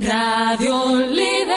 Radio 0.00 0.94
Líder. 0.94 1.56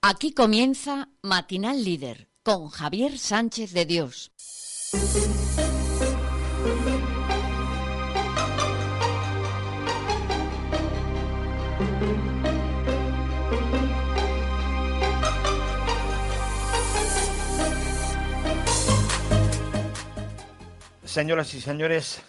Aquí 0.00 0.32
comienza 0.32 1.08
Matinal 1.22 1.82
Líder 1.82 2.28
con 2.44 2.68
Javier 2.68 3.18
Sánchez 3.18 3.72
de 3.72 3.86
Dios. 3.86 4.30
Señoras 21.04 21.52
y 21.54 21.60
señores, 21.60 22.22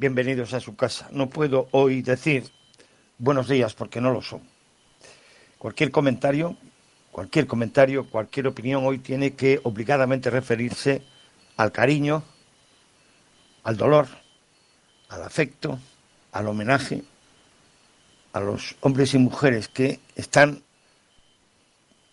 bienvenidos 0.00 0.54
a 0.54 0.60
su 0.60 0.76
casa. 0.76 1.08
No 1.10 1.28
puedo 1.28 1.66
hoy 1.72 2.02
decir 2.02 2.44
buenos 3.18 3.48
días 3.48 3.74
porque 3.74 4.00
no 4.00 4.12
lo 4.12 4.22
son. 4.22 4.42
Cualquier 5.58 5.90
comentario, 5.90 6.56
cualquier 7.10 7.48
comentario, 7.48 8.08
cualquier 8.08 8.46
opinión 8.46 8.86
hoy 8.86 8.98
tiene 8.98 9.34
que 9.34 9.58
obligadamente 9.64 10.30
referirse 10.30 11.02
al 11.56 11.72
cariño, 11.72 12.22
al 13.64 13.76
dolor, 13.76 14.06
al 15.08 15.24
afecto, 15.24 15.80
al 16.30 16.46
homenaje 16.46 17.02
a 18.32 18.38
los 18.38 18.76
hombres 18.82 19.14
y 19.14 19.18
mujeres 19.18 19.66
que 19.68 19.98
están 20.14 20.62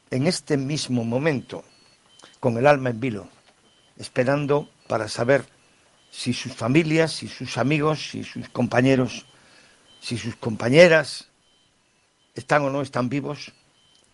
en 0.10 0.26
este 0.26 0.58
mismo 0.58 1.04
momento 1.04 1.64
con 2.40 2.58
el 2.58 2.66
alma 2.66 2.90
en 2.90 3.00
vilo, 3.00 3.30
esperando 3.98 4.70
para 4.88 5.08
saber 5.08 5.55
si 6.16 6.32
sus 6.32 6.54
familias, 6.54 7.12
si 7.12 7.28
sus 7.28 7.58
amigos, 7.58 8.10
si 8.12 8.24
sus 8.24 8.48
compañeros, 8.48 9.26
si 10.00 10.18
sus 10.18 10.38
compañeras 10.38 11.28
están 12.36 12.64
o 12.64 12.70
no 12.70 12.82
están 12.82 13.10
vivos, 13.10 13.52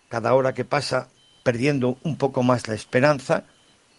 cada 0.09 0.33
hora 0.33 0.55
que 0.55 0.65
pasa 0.65 1.09
perdiendo 1.43 1.99
un 2.01 2.17
poco 2.17 2.41
más 2.41 2.67
la 2.67 2.73
esperanza, 2.73 3.43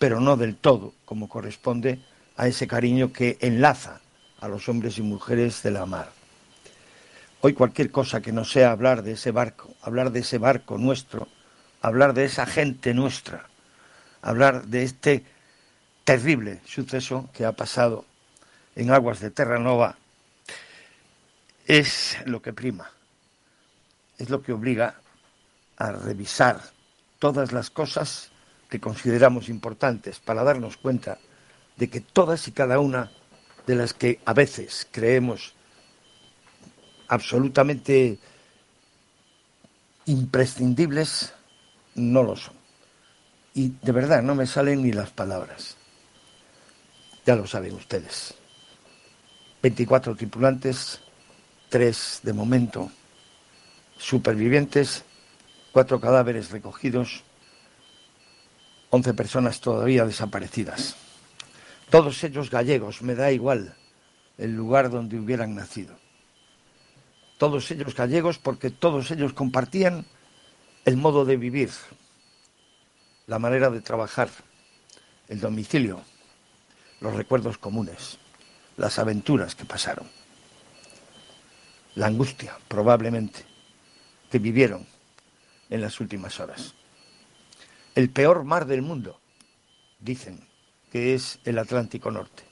pero 0.01 0.19
no 0.21 0.37
del 0.37 0.57
todo, 0.57 0.95
como 1.05 1.29
corresponde 1.29 2.01
a 2.37 2.49
ese 2.49 2.67
cariño 2.67 3.13
que 3.13 3.39
enlaza 3.41 4.01
a 4.41 4.49
los 4.49 4.69
hombres 4.69 4.99
y 4.99 5.03
mujeres 5.03 5.63
de 5.63 5.71
la 5.71 5.87
mar. 5.87 6.11
Hoy 7.41 7.53
cualquier 7.53 7.93
cosa 7.93 8.21
que 8.21 8.33
no 8.33 8.45
sea 8.45 8.73
hablar 8.73 9.05
de 9.05 9.13
ese 9.13 9.31
barco, 9.31 9.75
hablar 9.81 10.11
de 10.11 10.21
ese 10.21 10.39
barco 10.39 10.77
nuestro, 10.77 11.29
hablar 11.81 12.15
de 12.15 12.25
esa 12.25 12.47
gente 12.47 12.95
nuestra, 12.95 13.49
hablar 14.23 14.67
de 14.67 14.83
este 14.83 15.25
terrible 16.05 16.61
suceso 16.65 17.29
que 17.33 17.45
ha 17.45 17.53
pasado 17.53 18.05
en 18.75 18.91
aguas 18.91 19.21
de 19.21 19.31
Terranova 19.31 19.97
es 21.67 22.17
lo 22.27 22.43
que 22.43 22.53
prima, 22.53 22.91
es 24.19 24.31
lo 24.31 24.43
que 24.43 24.53
obliga 24.53 24.97
a 25.77 25.93
revisar 25.93 26.61
todas 27.19 27.53
las 27.53 27.71
cosas 27.71 28.31
que 28.69 28.81
consideramos 28.81 29.49
importantes 29.49 30.19
para 30.19 30.43
darnos 30.43 30.77
cuenta 30.77 31.19
de 31.77 31.89
que 31.89 32.01
todas 32.01 32.49
y 32.49 32.53
cada 32.53 32.79
una 32.81 33.11
de 33.67 33.77
las 33.77 33.95
que 33.95 34.21
a 34.25 34.33
veces 34.33 34.89
creemos 34.91 35.55
absolutamente 37.09 38.19
imprescindibles 40.07 41.33
no 41.95 42.23
lo 42.23 42.37
son. 42.37 42.55
Y 43.55 43.75
de 43.83 43.93
verdad 43.93 44.23
no 44.23 44.35
me 44.35 44.47
salen 44.47 44.83
ni 44.83 44.93
las 44.93 45.11
palabras. 45.11 45.77
Ya 47.25 47.37
lo 47.37 47.47
saben 47.47 47.75
ustedes. 47.75 48.35
24 49.63 50.17
tripulantes, 50.17 51.01
3 51.69 52.21
de 52.23 52.33
momento 52.33 52.91
supervivientes, 53.97 55.05
4 55.71 56.01
cadáveres 56.01 56.51
recogidos, 56.51 57.23
11 58.91 59.15
personas 59.15 59.61
todavía 59.61 60.05
desaparecidas. 60.05 60.97
Todos 61.89 62.23
ellos 62.25 62.51
gallegos, 62.51 63.03
me 63.03 63.15
da 63.15 63.31
igual 63.31 63.75
el 64.39 64.57
lugar 64.57 64.91
donde 64.91 65.19
hubieran 65.19 65.55
nacido. 65.55 65.95
Todos 67.39 67.71
ellos 67.71 67.95
gallegos 67.95 68.39
porque 68.39 68.71
todos 68.71 69.11
ellos 69.11 69.33
compartían 69.33 70.05
el 70.85 70.97
modo 70.97 71.25
de 71.25 71.37
vivir, 71.37 71.71
la 73.27 73.39
manera 73.39 73.71
de 73.71 73.81
trabajar, 73.81 74.31
el 75.29 75.41
domicilio, 75.41 76.03
los 77.03 77.15
recuerdos 77.15 77.59
comunes, 77.59 78.19
las 78.77 78.99
aventuras 78.99 79.55
que 79.55 79.65
pasaron, 79.65 80.09
la 81.97 82.07
angustia, 82.07 82.57
probablemente, 82.69 83.45
que 84.31 84.39
vivieron 84.39 84.87
en 85.69 85.81
las 85.81 86.01
últimas 86.01 86.39
horas. 86.41 86.75
El 87.95 88.09
peor 88.09 88.45
mar 88.45 88.67
del 88.67 88.83
mundo, 88.83 89.21
dicen, 90.01 90.47
que 90.91 91.15
es 91.15 91.41
el 91.45 91.59
Atlántico 91.59 92.11
Norte. 92.11 92.45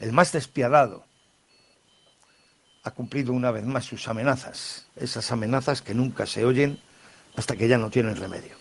El 0.00 0.12
más 0.12 0.32
despiadado 0.32 1.04
ha 2.82 2.90
cumplido 2.90 3.32
una 3.32 3.50
vez 3.50 3.64
más 3.64 3.84
sus 3.84 4.08
amenazas, 4.08 4.86
esas 4.96 5.30
amenazas 5.30 5.82
que 5.82 5.94
nunca 5.94 6.26
se 6.26 6.44
oyen 6.44 6.80
hasta 7.36 7.56
que 7.56 7.68
ya 7.68 7.78
no 7.78 7.90
tienen 7.90 8.16
remedio. 8.16 8.56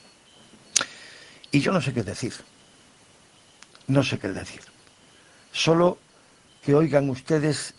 Y 1.51 1.59
yo 1.59 1.71
no 1.71 1.81
sé 1.81 1.93
qué 1.93 2.03
decir, 2.03 2.33
no 3.87 4.03
sé 4.03 4.19
qué 4.19 4.27
decir. 4.27 4.61
Solo 5.57 5.97
que 6.61 6.75
oigan 6.75 7.09
ustedes 7.09 7.73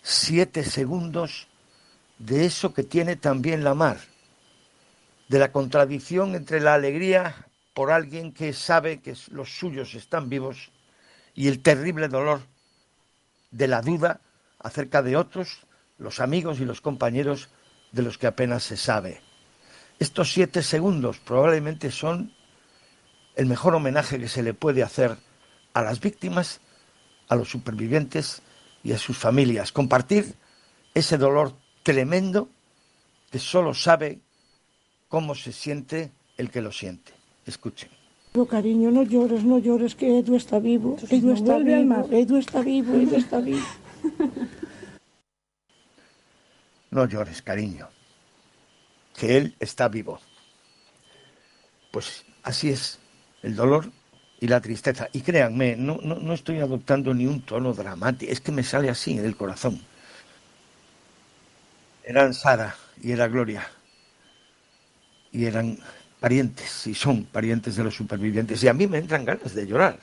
siete 0.00 0.64
segundos 0.64 1.46
de 2.16 2.46
eso 2.46 2.72
que 2.72 2.84
tiene 2.84 3.16
también 3.16 3.64
la 3.64 3.74
mar, 3.74 3.98
de 5.28 5.38
la 5.38 5.52
contradicción 5.52 6.34
entre 6.34 6.58
la 6.58 6.72
alegría 6.72 7.46
por 7.74 7.92
alguien 7.92 8.32
que 8.32 8.54
sabe 8.54 9.02
que 9.02 9.14
los 9.30 9.58
suyos 9.58 9.94
están 9.94 10.30
vivos 10.30 10.72
y 11.34 11.48
el 11.48 11.60
terrible 11.60 12.08
dolor 12.08 12.40
de 13.50 13.68
la 13.68 13.82
duda 13.82 14.22
acerca 14.58 15.02
de 15.02 15.18
otros, 15.18 15.66
los 15.98 16.20
amigos 16.20 16.60
y 16.60 16.64
los 16.64 16.80
compañeros 16.80 17.50
de 17.92 18.04
los 18.04 18.16
que 18.16 18.26
apenas 18.26 18.62
se 18.62 18.78
sabe. 18.78 19.20
Estos 19.98 20.32
siete 20.32 20.62
segundos 20.62 21.18
probablemente 21.18 21.90
son 21.90 22.32
el 23.36 23.44
mejor 23.44 23.74
homenaje 23.74 24.18
que 24.18 24.28
se 24.28 24.42
le 24.42 24.54
puede 24.54 24.82
hacer 24.82 25.18
a 25.74 25.82
las 25.82 26.00
víctimas 26.00 26.62
a 27.28 27.36
los 27.36 27.50
supervivientes 27.50 28.42
y 28.82 28.92
a 28.92 28.98
sus 28.98 29.16
familias. 29.16 29.72
Compartir 29.72 30.34
ese 30.94 31.18
dolor 31.18 31.54
tremendo 31.82 32.48
que 33.30 33.38
solo 33.38 33.74
sabe 33.74 34.20
cómo 35.08 35.34
se 35.34 35.52
siente 35.52 36.10
el 36.36 36.50
que 36.50 36.62
lo 36.62 36.72
siente. 36.72 37.12
Escuchen. 37.46 37.90
No, 38.34 38.46
cariño, 38.46 38.90
no 38.90 39.02
llores, 39.02 39.42
no 39.42 39.58
llores, 39.58 39.94
que 39.94 40.18
Edu 40.18 40.36
está 40.36 40.58
vivo. 40.58 40.96
Edu 41.08 41.32
está 41.32 41.58
vivo, 41.58 42.08
Edu 42.10 42.36
está 42.36 42.60
vivo, 42.60 42.94
Edu 42.94 43.16
está 43.16 43.40
vivo. 43.40 43.66
No 46.90 47.06
llores, 47.06 47.42
cariño, 47.42 47.88
que 49.14 49.36
él 49.36 49.54
está 49.60 49.88
vivo. 49.88 50.20
Pues 51.90 52.24
así 52.42 52.70
es, 52.70 52.98
el 53.42 53.56
dolor 53.56 53.90
y 54.40 54.46
la 54.46 54.60
tristeza. 54.60 55.08
Y 55.12 55.20
créanme, 55.20 55.76
no, 55.76 55.98
no, 56.02 56.16
no 56.16 56.34
estoy 56.34 56.58
adoptando 56.58 57.12
ni 57.14 57.26
un 57.26 57.42
tono 57.42 57.72
dramático, 57.72 58.30
es 58.30 58.40
que 58.40 58.52
me 58.52 58.62
sale 58.62 58.88
así 58.88 59.18
del 59.18 59.36
corazón. 59.36 59.80
Eran 62.04 62.34
Sara 62.34 62.74
y 63.02 63.12
era 63.12 63.28
Gloria. 63.28 63.68
Y 65.30 65.44
eran 65.44 65.78
parientes, 66.20 66.86
y 66.86 66.94
son 66.94 67.24
parientes 67.24 67.76
de 67.76 67.84
los 67.84 67.94
supervivientes. 67.94 68.62
Y 68.62 68.68
a 68.68 68.72
mí 68.72 68.86
me 68.86 68.98
entran 68.98 69.24
ganas 69.24 69.54
de 69.54 69.66
llorar. 69.66 69.98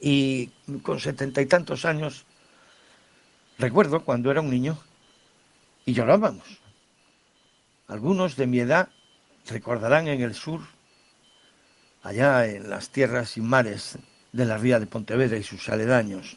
Y 0.00 0.48
con 0.82 0.98
setenta 0.98 1.40
y 1.40 1.46
tantos 1.46 1.84
años, 1.84 2.24
recuerdo 3.58 4.04
cuando 4.04 4.30
era 4.30 4.40
un 4.40 4.50
niño 4.50 4.76
y 5.84 5.92
llorábamos. 5.92 6.44
Algunos 7.86 8.34
de 8.36 8.46
mi 8.48 8.58
edad 8.58 8.88
recordarán 9.46 10.08
en 10.08 10.22
el 10.22 10.34
sur 10.34 10.60
allá 12.02 12.46
en 12.46 12.68
las 12.68 12.90
tierras 12.90 13.36
y 13.36 13.40
mares 13.40 13.98
de 14.32 14.44
la 14.44 14.58
ría 14.58 14.80
de 14.80 14.86
Pontevedra 14.86 15.36
y 15.36 15.42
sus 15.42 15.68
aledaños, 15.68 16.36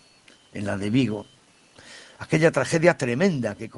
en 0.53 0.65
la 0.65 0.77
de 0.77 0.89
Vigo, 0.89 1.25
aquella 2.19 2.51
tragedia 2.51 2.97
tremenda 2.97 3.55
que 3.55 3.69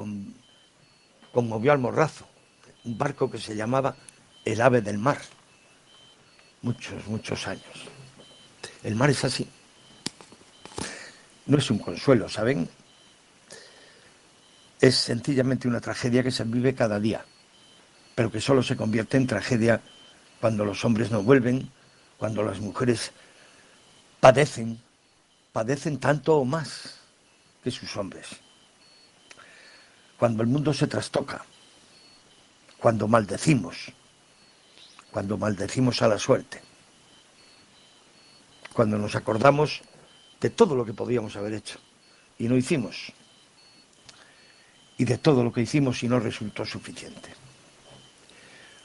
conmovió 1.32 1.72
al 1.72 1.78
Morrazo, 1.78 2.28
un 2.84 2.96
barco 2.98 3.30
que 3.30 3.38
se 3.38 3.56
llamaba 3.56 3.96
el 4.44 4.60
ave 4.60 4.80
del 4.80 4.98
mar, 4.98 5.18
muchos, 6.62 7.06
muchos 7.06 7.46
años. 7.46 7.88
El 8.82 8.94
mar 8.94 9.10
es 9.10 9.24
así. 9.24 9.48
No 11.46 11.58
es 11.58 11.70
un 11.70 11.78
consuelo, 11.78 12.28
¿saben? 12.28 12.68
Es 14.80 14.94
sencillamente 14.94 15.66
una 15.66 15.80
tragedia 15.80 16.22
que 16.22 16.30
se 16.30 16.44
vive 16.44 16.74
cada 16.74 17.00
día, 17.00 17.24
pero 18.14 18.30
que 18.30 18.40
solo 18.40 18.62
se 18.62 18.76
convierte 18.76 19.16
en 19.16 19.26
tragedia 19.26 19.80
cuando 20.40 20.64
los 20.64 20.84
hombres 20.84 21.10
no 21.10 21.22
vuelven, 21.22 21.70
cuando 22.18 22.42
las 22.42 22.60
mujeres 22.60 23.12
padecen, 24.20 24.78
padecen 25.52 25.98
tanto 25.98 26.36
o 26.36 26.44
más 26.44 26.98
que 27.62 27.70
sus 27.70 27.96
hombres. 27.96 28.26
Cuando 30.18 30.42
el 30.42 30.48
mundo 30.48 30.74
se 30.74 30.88
trastoca, 30.88 31.44
cuando 32.78 33.06
maldecimos, 33.06 33.92
cuando 35.12 35.38
maldecimos 35.38 36.02
a 36.02 36.08
la 36.08 36.18
suerte, 36.18 36.60
cuando 38.72 38.98
nos 38.98 39.14
acordamos 39.14 39.80
de 40.40 40.50
todo 40.50 40.74
lo 40.74 40.84
que 40.84 40.94
podíamos 40.94 41.36
haber 41.36 41.54
hecho 41.54 41.78
y 42.38 42.48
no 42.48 42.56
hicimos, 42.56 43.12
y 44.96 45.04
de 45.04 45.18
todo 45.18 45.44
lo 45.44 45.52
que 45.52 45.62
hicimos 45.62 46.02
y 46.02 46.08
no 46.08 46.18
resultó 46.18 46.64
suficiente. 46.64 47.32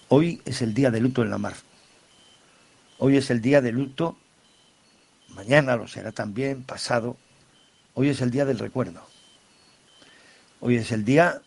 Hoy 0.09 0.39
es 0.45 0.61
el 0.61 0.75
día 0.75 0.91
de 0.91 0.99
luto 0.99 1.23
en 1.23 1.31
la 1.31 1.39
mar. 1.39 1.55
Hoy 3.05 3.17
es 3.17 3.29
el 3.31 3.41
día 3.41 3.59
de 3.59 3.73
luto, 3.73 4.15
mañana 5.27 5.75
lo 5.75 5.89
será 5.89 6.13
también, 6.13 6.63
pasado. 6.63 7.17
Hoy 7.95 8.07
es 8.07 8.21
el 8.21 8.31
día 8.31 8.45
del 8.45 8.57
recuerdo. 8.57 9.05
Hoy 10.61 10.77
es 10.77 10.89
el 10.93 11.03
día 11.03 11.41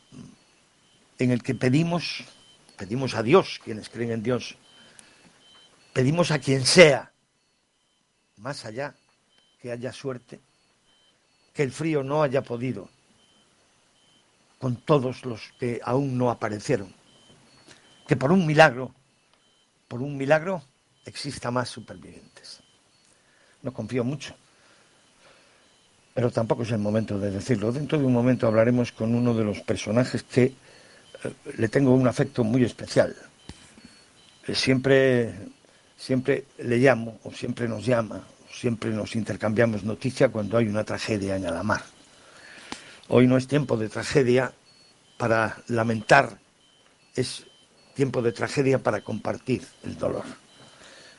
en 1.18 1.30
el 1.30 1.42
que 1.42 1.54
pedimos, 1.54 2.24
pedimos 2.76 3.14
a 3.14 3.22
Dios, 3.22 3.58
quienes 3.64 3.88
creen 3.88 4.10
en 4.10 4.22
Dios, 4.22 4.58
pedimos 5.94 6.30
a 6.30 6.40
quien 6.40 6.66
sea, 6.66 7.10
más 8.36 8.66
allá, 8.66 8.94
que 9.58 9.72
haya 9.72 9.94
suerte, 9.94 10.40
que 11.54 11.62
el 11.62 11.72
frío 11.72 12.02
no 12.02 12.22
haya 12.22 12.42
podido 12.42 12.90
con 14.58 14.76
todos 14.76 15.24
los 15.24 15.40
que 15.58 15.80
aún 15.82 16.18
no 16.18 16.30
aparecieron, 16.30 16.92
que 18.06 18.14
por 18.14 18.30
un 18.30 18.44
milagro, 18.44 18.94
por 19.88 20.02
un 20.02 20.18
milagro, 20.18 20.62
exista 21.06 21.50
más 21.50 21.68
supervivientes. 21.68 22.60
No 23.62 23.72
confío 23.72 24.04
mucho, 24.04 24.34
pero 26.12 26.30
tampoco 26.30 26.64
es 26.64 26.70
el 26.72 26.78
momento 26.78 27.18
de 27.18 27.30
decirlo. 27.30 27.72
Dentro 27.72 27.98
de 27.98 28.04
un 28.04 28.12
momento 28.12 28.46
hablaremos 28.46 28.92
con 28.92 29.14
uno 29.14 29.32
de 29.32 29.44
los 29.44 29.60
personajes 29.60 30.22
que 30.24 30.44
eh, 30.44 30.52
le 31.56 31.68
tengo 31.68 31.94
un 31.94 32.06
afecto 32.06 32.44
muy 32.44 32.64
especial. 32.64 33.16
Eh, 34.46 34.54
siempre, 34.54 35.32
siempre 35.96 36.46
le 36.58 36.78
llamo, 36.78 37.18
o 37.24 37.32
siempre 37.32 37.68
nos 37.68 37.84
llama, 37.84 38.16
o 38.16 38.54
siempre 38.54 38.90
nos 38.90 39.16
intercambiamos 39.16 39.84
noticia 39.84 40.28
cuando 40.28 40.58
hay 40.58 40.68
una 40.68 40.84
tragedia 40.84 41.36
en 41.36 41.46
Alamar. 41.46 41.82
Hoy 43.08 43.26
no 43.26 43.36
es 43.36 43.46
tiempo 43.46 43.76
de 43.76 43.88
tragedia 43.88 44.52
para 45.16 45.62
lamentar, 45.68 46.38
es 47.14 47.46
tiempo 47.94 48.20
de 48.20 48.32
tragedia 48.32 48.78
para 48.78 49.00
compartir 49.00 49.62
el 49.84 49.96
dolor. 49.96 50.24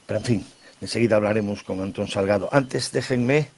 Pero 0.07 0.19
en 0.19 0.25
fin, 0.25 0.45
enseguida 0.81 1.17
hablaremos 1.17 1.61
con 1.63 1.81
Antón 1.81 2.07
Salgado. 2.07 2.49
Antes 2.51 2.91
déjenme 2.91 3.49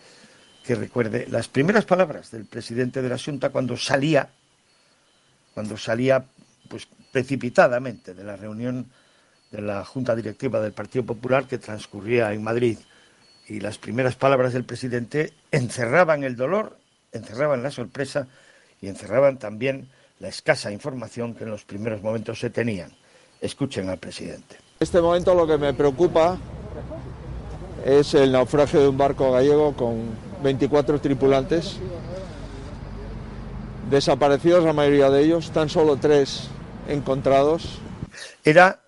que 0.66 0.75
recuerde 0.75 1.28
las 1.30 1.48
primeras 1.48 1.86
palabras 1.86 2.31
del 2.31 2.46
presidente 2.46 3.01
de 3.01 3.10
la 3.10 3.18
Junta 3.18 3.50
cuando 3.50 3.78
salía, 3.78 4.30
cuando 5.54 5.78
salía 5.78 6.25
pues 6.68 6.88
precipitadamente 7.12 8.13
de 8.13 8.24
la 8.24 8.36
reunión 8.36 8.88
de 9.51 9.62
la 9.62 9.86
Junta 9.86 10.16
Directiva 10.16 10.60
del 10.60 10.74
Partido 10.74 11.06
Popular 11.06 11.46
que 11.46 11.60
transcurría 11.60 12.34
en 12.34 12.44
Madrid. 12.44 12.78
Y 13.48 13.60
las 13.60 13.78
primeras 13.78 14.16
palabras 14.16 14.54
del 14.54 14.63
presidente 14.63 15.34
encerraban 15.51 16.24
el 16.24 16.36
dolor, 16.36 16.78
encerraban 17.12 17.63
la 17.63 17.72
sorpresa 17.72 18.28
y 18.81 18.88
encerraban 18.88 19.38
también 19.38 19.90
la 20.19 20.28
escasa 20.28 20.72
información 20.72 21.34
que 21.34 21.46
en 21.46 21.51
los 21.51 21.63
primeros 21.63 22.01
momentos 22.01 22.40
se 22.40 22.50
tenían. 22.50 22.92
Escuchen 23.42 23.90
al 23.90 23.98
presidente. 23.98 24.69
En 24.81 24.86
este 24.86 25.02
momento 25.02 25.36
lo 25.36 25.46
que 25.46 25.58
me 25.58 25.74
preocupa 25.74 26.38
es 27.86 28.14
el 28.14 28.31
naufragio 28.31 28.80
de 28.80 28.88
un 28.88 28.98
barco 28.98 29.30
gallego 29.30 29.76
con 29.76 30.16
24 30.42 31.02
tripulantes, 31.02 31.80
desaparecidos 33.90 34.64
la 34.64 34.72
mayoría 34.72 35.10
de 35.10 35.22
ellos, 35.22 35.52
tan 35.52 35.68
solo 35.68 35.98
tres 35.98 36.48
encontrados. 36.88 37.80
Era 38.46 38.80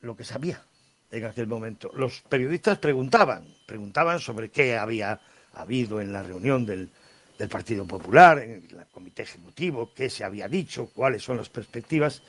lo 0.00 0.16
que 0.16 0.22
sabía 0.22 0.62
en 1.10 1.24
aquel 1.24 1.48
momento. 1.48 1.90
Los 1.96 2.20
periodistas 2.28 2.78
preguntaban, 2.78 3.52
preguntaban 3.66 4.20
sobre 4.20 4.50
qué 4.50 4.78
había 4.78 5.20
habido 5.54 6.00
en 6.00 6.12
la 6.12 6.22
reunión 6.22 6.64
del, 6.64 6.88
del 7.36 7.48
Partido 7.48 7.84
Popular, 7.84 8.38
en 8.38 8.52
el 8.52 8.86
Comité 8.92 9.24
Ejecutivo, 9.24 9.90
qué 9.92 10.08
se 10.08 10.22
había 10.22 10.46
dicho, 10.46 10.88
cuáles 10.94 11.24
son 11.24 11.36
las 11.36 11.48
perspectivas, 11.48 12.22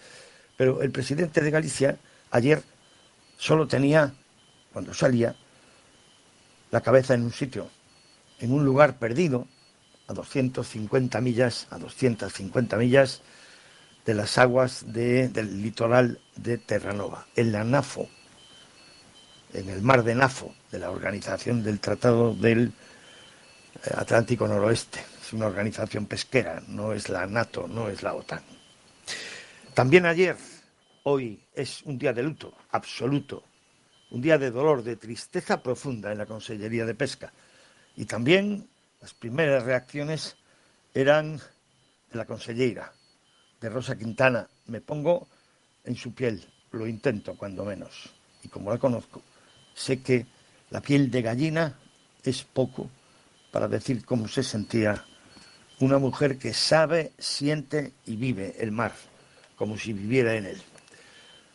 pero 0.57 0.81
el 0.81 0.89
presidente 0.89 1.41
de 1.41 1.51
Galicia 1.51 1.95
ayer 2.31 2.70
solo 3.41 3.67
tenía, 3.67 4.13
cuando 4.71 4.93
salía, 4.93 5.35
la 6.69 6.81
cabeza 6.81 7.15
en 7.15 7.23
un 7.23 7.33
sitio, 7.33 7.69
en 8.39 8.53
un 8.53 8.63
lugar 8.63 8.99
perdido, 8.99 9.47
a 10.07 10.13
250 10.13 11.19
millas, 11.21 11.65
a 11.71 11.79
250 11.79 12.77
millas 12.77 13.21
de 14.05 14.13
las 14.13 14.37
aguas 14.37 14.83
del 14.93 15.63
litoral 15.63 16.19
de 16.35 16.59
Terranova, 16.59 17.25
en 17.35 17.51
la 17.51 17.63
NAFO, 17.63 18.07
en 19.53 19.69
el 19.69 19.81
mar 19.81 20.03
de 20.03 20.13
Nafo, 20.13 20.53
de 20.71 20.77
la 20.77 20.91
Organización 20.91 21.63
del 21.63 21.79
Tratado 21.79 22.35
del 22.35 22.71
Atlántico 23.95 24.47
Noroeste. 24.47 24.99
Es 25.19 25.33
una 25.33 25.47
organización 25.47 26.05
pesquera, 26.05 26.61
no 26.67 26.93
es 26.93 27.09
la 27.09 27.25
NATO, 27.25 27.67
no 27.67 27.89
es 27.89 28.03
la 28.03 28.13
OTAN. 28.13 28.43
También 29.73 30.05
ayer, 30.05 30.37
hoy, 31.03 31.43
es 31.53 31.81
un 31.83 31.97
día 31.97 32.13
de 32.13 32.23
luto 32.23 32.53
absoluto, 32.71 33.43
un 34.11 34.21
día 34.21 34.37
de 34.37 34.51
dolor, 34.51 34.83
de 34.83 34.95
tristeza 34.95 35.61
profunda 35.61 36.11
en 36.11 36.17
la 36.17 36.25
Consellería 36.25 36.85
de 36.85 36.95
Pesca. 36.95 37.31
Y 37.95 38.05
también 38.05 38.67
las 39.01 39.13
primeras 39.13 39.63
reacciones 39.63 40.37
eran 40.93 41.37
de 41.37 42.17
la 42.17 42.25
consellera, 42.25 42.91
de 43.59 43.69
Rosa 43.69 43.97
Quintana. 43.97 44.47
Me 44.67 44.81
pongo 44.81 45.27
en 45.83 45.95
su 45.95 46.13
piel, 46.13 46.45
lo 46.71 46.87
intento 46.87 47.35
cuando 47.35 47.65
menos. 47.65 48.13
Y 48.43 48.49
como 48.49 48.71
la 48.71 48.77
conozco, 48.77 49.21
sé 49.73 50.01
que 50.01 50.25
la 50.69 50.81
piel 50.81 51.09
de 51.09 51.21
gallina 51.21 51.79
es 52.23 52.43
poco 52.43 52.89
para 53.51 53.67
decir 53.67 54.05
cómo 54.05 54.27
se 54.27 54.43
sentía 54.43 55.05
una 55.79 55.97
mujer 55.97 56.37
que 56.37 56.53
sabe, 56.53 57.11
siente 57.17 57.93
y 58.05 58.15
vive 58.15 58.55
el 58.59 58.71
mar, 58.71 58.93
como 59.55 59.77
si 59.77 59.93
viviera 59.93 60.35
en 60.35 60.45
él. 60.45 60.61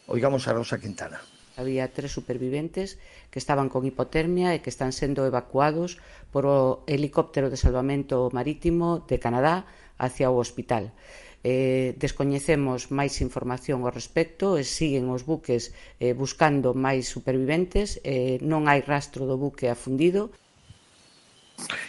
Oigamos 0.06 0.46
a 0.46 0.54
Rosa 0.54 0.78
Quintana. 0.78 1.20
Había 1.56 1.90
tres 1.92 2.12
superviventes 2.12 2.98
que 3.30 3.40
estaban 3.40 3.68
con 3.68 3.82
hipotermia 3.82 4.54
e 4.54 4.62
que 4.62 4.70
están 4.70 4.94
sendo 4.94 5.26
evacuados 5.26 5.98
por 6.30 6.46
o 6.46 6.86
helicóptero 6.86 7.50
de 7.50 7.58
salvamento 7.58 8.30
marítimo 8.30 9.02
de 9.08 9.18
Canadá 9.18 9.66
hacia 9.98 10.30
o 10.30 10.38
hospital. 10.38 10.94
Eh, 11.42 11.98
descoñecemos 11.98 12.94
máis 12.94 13.18
información 13.18 13.82
ao 13.82 13.90
respecto 13.90 14.54
e 14.54 14.62
siguen 14.62 15.10
os 15.10 15.26
buques 15.26 15.74
eh, 15.98 16.14
buscando 16.14 16.70
máis 16.70 17.10
superviventes. 17.10 17.98
Eh, 18.06 18.38
non 18.46 18.70
hai 18.70 18.84
rastro 18.86 19.26
do 19.26 19.34
buque 19.34 19.66
afundido. 19.66 20.30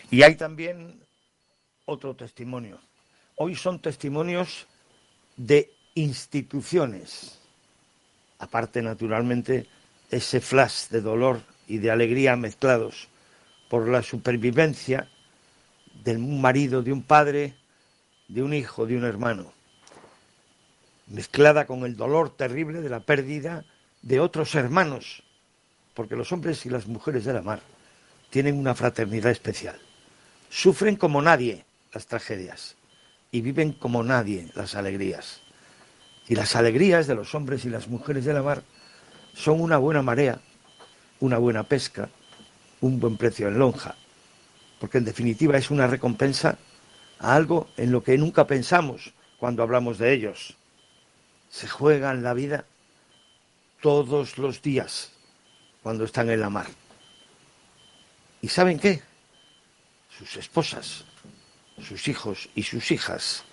E 0.10 0.26
hai 0.26 0.34
tamén 0.34 1.06
outro 1.86 2.18
testimonio. 2.18 2.82
Hoy 3.38 3.54
son 3.54 3.78
testimonios 3.78 4.66
de 5.38 5.70
instituciones 5.94 7.37
Aparte, 8.39 8.82
naturalmente, 8.82 9.67
ese 10.10 10.39
flash 10.39 10.89
de 10.89 11.01
dolor 11.01 11.41
y 11.67 11.79
de 11.79 11.91
alegría 11.91 12.36
mezclados 12.36 13.08
por 13.70 13.89
la 13.89 14.01
supervivencia 14.01 15.10
de 16.03 16.15
un 16.15 16.39
marido, 16.39 16.82
de 16.82 16.94
un 16.94 17.03
padre, 17.03 17.56
de 18.27 18.44
un 18.44 18.53
hijo, 18.53 18.86
de 18.86 18.98
un 18.98 19.03
hermano, 19.03 19.51
mezclada 21.08 21.65
con 21.65 21.86
el 21.86 21.96
dolor 21.96 22.36
terrible 22.36 22.82
de 22.82 22.89
la 22.89 23.00
pérdida 23.00 23.65
de 24.01 24.20
otros 24.20 24.56
hermanos, 24.56 25.24
porque 25.94 26.15
los 26.15 26.32
hombres 26.32 26.65
y 26.65 26.70
las 26.70 26.88
mujeres 26.88 27.25
de 27.25 27.34
la 27.34 27.41
mar 27.41 27.62
tienen 28.29 28.58
una 28.58 28.75
fraternidad 28.75 29.32
especial. 29.32 29.79
Sufren 30.50 30.96
como 30.96 31.22
nadie 31.22 31.65
las 31.94 32.06
tragedias 32.06 32.75
y 33.32 33.41
viven 33.41 33.74
como 33.74 34.03
nadie 34.03 34.50
las 34.53 34.75
alegrías. 34.75 35.41
Y 36.28 36.36
las 36.36 36.56
alegrías 36.56 37.08
de 37.08 37.16
los 37.16 37.34
hombres 37.36 37.66
y 37.66 37.70
las 37.70 37.88
mujeres 37.88 38.26
de 38.26 38.34
la 38.34 38.44
mar 38.44 38.64
son 39.34 39.62
una 39.62 39.78
buena 39.78 40.02
marea, 40.02 40.40
una 41.20 41.38
buena 41.38 41.64
pesca, 41.64 42.10
un 42.82 43.00
buen 43.00 43.18
precio 43.18 43.48
en 43.48 43.60
lonja, 43.60 43.96
porque 44.80 44.98
en 44.98 45.06
definitiva 45.06 45.58
es 45.58 45.72
una 45.72 45.88
recompensa 45.88 46.58
a 47.20 47.36
algo 47.36 47.70
en 47.78 47.92
lo 47.92 48.04
que 48.04 48.18
nunca 48.18 48.46
pensamos 48.46 49.14
cuando 49.40 49.64
hablamos 49.64 49.98
de 49.98 50.14
ellos. 50.14 50.56
Se 51.50 51.68
juegan 51.68 52.24
la 52.24 52.34
vida 52.34 52.66
todos 53.82 54.38
los 54.38 54.62
días 54.62 55.12
cuando 55.82 56.04
están 56.04 56.30
en 56.30 56.42
la 56.42 56.50
mar. 56.50 56.68
¿Y 58.42 58.50
saben 58.50 58.80
qué? 58.80 59.02
Sus 60.18 60.36
esposas, 60.38 61.06
sus 61.82 62.08
hijos 62.08 62.50
y 62.56 62.64
sus 62.64 62.92
hijas 62.92 63.44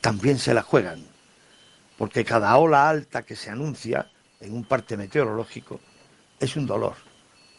también 0.00 0.38
se 0.38 0.54
la 0.54 0.62
juegan, 0.62 1.04
porque 1.96 2.24
cada 2.24 2.56
ola 2.56 2.88
alta 2.88 3.22
que 3.22 3.36
se 3.36 3.50
anuncia 3.50 4.10
en 4.40 4.54
un 4.54 4.64
parte 4.64 4.96
meteorológico 4.96 5.80
es 6.40 6.56
un 6.56 6.66
dolor 6.66 6.94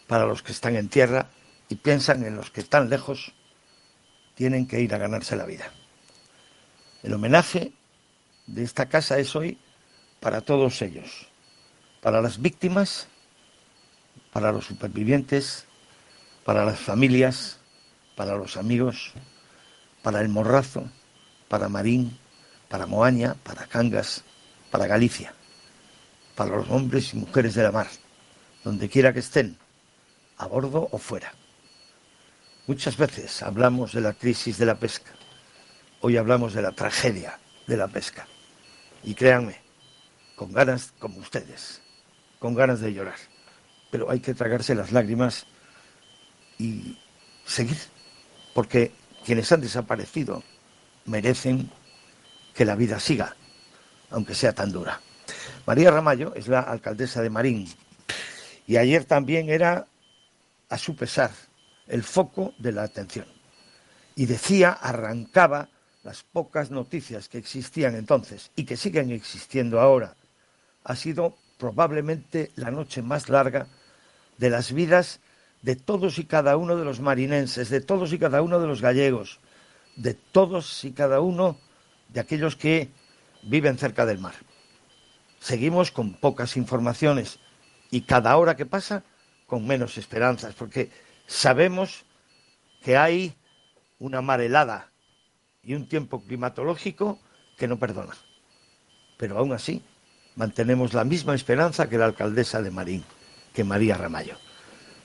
para 0.08 0.26
los 0.26 0.44
que 0.44 0.52
están 0.52 0.76
en 0.76 0.90
tierra 0.90 1.30
y 1.70 1.76
piensan 1.76 2.24
en 2.24 2.36
los 2.36 2.52
que 2.52 2.62
están 2.62 2.90
lejos 2.90 3.34
tienen 4.36 4.68
que 4.68 4.82
ir 4.82 4.94
a 4.94 4.98
ganarse 4.98 5.36
la 5.36 5.46
vida. 5.46 5.72
El 7.02 7.14
homenaje 7.14 7.72
de 8.48 8.64
esta 8.64 8.88
casa 8.88 9.18
es 9.18 9.36
hoy 9.36 9.58
para 10.20 10.42
todos 10.42 10.82
ellos, 10.82 11.28
para 12.02 12.22
las 12.22 12.42
víctimas, 12.42 13.08
para 14.32 14.52
los 14.52 14.66
supervivientes, 14.66 15.66
para 16.44 16.66
las 16.66 16.80
familias, 16.80 17.60
para 18.16 18.36
los 18.36 18.58
amigos, 18.58 19.14
para 20.04 20.22
el 20.22 20.30
Morrazo, 20.30 20.90
para 21.48 21.70
Marín, 21.70 22.18
para 22.76 22.88
Moaña, 22.88 23.38
para 23.42 23.66
Cangas, 23.68 24.22
para 24.70 24.86
Galicia, 24.86 25.34
para 26.36 26.58
los 26.58 26.70
hombres 26.70 27.14
y 27.14 27.16
mujeres 27.16 27.56
de 27.56 27.64
la 27.64 27.72
mar, 27.72 27.88
donde 28.66 28.90
quiera 28.90 29.14
que 29.14 29.20
estén, 29.20 29.58
a 30.36 30.46
bordo 30.46 30.90
o 30.92 30.98
fuera. 30.98 31.32
Muchas 32.68 32.98
veces 32.98 33.42
hablamos 33.42 33.94
de 33.94 34.02
la 34.02 34.12
crisis 34.12 34.58
de 34.58 34.66
la 34.66 34.76
pesca, 34.76 35.14
hoy 36.02 36.18
hablamos 36.18 36.54
de 36.54 36.64
la 36.64 36.74
tragedia 36.74 37.40
de 37.66 37.78
la 37.78 37.88
pesca. 37.88 38.28
Y 39.06 39.14
créanme, 39.14 39.56
con 40.36 40.52
ganas 40.52 40.92
como 41.00 41.20
ustedes, 41.20 41.82
con 42.40 42.56
ganas 42.56 42.82
de 42.82 42.94
llorar. 42.94 43.16
Pero 43.90 44.12
hay 44.12 44.20
que 44.20 44.34
tragarse 44.34 44.76
las 44.76 44.92
lágrimas 44.92 45.46
y 46.58 47.00
seguir, 47.46 47.78
porque 48.54 48.92
quienes 49.26 49.50
han 49.54 49.62
desaparecido 49.62 50.44
merecen 51.06 51.72
que 52.56 52.66
la 52.66 52.76
vida 52.76 53.00
siga, 53.00 53.36
aunque 54.10 54.34
sea 54.34 54.54
tan 54.54 54.72
dura. 54.72 55.00
María 55.68 55.92
Ramallo 55.92 56.34
es 56.36 56.48
la 56.48 56.62
alcaldesa 56.62 57.22
de 57.22 57.30
Marín 57.30 57.68
y 58.66 58.78
ayer 58.78 59.04
también 59.04 59.50
era, 59.50 59.86
a 60.70 60.78
su 60.78 60.96
pesar, 60.96 61.32
el 61.88 62.04
foco 62.04 62.54
de 62.58 62.72
la 62.72 62.84
atención. 62.84 63.28
Y 64.16 64.26
decía, 64.26 64.72
arrancaba 64.72 65.70
las 66.04 66.24
pocas 66.24 66.72
noticias 66.72 67.28
que 67.28 67.38
existían 67.38 67.96
entonces 67.96 68.52
y 68.56 68.64
que 68.64 68.78
siguen 68.78 69.12
existiendo 69.12 69.82
ahora. 69.82 70.16
Ha 70.84 70.96
sido 70.96 71.36
probablemente 71.58 72.52
la 72.56 72.72
noche 72.72 73.02
más 73.02 73.28
larga 73.28 73.68
de 74.38 74.50
las 74.50 74.72
vidas 74.72 75.20
de 75.62 75.76
todos 75.76 76.20
y 76.20 76.26
cada 76.26 76.58
uno 76.58 76.78
de 76.78 76.86
los 76.86 77.00
marinenses, 77.00 77.70
de 77.70 77.82
todos 77.82 78.14
y 78.14 78.20
cada 78.20 78.42
uno 78.42 78.60
de 78.60 78.68
los 78.68 78.82
gallegos, 78.82 79.40
de 79.96 80.14
todos 80.14 80.84
y 80.86 80.92
cada 80.92 81.20
uno 81.22 81.58
de 82.10 82.20
aquellos 82.20 82.56
que 82.56 82.90
viven 83.44 83.78
cerca 83.78 84.06
del 84.06 84.20
mar. 84.20 84.36
Seguimos 85.40 85.92
con 85.92 86.14
pocas 86.14 86.58
informaciones 86.58 87.40
y 87.92 88.02
cada 88.02 88.36
hora 88.38 88.56
que 88.56 88.66
pasa 88.66 89.04
con 89.46 89.68
menos 89.68 89.98
esperanzas, 89.98 90.56
porque 90.56 90.90
sabemos 91.28 92.06
que 92.84 92.98
hay 92.98 93.36
una 94.00 94.22
mar 94.22 94.42
helada 94.42 94.92
y 95.64 95.76
un 95.76 95.88
tiempo 95.88 96.24
climatológico 96.24 97.20
que 97.58 97.68
no 97.68 97.78
perdona. 97.78 98.16
Pero 99.18 99.38
aún 99.38 99.54
así 99.54 99.84
mantenemos 100.36 100.94
la 100.94 101.04
misma 101.04 101.36
esperanza 101.36 101.90
que 101.90 101.98
la 101.98 102.06
alcaldesa 102.06 102.62
de 102.62 102.72
Marín, 102.72 103.04
que 103.54 103.64
María 103.64 103.98
Ramallo, 103.98 104.38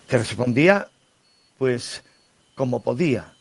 que 0.09 0.19
respondía 0.19 0.88
pues 1.59 2.02
como 2.54 2.83
podía 2.83 3.35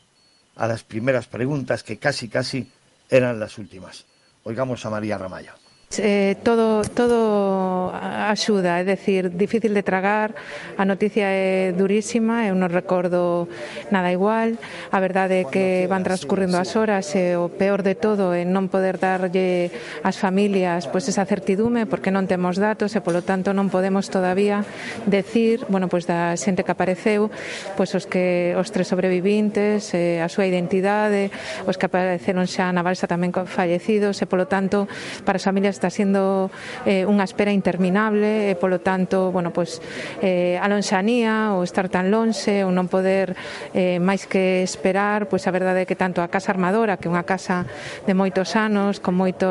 a 0.55 0.67
las 0.67 0.83
primeras 0.83 1.27
preguntas 1.27 1.83
que 1.83 1.97
casi 1.97 2.27
casi 2.27 2.69
eran 3.09 3.39
las 3.39 3.57
últimas. 3.57 4.05
Oigamos 4.43 4.85
a 4.85 4.89
María 4.89 5.17
Ramallo. 5.17 5.68
Eh, 5.97 6.37
todo 6.43 6.85
todo 6.85 7.89
axuda, 7.97 8.77
é 8.77 8.85
decir, 8.85 9.33
difícil 9.33 9.73
de 9.73 9.81
tragar, 9.81 10.37
a 10.77 10.85
noticia 10.85 11.25
é 11.33 11.73
durísima, 11.73 12.45
eu 12.45 12.53
non 12.53 12.69
recordo 12.69 13.49
nada 13.89 14.13
igual, 14.13 14.53
a 14.93 14.99
verdade 15.01 15.41
é 15.41 15.49
que 15.49 15.89
van 15.89 16.05
transcurrindo 16.05 16.61
as 16.61 16.77
horas 16.77 17.09
e 17.17 17.33
o 17.33 17.49
peor 17.49 17.81
de 17.81 17.97
todo 17.97 18.37
é 18.37 18.45
non 18.45 18.69
poder 18.69 19.01
darlle 19.01 19.73
ás 20.05 20.21
familias 20.21 20.85
pois 20.85 21.09
esa 21.09 21.25
certidume 21.25 21.89
porque 21.89 22.13
non 22.13 22.29
temos 22.29 22.61
datos 22.61 22.93
e 22.93 23.01
polo 23.01 23.25
tanto 23.25 23.49
non 23.57 23.73
podemos 23.73 24.13
todavía 24.13 24.61
decir, 25.09 25.65
bueno, 25.73 25.89
pois 25.89 26.05
da 26.05 26.37
xente 26.37 26.61
que 26.61 26.69
apareceu, 26.69 27.33
pois 27.73 27.97
os 27.97 28.05
que 28.05 28.53
os 28.53 28.69
tres 28.69 28.85
sobrevivintes, 28.85 29.89
eh, 29.97 30.21
a 30.21 30.29
súa 30.29 30.45
identidade, 30.45 31.33
os 31.65 31.81
que 31.81 31.89
apareceron 31.89 32.45
xa 32.45 32.69
na 32.69 32.85
balsa 32.85 33.09
tamén 33.09 33.33
fallecidos 33.33 34.21
e 34.21 34.29
polo 34.29 34.45
tanto 34.45 34.85
para 35.25 35.41
as 35.41 35.47
familias 35.49 35.78
está 35.79 35.87
sendo 35.87 36.51
eh, 36.83 37.07
unha 37.07 37.23
espera 37.23 37.55
interminable 37.55 38.51
e 38.51 38.53
polo 38.59 38.83
tanto, 38.83 39.31
bueno, 39.31 39.55
pois 39.55 39.79
eh, 40.19 40.59
a 40.59 40.67
lonxanía 40.67 41.55
ou 41.55 41.63
estar 41.63 41.87
tan 41.87 42.11
lonxe 42.11 42.67
ou 42.67 42.71
non 42.75 42.91
poder 42.91 43.31
eh, 43.71 43.95
máis 44.03 44.27
que 44.27 44.59
esperar, 44.59 45.31
pois 45.31 45.47
a 45.47 45.55
verdade 45.55 45.83
é 45.83 45.87
que 45.87 45.95
tanto 45.95 46.19
a 46.19 46.27
Casa 46.27 46.51
Armadora, 46.51 46.99
que 46.99 47.07
é 47.07 47.11
unha 47.11 47.23
casa 47.23 47.63
de 48.03 48.11
moitos 48.11 48.59
anos, 48.59 48.99
con 48.99 49.15
moito, 49.15 49.47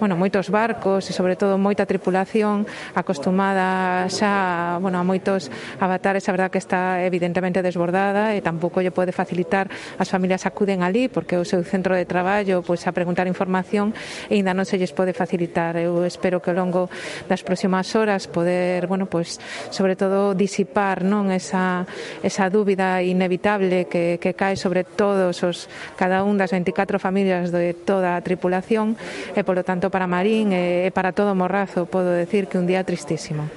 bueno, 0.00 0.16
moitos 0.16 0.48
barcos 0.48 1.04
e 1.06 1.12
sobre 1.12 1.36
todo 1.36 1.60
moita 1.60 1.84
tripulación 1.84 2.64
acostumada 2.96 4.08
xa 4.08 4.80
bueno, 4.80 4.96
a 4.96 5.04
moitos 5.04 5.52
avatares, 5.76 6.24
a 6.26 6.32
verdade 6.32 6.56
que 6.56 6.62
está 6.62 7.04
evidentemente 7.04 7.60
desbordada 7.60 8.32
e 8.32 8.40
tampouco 8.40 8.80
lle 8.80 8.94
pode 8.94 9.12
facilitar 9.12 9.68
as 10.00 10.08
familias 10.08 10.48
acuden 10.48 10.80
ali 10.80 11.12
porque 11.12 11.36
o 11.36 11.44
seu 11.44 11.60
centro 11.60 11.92
de 11.92 12.08
traballo 12.08 12.64
pois 12.64 12.88
a 12.88 12.96
preguntar 12.96 13.28
información 13.28 13.92
e 14.32 14.40
ainda 14.40 14.56
non 14.56 14.64
se 14.64 14.80
lles 14.80 14.96
pode 14.96 15.12
facilitar 15.12 15.41
facilitar. 15.42 15.76
Eu 15.76 16.04
espero 16.06 16.40
que 16.40 16.50
ao 16.50 16.56
longo 16.56 16.88
das 17.28 17.42
próximas 17.42 17.94
horas 17.94 18.26
poder, 18.26 18.86
bueno, 18.86 19.06
pois 19.06 19.38
sobre 19.70 19.96
todo 19.96 20.34
disipar, 20.34 21.02
non, 21.02 21.30
esa 21.34 21.86
esa 22.22 22.46
dúbida 22.46 23.02
inevitable 23.02 23.90
que 23.90 24.18
que 24.22 24.34
cae 24.34 24.54
sobre 24.54 24.84
todos 24.84 25.42
os 25.42 25.66
cada 25.98 26.22
un 26.22 26.38
das 26.38 26.54
24 26.54 26.98
familias 27.02 27.50
de 27.50 27.74
toda 27.74 28.14
a 28.16 28.22
tripulación 28.22 28.94
e 29.34 29.42
polo 29.42 29.66
tanto 29.66 29.90
para 29.90 30.06
Marín 30.06 30.54
e 30.54 30.90
para 30.94 31.10
todo 31.10 31.34
Morrazo 31.34 31.90
podo 31.90 32.14
decir 32.14 32.46
que 32.46 32.58
un 32.58 32.66
día 32.66 32.86
tristísimo. 32.86 33.50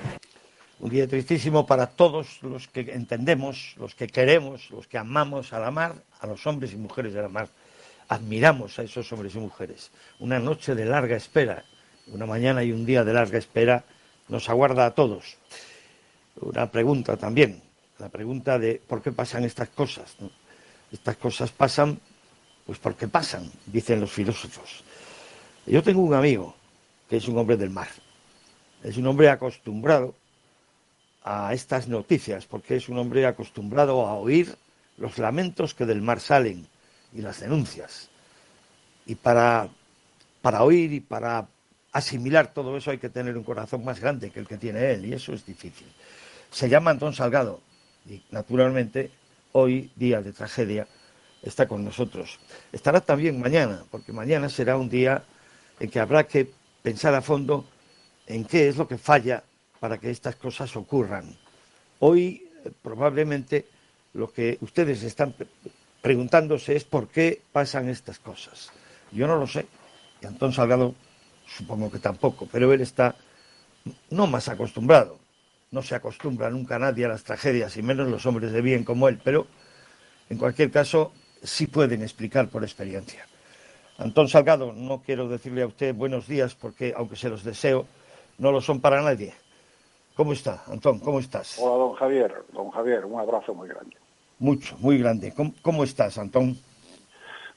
Un 0.79 0.91
día 0.91 1.07
tristísimo 1.07 1.65
para 1.65 1.87
todos 1.87 2.43
los 2.43 2.67
que 2.67 2.81
entendemos, 2.93 3.75
los 3.79 3.95
que 3.95 4.07
queremos, 4.07 4.69
los 4.69 4.87
que 4.87 4.97
amamos 4.97 5.53
a 5.53 5.59
la 5.59 5.71
mar, 5.71 5.95
a 6.19 6.27
los 6.27 6.45
hombres 6.45 6.73
y 6.73 6.77
mujeres 6.77 7.13
de 7.13 7.21
la 7.21 7.29
mar. 7.29 7.47
Admiramos 8.07 8.77
a 8.77 8.83
esos 8.83 9.09
hombres 9.11 9.33
y 9.33 9.39
mujeres. 9.39 9.89
Una 10.19 10.37
noche 10.37 10.75
de 10.75 10.85
larga 10.85 11.15
espera 11.15 11.65
una 12.07 12.25
mañana 12.25 12.63
y 12.63 12.71
un 12.71 12.85
día 12.85 13.03
de 13.03 13.13
larga 13.13 13.37
espera 13.37 13.83
nos 14.27 14.49
aguarda 14.49 14.85
a 14.85 14.91
todos. 14.91 15.37
Una 16.41 16.69
pregunta 16.71 17.17
también, 17.17 17.61
la 17.99 18.09
pregunta 18.09 18.59
de 18.59 18.81
por 18.87 19.01
qué 19.01 19.11
pasan 19.11 19.43
estas 19.43 19.69
cosas. 19.69 20.15
Estas 20.91 21.17
cosas 21.17 21.51
pasan, 21.51 21.99
pues 22.65 22.79
porque 22.79 23.07
pasan, 23.07 23.49
dicen 23.65 24.01
los 24.01 24.11
filósofos. 24.11 24.83
Yo 25.65 25.81
tengo 25.81 26.01
un 26.01 26.13
amigo 26.13 26.55
que 27.09 27.17
es 27.17 27.27
un 27.27 27.37
hombre 27.37 27.57
del 27.57 27.69
mar. 27.69 27.87
Es 28.83 28.97
un 28.97 29.07
hombre 29.07 29.29
acostumbrado 29.29 30.13
a 31.23 31.53
estas 31.53 31.87
noticias, 31.87 32.45
porque 32.45 32.75
es 32.75 32.87
un 32.87 32.99
hombre 32.99 33.25
acostumbrado 33.25 34.05
a 34.05 34.13
oír 34.13 34.55
los 34.97 35.17
lamentos 35.17 35.73
que 35.73 35.85
del 35.85 36.01
mar 36.01 36.19
salen 36.19 36.67
y 37.13 37.21
las 37.21 37.39
denuncias. 37.39 38.09
Y 39.07 39.15
para, 39.15 39.69
para 40.41 40.63
oír 40.63 40.93
y 40.93 40.99
para 40.99 41.47
asimilar 41.95 42.53
todo 42.53 42.75
eso 42.75 42.91
hay 42.91 42.97
que 42.97 43.07
tener 43.07 43.37
un 43.37 43.43
corazón 43.45 43.85
más 43.85 44.01
grande 44.01 44.29
que 44.29 44.41
el 44.41 44.47
que 44.47 44.57
tiene 44.57 44.91
él 44.91 45.05
y 45.05 45.13
eso 45.13 45.31
es 45.31 45.45
difícil. 45.45 45.87
Se 46.51 46.67
llama 46.67 46.91
Antón 46.91 47.13
Salgado 47.13 47.61
y 48.05 48.21
naturalmente 48.31 49.11
hoy, 49.53 49.89
día 49.95 50.21
de 50.21 50.33
tragedia, 50.33 50.89
está 51.41 51.69
con 51.69 51.85
nosotros. 51.85 52.37
Estará 52.73 52.99
también 52.99 53.39
mañana, 53.39 53.85
porque 53.89 54.11
mañana 54.11 54.49
será 54.49 54.75
un 54.75 54.89
día 54.89 55.23
en 55.79 55.89
que 55.89 56.01
habrá 56.01 56.25
que 56.27 56.51
pensar 56.83 57.15
a 57.15 57.21
fondo 57.21 57.65
en 58.27 58.43
qué 58.43 58.67
es 58.67 58.75
lo 58.75 58.89
que 58.89 58.97
falla 58.97 59.41
para 59.79 59.97
que 59.97 60.11
estas 60.11 60.35
cosas 60.35 60.75
ocurran. 60.75 61.33
Hoy 61.99 62.49
eh, 62.65 62.71
probablemente 62.81 63.67
lo 64.11 64.33
que 64.33 64.57
ustedes 64.59 65.01
están 65.03 65.33
preguntándose 66.01 66.75
es 66.75 66.83
por 66.83 67.07
qué 67.07 67.41
pasan 67.53 67.87
estas 67.87 68.19
cosas. 68.19 68.69
Yo 69.13 69.27
no 69.27 69.37
lo 69.37 69.47
sé. 69.47 69.65
Y 70.21 70.25
Antón 70.25 70.51
Salgado 70.51 70.93
supongo 71.47 71.91
que 71.91 71.99
tampoco, 71.99 72.47
pero 72.51 72.71
él 72.73 72.81
está 72.81 73.15
no 74.09 74.27
más 74.27 74.49
acostumbrado. 74.49 75.19
No 75.71 75.81
se 75.81 75.95
acostumbra 75.95 76.49
nunca 76.49 76.79
nadie 76.79 77.05
a 77.05 77.09
las 77.09 77.23
tragedias, 77.23 77.75
y 77.77 77.83
menos 77.83 78.07
los 78.07 78.25
hombres 78.25 78.51
de 78.51 78.61
bien 78.61 78.83
como 78.83 79.07
él, 79.07 79.19
pero 79.23 79.47
en 80.29 80.37
cualquier 80.37 80.71
caso 80.71 81.11
sí 81.43 81.67
pueden 81.67 82.01
explicar 82.01 82.47
por 82.47 82.63
experiencia. 82.63 83.25
Antón 83.97 84.27
Salgado, 84.27 84.73
no 84.73 85.01
quiero 85.05 85.27
decirle 85.27 85.63
a 85.63 85.67
usted 85.67 85.95
buenos 85.95 86.27
días 86.27 86.55
porque, 86.55 86.93
aunque 86.95 87.15
se 87.15 87.29
los 87.29 87.43
deseo, 87.43 87.87
no 88.37 88.51
lo 88.51 88.61
son 88.61 88.81
para 88.81 89.01
nadie. 89.01 89.33
¿Cómo 90.15 90.33
está, 90.33 90.63
Antón? 90.67 90.99
¿Cómo 90.99 91.19
estás? 91.19 91.57
Hola, 91.59 91.75
don 91.75 91.93
Javier. 91.93 92.33
Don 92.53 92.71
Javier, 92.71 93.05
un 93.05 93.19
abrazo 93.19 93.53
muy 93.53 93.67
grande. 93.67 93.95
Mucho, 94.39 94.77
muy 94.79 94.97
grande. 94.97 95.33
cómo 95.61 95.83
estás, 95.83 96.17
Antón? 96.17 96.57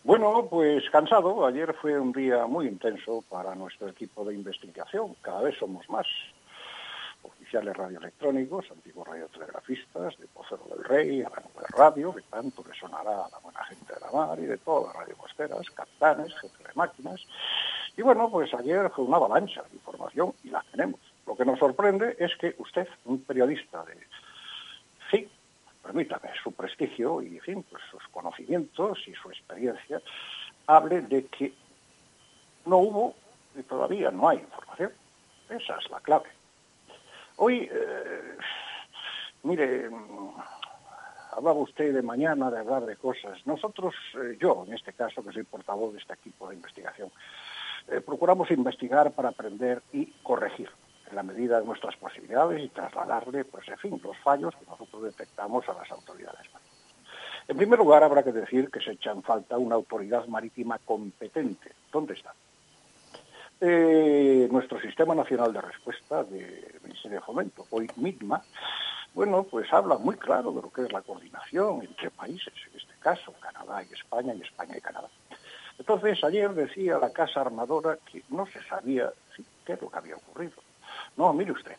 Bueno, 0.09 0.47
pues 0.49 0.89
cansado. 0.89 1.45
Ayer 1.45 1.75
fue 1.75 2.01
un 2.01 2.13
día 2.13 2.47
muy 2.47 2.67
intenso 2.67 3.23
para 3.29 3.55
nuestro 3.55 3.89
equipo 3.89 4.25
de 4.25 4.35
investigación. 4.35 5.15
Cada 5.21 5.43
vez 5.43 5.59
somos 5.59 5.87
más. 5.91 6.07
oficiales 7.21 7.77
radioelectrónicos, 7.77 8.71
antiguos 8.71 9.07
radiotelegrafistas, 9.07 10.19
de 10.19 10.27
Pocero 10.29 10.65
del 10.71 10.83
Rey, 10.83 11.21
a 11.21 11.29
la 11.29 11.43
nube 11.43 11.67
radio, 11.77 12.15
que 12.15 12.23
tanto 12.23 12.65
le 12.67 12.75
sonará 12.75 13.27
a 13.27 13.29
la 13.29 13.39
buena 13.43 13.63
gente 13.65 13.93
de 13.93 14.01
la 14.01 14.11
mar 14.11 14.39
y 14.39 14.47
de 14.47 14.57
todas 14.57 14.87
las 14.87 14.97
radiocosteras, 15.03 15.71
capitanes, 15.73 16.35
jefes 16.41 16.67
de 16.67 16.73
máquinas. 16.75 17.21
Y 17.95 18.01
bueno, 18.01 18.31
pues 18.31 18.55
ayer 18.55 18.89
fue 18.89 19.05
una 19.05 19.19
avalancha 19.19 19.61
de 19.61 19.75
información 19.77 20.33
y 20.43 20.49
la 20.49 20.65
tenemos. 20.71 21.01
Lo 21.27 21.37
que 21.37 21.45
nos 21.45 21.59
sorprende 21.59 22.17
es 22.19 22.35
que 22.37 22.55
usted, 22.57 22.89
un 23.05 23.21
periodista 23.25 23.85
de, 23.85 23.95
permítame, 25.89 26.29
su 26.43 26.53
prestigio 26.53 27.23
y, 27.23 27.37
en 27.37 27.41
fin, 27.41 27.65
pues 27.71 27.83
sus 27.91 28.07
conocimientos 28.09 28.99
y 29.07 29.15
su 29.15 29.31
experiencia, 29.31 30.03
hable 30.67 31.01
de 31.01 31.25
que 31.27 31.55
no 32.67 32.77
hubo 32.77 33.15
y 33.59 33.63
todavía 33.63 34.11
no 34.11 34.29
hay 34.29 34.39
información. 34.39 34.93
Esa 35.49 35.79
es 35.79 35.91
la 35.91 36.01
clave. 36.01 36.29
Hoy, 37.37 37.71
eh, 37.73 38.37
mire, 39.45 39.89
hablaba 41.33 41.59
usted 41.59 41.95
de 41.95 42.03
mañana 42.03 42.51
de 42.51 42.59
hablar 42.59 42.85
de 42.85 42.97
cosas. 42.97 43.39
Nosotros, 43.47 43.95
eh, 44.23 44.37
yo 44.39 44.65
en 44.67 44.75
este 44.75 44.93
caso, 44.93 45.25
que 45.25 45.33
soy 45.33 45.45
portavoz 45.45 45.95
de 45.95 46.01
este 46.01 46.13
equipo 46.13 46.51
de 46.51 46.57
investigación, 46.57 47.11
eh, 47.91 48.03
procuramos 48.03 48.51
investigar 48.51 49.11
para 49.13 49.31
aprender 49.31 49.81
y 49.95 50.05
corregir 50.23 50.69
en 51.09 51.17
la 51.17 51.23
medida 51.23 51.61
de 51.61 51.67
nuestras 51.67 51.97
posibilidades 51.97 52.63
y 52.63 52.69
trasladarle, 52.69 53.45
pues 53.45 53.67
en 53.69 53.79
fin, 53.79 54.01
los 54.03 54.17
fallos 54.19 54.55
que 54.57 54.67
nosotros 54.67 55.03
detectamos 55.05 55.69
a 55.69 55.75
las 55.75 55.91
autoridades. 55.91 56.47
En 57.47 57.57
primer 57.57 57.79
lugar, 57.79 58.03
habrá 58.03 58.23
que 58.23 58.33
decir 58.33 58.71
que 58.71 58.81
se 58.81 58.93
echa 58.93 59.11
en 59.11 59.23
falta 59.23 59.57
una 59.57 59.75
autoridad 59.75 60.27
marítima 60.27 60.79
competente. 60.79 61.73
¿Dónde 61.91 62.15
está? 62.15 62.35
Eh, 63.61 64.49
nuestro 64.51 64.81
Sistema 64.81 65.15
Nacional 65.15 65.53
de 65.53 65.61
Respuesta 65.61 66.23
del 66.25 66.79
Ministerio 66.85 67.19
de 67.19 67.25
Fomento, 67.25 67.67
hoy 67.71 67.89
MITMA, 67.97 68.43
bueno, 69.15 69.43
pues 69.45 69.73
habla 69.73 69.99
muy 69.99 70.17
claro 70.17 70.53
de 70.53 70.63
lo 70.63 70.71
que 70.71 70.83
es 70.83 70.93
la 70.93 71.03
coordinación 71.03 71.83
entre 71.83 72.11
países, 72.11 72.55
en 72.71 72.79
este 72.79 72.95
caso 73.01 73.33
Canadá 73.41 73.83
y 73.83 73.93
España 73.93 74.35
y 74.35 74.43
España 74.43 74.77
y 74.77 74.81
Canadá. 74.81 75.09
Entonces, 75.79 76.23
ayer 76.23 76.51
decía 76.55 76.99
la 76.99 77.13
Casa 77.13 77.41
Armadora 77.41 77.99
que 78.11 78.23
no 78.29 78.47
se 78.47 78.63
sabía 78.65 79.13
qué 79.65 79.73
es 79.73 79.83
lo 79.83 79.91
que 79.91 79.99
había 79.99 80.17
ocurrido. 80.17 80.53
No, 81.19 81.33
mire 81.33 81.51
usted, 81.51 81.77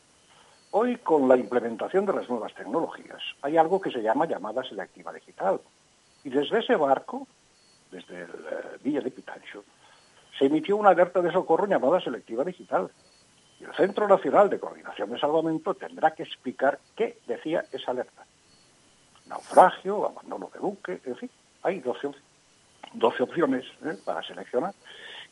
hoy 0.71 0.97
con 0.97 1.29
la 1.29 1.37
implementación 1.37 2.05
de 2.05 2.11
las 2.11 2.29
nuevas 2.29 2.53
tecnologías 2.53 3.21
hay 3.41 3.55
algo 3.55 3.79
que 3.79 3.89
se 3.89 4.01
llama 4.01 4.25
llamada 4.25 4.61
selectiva 4.65 5.13
digital. 5.13 5.61
Y 6.25 6.29
desde 6.29 6.59
ese 6.59 6.75
barco, 6.75 7.25
desde 7.89 8.23
el 8.23 8.29
eh, 8.31 8.77
Villa 8.83 8.99
de 8.99 9.11
Pitancho, 9.11 9.63
se 10.37 10.47
emitió 10.47 10.75
una 10.75 10.89
alerta 10.89 11.21
de 11.21 11.31
socorro 11.31 11.67
llamada 11.67 12.01
selectiva 12.01 12.43
digital. 12.43 12.91
Y 13.61 13.63
el 13.63 13.73
Centro 13.75 14.09
Nacional 14.09 14.49
de 14.49 14.59
Coordinación 14.59 15.09
de 15.09 15.19
Salvamento 15.19 15.73
tendrá 15.73 16.11
que 16.11 16.23
explicar 16.23 16.77
qué 16.93 17.19
decía 17.25 17.63
esa 17.71 17.91
alerta. 17.91 18.25
Naufragio, 19.27 20.05
abandono 20.05 20.49
de 20.53 20.59
buque, 20.59 20.99
en 21.05 21.15
fin, 21.15 21.31
hay 21.63 21.79
12, 21.79 22.09
12 22.91 23.23
opciones 23.23 23.63
¿eh? 23.85 23.97
para 24.03 24.21
seleccionar. 24.21 24.73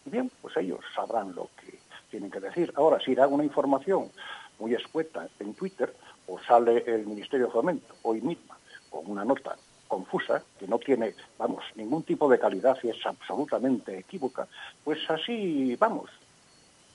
Y 0.06 0.12
bien, 0.12 0.32
pues 0.42 0.56
ellos 0.56 0.80
sabrán 0.96 1.36
lo 1.36 1.50
que 1.60 1.78
tienen 2.10 2.32
que 2.32 2.40
decir. 2.40 2.74
Ahora, 2.76 3.00
si 3.00 3.16
dan 3.16 3.34
una 3.34 3.44
información 3.44 4.12
muy 4.60 4.74
escueta 4.74 5.28
en 5.40 5.54
Twitter, 5.54 5.94
o 6.28 6.40
sale 6.40 6.84
el 6.86 7.06
Ministerio 7.06 7.48
de 7.48 7.52
Fomento 7.52 7.96
hoy 8.04 8.22
misma 8.22 8.58
con 8.90 9.10
una 9.10 9.24
nota 9.24 9.56
confusa, 9.88 10.44
que 10.60 10.68
no 10.68 10.80
tiene, 10.80 11.16
vamos, 11.38 11.64
ningún 11.76 12.04
tipo 12.04 12.30
de 12.30 12.40
calidad 12.40 12.78
y 12.84 12.90
es 12.90 13.06
absolutamente 13.06 13.98
equívoca, 13.98 14.48
pues 14.84 15.00
así, 15.10 15.76
vamos, 15.78 16.10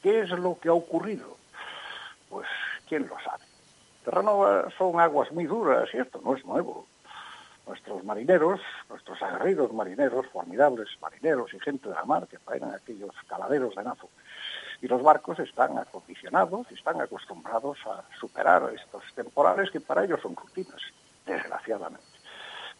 ¿qué 0.02 0.20
es 0.20 0.30
lo 0.30 0.58
que 0.58 0.68
ha 0.68 0.74
ocurrido? 0.74 1.36
Pues, 2.28 2.46
¿quién 2.88 3.06
lo 3.08 3.16
sabe? 3.20 3.44
Terranova 4.04 4.68
son 4.76 5.00
aguas 5.00 5.32
muy 5.32 5.46
duras 5.46 5.88
y 5.94 5.98
esto 5.98 6.20
no 6.24 6.34
es 6.36 6.44
nuevo. 6.44 6.86
Nuestros 7.66 8.04
marineros, 8.04 8.60
nuestros 8.90 9.22
aguerridos 9.22 9.72
marineros, 9.72 10.26
formidables 10.26 10.88
marineros 11.00 11.54
y 11.54 11.60
gente 11.60 11.88
de 11.88 11.94
la 11.94 12.04
mar 12.04 12.26
que 12.26 12.38
faenan 12.38 12.74
aquellos 12.74 13.14
caladeros 13.28 13.74
de 13.76 13.84
nazo, 13.84 14.10
y 14.82 14.88
los 14.88 15.02
barcos 15.02 15.38
están 15.38 15.78
acondicionados 15.78 16.70
están 16.72 17.00
acostumbrados 17.00 17.78
a 17.86 18.02
superar 18.18 18.70
estos 18.74 19.02
temporales 19.14 19.70
que 19.70 19.80
para 19.80 20.04
ellos 20.04 20.20
son 20.20 20.34
rutinas, 20.34 20.82
desgraciadamente. 21.24 22.04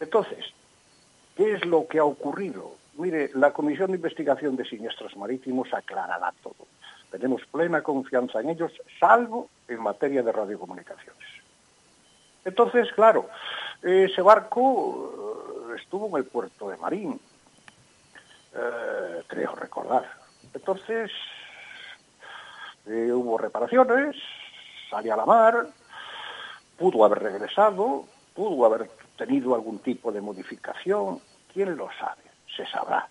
Entonces, 0.01 0.45
¿qué 1.35 1.53
es 1.53 1.65
lo 1.65 1.87
que 1.87 1.99
ha 1.99 2.03
ocurrido? 2.03 2.75
Mire, 2.95 3.31
la 3.35 3.53
Comisión 3.53 3.91
de 3.91 3.95
Investigación 3.97 4.57
de 4.57 4.65
Siniestros 4.65 5.15
Marítimos 5.15 5.73
aclarará 5.73 6.33
todo. 6.43 6.67
Tenemos 7.09 7.41
plena 7.45 7.81
confianza 7.81 8.41
en 8.41 8.49
ellos, 8.49 8.73
salvo 8.99 9.49
en 9.67 9.81
materia 9.81 10.21
de 10.21 10.31
radiocomunicaciones. 10.31 11.27
Entonces, 12.43 12.91
claro, 12.93 13.29
ese 13.81 14.21
barco 14.21 15.69
eh, 15.71 15.75
estuvo 15.81 16.09
en 16.09 16.23
el 16.23 16.29
puerto 16.29 16.69
de 16.69 16.75
Marín, 16.75 17.19
eh, 18.53 19.23
creo 19.27 19.55
recordar. 19.55 20.11
Entonces, 20.53 21.09
eh, 22.85 23.11
hubo 23.11 23.37
reparaciones, 23.37 24.15
salió 24.89 25.13
a 25.13 25.17
la 25.17 25.25
mar, 25.25 25.67
pudo 26.77 27.05
haber 27.05 27.19
regresado, 27.19 28.05
pudo 28.33 28.65
haber 28.65 28.89
tenido 29.17 29.55
algún 29.55 29.79
tipo 29.79 30.11
de 30.11 30.21
modificación, 30.21 31.19
¿quién 31.53 31.75
lo 31.77 31.89
sabe? 31.99 32.23
Se 32.55 32.65
sabrá, 32.67 33.07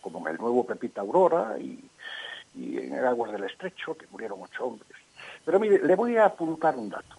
como 0.00 0.26
en 0.26 0.34
el 0.34 0.40
nuevo 0.40 0.64
Pepita 0.64 1.00
Aurora 1.00 1.58
y, 1.58 1.88
y 2.54 2.78
en 2.78 2.94
Aguas 3.04 3.32
del 3.32 3.44
Estrecho, 3.44 3.96
que 3.96 4.06
murieron 4.10 4.40
ocho 4.42 4.66
hombres. 4.66 4.90
Pero 5.44 5.58
mire, 5.58 5.84
le 5.84 5.96
voy 5.96 6.16
a 6.16 6.26
apuntar 6.26 6.76
un 6.76 6.90
dato. 6.90 7.16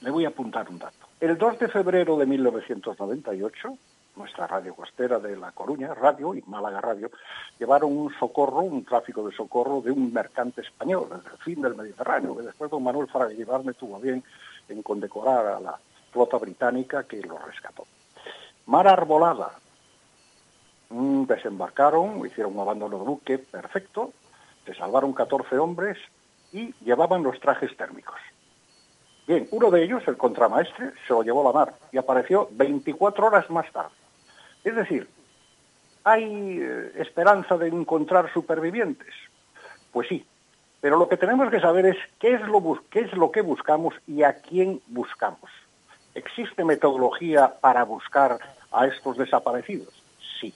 Le 0.00 0.10
voy 0.10 0.24
a 0.24 0.28
apuntar 0.28 0.68
un 0.68 0.78
dato. 0.78 1.08
El 1.20 1.36
2 1.36 1.58
de 1.58 1.68
febrero 1.68 2.16
de 2.16 2.26
1998, 2.26 3.76
nuestra 4.18 4.46
radio 4.46 4.74
costera 4.74 5.18
de 5.18 5.36
La 5.36 5.52
Coruña, 5.52 5.94
Radio 5.94 6.34
y 6.34 6.42
Málaga 6.46 6.80
Radio, 6.80 7.10
llevaron 7.58 7.96
un 7.96 8.12
socorro, 8.18 8.60
un 8.60 8.84
tráfico 8.84 9.26
de 9.26 9.34
socorro 9.34 9.80
de 9.80 9.90
un 9.90 10.12
mercante 10.12 10.60
español, 10.60 11.08
el 11.12 11.38
fin 11.38 11.62
del 11.62 11.74
Mediterráneo, 11.74 12.36
que 12.36 12.42
después 12.42 12.70
don 12.70 12.82
Manuel 12.82 13.08
Fraga 13.08 13.32
me 13.64 13.74
tuvo 13.74 13.98
bien 14.00 14.22
en 14.68 14.82
condecorar 14.82 15.46
a 15.46 15.60
la 15.60 15.78
flota 16.10 16.36
británica 16.36 17.04
que 17.04 17.22
lo 17.22 17.38
rescató. 17.38 17.86
Mar 18.66 18.88
Arbolada. 18.88 19.52
Mm, 20.90 21.24
desembarcaron, 21.24 22.24
hicieron 22.26 22.54
un 22.54 22.60
abandono 22.60 22.98
de 22.98 23.04
buque 23.04 23.38
perfecto, 23.38 24.12
se 24.64 24.74
salvaron 24.74 25.12
14 25.12 25.58
hombres 25.58 25.98
y 26.52 26.74
llevaban 26.82 27.22
los 27.22 27.38
trajes 27.40 27.76
térmicos. 27.76 28.16
Bien, 29.26 29.46
uno 29.50 29.70
de 29.70 29.84
ellos, 29.84 30.02
el 30.06 30.16
contramaestre, 30.16 30.92
se 31.06 31.12
lo 31.12 31.22
llevó 31.22 31.42
a 31.42 31.52
la 31.52 31.58
mar 31.58 31.74
y 31.92 31.98
apareció 31.98 32.48
24 32.52 33.26
horas 33.26 33.50
más 33.50 33.70
tarde. 33.70 33.90
Es 34.64 34.74
decir, 34.74 35.08
¿hay 36.04 36.58
eh, 36.60 36.92
esperanza 36.96 37.56
de 37.56 37.68
encontrar 37.68 38.32
supervivientes? 38.32 39.14
Pues 39.92 40.08
sí, 40.08 40.26
pero 40.80 40.96
lo 40.96 41.08
que 41.08 41.16
tenemos 41.16 41.50
que 41.50 41.60
saber 41.60 41.86
es 41.86 41.96
qué 42.20 42.34
es 42.34 42.40
lo, 42.42 42.82
qué 42.90 43.00
es 43.00 43.12
lo 43.14 43.30
que 43.30 43.40
buscamos 43.40 43.94
y 44.06 44.22
a 44.22 44.40
quién 44.40 44.80
buscamos. 44.86 45.50
¿Existe 46.14 46.64
metodología 46.64 47.54
para 47.60 47.84
buscar 47.84 48.38
a 48.72 48.86
estos 48.86 49.16
desaparecidos? 49.16 50.02
Sí. 50.40 50.54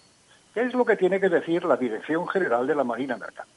¿Qué 0.55 0.63
es 0.63 0.75
lo 0.75 0.85
que 0.85 0.97
tiene 0.97 1.21
que 1.21 1.29
decir 1.29 1.65
la 1.65 1.77
Dirección 1.77 2.29
General 2.29 2.67
de 2.67 2.75
la 2.75 2.85
Marina 2.85 3.17
Mercante? 3.17 3.53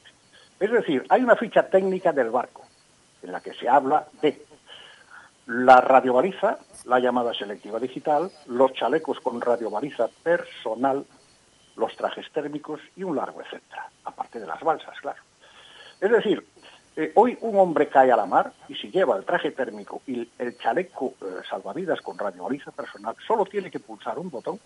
Es 0.58 0.70
decir, 0.70 1.04
hay 1.08 1.22
una 1.22 1.36
ficha 1.36 1.68
técnica 1.68 2.12
del 2.12 2.30
barco 2.30 2.64
en 3.22 3.32
la 3.32 3.40
que 3.40 3.54
se 3.54 3.68
habla 3.68 4.06
de 4.22 4.44
la 5.46 5.80
radiobaliza, 5.80 6.58
la 6.84 6.98
llamada 6.98 7.32
selectiva 7.32 7.78
digital, 7.78 8.30
los 8.46 8.72
chalecos 8.72 9.20
con 9.20 9.40
radiobaliza 9.40 10.08
personal, 10.22 11.04
los 11.76 11.96
trajes 11.96 12.30
térmicos 12.32 12.80
y 12.96 13.04
un 13.04 13.16
largo 13.16 13.40
etcétera, 13.42 13.88
aparte 14.04 14.40
de 14.40 14.46
las 14.46 14.60
balsas, 14.60 14.98
claro. 15.00 15.22
Es 16.00 16.10
decir, 16.10 16.44
eh, 16.96 17.12
hoy 17.14 17.38
un 17.42 17.58
hombre 17.58 17.88
cae 17.88 18.10
a 18.10 18.16
la 18.16 18.26
mar 18.26 18.52
y 18.68 18.74
si 18.74 18.90
lleva 18.90 19.16
el 19.16 19.24
traje 19.24 19.52
térmico 19.52 20.02
y 20.06 20.28
el 20.38 20.58
chaleco 20.58 21.14
eh, 21.20 21.42
salvavidas 21.48 22.00
con 22.00 22.18
radiobaliza 22.18 22.72
personal, 22.72 23.14
solo 23.26 23.44
tiene 23.44 23.70
que 23.70 23.80
pulsar 23.80 24.18
un 24.18 24.30
botón, 24.30 24.58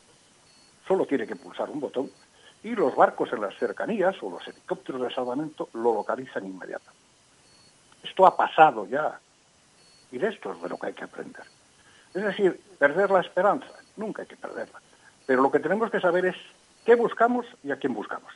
solo 0.86 1.04
tiene 1.06 1.26
que 1.26 1.36
pulsar 1.36 1.68
un 1.68 1.80
botón 1.80 2.10
y 2.62 2.70
los 2.70 2.94
barcos 2.94 3.32
en 3.32 3.42
las 3.42 3.56
cercanías 3.58 4.16
o 4.22 4.30
los 4.30 4.46
helicópteros 4.46 5.02
de 5.02 5.14
salvamento 5.14 5.68
lo 5.74 5.92
localizan 5.92 6.46
inmediatamente. 6.46 7.00
Esto 8.02 8.26
ha 8.26 8.36
pasado 8.36 8.86
ya 8.86 9.20
y 10.12 10.18
de 10.18 10.28
esto 10.28 10.52
es 10.52 10.62
de 10.62 10.68
lo 10.68 10.78
que 10.78 10.88
hay 10.88 10.92
que 10.92 11.04
aprender. 11.04 11.44
Es 12.14 12.22
decir, 12.22 12.60
perder 12.78 13.10
la 13.10 13.20
esperanza, 13.20 13.68
nunca 13.96 14.22
hay 14.22 14.28
que 14.28 14.36
perderla. 14.36 14.80
Pero 15.26 15.42
lo 15.42 15.50
que 15.50 15.60
tenemos 15.60 15.90
que 15.90 16.00
saber 16.00 16.26
es 16.26 16.36
qué 16.84 16.94
buscamos 16.94 17.46
y 17.62 17.70
a 17.70 17.76
quién 17.76 17.94
buscamos. 17.94 18.32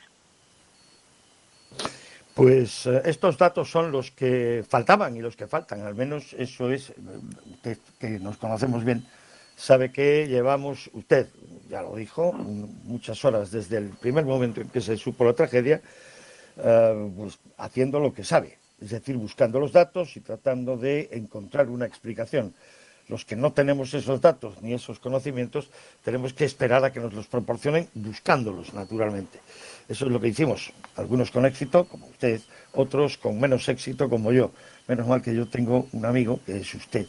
Pues 2.34 2.86
eh, 2.86 3.02
estos 3.04 3.38
datos 3.38 3.70
son 3.70 3.92
los 3.92 4.10
que 4.10 4.64
faltaban 4.68 5.16
y 5.16 5.20
los 5.20 5.36
que 5.36 5.46
faltan, 5.46 5.82
al 5.82 5.94
menos 5.94 6.34
eso 6.36 6.70
es, 6.70 6.92
usted 7.46 7.78
que 7.98 8.18
nos 8.18 8.36
conocemos 8.38 8.84
bien, 8.84 9.06
sabe 9.56 9.92
que 9.92 10.26
llevamos, 10.26 10.90
usted 10.94 11.28
ya 11.68 11.80
lo 11.82 11.94
dijo, 11.94 12.32
muchas 12.32 13.24
horas 13.24 13.52
desde 13.52 13.76
el 13.76 13.90
primer 13.90 14.24
momento 14.24 14.60
en 14.60 14.68
que 14.68 14.80
se 14.80 14.96
supo 14.96 15.24
la 15.24 15.32
tragedia, 15.32 15.80
eh, 16.56 17.10
pues 17.16 17.38
haciendo 17.56 18.00
lo 18.00 18.12
que 18.12 18.24
sabe, 18.24 18.58
es 18.84 18.90
decir, 18.90 19.16
buscando 19.16 19.58
los 19.58 19.72
datos 19.72 20.16
y 20.16 20.20
tratando 20.20 20.76
de 20.76 21.08
encontrar 21.12 21.68
una 21.68 21.86
explicación. 21.86 22.52
Los 23.08 23.24
que 23.24 23.36
no 23.36 23.52
tenemos 23.52 23.92
esos 23.92 24.20
datos 24.20 24.62
ni 24.62 24.72
esos 24.72 24.98
conocimientos, 24.98 25.68
tenemos 26.04 26.32
que 26.32 26.44
esperar 26.44 26.84
a 26.84 26.92
que 26.92 27.00
nos 27.00 27.12
los 27.12 27.26
proporcionen 27.26 27.88
buscándolos, 27.94 28.72
naturalmente. 28.72 29.40
Eso 29.88 30.06
es 30.06 30.12
lo 30.12 30.20
que 30.20 30.28
hicimos, 30.28 30.72
algunos 30.96 31.30
con 31.30 31.44
éxito, 31.44 31.84
como 31.84 32.06
usted, 32.06 32.40
otros 32.72 33.18
con 33.18 33.40
menos 33.40 33.68
éxito, 33.68 34.08
como 34.08 34.32
yo. 34.32 34.52
Menos 34.88 35.06
mal 35.06 35.20
que 35.20 35.34
yo 35.34 35.48
tengo 35.48 35.88
un 35.92 36.04
amigo, 36.04 36.40
que 36.44 36.58
es 36.58 36.74
usted, 36.74 37.06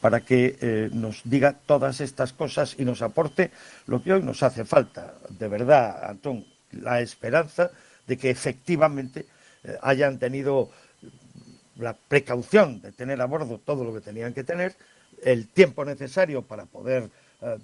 para 0.00 0.20
que 0.20 0.58
eh, 0.60 0.90
nos 0.92 1.22
diga 1.24 1.54
todas 1.66 2.00
estas 2.00 2.32
cosas 2.32 2.74
y 2.78 2.84
nos 2.84 3.02
aporte 3.02 3.50
lo 3.86 4.02
que 4.02 4.14
hoy 4.14 4.22
nos 4.22 4.42
hace 4.42 4.64
falta. 4.64 5.14
De 5.30 5.46
verdad, 5.46 6.10
Antón, 6.10 6.44
la 6.72 7.00
esperanza 7.00 7.70
de 8.06 8.16
que 8.16 8.30
efectivamente 8.30 9.26
eh, 9.62 9.76
hayan 9.82 10.18
tenido 10.18 10.70
la 11.78 11.94
precaución 11.94 12.80
de 12.80 12.92
tener 12.92 13.20
a 13.20 13.26
bordo 13.26 13.58
todo 13.58 13.84
lo 13.84 13.92
que 13.92 14.00
tenían 14.00 14.32
que 14.32 14.44
tener, 14.44 14.74
el 15.22 15.48
tiempo 15.48 15.84
necesario 15.84 16.42
para 16.42 16.66
poder 16.66 17.10
eh, 17.42 17.58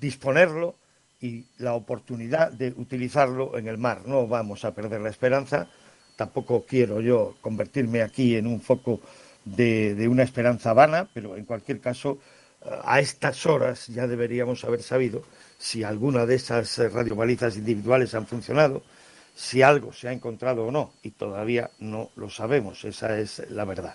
disponerlo 0.00 0.74
y 1.20 1.44
la 1.58 1.74
oportunidad 1.74 2.52
de 2.52 2.72
utilizarlo 2.76 3.58
en 3.58 3.68
el 3.68 3.78
mar. 3.78 4.02
No 4.06 4.26
vamos 4.26 4.64
a 4.64 4.74
perder 4.74 5.00
la 5.00 5.10
esperanza, 5.10 5.68
tampoco 6.16 6.64
quiero 6.64 7.00
yo 7.00 7.36
convertirme 7.40 8.02
aquí 8.02 8.36
en 8.36 8.46
un 8.46 8.60
foco 8.60 9.00
de, 9.44 10.06
una 10.08 10.22
esperanza 10.22 10.72
vana, 10.72 11.08
pero 11.12 11.36
en 11.36 11.44
cualquier 11.44 11.80
caso, 11.80 12.18
eh, 12.62 12.68
a 12.84 13.00
estas 13.00 13.46
horas 13.46 13.88
ya 13.88 14.06
deberíamos 14.06 14.64
haber 14.64 14.82
sabido 14.82 15.22
si 15.58 15.82
alguna 15.82 16.26
de 16.26 16.36
esas 16.36 16.78
radiobalizas 16.92 17.56
individuales 17.56 18.14
han 18.14 18.26
funcionado, 18.26 18.82
si 19.38 19.62
algo 19.62 19.92
se 19.92 20.08
ha 20.08 20.12
encontrado 20.12 20.66
o 20.66 20.72
no, 20.72 20.94
y 21.04 21.12
todavía 21.12 21.70
no 21.78 22.10
lo 22.16 22.28
sabemos, 22.28 22.84
esa 22.84 23.20
es 23.20 23.48
la 23.50 23.64
verdad. 23.64 23.94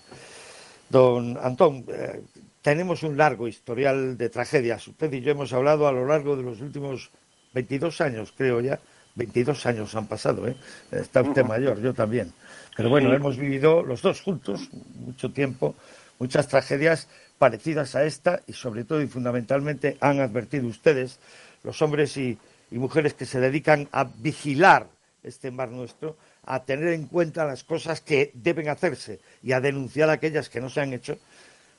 Don 0.90 1.38
Antón, 1.38 1.84
eh, 1.90 2.22
tenemos 2.62 3.04
un 3.04 3.18
largo 3.18 3.50
historial 3.50 4.18
de 4.18 4.30
tragedias. 4.30 4.88
Usted 4.88 5.12
y 5.12 5.20
yo 5.20 5.32
hemos 5.32 5.52
hablado 5.52 5.86
a 5.86 5.92
lo 5.92 6.08
largo 6.08 6.38
de 6.38 6.44
los 6.44 6.62
últimos 6.62 7.12
22 7.54 8.00
años, 8.00 8.34
creo 8.38 8.62
ya. 8.62 8.80
22 9.16 9.66
años 9.66 9.94
han 9.96 10.08
pasado, 10.08 10.48
¿eh? 10.48 10.56
Está 10.90 11.22
usted 11.22 11.44
mayor, 11.44 11.82
yo 11.82 11.94
también. 11.94 12.32
Pero 12.78 12.90
bueno, 12.90 13.14
hemos 13.14 13.36
vivido 13.36 13.84
los 13.84 14.02
dos 14.02 14.22
juntos 14.22 14.70
mucho 14.96 15.30
tiempo, 15.34 15.76
muchas 16.20 16.48
tragedias 16.48 17.10
parecidas 17.38 17.96
a 17.96 18.06
esta 18.06 18.40
y 18.48 18.54
sobre 18.54 18.86
todo 18.86 19.02
y 19.02 19.08
fundamentalmente 19.08 19.98
han 20.00 20.22
advertido 20.22 20.68
ustedes, 20.68 21.20
los 21.64 21.82
hombres 21.82 22.16
y 22.16 22.38
mujeres 22.72 23.14
que 23.14 23.26
se 23.26 23.42
dedican 23.42 23.90
a 23.92 24.06
vigilar 24.06 24.88
este 25.24 25.52
mar 25.52 25.70
nuestro, 25.70 26.18
a 26.46 26.64
tener 26.64 26.90
en 26.90 27.08
cuenta 27.08 27.46
las 27.46 27.64
cosas 27.64 28.02
que 28.02 28.32
deben 28.34 28.70
hacerse 28.70 29.20
y 29.42 29.54
a 29.54 29.62
denunciar 29.62 30.10
aquellas 30.10 30.50
que 30.50 30.62
no 30.62 30.70
se 30.70 30.82
han 30.82 30.94
hecho, 30.94 31.14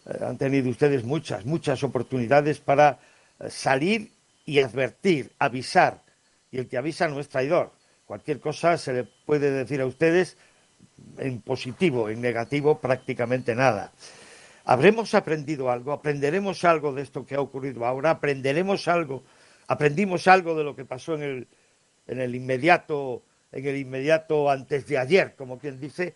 eh, 0.06 0.18
han 0.22 0.38
tenido 0.38 0.70
ustedes 0.70 1.04
muchas, 1.04 1.44
muchas 1.44 1.82
oportunidades 1.84 2.60
para 2.60 2.98
eh, 3.40 3.50
salir 3.50 4.10
y 4.46 4.60
advertir, 4.60 5.32
avisar. 5.38 6.02
Y 6.50 6.58
el 6.58 6.68
que 6.68 6.76
avisa 6.76 7.08
no 7.08 7.20
es 7.20 7.28
traidor. 7.28 7.72
Cualquier 8.06 8.40
cosa 8.40 8.76
se 8.78 8.92
le 8.92 9.04
puede 9.04 9.50
decir 9.50 9.80
a 9.80 9.86
ustedes 9.86 10.36
en 11.18 11.40
positivo, 11.40 12.08
en 12.08 12.20
negativo, 12.20 12.78
prácticamente 12.78 13.54
nada. 13.54 13.92
¿Habremos 14.64 15.14
aprendido 15.14 15.70
algo? 15.70 15.92
¿Aprenderemos 15.92 16.64
algo 16.64 16.92
de 16.92 17.02
esto 17.02 17.26
que 17.26 17.34
ha 17.34 17.40
ocurrido 17.40 17.84
ahora? 17.84 18.10
¿Aprenderemos 18.10 18.88
algo? 18.88 19.24
¿Aprendimos 19.66 20.26
algo 20.26 20.54
de 20.54 20.64
lo 20.64 20.76
que 20.76 20.84
pasó 20.84 21.14
en 21.14 21.22
el, 21.22 21.48
en 22.06 22.20
el 22.20 22.34
inmediato, 22.34 23.22
en 23.54 23.66
el 23.66 23.76
inmediato 23.76 24.50
antes 24.50 24.86
de 24.86 24.98
ayer, 24.98 25.34
como 25.36 25.58
quien 25.58 25.80
dice? 25.80 26.14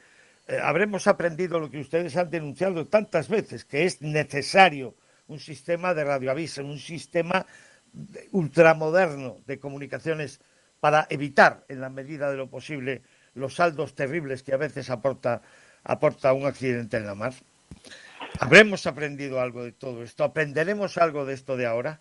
Eh, 0.48 0.58
habremos 0.62 1.06
aprendido 1.06 1.60
lo 1.60 1.70
que 1.70 1.78
ustedes 1.78 2.16
han 2.16 2.30
denunciado 2.30 2.86
tantas 2.86 3.28
veces, 3.28 3.64
que 3.64 3.84
es 3.84 4.02
necesario 4.02 4.94
un 5.28 5.38
sistema 5.38 5.94
de 5.94 6.04
radioaviso, 6.04 6.64
un 6.64 6.78
sistema 6.78 7.46
ultramoderno 8.32 9.38
de 9.46 9.58
comunicaciones 9.58 10.40
para 10.80 11.06
evitar, 11.10 11.64
en 11.68 11.80
la 11.80 11.90
medida 11.90 12.30
de 12.30 12.36
lo 12.36 12.48
posible, 12.48 13.02
los 13.34 13.54
saldos 13.54 13.94
terribles 13.94 14.42
que 14.42 14.54
a 14.54 14.56
veces 14.56 14.90
aporta, 14.90 15.42
aporta 15.84 16.32
un 16.32 16.46
accidente 16.46 16.96
en 16.96 17.06
la 17.06 17.14
mar. 17.14 17.34
¿Habremos 18.40 18.86
aprendido 18.86 19.40
algo 19.40 19.64
de 19.64 19.72
todo 19.72 20.02
esto? 20.02 20.24
¿Aprenderemos 20.24 20.98
algo 20.98 21.24
de 21.24 21.34
esto 21.34 21.56
de 21.56 21.66
ahora? 21.66 22.00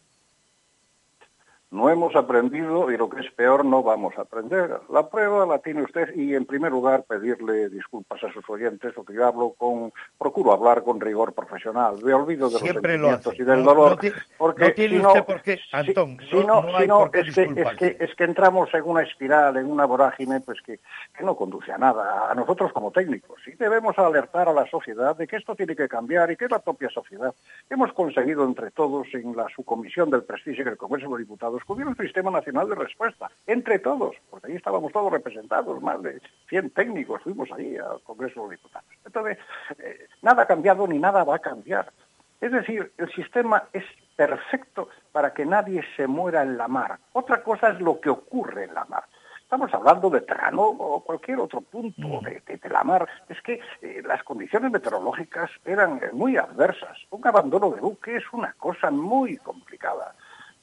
No 1.69 1.89
hemos 1.89 2.15
aprendido 2.15 2.89
y 2.89 2.97
lo 2.97 3.09
que 3.09 3.19
es 3.19 3.29
peor, 3.33 3.65
no 3.65 3.83
vamos 3.83 4.17
a 4.17 4.21
aprender. 4.21 4.79
La 4.89 5.09
prueba 5.09 5.45
la 5.45 5.59
tiene 5.59 5.83
usted 5.83 6.15
y, 6.15 6.33
en 6.33 6.45
primer 6.45 6.71
lugar, 6.71 7.03
pedirle 7.03 7.67
disculpas 7.67 8.23
a 8.23 8.31
sus 8.31 8.49
oyentes, 8.49 8.93
porque 8.93 9.13
yo 9.13 9.27
hablo 9.27 9.53
con, 9.57 9.91
procuro 10.17 10.53
hablar 10.53 10.83
con 10.83 11.01
rigor 11.01 11.33
profesional. 11.33 11.95
Me 12.01 12.13
olvido 12.13 12.47
de 12.47 12.53
los 12.53 12.61
sentimientos 12.61 13.33
y 13.37 13.43
del 13.43 13.65
dolor. 13.65 13.99
porque 14.37 14.71
tiene 14.71 15.05
usted 15.05 15.25
por 15.25 15.41
qué, 15.41 15.59
Antón, 15.73 16.17
si, 16.29 16.37
no, 16.37 17.09
es, 17.13 17.35
que, 17.77 17.97
es, 17.99 18.15
que, 18.15 18.23
entramos 18.23 18.73
en 18.73 18.83
una 18.85 19.01
espiral, 19.01 19.57
en 19.57 19.69
una 19.69 19.85
vorágine, 19.85 20.39
pues 20.39 20.61
que, 20.61 20.79
que 21.17 21.23
no 21.25 21.35
conduce 21.35 21.73
a 21.73 21.77
nada, 21.77 22.31
a 22.31 22.33
nosotros 22.33 22.71
como 22.71 22.91
técnicos. 22.91 23.41
Y 23.45 23.55
debemos 23.55 23.99
alertar 23.99 24.47
a 24.47 24.53
la 24.53 24.65
sociedad 24.67 25.17
de 25.17 25.27
que 25.27 25.35
esto 25.35 25.53
tiene 25.53 25.75
que 25.75 25.89
cambiar 25.89 26.31
y 26.31 26.37
que 26.37 26.45
es 26.45 26.51
la 26.51 26.59
propia 26.59 26.89
sociedad. 26.89 27.33
Hemos 27.69 27.91
conseguido 27.91 28.45
entre 28.45 28.71
todos 28.71 29.07
en 29.13 29.35
la 29.35 29.47
subcomisión 29.53 30.09
del 30.09 30.23
prestigio 30.23 30.61
en 30.61 30.69
el 30.69 30.77
Congreso 30.77 31.07
de 31.07 31.11
los 31.11 31.19
Diputados 31.19 31.56
descubrió 31.57 31.87
un 31.87 31.97
sistema 31.97 32.31
nacional 32.31 32.69
de 32.69 32.75
respuesta, 32.75 33.29
entre 33.45 33.79
todos, 33.79 34.15
porque 34.29 34.47
ahí 34.47 34.55
estábamos 34.55 34.91
todos 34.91 35.11
representados, 35.11 35.81
más 35.81 36.01
de 36.03 36.21
100 36.49 36.69
técnicos, 36.71 37.21
fuimos 37.23 37.51
ahí 37.51 37.77
al 37.77 38.01
Congreso 38.03 38.43
de 38.47 38.55
Diputados. 38.55 38.89
Entonces, 39.03 39.37
eh, 39.79 40.07
nada 40.21 40.43
ha 40.43 40.47
cambiado 40.47 40.87
ni 40.87 40.99
nada 40.99 41.23
va 41.23 41.35
a 41.35 41.39
cambiar. 41.39 41.91
Es 42.39 42.51
decir, 42.51 42.91
el 42.97 43.11
sistema 43.13 43.63
es 43.73 43.83
perfecto 44.15 44.89
para 45.11 45.33
que 45.33 45.45
nadie 45.45 45.83
se 45.95 46.05
muera 46.05 46.43
en 46.43 46.57
la 46.57 46.67
mar. 46.67 46.99
Otra 47.13 47.41
cosa 47.41 47.69
es 47.69 47.81
lo 47.81 47.99
que 47.99 48.09
ocurre 48.09 48.65
en 48.65 48.73
la 48.75 48.85
mar. 48.85 49.03
Estamos 49.41 49.73
hablando 49.73 50.09
de 50.09 50.21
Trano 50.21 50.61
o 50.61 51.03
cualquier 51.03 51.39
otro 51.39 51.61
punto 51.61 52.07
mm. 52.21 52.23
de, 52.23 52.69
la 52.69 52.83
mar. 52.83 53.07
Es 53.29 53.41
que 53.41 53.61
eh, 53.81 54.03
las 54.05 54.21
condiciones 54.23 54.71
meteorológicas 54.71 55.49
eran 55.65 56.01
muy 56.13 56.37
adversas. 56.37 56.97
Un 57.09 57.25
abandono 57.25 57.71
de 57.71 57.79
buque 57.79 58.17
es 58.17 58.25
una 58.33 58.53
cosa 58.53 58.91
muy 58.91 59.37
complicada 59.37 60.13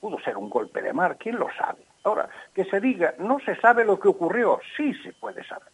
pudo 0.04 0.18
ser 0.18 0.36
un 0.36 0.50
golpe 0.50 0.82
de 0.82 0.92
mar, 0.92 1.16
¿quién 1.18 1.38
lo 1.38 1.48
sabe? 1.56 1.82
Ahora, 2.02 2.28
que 2.52 2.66
se 2.66 2.78
diga, 2.78 3.14
no 3.18 3.38
se 3.40 3.56
sabe 3.56 3.86
lo 3.86 3.98
que 3.98 4.08
ocurrió, 4.08 4.60
sí 4.76 4.92
se 5.02 5.14
puede 5.14 5.42
saber. 5.44 5.70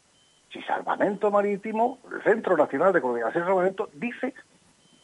Si 0.53 0.63
Salvamento 0.63 1.33
Marítimo, 1.33 1.99
el 2.15 2.23
Centro 2.23 2.57
Nacional 2.57 2.93
de 2.93 3.01
Coordinación 3.01 3.43
de 3.43 3.49
Salvamento, 3.49 3.91
dice 3.93 4.33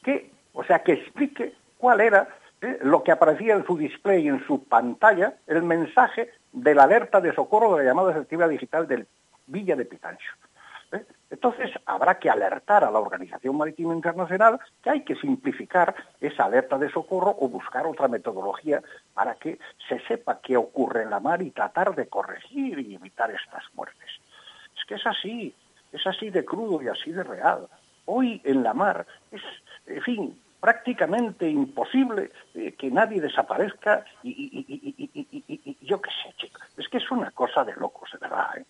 que, 0.05 0.31
o 0.53 0.63
sea, 0.63 0.85
que 0.85 0.93
explique 0.93 1.55
cuál 1.77 2.03
era 2.03 2.29
eh, 2.61 2.79
lo 2.83 3.03
que 3.03 3.11
aparecía 3.11 3.55
en 3.55 3.67
su 3.67 3.77
display, 3.77 4.29
en 4.29 4.47
su 4.47 4.63
pantalla, 4.63 5.35
el 5.49 5.65
mensaje 5.65 6.31
de 6.53 6.77
la 6.77 6.85
alerta 6.85 7.21
de 7.21 7.35
socorro 7.35 7.75
de 7.75 7.83
la 7.83 7.91
llamada 7.91 8.13
efectiva 8.13 8.47
digital 8.47 8.87
del 8.87 9.09
Villa 9.49 9.75
de 9.75 9.87
Pitancho. 9.87 10.35
¿Eh? 10.93 11.05
Entonces 11.31 11.71
habrá 11.87 12.19
que 12.19 12.31
alertar 12.31 12.85
a 12.85 12.91
la 12.91 12.99
Organización 12.99 13.57
Marítima 13.57 13.95
Internacional 13.95 14.61
que 14.83 14.91
hay 14.91 15.05
que 15.05 15.17
simplificar 15.17 15.95
esa 16.21 16.45
alerta 16.45 16.79
de 16.79 16.91
socorro 16.91 17.37
o 17.39 17.49
buscar 17.49 17.87
otra 17.87 18.09
metodología 18.09 18.83
para 19.15 19.35
que 19.35 19.59
se 19.89 19.99
sepa 20.07 20.41
qué 20.41 20.57
ocurre 20.57 21.03
en 21.03 21.11
la 21.11 21.21
mar 21.21 21.43
y 21.43 21.51
tratar 21.51 21.95
de 21.95 22.09
corregir 22.09 22.79
y 22.79 22.95
evitar 22.95 23.31
estas 23.31 23.65
muertes. 23.75 24.09
Es 24.77 24.85
que 24.87 24.95
es 24.95 25.07
así, 25.07 25.55
es 25.93 26.07
así 26.07 26.31
de 26.31 26.45
crudo 26.45 26.83
y 26.83 26.89
así 26.89 27.13
de 27.13 27.25
real. 27.25 27.69
Hoy 28.05 28.41
en 28.45 28.63
la 28.63 28.73
mar 28.73 29.07
es, 29.33 29.43
en 29.87 30.03
fin, 30.03 30.43
prácticamente 30.61 31.49
imposible 31.49 32.31
eh, 32.55 32.73
que 32.73 32.91
nadie 32.91 33.21
desaparezca 33.21 34.05
y, 34.23 35.77
yo 35.83 36.01
qué 36.01 36.11
sé, 36.23 36.35
chicos. 36.37 36.63
Es 36.77 36.89
que 36.89 36.99
es 36.99 37.11
una 37.11 37.31
cosa 37.31 37.65
de 37.65 37.75
locos, 37.75 38.11
de 38.13 38.19
verdad. 38.19 38.59
¿eh? 38.59 38.65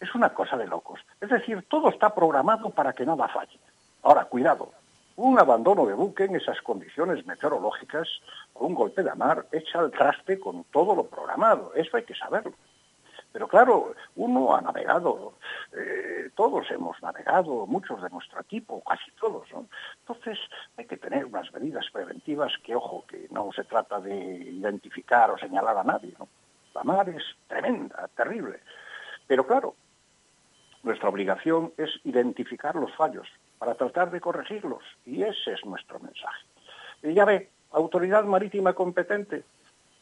Es 0.00 0.14
una 0.14 0.30
cosa 0.34 0.56
de 0.56 0.66
locos. 0.66 1.00
Es 1.20 1.30
decir, 1.30 1.64
todo 1.68 1.88
está 1.88 2.14
programado 2.14 2.70
para 2.70 2.92
que 2.92 3.06
nada 3.06 3.28
falle. 3.28 3.58
Ahora, 4.02 4.26
cuidado, 4.26 4.72
un 5.16 5.38
abandono 5.38 5.86
de 5.86 5.94
buque 5.94 6.24
en 6.24 6.36
esas 6.36 6.60
condiciones 6.60 7.26
meteorológicas 7.26 8.08
o 8.54 8.66
un 8.66 8.74
golpe 8.74 9.02
de 9.02 9.14
mar 9.14 9.46
echa 9.52 9.78
al 9.80 9.90
traste 9.90 10.38
con 10.38 10.64
todo 10.64 10.94
lo 10.94 11.06
programado. 11.06 11.72
Eso 11.74 11.96
hay 11.96 12.04
que 12.04 12.14
saberlo. 12.14 12.52
Pero 13.32 13.48
claro, 13.48 13.94
uno 14.14 14.56
ha 14.56 14.62
navegado, 14.62 15.34
eh, 15.72 16.30
todos 16.34 16.70
hemos 16.70 17.02
navegado, 17.02 17.66
muchos 17.66 18.02
de 18.02 18.08
nuestro 18.08 18.40
equipo, 18.40 18.82
casi 18.82 19.10
todos. 19.12 19.50
¿no? 19.52 19.66
Entonces 20.00 20.38
hay 20.76 20.86
que 20.86 20.96
tener 20.96 21.26
unas 21.26 21.52
medidas 21.52 21.84
preventivas 21.92 22.52
que, 22.64 22.74
ojo, 22.74 23.04
que 23.06 23.26
no 23.30 23.50
se 23.52 23.64
trata 23.64 24.00
de 24.00 24.14
identificar 24.14 25.30
o 25.30 25.38
señalar 25.38 25.76
a 25.76 25.84
nadie. 25.84 26.14
¿no? 26.18 26.28
La 26.74 26.82
mar 26.82 27.08
es 27.10 27.24
tremenda, 27.46 28.08
terrible. 28.16 28.60
Pero 29.26 29.46
claro, 29.46 29.74
nuestra 30.86 31.08
obligación 31.08 31.72
es 31.76 31.90
identificar 32.04 32.76
los 32.76 32.94
fallos 32.94 33.26
para 33.58 33.74
tratar 33.74 34.10
de 34.10 34.20
corregirlos 34.20 34.82
y 35.04 35.22
ese 35.22 35.52
es 35.52 35.64
nuestro 35.66 35.98
mensaje. 35.98 36.46
Y 37.02 37.12
ya 37.12 37.24
ve, 37.24 37.50
autoridad 37.72 38.24
marítima 38.24 38.72
competente, 38.72 39.44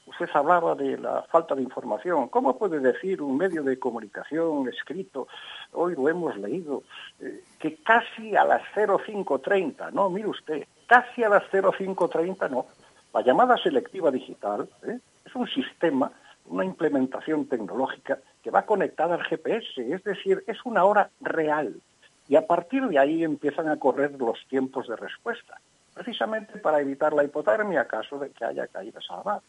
Usted 0.07 0.29
hablaba 0.35 0.75
de 0.75 0.99
la 0.99 1.23
falta 1.23 1.55
de 1.55 1.62
información. 1.62 2.29
¿Cómo 2.29 2.59
puede 2.59 2.79
decir 2.79 3.23
un 3.23 3.38
medio 3.38 3.62
de 3.62 3.79
comunicación 3.79 4.68
escrito, 4.68 5.29
hoy 5.73 5.94
lo 5.94 6.11
hemos 6.11 6.37
leído, 6.37 6.83
eh, 7.20 7.42
que 7.59 7.77
casi 7.77 8.37
a 8.37 8.44
las 8.44 8.61
0530, 8.75 9.92
no, 9.92 10.11
mire 10.11 10.29
usted, 10.29 10.66
casi 10.87 11.25
a 11.25 11.31
las 11.31 11.44
0530 11.51 12.49
no. 12.51 12.66
La 13.14 13.23
llamada 13.23 13.57
selectiva 13.57 14.11
digital 14.11 14.68
¿eh? 14.87 14.99
es 15.25 15.35
un 15.35 15.49
sistema, 15.49 16.12
una 16.47 16.66
implementación 16.66 17.47
tecnológica 17.47 18.18
que 18.44 18.50
va 18.50 18.66
conectada 18.66 19.14
al 19.14 19.24
GPS, 19.24 19.80
es 19.94 20.04
decir, 20.04 20.44
es 20.46 20.59
una 20.66 20.85
hora 20.85 21.09
real. 21.22 21.80
Y 22.28 22.37
a 22.37 22.46
partir 22.46 22.87
de 22.87 22.98
ahí 22.98 23.24
empiezan 23.24 23.70
a 23.70 23.78
correr 23.78 24.12
los 24.18 24.38
tiempos 24.48 24.87
de 24.87 24.96
respuesta, 24.96 25.59
precisamente 25.94 26.59
para 26.59 26.80
evitar 26.80 27.14
la 27.14 27.24
hipotermia, 27.24 27.88
caso 27.88 28.18
de 28.18 28.30
que 28.30 28.44
haya 28.44 28.66
caído 28.66 29.00
salvar. 29.00 29.40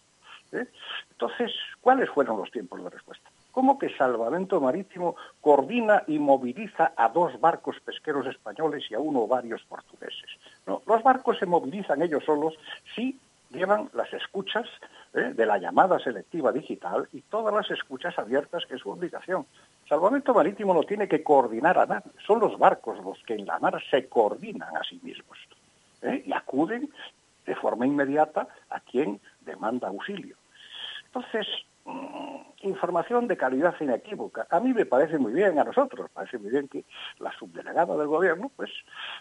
¿eh? 0.53 0.65
Entonces, 1.11 1.51
¿cuáles 1.81 2.09
fueron 2.09 2.37
los 2.37 2.49
tiempos 2.51 2.81
de 2.81 2.89
respuesta? 2.89 3.29
¿Cómo 3.51 3.77
que 3.77 3.89
Salvamento 3.97 4.61
Marítimo 4.61 5.17
coordina 5.41 6.03
y 6.07 6.17
moviliza 6.17 6.93
a 6.95 7.09
dos 7.09 7.37
barcos 7.41 7.77
pesqueros 7.81 8.25
españoles 8.27 8.85
y 8.89 8.95
a 8.95 8.99
uno 8.99 9.23
o 9.23 9.27
varios 9.27 9.61
portugueses? 9.63 10.29
No, 10.65 10.81
los 10.87 11.03
barcos 11.03 11.37
se 11.37 11.45
movilizan 11.45 12.01
ellos 12.01 12.23
solos 12.23 12.53
si 12.95 13.19
llevan 13.55 13.89
las 13.93 14.11
escuchas 14.13 14.67
¿eh? 15.13 15.33
de 15.33 15.45
la 15.45 15.57
llamada 15.57 15.99
selectiva 15.99 16.51
digital 16.51 17.07
y 17.13 17.21
todas 17.21 17.53
las 17.53 17.69
escuchas 17.71 18.17
abiertas, 18.19 18.65
que 18.65 18.75
es 18.75 18.81
su 18.81 18.89
obligación. 18.89 19.45
Salvamento 19.87 20.33
Marítimo 20.33 20.73
no 20.73 20.83
tiene 20.83 21.07
que 21.07 21.23
coordinar 21.23 21.77
a 21.77 21.85
nadie, 21.85 22.11
son 22.25 22.39
los 22.39 22.57
barcos 22.59 23.03
los 23.03 23.17
que 23.23 23.35
en 23.35 23.45
la 23.45 23.59
mar 23.59 23.81
se 23.89 24.07
coordinan 24.07 24.75
a 24.75 24.83
sí 24.83 24.99
mismos 25.01 25.37
¿eh? 26.01 26.23
y 26.25 26.33
acuden 26.33 26.89
de 27.45 27.55
forma 27.55 27.85
inmediata 27.85 28.47
a 28.69 28.79
quien 28.79 29.19
demanda 29.41 29.87
auxilio. 29.87 30.35
Entonces, 31.05 31.47
mm, 31.85 32.35
información 32.63 33.27
de 33.27 33.37
calidad 33.37 33.75
inequívoca. 33.79 34.47
A 34.49 34.59
mí 34.59 34.73
me 34.73 34.85
parece 34.85 35.17
muy 35.17 35.33
bien, 35.33 35.59
a 35.59 35.63
nosotros, 35.63 36.09
parece 36.11 36.37
muy 36.37 36.49
bien 36.49 36.67
que 36.67 36.83
la 37.19 37.31
subdelegada 37.37 37.95
del 37.95 38.07
gobierno, 38.07 38.51
pues, 38.55 38.71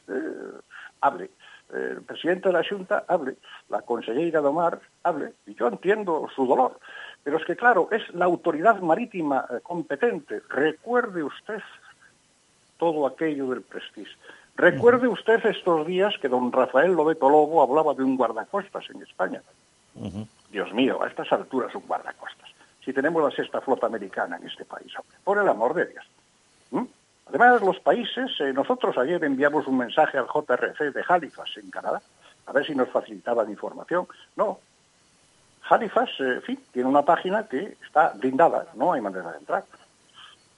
eh, 0.08 0.60
hable, 1.00 1.30
el 1.72 2.02
presidente 2.02 2.48
de 2.48 2.52
la 2.52 2.64
Junta 2.68 3.04
hable, 3.08 3.36
la 3.68 3.82
consejera 3.82 4.40
de 4.40 4.46
Omar 4.46 4.80
hable, 5.02 5.32
y 5.46 5.54
yo 5.54 5.68
entiendo 5.68 6.28
su 6.34 6.46
dolor. 6.46 6.78
Pero 7.22 7.38
es 7.38 7.44
que, 7.44 7.56
claro, 7.56 7.88
es 7.90 8.02
la 8.14 8.26
autoridad 8.26 8.80
marítima 8.80 9.46
eh, 9.50 9.60
competente. 9.62 10.42
Recuerde 10.48 11.22
usted 11.22 11.62
todo 12.78 13.06
aquello 13.06 13.48
del 13.48 13.62
prestigio. 13.62 14.16
Recuerde 14.56 15.08
usted 15.08 15.44
estos 15.46 15.86
días 15.86 16.14
que 16.20 16.28
don 16.28 16.52
Rafael 16.52 16.92
Lobeto 16.92 17.28
Lobo 17.28 17.62
hablaba 17.62 17.94
de 17.94 18.04
un 18.04 18.16
guardacostas 18.16 18.84
en 18.90 19.02
España. 19.02 19.42
Dios 20.50 20.72
mío, 20.72 21.02
a 21.02 21.08
estas 21.08 21.32
alturas 21.32 21.74
un 21.74 21.86
guardacostas. 21.86 22.50
Si 22.84 22.92
tenemos 22.92 23.22
la 23.22 23.34
sexta 23.34 23.60
flota 23.60 23.86
americana 23.86 24.36
en 24.36 24.46
este 24.46 24.64
país, 24.64 24.92
hombre, 24.96 25.16
por 25.24 25.38
el 25.38 25.48
amor 25.48 25.74
de 25.74 25.86
Dios. 25.86 26.04
Además, 27.26 27.62
los 27.62 27.80
países, 27.80 28.30
eh, 28.40 28.52
nosotros 28.52 28.96
ayer 28.98 29.22
enviamos 29.24 29.66
un 29.66 29.78
mensaje 29.78 30.18
al 30.18 30.26
JRC 30.26 30.92
de 30.92 31.04
Halifax, 31.06 31.56
en 31.56 31.70
Canadá, 31.70 32.02
a 32.46 32.52
ver 32.52 32.66
si 32.66 32.74
nos 32.74 32.90
facilitaban 32.90 33.50
información. 33.50 34.06
No. 34.36 34.58
Halifax, 35.68 36.20
eh, 36.20 36.34
en 36.34 36.42
fin, 36.42 36.60
tiene 36.72 36.88
una 36.88 37.02
página 37.02 37.48
que 37.48 37.76
está 37.84 38.10
blindada, 38.10 38.66
no 38.74 38.92
hay 38.92 39.00
manera 39.00 39.32
de 39.32 39.38
entrar. 39.38 39.64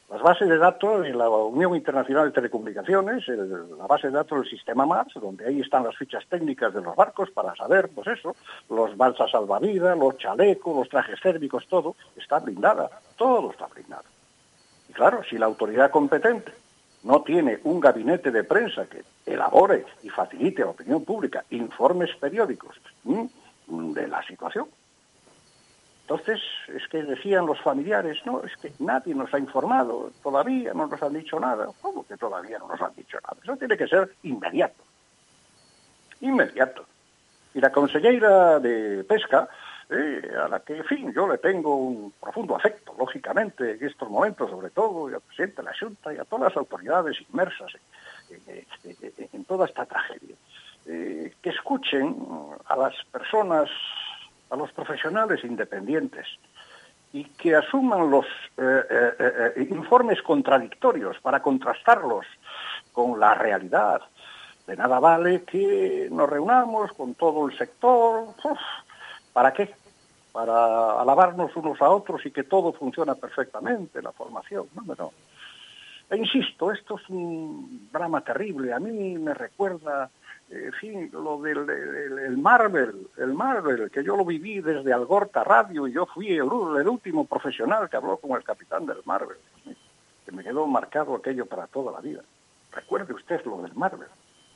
Las 0.08 0.22
bases 0.22 0.48
de 0.48 0.56
datos 0.56 1.02
de 1.02 1.12
la 1.12 1.28
Unión 1.28 1.74
Internacional 1.74 2.26
de 2.26 2.32
Telecomunicaciones, 2.32 3.26
la 3.26 3.86
base 3.88 4.06
de 4.06 4.12
datos 4.12 4.40
del 4.40 4.48
sistema 4.48 4.86
MARS, 4.86 5.14
donde 5.14 5.46
ahí 5.46 5.60
están 5.60 5.82
las 5.82 5.96
fichas 5.96 6.24
técnicas 6.28 6.72
de 6.72 6.80
los 6.80 6.94
barcos 6.94 7.30
para 7.32 7.56
saber, 7.56 7.90
pues 7.92 8.06
eso, 8.06 8.36
los 8.70 8.96
balsas 8.96 9.32
salvavidas, 9.32 9.98
los 9.98 10.16
chalecos, 10.16 10.76
los 10.76 10.88
trajes 10.88 11.20
térmicos, 11.20 11.66
todo, 11.66 11.96
está 12.16 12.38
blindada, 12.38 12.88
todo 13.16 13.50
está 13.50 13.66
blindado. 13.66 14.04
Claro, 14.96 15.22
si 15.28 15.36
la 15.36 15.44
autoridad 15.44 15.90
competente 15.90 16.54
no 17.02 17.20
tiene 17.20 17.60
un 17.64 17.80
gabinete 17.80 18.30
de 18.30 18.44
prensa 18.44 18.86
que 18.86 19.04
elabore 19.26 19.84
y 20.02 20.08
facilite 20.08 20.62
a 20.62 20.64
la 20.64 20.70
opinión 20.70 21.04
pública 21.04 21.44
informes 21.50 22.16
periódicos 22.16 22.80
de 23.04 24.08
la 24.08 24.26
situación, 24.26 24.66
entonces, 26.00 26.40
es 26.68 26.88
que 26.88 27.02
decían 27.02 27.44
los 27.44 27.60
familiares, 27.60 28.24
no, 28.24 28.42
es 28.42 28.56
que 28.56 28.72
nadie 28.78 29.14
nos 29.14 29.34
ha 29.34 29.38
informado, 29.38 30.12
todavía 30.22 30.72
no 30.72 30.86
nos 30.86 31.02
han 31.02 31.12
dicho 31.12 31.38
nada. 31.38 31.68
¿Cómo 31.82 32.06
que 32.06 32.16
todavía 32.16 32.58
no 32.58 32.68
nos 32.68 32.80
han 32.80 32.94
dicho 32.96 33.18
nada? 33.22 33.36
Eso 33.42 33.56
tiene 33.56 33.76
que 33.76 33.88
ser 33.88 34.14
inmediato. 34.22 34.82
Inmediato. 36.20 36.86
Y 37.52 37.60
la 37.60 37.70
consellera 37.70 38.60
de 38.60 39.04
Pesca, 39.04 39.46
eh, 39.90 40.22
a 40.44 40.48
la 40.48 40.60
que, 40.60 40.78
en 40.78 40.84
fin, 40.84 41.12
yo 41.12 41.28
le 41.28 41.38
tengo 41.38 41.76
un 41.76 42.12
profundo 42.20 42.56
afecto, 42.56 42.94
lógicamente, 42.98 43.72
en 43.72 43.86
estos 43.86 44.10
momentos, 44.10 44.50
sobre 44.50 44.70
todo, 44.70 45.10
y 45.10 45.14
al 45.14 45.20
presidente 45.20 45.62
de 45.62 45.62
la 45.62 45.76
Junta 45.78 46.12
y 46.12 46.18
a 46.18 46.24
todas 46.24 46.50
las 46.50 46.56
autoridades 46.56 47.16
inmersas 47.28 47.72
en, 49.32 49.44
toda 49.44 49.66
esta 49.66 49.86
tragedia, 49.86 50.34
eh, 50.86 51.32
que 51.40 51.50
escuchen 51.50 52.16
a 52.66 52.76
las 52.76 52.94
personas 53.12 53.70
a 54.50 54.56
los 54.56 54.72
profesionales 54.72 55.44
independientes 55.44 56.26
y 57.12 57.24
que 57.24 57.54
asuman 57.54 58.10
los 58.10 58.26
eh, 58.58 58.82
eh, 58.90 59.52
eh, 59.56 59.66
informes 59.70 60.20
contradictorios 60.22 61.18
para 61.20 61.40
contrastarlos 61.40 62.26
con 62.92 63.18
la 63.18 63.34
realidad. 63.34 64.02
De 64.66 64.76
nada 64.76 64.98
vale 64.98 65.42
que 65.44 66.08
nos 66.10 66.28
reunamos 66.28 66.92
con 66.92 67.14
todo 67.14 67.48
el 67.48 67.56
sector. 67.56 68.34
¿Para 69.36 69.52
qué? 69.52 69.68
Para 70.32 70.98
alabarnos 70.98 71.54
unos 71.56 71.82
a 71.82 71.90
otros 71.90 72.24
y 72.24 72.30
que 72.30 72.44
todo 72.44 72.72
funciona 72.72 73.14
perfectamente, 73.14 74.00
la 74.00 74.10
formación. 74.10 74.66
No, 74.74 74.94
no. 74.94 75.12
E 76.08 76.16
insisto, 76.16 76.72
esto 76.72 76.96
es 76.96 77.06
un 77.10 77.90
drama 77.92 78.22
terrible. 78.22 78.72
A 78.72 78.78
mí 78.78 79.18
me 79.18 79.34
recuerda 79.34 80.08
en 80.48 80.72
fin, 80.72 81.10
lo 81.12 81.38
del 81.42 81.68
el, 81.68 82.38
Marvel, 82.38 83.08
el 83.18 83.34
Marvel, 83.34 83.90
que 83.90 84.02
yo 84.02 84.16
lo 84.16 84.24
viví 84.24 84.62
desde 84.62 84.90
Algorta 84.90 85.44
Radio 85.44 85.86
y 85.86 85.92
yo 85.92 86.06
fui 86.06 86.32
el, 86.32 86.50
último 86.88 87.26
profesional 87.26 87.90
que 87.90 87.98
habló 87.98 88.16
con 88.16 88.38
el 88.38 88.42
capitán 88.42 88.86
del 88.86 89.02
Marvel, 89.04 89.36
que 90.24 90.32
me 90.32 90.44
quedó 90.44 90.66
marcado 90.66 91.14
aquello 91.14 91.44
para 91.44 91.66
toda 91.66 91.92
la 91.92 92.00
vida. 92.00 92.22
Recuerde 92.72 93.12
usted 93.12 93.44
lo 93.44 93.60
del 93.60 93.74
Marvel, 93.74 94.08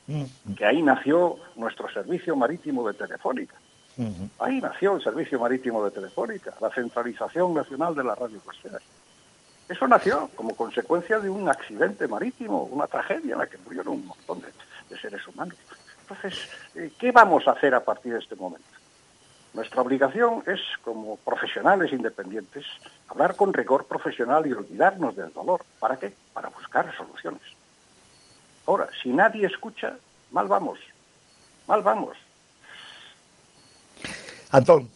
mm. 0.07 0.55
que 0.55 0.65
ahí 0.65 0.81
nació 0.81 1.35
nuestro 1.55 1.87
servicio 1.91 2.35
marítimo 2.35 2.87
de 2.87 2.95
Telefónica. 2.95 3.60
Ahí 4.39 4.61
nació 4.61 4.95
el 4.95 5.03
servicio 5.03 5.39
marítimo 5.39 5.83
de 5.83 5.91
Telefónica, 5.91 6.53
la 6.59 6.69
centralización 6.69 7.53
nacional 7.53 7.93
de 7.93 8.03
la 8.03 8.15
radio 8.15 8.39
costera. 8.39 8.79
Eso 9.69 9.87
nació 9.87 10.29
como 10.35 10.55
consecuencia 10.55 11.19
de 11.19 11.29
un 11.29 11.47
accidente 11.47 12.07
marítimo, 12.07 12.63
una 12.63 12.87
tragedia 12.87 13.33
en 13.33 13.39
la 13.39 13.47
que 13.47 13.57
murieron 13.59 13.93
un 13.93 14.07
montón 14.07 14.41
de 14.89 14.97
seres 14.97 15.25
humanos. 15.27 15.55
Entonces, 16.01 16.49
eh, 16.75 16.91
¿qué 16.99 17.11
vamos 17.11 17.47
a 17.47 17.51
hacer 17.51 17.73
a 17.73 17.83
partir 17.83 18.13
de 18.13 18.19
este 18.19 18.35
momento? 18.35 18.67
Nuestra 19.53 19.81
obligación 19.81 20.43
es, 20.45 20.59
como 20.83 21.17
profesionales 21.17 21.91
independientes, 21.91 22.65
hablar 23.09 23.35
con 23.35 23.53
rigor 23.53 23.85
profesional 23.85 24.47
y 24.47 24.53
olvidarnos 24.53 25.15
del 25.15 25.33
dolor. 25.33 25.61
¿Para 25.79 25.97
qué? 25.97 26.13
Para 26.33 26.49
buscar 26.49 26.93
soluciones. 26.95 27.41
Ahora, 28.65 28.87
si 29.01 29.09
nadie 29.09 29.47
escucha, 29.47 29.97
mal 30.31 30.47
vamos. 30.47 30.79
Mal 31.67 31.81
vamos. 31.81 32.17
Antón, 34.51 34.89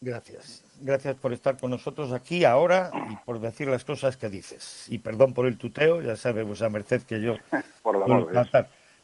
gracias. 0.00 0.64
Gracias 0.80 1.16
por 1.16 1.32
estar 1.32 1.58
con 1.58 1.70
nosotros 1.70 2.12
aquí 2.12 2.44
ahora 2.44 2.90
y 3.10 3.16
por 3.26 3.38
decir 3.40 3.68
las 3.68 3.84
cosas 3.84 4.16
que 4.16 4.30
dices. 4.30 4.86
Y 4.88 4.98
perdón 4.98 5.34
por 5.34 5.46
el 5.46 5.58
tuteo, 5.58 6.00
ya 6.00 6.16
sabe 6.16 6.42
vuesa 6.42 6.70
merced 6.70 7.02
que 7.02 7.20
yo... 7.20 7.36
por 7.82 7.98
la 7.98 8.04
amor 8.04 8.32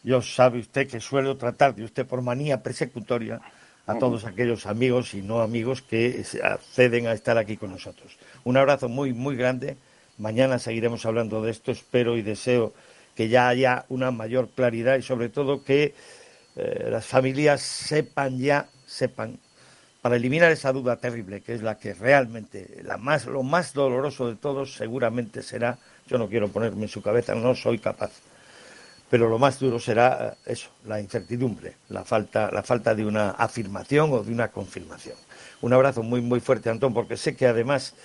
yo 0.06 0.22
sabe 0.22 0.60
usted 0.60 0.88
que 0.88 1.00
suelo 1.00 1.36
tratar 1.36 1.74
de 1.74 1.82
usted 1.82 2.06
por 2.06 2.22
manía 2.22 2.62
persecutoria 2.62 3.40
a 3.86 3.98
todos 3.98 4.24
aquellos 4.24 4.66
amigos 4.66 5.14
y 5.14 5.20
no 5.20 5.42
amigos 5.42 5.82
que 5.82 6.24
acceden 6.44 7.08
a 7.08 7.12
estar 7.12 7.36
aquí 7.38 7.56
con 7.56 7.72
nosotros. 7.72 8.16
Un 8.44 8.56
abrazo 8.56 8.88
muy, 8.88 9.12
muy 9.12 9.34
grande. 9.34 9.76
Mañana 10.18 10.60
seguiremos 10.60 11.04
hablando 11.06 11.42
de 11.42 11.50
esto. 11.50 11.72
Espero 11.72 12.16
y 12.16 12.22
deseo 12.22 12.72
que 13.16 13.28
ya 13.28 13.48
haya 13.48 13.84
una 13.88 14.12
mayor 14.12 14.48
claridad 14.50 14.96
y 14.96 15.02
sobre 15.02 15.28
todo 15.28 15.64
que 15.64 15.94
eh, 16.54 16.88
las 16.88 17.04
familias 17.04 17.60
sepan 17.62 18.38
ya, 18.38 18.68
sepan, 18.86 19.40
para 20.06 20.18
eliminar 20.18 20.52
esa 20.52 20.72
duda 20.72 20.94
terrible 20.98 21.40
que 21.40 21.52
es 21.52 21.62
la 21.62 21.78
que 21.78 21.92
realmente, 21.92 22.80
la 22.84 22.96
más, 22.96 23.26
lo 23.26 23.42
más 23.42 23.72
doloroso 23.72 24.28
de 24.28 24.36
todos 24.36 24.76
seguramente 24.76 25.42
será, 25.42 25.78
yo 26.06 26.16
no 26.16 26.28
quiero 26.28 26.46
ponerme 26.46 26.82
en 26.82 26.88
su 26.88 27.02
cabeza, 27.02 27.34
no 27.34 27.56
soy 27.56 27.80
capaz 27.80 28.12
pero 29.10 29.28
lo 29.28 29.36
más 29.40 29.58
duro 29.58 29.80
será 29.80 30.36
eh, 30.46 30.52
eso, 30.52 30.70
la 30.84 31.00
incertidumbre, 31.00 31.74
la 31.88 32.04
falta, 32.04 32.52
la 32.52 32.62
falta 32.62 32.94
de 32.94 33.04
una 33.04 33.30
afirmación 33.30 34.12
o 34.12 34.22
de 34.22 34.30
una 34.30 34.52
confirmación. 34.52 35.16
Un 35.60 35.72
abrazo 35.72 36.04
muy, 36.04 36.20
muy 36.20 36.38
fuerte, 36.38 36.70
Antón, 36.70 36.94
porque 36.94 37.16
sé 37.16 37.34
que 37.34 37.48
además, 37.48 37.96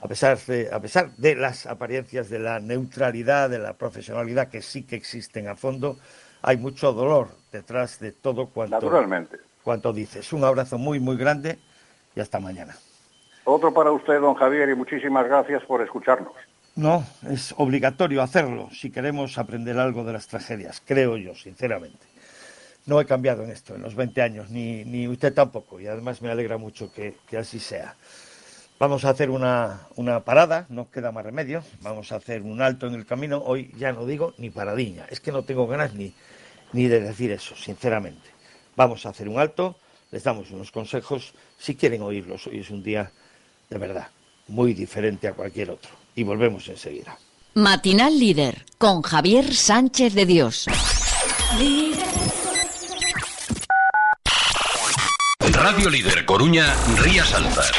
a 0.00 0.06
pesar 0.06 0.38
de, 0.38 0.70
a 0.72 0.78
pesar 0.78 1.10
de 1.16 1.34
las 1.34 1.66
apariencias 1.66 2.30
de 2.30 2.38
la 2.38 2.60
neutralidad, 2.60 3.50
de 3.50 3.58
la 3.58 3.72
profesionalidad 3.72 4.50
que 4.50 4.62
sí 4.62 4.84
que 4.84 4.94
existen 4.94 5.48
a 5.48 5.56
fondo, 5.56 5.98
hay 6.42 6.58
mucho 6.58 6.92
dolor 6.92 7.30
detrás 7.50 7.98
de 7.98 8.12
todo 8.12 8.46
cuanto, 8.46 8.76
Naturalmente. 8.76 9.49
Cuanto 9.62 9.92
dices. 9.92 10.32
Un 10.32 10.44
abrazo 10.44 10.78
muy, 10.78 11.00
muy 11.00 11.16
grande 11.16 11.58
y 12.14 12.20
hasta 12.20 12.40
mañana. 12.40 12.76
Otro 13.44 13.72
para 13.72 13.90
usted, 13.90 14.20
don 14.20 14.34
Javier, 14.34 14.68
y 14.68 14.74
muchísimas 14.74 15.26
gracias 15.26 15.64
por 15.64 15.82
escucharnos. 15.82 16.32
No, 16.76 17.04
es 17.28 17.52
obligatorio 17.56 18.22
hacerlo 18.22 18.68
si 18.72 18.90
queremos 18.90 19.38
aprender 19.38 19.78
algo 19.78 20.04
de 20.04 20.12
las 20.12 20.28
tragedias, 20.28 20.82
creo 20.84 21.16
yo, 21.16 21.34
sinceramente. 21.34 22.06
No 22.86 23.00
he 23.00 23.06
cambiado 23.06 23.42
en 23.42 23.50
esto 23.50 23.74
en 23.74 23.82
los 23.82 23.94
20 23.94 24.22
años, 24.22 24.50
ni, 24.50 24.84
ni 24.84 25.08
usted 25.08 25.34
tampoco, 25.34 25.80
y 25.80 25.86
además 25.86 26.22
me 26.22 26.30
alegra 26.30 26.58
mucho 26.58 26.92
que, 26.92 27.16
que 27.28 27.38
así 27.38 27.58
sea. 27.58 27.96
Vamos 28.78 29.04
a 29.04 29.10
hacer 29.10 29.30
una, 29.30 29.80
una, 29.96 30.20
parada, 30.20 30.64
no 30.70 30.90
queda 30.90 31.12
más 31.12 31.24
remedio, 31.24 31.62
vamos 31.82 32.12
a 32.12 32.16
hacer 32.16 32.40
un 32.42 32.62
alto 32.62 32.86
en 32.86 32.94
el 32.94 33.04
camino, 33.04 33.42
hoy 33.44 33.72
ya 33.76 33.92
no 33.92 34.06
digo 34.06 34.32
ni 34.38 34.48
paradiña, 34.48 35.06
es 35.10 35.20
que 35.20 35.32
no 35.32 35.42
tengo 35.42 35.66
ganas 35.66 35.92
ni, 35.92 36.14
ni 36.72 36.88
de 36.88 37.00
decir 37.00 37.30
eso, 37.30 37.54
sinceramente. 37.56 38.39
Vamos 38.80 39.04
a 39.04 39.10
hacer 39.10 39.28
un 39.28 39.38
alto, 39.38 39.76
les 40.10 40.24
damos 40.24 40.50
unos 40.52 40.70
consejos, 40.70 41.34
si 41.58 41.74
quieren 41.74 42.00
oírlos, 42.00 42.46
hoy 42.46 42.60
es 42.60 42.70
un 42.70 42.82
día 42.82 43.12
de 43.68 43.76
verdad 43.76 44.08
muy 44.48 44.72
diferente 44.72 45.28
a 45.28 45.34
cualquier 45.34 45.72
otro. 45.72 45.90
Y 46.14 46.22
volvemos 46.22 46.66
enseguida. 46.66 47.18
Matinal 47.52 48.18
Líder 48.18 48.64
con 48.78 49.02
Javier 49.02 49.54
Sánchez 49.54 50.14
de 50.14 50.24
Dios. 50.24 50.64
Radio 55.52 55.90
Líder 55.90 56.24
Coruña, 56.24 56.74
Rías 57.02 57.34
Altas. 57.34 57.72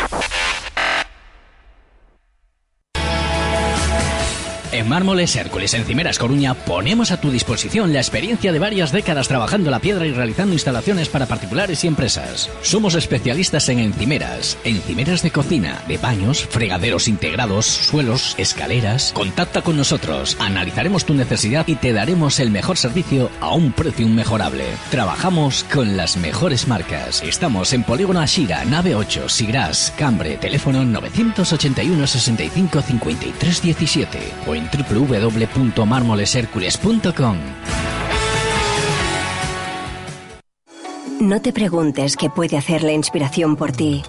En 4.81 4.89
Mármoles 4.89 5.35
Hércules 5.35 5.75
Encimeras 5.75 6.17
Coruña 6.17 6.55
ponemos 6.55 7.11
a 7.11 7.21
tu 7.21 7.29
disposición 7.29 7.93
la 7.93 7.99
experiencia 7.99 8.51
de 8.51 8.57
varias 8.57 8.91
décadas 8.91 9.27
trabajando 9.27 9.69
la 9.69 9.77
piedra 9.77 10.07
y 10.07 10.11
realizando 10.11 10.53
instalaciones 10.53 11.07
para 11.07 11.27
particulares 11.27 11.83
y 11.83 11.87
empresas. 11.87 12.49
Somos 12.63 12.95
especialistas 12.95 13.69
en 13.69 13.77
encimeras, 13.77 14.57
encimeras 14.63 15.21
de 15.21 15.29
cocina, 15.29 15.83
de 15.87 15.99
baños, 15.99 16.47
fregaderos 16.49 17.07
integrados, 17.07 17.67
suelos, 17.67 18.33
escaleras. 18.39 19.11
Contacta 19.13 19.61
con 19.61 19.77
nosotros, 19.77 20.35
analizaremos 20.39 21.05
tu 21.05 21.13
necesidad 21.13 21.67
y 21.67 21.75
te 21.75 21.93
daremos 21.93 22.39
el 22.39 22.49
mejor 22.49 22.75
servicio 22.75 23.29
a 23.39 23.53
un 23.53 23.73
precio 23.73 24.07
inmejorable. 24.07 24.65
Trabajamos 24.89 25.63
con 25.71 25.95
las 25.95 26.17
mejores 26.17 26.67
marcas. 26.67 27.21
Estamos 27.21 27.71
en 27.73 27.83
Polígono 27.83 28.19
Ashira, 28.19 28.65
nave 28.65 28.95
8, 28.95 29.29
Sigras, 29.29 29.93
Cambre, 29.95 30.37
teléfono 30.37 30.83
981 30.83 32.07
65 32.07 32.81
53 32.81 33.61
17 33.61 34.19
o 34.47 34.55
www.marmoleshercules.com. 34.71 37.37
No 41.19 41.41
te 41.41 41.53
preguntes 41.53 42.17
qué 42.17 42.31
puede 42.31 42.57
hacer 42.57 42.83
la 42.83 42.93
inspiración 42.93 43.55
por 43.55 43.71
ti. 43.71 44.01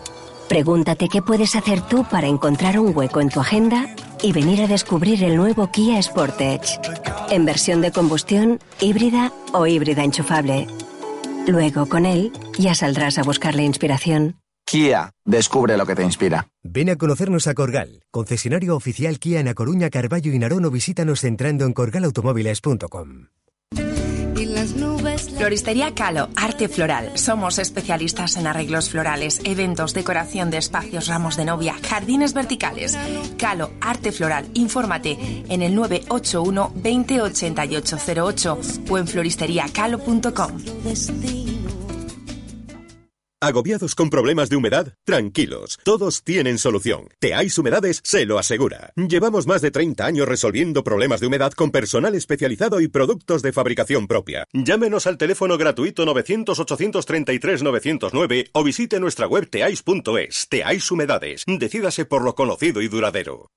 Pregúntate 0.49 1.09
qué 1.09 1.23
puedes 1.23 1.57
hacer 1.57 1.81
tú 1.83 2.05
para 2.05 2.27
encontrar 2.27 2.79
un 2.79 2.97
hueco 2.97 3.21
en 3.21 3.29
tu 3.29 3.41
agenda 3.41 3.87
y 4.23 4.33
venir 4.33 4.63
a 4.63 4.67
descubrir 4.67 5.23
el 5.25 5.37
nuevo 5.37 5.71
Kia 5.71 6.01
Sportage. 6.03 6.79
En 7.31 7.45
versión 7.45 7.81
de 7.81 7.93
combustión, 7.93 8.59
híbrida 8.81 9.33
o 9.53 9.67
híbrida 9.67 10.05
enchufable. 10.05 10.67
Luego, 11.47 11.87
con 11.87 12.07
él, 12.07 12.33
ya 12.59 12.75
saldrás 12.75 13.19
a 13.19 13.23
buscar 13.23 13.55
la 13.55 13.63
inspiración. 13.63 14.42
Kia, 14.73 15.13
descubre 15.27 15.77
lo 15.77 15.85
que 15.85 15.95
te 15.95 16.03
inspira. 16.03 16.49
Ven 16.63 16.89
a 16.89 16.97
conocernos 16.97 17.47
a 17.47 17.53
Corgal, 17.53 18.05
concesionario 18.11 18.75
oficial 18.75 19.19
Kia 19.19 19.39
en 19.39 19.49
A 19.49 19.53
Coruña, 19.53 19.91
Carballo 19.91 20.33
y 20.33 20.39
Narón 20.39 20.65
o 20.65 20.71
visítanos 20.71 21.25
entrando 21.25 21.67
en 21.67 21.75
corgalautomóviles.com. 21.75 23.27
Floristería 25.37 25.95
Calo, 25.95 26.31
arte 26.37 26.69
floral. 26.69 27.19
Somos 27.19 27.59
especialistas 27.59 28.39
en 28.39 28.47
arreglos 28.47 28.89
florales, 28.89 29.43
eventos, 29.45 29.93
decoración 29.93 30.51
de 30.51 30.57
espacios, 30.57 31.07
ramos 31.07 31.37
de 31.37 31.45
novia, 31.45 31.77
jardines 31.87 32.33
verticales. 32.33 32.97
Calo, 33.37 33.73
arte 33.83 34.11
floral. 34.11 34.49
Infórmate 34.55 35.45
en 35.51 35.61
el 35.61 35.75
981 35.75 36.73
208808 36.77 38.59
o 38.89 38.97
en 38.97 39.07
floristeriacalo.com. 39.07 40.63
¿Agobiados 43.43 43.95
con 43.97 44.09
problemas 44.09 44.49
de 44.51 44.57
humedad? 44.57 44.95
Tranquilos, 45.05 45.81
todos 45.83 46.23
tienen 46.23 46.59
solución. 46.59 47.09
Teais 47.19 47.59
Humedades 47.59 48.01
se 48.05 48.25
lo 48.25 48.39
asegura. 48.39 48.93
Llevamos 48.95 49.49
más 49.49 49.61
de 49.61 49.73
30 49.73 50.07
años 50.07 50.29
resolviendo 50.29 50.85
problemas 50.85 51.19
de 51.19 51.27
humedad 51.27 51.51
con 51.51 51.73
personal 51.73 52.15
especializado 52.15 52.81
y 52.81 52.87
productos 52.87 53.43
de 53.43 53.53
fabricación 53.53 54.07
propia. 54.07 54.47
Llámenos 54.53 55.09
al 55.09 55.19
teléfono 55.19 55.59
gratuito 55.59 56.07
900-833-909 56.07 58.51
o 58.53 58.63
visite 58.63 59.01
nuestra 59.01 59.27
web 59.27 59.51
teais.es. 59.51 60.47
Teais 60.49 60.89
Humedades. 60.93 61.43
Decídase 61.45 62.05
por 62.05 62.23
lo 62.23 62.37
conocido 62.37 62.81
y 62.81 62.87
duradero. 62.87 63.49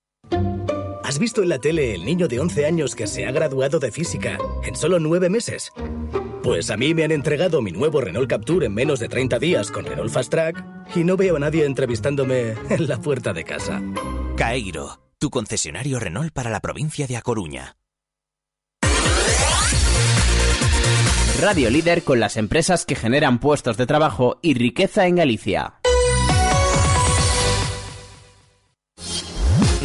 ¿Has 1.16 1.20
visto 1.20 1.42
en 1.42 1.48
la 1.48 1.60
tele 1.60 1.96
el 1.96 2.04
niño 2.04 2.28
de 2.28 2.42
11 2.42 2.66
años 2.66 2.94
que 2.94 3.08
se 3.08 3.26
ha 3.26 3.32
graduado 3.32 3.80
de 3.80 3.90
física 3.90 4.38
en 4.64 4.76
solo 4.76 5.00
9 5.00 5.30
meses? 5.30 5.72
Pues 6.44 6.70
a 6.70 6.76
mí 6.76 6.94
me 6.94 7.06
han 7.06 7.14
entregado 7.14 7.62
mi 7.62 7.72
nuevo 7.72 8.02
Renault 8.02 8.30
Capture 8.30 8.66
en 8.66 8.74
menos 8.74 9.00
de 9.00 9.08
30 9.08 9.40
días 9.40 9.72
con 9.72 9.86
Renault 9.86 10.12
Fast 10.12 10.30
Track 10.30 10.62
y 10.94 11.06
no 11.06 11.16
veo 11.16 11.38
a 11.38 11.40
nadie 11.40 11.64
entrevistándome 11.64 12.56
en 12.70 12.88
la 12.90 13.00
puerta 13.00 13.32
de 13.32 13.46
casa. 13.46 13.82
Caeiro, 14.36 15.00
tu 15.18 15.30
concesionario 15.30 16.02
Renault 16.02 16.34
para 16.34 16.50
la 16.50 16.60
provincia 16.60 17.08
de 17.08 17.16
A 17.16 17.22
Coruña. 17.22 17.78
Radio 21.40 21.70
líder 21.70 22.04
con 22.04 22.20
las 22.20 22.36
empresas 22.36 22.86
que 22.86 22.96
generan 22.96 23.40
puestos 23.40 23.78
de 23.78 23.86
trabajo 23.86 24.38
y 24.42 24.56
riqueza 24.56 25.08
en 25.08 25.16
Galicia. 25.16 25.76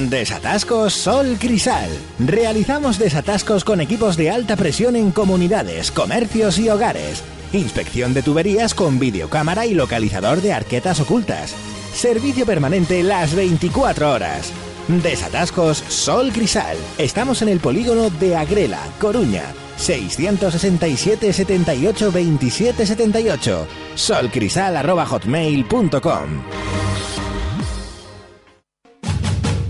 Desatascos 0.09 0.95
Sol 0.95 1.37
Crisal. 1.39 1.91
Realizamos 2.19 2.99
desatascos 2.99 3.65
con 3.65 3.81
equipos 3.81 4.17
de 4.17 4.31
alta 4.31 4.55
presión 4.57 4.97
en 4.97 5.11
comunidades, 5.11 5.91
comercios 5.91 6.59
y 6.59 6.71
hogares. 6.71 7.23
Inspección 7.53 8.15
de 8.15 8.23
tuberías 8.23 8.75
con 8.75 8.99
videocámara 8.99 9.67
y 9.67 9.75
localizador 9.75 10.41
de 10.41 10.55
arquetas 10.55 11.01
ocultas. 11.01 11.55
Servicio 11.93 12.47
permanente 12.47 13.03
las 13.03 13.35
24 13.35 14.13
horas. 14.13 14.53
Desatascos 14.89 15.85
Sol 15.89 16.33
Crisal. 16.33 16.79
Estamos 16.97 17.43
en 17.43 17.49
el 17.49 17.61
polígono 17.61 18.09
de 18.09 18.37
Agrela, 18.37 18.81
Coruña. 18.99 19.45
667 19.77 21.33
78 21.33 22.13
27 22.13 22.87
78. 22.87 23.67
solcrisal.hotmail.com 23.95 26.43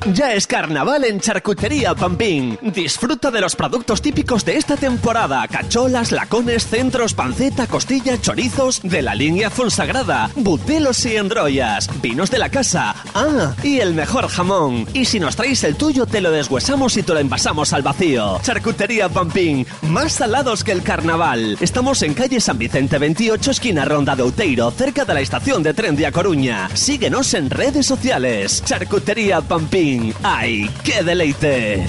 Ya 0.06 0.32
es 0.32 0.46
carnaval 0.46 1.04
en 1.04 1.20
Charcutería 1.20 1.94
Pampín. 1.94 2.58
Disfruta 2.62 3.30
de 3.30 3.40
los 3.40 3.54
productos 3.54 4.00
típicos 4.00 4.44
de 4.44 4.56
esta 4.56 4.76
temporada: 4.76 5.46
cacholas, 5.46 6.10
lacones, 6.10 6.66
centros, 6.66 7.12
panceta, 7.14 7.66
costilla, 7.66 8.20
chorizos, 8.20 8.80
de 8.82 9.02
la 9.02 9.14
línea 9.14 9.50
Sagrada, 9.68 10.30
butelos 10.36 11.04
y 11.04 11.16
endroyas, 11.16 11.88
vinos 12.00 12.30
de 12.30 12.38
la 12.38 12.48
casa. 12.48 12.94
Ah, 13.14 13.54
y 13.62 13.80
el 13.80 13.92
mejor 13.94 14.28
jamón. 14.28 14.86
Y 14.94 15.04
si 15.04 15.20
nos 15.20 15.36
traes 15.36 15.62
el 15.64 15.76
tuyo, 15.76 16.06
te 16.06 16.22
lo 16.22 16.30
deshuesamos 16.30 16.96
y 16.96 17.02
te 17.02 17.12
lo 17.12 17.20
envasamos 17.20 17.74
al 17.74 17.82
vacío. 17.82 18.40
Charcutería 18.42 19.10
Pampín, 19.10 19.66
más 19.82 20.14
salados 20.14 20.64
que 20.64 20.72
el 20.72 20.82
carnaval. 20.82 21.58
Estamos 21.60 22.02
en 22.02 22.14
calle 22.14 22.40
San 22.40 22.56
Vicente 22.56 22.96
28, 22.96 23.50
esquina 23.50 23.84
Ronda 23.84 24.16
de 24.16 24.22
Outeiro, 24.22 24.70
cerca 24.70 25.04
de 25.04 25.14
la 25.14 25.20
estación 25.20 25.62
de 25.62 25.74
tren 25.74 25.94
de 25.94 26.06
A 26.06 26.12
Coruña. 26.12 26.70
Síguenos 26.74 27.34
en 27.34 27.50
redes 27.50 27.84
sociales. 27.84 28.62
Charcutería 28.64 29.42
Pampín. 29.42 29.89
¡Ay, 30.22 30.70
qué 30.84 31.02
deleite! 31.02 31.86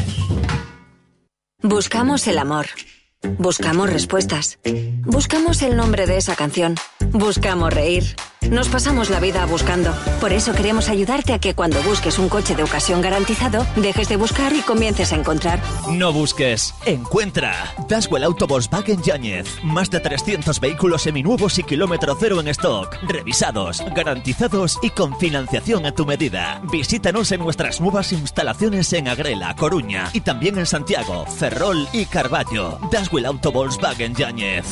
Buscamos 1.61 2.27
el 2.27 2.37
amor. 2.39 2.65
Buscamos 3.37 3.89
respuestas. 3.91 4.57
Buscamos 5.03 5.61
el 5.61 5.75
nombre 5.75 6.07
de 6.07 6.17
esa 6.17 6.35
canción. 6.35 6.75
Buscamos 7.11 7.71
reír. 7.71 8.15
Nos 8.49 8.67
pasamos 8.67 9.09
la 9.09 9.19
vida 9.19 9.45
buscando. 9.45 9.93
Por 10.19 10.33
eso 10.33 10.53
queremos 10.53 10.89
ayudarte 10.89 11.33
a 11.33 11.39
que 11.39 11.53
cuando 11.53 11.81
busques 11.83 12.19
un 12.19 12.27
coche 12.27 12.55
de 12.55 12.63
ocasión 12.63 13.01
garantizado, 13.01 13.65
dejes 13.77 14.09
de 14.09 14.17
buscar 14.17 14.51
y 14.53 14.61
comiences 14.61 15.13
a 15.13 15.15
encontrar. 15.15 15.61
No 15.89 16.11
busques, 16.11 16.73
encuentra. 16.85 17.73
Daswell 17.87 18.23
Auto 18.23 18.47
Volkswagen 18.47 19.01
Yáñez. 19.01 19.47
Más 19.63 19.89
de 19.89 20.01
300 20.01 20.59
vehículos 20.59 21.03
seminuevos 21.03 21.59
y 21.59 21.63
kilómetro 21.63 22.17
cero 22.19 22.41
en 22.41 22.49
stock. 22.49 22.97
Revisados, 23.03 23.83
garantizados 23.95 24.79
y 24.81 24.89
con 24.89 25.17
financiación 25.17 25.85
a 25.85 25.93
tu 25.93 26.05
medida. 26.05 26.61
Visítanos 26.71 27.31
en 27.31 27.39
nuestras 27.41 27.79
nuevas 27.79 28.11
instalaciones 28.11 28.91
en 28.93 29.07
Agrela, 29.07 29.55
Coruña 29.55 30.09
y 30.11 30.21
también 30.21 30.57
en 30.57 30.65
Santiago, 30.65 31.25
Ferrol 31.25 31.87
y 31.93 32.05
Carballo. 32.05 32.79
Daswell 32.91 33.27
Auto 33.27 33.51
Volkswagen 33.51 34.13
Yáñez. 34.13 34.65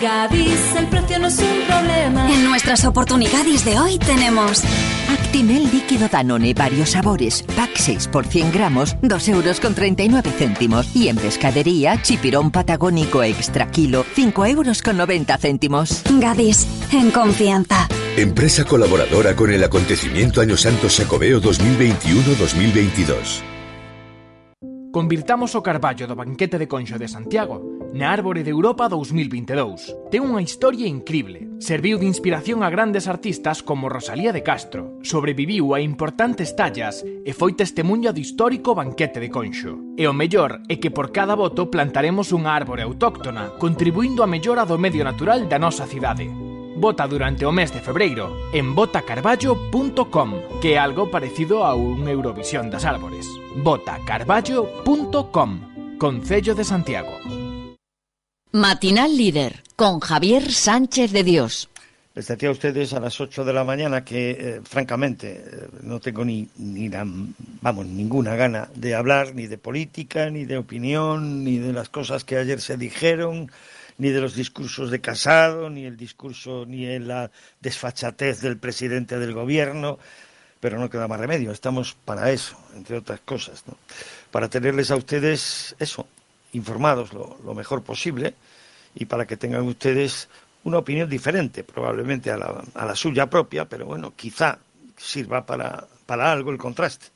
Gadis, 0.00 0.76
el 0.76 0.86
precio 0.86 1.18
no 1.18 1.28
tenemos 1.28 1.38
un 1.38 1.66
problema. 1.66 2.32
En 2.32 2.44
nuestras 2.44 2.84
oportunidades 2.84 3.64
de 3.64 3.80
hoy 3.80 3.98
tenemos 3.98 4.62
Actimel 5.10 5.64
líquido 5.72 6.08
Danone, 6.08 6.54
varios 6.54 6.90
sabores, 6.90 7.42
pack 7.56 7.70
6 7.74 8.06
por 8.08 8.24
100 8.24 8.52
gramos, 8.52 8.96
2 9.02 9.28
euros 9.28 9.58
con 9.58 9.74
39 9.74 10.30
céntimos. 10.30 10.94
Y 10.94 11.08
en 11.08 11.16
pescadería, 11.16 12.00
chipirón 12.00 12.52
patagónico 12.52 13.24
extra 13.24 13.70
kilo, 13.70 14.04
5 14.14 14.46
euros 14.46 14.82
con 14.82 14.98
90 14.98 15.36
céntimos. 15.38 16.02
Gadis, 16.08 16.68
en 16.92 17.10
confianza. 17.10 17.88
Empresa 18.16 18.64
colaboradora 18.64 19.34
con 19.34 19.50
el 19.50 19.64
acontecimiento 19.64 20.40
Año 20.40 20.56
Santo 20.56 20.88
Sacobeo 20.88 21.40
2021-2022. 21.40 23.42
Convirtamos 24.92 25.54
o 25.54 25.62
Carballo 25.62 26.06
do 26.06 26.16
Banquete 26.16 26.58
de 26.58 26.66
Conxo 26.66 26.98
de 26.98 27.08
Santiago 27.08 27.77
na 27.92 28.12
Árbore 28.12 28.42
de 28.44 28.50
Europa 28.50 28.88
2022. 28.88 30.12
Ten 30.12 30.24
unha 30.24 30.44
historia 30.44 30.86
incrible. 30.86 31.48
Serviu 31.58 31.96
de 31.96 32.06
inspiración 32.06 32.62
a 32.62 32.68
grandes 32.68 33.08
artistas 33.08 33.62
como 33.62 33.88
Rosalía 33.88 34.32
de 34.32 34.42
Castro. 34.44 35.00
Sobreviviu 35.02 35.72
a 35.74 35.80
importantes 35.80 36.54
tallas 36.54 37.02
e 37.02 37.32
foi 37.32 37.56
testemunha 37.56 38.12
do 38.12 38.20
histórico 38.20 38.74
banquete 38.76 39.20
de 39.20 39.32
Conxo. 39.32 39.96
E 39.96 40.04
o 40.04 40.12
mellor 40.12 40.60
é 40.68 40.76
que 40.76 40.92
por 40.92 41.10
cada 41.10 41.34
voto 41.34 41.72
plantaremos 41.72 42.30
unha 42.30 42.52
árbore 42.52 42.84
autóctona, 42.84 43.56
contribuindo 43.56 44.20
a 44.22 44.30
mellora 44.30 44.68
do 44.68 44.76
medio 44.76 45.02
natural 45.02 45.48
da 45.48 45.58
nosa 45.58 45.88
cidade. 45.88 46.28
Vota 46.78 47.08
durante 47.10 47.42
o 47.42 47.50
mes 47.50 47.74
de 47.74 47.82
febreiro 47.82 48.30
en 48.54 48.74
votacarballo.com, 48.74 50.60
que 50.62 50.74
é 50.74 50.78
algo 50.78 51.10
parecido 51.10 51.66
a 51.66 51.74
un 51.74 52.06
Eurovisión 52.06 52.70
das 52.70 52.86
árbores. 52.86 53.26
votacarballo.com 53.58 55.50
Concello 55.98 56.54
de 56.54 56.62
Santiago. 56.62 57.37
Matinal 58.52 59.14
Líder 59.14 59.62
con 59.76 60.00
Javier 60.00 60.50
Sánchez 60.50 61.12
de 61.12 61.22
Dios. 61.22 61.68
Les 62.14 62.26
decía 62.26 62.48
a 62.48 62.52
ustedes 62.52 62.94
a 62.94 63.00
las 63.00 63.20
8 63.20 63.44
de 63.44 63.52
la 63.52 63.62
mañana 63.62 64.04
que, 64.04 64.30
eh, 64.30 64.60
francamente, 64.64 65.44
eh, 65.46 65.68
no 65.82 66.00
tengo 66.00 66.24
ni, 66.24 66.48
ni 66.56 66.88
la, 66.88 67.04
vamos, 67.04 67.86
ninguna 67.86 68.36
gana 68.36 68.70
de 68.74 68.94
hablar 68.94 69.34
ni 69.34 69.46
de 69.46 69.58
política, 69.58 70.30
ni 70.30 70.46
de 70.46 70.56
opinión, 70.56 71.44
ni 71.44 71.58
de 71.58 71.74
las 71.74 71.90
cosas 71.90 72.24
que 72.24 72.38
ayer 72.38 72.60
se 72.62 72.78
dijeron, 72.78 73.52
ni 73.98 74.08
de 74.08 74.20
los 74.22 74.34
discursos 74.34 74.90
de 74.90 75.02
Casado, 75.02 75.68
ni 75.68 75.84
el 75.84 75.98
discurso, 75.98 76.64
ni 76.66 76.86
en 76.86 77.06
la 77.06 77.30
desfachatez 77.60 78.40
del 78.40 78.56
presidente 78.56 79.18
del 79.18 79.34
gobierno, 79.34 79.98
pero 80.58 80.78
no 80.78 80.88
queda 80.88 81.06
más 81.06 81.20
remedio. 81.20 81.52
Estamos 81.52 81.96
para 82.04 82.32
eso, 82.32 82.56
entre 82.74 82.96
otras 82.96 83.20
cosas. 83.20 83.62
Para 84.30 84.48
tenerles 84.48 84.90
a 84.90 84.96
ustedes 84.96 85.76
eso, 85.78 86.08
informados 86.52 87.12
lo, 87.12 87.54
mejor 87.54 87.82
posible 87.82 88.34
y 88.94 89.06
para 89.06 89.26
que 89.26 89.36
tengan 89.36 89.62
ustedes 89.62 90.28
una 90.64 90.78
opinión 90.78 91.08
diferente, 91.08 91.64
probablemente 91.64 92.30
a 92.30 92.36
la, 92.36 92.62
a 92.74 92.84
la 92.84 92.94
suya 92.94 93.28
propia, 93.28 93.66
pero 93.66 93.86
bueno, 93.86 94.12
quizá 94.16 94.58
sirva 94.96 95.46
para, 95.46 95.86
para 96.06 96.32
algo 96.32 96.50
el 96.50 96.58
contraste. 96.58 97.06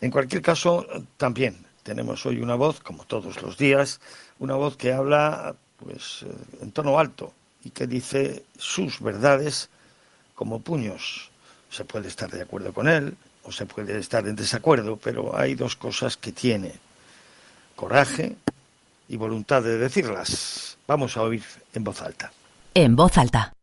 En 0.00 0.10
cualquier 0.10 0.42
caso, 0.42 0.86
también 1.16 1.64
tenemos 1.82 2.24
hoy 2.26 2.40
una 2.40 2.54
voz, 2.54 2.80
como 2.80 3.04
todos 3.04 3.40
los 3.42 3.56
días, 3.56 4.00
una 4.38 4.54
voz 4.54 4.76
que 4.76 4.92
habla 4.92 5.54
pues 5.78 6.22
eh, 6.22 6.62
en 6.62 6.72
tono 6.72 6.98
alto 6.98 7.32
y 7.64 7.70
que 7.70 7.86
dice 7.86 8.44
sus 8.58 9.00
verdades 9.00 9.68
como 10.34 10.60
puños. 10.60 11.30
Se 11.70 11.84
puede 11.84 12.08
estar 12.08 12.30
de 12.30 12.42
acuerdo 12.42 12.72
con 12.72 12.88
él 12.88 13.16
o 13.44 13.52
se 13.52 13.66
puede 13.66 13.98
estar 13.98 14.26
en 14.26 14.36
desacuerdo, 14.36 14.96
pero 14.96 15.36
hay 15.36 15.54
dos 15.54 15.76
cosas 15.76 16.16
que 16.16 16.32
tiene. 16.32 16.72
Coraje 17.76 18.36
y 19.08 19.16
voluntad 19.16 19.62
de 19.62 19.78
decirlas. 19.78 20.78
Vamos 20.86 21.16
a 21.16 21.22
oír 21.22 21.44
en 21.72 21.84
voz 21.84 22.02
alta. 22.02 22.32
En 22.74 22.96
voz 22.96 23.16
alta, 23.18 23.54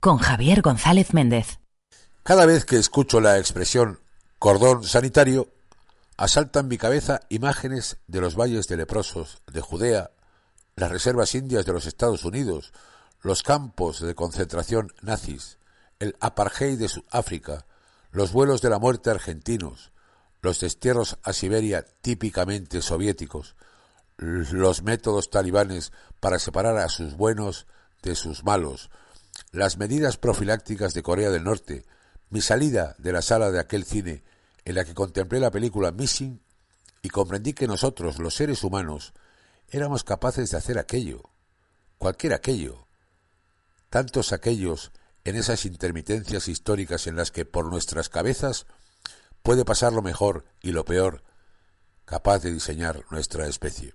con 0.00 0.18
Javier 0.18 0.62
González 0.62 1.14
Méndez. 1.14 1.58
Cada 2.22 2.46
vez 2.46 2.64
que 2.64 2.76
escucho 2.76 3.20
la 3.20 3.38
expresión 3.38 4.00
cordón 4.38 4.84
sanitario, 4.84 5.48
asaltan 6.16 6.68
mi 6.68 6.78
cabeza 6.78 7.20
imágenes 7.28 7.98
de 8.06 8.20
los 8.20 8.36
valles 8.36 8.68
de 8.68 8.76
leprosos 8.76 9.42
de 9.46 9.60
Judea, 9.60 10.10
las 10.76 10.90
reservas 10.90 11.34
indias 11.34 11.66
de 11.66 11.72
los 11.72 11.86
Estados 11.86 12.24
Unidos, 12.24 12.72
los 13.20 13.42
campos 13.42 14.00
de 14.00 14.14
concentración 14.14 14.92
nazis, 15.00 15.58
el 16.00 16.16
apartheid 16.20 16.78
de 16.78 16.88
Sudáfrica, 16.88 17.66
los 18.10 18.32
vuelos 18.32 18.60
de 18.62 18.70
la 18.70 18.78
muerte 18.78 19.10
argentinos, 19.10 19.91
los 20.42 20.58
destierros 20.58 21.18
a 21.22 21.32
Siberia 21.32 21.84
típicamente 22.02 22.82
soviéticos, 22.82 23.54
los 24.16 24.82
métodos 24.82 25.30
talibanes 25.30 25.92
para 26.20 26.40
separar 26.40 26.76
a 26.78 26.88
sus 26.88 27.16
buenos 27.16 27.66
de 28.02 28.16
sus 28.16 28.42
malos, 28.42 28.90
las 29.52 29.78
medidas 29.78 30.16
profilácticas 30.16 30.94
de 30.94 31.02
Corea 31.02 31.30
del 31.30 31.44
Norte, 31.44 31.86
mi 32.28 32.40
salida 32.40 32.96
de 32.98 33.12
la 33.12 33.22
sala 33.22 33.52
de 33.52 33.60
aquel 33.60 33.84
cine 33.84 34.24
en 34.64 34.74
la 34.74 34.84
que 34.84 34.94
contemplé 34.94 35.38
la 35.38 35.52
película 35.52 35.92
Missing 35.92 36.42
y 37.02 37.08
comprendí 37.08 37.52
que 37.52 37.68
nosotros, 37.68 38.18
los 38.18 38.34
seres 38.34 38.64
humanos, 38.64 39.12
éramos 39.68 40.02
capaces 40.02 40.50
de 40.50 40.56
hacer 40.56 40.78
aquello, 40.78 41.22
cualquier 41.98 42.34
aquello, 42.34 42.86
tantos 43.90 44.32
aquellos 44.32 44.90
en 45.24 45.36
esas 45.36 45.66
intermitencias 45.66 46.48
históricas 46.48 47.06
en 47.06 47.14
las 47.14 47.30
que 47.30 47.44
por 47.44 47.66
nuestras 47.66 48.08
cabezas 48.08 48.66
puede 49.42 49.64
pasar 49.64 49.92
lo 49.92 50.02
mejor 50.02 50.44
y 50.60 50.72
lo 50.72 50.84
peor, 50.84 51.22
capaz 52.04 52.40
de 52.40 52.52
diseñar 52.52 53.04
nuestra 53.10 53.46
especie. 53.46 53.94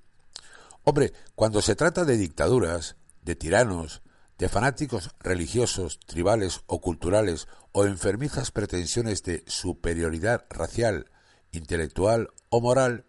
Hombre, 0.83 1.13
cuando 1.35 1.61
se 1.61 1.75
trata 1.75 2.05
de 2.05 2.17
dictaduras, 2.17 2.95
de 3.21 3.35
tiranos, 3.35 4.01
de 4.37 4.49
fanáticos 4.49 5.11
religiosos, 5.19 5.99
tribales 5.99 6.61
o 6.67 6.79
culturales, 6.79 7.47
o 7.71 7.85
enfermizas 7.85 8.51
pretensiones 8.51 9.23
de 9.23 9.43
superioridad 9.47 10.45
racial, 10.49 11.11
intelectual 11.51 12.29
o 12.49 12.61
moral, 12.61 13.05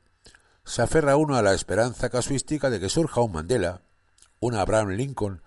se 0.64 0.82
aferra 0.82 1.16
uno 1.16 1.36
a 1.36 1.42
la 1.42 1.54
esperanza 1.54 2.10
casuística 2.10 2.70
de 2.70 2.80
que 2.80 2.88
surja 2.88 3.20
un 3.20 3.32
Mandela, 3.32 3.82
un 4.40 4.54
Abraham 4.54 4.90
Lincoln, 4.90 5.42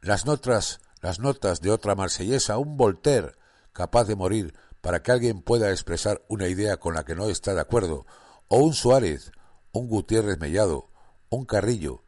las 0.00 0.26
notas, 0.26 0.80
las 1.00 1.18
notas 1.18 1.60
de 1.60 1.70
otra 1.70 1.94
marsellesa, 1.94 2.58
un 2.58 2.76
Voltaire, 2.76 3.32
capaz 3.72 4.04
de 4.04 4.16
morir 4.16 4.54
para 4.86 5.02
que 5.02 5.10
alguien 5.10 5.42
pueda 5.42 5.72
expresar 5.72 6.24
una 6.28 6.46
idea 6.46 6.76
con 6.76 6.94
la 6.94 7.04
que 7.04 7.16
no 7.16 7.28
está 7.28 7.52
de 7.54 7.60
acuerdo, 7.60 8.06
o 8.46 8.58
un 8.58 8.72
Suárez, 8.72 9.32
un 9.72 9.88
Gutiérrez 9.88 10.38
Mellado, 10.38 10.90
un 11.28 11.44
Carrillo, 11.44 12.04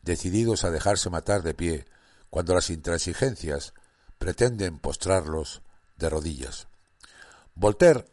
decididos 0.00 0.64
a 0.64 0.70
dejarse 0.70 1.10
matar 1.10 1.42
de 1.42 1.52
pie 1.52 1.84
cuando 2.30 2.54
las 2.54 2.70
intransigencias 2.70 3.74
pretenden 4.16 4.78
postrarlos 4.78 5.60
de 5.98 6.08
rodillas. 6.08 6.68
Voltaire, 7.54 8.06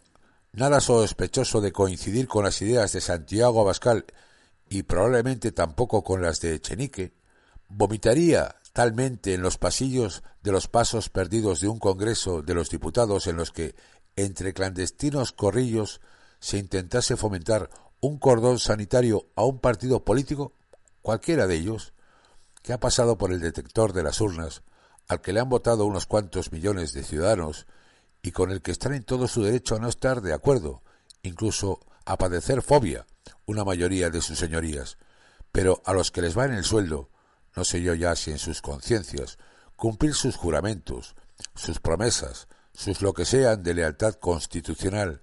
nada 0.52 0.82
sospechoso 0.82 1.62
de 1.62 1.72
coincidir 1.72 2.28
con 2.28 2.44
las 2.44 2.62
ideas 2.62 2.92
de 2.92 3.00
Santiago 3.00 3.62
Abascal 3.62 4.04
y 4.68 4.84
probablemente 4.84 5.54
tampoco 5.54 6.04
con 6.04 6.22
las 6.22 6.42
de 6.42 6.56
Echenique, 6.56 7.14
vomitaría 7.70 8.58
talmente 8.74 9.36
en 9.36 9.44
los 9.44 9.58
pasillos 9.58 10.24
de 10.42 10.52
los 10.52 10.68
pasos 10.68 11.10
perdidos 11.10 11.62
de 11.62 11.68
un 11.68 11.80
Congreso 11.80 12.42
de 12.42 12.56
los 12.56 12.70
Diputados 12.70 13.28
en 13.28 13.38
los 13.38 13.52
que, 13.52 13.76
entre 14.16 14.54
clandestinos 14.54 15.32
corrillos, 15.32 16.02
se 16.40 16.58
intentase 16.58 17.16
fomentar 17.16 17.70
un 18.02 18.18
cordón 18.18 18.60
sanitario 18.60 19.28
a 19.36 19.46
un 19.46 19.60
partido 19.60 20.04
político, 20.04 20.54
cualquiera 21.02 21.48
de 21.48 21.56
ellos, 21.56 21.94
que 22.64 22.74
ha 22.74 22.80
pasado 22.80 23.18
por 23.18 23.32
el 23.32 23.40
detector 23.40 23.94
de 23.94 24.04
las 24.04 24.20
urnas, 24.20 24.64
al 25.08 25.22
que 25.22 25.34
le 25.34 25.40
han 25.40 25.50
votado 25.50 25.86
unos 25.86 26.08
cuantos 26.08 26.52
millones 26.52 26.94
de 26.94 27.04
ciudadanos 27.04 27.68
y 28.22 28.32
con 28.32 28.52
el 28.52 28.62
que 28.62 28.72
están 28.72 28.94
en 28.94 29.04
todo 29.04 29.28
su 29.28 29.44
derecho 29.44 29.76
a 29.76 29.80
no 29.80 29.88
estar 29.88 30.22
de 30.22 30.34
acuerdo, 30.34 30.82
incluso 31.22 31.80
a 32.06 32.18
padecer 32.18 32.62
fobia, 32.62 33.06
una 33.46 33.64
mayoría 33.64 34.10
de 34.10 34.22
sus 34.22 34.40
señorías, 34.40 34.98
pero 35.52 35.82
a 35.86 35.94
los 35.94 36.10
que 36.10 36.22
les 36.22 36.38
va 36.38 36.46
en 36.46 36.54
el 36.54 36.64
sueldo, 36.64 37.10
no 37.56 37.64
sé 37.64 37.82
yo 37.82 37.94
ya 37.94 38.16
si 38.16 38.32
en 38.32 38.40
sus 38.40 38.62
conciencias, 38.62 39.38
cumplir 39.76 40.14
sus 40.14 40.36
juramentos, 40.36 41.16
sus 41.56 41.80
promesas, 41.80 42.48
sus 42.74 43.02
lo 43.02 43.14
que 43.14 43.26
sean 43.26 43.64
de 43.64 43.74
lealtad 43.74 44.16
constitucional, 44.16 45.22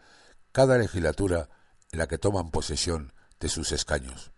cada 0.53 0.79
legislatura 0.79 1.49
en 1.93 1.99
la 1.99 2.07
que 2.07 2.19
toman 2.19 2.51
posesión 2.51 3.13
de 3.39 3.49
sus 3.49 3.73
escaños. 3.73 4.33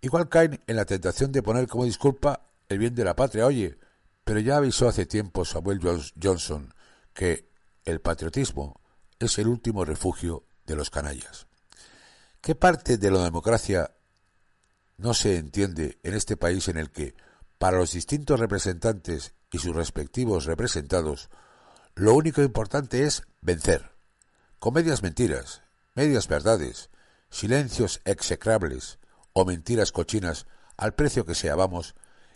Igual 0.00 0.28
caen 0.28 0.60
en 0.66 0.76
la 0.76 0.84
tentación 0.84 1.32
de 1.32 1.42
poner 1.42 1.68
como 1.68 1.84
disculpa 1.84 2.48
el 2.68 2.78
bien 2.78 2.94
de 2.94 3.04
la 3.04 3.14
patria. 3.14 3.46
Oye, 3.46 3.78
pero 4.24 4.40
ya 4.40 4.56
avisó 4.56 4.88
hace 4.88 5.06
tiempo 5.06 5.44
Samuel 5.44 5.80
Johnson 6.20 6.74
que 7.14 7.48
el 7.84 8.00
patriotismo 8.00 8.80
es 9.18 9.38
el 9.38 9.46
último 9.46 9.84
refugio 9.84 10.44
de 10.66 10.76
los 10.76 10.90
canallas. 10.90 11.46
¿Qué 12.40 12.56
parte 12.56 12.98
de 12.98 13.10
la 13.10 13.22
democracia 13.22 13.92
no 15.02 15.14
se 15.14 15.36
entiende 15.36 15.98
en 16.02 16.14
este 16.14 16.36
país 16.36 16.68
en 16.68 16.78
el 16.78 16.90
que, 16.90 17.14
para 17.58 17.76
los 17.76 17.92
distintos 17.92 18.38
representantes 18.38 19.34
y 19.50 19.58
sus 19.58 19.74
respectivos 19.74 20.46
representados, 20.46 21.28
lo 21.94 22.14
único 22.14 22.40
importante 22.42 23.04
es 23.04 23.24
vencer, 23.40 23.90
con 24.58 24.74
medias 24.74 25.02
mentiras, 25.02 25.62
medias 25.94 26.28
verdades, 26.28 26.88
silencios 27.30 28.00
execrables 28.04 28.98
o 29.32 29.44
mentiras 29.44 29.92
cochinas 29.92 30.46
al 30.76 30.94
precio 30.94 31.26
que 31.26 31.34
sea, 31.34 31.56
vamos, 31.56 31.94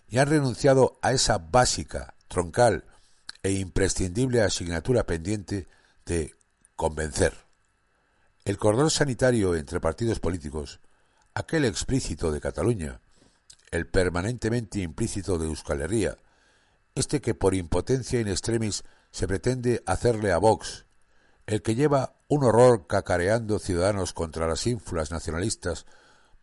y 0.09 0.19
han 0.19 0.29
renunciado 0.29 0.99
a 1.03 1.13
esa 1.13 1.39
básica, 1.39 2.15
troncal 2.29 2.85
e 3.43 3.53
imprescindible 3.53 4.43
asignatura 4.43 5.07
pendiente 5.07 5.69
de 6.05 6.35
convencer. 6.75 7.35
El 8.45 8.59
cordón 8.59 8.91
sanitario 8.91 9.55
entre 9.55 9.81
partidos 9.81 10.21
políticos, 10.21 10.81
aquel 11.37 11.67
explícito 11.67 12.33
de 12.33 12.41
Cataluña, 12.41 13.03
el 13.71 13.87
permanentemente 13.87 14.79
implícito 14.79 15.37
de 15.37 15.45
Euskal 15.45 15.83
Herria, 15.83 16.17
este 16.95 17.21
que 17.21 17.35
por 17.35 17.55
impotencia 17.55 18.19
in 18.19 18.29
extremis 18.29 18.85
se 19.11 19.29
pretende 19.29 19.83
hacerle 19.85 20.33
a 20.33 20.39
Vox, 20.39 20.87
el 21.45 21.61
que 21.61 21.75
lleva 21.75 22.17
un 22.29 22.43
horror 22.43 22.87
cacareando 22.87 23.59
ciudadanos 23.59 24.15
contra 24.15 24.49
las 24.49 24.67
ínfulas 24.67 25.11
nacionalistas, 25.11 25.85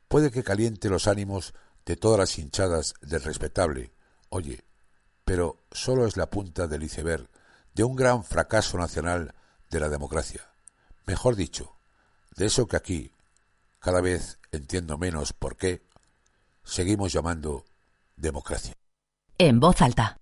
puede 0.07 0.29
que 0.29 0.43
caliente 0.43 0.89
los 0.89 1.07
ánimos 1.07 1.55
de 1.87 1.95
todas 1.95 2.19
las 2.19 2.37
hinchadas 2.37 2.93
del 3.01 3.23
respetable. 3.23 3.91
Oye, 4.29 4.63
pero 5.25 5.57
solo 5.71 6.05
es 6.05 6.17
la 6.17 6.29
punta 6.29 6.67
del 6.67 6.83
iceberg 6.83 7.27
de 7.73 7.83
un 7.83 7.95
gran 7.95 8.23
fracaso 8.23 8.77
nacional 8.77 9.33
de 9.71 9.79
la 9.79 9.89
democracia. 9.89 10.47
Mejor 11.07 11.35
dicho, 11.35 11.73
de 12.35 12.45
eso 12.45 12.67
que 12.67 12.77
aquí, 12.77 13.11
cada 13.83 13.99
vez 13.99 14.39
entiendo 14.53 14.97
menos 14.97 15.33
por 15.33 15.57
qué, 15.57 15.81
seguimos 16.63 17.11
llamando 17.11 17.65
democracia. 18.15 18.73
En 19.37 19.59
voz 19.59 19.81
alta, 19.81 20.19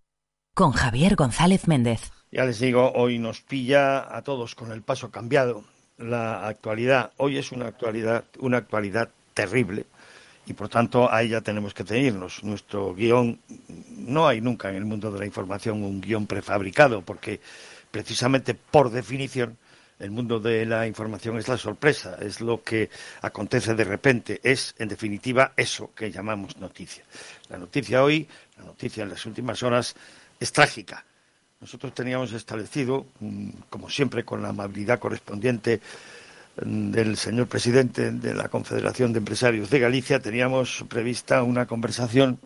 con 0.56 0.72
Javier 0.72 1.16
González 1.16 1.68
Méndez. 1.68 2.12
Ya 2.32 2.46
les 2.46 2.60
digo, 2.60 2.92
hoy 2.94 3.20
nos 3.20 3.42
pilla 3.42 4.18
a 4.18 4.24
todos 4.24 4.56
con 4.56 4.72
el 4.72 4.82
paso 4.82 5.12
cambiado. 5.12 5.64
La 6.00 6.48
actualidad, 6.48 7.12
hoy 7.18 7.38
es 7.38 7.52
una 7.52 7.68
actualidad, 7.68 8.24
una 8.40 8.58
actualidad 8.58 9.10
terrible 9.36 9.86
y 10.48 10.54
por 10.54 10.68
tanto 10.68 11.12
a 11.12 11.22
ella 11.22 11.42
tenemos 11.42 11.76
que 11.76 11.84
tenernos. 11.84 12.44
Nuestro 12.44 12.96
guion, 12.96 13.40
no 13.90 14.28
hay 14.28 14.42
nunca 14.42 14.72
en 14.72 14.78
el 14.78 14.86
mundo 14.86 15.12
de 15.12 15.20
la 15.20 15.26
información 15.28 15.84
un 15.84 16.02
guion 16.02 16.26
prefabricado 16.26 17.04
porque 17.04 17.40
precisamente 17.92 18.56
por 18.56 18.90
definición 18.90 19.60
el 20.02 20.12
mundo 20.12 20.40
de 20.40 20.66
la 20.66 20.88
información 20.88 21.38
es 21.38 21.48
la 21.48 21.58
sorpresa, 21.58 22.18
es 22.20 22.42
lo 22.42 22.64
que 22.64 22.90
acontece 23.22 23.76
de 23.76 23.84
repente, 23.84 24.40
es 24.44 24.76
en 24.80 24.90
definitiva 24.90 25.54
eso 25.56 25.92
que 25.96 26.12
llamamos 26.12 26.58
noticia. 26.58 27.04
La 27.50 27.58
noticia 27.58 28.04
hoy, 28.04 28.28
la 28.58 28.66
noticia 28.66 29.04
en 29.04 29.10
las 29.10 29.26
últimas 29.26 29.62
horas, 29.64 29.96
es 30.40 30.52
trágica. 30.52 31.06
Nosotros 31.60 31.94
teníamos 31.94 32.34
establecido, 32.34 33.06
mm, 33.20 33.50
como 33.70 33.90
siempre 33.90 34.26
con 34.26 34.42
la 34.42 34.50
amabilidad 34.50 35.00
correspondiente 35.00 35.80
mm, 36.66 36.92
del 36.92 37.18
señor 37.18 37.48
presidente 37.48 38.12
de 38.12 38.34
la 38.34 38.50
Confederación 38.50 39.14
de 39.14 39.20
Empresarios 39.20 39.70
de 39.70 39.80
Galicia, 39.80 40.20
teníamos 40.20 40.84
prevista 40.90 41.44
una 41.44 41.68
conversación 41.68 42.40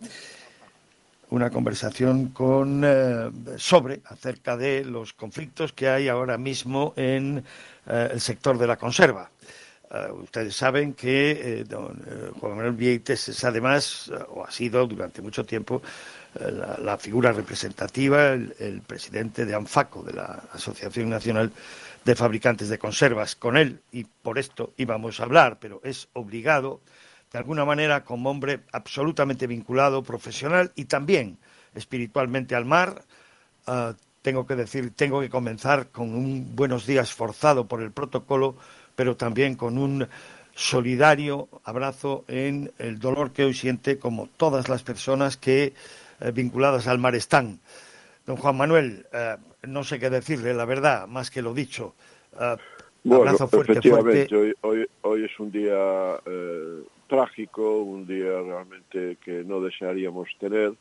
una 1.30 1.50
conversación 1.50 2.28
con, 2.28 2.82
eh, 2.84 3.30
sobre 3.56 4.00
acerca 4.06 4.56
de 4.56 4.84
los 4.84 5.12
conflictos 5.12 5.72
que 5.72 5.88
hay 5.88 6.08
ahora 6.08 6.38
mismo 6.38 6.94
en 6.96 7.44
eh, 7.86 8.08
el 8.12 8.20
sector 8.20 8.58
de 8.58 8.66
la 8.66 8.76
conserva. 8.76 9.30
Eh, 9.90 10.10
ustedes 10.12 10.54
saben 10.54 10.94
que 10.94 11.64
don 11.68 12.00
Juan 12.40 12.56
Manuel 12.56 12.72
Vieites 12.72 13.28
es 13.28 13.44
además, 13.44 14.10
o 14.28 14.44
ha 14.44 14.50
sido 14.50 14.86
durante 14.86 15.22
mucho 15.22 15.44
tiempo, 15.44 15.82
la, 16.38 16.98
figura 16.98 17.32
representativa, 17.32 18.34
el, 18.34 18.82
presidente 18.86 19.46
de 19.46 19.54
ANFACO, 19.54 20.02
de 20.02 20.12
la 20.12 20.42
Asociación 20.52 21.08
Nacional 21.08 21.50
de 22.04 22.14
Fabricantes 22.14 22.68
de 22.68 22.78
Conservas. 22.78 23.36
Con 23.36 23.56
él, 23.56 23.80
y 23.90 24.04
por 24.04 24.38
esto 24.38 24.74
íbamos 24.76 25.18
a 25.18 25.22
hablar, 25.22 25.56
pero 25.58 25.80
es 25.82 26.08
obligado 26.12 26.80
de 27.36 27.40
alguna 27.40 27.66
manera 27.66 28.02
como 28.02 28.30
hombre 28.30 28.60
absolutamente 28.72 29.46
vinculado, 29.46 30.02
profesional 30.02 30.72
y 30.74 30.86
también 30.86 31.36
espiritualmente 31.74 32.54
al 32.54 32.64
mar. 32.64 33.02
Ah, 33.66 33.92
tengo 34.22 34.46
que 34.46 34.56
decir, 34.56 34.94
tengo 34.96 35.20
que 35.20 35.28
comenzar 35.28 35.88
con 35.88 36.14
un 36.14 36.56
buenos 36.56 36.86
días 36.86 37.12
forzado 37.12 37.66
por 37.68 37.82
el 37.82 37.90
protocolo, 37.90 38.56
pero 38.94 39.18
también 39.18 39.54
con 39.54 39.76
un 39.76 40.08
solidario 40.54 41.50
abrazo 41.64 42.24
en 42.26 42.72
el 42.78 42.98
dolor 42.98 43.32
que 43.32 43.44
hoy 43.44 43.52
siente, 43.52 43.98
como 43.98 44.30
todas 44.38 44.70
las 44.70 44.82
personas 44.82 45.36
que 45.36 45.74
eh, 46.20 46.30
vinculadas 46.32 46.86
al 46.86 46.98
mar 46.98 47.14
están. 47.14 47.60
Don 48.24 48.38
Juan 48.38 48.56
Manuel, 48.56 49.04
eh, 49.12 49.36
no 49.64 49.84
sé 49.84 49.98
qué 49.98 50.08
decirle, 50.08 50.54
la 50.54 50.64
verdad, 50.64 51.06
más 51.06 51.30
que 51.30 51.42
lo 51.42 51.52
dicho. 51.52 51.94
Abrazo 52.38 53.46
fuerte, 53.46 53.72
efectivamente, 53.72 54.26
fuerte. 54.26 54.54
Hoy, 54.62 54.86
hoy, 55.02 55.24
es 55.26 55.38
un 55.38 55.52
día 55.52 56.18
eh, 56.24 56.82
trágico, 57.06 57.82
un 57.82 58.06
día 58.06 58.40
realmente 58.40 59.16
que 59.24 59.44
no 59.44 59.60
desearíamos 59.60 60.28
tener 60.38 60.74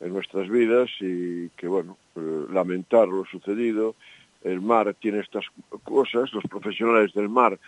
en 0.00 0.12
nuestras 0.12 0.48
vidas 0.48 0.90
y 1.00 1.48
que, 1.50 1.68
bueno, 1.68 1.96
eh, 2.16 2.46
lamentar 2.50 3.08
lo 3.08 3.24
sucedido. 3.26 3.94
El 4.42 4.62
mar 4.62 4.94
tiene 4.98 5.20
estas 5.20 5.44
cosas, 5.84 6.32
los 6.32 6.44
profesionales 6.44 7.12
del 7.12 7.28
mar 7.28 7.58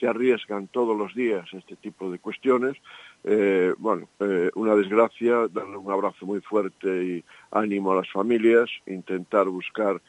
se 0.00 0.06
arriesgan 0.06 0.68
todos 0.68 0.96
los 0.96 1.14
días 1.14 1.46
a 1.52 1.58
este 1.58 1.76
tipo 1.76 2.10
de 2.10 2.18
cuestiones. 2.18 2.78
Eh, 3.24 3.74
bueno, 3.76 4.08
eh, 4.20 4.50
una 4.54 4.74
desgracia, 4.74 5.46
darle 5.48 5.76
un 5.76 5.92
abrazo 5.92 6.24
muy 6.24 6.40
fuerte 6.40 6.88
y 7.04 7.24
ánimo 7.50 7.92
a 7.92 7.96
las 7.96 8.10
familias, 8.10 8.70
intentar 8.86 9.46
buscar 9.48 10.00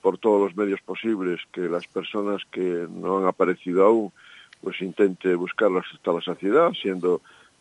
por 0.00 0.16
todos 0.16 0.40
los 0.40 0.56
medios 0.56 0.80
posibles 0.80 1.40
que 1.50 1.62
las 1.62 1.88
personas 1.88 2.42
que 2.52 2.86
no 2.88 3.18
han 3.18 3.26
aparecido 3.26 3.84
aún 3.84 4.12
pues 4.62 4.80
intente 4.80 5.34
buscarlas 5.34 5.84
hasta 5.92 6.12
la 6.12 6.20
saciedad, 6.22 6.72
siendo 6.72 7.20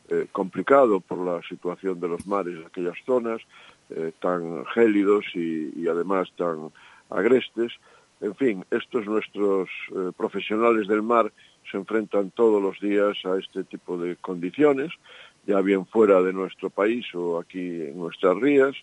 eh, 0.10 0.28
complicado 0.32 1.00
por 1.00 1.18
la 1.20 1.42
situación 1.48 2.00
de 2.00 2.08
los 2.08 2.28
mares 2.28 2.60
de 2.60 2.66
aquellas 2.66 2.98
zonas, 3.06 3.42
eh, 3.90 4.12
tan 4.20 4.66
gélidos 4.68 5.26
y, 5.34 5.88
además 5.88 6.30
tan 6.38 6.72
agrestes. 7.10 7.74
En 8.22 8.36
fin, 8.36 8.66
estos 8.72 9.06
nuestros 9.06 9.70
eh, 9.90 10.12
profesionales 10.16 10.88
del 10.88 11.02
mar 11.02 11.32
se 11.70 11.78
enfrentan 11.78 12.30
todos 12.32 12.62
los 12.62 12.80
días 12.80 13.18
a 13.26 13.38
este 13.38 13.64
tipo 13.64 13.98
de 13.98 14.16
condiciones, 14.18 14.92
ya 15.48 15.62
bien 15.62 15.86
fuera 15.86 16.22
de 16.22 16.34
nuestro 16.34 16.70
país 16.70 17.06
o 17.16 17.40
aquí 17.40 17.60
en 17.60 17.98
nuestras 17.98 18.38
rías, 18.38 18.76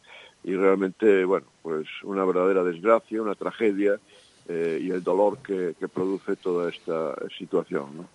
y 0.44 0.54
realmente, 0.54 1.24
bueno, 1.24 1.46
pues 1.62 1.86
una 2.02 2.24
verdadera 2.24 2.64
desgracia, 2.64 3.22
una 3.22 3.34
tragedia, 3.34 3.98
eh, 4.48 4.80
y 4.82 4.90
el 4.90 5.04
dolor 5.04 5.38
que, 5.38 5.74
produce 5.92 6.36
toda 6.36 6.70
esta 6.70 7.14
situación. 7.36 8.08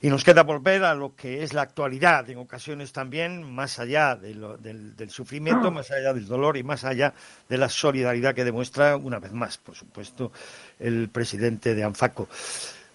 Y 0.00 0.08
nos 0.08 0.24
queda 0.24 0.42
volver 0.42 0.84
a 0.84 0.94
lo 0.94 1.14
que 1.14 1.42
es 1.42 1.52
la 1.52 1.62
actualidad, 1.62 2.30
en 2.30 2.38
ocasiones 2.38 2.92
también, 2.92 3.42
más 3.42 3.78
allá 3.78 4.16
del, 4.16 5.10
sufrimiento, 5.10 5.70
más 5.70 5.90
allá 5.90 6.14
del 6.14 6.26
dolor 6.26 6.56
y 6.56 6.62
más 6.62 6.84
allá 6.84 7.12
de 7.48 7.58
la 7.58 7.68
solidaridad 7.68 8.34
que 8.34 8.44
demuestra, 8.44 8.96
una 8.96 9.18
vez 9.18 9.32
más, 9.32 9.58
por 9.58 9.74
supuesto, 9.74 10.32
el 10.78 11.10
presidente 11.10 11.74
de 11.74 11.84
ANFACO. 11.84 12.28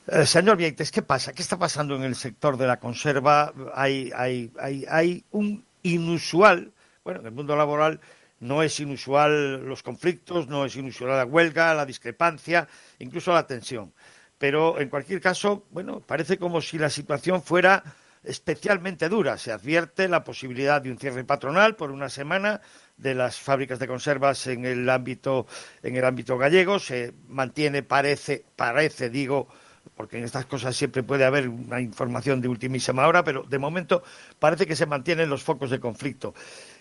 Eh, 0.08 0.26
señor 0.26 0.58
Vieites, 0.58 0.92
¿qué 0.92 1.04
pasa? 1.04 1.34
¿Qué 1.34 1.44
está 1.44 1.60
pasando 1.60 1.96
en 1.96 2.04
el 2.04 2.16
sector 2.16 2.58
de 2.58 2.66
la 2.66 2.80
conserva? 2.80 3.54
Hay, 3.76 4.12
hay, 4.16 4.52
hay, 4.60 4.86
hay 4.90 5.24
un 5.32 5.64
inusual, 5.84 6.72
bueno, 7.04 7.20
en 7.20 7.28
el 7.28 7.32
mundo 7.32 7.56
laboral 7.56 8.00
no 8.42 8.64
es 8.64 8.80
inusual 8.80 9.66
los 9.66 9.84
conflictos, 9.84 10.48
no 10.48 10.66
es 10.66 10.76
inusual 10.76 11.12
la 11.12 11.26
huelga, 11.26 11.74
la 11.74 11.86
discrepancia, 11.86 12.68
incluso 13.00 13.34
la 13.34 13.48
tensión. 13.48 13.94
Pero 14.38 14.80
en 14.80 14.90
cualquier 14.90 15.22
caso, 15.22 15.66
bueno, 15.70 16.02
parece 16.02 16.38
como 16.38 16.60
si 16.60 16.78
la 16.78 16.90
situación 16.90 17.44
fuera 17.44 17.84
especialmente 18.24 19.10
dura. 19.10 19.38
Se 19.38 19.52
advierte 19.52 20.08
la 20.08 20.24
posibilidad 20.24 20.82
de 20.82 20.92
un 20.92 20.98
cierre 20.98 21.24
patronal 21.24 21.76
por 21.76 21.92
una 21.92 22.10
semana 22.10 22.62
de 22.98 23.16
las 23.16 23.40
fábricas 23.40 23.80
de 23.80 23.88
conservas 23.88 24.46
en 24.48 24.66
el 24.66 24.90
ámbito 24.90 25.48
en 25.84 25.96
el 25.96 26.06
ámbito 26.06 26.38
gallego. 26.38 26.80
Se 26.80 27.14
mantiene, 27.28 27.84
parece, 27.84 28.44
parece, 28.56 29.10
digo, 29.10 29.48
porque 29.96 30.18
en 30.18 30.24
estas 30.24 30.46
cosas 30.46 30.76
siempre 30.76 31.04
puede 31.04 31.26
haber 31.26 31.48
una 31.50 31.80
información 31.80 32.42
de 32.42 32.48
ultimísima 32.48 33.08
hora, 33.08 33.24
pero 33.24 33.44
de 33.44 33.60
momento 33.60 34.04
parece 34.40 34.66
que 34.66 34.76
se 34.76 34.86
mantienen 34.86 35.30
los 35.30 35.44
focos 35.44 35.70
de 35.70 35.80
conflicto. 35.80 36.34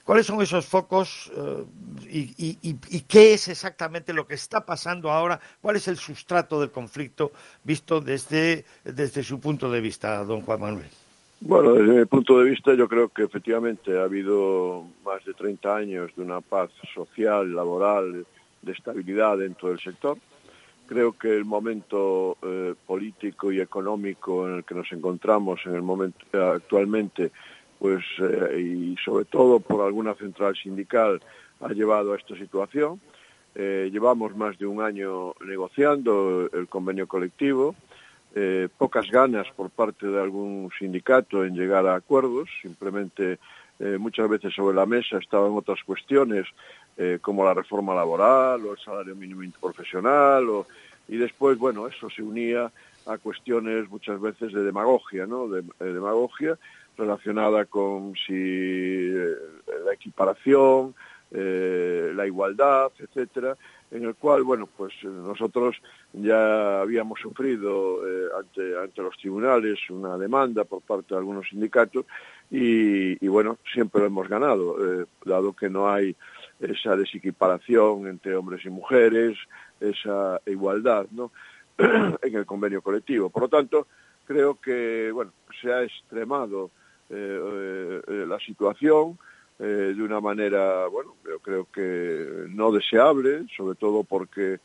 ¿Cuáles 0.05 0.27
son 0.27 0.41
esos 0.41 0.67
focos 0.67 1.31
eh, 1.37 1.65
y, 2.09 3.03
qué 3.03 3.35
es 3.35 3.49
exactamente 3.49 4.13
lo 4.13 4.27
que 4.27 4.35
está 4.35 4.65
pasando 4.65 5.11
ahora? 5.11 5.41
¿Cuál 5.61 5.77
es 5.77 5.89
el 5.89 5.97
sustrato 5.97 6.61
del 6.61 6.71
conflicto 6.71 7.33
visto 7.65 8.01
desde, 8.01 8.65
desde 8.85 9.23
su 9.23 9.41
punto 9.41 9.71
de 9.71 9.81
vista, 9.81 10.25
don 10.25 10.41
Juan 10.43 10.61
Manuel? 10.61 10.89
Bueno, 11.43 11.73
desde 11.73 12.01
mi 12.01 12.05
punto 12.05 12.39
de 12.39 12.51
vista 12.51 12.75
yo 12.75 12.87
creo 12.87 13.09
que 13.09 13.23
efectivamente 13.23 13.99
ha 13.99 14.05
habido 14.05 14.85
más 15.05 15.25
de 15.25 15.33
30 15.33 15.75
años 15.75 16.11
de 16.15 16.23
una 16.23 16.41
paz 16.41 16.71
social, 16.95 17.55
laboral, 17.55 18.27
de 18.63 18.73
estabilidad 18.73 19.39
dentro 19.39 19.71
del 19.71 19.81
sector. 19.81 20.19
Creo 20.91 21.13
que 21.13 21.33
el 21.33 21.45
momento 21.45 22.37
eh, 22.43 22.75
político 22.85 23.53
y 23.53 23.61
económico 23.61 24.49
en 24.49 24.57
el 24.57 24.65
que 24.65 24.75
nos 24.75 24.91
encontramos 24.91 25.61
en 25.65 25.77
el 25.77 25.83
momento 25.83 26.27
actualmente 26.53 27.31
pues 27.79 28.03
eh, 28.19 28.61
y 28.61 28.97
sobre 28.97 29.25
todo 29.25 29.61
por 29.61 29.87
alguna 29.87 30.15
central 30.15 30.57
sindical 30.57 31.21
ha 31.61 31.69
llevado 31.69 32.13
a 32.13 32.17
esta 32.17 32.35
situación. 32.35 33.01
Eh, 33.55 33.89
llevamos 33.93 34.35
más 34.37 34.59
de 34.59 34.67
un 34.67 34.83
año 34.83 35.35
negociando 35.47 36.51
el 36.53 36.67
convenio 36.67 37.07
colectivo, 37.07 37.77
pocas 38.77 39.09
ganas 39.13 39.47
por 39.55 39.71
parte 39.71 40.09
de 40.09 40.21
algún 40.21 40.71
sindicato 40.77 41.45
en 41.45 41.55
llegar 41.55 41.87
a 41.87 41.95
acuerdos, 41.95 42.49
simplemente 42.63 43.39
muchas 43.99 44.29
veces 44.29 44.55
sobre 44.55 44.77
la 44.77 44.87
mesa 44.87 45.19
estaban 45.19 45.53
otras 45.53 45.83
cuestiones 45.85 46.47
eh, 46.97 47.19
como 47.21 47.45
la 47.45 47.55
reforma 47.55 47.95
laboral 47.95 48.65
o 48.67 48.73
el 48.73 48.79
salario 48.79 49.17
mínimo 49.17 49.43
profesional 49.61 50.49
o, 50.49 50.67
y 51.09 51.17
después, 51.17 51.59
bueno, 51.59 51.87
eso 51.87 52.09
se 52.11 52.23
unía 52.23 52.71
a 53.07 53.19
cuestiones 53.19 53.89
muchas 53.89 54.21
veces 54.21 54.53
de 54.53 54.63
demagogia, 54.63 55.27
¿no? 55.27 55.49
De, 55.49 55.63
demagogia 55.81 56.59
relacionada 56.97 57.65
con 57.65 58.15
si 58.27 59.09
la 59.09 59.95
equiparación, 59.95 60.95
la 61.31 62.27
igualdad, 62.27 62.93
etcétera, 62.99 63.57
en 63.91 64.05
el 64.05 64.15
cual, 64.15 64.43
bueno, 64.43 64.69
pues 64.77 64.93
nosotros 65.03 65.77
ya 66.13 66.83
habíamos 66.83 67.21
sufrido 67.21 68.01
ante, 68.39 68.77
ante 68.77 69.03
los 69.03 69.17
tribunales 69.17 69.79
una 69.89 70.19
demanda 70.19 70.65
por 70.65 70.83
parte 70.83 71.15
de 71.15 71.19
algunos 71.19 71.49
sindicatos 71.49 72.05
y, 72.51 73.27
bueno, 73.29 73.59
siempre 73.73 74.01
lo 74.01 74.09
hemos 74.09 74.29
ganado, 74.29 75.03
eh, 75.03 75.07
dado 75.25 75.53
que 75.53 75.71
no 75.71 75.89
hay 75.89 76.17
esa 76.61 76.97
desequiparación 76.97 78.07
entre 78.07 78.37
hombres 78.37 78.65
y 78.65 78.71
mujeres, 78.71 79.37
esa 79.81 80.41
igualdad 80.47 81.07
en 81.79 82.35
el 82.35 82.47
convenio 82.47 82.83
colectivo. 82.83 83.31
Por 83.31 83.45
lo 83.45 83.49
tanto, 83.49 83.87
creo 84.27 84.61
que 84.61 85.11
bueno, 85.13 85.33
se 85.61 85.73
ha 85.73 85.83
extremado 85.83 86.71
eh, 87.09 88.01
eh, 88.07 88.25
la 88.27 88.39
situación 88.39 89.19
de 89.59 90.03
una 90.03 90.23
manera, 90.23 90.87
bueno, 90.87 91.17
yo 91.23 91.39
creo 91.41 91.67
que 91.71 92.47
no 92.49 92.73
deseable, 92.73 93.45
sobre 93.55 93.75
todo 93.75 94.05
porque 94.05 94.59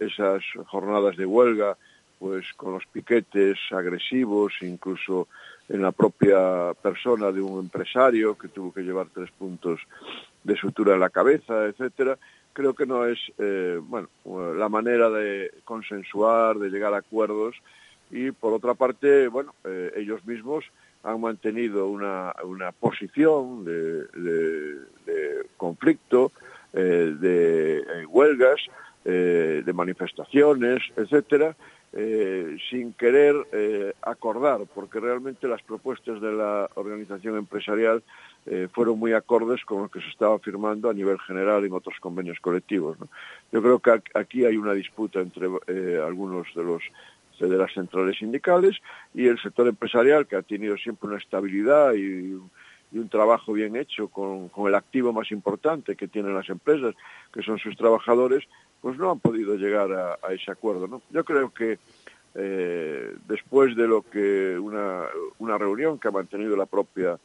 esas 0.00 0.42
jornadas 0.66 1.16
de 1.16 1.24
huelga, 1.24 1.76
pues 2.18 2.52
con 2.54 2.72
los 2.72 2.84
piquetes 2.86 3.58
agresivos, 3.70 4.54
incluso 4.62 5.28
en 5.68 5.82
la 5.82 5.92
propia 5.92 6.74
persona 6.82 7.30
de 7.30 7.40
un 7.40 7.60
empresario 7.60 8.36
que 8.36 8.48
tuvo 8.48 8.72
que 8.72 8.82
llevar 8.82 9.06
tres 9.14 9.30
puntos 9.30 9.80
de 10.44 10.56
sutura 10.56 10.94
en 10.94 11.00
la 11.00 11.10
cabeza, 11.10 11.66
etcétera, 11.66 12.18
creo 12.52 12.74
que 12.74 12.86
no 12.86 13.06
es 13.06 13.18
eh, 13.38 13.80
bueno 13.82 14.08
la 14.54 14.68
manera 14.68 15.10
de 15.10 15.50
consensuar, 15.64 16.58
de 16.58 16.70
llegar 16.70 16.94
a 16.94 16.98
acuerdos. 16.98 17.56
Y 18.10 18.32
por 18.32 18.52
otra 18.52 18.74
parte, 18.74 19.28
bueno, 19.28 19.54
eh, 19.64 19.92
ellos 19.96 20.24
mismos 20.26 20.64
han 21.02 21.20
mantenido 21.20 21.88
una, 21.88 22.34
una 22.44 22.72
posición 22.72 23.64
de, 23.64 24.78
conflicto, 25.56 26.32
eh, 26.72 27.14
de 27.18 28.06
huelgas, 28.06 28.60
de 29.02 29.72
manifestaciones, 29.72 30.82
etcétera, 30.94 31.56
eh, 31.92 32.56
sin 32.70 32.92
querer 32.92 33.34
eh, 33.50 33.94
acordar, 34.02 34.60
porque 34.72 35.00
realmente 35.00 35.48
las 35.48 35.60
propuestas 35.62 36.20
de 36.20 36.30
la 36.30 36.70
organización 36.74 37.36
empresarial 37.36 38.04
eh, 38.46 38.68
fueron 38.72 38.98
muy 38.98 39.12
acordes 39.12 39.64
con 39.64 39.82
lo 39.82 39.88
que 39.88 40.00
se 40.00 40.08
estaba 40.08 40.38
firmando 40.38 40.88
a 40.88 40.94
nivel 40.94 41.18
general 41.20 41.64
en 41.64 41.72
otros 41.72 41.94
convenios 42.00 42.40
colectivos. 42.40 42.96
Yo 43.52 43.62
creo 43.62 43.78
que 43.78 44.02
aquí 44.14 44.44
hay 44.44 44.56
una 44.56 44.72
disputa 44.72 45.20
entre 45.20 45.46
algunos 46.00 46.46
de 46.54 46.64
los 46.64 46.82
de 47.48 47.56
las 47.56 47.72
centrales 47.72 48.18
sindicales 48.18 48.76
y 49.14 49.26
el 49.26 49.40
sector 49.40 49.66
empresarial 49.68 50.26
que 50.26 50.36
ha 50.36 50.42
tenido 50.42 50.76
siempre 50.76 51.08
una 51.08 51.18
estabilidad 51.18 51.94
y, 51.94 52.38
un 52.92 53.08
trabajo 53.08 53.52
bien 53.52 53.76
hecho 53.76 54.08
con, 54.08 54.50
el 54.66 54.74
activo 54.74 55.12
más 55.12 55.30
importante 55.30 55.94
que 55.94 56.08
tienen 56.08 56.34
las 56.34 56.48
empresas, 56.48 56.96
que 57.32 57.40
son 57.40 57.56
sus 57.60 57.76
trabajadores, 57.76 58.42
pues 58.80 58.98
no 58.98 59.12
han 59.12 59.20
podido 59.20 59.54
llegar 59.54 59.92
a, 59.92 60.32
ese 60.32 60.50
acuerdo. 60.50 61.00
Yo 61.10 61.24
creo 61.24 61.54
que 61.54 61.78
eh, 62.34 63.14
después 63.28 63.76
de 63.76 63.86
lo 63.86 64.02
que 64.02 64.58
una, 64.58 65.04
una, 65.38 65.56
reunión 65.56 66.00
que 66.00 66.08
ha 66.08 66.10
mantenido 66.10 66.56
la 66.56 66.66
propia 66.66 67.16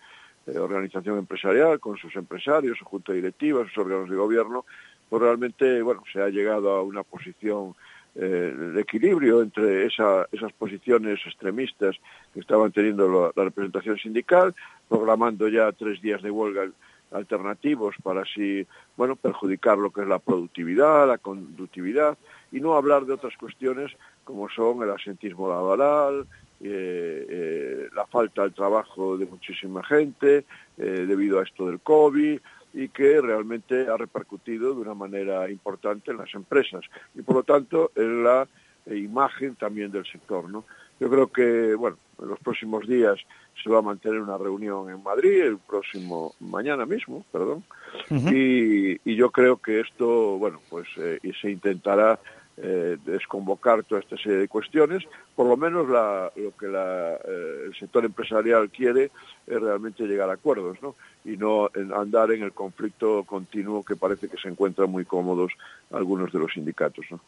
eh, 0.48 0.58
organización 0.58 1.18
empresarial 1.18 1.80
con 1.80 1.98
sus 1.98 2.16
empresarios, 2.16 2.78
su 2.78 2.86
junta 2.86 3.14
directiva, 3.14 3.64
sus 3.66 3.78
órganos 3.78 4.10
de 4.10 4.16
gobierno, 4.16 4.66
pues 5.10 5.22
realmente 5.22 5.82
bueno 5.82 6.04
se 6.12 6.22
ha 6.22 6.30
llegado 6.30 6.72
a 6.72 6.84
una 6.84 7.04
posición 7.04 7.76
eh, 8.16 8.54
de 8.74 8.80
equilibrio 8.80 9.42
entre 9.42 9.86
esa, 9.86 10.26
esas 10.32 10.54
posiciones 10.54 11.20
extremistas 11.26 11.98
que 12.34 12.40
estaban 12.40 12.72
teniendo 12.72 13.34
la 13.36 13.44
representación 13.44 13.98
sindical, 13.98 14.56
programando 14.88 15.50
ya 15.50 15.72
tres 15.74 16.02
días 16.02 16.22
de 16.22 16.32
huelga 16.32 16.70
alternativos 17.12 17.96
para 18.02 18.22
así, 18.22 18.66
bueno, 18.98 19.16
perjudicar 19.16 19.78
lo 19.78 19.92
que 19.92 20.02
es 20.02 20.08
la 20.08 20.20
productividad, 20.20 21.08
la 21.08 21.18
conductividad 21.18 22.18
y 22.52 22.60
no 22.60 22.76
hablar 22.76 23.06
de 23.06 23.14
otras 23.14 23.36
cuestiones 23.38 23.92
como 24.24 24.50
son 24.50 24.82
el 24.84 24.92
asentismo 24.92 25.50
laboral, 25.50 26.26
eh, 26.68 27.26
eh, 27.30 27.90
la 27.96 28.06
falta 28.08 28.42
del 28.42 28.54
trabajo 28.54 29.18
de 29.18 29.26
muchísima 29.26 29.84
gente 29.84 30.46
eh, 30.78 31.06
debido 31.08 31.40
a 31.40 31.44
esto 31.44 31.68
del 31.68 31.80
COVID 31.80 32.40
y 32.74 32.90
que 32.90 33.22
realmente 33.22 33.88
ha 33.88 33.98
repercutido 33.98 34.74
de 34.74 34.82
una 34.82 34.96
manera 34.96 35.50
importante 35.50 36.12
en 36.12 36.18
las 36.18 36.34
empresas 36.34 36.84
y 37.14 37.22
por 37.22 37.36
lo 37.36 37.44
tanto 37.44 37.92
en 37.96 38.24
la 38.24 38.48
imagen 38.88 39.56
también 39.56 39.92
del 39.92 40.06
sector, 40.06 40.50
¿no? 40.50 40.66
Yo 41.00 41.10
creo 41.10 41.28
que, 41.28 41.76
bueno, 41.76 41.98
en 42.22 42.30
los 42.30 42.40
próximos 42.40 42.88
días 42.88 43.20
se 43.62 43.70
va 43.70 43.80
a 43.80 43.82
mantener 43.82 44.22
una 44.22 44.38
reunión 44.38 44.90
en 44.90 45.04
Madrid, 45.04 45.42
el 45.42 45.58
próximo, 45.58 46.34
mañana 46.40 46.86
mismo, 46.86 47.26
perdón, 47.32 47.64
y, 48.10 49.16
yo 49.16 49.32
creo 49.32 49.58
que 49.58 49.82
esto, 49.82 50.38
bueno, 50.38 50.60
pues 50.70 50.88
eh, 50.98 51.20
se 51.42 51.52
intentará 51.52 52.20
eh, 52.58 52.98
desconvocar 53.06 53.84
toda 53.84 54.00
esta 54.00 54.18
serie 54.18 54.38
de 54.38 54.48
cuestiones. 54.48 55.04
Por 55.36 55.48
lo 55.48 55.58
menos 55.58 55.88
lo 55.88 56.32
que 56.58 56.68
eh, 56.74 57.66
el 57.66 57.76
sector 57.76 58.06
empresarial 58.06 58.70
quiere 58.70 59.12
es 59.46 59.62
realmente 59.62 60.08
llegar 60.08 60.30
a 60.30 60.34
acuerdos, 60.34 60.78
¿no? 60.82 60.96
Y 61.26 61.38
no 61.38 61.70
andar 61.94 62.32
en 62.32 62.44
el 62.44 62.54
conflicto 62.54 63.24
continuo 63.24 63.84
que 63.84 63.96
parece 63.96 64.30
que 64.30 64.38
se 64.38 64.48
encuentran 64.48 64.90
muy 64.90 65.04
cómodos 65.04 65.52
algunos 65.92 66.32
de 66.32 66.40
los 66.40 66.54
sindicatos, 66.54 67.06
¿no? 67.12 67.20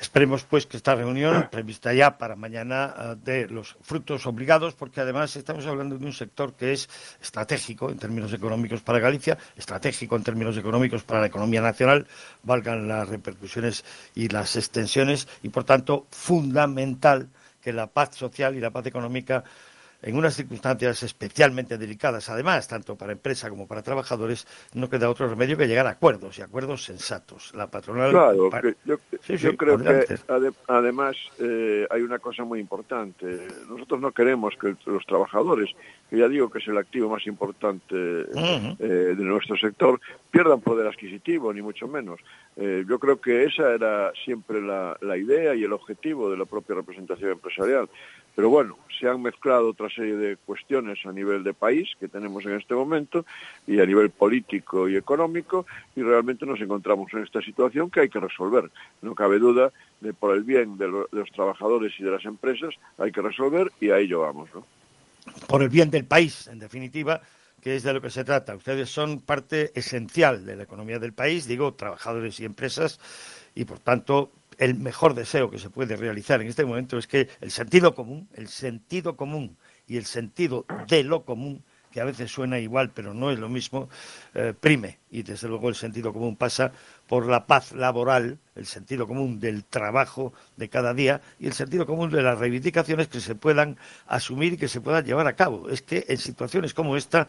Esperemos 0.00 0.44
pues 0.44 0.66
que 0.66 0.76
esta 0.76 0.94
reunión 0.94 1.48
prevista 1.50 1.92
ya 1.92 2.18
para 2.18 2.36
mañana 2.36 2.94
eh, 2.98 3.16
dé 3.22 3.48
los 3.48 3.76
frutos 3.82 4.26
obligados, 4.26 4.74
porque 4.74 5.00
además 5.00 5.34
estamos 5.36 5.66
hablando 5.66 5.98
de 5.98 6.06
un 6.06 6.12
sector 6.12 6.54
que 6.54 6.72
es 6.72 6.88
estratégico 7.20 7.90
en 7.90 7.98
términos 7.98 8.32
económicos 8.32 8.80
para 8.80 8.98
Galicia, 8.98 9.38
estratégico 9.56 10.16
en 10.16 10.22
términos 10.22 10.56
económicos 10.56 11.02
para 11.02 11.20
la 11.20 11.26
economía 11.26 11.60
nacional, 11.60 12.06
valgan 12.42 12.88
las 12.88 13.08
repercusiones 13.08 13.84
y 14.14 14.28
las 14.28 14.56
extensiones, 14.56 15.28
y 15.42 15.48
por 15.48 15.64
tanto 15.64 16.06
fundamental 16.10 17.28
que 17.60 17.72
la 17.72 17.86
paz 17.86 18.14
social 18.14 18.56
y 18.56 18.60
la 18.60 18.70
paz 18.70 18.86
económica 18.86 19.44
en 20.02 20.16
unas 20.16 20.34
circunstancias 20.34 21.02
especialmente 21.02 21.76
delicadas, 21.76 22.28
además, 22.28 22.68
tanto 22.68 22.96
para 22.96 23.12
empresa 23.12 23.50
como 23.50 23.66
para 23.66 23.82
trabajadores, 23.82 24.46
no 24.74 24.88
queda 24.88 25.10
otro 25.10 25.28
remedio 25.28 25.56
que 25.56 25.66
llegar 25.66 25.86
a 25.86 25.90
acuerdos 25.90 26.38
y 26.38 26.42
acuerdos 26.42 26.84
sensatos. 26.84 27.52
La 27.54 27.66
patronal. 27.66 28.10
Claro, 28.10 28.50
yo, 28.84 29.56
creo 29.56 29.78
que 29.78 30.18
además 30.68 31.16
eh, 31.40 31.86
hay 31.90 32.02
una 32.02 32.18
cosa 32.18 32.44
muy 32.44 32.60
importante. 32.60 33.48
Nosotros 33.68 34.00
no 34.00 34.12
queremos 34.12 34.54
que 34.60 34.76
los 34.86 35.04
trabajadores, 35.04 35.70
que 36.08 36.18
ya 36.18 36.28
digo 36.28 36.48
que 36.50 36.58
es 36.58 36.68
el 36.68 36.78
activo 36.78 37.08
más 37.08 37.26
importante 37.26 37.96
eh, 37.96 38.76
de 38.78 39.24
nuestro 39.24 39.56
sector, 39.56 40.00
pierdan 40.30 40.60
poder 40.60 40.86
adquisitivo, 40.86 41.52
ni 41.52 41.62
mucho 41.62 41.88
menos. 41.88 42.20
Eh, 42.56 42.84
yo 42.88 42.98
creo 42.98 43.20
que 43.20 43.44
esa 43.44 43.72
era 43.72 44.12
siempre 44.24 44.60
la, 44.60 44.96
la 45.00 45.16
idea 45.16 45.54
y 45.54 45.64
el 45.64 45.72
objetivo 45.72 46.30
de 46.30 46.36
la 46.36 46.44
propia 46.44 46.76
representación 46.76 47.32
empresarial. 47.32 47.88
Pero 48.34 48.50
bueno, 48.50 48.78
se 48.98 49.08
han 49.08 49.20
mezclado 49.20 49.74
serie 49.88 50.16
de 50.16 50.36
cuestiones 50.36 50.98
a 51.04 51.12
nivel 51.12 51.44
de 51.44 51.54
país 51.54 51.88
que 51.98 52.08
tenemos 52.08 52.44
en 52.44 52.52
este 52.52 52.74
momento 52.74 53.24
y 53.66 53.80
a 53.80 53.86
nivel 53.86 54.10
político 54.10 54.88
y 54.88 54.96
económico 54.96 55.66
y 55.96 56.02
realmente 56.02 56.46
nos 56.46 56.60
encontramos 56.60 57.12
en 57.12 57.22
esta 57.22 57.40
situación 57.40 57.90
que 57.90 58.00
hay 58.00 58.08
que 58.08 58.20
resolver. 58.20 58.70
No 59.02 59.14
cabe 59.14 59.38
duda 59.38 59.72
de 60.00 60.12
por 60.12 60.34
el 60.34 60.44
bien 60.44 60.78
de, 60.78 60.88
los 60.88 61.30
trabajadores 61.32 61.92
y 61.98 62.04
de 62.04 62.10
las 62.10 62.24
empresas 62.24 62.74
hay 62.98 63.12
que 63.12 63.22
resolver 63.22 63.70
y 63.80 63.90
a 63.90 63.98
ello 63.98 64.20
vamos. 64.20 64.48
Por 65.46 65.62
el 65.62 65.68
bien 65.68 65.90
del 65.90 66.04
país, 66.04 66.46
en 66.48 66.58
definitiva, 66.58 67.20
que 67.60 67.76
es 67.76 67.82
de 67.82 67.92
lo 67.92 68.00
que 68.00 68.10
se 68.10 68.24
trata. 68.24 68.54
Ustedes 68.54 68.88
son 68.88 69.20
parte 69.20 69.72
esencial 69.74 70.44
de 70.46 70.56
la 70.56 70.62
economía 70.62 70.98
del 70.98 71.12
país, 71.12 71.46
digo, 71.46 71.74
trabajadores 71.74 72.38
y 72.40 72.44
empresas, 72.44 72.98
y 73.54 73.64
por 73.64 73.78
tanto 73.80 74.32
el 74.58 74.74
mejor 74.74 75.14
deseo 75.14 75.50
que 75.50 75.58
se 75.58 75.70
puede 75.70 75.96
realizar 75.96 76.40
en 76.40 76.48
este 76.48 76.64
momento 76.64 76.98
es 76.98 77.06
que 77.06 77.28
el 77.40 77.50
sentido 77.50 77.94
común, 77.94 78.28
el 78.34 78.48
sentido 78.48 79.16
común 79.16 79.56
y 79.88 79.96
el 79.96 80.04
sentido 80.04 80.66
de 80.86 81.02
lo 81.02 81.24
común, 81.24 81.64
que 81.90 82.00
a 82.00 82.04
veces 82.04 82.30
suena 82.30 82.58
igual 82.58 82.90
pero 82.94 83.14
no 83.14 83.30
es 83.30 83.38
lo 83.38 83.48
mismo, 83.48 83.88
eh, 84.34 84.54
prime. 84.58 84.98
Y 85.10 85.22
desde 85.22 85.48
luego 85.48 85.68
el 85.68 85.74
sentido 85.74 86.12
común 86.12 86.36
pasa 86.36 86.70
por 87.08 87.26
la 87.26 87.46
paz 87.46 87.72
laboral, 87.72 88.38
el 88.54 88.66
sentido 88.66 89.06
común 89.06 89.40
del 89.40 89.64
trabajo 89.64 90.32
de 90.56 90.68
cada 90.68 90.92
día 90.92 91.22
y 91.40 91.46
el 91.46 91.54
sentido 91.54 91.86
común 91.86 92.10
de 92.10 92.22
las 92.22 92.38
reivindicaciones 92.38 93.08
que 93.08 93.20
se 93.20 93.34
puedan 93.34 93.78
asumir 94.06 94.52
y 94.52 94.56
que 94.58 94.68
se 94.68 94.80
puedan 94.82 95.04
llevar 95.04 95.26
a 95.26 95.34
cabo. 95.36 95.70
Es 95.70 95.82
que 95.82 96.04
en 96.08 96.18
situaciones 96.18 96.74
como 96.74 96.96
esta 96.96 97.28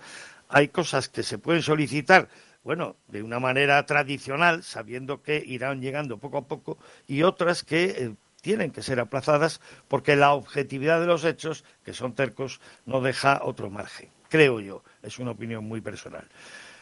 hay 0.50 0.68
cosas 0.68 1.08
que 1.08 1.24
se 1.24 1.38
pueden 1.38 1.62
solicitar 1.62 2.28
bueno, 2.64 2.98
de 3.08 3.24
una 3.24 3.40
manera 3.40 3.86
tradicional, 3.86 4.64
sabiendo 4.64 5.24
que 5.24 5.42
irán 5.46 5.82
llegando 5.82 6.18
poco 6.18 6.40
a 6.40 6.48
poco, 6.48 6.78
y 7.08 7.24
otras 7.24 7.64
que 7.64 7.86
eh, 7.86 8.16
tienen 8.42 8.72
que 8.72 8.82
ser 8.82 9.00
aplazadas 9.00 9.62
porque 9.88 10.16
la 10.16 10.34
objetividad 10.34 11.00
de 11.00 11.08
los 11.08 11.24
hechos, 11.24 11.64
que 11.84 11.94
son 11.94 12.14
tercos, 12.14 12.60
no 12.86 13.02
deja 13.02 13.42
otro 13.44 13.70
margen. 13.70 14.10
creo 14.30 14.60
yo, 14.60 14.84
es 15.02 15.20
una 15.20 15.32
opinión 15.32 15.66
muy 15.66 15.82
personal. 15.82 16.28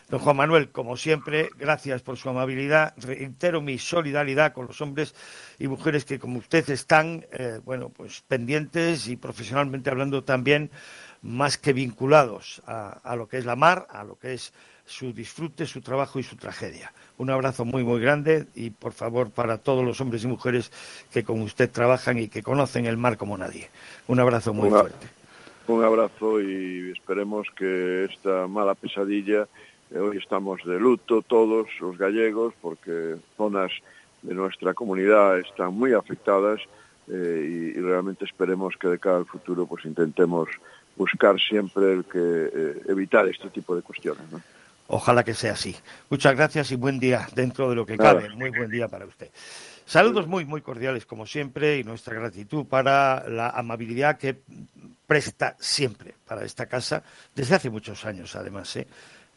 Don 0.09 0.21
Juan 0.21 0.37
Manuel, 0.37 0.69
como 0.69 0.95
siempre, 0.95 1.49
gracias 1.57 2.01
por 2.01 2.15
su 2.15 2.29
amabilidad. 2.29 2.93
Reitero 2.95 3.59
mi 3.59 3.77
solidaridad 3.77 4.53
con 4.53 4.65
los 4.65 4.79
hombres 4.79 5.13
y 5.59 5.67
mujeres 5.67 6.05
que, 6.05 6.17
como 6.17 6.39
usted, 6.39 6.69
están, 6.69 7.25
eh, 7.33 7.59
bueno, 7.65 7.89
pues 7.89 8.23
pendientes 8.25 9.09
y 9.09 9.17
profesionalmente 9.17 9.89
hablando 9.89 10.23
también 10.23 10.71
más 11.21 11.57
que 11.57 11.73
vinculados 11.73 12.61
a, 12.65 13.15
lo 13.17 13.27
que 13.27 13.37
es 13.37 13.45
la 13.45 13.57
mar, 13.57 13.85
a 13.89 14.05
lo 14.05 14.17
que 14.17 14.33
es 14.33 14.53
su 14.87 15.13
disfrute, 15.13 15.65
su 15.65 15.81
trabajo 15.81 16.17
y 16.17 16.23
su 16.23 16.37
tragedia. 16.37 16.91
Un 17.17 17.29
abrazo 17.29 17.65
muy, 17.65 17.83
muy 17.83 17.99
grande 17.99 18.47
y, 18.55 18.69
por 18.69 18.93
favor, 18.93 19.29
para 19.29 19.57
todos 19.57 19.83
los 19.83 19.99
hombres 20.01 20.23
y 20.23 20.27
mujeres 20.27 20.71
que 21.11 21.23
con 21.23 21.41
usted 21.41 21.69
trabajan 21.69 22.17
y 22.17 22.29
que 22.29 22.41
conocen 22.41 22.85
el 22.85 22.97
mar 22.97 23.17
como 23.17 23.37
nadie. 23.37 23.69
Un 24.07 24.19
abrazo 24.19 24.53
muy 24.53 24.69
fuerte. 24.69 25.07
Un 25.67 25.83
abrazo 25.83 26.41
y 26.41 26.91
esperemos 26.91 27.47
que 27.55 28.05
esta 28.05 28.47
mala 28.47 28.73
pesadilla 28.73 29.47
eh, 29.91 29.99
hoy 29.99 30.17
estamos 30.17 30.63
de 30.63 30.79
luto 30.79 31.21
todos 31.21 31.67
los 31.81 31.97
gallegos 31.97 32.53
porque 32.61 33.17
zonas 33.35 33.71
de 34.21 34.33
nuestra 34.33 34.73
comunidad 34.73 35.39
están 35.39 35.73
muy 35.73 35.93
afectadas 35.93 36.61
eh, 37.09 37.73
y, 37.75 37.79
realmente 37.81 38.25
esperemos 38.25 38.75
que 38.77 38.87
de 38.87 38.99
cara 38.99 39.17
al 39.17 39.25
futuro 39.25 39.65
pues 39.65 39.83
intentemos 39.85 40.49
buscar 40.95 41.39
siempre 41.39 41.93
el 41.93 42.05
que 42.05 42.19
eh, 42.19 42.81
evitar 42.87 43.27
este 43.27 43.49
tipo 43.49 43.75
de 43.75 43.81
cuestiones. 43.81 44.23
Ojalá 44.87 45.23
que 45.23 45.33
sea 45.33 45.53
así. 45.53 45.75
Muchas 46.09 46.35
gracias 46.35 46.71
y 46.71 46.75
buen 46.75 46.99
día 46.99 47.27
dentro 47.35 47.69
de 47.69 47.75
lo 47.75 47.85
que 47.85 47.97
cabe. 47.97 48.29
Muy 48.29 48.49
buen 48.49 48.69
día 48.69 48.87
para 48.87 49.05
usted. 49.05 49.29
Saludos 49.85 50.27
muy, 50.27 50.45
muy 50.45 50.61
cordiales 50.61 51.05
como 51.05 51.25
siempre 51.25 51.77
y 51.77 51.83
nuestra 51.83 52.15
gratitud 52.15 52.65
para 52.65 53.27
la 53.29 53.49
amabilidad 53.49 54.17
que 54.17 54.37
presta 55.05 55.55
siempre 55.59 56.13
para 56.27 56.43
esta 56.43 56.65
casa 56.65 57.03
desde 57.33 57.55
hace 57.55 57.69
muchos 57.69 58.03
años, 58.05 58.35
además. 58.35 58.75
¿eh? 58.75 58.87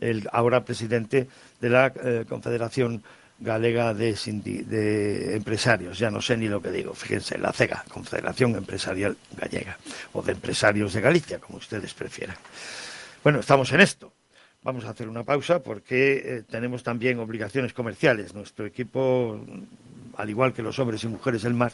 el 0.01 0.29
ahora 0.33 0.65
presidente 0.65 1.29
de 1.61 1.69
la 1.69 1.93
eh, 2.03 2.25
Confederación 2.29 3.03
Galega 3.39 3.95
de, 3.95 5.35
Empresarios, 5.35 5.99
ya 5.99 6.11
no 6.11 6.21
sé 6.21 6.37
ni 6.37 6.49
lo 6.49 6.61
que 6.61 6.71
digo, 6.71 6.93
fíjense, 6.93 7.39
la 7.39 7.53
CEGA, 7.53 7.85
Confederación 7.89 8.55
Empresarial 8.55 9.17
Gallega, 9.35 9.79
o 10.13 10.23
de 10.23 10.33
Empresarios 10.33 10.93
de 10.93 11.01
Galicia, 11.01 11.39
como 11.39 11.59
ustedes 11.59 11.95
prefieran. 11.95 12.37
Bueno, 13.23 13.41
estamos 13.41 13.73
en 13.73 13.81
esto. 13.81 14.13
Vamos 14.63 14.85
a 14.85 14.91
hacer 14.91 15.09
una 15.09 15.25
pausa 15.25 15.63
porque 15.63 16.23
eh, 16.23 16.43
tenemos 16.43 16.83
también 16.83 17.19
obligaciones 17.19 17.73
comerciales. 17.73 18.35
Nuestro 18.35 18.67
equipo, 18.67 19.41
al 20.19 20.29
igual 20.29 20.53
que 20.53 20.63
los 20.63 20.79
hombres 20.79 21.03
y 21.03 21.09
mujeres 21.09 21.43
del 21.43 21.55
mar, 21.55 21.73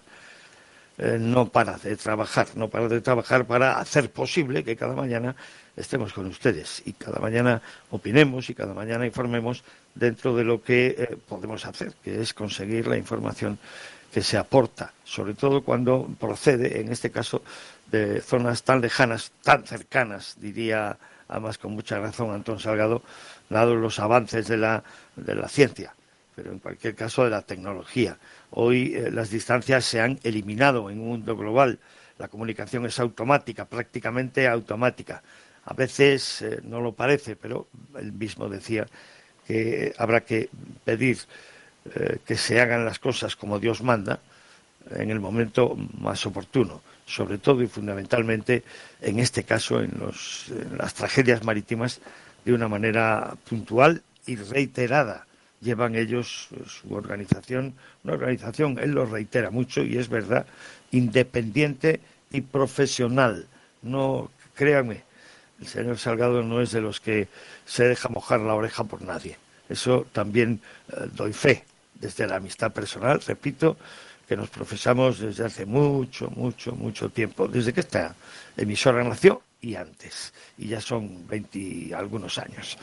eh, 0.98 1.18
no 1.20 1.48
para 1.48 1.78
de 1.78 1.96
trabajar, 1.96 2.46
no 2.54 2.68
para 2.68 2.86
de 2.86 3.00
trabajar 3.00 3.44
para 3.44 3.80
hacer 3.80 4.12
posible 4.12 4.62
que 4.62 4.76
cada 4.76 4.94
mañana 4.94 5.34
estemos 5.76 6.12
con 6.12 6.26
ustedes 6.26 6.80
y 6.86 6.92
cada 6.92 7.18
mañana 7.18 7.60
opinemos 7.90 8.50
y 8.50 8.54
cada 8.54 8.72
mañana 8.72 9.04
informemos 9.04 9.64
dentro 9.92 10.36
de 10.36 10.44
lo 10.44 10.62
que 10.62 10.94
eh, 10.96 11.16
podemos 11.28 11.66
hacer, 11.66 11.92
que 12.04 12.22
es 12.22 12.32
conseguir 12.32 12.86
la 12.86 12.96
información 12.96 13.58
que 14.12 14.22
se 14.22 14.38
aporta, 14.38 14.92
sobre 15.02 15.34
todo 15.34 15.62
cuando 15.62 16.08
procede, 16.20 16.80
en 16.80 16.92
este 16.92 17.10
caso, 17.10 17.42
de 17.90 18.20
zonas 18.20 18.62
tan 18.62 18.80
lejanas, 18.80 19.32
tan 19.42 19.66
cercanas, 19.66 20.36
diría 20.38 20.96
además 21.28 21.58
con 21.58 21.72
mucha 21.72 21.98
razón 21.98 22.32
Antón 22.32 22.60
Salgado, 22.60 23.02
dado 23.48 23.74
los 23.74 23.98
avances 23.98 24.48
de 24.48 24.56
la, 24.56 24.82
de 25.16 25.34
la 25.34 25.48
ciencia, 25.48 25.94
pero 26.34 26.52
en 26.52 26.58
cualquier 26.58 26.94
caso 26.94 27.24
de 27.24 27.30
la 27.30 27.42
tecnología. 27.42 28.18
Hoy 28.50 28.94
eh, 28.94 29.10
las 29.10 29.30
distancias 29.30 29.84
se 29.84 30.00
han 30.00 30.18
eliminado 30.22 30.90
en 30.90 31.00
un 31.00 31.08
mundo 31.08 31.36
global. 31.36 31.78
La 32.18 32.28
comunicación 32.28 32.86
es 32.86 32.98
automática, 32.98 33.64
prácticamente 33.64 34.48
automática. 34.48 35.22
A 35.64 35.74
veces 35.74 36.42
eh, 36.42 36.60
no 36.62 36.80
lo 36.80 36.92
parece, 36.92 37.36
pero 37.36 37.66
él 37.98 38.12
mismo 38.12 38.48
decía 38.48 38.86
que 39.46 39.94
habrá 39.98 40.22
que 40.22 40.48
pedir 40.84 41.18
eh, 41.94 42.18
que 42.24 42.36
se 42.36 42.60
hagan 42.60 42.84
las 42.84 42.98
cosas 42.98 43.36
como 43.36 43.58
Dios 43.58 43.82
manda 43.82 44.20
en 44.90 45.10
el 45.10 45.20
momento 45.20 45.76
más 45.98 46.24
oportuno, 46.26 46.80
sobre 47.06 47.38
todo 47.38 47.62
y 47.62 47.68
fundamentalmente 47.68 48.64
en 49.00 49.20
este 49.20 49.44
caso 49.44 49.80
en, 49.80 49.92
las 50.76 50.94
tragedias 50.94 51.44
marítimas 51.44 52.00
de 52.44 52.52
una 52.52 52.68
manera 52.68 53.34
puntual 53.48 54.02
y 54.26 54.36
reiterada. 54.36 55.26
Llevan 55.60 55.94
ellos 55.94 56.48
eh, 56.52 56.62
su 56.66 56.92
organización, 56.92 57.74
una 58.04 58.14
organización, 58.14 58.78
él 58.78 58.90
lo 58.90 59.06
reitera 59.06 59.50
mucho 59.50 59.82
y 59.82 59.96
es 59.96 60.08
verdad, 60.08 60.46
independiente 60.90 62.00
y 62.30 62.40
profesional. 62.42 63.46
No, 63.82 64.30
créanme, 64.54 65.04
el 65.60 65.66
señor 65.66 65.98
Salgado 65.98 66.42
no 66.42 66.60
es 66.60 66.72
de 66.72 66.80
los 66.80 67.00
que 67.00 67.28
se 67.64 67.84
deja 67.84 68.08
mojar 68.08 68.40
la 68.40 68.54
oreja 68.54 68.84
por 68.84 69.02
nadie. 69.02 69.38
Eso 69.68 70.06
también 70.12 70.60
eh, 70.92 71.06
doy 71.14 71.32
fe 71.32 71.64
desde 71.94 72.26
la 72.26 72.36
amistad 72.36 72.72
personal, 72.72 73.20
repito, 73.26 73.76
que 74.26 74.36
nos 74.36 74.48
profesamos 74.48 75.18
desde 75.18 75.44
hace 75.44 75.66
mucho, 75.66 76.30
mucho, 76.30 76.72
mucho 76.72 77.08
tiempo, 77.10 77.46
desde 77.46 77.72
que 77.72 77.80
esta 77.80 78.14
emisora 78.56 79.04
nació 79.04 79.42
y 79.60 79.74
antes, 79.74 80.32
y 80.58 80.68
ya 80.68 80.80
son 80.80 81.26
20 81.26 81.94
algunos 81.94 82.38
años. 82.38 82.76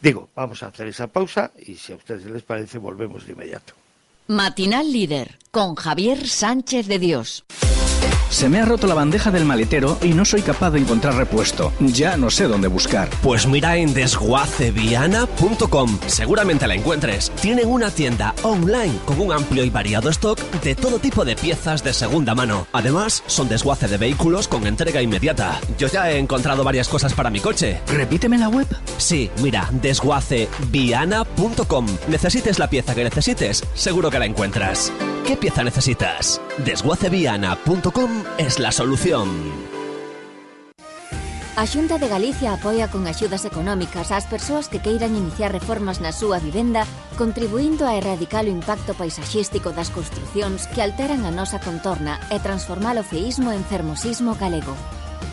Digo, 0.00 0.28
vamos 0.34 0.62
a 0.62 0.68
hacer 0.68 0.88
esa 0.88 1.06
pausa 1.06 1.50
y 1.58 1.74
si 1.74 1.92
a 1.92 1.96
ustedes 1.96 2.26
les 2.26 2.42
parece 2.42 2.78
volvemos 2.78 3.26
de 3.26 3.32
inmediato. 3.32 3.74
Matinal 4.28 4.92
Líder 4.92 5.38
con 5.50 5.74
Javier 5.74 6.28
Sánchez 6.28 6.86
de 6.86 6.98
Dios. 6.98 7.44
Se 8.30 8.48
me 8.48 8.60
ha 8.60 8.64
roto 8.64 8.86
la 8.86 8.94
bandeja 8.94 9.30
del 9.30 9.44
maletero 9.44 9.98
y 10.02 10.08
no 10.08 10.24
soy 10.24 10.40
capaz 10.42 10.70
de 10.70 10.80
encontrar 10.80 11.16
repuesto. 11.16 11.72
Ya 11.80 12.16
no 12.16 12.30
sé 12.30 12.44
dónde 12.44 12.68
buscar. 12.68 13.10
Pues 13.22 13.46
mira 13.46 13.76
en 13.78 13.94
desguaceviana.com. 13.94 15.98
Seguramente 16.06 16.66
la 16.66 16.74
encuentres. 16.74 17.30
Tienen 17.40 17.68
una 17.68 17.90
tienda 17.90 18.34
online 18.42 18.98
con 19.06 19.18
un 19.20 19.32
amplio 19.32 19.64
y 19.64 19.70
variado 19.70 20.10
stock 20.10 20.38
de 20.62 20.74
todo 20.74 20.98
tipo 20.98 21.24
de 21.24 21.36
piezas 21.36 21.82
de 21.82 21.94
segunda 21.94 22.34
mano. 22.34 22.66
Además, 22.72 23.22
son 23.26 23.48
desguace 23.48 23.88
de 23.88 23.96
vehículos 23.96 24.46
con 24.46 24.66
entrega 24.66 25.00
inmediata. 25.00 25.58
Yo 25.78 25.88
ya 25.88 26.10
he 26.10 26.18
encontrado 26.18 26.64
varias 26.64 26.88
cosas 26.88 27.14
para 27.14 27.30
mi 27.30 27.40
coche. 27.40 27.80
Repíteme 27.88 28.36
la 28.36 28.50
web. 28.50 28.66
Sí, 28.98 29.30
mira, 29.42 29.70
desguaceviana.com. 29.72 31.86
Necesites 32.08 32.58
la 32.58 32.68
pieza 32.68 32.94
que 32.94 33.04
necesites, 33.04 33.64
seguro 33.74 34.10
que 34.10 34.18
la 34.18 34.26
encuentras. 34.26 34.92
¿Qué 35.26 35.34
pieza 35.36 35.64
necesitas? 35.64 36.42
Desguaceviana.com 36.64 37.87
Adecoagro.com 37.88 38.24
es 38.38 38.58
la 38.58 38.70
solución. 38.70 39.28
A 41.56 41.66
Xunta 41.66 41.98
de 41.98 42.06
Galicia 42.06 42.52
apoia 42.52 42.88
con 42.88 43.06
axudas 43.08 43.44
económicas 43.44 44.12
ás 44.12 44.28
persoas 44.28 44.68
que 44.68 44.78
queiran 44.78 45.16
iniciar 45.16 45.50
reformas 45.50 45.98
na 45.98 46.12
súa 46.12 46.38
vivenda, 46.38 46.86
contribuindo 47.16 47.88
a 47.88 47.96
erradicar 47.96 48.44
o 48.46 48.52
impacto 48.52 48.94
paisaxístico 48.94 49.72
das 49.72 49.90
construcións 49.90 50.68
que 50.70 50.84
alteran 50.84 51.24
a 51.24 51.32
nosa 51.32 51.58
contorna 51.58 52.20
e 52.30 52.38
transformar 52.38 53.00
o 53.00 53.04
feísmo 53.04 53.50
en 53.50 53.64
fermosismo 53.64 54.36
galego. 54.36 54.76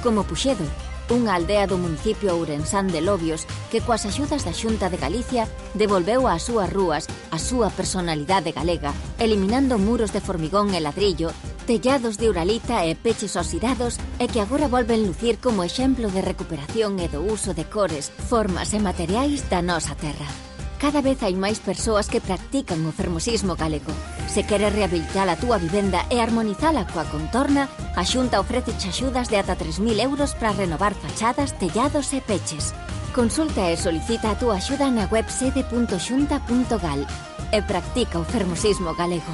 Como 0.02 0.24
Puxedo, 0.24 0.66
unha 1.14 1.38
aldea 1.38 1.70
do 1.70 1.78
municipio 1.78 2.34
ourensán 2.34 2.90
de 2.90 3.02
Lobios 3.02 3.46
que 3.70 3.82
coas 3.82 4.06
axudas 4.10 4.42
da 4.42 4.54
Xunta 4.54 4.90
de 4.90 4.98
Galicia 4.98 5.46
devolveu 5.78 6.26
ás 6.26 6.50
súas 6.50 6.70
rúas 6.72 7.06
a 7.30 7.38
súa 7.38 7.70
personalidade 7.70 8.56
galega, 8.56 8.94
eliminando 9.22 9.78
muros 9.78 10.10
de 10.10 10.24
formigón 10.24 10.74
e 10.74 10.82
ladrillo, 10.82 11.30
tellados 11.70 12.18
de 12.18 12.30
uralita 12.30 12.86
e 12.86 12.98
peches 12.98 13.38
oxidados 13.38 14.02
e 14.18 14.26
que 14.26 14.42
agora 14.42 14.70
volven 14.70 15.06
lucir 15.06 15.38
como 15.38 15.62
exemplo 15.62 16.10
de 16.10 16.22
recuperación 16.22 16.98
e 17.02 17.10
do 17.10 17.22
uso 17.22 17.54
de 17.54 17.66
cores, 17.66 18.10
formas 18.10 18.74
e 18.74 18.80
materiais 18.82 19.46
da 19.50 19.62
nosa 19.62 19.94
terra. 19.94 20.55
Cada 20.86 21.02
vez 21.02 21.18
hai 21.26 21.34
máis 21.34 21.58
persoas 21.58 22.06
que 22.14 22.22
practican 22.22 22.86
o 22.86 22.94
fermosismo 22.94 23.58
galego. 23.58 23.90
Se 24.30 24.46
queres 24.46 24.70
rehabilitar 24.70 25.26
a 25.26 25.34
túa 25.34 25.58
vivenda 25.58 26.06
e 26.14 26.22
armonizala 26.22 26.86
coa 26.86 27.10
contorna, 27.10 27.66
a 27.98 28.06
Xunta 28.06 28.38
ofrece 28.38 28.70
axudas 28.78 29.26
de 29.34 29.42
ata 29.42 29.58
3.000 29.58 29.82
euros 30.06 30.38
para 30.38 30.54
renovar 30.54 30.94
fachadas, 30.94 31.58
tellados 31.58 32.14
e 32.14 32.22
peches. 32.22 32.78
Consulta 33.18 33.66
e 33.74 33.82
solicita 33.82 34.30
a 34.30 34.38
túa 34.38 34.62
axuda 34.62 34.86
na 34.94 35.10
web 35.10 35.26
sede.xunta.gal 35.26 37.02
e 37.50 37.60
practica 37.66 38.22
o 38.22 38.26
fermosismo 38.30 38.94
galego. 38.94 39.34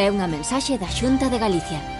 É 0.00 0.08
unha 0.08 0.32
mensaxe 0.32 0.80
da 0.80 0.88
Xunta 0.88 1.28
de 1.28 1.36
Galicia. 1.36 1.99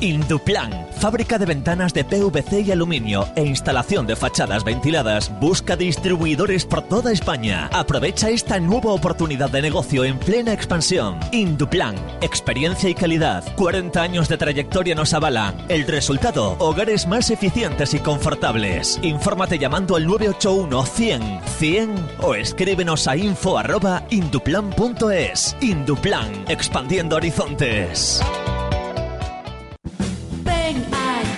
Induplan, 0.00 0.88
fábrica 0.92 1.38
de 1.38 1.46
ventanas 1.46 1.94
de 1.94 2.04
PVC 2.04 2.60
y 2.60 2.70
aluminio 2.72 3.26
e 3.34 3.44
instalación 3.44 4.06
de 4.06 4.14
fachadas 4.14 4.62
ventiladas, 4.64 5.32
busca 5.40 5.74
distribuidores 5.76 6.66
por 6.66 6.82
toda 6.82 7.12
España. 7.12 7.70
Aprovecha 7.72 8.28
esta 8.30 8.60
nueva 8.60 8.92
oportunidad 8.92 9.50
de 9.50 9.62
negocio 9.62 10.04
en 10.04 10.18
plena 10.18 10.52
expansión. 10.52 11.18
Induplan, 11.32 11.96
experiencia 12.20 12.90
y 12.90 12.94
calidad, 12.94 13.42
40 13.56 14.02
años 14.02 14.28
de 14.28 14.36
trayectoria 14.36 14.94
nos 14.94 15.14
avalan. 15.14 15.56
El 15.68 15.86
resultado, 15.86 16.56
hogares 16.58 17.06
más 17.06 17.30
eficientes 17.30 17.94
y 17.94 18.00
confortables. 18.00 19.00
Infórmate 19.02 19.58
llamando 19.58 19.96
al 19.96 20.06
981 20.06 20.84
100 20.84 21.40
100 21.58 21.94
o 22.22 22.34
escríbenos 22.34 23.08
a 23.08 23.16
info@induplan.es. 23.16 25.56
Induplan, 25.60 26.44
expandiendo 26.48 27.16
horizontes. 27.16 28.22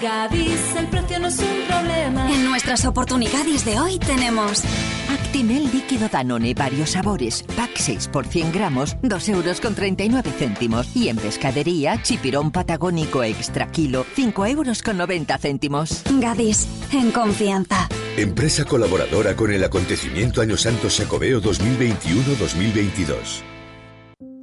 Gadis 0.01 0.77
el 0.77 0.87
precio 0.87 1.19
no 1.19 1.27
es 1.29 1.39
un 1.39 1.67
problema. 1.67 2.31
En 2.33 2.45
nuestras 2.45 2.85
oportunidades 2.85 3.65
de 3.65 3.81
hoy 3.81 3.99
tenemos 3.99 4.63
Actimel 5.11 5.65
líquido 5.73 6.09
Danone 6.09 6.55
varios 6.55 6.91
sabores, 6.91 7.43
pack 7.57 7.77
6 7.77 8.09
por 8.09 8.27
100 8.27 8.53
gramos, 8.53 8.97
2 9.03 9.29
euros 9.31 9.61
con 9.61 9.75
39 9.75 10.31
céntimos. 10.39 10.95
Y 10.95 11.09
en 11.09 11.17
pescadería, 11.17 12.01
chipirón 12.03 12.53
patagónico 12.53 13.25
extra 13.25 13.73
kilo, 13.73 14.07
5 14.15 14.47
euros 14.47 14.83
con 14.83 14.99
90 14.99 15.37
céntimos. 15.39 16.03
Gadis, 16.09 16.69
en 16.93 17.11
confianza. 17.11 17.89
Empresa 18.17 18.65
colaboradora 18.65 19.35
con 19.35 19.53
el 19.53 19.65
acontecimiento 19.65 20.41
Año 20.41 20.57
Santo 20.57 20.91
Sacobeo 20.91 21.43
2021-2022. 21.43 23.58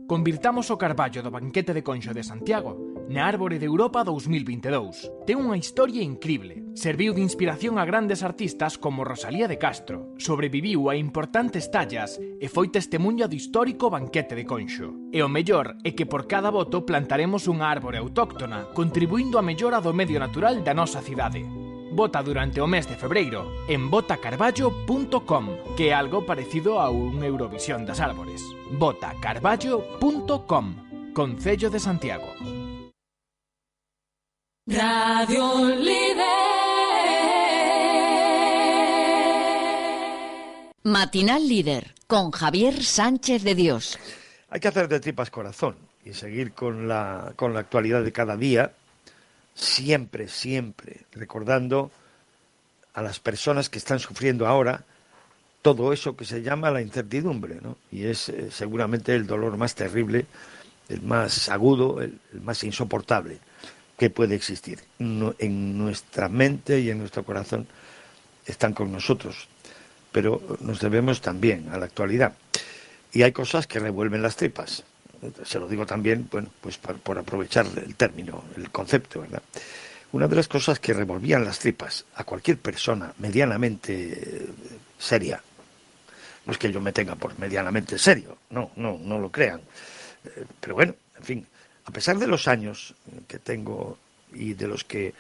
Convirtamos 0.08 0.70
o 0.70 0.78
Carballo 0.78 1.26
do 1.26 1.34
banquete 1.34 1.74
de 1.74 1.82
Conxo 1.82 2.14
de 2.14 2.22
Santiago 2.22 2.78
na 3.10 3.26
Árbore 3.26 3.58
de 3.58 3.66
Europa 3.66 4.06
2022. 4.06 5.26
Ten 5.26 5.42
unha 5.42 5.58
historia 5.58 6.06
incrible. 6.06 6.62
Serviu 6.78 7.18
de 7.18 7.26
inspiración 7.26 7.82
a 7.82 7.90
grandes 7.90 8.22
artistas 8.22 8.78
como 8.78 9.02
Rosalía 9.02 9.50
de 9.50 9.58
Castro. 9.58 10.14
Sobreviviu 10.22 10.94
a 10.94 10.98
importantes 10.98 11.74
tallas 11.74 12.22
e 12.22 12.46
foi 12.46 12.70
testemunha 12.70 13.26
do 13.26 13.34
histórico 13.34 13.90
banquete 13.90 14.38
de 14.38 14.46
Conxo. 14.46 14.94
E 15.10 15.26
o 15.26 15.30
mellor 15.30 15.74
é 15.82 15.98
que 15.98 16.06
por 16.06 16.30
cada 16.30 16.54
voto 16.54 16.86
plantaremos 16.86 17.50
unha 17.50 17.66
árbore 17.66 17.98
autóctona, 17.98 18.70
contribuindo 18.78 19.42
á 19.42 19.44
mellora 19.46 19.82
do 19.82 19.90
medio 19.90 20.22
natural 20.22 20.62
da 20.62 20.78
nosa 20.78 21.02
cidade. 21.02 21.42
Vota 21.96 22.20
durante 22.22 22.60
o 22.60 22.68
mes 22.68 22.92
de 22.92 23.00
febreiro 23.00 23.48
en 23.72 23.88
votacarballo.com, 23.90 25.46
que 25.80 25.90
é 25.90 25.94
algo 25.96 26.28
parecido 26.28 26.84
a 26.84 26.92
un 26.92 27.24
Eurovisión 27.24 27.88
das 27.88 28.04
árbores. 28.04 28.44
votacarballo.com, 28.76 30.66
Concello 31.16 31.72
de 31.72 31.80
Santiago. 31.80 32.28
Radio 34.68 35.72
Líder. 35.72 36.36
Matinal 40.84 41.48
Líder 41.48 41.96
con 42.08 42.32
Javier 42.32 42.84
Sánchez 42.84 43.42
de 43.44 43.56
Dios. 43.56 43.98
Hay 44.50 44.60
que 44.60 44.68
hacer 44.68 44.90
de 44.90 45.00
tripas 45.00 45.32
corazón 45.32 45.78
y 46.04 46.12
seguir 46.12 46.52
con 46.52 46.90
la, 46.90 47.32
con 47.38 47.54
la 47.54 47.62
actualidad 47.62 48.04
de 48.04 48.12
cada 48.12 48.36
día, 48.36 48.74
siempre, 49.56 50.28
siempre 50.28 51.06
recordando 51.14 51.90
a 52.94 53.02
las 53.02 53.20
personas 53.20 53.70
que 53.70 53.80
están 53.80 54.00
sufriendo 54.00 54.46
ahora 54.46 54.84
todo 55.62 55.92
eso 55.92 56.16
que 56.16 56.26
se 56.26 56.44
llama 56.44 56.70
la 56.70 56.82
incertidumbre, 56.82 57.60
¿no? 57.62 57.78
Y 57.92 58.06
es 58.06 58.30
eh, 58.30 58.52
seguramente 58.52 59.16
el 59.16 59.26
dolor 59.26 59.58
más 59.58 59.74
terrible, 59.74 60.28
el 60.90 61.02
más 61.02 61.50
agudo, 61.50 62.02
el, 62.02 62.20
más 62.44 62.64
insoportable 62.64 63.40
que 63.98 64.12
puede 64.12 64.36
existir. 64.36 64.80
En 65.00 65.78
nuestra 65.78 66.30
mente 66.30 66.82
y 66.82 66.92
en 66.92 67.00
nuestro 67.00 67.24
corazón 67.24 67.66
están 68.46 68.74
con 68.74 68.92
nosotros, 68.92 69.48
pero 70.12 70.58
nos 70.60 70.80
debemos 70.80 71.22
también 71.22 71.70
a 71.72 71.78
la 71.78 71.86
actualidad. 71.86 72.34
Y 73.12 73.24
hay 73.24 73.32
cosas 73.32 73.66
que 73.66 73.80
revuelven 73.80 74.22
las 74.22 74.36
tripas. 74.36 74.84
Se 75.44 75.60
lo 75.60 75.68
digo 75.68 75.86
también, 75.86 76.28
bueno, 76.32 76.50
pues 76.62 76.78
por, 76.78 77.18
aprovechar 77.18 77.66
el 77.76 77.96
término, 77.96 78.44
el 78.56 78.70
concepto, 78.72 79.22
¿verdad? 79.22 79.42
Una 80.12 80.28
de 80.28 80.36
las 80.36 80.48
cosas 80.48 80.80
que 80.80 80.94
revolvían 80.94 81.44
las 81.44 81.60
tripas 81.60 82.06
a 82.16 82.24
cualquier 82.24 82.58
persona 82.58 83.14
medianamente 83.18 84.14
eh, 84.14 84.50
seria, 84.98 85.42
no 86.46 86.52
es 86.52 86.58
que 86.58 86.72
yo 86.72 86.80
me 86.80 86.94
tenga 86.94 87.16
por 87.16 87.38
medianamente 87.40 87.98
serio, 87.98 88.38
no, 88.52 88.72
no, 88.78 88.98
no 89.02 89.20
lo 89.20 89.32
crean. 89.32 89.62
Eh, 90.24 90.46
pero 90.60 90.76
bueno, 90.76 90.96
en 91.18 91.24
fin, 91.24 91.48
a 91.86 91.92
pesar 91.92 92.18
de 92.18 92.28
los 92.28 92.48
años 92.48 92.94
que 93.28 93.40
tengo 93.40 93.98
y 94.34 94.54
de 94.54 94.68
los 94.68 94.84
que 94.84 95.14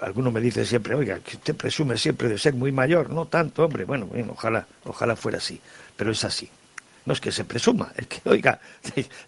alguno 0.00 0.30
me 0.30 0.40
dice 0.40 0.64
siempre, 0.64 0.94
oiga, 0.94 1.20
que 1.20 1.36
usted 1.36 1.54
presume 1.54 1.96
siempre 1.96 2.28
de 2.28 2.38
ser 2.38 2.54
muy 2.54 2.72
mayor, 2.72 3.10
no 3.10 3.26
tanto, 3.26 3.64
hombre, 3.64 3.84
bueno, 3.84 4.06
bueno 4.06 4.32
ojalá, 4.32 4.66
ojalá 4.84 5.16
fuera 5.16 5.38
así, 5.38 5.60
pero 5.96 6.10
es 6.12 6.24
así. 6.24 6.48
No 7.04 7.12
es 7.12 7.20
que 7.20 7.32
se 7.32 7.44
presuma, 7.44 7.92
es 7.96 8.06
que, 8.06 8.20
oiga, 8.28 8.60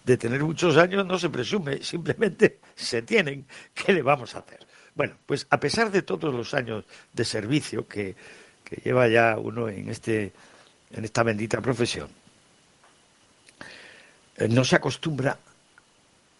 de, 0.05 0.17
tener 0.17 0.43
muchos 0.43 0.77
años 0.77 1.05
no 1.05 1.19
se 1.19 1.29
presume, 1.29 1.83
simplemente 1.83 2.59
se 2.75 3.01
tienen. 3.01 3.45
¿Qué 3.73 3.93
le 3.93 4.01
vamos 4.01 4.35
a 4.35 4.39
hacer? 4.39 4.59
Bueno, 4.93 5.15
pues 5.25 5.45
a 5.49 5.59
pesar 5.59 5.91
de 5.91 6.01
todos 6.01 6.33
los 6.33 6.53
años 6.53 6.85
de 7.11 7.25
servicio 7.25 7.85
que, 7.87 8.15
que 8.63 8.77
lleva 8.77 9.07
ya 9.09 9.37
uno 9.37 9.67
en, 9.67 9.89
este, 9.89 10.31
en 10.91 11.03
esta 11.03 11.23
bendita 11.23 11.59
profesión, 11.59 12.07
eh, 14.37 14.47
no 14.47 14.63
se 14.63 14.77
acostumbra 14.77 15.37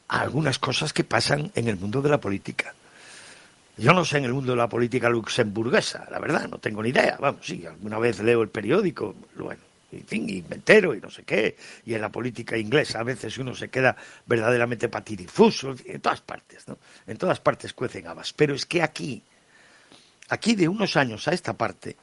a 0.08 0.22
algunas 0.22 0.58
cosas 0.60 0.94
que 0.94 1.04
pasan 1.04 1.52
en 1.54 1.68
el 1.68 1.78
mundo 1.78 2.02
de 2.02 2.10
la 2.10 2.20
política. 2.20 2.74
Yo 3.78 3.94
no 3.94 4.06
sé 4.06 4.20
en 4.20 4.26
el 4.26 4.34
mundo 4.34 4.54
de 4.54 4.58
la 4.58 4.70
política 4.70 5.10
luxemburguesa, 5.10 6.08
la 6.10 6.20
verdad, 6.20 6.48
no 6.48 6.60
tengo 6.60 6.82
ni 6.82 6.90
idea. 6.90 7.18
Vamos, 7.20 7.46
sí, 7.46 7.66
alguna 7.66 8.00
vez 8.00 8.22
leo 8.22 8.42
el 8.42 8.48
periódico, 8.48 9.16
bueno, 9.36 9.62
en 9.98 10.06
fin, 10.06 10.30
y 10.30 10.42
me 10.42 10.56
entero 10.56 10.94
y 10.94 11.02
no 11.02 11.10
sé 11.10 11.24
qué. 11.24 11.56
Y 11.86 11.94
en 11.94 12.02
la 12.02 12.10
política 12.10 12.58
inglesa 12.58 13.00
a 13.00 13.04
veces 13.04 13.38
uno 13.38 13.56
se 13.56 13.70
queda 13.70 13.96
verdaderamente 14.26 14.90
patidifuso, 14.90 15.76
en 15.86 16.02
todas 16.02 16.22
partes, 16.22 16.68
¿no? 16.68 16.78
En 17.08 17.18
todas 17.18 17.40
partes 17.40 17.74
cuecen 17.74 18.08
habas. 18.08 18.34
Pero 18.34 18.56
es 18.56 18.66
que 18.66 18.82
aquí, 18.82 19.22
aquí 20.30 20.56
de 20.56 20.68
unos 20.68 20.98
años 20.98 21.28
a 21.28 21.34
esta 21.34 21.54
parte, 21.54 21.96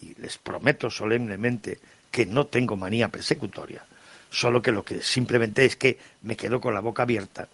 y 0.00 0.14
les 0.20 0.38
prometo 0.38 0.90
solemnemente 0.90 1.78
que 2.10 2.26
no 2.26 2.46
tengo 2.46 2.76
manía 2.76 3.08
persecutoria, 3.08 3.84
solo 4.30 4.62
que 4.62 4.72
lo 4.72 4.84
que 4.84 5.02
simplemente 5.02 5.64
es 5.64 5.76
que 5.76 5.98
me 6.22 6.36
quedo 6.36 6.60
con 6.60 6.74
la 6.74 6.80
boca 6.80 7.02
abierta, 7.02 7.48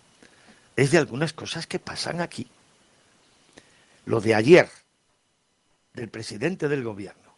es 0.77 0.91
de 0.91 0.99
algunas 0.99 1.33
cosas 1.33 1.67
que 1.67 1.79
pasan 1.79 2.21
aquí. 2.21 2.47
Lo 4.07 4.21
de 4.21 4.35
ayer 4.35 4.69
del 5.93 6.09
presidente 6.09 6.69
del 6.69 6.85
gobierno 6.85 7.37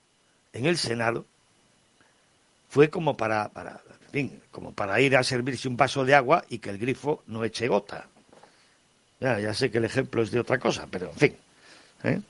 en 0.53 0.67
el 0.67 0.77
Senado 0.77 1.27
fue 2.71 2.89
como 2.89 3.17
para, 3.17 3.49
para, 3.49 3.83
en 4.07 4.11
fin, 4.13 4.43
como 4.53 4.73
para 4.73 5.01
ir 5.01 5.17
a 5.17 5.25
servirse 5.25 5.67
un 5.67 5.77
vaso 5.77 6.05
de 6.05 6.15
agua 6.15 6.45
y 6.49 6.59
que 6.59 6.71
el 6.71 6.79
grifo 6.79 7.25
no 7.27 7.45
eche 7.45 7.67
gota. 7.67 8.07
Ya, 9.19 9.41
ya 9.41 9.53
sé 9.53 9.73
que 9.73 9.79
el 9.79 9.85
ejemplo 9.85 10.23
es 10.23 10.31
de 10.31 10.39
otra 10.39 10.59
cosa, 10.59 10.87
pero 10.89 11.11
en 11.11 11.17
fin. 11.17 11.37
¿eh? 12.05 12.21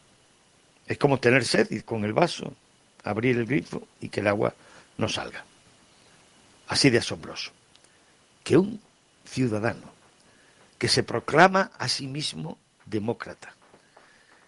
Es 0.86 0.96
como 0.96 1.20
tener 1.20 1.44
sed 1.44 1.70
y 1.70 1.82
con 1.82 2.06
el 2.06 2.14
vaso 2.14 2.54
abrir 3.04 3.36
el 3.36 3.44
grifo 3.44 3.86
y 4.00 4.08
que 4.08 4.20
el 4.20 4.28
agua 4.28 4.54
no 4.96 5.10
salga. 5.10 5.44
Así 6.68 6.88
de 6.88 6.98
asombroso. 6.98 7.52
Que 8.42 8.56
un 8.56 8.80
ciudadano 9.26 9.92
que 10.78 10.88
se 10.88 11.02
proclama 11.02 11.70
a 11.78 11.86
sí 11.86 12.06
mismo 12.06 12.58
demócrata, 12.86 13.54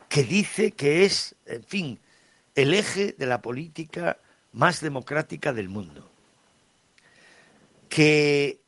que 0.09 0.25
dice 0.25 0.73
que 0.73 1.05
es, 1.05 1.35
en 1.45 1.65
fin, 1.65 2.01
el 2.55 2.73
eje 2.73 3.15
de 3.19 3.27
la 3.27 3.43
política 3.43 4.17
más 4.53 4.81
democrática 4.81 5.53
del 5.53 5.69
mundo, 5.69 6.09
que 7.89 8.61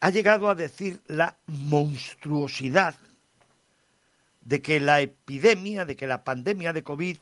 ha 0.00 0.10
llegado 0.10 0.48
a 0.48 0.54
decir 0.54 1.00
la 1.06 1.36
monstruosidad 1.46 2.94
de 4.42 4.62
que 4.62 4.80
la 4.80 5.00
epidemia, 5.00 5.84
de 5.84 5.96
que 5.96 6.06
la 6.06 6.24
pandemia 6.24 6.72
de 6.72 6.82
COVID 6.82 7.18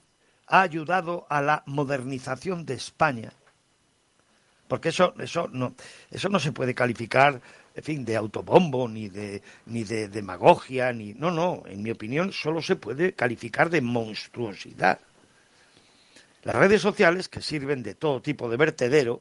ha 0.46 0.61
ayudado 0.61 1.26
a 1.28 1.42
la 1.42 1.62
modernización 1.66 2.64
de 2.64 2.74
España. 2.74 3.32
Porque 4.68 4.90
eso, 4.90 5.14
eso, 5.18 5.48
no, 5.52 5.74
eso 6.11 6.28
no 6.28 6.38
se 6.38 6.52
puede 6.52 6.74
calificar, 6.74 7.40
en 7.74 7.82
fin, 7.82 8.04
de 8.04 8.16
autobombo, 8.16 8.88
ni 8.88 9.09
de, 9.09 9.42
ni 9.66 9.84
de 9.84 10.09
demagogia, 10.09 10.92
ni. 10.92 11.14
No, 11.14 11.30
no, 11.30 11.62
en 11.66 11.82
mi 11.82 11.90
opinión, 11.90 12.32
solo 12.32 12.62
se 12.62 12.76
puede 12.76 13.12
calificar 13.12 13.70
de 13.70 13.80
monstruosidad. 13.80 15.00
Las 16.47 16.55
redes 16.55 16.80
sociales, 16.80 17.28
que 17.28 17.42
sirven 17.42 17.82
de 17.82 17.97
todo 17.97 18.22
tipo 18.22 18.49
de 18.49 18.57
vertedero, 18.57 19.20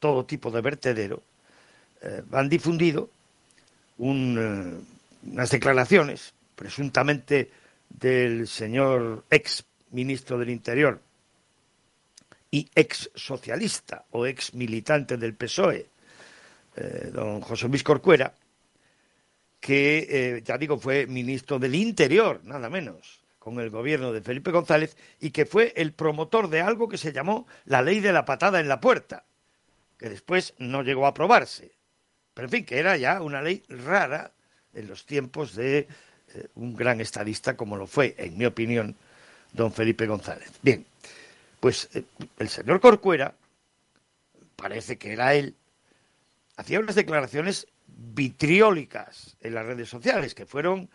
todo 0.00 0.26
tipo 0.26 0.50
de 0.50 0.60
vertedero, 0.60 1.22
eh, 2.02 2.24
han 2.32 2.48
difundido 2.48 3.08
un, 3.98 4.36
eh, 4.36 5.30
unas 5.30 5.48
declaraciones, 5.48 6.34
presuntamente 6.56 7.52
del 7.88 8.48
señor 8.48 9.26
ex 9.30 9.64
ministro 9.92 10.36
del 10.38 10.50
Interior 10.50 11.00
y 12.50 12.68
ex 12.74 13.12
socialista 13.14 14.04
o 14.10 14.26
ex 14.26 14.54
militante 14.54 15.18
del 15.18 15.34
PSOE, 15.34 15.86
eh, 16.74 17.10
don 17.12 17.40
José 17.42 17.68
Luis 17.68 17.84
Corcuera, 17.84 18.34
que, 19.60 20.42
ya 20.44 20.58
digo, 20.58 20.80
fue 20.80 21.06
ministro 21.06 21.60
del 21.60 21.76
Interior, 21.76 22.40
nada 22.42 22.68
menos, 22.68 23.20
con 23.48 23.60
el 23.60 23.70
gobierno 23.70 24.12
de 24.12 24.20
Felipe 24.20 24.50
González, 24.50 24.94
y 25.20 25.30
que 25.30 25.46
fue 25.46 25.72
el 25.74 25.92
promotor 25.92 26.50
de 26.50 26.60
algo 26.60 26.86
que 26.86 26.98
se 26.98 27.12
llamó 27.12 27.46
la 27.64 27.80
ley 27.80 28.00
de 28.00 28.12
la 28.12 28.26
patada 28.26 28.60
en 28.60 28.68
la 28.68 28.78
puerta, 28.78 29.24
que 29.96 30.10
después 30.10 30.52
no 30.58 30.82
llegó 30.82 31.06
a 31.06 31.10
aprobarse. 31.10 31.72
Pero, 32.34 32.46
en 32.46 32.50
fin, 32.50 32.64
que 32.66 32.78
era 32.78 32.98
ya 32.98 33.22
una 33.22 33.40
ley 33.40 33.62
rara 33.70 34.32
en 34.74 34.86
los 34.86 35.06
tiempos 35.06 35.54
de 35.54 35.88
eh, 36.34 36.48
un 36.56 36.76
gran 36.76 37.00
estadista 37.00 37.56
como 37.56 37.78
lo 37.78 37.86
fue, 37.86 38.14
en 38.18 38.36
mi 38.36 38.44
opinión, 38.44 38.94
don 39.54 39.72
Felipe 39.72 40.06
González. 40.06 40.52
Bien, 40.60 40.84
pues 41.58 41.88
eh, 41.94 42.04
el 42.38 42.50
señor 42.50 42.80
Corcuera, 42.80 43.34
parece 44.56 44.98
que 44.98 45.14
era 45.14 45.34
él, 45.34 45.54
hacía 46.56 46.80
unas 46.80 46.96
declaraciones 46.96 47.66
vitriólicas 47.86 49.38
en 49.40 49.54
las 49.54 49.64
redes 49.64 49.88
sociales 49.88 50.34
que 50.34 50.44
fueron 50.44 50.90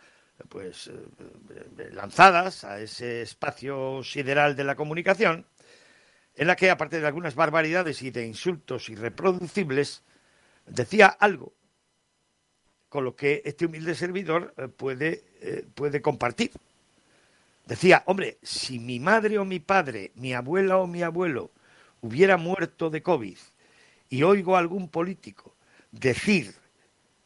pues 0.50 0.88
eh, 0.88 1.90
lanzadas 1.92 2.64
a 2.64 2.80
ese 2.80 3.22
espacio 3.22 4.04
sideral 4.04 4.56
de 4.56 4.64
la 4.64 4.76
comunicación, 4.76 5.46
en 6.36 6.48
la 6.48 6.56
que, 6.56 6.70
aparte 6.70 7.00
de 7.00 7.08
algunas 7.08 7.36
barbaridades 7.36 8.02
y 8.02 8.12
de 8.12 8.26
insultos 8.26 8.90
irreproducibles, 8.90 10.04
decía 10.66 11.08
algo 11.08 11.54
con 12.90 13.04
lo 13.04 13.16
que 13.16 13.42
este 13.46 13.66
humilde 13.66 13.96
servidor 13.96 14.54
eh, 14.58 14.68
puede, 14.68 15.24
eh, 15.42 15.66
puede 15.74 16.02
compartir. 16.02 16.52
Decía, 17.66 18.04
hombre, 18.06 18.38
si 18.44 18.78
mi 18.78 19.00
madre 19.00 19.40
o 19.40 19.46
mi 19.46 19.60
padre, 19.60 20.12
mi 20.16 20.34
abuela 20.34 20.78
o 20.78 20.86
mi 20.86 21.02
abuelo 21.02 21.52
hubiera 22.02 22.38
muerto 22.38 22.90
de 22.90 23.02
COVID 23.02 23.38
y 24.10 24.24
oigo 24.24 24.56
a 24.56 24.60
algún 24.60 24.90
político 24.90 25.56
decir 25.92 26.54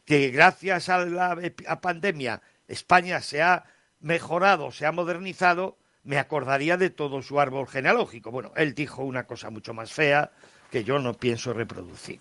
que 0.05 0.29
gracias 0.29 0.87
a 0.87 1.05
la 1.05 1.81
pandemia 1.81 2.41
España 2.67 3.21
se 3.21 3.41
ha 3.41 3.65
mejorado, 3.99 4.71
se 4.71 4.85
ha 4.85 4.91
modernizado, 4.91 5.77
me 6.03 6.17
acordaría 6.17 6.77
de 6.77 6.89
todo 6.89 7.21
su 7.21 7.39
árbol 7.39 7.67
genealógico. 7.67 8.31
Bueno, 8.31 8.53
él 8.55 8.73
dijo 8.73 9.03
una 9.03 9.25
cosa 9.25 9.49
mucho 9.49 9.73
más 9.73 9.91
fea 9.91 10.31
que 10.71 10.83
yo 10.83 10.99
no 10.99 11.13
pienso 11.13 11.53
reproducir. 11.53 12.19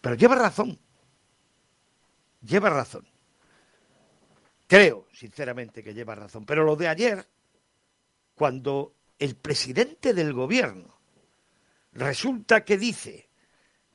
Pero 0.00 0.14
lleva 0.14 0.36
razón. 0.36 0.78
Lleva 2.42 2.70
razón. 2.70 3.06
Creo, 4.66 5.08
sinceramente, 5.12 5.82
que 5.82 5.94
lleva 5.94 6.14
razón. 6.14 6.46
Pero 6.46 6.64
lo 6.64 6.76
de 6.76 6.88
ayer, 6.88 7.28
cuando 8.34 8.94
el 9.18 9.36
presidente 9.36 10.14
del 10.14 10.32
gobierno 10.32 10.96
resulta 11.92 12.64
que 12.64 12.78
dice 12.78 13.28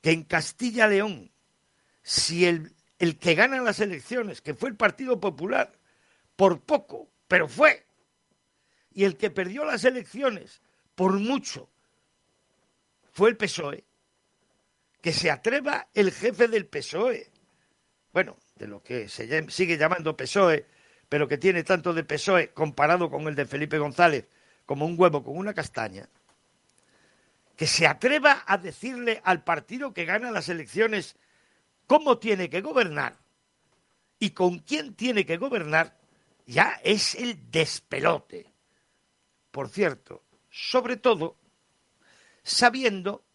que 0.01 0.11
en 0.11 0.23
Castilla-León, 0.23 1.31
si 2.03 2.45
el, 2.45 2.74
el 2.99 3.17
que 3.17 3.35
gana 3.35 3.61
las 3.61 3.79
elecciones, 3.79 4.41
que 4.41 4.53
fue 4.53 4.69
el 4.69 4.75
Partido 4.75 5.19
Popular, 5.19 5.73
por 6.35 6.61
poco, 6.61 7.09
pero 7.27 7.47
fue, 7.47 7.85
y 8.91 9.03
el 9.03 9.17
que 9.17 9.29
perdió 9.29 9.65
las 9.65 9.83
elecciones 9.83 10.61
por 10.95 11.13
mucho, 11.19 11.69
fue 13.11 13.29
el 13.29 13.37
PSOE, 13.37 13.83
que 15.01 15.13
se 15.13 15.29
atreva 15.29 15.87
el 15.93 16.11
jefe 16.11 16.47
del 16.47 16.67
PSOE, 16.67 17.31
bueno, 18.11 18.37
de 18.55 18.67
lo 18.67 18.81
que 18.81 19.09
se 19.09 19.49
sigue 19.49 19.77
llamando 19.77 20.17
PSOE, 20.17 20.65
pero 21.09 21.27
que 21.27 21.37
tiene 21.37 21.63
tanto 21.63 21.93
de 21.93 22.03
PSOE 22.03 22.53
comparado 22.53 23.09
con 23.09 23.27
el 23.27 23.35
de 23.35 23.45
Felipe 23.45 23.77
González 23.77 24.27
como 24.65 24.85
un 24.85 24.95
huevo 24.97 25.23
con 25.23 25.37
una 25.37 25.53
castaña, 25.53 26.09
que 27.55 27.67
se 27.67 27.87
atreva 27.87 28.43
a 28.47 28.57
decirle 28.57 29.21
al 29.23 29.43
partido 29.43 29.93
que 29.93 30.05
gana 30.05 30.31
las 30.31 30.49
elecciones 30.49 31.15
cómo 31.87 32.17
tiene 32.17 32.49
que 32.49 32.61
gobernar 32.61 33.17
y 34.19 34.31
con 34.31 34.59
quién 34.59 34.95
tiene 34.95 35.25
que 35.25 35.37
gobernar, 35.37 35.97
ya 36.45 36.79
es 36.83 37.15
el 37.15 37.51
despelote. 37.51 38.51
Por 39.51 39.69
cierto, 39.69 40.23
sobre 40.49 40.97
todo 40.97 41.37
sabiendo 42.43 43.25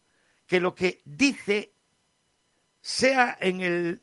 que 0.46 0.60
lo 0.60 0.74
que 0.74 1.02
dice 1.04 1.72
sea 2.80 3.36
en 3.40 3.60
el 3.60 4.02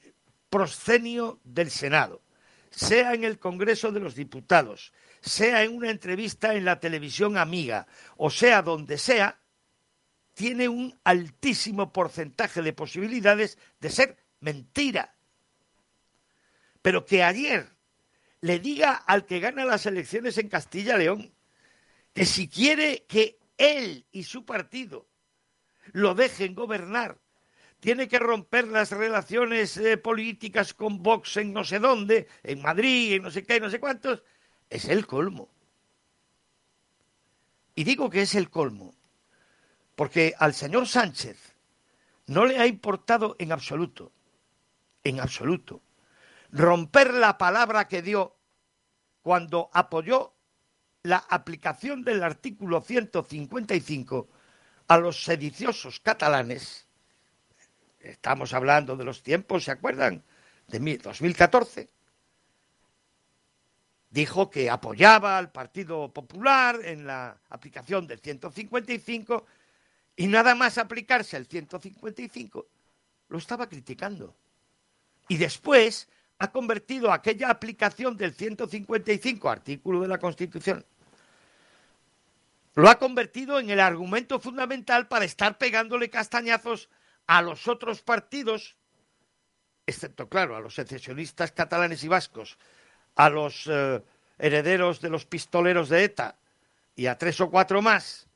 proscenio 0.49 1.39
del 1.43 1.71
Senado, 1.71 2.21
sea 2.69 3.13
en 3.13 3.23
el 3.23 3.39
Congreso 3.39 3.91
de 3.91 3.99
los 3.99 4.15
Diputados, 4.15 4.93
sea 5.21 5.63
en 5.63 5.75
una 5.75 5.89
entrevista 5.89 6.53
en 6.53 6.65
la 6.65 6.79
televisión 6.79 7.37
amiga, 7.37 7.87
o 8.17 8.29
sea 8.29 8.61
donde 8.61 8.97
sea, 8.97 9.39
tiene 10.33 10.67
un 10.67 10.97
altísimo 11.03 11.91
porcentaje 11.91 12.61
de 12.61 12.73
posibilidades 12.73 13.57
de 13.79 13.89
ser 13.89 14.17
mentira. 14.39 15.15
Pero 16.81 17.05
que 17.05 17.23
ayer 17.23 17.69
le 18.41 18.59
diga 18.59 18.93
al 18.93 19.25
que 19.25 19.39
gana 19.39 19.65
las 19.65 19.85
elecciones 19.85 20.37
en 20.37 20.49
Castilla-León 20.49 21.33
que 22.13 22.25
si 22.25 22.47
quiere 22.47 23.05
que 23.07 23.39
él 23.57 24.05
y 24.11 24.23
su 24.23 24.45
partido 24.45 25.07
lo 25.91 26.15
dejen 26.15 26.55
gobernar 26.55 27.19
tiene 27.79 28.07
que 28.07 28.19
romper 28.19 28.67
las 28.67 28.91
relaciones 28.91 29.77
eh, 29.77 29.97
políticas 29.97 30.73
con 30.73 31.03
Vox 31.03 31.37
en 31.37 31.53
no 31.53 31.63
sé 31.63 31.79
dónde, 31.79 32.27
en 32.43 32.61
Madrid, 32.61 33.13
en 33.13 33.23
no 33.23 33.31
sé 33.31 33.43
qué, 33.43 33.59
no 33.59 33.69
sé 33.69 33.79
cuántos, 33.79 34.23
es 34.69 34.85
el 34.85 35.05
colmo. 35.05 35.49
Y 37.75 37.83
digo 37.83 38.09
que 38.09 38.23
es 38.23 38.33
el 38.33 38.49
colmo, 38.49 38.95
porque 39.95 40.33
al 40.39 40.53
señor 40.53 40.87
Sánchez 40.87 41.55
no 42.25 42.45
le 42.45 42.57
ha 42.57 42.65
importado 42.65 43.35
en 43.37 43.51
absoluto, 43.51 44.11
en 45.03 45.19
absoluto, 45.19 45.81
romper 46.51 47.13
la 47.13 47.37
palabra 47.37 47.87
que 47.87 48.01
dio 48.01 48.35
cuando 49.21 49.69
apoyó 49.73 50.33
la 51.03 51.17
aplicación 51.17 52.03
del 52.03 52.23
artículo 52.23 52.81
155 52.81 54.27
a 54.87 54.97
los 54.97 55.23
sediciosos 55.23 55.99
catalanes 55.99 56.87
Estamos 58.07 58.53
hablando 58.53 58.95
de 58.95 59.03
los 59.03 59.21
tiempos, 59.21 59.65
¿se 59.65 59.71
acuerdan? 59.71 60.23
De 60.67 60.79
2014. 60.79 61.89
Dijo 64.09 64.49
que 64.49 64.69
apoyaba 64.69 65.37
al 65.37 65.51
Partido 65.51 66.11
Popular 66.13 66.79
en 66.83 67.05
la 67.05 67.37
aplicación 67.49 68.07
del 68.07 68.19
155 68.19 69.45
y 70.15 70.27
nada 70.27 70.55
más 70.55 70.77
aplicarse 70.77 71.35
el 71.37 71.45
155 71.47 72.67
lo 73.29 73.37
estaba 73.37 73.67
criticando. 73.67 74.33
Y 75.27 75.37
después 75.37 76.07
ha 76.39 76.51
convertido 76.51 77.11
aquella 77.11 77.49
aplicación 77.49 78.15
del 78.15 78.33
155, 78.33 79.49
artículo 79.49 80.01
de 80.01 80.07
la 80.07 80.19
Constitución, 80.19 80.85
lo 82.75 82.89
ha 82.89 82.99
convertido 82.99 83.59
en 83.59 83.71
el 83.71 83.79
argumento 83.79 84.39
fundamental 84.39 85.07
para 85.07 85.25
estar 85.25 85.57
pegándole 85.57 86.11
castañazos 86.11 86.89
a 87.25 87.41
los 87.41 87.67
otros 87.67 88.03
partidos, 88.03 88.77
excepto, 89.87 90.29
claro, 90.29 90.55
a 90.55 90.61
los 90.61 90.75
secesionistas 90.75 91.51
catalanes 91.51 92.03
y 92.03 92.07
vascos, 92.07 92.59
a 93.15 93.29
los 93.29 93.65
eh, 93.65 94.03
herederos 94.37 95.01
de 95.01 95.09
los 95.09 95.25
pistoleros 95.25 95.89
de 95.89 96.03
ETA 96.03 96.37
y 96.95 97.07
a 97.07 97.17
tres 97.17 97.41
o 97.41 97.49
cuatro 97.49 97.81
más, 97.81 98.27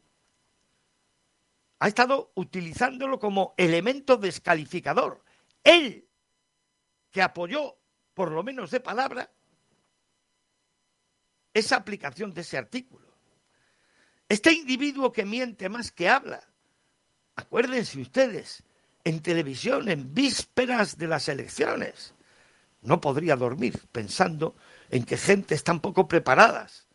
ha 1.78 1.88
estado 1.88 2.32
utilizándolo 2.34 3.20
como 3.20 3.54
elemento 3.58 4.18
descalificador. 4.18 5.24
Él, 5.64 6.08
que 7.12 7.22
apoyó, 7.22 7.78
por 8.14 8.32
lo 8.32 8.44
menos 8.44 8.72
de 8.72 8.80
palabra, 8.80 9.32
esa 11.54 11.76
aplicación 11.76 12.34
de 12.34 12.42
ese 12.42 12.58
artículo. 12.58 13.08
Este 14.30 14.54
individuo 14.54 15.12
que 15.12 15.26
miente 15.26 15.68
más 15.68 15.92
que 15.92 16.08
habla, 16.08 16.42
acuérdense 17.36 18.00
ustedes, 18.00 18.64
en 19.04 19.22
televisión 19.22 19.90
en 19.90 20.14
vísperas 20.14 20.98
de 20.98 21.08
las 21.08 21.28
elecciones. 21.28 22.14
No 22.82 23.02
podría 23.02 23.36
dormir 23.36 23.80
pensando 23.92 24.56
en 24.90 25.04
que 25.04 25.18
gentes 25.18 25.64
tan 25.64 25.82
poco 25.82 26.08
preparadas 26.08 26.88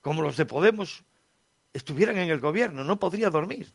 como 0.00 0.22
los 0.22 0.36
de 0.36 0.46
Podemos 0.46 1.04
estuvieran 1.72 2.18
en 2.18 2.30
el 2.30 2.40
gobierno. 2.40 2.84
No 2.84 2.98
podría 2.98 3.30
dormir. 3.30 3.72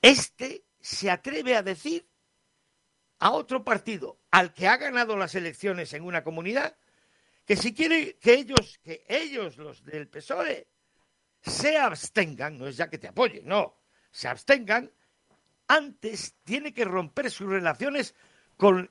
Este 0.00 0.64
se 0.80 1.10
atreve 1.10 1.56
a 1.56 1.62
decir 1.62 2.06
a 3.22 3.30
otro 3.30 3.62
partido, 3.62 4.18
al 4.32 4.52
que 4.52 4.66
ha 4.66 4.76
ganado 4.76 5.16
las 5.16 5.36
elecciones 5.36 5.92
en 5.92 6.02
una 6.02 6.24
comunidad, 6.24 6.76
que 7.46 7.54
si 7.54 7.72
quiere 7.72 8.16
que 8.16 8.34
ellos, 8.34 8.80
que 8.82 9.04
ellos, 9.08 9.56
los 9.58 9.84
del 9.84 10.08
PSOE, 10.08 10.66
se 11.40 11.78
abstengan, 11.78 12.58
no 12.58 12.66
es 12.66 12.76
ya 12.76 12.90
que 12.90 12.98
te 12.98 13.06
apoyen, 13.06 13.46
no, 13.46 13.78
se 14.10 14.26
abstengan 14.26 14.90
antes 15.68 16.34
tiene 16.42 16.74
que 16.74 16.84
romper 16.84 17.30
sus 17.30 17.48
relaciones 17.48 18.16
con, 18.56 18.90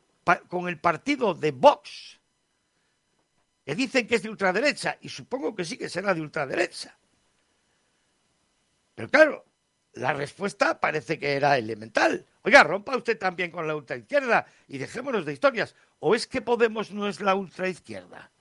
el 0.70 0.80
partido 0.80 1.34
de 1.34 1.52
Vox, 1.52 2.22
que 3.66 3.76
dicen 3.76 4.08
que 4.08 4.16
es 4.16 4.24
de 4.24 4.30
ultraderecha, 4.30 4.98
y 5.02 5.10
supongo 5.10 5.54
que 5.54 5.66
sí 5.66 5.78
que 5.78 5.90
será 5.90 6.14
de 6.14 6.22
ultraderecha. 6.22 6.98
Pero 8.96 9.10
claro, 9.10 9.46
la 9.94 10.14
respuesta 10.14 10.80
parece 10.80 11.20
que 11.20 11.34
era 11.34 11.58
elemental. 11.58 12.26
Oiga, 12.44 12.64
rompa 12.64 12.96
usted 12.96 13.18
también 13.18 13.52
con 13.52 13.68
la 13.68 13.76
ultraizquierda 13.76 14.46
y 14.68 14.78
dejémonos 14.78 15.26
de 15.26 15.34
historias. 15.34 15.76
¿O 16.00 16.16
es 16.16 16.28
que 16.28 16.42
Podemos 16.42 16.92
no 16.92 17.08
es 17.08 17.22
la 17.22 17.36
ultraizquierda? 17.36 18.32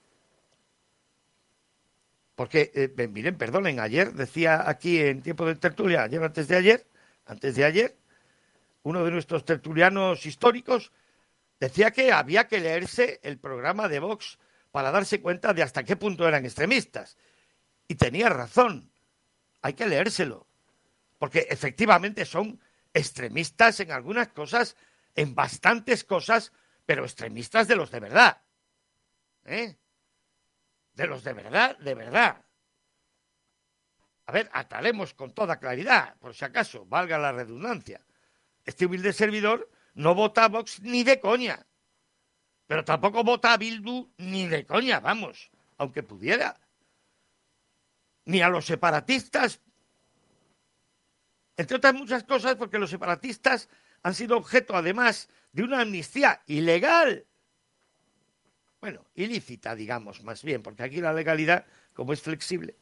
Porque, 2.34 2.70
eh, 2.74 3.08
miren, 3.08 3.36
perdonen, 3.36 3.80
ayer 3.80 4.14
decía 4.14 4.68
aquí 4.68 4.98
en 4.98 5.22
tiempo 5.22 5.44
de 5.44 5.56
tertulia, 5.56 6.04
ayer 6.04 6.22
antes 6.22 6.48
de 6.48 6.56
ayer, 6.56 6.86
antes 7.26 7.54
de 7.54 7.64
ayer, 7.64 7.96
uno 8.82 9.04
de 9.04 9.10
nuestros 9.10 9.44
tertulianos 9.44 10.24
históricos, 10.24 10.92
decía 11.58 11.90
que 11.90 12.12
había 12.12 12.48
que 12.48 12.60
leerse 12.60 13.20
el 13.22 13.38
programa 13.38 13.88
de 13.88 13.98
Vox 13.98 14.38
para 14.70 14.90
darse 14.90 15.20
cuenta 15.20 15.52
de 15.52 15.62
hasta 15.62 15.84
qué 15.84 15.96
punto 15.96 16.26
eran 16.26 16.46
extremistas. 16.46 17.18
Y 17.88 17.96
tenía 17.96 18.30
razón, 18.30 18.90
hay 19.60 19.74
que 19.74 19.86
leérselo, 19.86 20.46
porque 21.20 21.46
efectivamente 21.50 22.24
son 22.24 22.58
extremistas 22.94 23.78
en 23.80 23.92
algunas 23.92 24.28
cosas, 24.28 24.74
en 25.14 25.34
bastantes 25.34 26.02
cosas, 26.02 26.50
pero 26.86 27.04
extremistas 27.04 27.68
de 27.68 27.76
los 27.76 27.90
de 27.90 28.00
verdad. 28.00 28.42
¿eh? 29.44 29.76
De 30.94 31.06
los 31.06 31.22
de 31.22 31.34
verdad, 31.34 31.76
de 31.76 31.94
verdad. 31.94 32.42
A 34.24 34.32
ver, 34.32 34.48
aclaremos 34.54 35.12
con 35.12 35.34
toda 35.34 35.60
claridad, 35.60 36.16
por 36.20 36.34
si 36.34 36.46
acaso, 36.46 36.86
valga 36.86 37.18
la 37.18 37.32
redundancia. 37.32 38.00
Este 38.64 38.86
humilde 38.86 39.12
servidor 39.12 39.70
no 39.92 40.14
vota 40.14 40.44
a 40.44 40.48
Vox 40.48 40.80
ni 40.80 41.04
de 41.04 41.20
coña. 41.20 41.66
Pero 42.66 42.82
tampoco 42.82 43.22
vota 43.24 43.52
a 43.52 43.58
Bildu 43.58 44.10
ni 44.16 44.46
de 44.46 44.64
coña, 44.64 45.00
vamos, 45.00 45.50
aunque 45.76 46.02
pudiera. 46.02 46.58
Ni 48.24 48.40
a 48.40 48.48
los 48.48 48.64
separatistas. 48.64 49.60
Entre 51.56 51.76
otras 51.76 51.94
muchas 51.94 52.24
cosas, 52.24 52.56
porque 52.56 52.78
los 52.78 52.90
separatistas 52.90 53.68
han 54.02 54.14
sido 54.14 54.36
objeto, 54.36 54.76
además, 54.76 55.28
de 55.52 55.62
una 55.62 55.80
amnistía 55.80 56.42
ilegal. 56.46 57.26
Bueno, 58.80 59.04
ilícita, 59.14 59.74
digamos, 59.74 60.22
más 60.22 60.42
bien, 60.42 60.62
porque 60.62 60.82
aquí 60.82 61.00
la 61.00 61.12
legalidad, 61.12 61.66
como 61.92 62.12
es 62.12 62.22
flexible. 62.22 62.76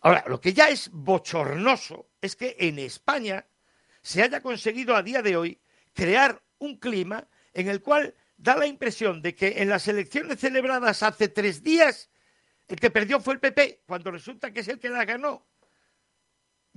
Ahora, 0.00 0.24
lo 0.26 0.40
que 0.40 0.52
ya 0.52 0.68
es 0.68 0.90
bochornoso 0.92 2.08
es 2.20 2.34
que 2.34 2.56
en 2.58 2.78
España 2.78 3.46
se 4.02 4.22
haya 4.22 4.40
conseguido 4.40 4.96
a 4.96 5.02
día 5.02 5.22
de 5.22 5.36
hoy 5.36 5.60
crear 5.92 6.40
un 6.58 6.76
clima 6.76 7.26
en 7.52 7.68
el 7.68 7.82
cual 7.82 8.14
da 8.36 8.56
la 8.56 8.66
impresión 8.66 9.20
de 9.22 9.34
que 9.34 9.60
en 9.62 9.68
las 9.68 9.88
elecciones 9.88 10.38
celebradas 10.38 11.02
hace 11.02 11.28
tres 11.28 11.62
días 11.62 12.08
el 12.68 12.78
que 12.78 12.90
perdió 12.90 13.18
fue 13.20 13.34
el 13.34 13.40
PP, 13.40 13.82
cuando 13.86 14.10
resulta 14.10 14.52
que 14.52 14.60
es 14.60 14.68
el 14.68 14.78
que 14.78 14.90
la 14.90 15.04
ganó. 15.04 15.46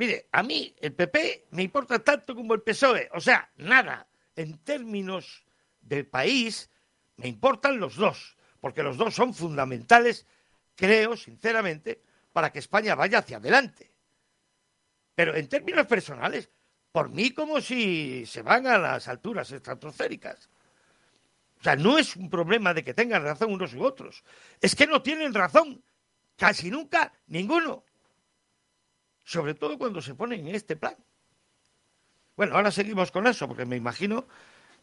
Mire, 0.02 0.30
a 0.32 0.42
mí 0.42 0.74
el 0.82 0.96
PP 0.96 1.50
me 1.52 1.62
importa 1.62 2.00
tanto 2.00 2.34
como 2.34 2.56
el 2.56 2.64
PSOE, 2.64 3.08
o 3.14 3.22
sea, 3.22 3.52
nada. 3.58 4.08
En 4.36 4.58
términos 4.64 5.46
de 5.80 6.04
país, 6.04 6.72
me 7.18 7.28
importan 7.28 7.80
los 7.80 7.98
dos, 7.98 8.36
porque 8.60 8.82
los 8.82 8.98
dos 8.98 9.14
son 9.14 9.32
fundamentales, 9.36 10.26
creo, 10.74 11.16
sinceramente, 11.16 12.02
para 12.34 12.52
que 12.52 12.58
España 12.58 12.96
vaya 12.96 13.20
hacia 13.20 13.38
adelante. 13.38 13.92
Pero 15.14 15.36
en 15.36 15.48
términos 15.48 15.86
personales, 15.86 16.50
por 16.92 17.10
mí 17.10 17.30
como 17.30 17.62
si 17.62 18.26
se 18.26 18.42
van 18.42 18.66
a 18.66 18.80
las 18.80 19.08
alturas 19.08 19.52
estratosféricas. 19.52 20.50
O 21.60 21.64
sea, 21.64 21.76
no 21.76 22.00
es 22.00 22.16
un 22.16 22.28
problema 22.28 22.74
de 22.74 22.84
que 22.84 22.96
tengan 22.96 23.22
razón 23.22 23.54
unos 23.54 23.76
u 23.76 23.84
otros. 23.84 24.24
Es 24.62 24.76
que 24.76 24.88
no 24.88 25.04
tienen 25.04 25.32
razón. 25.32 25.84
Casi 26.38 26.72
nunca 26.72 27.14
ninguno. 27.28 27.86
Sobre 29.24 29.54
todo 29.54 29.78
cuando 29.78 30.02
se 30.02 30.16
ponen 30.16 30.48
en 30.48 30.56
este 30.56 30.76
plan. 30.76 30.96
Bueno, 32.36 32.56
ahora 32.56 32.72
seguimos 32.72 33.12
con 33.12 33.28
eso, 33.28 33.48
porque 33.48 33.66
me 33.66 33.76
imagino 33.76 34.26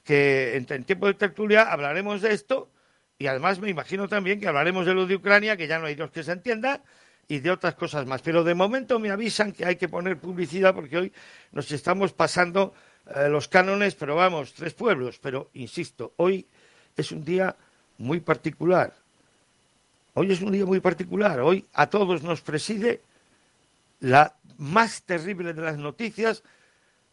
que 0.05 0.57
en, 0.57 0.84
tiempo 0.84 1.07
de 1.07 1.14
tertulia 1.14 1.72
hablaremos 1.72 2.22
de 2.22 2.32
esto 2.32 2.70
y 3.18 3.26
además 3.26 3.59
me 3.59 3.68
imagino 3.68 4.09
también 4.09 4.41
que 4.41 4.47
hablaremos 4.47 4.86
de 4.86 4.95
lo 4.95 5.07
de 5.07 5.16
Ucrania, 5.16 5.57
que 5.57 5.66
ya 5.66 5.78
no 5.78 5.86
hay 5.86 5.95
Dios 5.95 6.11
que 6.11 6.22
se 6.22 6.32
entienda, 6.32 6.82
y 7.26 7.41
de 7.41 7.51
otras 7.51 7.74
cosas 7.74 8.07
más. 8.07 8.22
Pero 8.22 8.45
de 8.45 8.55
momento 8.55 8.99
me 8.99 9.11
avisan 9.11 9.53
que 9.53 9.66
hay 9.66 9.76
que 9.76 9.89
poner 9.89 10.18
publicidad 10.18 10.74
porque 10.74 10.97
hoy 10.97 11.12
nos 11.53 11.70
estamos 11.70 12.12
pasando 12.12 12.74
eh, 13.14 13.28
los 13.28 13.49
cánones, 13.49 13.95
pero 13.95 14.16
vamos, 14.16 14.55
tres 14.55 14.72
pueblos. 14.72 15.18
Pero, 15.18 15.51
insisto, 15.55 16.14
hoy 16.16 16.47
es 16.97 17.12
un 17.12 17.24
día 17.24 17.55
muy 17.99 18.20
particular. 18.20 18.95
Hoy 20.14 20.32
es 20.32 20.41
un 20.41 20.53
día 20.53 20.64
muy 20.64 20.80
particular. 20.80 21.41
Hoy 21.41 21.66
a 21.74 21.89
todos 21.89 22.22
nos 22.22 22.41
preside 22.41 23.03
la 24.01 24.34
más 24.59 25.03
terrible 25.03 25.53
de 25.53 25.62
las 25.62 25.78
noticias, 25.78 26.42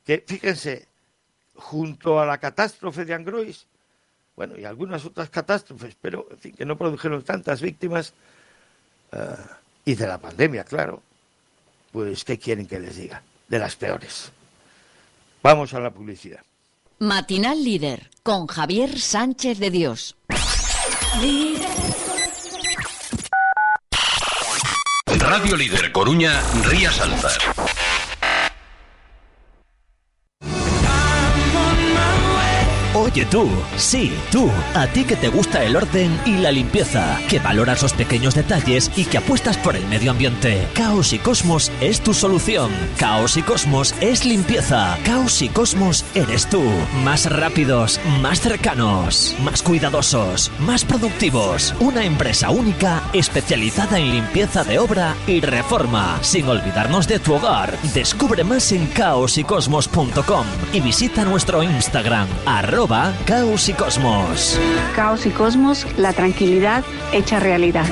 que 0.03 0.23
fíjense, 0.25 0.87
junto 1.55 2.19
a 2.19 2.25
la 2.25 2.37
catástrofe 2.37 3.05
de 3.05 3.13
Angrois, 3.13 3.67
bueno, 4.35 4.57
y 4.57 4.65
algunas 4.65 5.05
otras 5.05 5.29
catástrofes, 5.29 5.95
pero 5.99 6.27
en 6.31 6.37
fin, 6.37 6.55
que 6.55 6.65
no 6.65 6.77
produjeron 6.77 7.23
tantas 7.23 7.61
víctimas, 7.61 8.13
eh, 9.11 9.35
y 9.85 9.95
de 9.95 10.07
la 10.07 10.17
pandemia, 10.17 10.63
claro, 10.63 11.01
pues 11.91 12.25
¿qué 12.25 12.37
quieren 12.37 12.67
que 12.67 12.79
les 12.79 12.97
diga? 12.97 13.21
De 13.47 13.59
las 13.59 13.75
peores. 13.75 14.31
Vamos 15.41 15.73
a 15.73 15.79
la 15.79 15.91
publicidad. 15.91 16.41
Matinal 16.99 17.63
Líder 17.63 18.09
con 18.23 18.47
Javier 18.47 18.99
Sánchez 18.99 19.59
de 19.59 19.69
Dios. 19.69 20.15
Radio 25.27 25.57
Líder 25.57 25.91
Coruña, 25.91 26.39
Rías 26.69 27.01
Altas. 27.01 27.39
Oye 33.15 33.25
tú, 33.27 33.49
sí, 33.77 34.13
tú, 34.29 34.51
a 34.73 34.87
ti 34.87 35.05
que 35.05 35.15
te 35.15 35.29
gusta 35.29 35.63
el 35.63 35.77
orden 35.77 36.19
y 36.25 36.33
la 36.33 36.51
limpieza, 36.51 37.17
que 37.29 37.39
valoras 37.39 37.81
los 37.81 37.93
pequeños 37.93 38.35
detalles 38.35 38.91
y 38.97 39.05
que 39.05 39.19
apuestas 39.19 39.57
por 39.57 39.77
el 39.77 39.87
medio 39.87 40.11
ambiente. 40.11 40.67
Caos 40.73 41.13
y 41.13 41.19
Cosmos 41.19 41.71
es 41.79 42.01
tu 42.01 42.13
solución. 42.13 42.69
Caos 42.97 43.37
y 43.37 43.41
Cosmos 43.41 43.95
es 44.01 44.25
limpieza. 44.25 44.97
Caos 45.05 45.41
y 45.41 45.47
Cosmos 45.47 46.03
eres 46.13 46.49
tú. 46.49 46.61
Más 47.05 47.31
rápidos, 47.31 48.01
más 48.19 48.41
cercanos, 48.41 49.33
más 49.41 49.63
cuidadosos, 49.63 50.51
más 50.59 50.83
productivos. 50.83 51.73
Una 51.79 52.03
empresa 52.03 52.49
única 52.49 53.01
especializada 53.13 53.97
en 53.97 54.11
limpieza 54.11 54.65
de 54.65 54.77
obra 54.77 55.15
y 55.25 55.39
reforma. 55.39 56.19
Sin 56.21 56.49
olvidarnos 56.49 57.07
de 57.07 57.19
tu 57.19 57.35
hogar. 57.35 57.79
Descubre 57.93 58.43
más 58.43 58.73
en 58.73 58.87
caosycosmos.com 58.87 60.45
y 60.73 60.81
visita 60.81 61.23
nuestro 61.23 61.63
Instagram, 61.63 62.27
Caos 63.25 63.69
y 63.69 63.73
Cosmos. 63.73 64.59
Caos 64.95 65.25
y 65.25 65.29
Cosmos, 65.29 65.85
la 65.97 66.13
tranquilidad 66.13 66.83
hecha 67.11 67.39
realidad. 67.39 67.85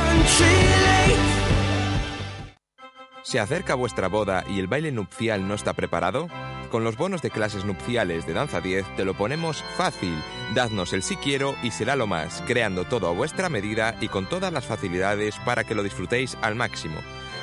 ¿Se 3.21 3.39
acerca 3.39 3.75
vuestra 3.75 4.07
boda 4.07 4.43
y 4.47 4.59
el 4.59 4.67
baile 4.67 4.91
nupcial 4.91 5.47
no 5.47 5.53
está 5.53 5.73
preparado? 5.73 6.29
Con 6.71 6.83
los 6.83 6.97
bonos 6.97 7.21
de 7.21 7.29
clases 7.29 7.65
nupciales 7.65 8.25
de 8.25 8.33
Danza 8.33 8.61
10 8.61 8.95
te 8.95 9.05
lo 9.05 9.13
ponemos 9.13 9.63
fácil. 9.77 10.15
Dadnos 10.55 10.93
el 10.93 11.03
si 11.03 11.15
quiero 11.17 11.55
y 11.61 11.71
será 11.71 11.95
lo 11.95 12.07
más, 12.07 12.43
creando 12.47 12.85
todo 12.85 13.07
a 13.07 13.13
vuestra 13.13 13.49
medida 13.49 13.95
y 14.01 14.07
con 14.07 14.27
todas 14.27 14.51
las 14.51 14.65
facilidades 14.65 15.35
para 15.45 15.63
que 15.63 15.75
lo 15.75 15.83
disfrutéis 15.83 16.37
al 16.41 16.55
máximo. 16.55 16.95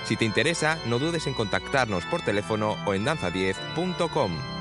Si 0.04 0.16
te 0.16 0.24
interesa, 0.24 0.78
no 0.86 0.98
dudes 0.98 1.26
en 1.26 1.34
contactarnos 1.34 2.04
por 2.06 2.22
teléfono 2.22 2.76
o 2.86 2.94
en 2.94 3.04
danza10.com. 3.04 4.59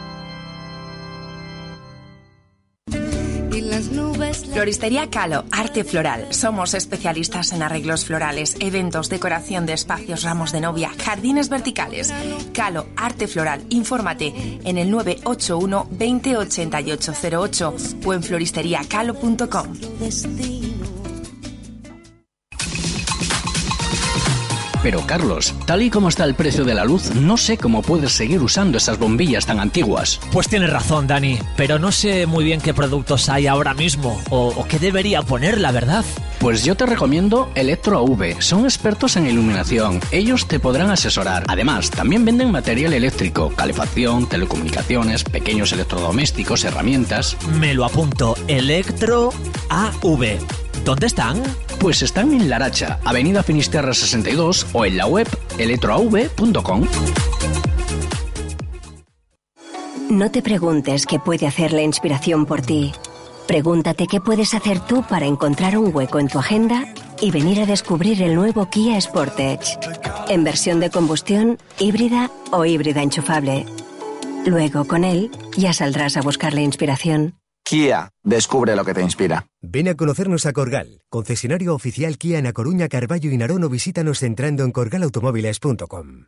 Floristería 4.53 5.09
Calo, 5.09 5.45
arte 5.51 5.83
floral. 5.83 6.27
Somos 6.31 6.73
especialistas 6.73 7.51
en 7.51 7.63
arreglos 7.63 8.05
florales, 8.05 8.55
eventos, 8.59 9.09
decoración 9.09 9.65
de 9.65 9.73
espacios, 9.73 10.23
ramos 10.23 10.51
de 10.51 10.61
novia, 10.61 10.91
jardines 11.03 11.49
verticales. 11.49 12.13
Calo, 12.53 12.87
arte 12.95 13.27
floral. 13.27 13.63
Infórmate 13.69 14.59
en 14.63 14.77
el 14.77 14.91
981 14.91 15.87
208808 15.91 17.75
o 18.05 18.13
en 18.13 18.23
floristeriacalo.com. 18.23 20.98
Pero 24.81 25.05
Carlos, 25.05 25.53
tal 25.65 25.81
y 25.81 25.89
como 25.89 26.07
está 26.07 26.23
el 26.23 26.35
precio 26.35 26.63
de 26.63 26.73
la 26.73 26.85
luz, 26.85 27.13
no 27.13 27.35
sé 27.35 27.57
cómo 27.57 27.81
puedes 27.81 28.13
seguir 28.13 28.41
usando 28.41 28.77
esas 28.77 28.97
bombillas 28.97 29.45
tan 29.45 29.59
antiguas. 29.59 30.21
Pues 30.31 30.47
tienes 30.47 30.69
razón, 30.69 31.05
Dani, 31.05 31.37
pero 31.57 31.79
no 31.79 31.91
sé 31.91 32.25
muy 32.25 32.45
bien 32.45 32.61
qué 32.61 32.73
productos 32.73 33.27
hay 33.27 33.47
ahora 33.47 33.73
mismo 33.73 34.21
o, 34.29 34.65
qué 34.69 34.79
debería 34.79 35.21
poner, 35.21 35.59
la 35.59 35.71
verdad. 35.71 36.05
Pues 36.39 36.63
yo 36.63 36.75
te 36.75 36.85
recomiendo 36.85 37.51
Electro 37.55 37.99
AV. 37.99 38.41
Son 38.41 38.63
expertos 38.63 39.17
en 39.17 39.27
iluminación. 39.27 39.99
Ellos 40.11 40.47
te 40.47 40.59
podrán 40.59 40.89
asesorar. 40.89 41.43
Además, 41.47 41.91
también 41.91 42.23
venden 42.23 42.51
material 42.51 42.93
eléctrico, 42.93 43.49
calefacción, 43.49 44.27
telecomunicaciones, 44.27 45.25
pequeños 45.25 45.73
electrodomésticos, 45.73 46.63
herramientas. 46.63 47.35
Me 47.59 47.73
lo 47.73 47.83
apunto. 47.83 48.35
Electro 48.47 49.31
AV. 49.69 50.39
¿Dónde 50.83 51.07
están? 51.07 51.41
Pues 51.79 52.01
están 52.01 52.33
en 52.33 52.49
Laracha, 52.49 52.99
Avenida 53.05 53.43
Finisterra 53.43 53.93
62 53.93 54.67
o 54.73 54.85
en 54.85 54.97
la 54.97 55.05
web 55.05 55.27
electroav.com. 55.57 56.87
No 60.09 60.31
te 60.31 60.41
preguntes 60.41 61.05
qué 61.05 61.19
puede 61.19 61.45
hacer 61.45 61.71
la 61.71 61.83
inspiración 61.83 62.45
por 62.45 62.61
ti. 62.61 62.91
Pregúntate 63.47 64.07
qué 64.07 64.19
puedes 64.19 64.53
hacer 64.53 64.79
tú 64.79 65.03
para 65.03 65.25
encontrar 65.25 65.77
un 65.77 65.95
hueco 65.95 66.19
en 66.19 66.27
tu 66.27 66.39
agenda 66.39 66.85
y 67.21 67.31
venir 67.31 67.61
a 67.61 67.65
descubrir 67.65 68.21
el 68.21 68.35
nuevo 68.35 68.69
Kia 68.69 68.99
Sportage. 68.99 69.77
En 70.29 70.43
versión 70.43 70.79
de 70.79 70.89
combustión, 70.89 71.57
híbrida 71.79 72.31
o 72.51 72.65
híbrida 72.65 73.01
enchufable. 73.01 73.65
Luego, 74.45 74.85
con 74.85 75.03
él, 75.03 75.31
ya 75.57 75.73
saldrás 75.73 76.17
a 76.17 76.21
buscar 76.21 76.53
la 76.53 76.61
inspiración. 76.61 77.35
Kia, 77.69 78.09
descubre 78.23 78.75
lo 78.75 78.83
que 78.83 78.95
te 78.95 79.03
inspira. 79.03 79.45
Ven 79.61 79.89
a 79.89 79.93
conocernos 79.93 80.47
a 80.47 80.53
Corgal, 80.53 81.03
concesionario 81.07 81.75
oficial 81.75 82.17
Kia 82.17 82.39
en 82.39 82.47
A 82.47 82.51
Coruña, 82.51 82.87
Carballo 82.87 83.29
y 83.29 83.37
Narón 83.37 83.63
o 83.63 83.69
visítanos 83.69 84.23
entrando 84.23 84.63
en 84.63 84.71
corgalautomóviles.com. 84.71 86.25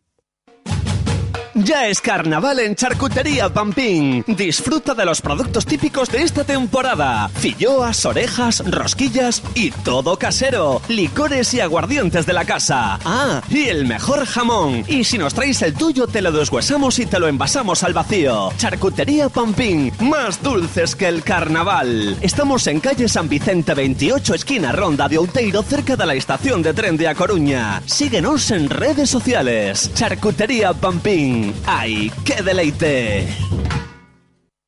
Ya 1.63 1.87
es 1.87 2.01
carnaval 2.01 2.59
en 2.59 2.75
Charcutería 2.75 3.49
Pampín. 3.49 4.23
Disfruta 4.25 4.95
de 4.95 5.05
los 5.05 5.21
productos 5.21 5.65
típicos 5.65 6.09
de 6.09 6.23
esta 6.23 6.43
temporada. 6.43 7.29
Filloas, 7.29 8.05
orejas, 8.05 8.63
rosquillas 8.65 9.43
y 9.53 9.69
todo 9.71 10.17
casero. 10.17 10.81
Licores 10.87 11.53
y 11.53 11.59
aguardientes 11.59 12.25
de 12.25 12.33
la 12.33 12.45
casa. 12.45 12.99
Ah, 13.05 13.41
y 13.49 13.67
el 13.67 13.85
mejor 13.85 14.25
jamón. 14.25 14.85
Y 14.87 15.03
si 15.03 15.17
nos 15.17 15.33
traes 15.33 15.61
el 15.61 15.73
tuyo, 15.73 16.07
te 16.07 16.21
lo 16.21 16.31
deshuesamos 16.31 16.97
y 16.99 17.05
te 17.05 17.19
lo 17.19 17.27
envasamos 17.27 17.83
al 17.83 17.93
vacío. 17.93 18.51
Charcutería 18.57 19.29
Pampín. 19.29 19.91
Más 19.99 20.41
dulces 20.41 20.95
que 20.95 21.07
el 21.07 21.21
carnaval. 21.21 22.17
Estamos 22.21 22.65
en 22.67 22.79
calle 22.79 23.07
San 23.07 23.29
Vicente 23.29 23.73
28, 23.73 24.35
esquina 24.35 24.71
Ronda 24.71 25.07
de 25.07 25.17
Outeiro, 25.17 25.61
cerca 25.63 25.95
de 25.95 26.05
la 26.05 26.15
estación 26.15 26.63
de 26.63 26.73
tren 26.73 26.97
de 26.97 27.07
A 27.07 27.15
Coruña. 27.15 27.81
Síguenos 27.85 28.49
en 28.51 28.69
redes 28.69 29.09
sociales. 29.09 29.91
Charcutería 29.93 30.73
Pampín. 30.73 31.50
¡Ay, 31.65 32.11
qué 32.25 32.41
deleite! 32.41 33.27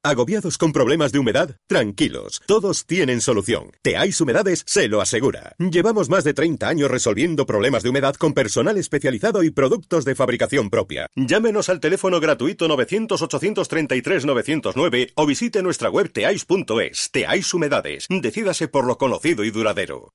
¿Agobiados 0.06 0.58
con 0.58 0.74
problemas 0.74 1.14
de 1.14 1.20
humedad? 1.20 1.56
Tranquilos, 1.66 2.42
todos 2.46 2.86
tienen 2.86 3.22
solución. 3.22 3.72
Teais 3.82 4.20
Humedades 4.20 4.64
se 4.66 4.90
lo 4.90 5.00
asegura. 5.00 5.56
Llevamos 5.60 6.10
más 6.10 6.26
de 6.26 6.34
30 6.34 6.68
años 6.68 6.92
resolviendo 6.92 7.46
problemas 7.46 7.84
de 7.84 7.90
humedad 7.90 8.16
con 8.16 8.34
personal 8.34 8.78
especializado 8.78 9.44
y 9.44 9.52
productos 9.52 10.04
de 10.04 10.14
fabricación 10.14 10.70
propia. 10.70 11.08
Llámenos 11.16 11.70
al 11.70 11.80
teléfono 11.80 12.20
gratuito 12.20 12.68
900-833-909 12.68 15.14
o 15.16 15.26
visite 15.26 15.64
nuestra 15.64 15.90
web 15.90 16.12
teais.es. 16.12 17.10
Teais 17.12 17.54
Humedades. 17.54 18.08
Decídase 18.10 18.68
por 18.68 18.86
lo 18.86 18.98
conocido 18.98 19.46
y 19.46 19.52
duradero. 19.52 20.12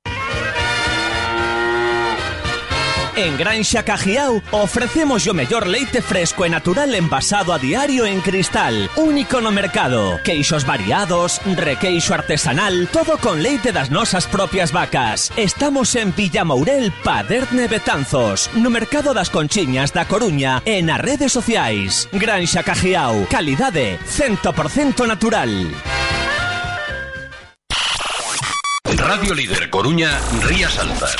En 3.19 3.36
Granja 3.36 3.82
Cajiao 3.82 4.40
ofrecemos 4.53 5.24
yo 5.24 5.35
mellor 5.35 5.66
leite 5.66 6.03
fresco 6.03 6.45
e 6.45 6.49
natural 6.49 6.95
envasado 6.95 7.53
a 7.53 7.59
diario 7.59 8.07
en 8.07 8.20
cristal, 8.20 8.89
único 8.95 9.40
no 9.40 9.51
mercado. 9.51 10.20
Queixos 10.23 10.65
variados, 10.65 11.40
requeixo 11.45 12.15
artesanal, 12.15 12.86
todo 12.93 13.19
con 13.19 13.43
leite 13.43 13.73
das 13.73 13.90
nosas 13.90 14.28
propias 14.28 14.70
vacas. 14.70 15.32
Estamos 15.35 15.97
en 15.97 16.15
Villamourel, 16.15 16.93
Paderne 17.03 17.66
Betanzos, 17.66 18.51
no 18.55 18.70
mercado 18.70 19.12
das 19.12 19.31
Conchiñas 19.31 19.90
da 19.90 20.07
Coruña 20.07 20.62
e 20.62 20.78
nas 20.86 21.03
redes 21.03 21.35
sociais. 21.35 22.07
Granja 22.15 22.62
Cajiao, 22.62 23.27
calidade 23.27 23.99
100% 24.07 25.11
natural. 25.11 25.74
Radio 28.95 29.35
Líder 29.35 29.70
Coruña, 29.70 30.15
Rías 30.47 30.78
Altas. 30.78 31.19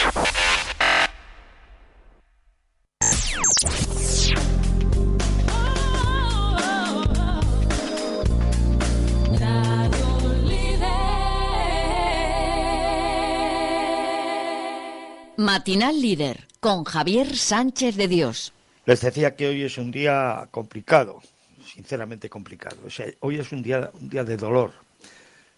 Matinal 15.59 16.01
Líder 16.01 16.47
con 16.60 16.85
Javier 16.85 17.36
Sánchez 17.36 17.97
de 17.97 18.06
Dios. 18.06 18.52
Les 18.86 19.01
decía 19.01 19.35
que 19.35 19.48
hoy 19.48 19.64
es 19.64 19.76
un 19.76 19.90
día 19.90 20.47
complicado, 20.52 21.20
sinceramente 21.66 22.30
complicado. 22.30 22.76
hoy 23.18 23.40
es 23.40 23.51
un 23.51 23.60
día, 23.60 23.90
un 24.01 24.09
día 24.09 24.22
de 24.22 24.36
dolor, 24.36 24.72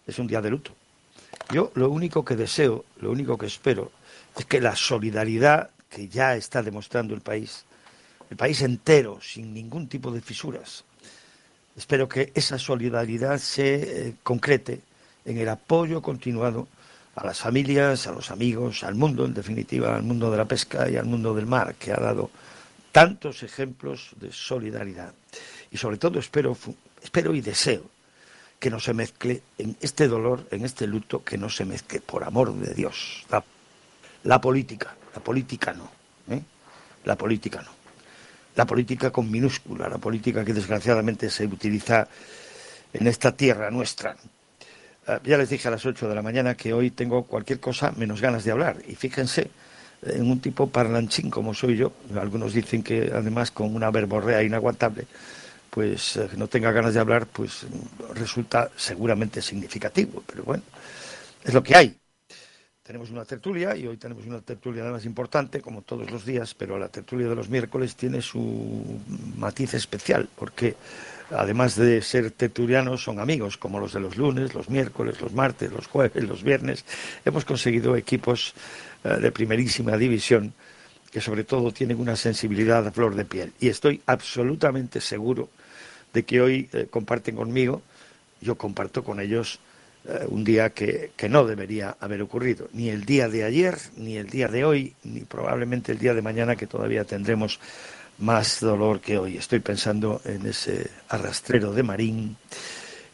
es 0.07 0.17
un 0.17 0.25
día 0.25 0.41
de 0.41 0.49
luto. 0.49 0.71
Yo 1.53 1.71
lo 1.75 1.91
único 1.91 2.25
que 2.25 2.35
deseo, 2.35 2.83
lo 2.99 3.11
único 3.11 3.37
que 3.37 3.45
espero, 3.45 3.91
es 4.35 4.43
que 4.45 4.59
la 4.59 4.75
solidaridad 4.75 5.69
que 5.87 6.07
ya 6.07 6.35
está 6.35 6.63
demostrando 6.63 7.13
el 7.13 7.21
país, 7.21 7.63
el 8.31 8.37
país 8.37 8.59
entero, 8.63 9.19
sin 9.21 9.53
ningún 9.53 9.87
tipo 9.87 10.09
de 10.09 10.21
fisuras, 10.21 10.83
espero 11.77 12.09
que 12.09 12.31
esa 12.33 12.57
solidaridad 12.57 13.37
se 13.37 14.07
eh, 14.07 14.13
concrete 14.23 14.81
en 15.25 15.37
el 15.37 15.47
apoyo 15.47 16.01
continuado 16.01 16.67
a 17.15 17.25
las 17.25 17.39
familias, 17.39 18.07
a 18.07 18.11
los 18.11 18.31
amigos, 18.31 18.83
al 18.83 18.95
mundo, 18.95 19.25
en 19.25 19.33
definitiva, 19.33 19.95
al 19.95 20.03
mundo 20.03 20.31
de 20.31 20.37
la 20.37 20.45
pesca 20.45 20.89
y 20.89 20.95
al 20.95 21.05
mundo 21.05 21.33
del 21.33 21.45
mar, 21.45 21.75
que 21.75 21.91
ha 21.91 21.97
dado 21.97 22.29
tantos 22.91 23.43
ejemplos 23.43 24.11
de 24.17 24.31
solidaridad. 24.31 25.13
Y 25.71 25.77
sobre 25.77 25.97
todo 25.97 26.19
espero, 26.19 26.57
espero 27.01 27.33
y 27.33 27.41
deseo 27.41 27.83
que 28.59 28.69
no 28.69 28.79
se 28.79 28.93
mezcle 28.93 29.41
en 29.57 29.75
este 29.81 30.07
dolor, 30.07 30.47
en 30.51 30.63
este 30.63 30.85
luto, 30.85 31.23
que 31.23 31.37
no 31.37 31.49
se 31.49 31.65
mezcle, 31.65 31.99
por 31.99 32.23
amor 32.23 32.53
de 32.53 32.73
Dios, 32.73 33.25
la, 34.23 34.39
política. 34.39 34.95
La 35.15 35.21
política 35.21 35.73
no. 35.73 35.89
¿eh? 36.29 36.41
La 37.05 37.17
política 37.17 37.61
no. 37.61 37.71
La 38.55 38.65
política 38.65 39.09
con 39.11 39.31
minúscula, 39.31 39.89
la 39.89 39.97
política 39.97 40.45
que 40.45 40.53
desgraciadamente 40.53 41.29
se 41.29 41.45
utiliza 41.45 42.07
en 42.93 43.07
esta 43.07 43.35
tierra 43.35 43.71
nuestra 43.71 44.15
ya 45.23 45.37
les 45.37 45.49
dije 45.49 45.67
a 45.67 45.71
las 45.71 45.85
8 45.85 46.07
de 46.07 46.15
la 46.15 46.21
mañana 46.21 46.55
que 46.55 46.73
hoy 46.73 46.91
tengo 46.91 47.23
cualquier 47.23 47.59
cosa 47.59 47.91
menos 47.97 48.21
ganas 48.21 48.43
de 48.43 48.51
hablar. 48.51 48.77
Y 48.87 48.95
fíjense, 48.95 49.49
en 50.03 50.29
un 50.29 50.39
tipo 50.39 50.67
parlanchín 50.67 51.29
como 51.29 51.53
soy 51.53 51.77
yo, 51.77 51.91
algunos 52.19 52.53
dicen 52.53 52.83
que 52.83 53.11
además 53.13 53.51
con 53.51 53.75
una 53.75 53.91
verborrea 53.91 54.43
inaguantable, 54.43 55.07
pues 55.69 56.17
eh, 56.17 56.29
no 56.37 56.47
tenga 56.47 56.71
ganas 56.71 56.93
de 56.93 56.99
hablar, 56.99 57.27
pues 57.27 57.65
resulta 58.13 58.69
seguramente 58.75 59.41
significativo. 59.41 60.23
Pero 60.25 60.43
bueno, 60.43 60.63
es 61.43 61.53
lo 61.53 61.63
que 61.63 61.75
hay. 61.75 61.97
Tenemos 62.83 63.09
una 63.11 63.23
tertulia 63.23 63.75
y 63.75 63.87
hoy 63.87 63.97
tenemos 63.97 64.25
una 64.25 64.41
tertulia 64.41 64.83
más 64.83 65.05
importante, 65.05 65.61
como 65.61 65.81
todos 65.83 66.11
los 66.11 66.25
días, 66.25 66.53
pero 66.55 66.77
la 66.77 66.89
tertulia 66.89 67.27
de 67.27 67.35
los 67.35 67.47
miércoles 67.47 67.95
tiene 67.95 68.21
su 68.21 68.99
matiz 69.37 69.75
especial, 69.75 70.27
porque 70.35 70.75
además 71.35 71.75
de 71.75 72.01
ser 72.01 72.31
tertulianos, 72.31 73.03
son 73.03 73.19
amigos, 73.19 73.57
como 73.57 73.79
los 73.79 73.93
de 73.93 73.99
los 73.99 74.17
lunes, 74.17 74.53
los 74.53 74.69
miércoles, 74.69 75.21
los 75.21 75.33
martes, 75.33 75.71
los 75.71 75.87
jueves, 75.87 76.23
los 76.23 76.43
viernes. 76.43 76.85
Hemos 77.25 77.45
conseguido 77.45 77.95
equipos 77.95 78.53
eh, 79.03 79.17
de 79.17 79.31
primerísima 79.31 79.97
división 79.97 80.53
que 81.11 81.21
sobre 81.21 81.43
todo 81.43 81.71
tienen 81.71 81.99
una 81.99 82.15
sensibilidad 82.15 82.87
a 82.87 82.91
flor 82.91 83.15
de 83.15 83.25
piel. 83.25 83.51
Y 83.59 83.67
estoy 83.67 84.01
absolutamente 84.05 85.01
seguro 85.01 85.49
de 86.13 86.23
que 86.23 86.41
hoy 86.41 86.69
eh, 86.71 86.87
comparten 86.89 87.35
conmigo, 87.35 87.81
yo 88.39 88.55
comparto 88.55 89.03
con 89.03 89.19
ellos 89.19 89.59
eh, 90.07 90.25
un 90.29 90.43
día 90.43 90.71
que, 90.71 91.11
que, 91.15 91.29
no 91.29 91.45
debería 91.45 91.95
haber 91.99 92.21
ocurrido, 92.21 92.69
ni 92.73 92.89
el 92.89 93.05
día 93.05 93.27
de 93.27 93.43
ayer, 93.43 93.77
ni 93.97 94.17
el 94.17 94.29
día 94.29 94.47
de 94.47 94.63
hoy, 94.63 94.95
ni 95.03 95.21
probablemente 95.21 95.91
el 95.91 95.99
día 95.99 96.13
de 96.13 96.21
mañana 96.21 96.55
que 96.55 96.65
todavía 96.65 97.03
tendremos 97.03 97.59
más 98.21 98.59
dolor 98.59 99.01
que 99.01 99.17
hoy. 99.17 99.37
Estoy 99.37 99.59
pensando 99.59 100.21
en 100.25 100.45
ese 100.45 100.89
arrastrero 101.09 101.73
de 101.73 101.83
Marín, 101.83 102.37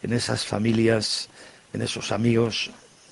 en 0.03 0.13
esas 0.13 0.45
familias, 0.45 1.29
en 1.73 1.81
esos 1.81 2.11
amigos, 2.11 2.69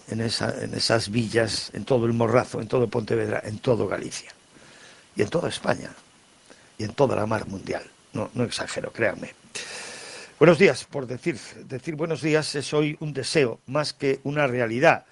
en, 0.10 0.22
esas 0.22 1.10
villas, 1.10 1.72
en 1.74 1.86
todo 1.86 2.06
el 2.06 2.14
Morrazo, 2.14 2.62
en 2.62 2.68
todo 2.68 2.88
Pontevedra, 2.88 3.42
en 3.44 3.60
todo 3.60 3.88
Galicia 3.88 4.32
y 5.16 5.22
en 5.22 5.30
toda 5.30 5.50
España 5.50 5.90
y 6.78 6.84
en 6.84 6.94
toda 6.94 7.16
la 7.16 7.26
mar 7.26 7.48
mundial. 7.48 7.84
No, 8.14 8.30
no 8.34 8.44
exagero, 8.44 8.92
créanme. 8.92 9.34
Buenos 10.38 10.60
días, 10.60 10.84
por 10.84 11.08
decir, 11.08 11.40
decir 11.68 11.96
buenos 11.96 12.22
días 12.22 12.56
es 12.56 12.74
hoy 12.74 12.98
un 13.00 13.14
deseo 13.14 13.62
más 13.68 13.94
que 13.94 14.20
una 14.24 14.48
realidad 14.48 15.06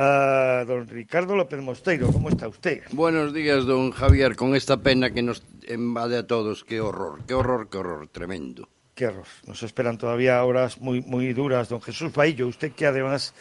don 0.00 0.86
Ricardo 0.88 1.36
López 1.36 1.60
Mosteiro. 1.60 2.10
¿Cómo 2.12 2.28
está 2.28 2.48
usted? 2.48 2.82
Buenos 2.92 3.34
días, 3.34 3.66
don 3.66 3.90
Javier, 3.90 4.34
con 4.34 4.54
esta 4.54 4.78
pena 4.78 5.10
que 5.10 5.22
nos 5.22 5.42
invade 5.68 6.16
a 6.16 6.26
todos. 6.26 6.64
Qué 6.64 6.80
horror, 6.80 7.20
qué 7.26 7.34
horror, 7.34 7.68
qué 7.68 7.78
horror, 7.78 8.08
tremendo. 8.08 8.68
Qué 8.94 9.08
horror. 9.08 9.26
Nos 9.46 9.62
esperan 9.62 9.98
todavía 9.98 10.42
horas 10.44 10.80
muy, 10.80 11.02
muy 11.02 11.32
duras. 11.32 11.68
Don 11.68 11.82
Jesús 11.82 12.12
Baillo, 12.14 12.48
usted 12.48 12.72
que 12.72 12.86
además 12.86 13.34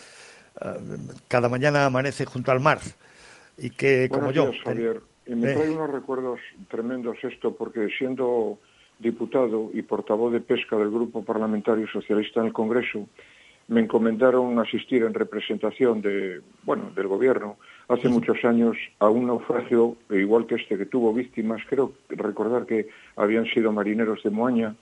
ah, 0.60 0.78
cada 1.28 1.48
mañana 1.48 1.86
amanece 1.86 2.26
junto 2.26 2.52
al 2.52 2.60
mar 2.60 2.80
y 3.58 3.70
que, 3.70 4.10
como 4.10 4.32
días, 4.32 4.46
yo... 4.46 4.52
Javier. 4.64 5.02
Y 5.26 5.36
me 5.36 5.54
trae 5.54 5.70
unos 5.70 5.92
recuerdos 5.92 6.40
tremendos 6.70 7.18
esto, 7.24 7.56
porque 7.56 7.88
siendo 7.98 8.58
diputado 8.98 9.70
y 9.74 9.84
portavoz 9.84 10.34
de 10.34 10.42
pesca 10.42 10.76
del 10.76 10.90
Grupo 10.90 11.24
Parlamentario 11.24 11.88
Socialista 11.88 12.40
en 12.40 12.48
el 12.48 12.54
Congreso, 12.54 13.08
me 13.70 13.82
encomendaron 13.82 14.58
asistir 14.60 15.04
en 15.04 15.14
representación 15.14 16.02
de, 16.02 16.42
bueno, 16.64 16.92
del 16.96 17.08
gobierno. 17.08 17.58
Hace 17.88 18.10
muchos 18.10 18.44
años 18.44 18.76
a 19.00 19.10
un 19.10 19.28
naufragio 19.28 19.96
igual 20.10 20.48
que 20.48 20.56
este 20.56 20.78
que 20.78 20.88
tuvo 20.88 21.14
víctimas, 21.14 21.62
creo 21.70 21.94
recordar 22.10 22.66
que 22.66 22.88
habían 23.16 23.46
sido 23.46 23.72
marineros 23.72 24.22
de 24.24 24.32
Moaña. 24.32 24.76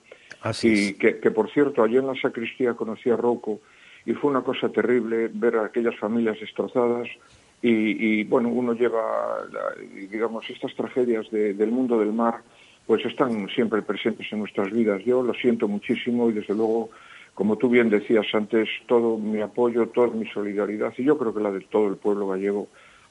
Y 0.62 0.94
que, 0.94 1.30
por 1.30 1.50
cierto 1.50 1.82
allí 1.82 1.96
en 1.98 2.06
la 2.06 2.14
sacristía 2.14 2.74
conocí 2.74 3.10
a 3.10 3.16
Rocco 3.16 3.60
y 4.06 4.14
fue 4.14 4.30
una 4.30 4.42
cosa 4.42 4.68
terrible 4.70 5.28
ver 5.32 5.56
a 5.56 5.66
aquellas 5.66 5.96
familias 5.96 6.40
destrozadas. 6.40 7.08
Y, 7.60 8.24
bueno, 8.24 8.48
uno 8.48 8.72
lleva, 8.72 9.38
digamos, 10.10 10.48
estas 10.48 10.74
tragedias 10.74 11.28
del 11.30 11.70
mundo 11.70 11.98
del 11.98 12.12
mar 12.12 12.40
pues 12.86 13.04
están 13.04 13.48
siempre 13.50 13.82
presentes 13.82 14.26
en 14.32 14.38
nuestras 14.38 14.72
vidas. 14.72 15.04
Yo 15.04 15.22
lo 15.22 15.34
siento 15.34 15.68
muchísimo 15.68 16.30
y 16.30 16.32
desde 16.32 16.54
luego 16.54 16.88
como 17.38 17.56
tú 17.56 17.68
bien 17.68 17.88
decías 17.88 18.26
antes, 18.32 18.68
todo 18.88 19.16
mi 19.16 19.40
apoyo, 19.40 19.86
toda 19.90 20.08
mi 20.08 20.26
solidaridad, 20.26 20.92
y 20.98 21.04
yo 21.04 21.16
creo 21.16 21.32
que 21.32 21.40
la 21.40 21.52
de 21.52 21.60
todo 21.60 21.86
el 21.86 21.94
pueblo 21.94 22.26
gallego, 22.26 22.66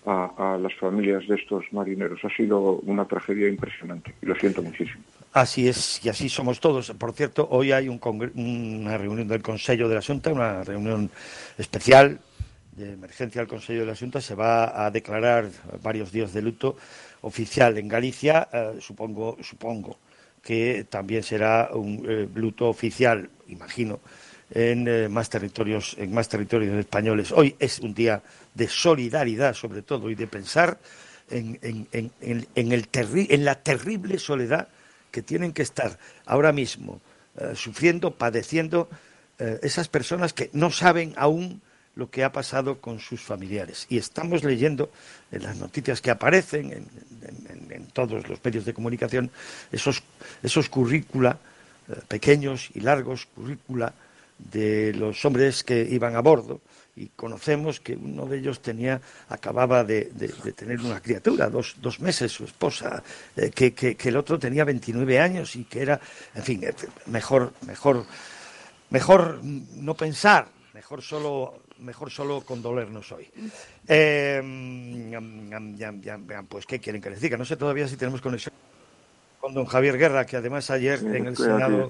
a, 0.06 0.58
las 0.62 0.74
familias 0.76 1.26
de 1.30 1.36
estos 1.36 1.64
marineros. 1.72 2.20
Ha 2.26 2.36
sido 2.36 2.80
una 2.84 3.06
tragedia 3.06 3.48
impresionante 3.48 4.14
y 4.22 4.26
lo 4.26 4.36
siento 4.36 4.62
muchísimo. 4.62 5.02
Así 5.32 5.70
es, 5.70 6.06
y 6.06 6.10
así 6.10 6.28
somos 6.28 6.60
todos. 6.60 6.92
Por 6.92 7.14
cierto, 7.14 7.48
hoy 7.50 7.72
hay 7.72 7.88
una 7.88 8.98
reunión 8.98 9.30
del 9.30 9.42
Consejo 9.42 9.88
de 9.88 9.96
la 9.96 10.02
Junta, 10.02 10.34
una 10.34 10.62
reunión 10.64 11.10
especial 11.58 12.20
de 12.74 12.94
emergencia 12.94 13.40
del 13.40 13.48
Consejo 13.48 13.80
de 13.80 13.86
la 13.86 13.96
Junta. 13.96 14.20
Se 14.20 14.36
va 14.36 14.86
a 14.86 14.92
declarar 14.92 15.50
varios 15.82 16.12
días 16.12 16.34
de 16.34 16.42
luto 16.42 16.76
oficial 17.22 17.78
en 17.78 17.88
Galicia. 17.88 18.50
Eh, 18.52 18.76
supongo, 18.82 19.38
supongo 19.42 19.98
que 20.44 20.86
también 20.90 21.24
será 21.24 21.70
un 21.74 22.06
eh, 22.08 22.28
luto 22.36 22.68
oficial, 22.68 23.30
imagino, 23.48 24.00
en 24.52 24.88
eh, 24.88 25.10
más 25.10 25.30
territorios, 25.30 25.96
en 26.00 26.14
más 26.14 26.30
territorios 26.30 26.78
españoles. 26.78 27.32
Hoy 27.32 27.56
es 27.60 27.80
un 27.80 27.94
día 27.94 28.22
de 28.54 28.68
solidaridad, 28.68 29.54
sobre 29.54 29.82
todo, 29.82 30.10
y 30.10 30.16
de 30.16 30.28
pensar 30.28 30.78
en, 31.30 32.14
la 33.44 33.56
terrible 33.56 34.20
soledad 34.20 34.68
que 35.12 35.22
tienen 35.22 35.54
que 35.54 35.62
estar 35.62 35.98
ahora 36.26 36.52
mismo 36.52 37.02
eh, 37.38 37.54
sufriendo, 37.56 38.12
padeciendo 38.12 38.90
eh, 39.40 39.60
esas 39.64 39.88
personas 39.88 40.34
que 40.34 40.50
no 40.54 40.72
saben 40.72 41.14
aún 41.18 41.62
lo 41.96 42.10
que 42.10 42.24
ha 42.24 42.32
pasado 42.32 42.80
con 42.80 43.00
sus 43.00 43.22
familiares. 43.22 43.88
Y 43.90 43.98
estamos 43.98 44.44
leyendo 44.44 44.92
en 45.32 45.44
las 45.44 45.58
noticias 45.58 46.00
que 46.00 46.12
aparecen 46.12 46.72
en, 46.72 46.88
todos 47.94 48.28
los 48.30 48.44
medios 48.44 48.66
de 48.66 48.74
comunicación 48.74 49.32
esos, 49.72 50.04
esos 50.44 50.70
currícula 50.70 51.38
pequeños 52.08 52.70
y 52.74 52.82
largos, 52.82 53.28
currícula 53.28 53.94
de 54.38 54.94
los 54.94 55.24
hombres 55.26 55.64
que 55.64 55.82
iban 55.90 56.16
a 56.16 56.22
bordo 56.22 56.62
y 56.96 57.08
conocemos 57.16 57.80
que 57.80 57.96
uno 57.96 58.26
de 58.26 58.40
ellos 58.40 58.60
tenía 58.60 59.00
acababa 59.30 59.84
de, 59.84 60.06
tener 60.56 60.80
una 60.82 61.00
criatura, 61.00 61.50
dos, 61.50 61.76
dos 61.80 62.00
meses, 62.00 62.32
su 62.32 62.44
esposa, 62.44 63.04
eh, 63.36 63.52
que, 63.52 63.74
que, 63.74 64.10
el 64.10 64.18
otro 64.18 64.40
tenía 64.40 64.66
29 64.66 65.20
años 65.20 65.56
y 65.56 65.66
que 65.66 65.82
era, 65.82 66.00
en 66.34 66.44
fin, 66.44 66.64
eh, 66.64 66.74
mejor, 67.06 67.54
mejor, 67.68 68.06
mejor 68.90 69.40
no 69.44 69.94
pensar, 69.94 70.48
mejor 70.74 71.02
solo 71.02 71.62
mejor 71.80 72.10
solo 72.10 72.42
condolernos 72.42 73.12
hoy. 73.12 73.28
Eh, 73.88 74.42
pues, 76.50 76.66
¿qué 76.66 76.80
quieren 76.80 77.00
que 77.00 77.12
les 77.12 77.22
diga? 77.22 77.38
No 77.38 77.46
sé 77.46 77.56
todavía 77.56 77.88
si 77.88 77.98
tenemos 77.98 78.20
conexión 78.20 78.52
con 79.48 79.54
don 79.54 79.66
Javier 79.66 79.98
Guerra, 79.98 80.26
que 80.26 80.36
además 80.36 80.70
ayer 80.72 81.00
en 81.00 81.28
el 81.28 81.38
Senado... 81.38 81.90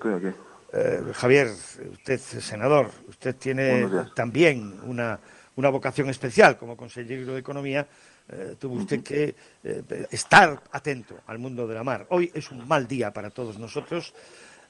Eh, 0.74 1.02
Javier, 1.14 1.48
usted 1.94 2.14
es 2.14 2.22
senador, 2.22 2.92
usted 3.08 3.36
tiene 3.36 3.88
también 4.14 4.80
una, 4.84 5.18
una, 5.56 5.70
vocación 5.70 6.10
especial 6.10 6.58
como 6.58 6.76
consejero 6.76 7.34
de 7.34 7.40
Economía. 7.40 7.88
Eh, 8.30 8.58
tuvo 8.60 8.76
usted 8.76 9.02
que 9.02 9.34
eh, 9.64 10.08
estar 10.12 10.62
atento 10.74 11.16
al 11.26 11.40
mundo 11.40 11.66
de 11.66 11.74
la 11.74 11.84
mar. 11.84 12.06
Hoy 12.10 12.30
es 12.32 12.52
un 12.52 12.68
mal 12.68 12.86
día 12.86 13.12
para 13.12 13.32
todos 13.32 13.58
nosotros. 13.58 14.14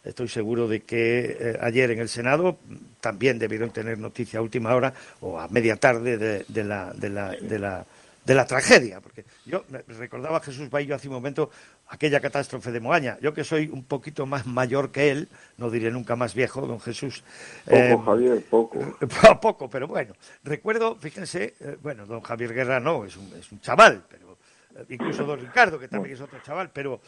Estoy 0.03 0.29
seguro 0.29 0.67
de 0.67 0.81
que 0.81 1.57
ayer 1.59 1.91
en 1.91 1.99
el 1.99 2.07
Senado 2.07 2.59
también 3.01 3.39
debieron 3.39 3.71
tener 3.71 3.97
noticia 3.97 4.39
a 4.39 4.43
última 4.43 4.73
hora 4.75 4.93
o 5.19 5.39
a 5.39 5.47
media 5.49 5.75
tarde 5.75 6.17
de, 6.17 6.63
la, 6.63 6.93
de 6.93 7.09
la, 7.09 7.31
de 7.31 7.59
la 7.59 7.85
de 8.27 8.35
la 8.35 8.45
tragedia, 8.45 8.99
porque 8.99 9.23
yo 9.45 9.63
recordaba 9.87 10.37
a 10.37 10.41
Jesús 10.41 10.69
Baillo 10.69 10.95
hace 10.95 11.07
un 11.07 11.13
momento 11.13 11.49
aquella 11.89 12.19
catástrofe 12.19 12.71
de 12.71 12.79
Moaña. 12.79 13.17
Yo 13.21 13.33
que 13.33 13.43
soy 13.43 13.69
un 13.71 13.83
poquito 13.83 14.25
más 14.25 14.45
mayor 14.45 14.91
que 14.91 15.11
él, 15.11 15.29
no 15.57 15.69
diré 15.69 15.91
nunca 15.91 16.15
más 16.15 16.33
viejo, 16.33 16.65
don 16.65 16.79
Jesús. 16.79 17.23
Poco, 17.65 17.75
eh, 17.75 17.97
Javier, 18.05 18.45
poco. 18.49 18.79
poco, 19.41 19.69
pero 19.69 19.87
bueno. 19.87 20.13
Recuerdo, 20.43 20.95
fíjense, 20.95 21.55
eh, 21.59 21.77
bueno, 21.81 22.05
don 22.05 22.21
Javier 22.21 22.53
Guerra 22.53 22.79
no, 22.79 23.05
es 23.05 23.15
un, 23.15 23.31
es 23.37 23.51
un 23.51 23.61
chaval, 23.61 24.03
pero 24.09 24.37
eh, 24.75 24.85
incluso 24.89 25.23
don 25.23 25.39
Ricardo, 25.39 25.79
que 25.79 25.87
también 25.87 26.15
es 26.15 26.21
otro 26.21 26.39
chaval, 26.41 26.69
pero 26.71 27.01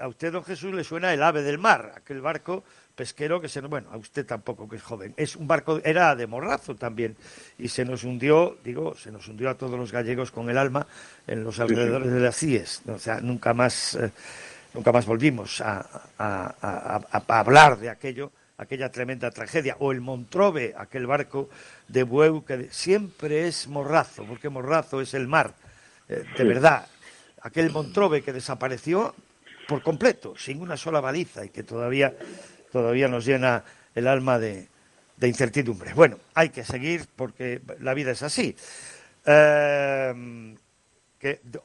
a 0.00 0.08
usted, 0.08 0.32
don 0.32 0.44
Jesús, 0.44 0.74
le 0.74 0.84
suena 0.84 1.12
el 1.12 1.22
ave 1.22 1.42
del 1.42 1.58
mar, 1.58 1.92
aquel 1.96 2.20
barco 2.20 2.64
pesquero 2.94 3.40
que 3.40 3.48
se 3.48 3.60
nos, 3.60 3.70
bueno, 3.70 3.88
a 3.92 3.96
usted 3.96 4.24
tampoco 4.24 4.68
que 4.68 4.76
es 4.76 4.82
joven, 4.82 5.14
es 5.16 5.36
un 5.36 5.46
barco, 5.46 5.80
era 5.84 6.14
de 6.14 6.26
morrazo 6.26 6.74
también, 6.76 7.16
y 7.58 7.68
se 7.68 7.84
nos 7.84 8.04
hundió, 8.04 8.58
digo, 8.64 8.94
se 8.94 9.10
nos 9.10 9.26
hundió 9.28 9.50
a 9.50 9.54
todos 9.54 9.78
los 9.78 9.92
gallegos 9.92 10.30
con 10.30 10.48
el 10.48 10.58
alma 10.58 10.86
en 11.26 11.42
los 11.42 11.58
alrededores 11.60 12.12
de 12.12 12.20
las 12.20 12.36
CIES, 12.36 12.82
o 12.88 12.98
sea, 12.98 13.20
nunca 13.20 13.52
más, 13.52 13.96
eh, 13.96 14.10
nunca 14.74 14.92
más 14.92 15.06
volvimos 15.06 15.60
a, 15.60 15.86
hablar 17.28 17.78
de 17.78 17.90
aquello, 17.90 18.30
aquella 18.58 18.90
tremenda 18.90 19.30
tragedia, 19.30 19.76
o 19.80 19.90
el 19.90 20.00
Montrove, 20.00 20.74
aquel 20.76 21.06
barco 21.06 21.50
de 21.88 22.04
Bueu 22.04 22.44
que 22.44 22.68
siempre 22.70 23.48
es 23.48 23.66
morrazo, 23.66 24.24
porque 24.24 24.48
morrazo 24.48 25.00
es 25.00 25.14
el 25.14 25.26
mar, 25.26 25.54
eh, 26.08 26.24
de 26.36 26.44
verdad, 26.44 26.86
aquel 27.42 27.70
Montrove 27.70 28.22
que 28.22 28.32
desapareció 28.32 29.14
por 29.66 29.82
completo, 29.82 30.34
sin 30.36 30.60
una 30.60 30.76
sola 30.76 31.00
baliza 31.00 31.44
y 31.44 31.48
que 31.48 31.62
todavía 31.62 32.14
todavía 32.74 33.06
nos 33.06 33.24
llena 33.24 33.62
el 33.94 34.08
alma 34.08 34.40
de, 34.40 34.66
incertidumbre. 35.22 35.94
Bueno, 35.94 36.18
hay 36.34 36.48
que 36.48 36.64
seguir 36.64 37.06
porque 37.14 37.60
la 37.78 37.94
vida 37.94 38.10
es 38.10 38.24
así. 38.24 38.56
Eh, 39.24 40.56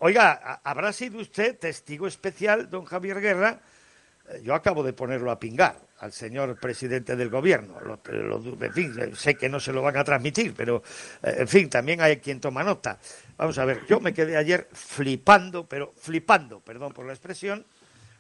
oiga, 0.01 0.61
¿habrá 0.63 0.93
sido 0.93 1.19
usted 1.19 1.57
testigo 1.57 2.05
especial, 2.05 2.69
don 2.69 2.85
Javier 2.85 3.19
Guerra? 3.21 3.59
Eh, 4.29 4.41
yo 4.43 4.53
acabo 4.53 4.83
de 4.83 4.93
ponerlo 4.93 5.31
a 5.31 5.39
pingar 5.39 5.79
al 5.97 6.13
señor 6.13 6.59
presidente 6.59 7.15
del 7.15 7.31
gobierno. 7.31 7.79
en 8.07 8.73
fin, 8.73 9.15
sé 9.15 9.33
que 9.33 9.49
no 9.49 9.59
se 9.59 9.73
lo 9.73 9.81
van 9.81 9.97
a 9.97 10.03
transmitir, 10.03 10.53
pero 10.55 10.83
eh, 11.23 11.37
en 11.39 11.47
fin, 11.47 11.71
también 11.71 12.01
hay 12.01 12.17
quien 12.17 12.39
toma 12.39 12.63
nota. 12.63 12.99
Vamos 13.35 13.57
a 13.57 13.65
ver, 13.65 13.81
yo 13.87 13.99
me 13.99 14.13
quedé 14.13 14.37
ayer 14.37 14.67
flipando, 14.71 15.65
pero 15.65 15.91
flipando, 15.97 16.59
perdón 16.59 16.93
por 16.93 17.07
la 17.07 17.13
expresión, 17.13 17.65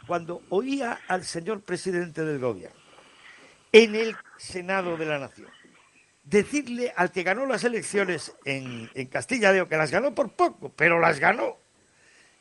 cuando 0.07 0.41
oía 0.49 1.01
al 1.07 1.23
señor 1.23 1.61
presidente 1.61 2.25
del 2.25 2.39
gobierno 2.39 2.78
en 3.71 3.95
el 3.95 4.15
Senado 4.37 4.97
de 4.97 5.05
la 5.05 5.19
Nación. 5.19 5.49
Decirle 6.23 6.93
al 6.95 7.11
que 7.11 7.23
ganó 7.23 7.45
las 7.45 7.63
elecciones 7.63 8.33
en, 8.45 8.89
Castilla 9.07 9.51
León, 9.51 9.67
que 9.67 9.77
las 9.77 9.91
ganó 9.91 10.13
por 10.13 10.33
poco, 10.33 10.71
pero 10.75 10.99
las 10.99 11.19
ganó, 11.19 11.57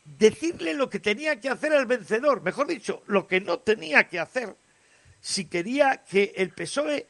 decirle 0.04 0.74
lo 0.74 0.90
que 0.90 1.00
tenía 1.00 1.40
que 1.40 1.48
hacer 1.48 1.72
al 1.72 1.86
vencedor, 1.86 2.42
mejor 2.42 2.66
dicho, 2.66 3.02
lo 3.06 3.26
que 3.26 3.40
no 3.40 3.60
tenía 3.60 4.04
que 4.08 4.18
hacer 4.18 4.54
si 5.20 5.46
quería 5.46 6.04
que 6.08 6.32
el 6.36 6.50
PSOE 6.50 7.06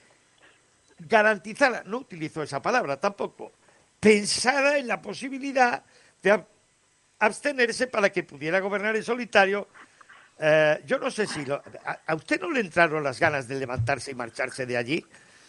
garantizara, 0.98 1.82
no 1.84 1.98
utilizó 1.98 2.42
esa 2.42 2.62
palabra 2.62 2.98
tampoco, 2.98 3.52
pensara 4.00 4.78
en 4.78 4.88
la 4.88 5.00
posibilidad 5.00 5.84
de 6.22 6.44
abstenerse 7.18 7.86
para 7.86 8.10
que 8.10 8.22
pudiera 8.22 8.60
gobernar 8.60 8.96
en 8.96 9.02
solitario 9.02 9.68
eh, 10.40 10.82
yo 10.86 10.98
no 10.98 11.10
sé 11.10 11.26
si 11.26 11.44
a, 11.50 12.14
usted 12.14 12.40
no 12.40 12.50
le 12.50 12.60
entraron 12.60 13.02
las 13.02 13.18
ganas 13.18 13.48
de 13.48 13.58
levantarse 13.58 14.12
y 14.12 14.14
marcharse 14.14 14.66
de 14.66 14.76
allí, 14.76 15.04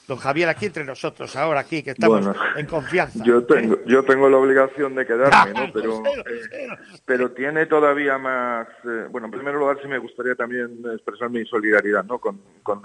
don 0.08 0.18
Javier, 0.18 0.50
aquí 0.50 0.66
entre 0.66 0.84
nosotros, 0.84 1.36
ahora 1.36 1.60
aquí 1.60 1.84
que 1.84 1.92
estamos 1.92 2.36
en 2.56 2.66
confianza. 2.66 3.24
Yo 3.24 3.44
tengo, 3.46 3.78
yo 3.86 4.04
tengo 4.04 4.28
la 4.30 4.38
obligación 4.38 4.96
de 4.96 5.06
quedarme, 5.06 5.54
¿no? 5.54 5.72
Pero, 5.74 6.04
eh, 6.06 6.68
pero 7.06 7.32
tiene 7.32 7.68
todavía 7.68 8.18
más. 8.18 8.68
Eh, 8.84 9.08
bueno, 9.12 9.28
en 9.28 9.32
primer 9.32 9.54
lugar, 9.54 9.78
sí 9.82 9.88
me 9.88 10.00
gustaría 10.00 10.34
también 10.34 10.80
expresar 10.94 11.30
mi 11.30 11.46
solidaridad, 11.46 12.04
¿no? 12.06 12.18
Con, 12.18 12.42
con 12.64 12.82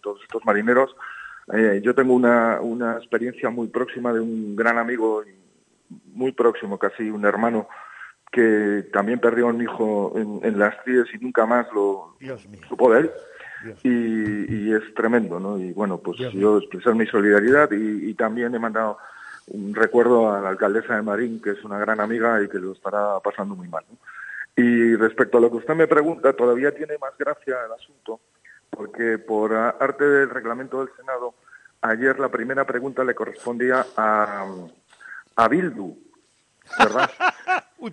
todos 0.00 0.22
estos 0.22 0.44
marineros. 0.44 0.94
yo 1.82 1.94
tengo 1.94 2.14
una, 2.14 2.60
una 2.60 2.96
experiencia 2.96 3.50
muy 3.50 3.66
próxima 3.68 4.12
de 4.12 4.20
un 4.20 4.54
gran 4.54 4.78
amigo, 4.78 5.24
muy 6.12 6.30
próximo, 6.30 6.78
casi 6.78 7.10
un 7.10 7.24
hermano 7.24 7.68
que 8.30 8.88
también 8.92 9.18
perdió 9.18 9.46
a 9.46 9.50
un 9.50 9.60
hijo 9.60 10.12
en, 10.16 10.58
las 10.58 10.76
CIES 10.84 11.06
y 11.14 11.18
nunca 11.18 11.46
más 11.46 11.66
lo 11.72 12.16
supo 12.68 12.92
de 12.92 13.00
él. 13.00 13.10
Y, 13.82 14.72
es 14.72 14.94
tremendo, 14.94 15.38
¿no? 15.38 15.58
Y 15.58 15.72
bueno, 15.72 15.98
pues 15.98 16.18
yo 16.32 16.58
expresar 16.58 16.94
mi 16.94 17.06
solidaridad 17.06 17.70
y, 17.72 18.14
también 18.14 18.54
he 18.54 18.58
mandado 18.58 18.98
un 19.48 19.74
recuerdo 19.74 20.32
a 20.32 20.40
la 20.40 20.50
alcaldesa 20.50 20.94
de 20.94 21.02
Marín, 21.02 21.42
que 21.42 21.50
es 21.50 21.64
una 21.64 21.78
gran 21.78 22.00
amiga 22.00 22.40
y 22.42 22.48
que 22.48 22.58
lo 22.58 22.72
estará 22.72 23.18
pasando 23.20 23.56
muy 23.56 23.68
mal. 23.68 23.84
Y 24.56 24.94
respecto 24.94 25.38
a 25.38 25.40
lo 25.40 25.50
que 25.50 25.56
usted 25.56 25.74
me 25.74 25.88
pregunta, 25.88 26.32
todavía 26.32 26.74
tiene 26.74 26.98
más 26.98 27.12
gracia 27.18 27.56
el 27.66 27.72
asunto, 27.72 28.20
porque 28.70 29.18
por 29.18 29.52
arte 29.54 30.04
del 30.04 30.30
reglamento 30.30 30.78
del 30.84 30.94
Senado, 30.96 31.34
ayer 31.82 32.18
la 32.20 32.28
primera 32.28 32.64
pregunta 32.64 33.02
le 33.02 33.14
correspondía 33.14 33.84
a, 33.96 34.46
a 35.36 35.48
Bildu, 35.48 35.96
¿verdad? 36.78 37.10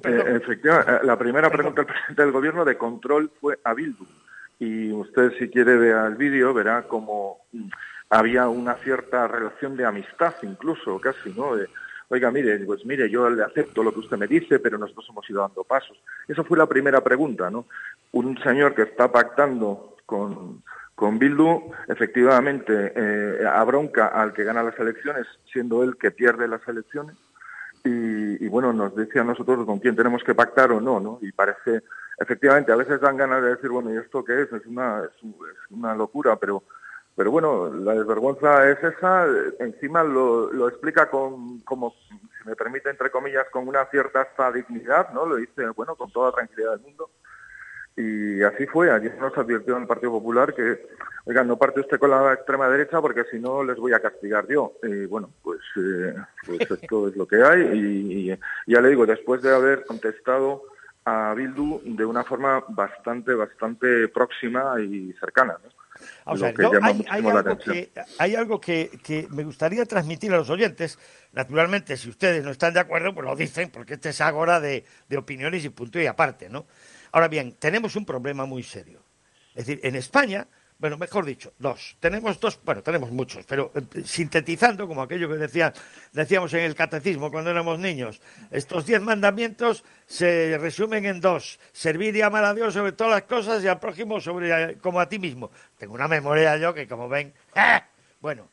Eh, 0.04 0.24
efectivamente, 0.42 0.92
eh, 0.92 1.00
la 1.04 1.18
primera 1.18 1.50
pregunta 1.50 1.82
del 1.82 1.88
presidente 1.94 2.22
del 2.22 2.32
gobierno 2.34 2.66
de 2.66 2.78
control 2.78 3.32
fue 3.40 3.58
a 3.64 3.74
Bildu. 3.74 4.06
Y 4.60 4.92
usted, 4.92 5.32
si 5.40 5.50
quiere 5.50 5.78
ver 5.78 5.96
el 6.08 6.16
vídeo, 6.16 6.54
verá 6.54 6.84
como 6.84 7.38
mm, 7.54 7.70
había 8.10 8.50
una 8.50 8.76
cierta 8.76 9.30
relación 9.30 9.78
de 9.78 9.86
amistad, 9.86 10.36
incluso 10.42 11.00
casi, 11.00 11.32
¿no? 11.34 11.54
Oiga, 12.10 12.32
mire, 12.32 12.58
pues 12.60 12.86
mire, 12.86 13.10
yo 13.10 13.30
le 13.30 13.44
acepto 13.44 13.84
lo 13.84 13.94
que 13.94 14.00
usted 14.00 14.18
me 14.18 14.28
dice, 14.28 14.60
pero 14.60 14.78
nosotros 14.78 15.08
hemos 15.10 15.30
ido 15.30 15.42
dando 15.42 15.64
pasos. 15.64 15.98
Esa 16.28 16.44
fue 16.44 16.58
la 16.58 16.66
primera 16.66 17.02
pregunta, 17.02 17.50
¿no? 17.50 17.66
Un 18.12 18.38
señor 18.42 18.76
que 18.76 18.84
está 18.84 19.12
pactando 19.12 19.96
con, 20.06 20.64
con 20.96 21.20
Bildu, 21.20 21.72
efectivamente, 21.88 22.94
eh, 22.96 23.46
abronca 23.46 24.08
al 24.08 24.34
que 24.34 24.46
gana 24.46 24.64
las 24.64 24.80
elecciones, 24.80 25.28
siendo 25.52 25.84
él 25.84 25.98
que 25.98 26.12
pierde 26.12 26.48
las 26.48 26.66
elecciones, 26.68 27.16
y, 27.84 28.48
bueno, 28.48 28.74
nos 28.74 28.96
dice 28.96 29.20
a 29.20 29.24
nosotros 29.24 29.66
con 29.66 29.80
quién 29.80 29.96
tenemos 29.96 30.24
que 30.24 30.36
pactar 30.36 30.72
o 30.72 30.82
no, 30.82 31.00
¿no? 31.00 31.20
Y 31.22 31.32
parece, 31.32 31.84
efectivamente, 32.20 32.72
a 32.72 32.76
veces 32.76 33.00
dan 33.02 33.18
ganas 33.18 33.42
de 33.42 33.56
decir, 33.56 33.70
bueno, 33.70 33.94
¿y 33.94 33.98
esto 33.98 34.24
qué 34.24 34.42
es? 34.42 34.52
Es 34.52 34.66
una, 34.66 35.04
es, 35.04 35.24
una 35.70 35.96
locura, 35.96 36.36
pero, 36.36 36.64
pero 37.16 37.32
bueno, 37.32 37.74
la 37.74 37.94
desvergüenza 37.94 38.70
es 38.70 38.84
esa, 38.84 39.26
encima 39.60 40.04
lo, 40.04 40.52
lo 40.52 40.68
explica 40.68 41.10
con, 41.10 41.60
como, 41.62 41.94
si 42.08 42.48
me 42.48 42.56
permite, 42.56 42.90
entre 42.90 43.12
comillas, 43.12 43.48
con 43.52 43.68
una 43.68 43.86
cierta 43.86 44.28
dignidad, 44.52 45.12
¿no? 45.14 45.26
Lo 45.26 45.36
dice, 45.36 45.70
bueno, 45.70 45.96
con 45.96 46.12
toda 46.12 46.32
tranquilidad 46.32 46.72
del 46.72 46.82
mundo. 46.82 47.10
Y 47.98 48.44
así 48.44 48.68
fue, 48.68 48.92
allí 48.92 49.10
nos 49.20 49.36
advirtió 49.36 49.76
en 49.76 49.82
el 49.82 49.88
Partido 49.88 50.12
Popular 50.12 50.54
que, 50.54 50.86
oigan, 51.26 51.48
no 51.48 51.58
parte 51.58 51.80
usted 51.80 51.98
con 51.98 52.12
la 52.12 52.32
extrema 52.32 52.70
derecha 52.70 53.02
porque 53.02 53.24
si 53.32 53.40
no 53.40 53.64
les 53.64 53.76
voy 53.78 53.92
a 53.92 54.00
castigar 54.00 54.48
yo. 54.48 54.74
Y 54.84 55.08
bueno, 55.08 55.32
pues, 55.42 55.60
eh, 55.78 56.14
pues 56.46 56.60
esto 56.70 57.08
es 57.08 57.16
lo 57.16 57.28
que 57.28 57.42
hay 57.42 57.62
y, 57.74 58.40
ya 58.68 58.82
le 58.82 58.90
digo, 58.90 59.08
después 59.08 59.42
de 59.42 59.54
haber 59.54 59.84
contestado 59.84 60.62
a 61.06 61.34
Bildu 61.34 61.82
de 61.86 62.06
una 62.06 62.24
forma 62.24 62.64
bastante, 62.68 63.34
bastante 63.34 64.08
próxima 64.10 64.80
y 64.80 65.12
cercana. 65.14 65.58
hay, 68.20 68.36
algo 68.36 68.62
que, 68.62 68.92
que, 69.04 69.28
me 69.32 69.44
gustaría 69.44 69.86
transmitir 69.86 70.32
a 70.34 70.38
los 70.38 70.52
oyentes. 70.52 71.00
Naturalmente, 71.34 71.98
si 71.98 72.10
ustedes 72.10 72.46
no 72.46 72.52
están 72.52 72.76
de 72.76 72.82
acuerdo, 72.82 73.16
pues 73.16 73.26
lo 73.26 73.36
dicen, 73.36 73.72
porque 73.72 73.96
este 73.96 74.10
es 74.10 74.22
ahora 74.22 74.60
de, 74.60 74.86
de 75.10 75.18
opiniones 75.18 75.66
y 75.66 75.70
punto 75.70 76.00
y 76.00 76.06
aparte, 76.06 76.48
¿no? 76.48 76.68
Ahora 77.18 77.30
bien, 77.30 77.54
tenemos 77.54 77.96
un 77.96 78.06
problema 78.06 78.46
muy 78.46 78.62
serio. 78.62 79.02
Es 79.56 79.66
decir, 79.66 79.80
en 79.84 79.96
España, 79.96 80.46
bueno, 80.78 81.00
mejor 81.00 81.26
dicho, 81.26 81.52
dos. 81.58 81.98
Tenemos 82.00 82.40
dos, 82.40 82.60
bueno, 82.64 82.84
tenemos 82.84 83.10
muchos, 83.10 83.44
pero 83.48 83.72
eh, 83.74 84.04
sintetizando, 84.06 84.88
como 84.88 85.02
aquello 85.02 85.28
que 85.28 85.34
decía, 85.34 85.74
decíamos 86.14 86.54
en 86.54 86.60
el 86.60 86.76
catecismo 86.76 87.32
cuando 87.32 87.50
éramos 87.50 87.80
niños, 87.80 88.22
estos 88.52 88.86
diez 88.86 89.02
mandamientos 89.02 89.84
se 90.06 90.60
resumen 90.60 91.08
en 91.08 91.20
dos. 91.20 91.60
Servir 91.72 92.16
y 92.16 92.22
amar 92.22 92.46
a 92.46 92.54
Dios 92.54 92.76
sobre 92.76 92.92
todas 92.92 93.14
las 93.14 93.24
cosas 93.24 93.64
y 93.64 93.68
al 93.68 93.80
prójimo 93.80 94.22
sobre, 94.22 94.52
eh, 94.52 94.78
como 94.78 95.00
a 95.00 95.10
ti 95.10 95.18
mismo. 95.18 95.50
Tengo 95.76 95.96
una 95.96 96.08
memoria 96.08 96.56
yo 96.58 96.72
que, 96.72 96.88
como 96.88 97.10
ven, 97.10 97.34
¡eh! 97.56 97.82
bueno, 98.22 98.48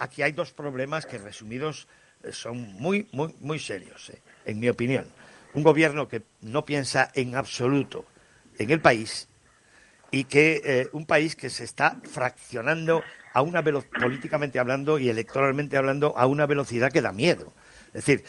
aquí 0.00 0.22
hay 0.22 0.32
dos 0.32 0.52
problemas 0.52 1.06
que 1.06 1.18
resumidos 1.18 1.86
son 2.32 2.58
muy, 2.58 3.08
muy, 3.12 3.32
muy 3.38 3.60
serios, 3.60 4.10
en 4.44 4.58
mi 4.58 4.68
opinión 4.68 5.06
un 5.54 5.62
gobierno 5.62 6.08
que 6.08 6.22
no 6.42 6.64
piensa 6.64 7.10
en 7.14 7.34
absoluto 7.34 8.04
en 8.58 8.70
el 8.70 8.80
país 8.80 9.28
y 10.10 10.24
que 10.24 10.62
eh, 10.64 10.88
un 10.92 11.06
país 11.06 11.36
que 11.36 11.50
se 11.50 11.64
está 11.64 11.98
fraccionando 12.04 13.02
a 13.32 13.42
una 13.42 13.62
políticamente 13.62 14.58
hablando 14.58 14.98
y 14.98 15.08
electoralmente 15.08 15.76
hablando 15.76 16.16
a 16.16 16.26
una 16.26 16.46
velocidad 16.46 16.90
que 16.90 17.02
da 17.02 17.12
miedo. 17.12 17.52
Es 17.88 18.04
decir, 18.04 18.24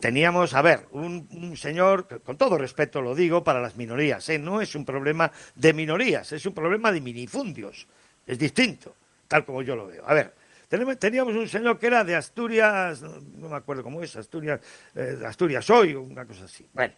teníamos, 0.00 0.54
a 0.54 0.62
ver, 0.62 0.86
un, 0.90 1.56
señor, 1.56 2.22
con 2.22 2.36
todo 2.36 2.58
respeto 2.58 3.00
lo 3.00 3.14
digo, 3.14 3.44
para 3.44 3.60
las 3.60 3.76
minorías, 3.76 4.28
¿eh? 4.28 4.38
no 4.38 4.60
es 4.60 4.74
un 4.74 4.84
problema 4.84 5.30
de 5.54 5.72
minorías, 5.72 6.32
es 6.32 6.44
un 6.46 6.54
problema 6.54 6.90
de 6.90 7.00
minifundios, 7.00 7.86
es 8.26 8.38
distinto, 8.38 8.96
tal 9.28 9.44
como 9.44 9.62
yo 9.62 9.76
lo 9.76 9.86
veo. 9.86 10.04
A 10.06 10.14
ver, 10.14 10.34
Teníamos 10.68 11.34
un 11.34 11.48
señor 11.48 11.78
que 11.78 11.86
era 11.86 12.04
de 12.04 12.14
Asturias, 12.14 13.00
no 13.00 13.48
me 13.48 13.56
acuerdo 13.56 13.82
cómo 13.82 14.02
es, 14.02 14.14
Asturias, 14.16 14.60
eh, 14.94 15.18
Asturias 15.24 15.70
hoy, 15.70 15.94
una 15.94 16.26
cosa 16.26 16.44
así. 16.44 16.68
Bueno, 16.74 16.92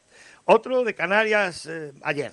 otro 0.46 0.82
de 0.82 0.92
Canarias 0.92 1.66
eh, 1.66 1.92
ayer, 2.02 2.32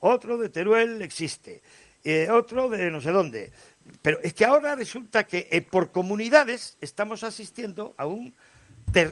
otro 0.00 0.38
de 0.38 0.48
Teruel 0.48 1.02
existe, 1.02 1.60
eh, 2.02 2.28
otro 2.30 2.70
de 2.70 2.90
no 2.90 3.02
sé 3.02 3.10
dónde. 3.10 3.52
Pero 4.00 4.18
es 4.22 4.32
que 4.32 4.46
ahora 4.46 4.74
resulta 4.76 5.24
que 5.24 5.66
por 5.70 5.90
comunidades 5.90 6.78
estamos 6.80 7.22
asistiendo 7.22 7.94
a, 7.98 8.06
un 8.06 8.34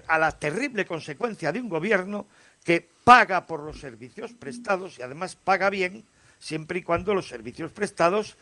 a 0.08 0.18
la 0.18 0.32
terrible 0.32 0.86
consecuencia 0.86 1.52
de 1.52 1.60
un 1.60 1.68
gobierno 1.68 2.26
que 2.64 2.88
paga 3.04 3.46
por 3.46 3.60
los 3.60 3.78
servicios 3.78 4.32
prestados 4.32 4.98
y 4.98 5.02
además 5.02 5.36
paga 5.36 5.68
bien 5.68 6.04
siempre 6.38 6.78
y 6.78 6.82
cuando 6.82 7.14
los 7.14 7.28
servicios 7.28 7.70
prestados 7.70 8.38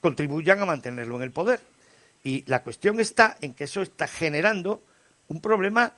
contribuyan 0.00 0.60
a 0.60 0.66
mantenerlo 0.66 1.16
en 1.16 1.22
el 1.22 1.30
poder. 1.30 1.60
Y 2.26 2.42
la 2.48 2.64
cuestión 2.64 2.98
está 2.98 3.36
en 3.40 3.54
que 3.54 3.62
eso 3.62 3.82
está 3.82 4.08
generando 4.08 4.82
un 5.28 5.40
problema 5.40 5.94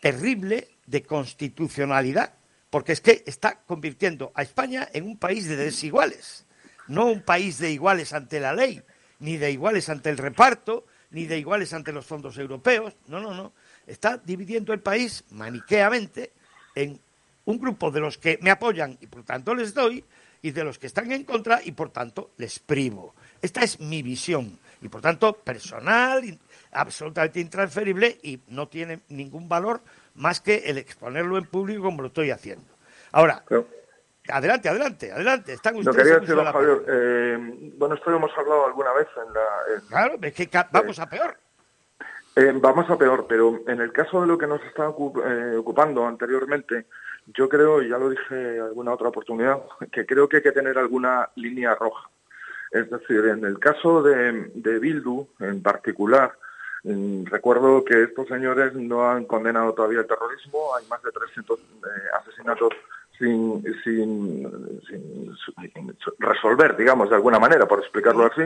terrible 0.00 0.66
de 0.86 1.04
constitucionalidad, 1.04 2.34
porque 2.68 2.90
es 2.90 3.00
que 3.00 3.22
está 3.26 3.60
convirtiendo 3.60 4.32
a 4.34 4.42
España 4.42 4.88
en 4.92 5.04
un 5.04 5.16
país 5.16 5.46
de 5.46 5.54
desiguales, 5.54 6.46
no 6.88 7.06
un 7.06 7.22
país 7.22 7.58
de 7.58 7.70
iguales 7.70 8.12
ante 8.12 8.40
la 8.40 8.52
ley, 8.52 8.82
ni 9.20 9.36
de 9.36 9.52
iguales 9.52 9.88
ante 9.88 10.10
el 10.10 10.18
reparto, 10.18 10.84
ni 11.12 11.26
de 11.26 11.38
iguales 11.38 11.72
ante 11.72 11.92
los 11.92 12.04
fondos 12.04 12.36
europeos, 12.38 12.96
no, 13.06 13.20
no, 13.20 13.32
no, 13.32 13.52
está 13.86 14.18
dividiendo 14.18 14.72
el 14.72 14.80
país 14.80 15.22
maniqueamente 15.30 16.32
en 16.74 16.98
un 17.44 17.60
grupo 17.60 17.92
de 17.92 18.00
los 18.00 18.18
que 18.18 18.36
me 18.42 18.50
apoyan 18.50 18.98
y 19.00 19.06
por 19.06 19.22
tanto 19.22 19.54
les 19.54 19.74
doy, 19.74 20.04
y 20.42 20.50
de 20.50 20.64
los 20.64 20.76
que 20.76 20.88
están 20.88 21.12
en 21.12 21.22
contra 21.22 21.60
y 21.62 21.70
por 21.70 21.90
tanto 21.90 22.32
les 22.36 22.58
privo. 22.58 23.14
Esta 23.40 23.62
es 23.62 23.78
mi 23.78 24.02
visión 24.02 24.58
y 24.80 24.88
por 24.88 25.00
tanto 25.00 25.32
personal, 25.32 26.22
absolutamente 26.72 27.40
intransferible 27.40 28.18
y 28.22 28.40
no 28.48 28.68
tiene 28.68 29.00
ningún 29.08 29.48
valor 29.48 29.80
más 30.14 30.40
que 30.40 30.56
el 30.66 30.78
exponerlo 30.78 31.38
en 31.38 31.46
público 31.46 31.82
como 31.82 32.02
lo 32.02 32.08
estoy 32.08 32.30
haciendo. 32.30 32.66
Ahora, 33.12 33.42
adelante, 34.28 34.68
adelante, 34.68 35.12
adelante. 35.12 35.52
Están 35.54 35.76
ustedes 35.76 35.96
lo 35.96 36.02
quería 36.02 36.18
decir, 36.20 36.52
Javier. 36.52 36.84
Eh, 36.88 37.72
bueno, 37.76 37.94
esto 37.94 38.10
lo 38.10 38.16
hemos 38.18 38.36
hablado 38.36 38.66
alguna 38.66 38.92
vez 38.92 39.08
en 39.16 39.32
la... 39.32 39.88
claro, 39.88 40.18
es 40.20 40.34
que 40.34 40.48
vamos 40.70 40.98
a 40.98 41.08
peor. 41.08 41.36
Eh, 42.36 42.52
vamos 42.54 42.88
a 42.88 42.96
peor, 42.96 43.26
pero 43.28 43.62
en 43.66 43.80
el 43.80 43.92
caso 43.92 44.20
de 44.20 44.28
lo 44.28 44.38
que 44.38 44.46
nos 44.46 44.62
está 44.62 44.84
eh, 44.84 45.56
ocupando 45.56 46.06
anteriormente, 46.06 46.86
yo 47.26 47.48
creo, 47.48 47.82
y 47.82 47.88
ya 47.88 47.98
lo 47.98 48.10
dije 48.10 48.56
en 48.56 48.62
alguna 48.62 48.92
otra 48.92 49.08
oportunidad, 49.08 49.60
que 49.90 50.06
creo 50.06 50.28
que 50.28 50.36
hay 50.36 50.42
que 50.42 50.52
tener 50.52 50.78
alguna 50.78 51.30
línea 51.34 51.74
roja. 51.74 52.08
Es 52.70 52.90
decir, 52.90 53.24
en 53.26 53.44
el 53.44 53.58
caso 53.58 54.02
de, 54.02 54.78
Bildu 54.78 55.26
en 55.40 55.62
particular, 55.62 56.32
mm, 56.84 57.24
recuerdo 57.26 57.84
que 57.84 58.04
estos 58.04 58.28
señores 58.28 58.74
no 58.74 59.08
han 59.08 59.24
condenado 59.24 59.72
todavía 59.74 60.00
el 60.00 60.06
terrorismo, 60.06 60.74
hay 60.76 60.86
más 60.88 61.02
de 61.02 61.10
300 61.10 61.58
eh, 61.58 61.62
asesinatos 62.20 62.72
sin, 63.18 63.62
resolver, 66.18 66.76
digamos, 66.76 67.10
de 67.10 67.16
alguna 67.16 67.38
manera, 67.38 67.66
por 67.66 67.80
explicarlo 67.80 68.26
así. 68.26 68.42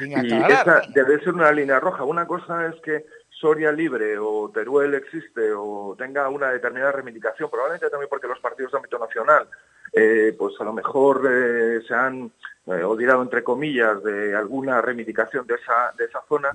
y 0.00 0.32
esa 0.32 0.82
debe 0.94 1.18
ser 1.20 1.34
una 1.34 1.50
línea 1.50 1.80
roja. 1.80 2.04
Una 2.04 2.26
cosa 2.26 2.66
es 2.66 2.80
que 2.82 3.04
Soria 3.30 3.72
libre 3.72 4.16
o 4.18 4.50
Teruel 4.54 4.94
existe 4.94 5.52
o 5.52 5.96
tenga 5.98 6.28
una 6.28 6.50
determinada 6.50 6.92
reivindicación, 6.92 7.50
probablemente 7.50 7.90
también 7.90 8.08
porque 8.08 8.28
los 8.28 8.38
partidos 8.38 8.70
de 8.70 8.78
ámbito 8.78 8.98
nacional, 8.98 9.48
eh, 9.92 10.34
pues 10.38 10.54
a 10.60 10.64
lo 10.64 10.72
mejor 10.72 11.26
eh, 11.30 11.80
se 11.86 11.94
han 11.94 12.30
eh, 12.66 12.82
olvidado 12.82 13.22
entre 13.22 13.42
comillas 13.42 14.02
de 14.02 14.34
alguna 14.36 14.80
reivindicación 14.80 15.46
de 15.46 15.54
esa, 15.54 15.92
de 15.98 16.04
esa 16.04 16.22
zona, 16.28 16.50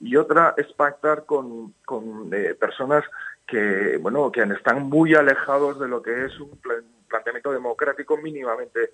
y 0.00 0.16
otra 0.16 0.54
es 0.56 0.72
pactar 0.72 1.24
con, 1.24 1.74
con 1.84 2.28
eh, 2.32 2.54
personas 2.58 3.04
que, 3.46 3.96
bueno, 4.00 4.32
que 4.32 4.42
están 4.42 4.84
muy 4.88 5.14
alejados 5.14 5.78
de 5.78 5.88
lo 5.88 6.02
que 6.02 6.24
es 6.24 6.40
un 6.40 6.58
planteamiento 7.08 7.52
democrático 7.52 8.16
mínimamente 8.16 8.90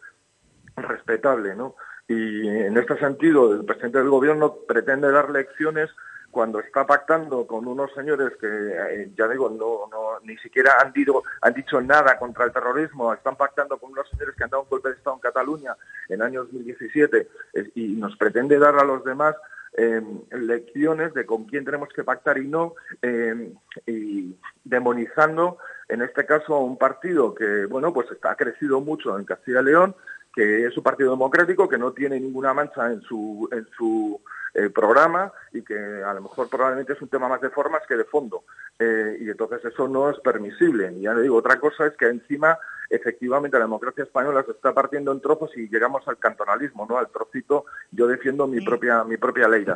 respetable, 0.76 1.56
¿no? 1.56 1.76
Y 2.06 2.48
en 2.48 2.76
este 2.76 2.98
sentido, 2.98 3.52
el 3.52 3.64
presidente 3.64 3.98
del 3.98 4.10
gobierno 4.10 4.56
pretende 4.66 5.10
dar 5.10 5.30
lecciones 5.30 5.90
cuando 6.30 6.60
está 6.60 6.86
pactando 6.86 7.46
con 7.46 7.66
unos 7.66 7.92
señores 7.94 8.32
que, 8.40 8.46
eh, 8.46 9.10
ya 9.16 9.26
digo, 9.28 9.48
no, 9.50 9.88
ni 10.22 10.36
siquiera 10.38 10.72
han, 10.80 10.92
han 11.40 11.54
dicho 11.54 11.80
nada 11.80 12.18
contra 12.18 12.44
el 12.44 12.52
terrorismo, 12.52 13.12
están 13.12 13.36
pactando 13.36 13.78
con 13.78 13.92
unos 13.92 14.08
señores 14.10 14.34
que 14.36 14.44
han 14.44 14.50
dado 14.50 14.64
un 14.64 14.68
golpe 14.68 14.90
de 14.90 14.96
Estado 14.96 15.16
en 15.16 15.20
Cataluña 15.20 15.76
en 16.08 16.22
año 16.22 16.44
2017 16.44 17.28
y 17.74 17.88
nos 17.94 18.16
pretende 18.16 18.58
dar 18.58 18.78
a 18.78 18.84
los 18.84 19.04
demás 19.04 19.34
eh, 19.76 20.02
lecciones 20.32 21.14
de 21.14 21.24
con 21.24 21.44
quién 21.44 21.64
tenemos 21.64 21.88
que 21.90 22.02
pactar 22.02 22.38
y 22.38 22.48
no, 22.48 22.74
eh, 23.02 23.52
y 23.86 24.34
demonizando, 24.64 25.58
en 25.88 26.02
este 26.02 26.26
caso, 26.26 26.54
a 26.54 26.60
un 26.60 26.76
partido 26.76 27.34
que, 27.34 27.66
bueno, 27.66 27.92
pues 27.92 28.08
ha 28.22 28.34
crecido 28.34 28.80
mucho 28.80 29.18
en 29.18 29.24
Castilla 29.24 29.60
y 29.60 29.64
León, 29.64 29.94
que 30.34 30.66
es 30.66 30.76
un 30.76 30.82
partido 30.82 31.10
democrático, 31.12 31.68
que 31.68 31.78
no 31.78 31.92
tiene 31.92 32.18
ninguna 32.18 32.54
mancha 32.54 32.90
en 32.90 33.02
su, 33.02 33.48
en 33.52 33.66
su 33.76 34.20
eh, 34.54 34.70
programa 34.70 35.32
y 35.52 35.62
que 35.62 35.76
a 35.76 36.12
lo 36.14 36.22
mejor 36.22 36.48
probablemente 36.48 36.92
es 36.92 37.02
un 37.02 37.08
tema 37.08 37.28
más 37.28 37.40
de 37.40 37.50
formas 37.50 37.82
que 37.86 37.96
de 37.96 38.04
fondo. 38.04 38.44
Eh, 38.78 39.18
y 39.20 39.30
entonces 39.30 39.64
eso 39.64 39.88
no 39.88 40.10
es 40.10 40.18
permisible. 40.20 40.92
Y 40.92 41.02
ya 41.02 41.14
le 41.14 41.22
digo, 41.22 41.36
otra 41.36 41.58
cosa 41.58 41.86
es 41.86 41.96
que 41.96 42.08
encima 42.08 42.58
efectivamente 42.90 43.58
la 43.58 43.64
democracia 43.64 44.04
española 44.04 44.42
se 44.44 44.52
está 44.52 44.72
partiendo 44.72 45.12
en 45.12 45.20
trozos 45.20 45.54
y 45.56 45.68
llegamos 45.68 46.06
al 46.08 46.18
cantonalismo, 46.18 46.86
¿no? 46.88 46.98
Al 46.98 47.08
trocito, 47.08 47.66
yo 47.90 48.06
defiendo 48.06 48.46
mi 48.46 48.64
propia, 48.64 49.04
mi 49.04 49.16
propia 49.16 49.48
ley. 49.48 49.66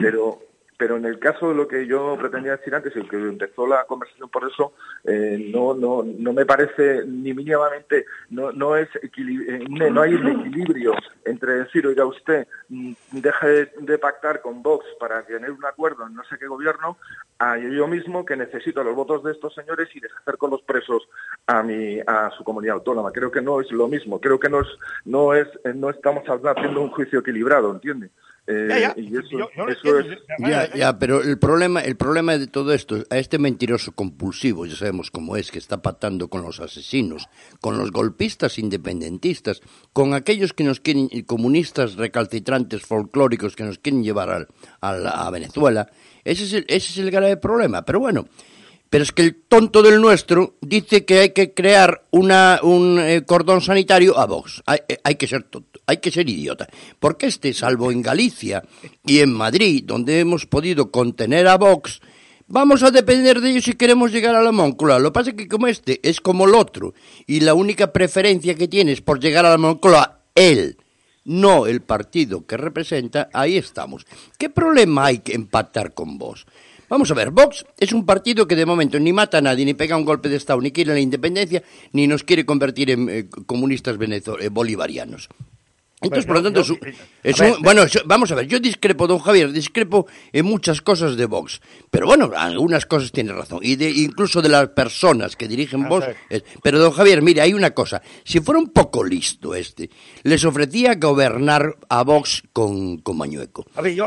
Pero 0.00 0.38
pero 0.82 0.96
en 0.96 1.04
el 1.04 1.20
caso 1.20 1.50
de 1.50 1.54
lo 1.54 1.68
que 1.68 1.86
yo 1.86 2.16
pretendía 2.18 2.56
decir 2.56 2.74
antes, 2.74 2.96
el 2.96 3.08
que 3.08 3.14
empezó 3.14 3.68
la 3.68 3.84
conversación 3.84 4.28
por 4.28 4.50
eso, 4.50 4.72
eh, 5.04 5.48
no, 5.54 5.74
no, 5.74 6.02
no 6.02 6.32
me 6.32 6.44
parece 6.44 7.04
ni 7.06 7.32
mínimamente, 7.32 8.04
no, 8.30 8.50
no, 8.50 8.74
es 8.74 8.88
eh, 8.96 9.64
no 9.68 10.02
hay 10.02 10.14
equilibrio 10.14 10.94
entre 11.24 11.52
decir, 11.52 11.86
oiga 11.86 12.04
usted, 12.04 12.48
mm, 12.68 12.94
deje 13.12 13.70
de, 13.78 13.98
pactar 13.98 14.40
con 14.40 14.60
Vox 14.60 14.84
para 14.98 15.22
tener 15.22 15.52
un 15.52 15.64
acuerdo 15.64 16.04
en 16.04 16.14
no 16.14 16.24
sé 16.24 16.36
qué 16.36 16.48
gobierno, 16.48 16.98
a 17.38 17.56
yo 17.58 17.86
mismo 17.86 18.24
que 18.24 18.34
necesito 18.34 18.82
los 18.82 18.96
votos 18.96 19.22
de 19.22 19.30
estos 19.30 19.54
señores 19.54 19.88
y 19.94 20.00
deshacer 20.00 20.36
con 20.36 20.50
los 20.50 20.62
presos 20.62 21.08
a 21.46 21.62
mi, 21.62 22.00
a 22.00 22.28
su 22.36 22.42
comunidad 22.42 22.74
autónoma. 22.74 23.12
Creo 23.12 23.30
que 23.30 23.40
no 23.40 23.60
es 23.60 23.70
lo 23.70 23.86
mismo, 23.86 24.20
creo 24.20 24.40
que 24.40 24.48
no 24.48 24.62
es, 24.62 24.68
no 25.04 25.32
es, 25.32 25.46
no 25.76 25.90
estamos 25.90 26.24
haciendo 26.26 26.80
un 26.80 26.90
juicio 26.90 27.20
equilibrado, 27.20 27.70
¿entiende? 27.70 28.10
Ya, 30.38 30.74
ya, 30.74 30.98
pero 30.98 31.22
el 31.22 31.38
problema, 31.38 31.80
el 31.80 31.96
problema 31.96 32.36
de 32.36 32.48
todo 32.48 32.72
esto, 32.72 33.04
a 33.08 33.18
este 33.18 33.38
mentiroso 33.38 33.92
compulsivo, 33.92 34.66
ya 34.66 34.74
sabemos 34.74 35.12
cómo 35.12 35.36
es, 35.36 35.52
que 35.52 35.58
está 35.58 35.80
patando 35.80 36.28
con 36.28 36.42
los 36.42 36.58
asesinos, 36.58 37.28
con 37.60 37.78
los 37.78 37.92
golpistas 37.92 38.58
independentistas, 38.58 39.60
con 39.92 40.12
aquellos 40.12 40.52
que 40.52 40.64
nos 40.64 40.80
quieren, 40.80 41.08
comunistas 41.24 41.94
recalcitrantes 41.94 42.82
folclóricos 42.82 43.54
que 43.54 43.62
nos 43.62 43.78
quieren 43.78 44.02
llevar 44.02 44.48
a, 44.80 45.30
Venezuela, 45.30 45.88
ese 46.24 46.44
es, 46.44 46.52
el, 46.52 46.64
ese 46.68 46.92
es 46.92 46.98
el 46.98 47.10
grave 47.10 47.36
problema. 47.36 47.84
Pero 47.84 48.00
bueno, 48.00 48.26
pero 48.92 49.04
es 49.04 49.12
que 49.12 49.22
el 49.22 49.36
tonto 49.48 49.82
del 49.82 50.02
nuestro 50.02 50.56
dice 50.60 51.06
que 51.06 51.20
hay 51.20 51.30
que 51.30 51.54
crear 51.54 52.02
una, 52.10 52.60
un 52.62 53.00
eh, 53.00 53.22
cordón 53.24 53.62
sanitario 53.62 54.18
a 54.18 54.26
Vox. 54.26 54.62
Hay, 54.66 54.80
eh, 54.86 54.98
hay, 55.02 55.14
que 55.14 55.26
ser 55.26 55.44
tonto, 55.44 55.80
hay 55.86 55.96
que 55.96 56.10
ser 56.10 56.28
idiota. 56.28 56.68
Porque 57.00 57.28
este, 57.28 57.54
salvo 57.54 57.90
en 57.90 58.02
Galicia 58.02 58.62
y 59.06 59.20
en 59.20 59.32
Madrid, 59.32 59.84
donde 59.86 60.20
hemos 60.20 60.44
podido 60.44 60.90
contener 60.90 61.48
a 61.48 61.56
Vox, 61.56 62.02
vamos 62.48 62.82
a 62.82 62.90
depender 62.90 63.40
de 63.40 63.52
ellos 63.52 63.64
si 63.64 63.72
queremos 63.72 64.12
llegar 64.12 64.34
a 64.34 64.42
la 64.42 64.52
Móncula. 64.52 64.98
Lo 64.98 65.08
que 65.08 65.14
pasa 65.14 65.30
es 65.30 65.36
que 65.36 65.48
como 65.48 65.68
este 65.68 65.98
es 66.06 66.20
como 66.20 66.44
el 66.44 66.54
otro, 66.54 66.92
y 67.26 67.40
la 67.40 67.54
única 67.54 67.94
preferencia 67.94 68.54
que 68.56 68.68
tienes 68.68 69.00
por 69.00 69.20
llegar 69.20 69.46
a 69.46 69.50
la 69.52 69.56
Móncula, 69.56 70.20
él, 70.34 70.76
no 71.24 71.66
el 71.66 71.80
partido 71.80 72.44
que 72.46 72.58
representa, 72.58 73.30
ahí 73.32 73.56
estamos. 73.56 74.04
¿Qué 74.38 74.50
problema 74.50 75.06
hay 75.06 75.20
que 75.20 75.32
empatar 75.32 75.94
con 75.94 76.18
vos? 76.18 76.44
Vamos 76.92 77.10
a 77.10 77.14
ver, 77.14 77.30
Vox 77.30 77.64
es 77.78 77.94
un 77.94 78.04
partido 78.04 78.46
que 78.46 78.54
de 78.54 78.66
momento 78.66 79.00
ni 79.00 79.14
mata 79.14 79.38
a 79.38 79.40
nadie, 79.40 79.64
ni 79.64 79.72
pega 79.72 79.96
un 79.96 80.04
golpe 80.04 80.28
de 80.28 80.36
Estado, 80.36 80.60
ni 80.60 80.72
quiere 80.72 80.92
la 80.92 81.00
independencia, 81.00 81.62
ni 81.92 82.06
nos 82.06 82.22
quiere 82.22 82.44
convertir 82.44 82.90
en 82.90 83.08
eh, 83.08 83.28
comunistas 83.46 83.96
eh, 83.98 84.48
bolivarianos. 84.50 85.30
Entonces, 86.02 86.26
por 86.26 86.36
lo 86.36 86.42
tanto, 86.42 86.62
bueno, 87.60 87.84
vamos 88.04 88.30
a 88.30 88.34
ver, 88.34 88.46
yo 88.46 88.60
discrepo, 88.60 89.06
don 89.06 89.20
Javier, 89.20 89.52
discrepo 89.52 90.06
en 90.34 90.44
muchas 90.44 90.82
cosas 90.82 91.16
de 91.16 91.24
Vox, 91.24 91.62
pero 91.92 92.06
bueno, 92.06 92.30
algunas 92.34 92.86
cosas 92.86 93.12
tiene 93.12 93.34
razón, 93.34 93.58
y 93.60 93.76
de, 93.76 93.90
incluso 93.90 94.40
de 94.40 94.48
las 94.48 94.68
personas 94.70 95.36
que 95.36 95.46
dirigen 95.46 95.90
Vox. 95.90 96.06
pero 96.62 96.78
don 96.78 96.90
Javier, 96.90 97.20
mire, 97.20 97.42
hay 97.42 97.52
una 97.52 97.72
cosa, 97.72 98.00
si 98.24 98.40
fuera 98.40 98.58
un 98.58 98.70
poco 98.70 99.04
listo 99.04 99.54
este, 99.54 99.90
les 100.22 100.42
ofrecía 100.46 100.94
gobernar 100.94 101.76
a 101.90 102.02
Vox 102.02 102.44
con, 102.54 102.96
con 102.96 103.18
Mañueco. 103.18 103.66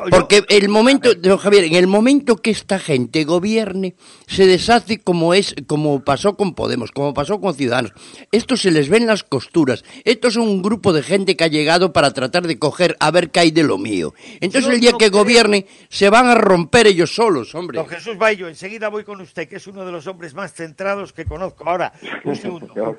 Porque 0.09 0.43
el 0.49 0.67
momento, 0.67 1.13
don 1.13 1.37
Javier, 1.37 1.65
en 1.65 1.75
el 1.75 1.85
momento 1.85 2.37
que 2.37 2.49
esta 2.49 2.79
gente 2.79 3.23
gobierne, 3.23 3.93
se 4.25 4.47
deshace 4.47 4.97
como 4.99 5.35
es, 5.35 5.53
como 5.67 6.03
pasó 6.03 6.35
con 6.35 6.55
Podemos, 6.55 6.91
como 6.91 7.13
pasó 7.13 7.39
con 7.39 7.53
Ciudadanos. 7.53 7.91
Esto 8.31 8.57
se 8.57 8.71
les 8.71 8.89
ven 8.89 9.05
las 9.05 9.23
costuras. 9.23 9.83
Esto 10.05 10.29
es 10.29 10.37
un 10.37 10.63
grupo 10.63 10.91
de 10.91 11.03
gente 11.03 11.35
que 11.35 11.43
ha 11.43 11.49
llegado 11.49 11.93
para 11.93 12.11
tratar 12.13 12.47
de 12.47 12.57
coger 12.57 12.97
a 12.99 13.11
ver 13.11 13.29
qué 13.29 13.41
hay 13.41 13.51
de 13.51 13.61
lo 13.61 13.77
mío. 13.77 14.15
Entonces 14.41 14.73
el 14.73 14.79
día 14.79 14.93
que 14.97 15.09
gobierne 15.09 15.67
se 15.89 16.09
van 16.09 16.25
a 16.25 16.33
romper 16.33 16.87
ellos 16.87 17.13
solos, 17.13 17.53
hombre. 17.53 17.74
Don 17.75 17.87
Jesús 17.87 18.17
Bayo, 18.17 18.47
enseguida 18.47 18.89
voy 18.89 19.03
con 19.03 19.21
usted, 19.21 19.47
que 19.47 19.57
es 19.57 19.67
uno 19.67 19.85
de 19.85 19.91
los 19.91 20.07
hombres 20.07 20.33
más 20.33 20.53
centrados 20.53 21.13
que 21.13 21.25
conozco. 21.25 21.67
Ahora, 21.69 21.93
un 22.23 22.35
segundo, 22.35 22.95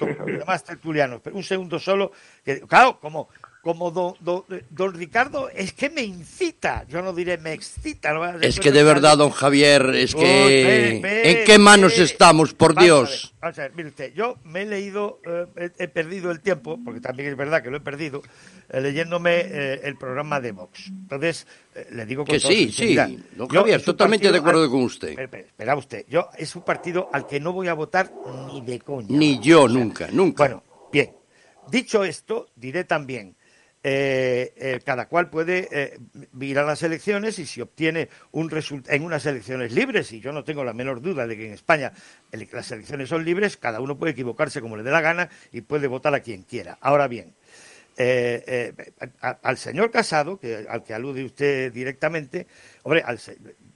más 0.46 0.64
tertulianos, 0.64 1.20
pero 1.22 1.36
un 1.36 1.42
segundo 1.42 1.78
solo, 1.78 2.12
que 2.44 2.60
claro, 2.60 3.00
como 3.00 3.28
como 3.66 3.90
don, 3.90 4.14
don, 4.70 4.94
Ricardo, 4.94 5.50
es 5.50 5.72
que 5.72 5.90
me 5.90 6.02
incita, 6.02 6.86
yo 6.88 7.02
no 7.02 7.12
diré 7.12 7.36
me 7.36 7.52
excita. 7.52 8.14
es 8.40 8.60
que 8.60 8.70
de 8.70 8.84
verdad, 8.84 9.18
don 9.18 9.30
Javier, 9.30 9.86
es 9.96 10.14
que... 10.14 11.00
¿En 11.02 11.44
qué 11.44 11.58
manos 11.58 11.98
estamos, 11.98 12.54
por 12.54 12.78
Dios? 12.78 13.34
vamos 13.40 13.58
a 13.58 13.62
ver, 13.62 13.72
mire 13.74 13.88
usted, 13.88 14.14
yo 14.14 14.36
me 14.44 14.62
he 14.62 14.66
leído, 14.66 15.18
eh, 15.26 15.70
he, 15.78 15.88
perdido 15.88 16.30
el 16.30 16.42
tiempo, 16.42 16.78
porque 16.84 17.00
también 17.00 17.30
es 17.30 17.36
verdad 17.36 17.60
que 17.60 17.72
lo 17.72 17.78
he 17.78 17.80
perdido, 17.80 18.22
eh, 18.68 18.80
leyéndome 18.80 19.40
eh, 19.40 19.80
el 19.82 19.96
programa 19.96 20.40
de 20.40 20.52
Vox. 20.52 20.86
Entonces, 20.86 21.48
le 21.90 22.06
digo 22.06 22.24
con 22.24 22.32
Que 22.32 22.38
sí, 22.38 22.70
sí, 22.70 22.96
don 23.34 23.48
Javier, 23.48 23.82
totalmente 23.82 24.30
de 24.30 24.38
acuerdo 24.38 24.70
con 24.70 24.84
usted. 24.84 25.18
Espera 25.18 25.74
usted, 25.74 26.06
yo 26.08 26.28
es 26.38 26.54
un 26.54 26.62
partido 26.62 27.10
al 27.12 27.26
que 27.26 27.40
no 27.40 27.52
voy 27.52 27.66
a 27.66 27.74
votar 27.74 28.12
ni 28.46 28.60
de 28.60 28.78
coña. 28.78 29.08
Ni 29.10 29.40
yo, 29.40 29.66
nunca, 29.66 30.06
nunca. 30.12 30.44
Bueno, 30.44 30.62
bien. 30.92 31.10
Dicho 31.68 32.04
esto, 32.04 32.46
diré 32.54 32.84
también 32.84 33.35
eh, 33.88 34.52
eh, 34.56 34.80
cada 34.84 35.06
cual 35.06 35.30
puede 35.30 35.68
eh, 35.70 36.00
ir 36.40 36.58
a 36.58 36.64
las 36.64 36.82
elecciones 36.82 37.38
y 37.38 37.46
si 37.46 37.60
obtiene 37.60 38.08
un 38.32 38.50
resultado 38.50 38.96
en 38.96 39.04
unas 39.04 39.24
elecciones 39.26 39.70
libres, 39.70 40.10
y 40.10 40.18
yo 40.18 40.32
no 40.32 40.42
tengo 40.42 40.64
la 40.64 40.72
menor 40.72 41.00
duda 41.00 41.24
de 41.28 41.36
que 41.36 41.46
en 41.46 41.52
España 41.52 41.92
las 42.32 42.72
elecciones 42.72 43.08
son 43.08 43.24
libres, 43.24 43.56
cada 43.56 43.80
uno 43.80 43.96
puede 43.96 44.10
equivocarse 44.10 44.60
como 44.60 44.76
le 44.76 44.82
dé 44.82 44.90
la 44.90 45.02
gana 45.02 45.28
y 45.52 45.60
puede 45.60 45.86
votar 45.86 46.12
a 46.16 46.18
quien 46.18 46.42
quiera. 46.42 46.78
Ahora 46.80 47.06
bien, 47.06 47.36
al 49.20 49.56
señor 49.56 49.92
Casado, 49.92 50.40
que, 50.40 50.66
al 50.68 50.82
que 50.82 50.92
alude 50.92 51.24
usted 51.24 51.72
directamente, 51.72 52.48
hombre, 52.82 53.04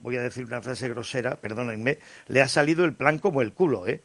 voy 0.00 0.16
a 0.16 0.22
decir 0.22 0.44
una 0.44 0.60
frase 0.60 0.88
grosera, 0.88 1.36
perdónenme, 1.36 1.98
le 2.26 2.40
ha 2.40 2.48
salido 2.48 2.84
el 2.84 2.94
plan 2.94 3.20
como 3.20 3.42
el 3.42 3.52
culo, 3.52 3.86
¿eh? 3.86 4.02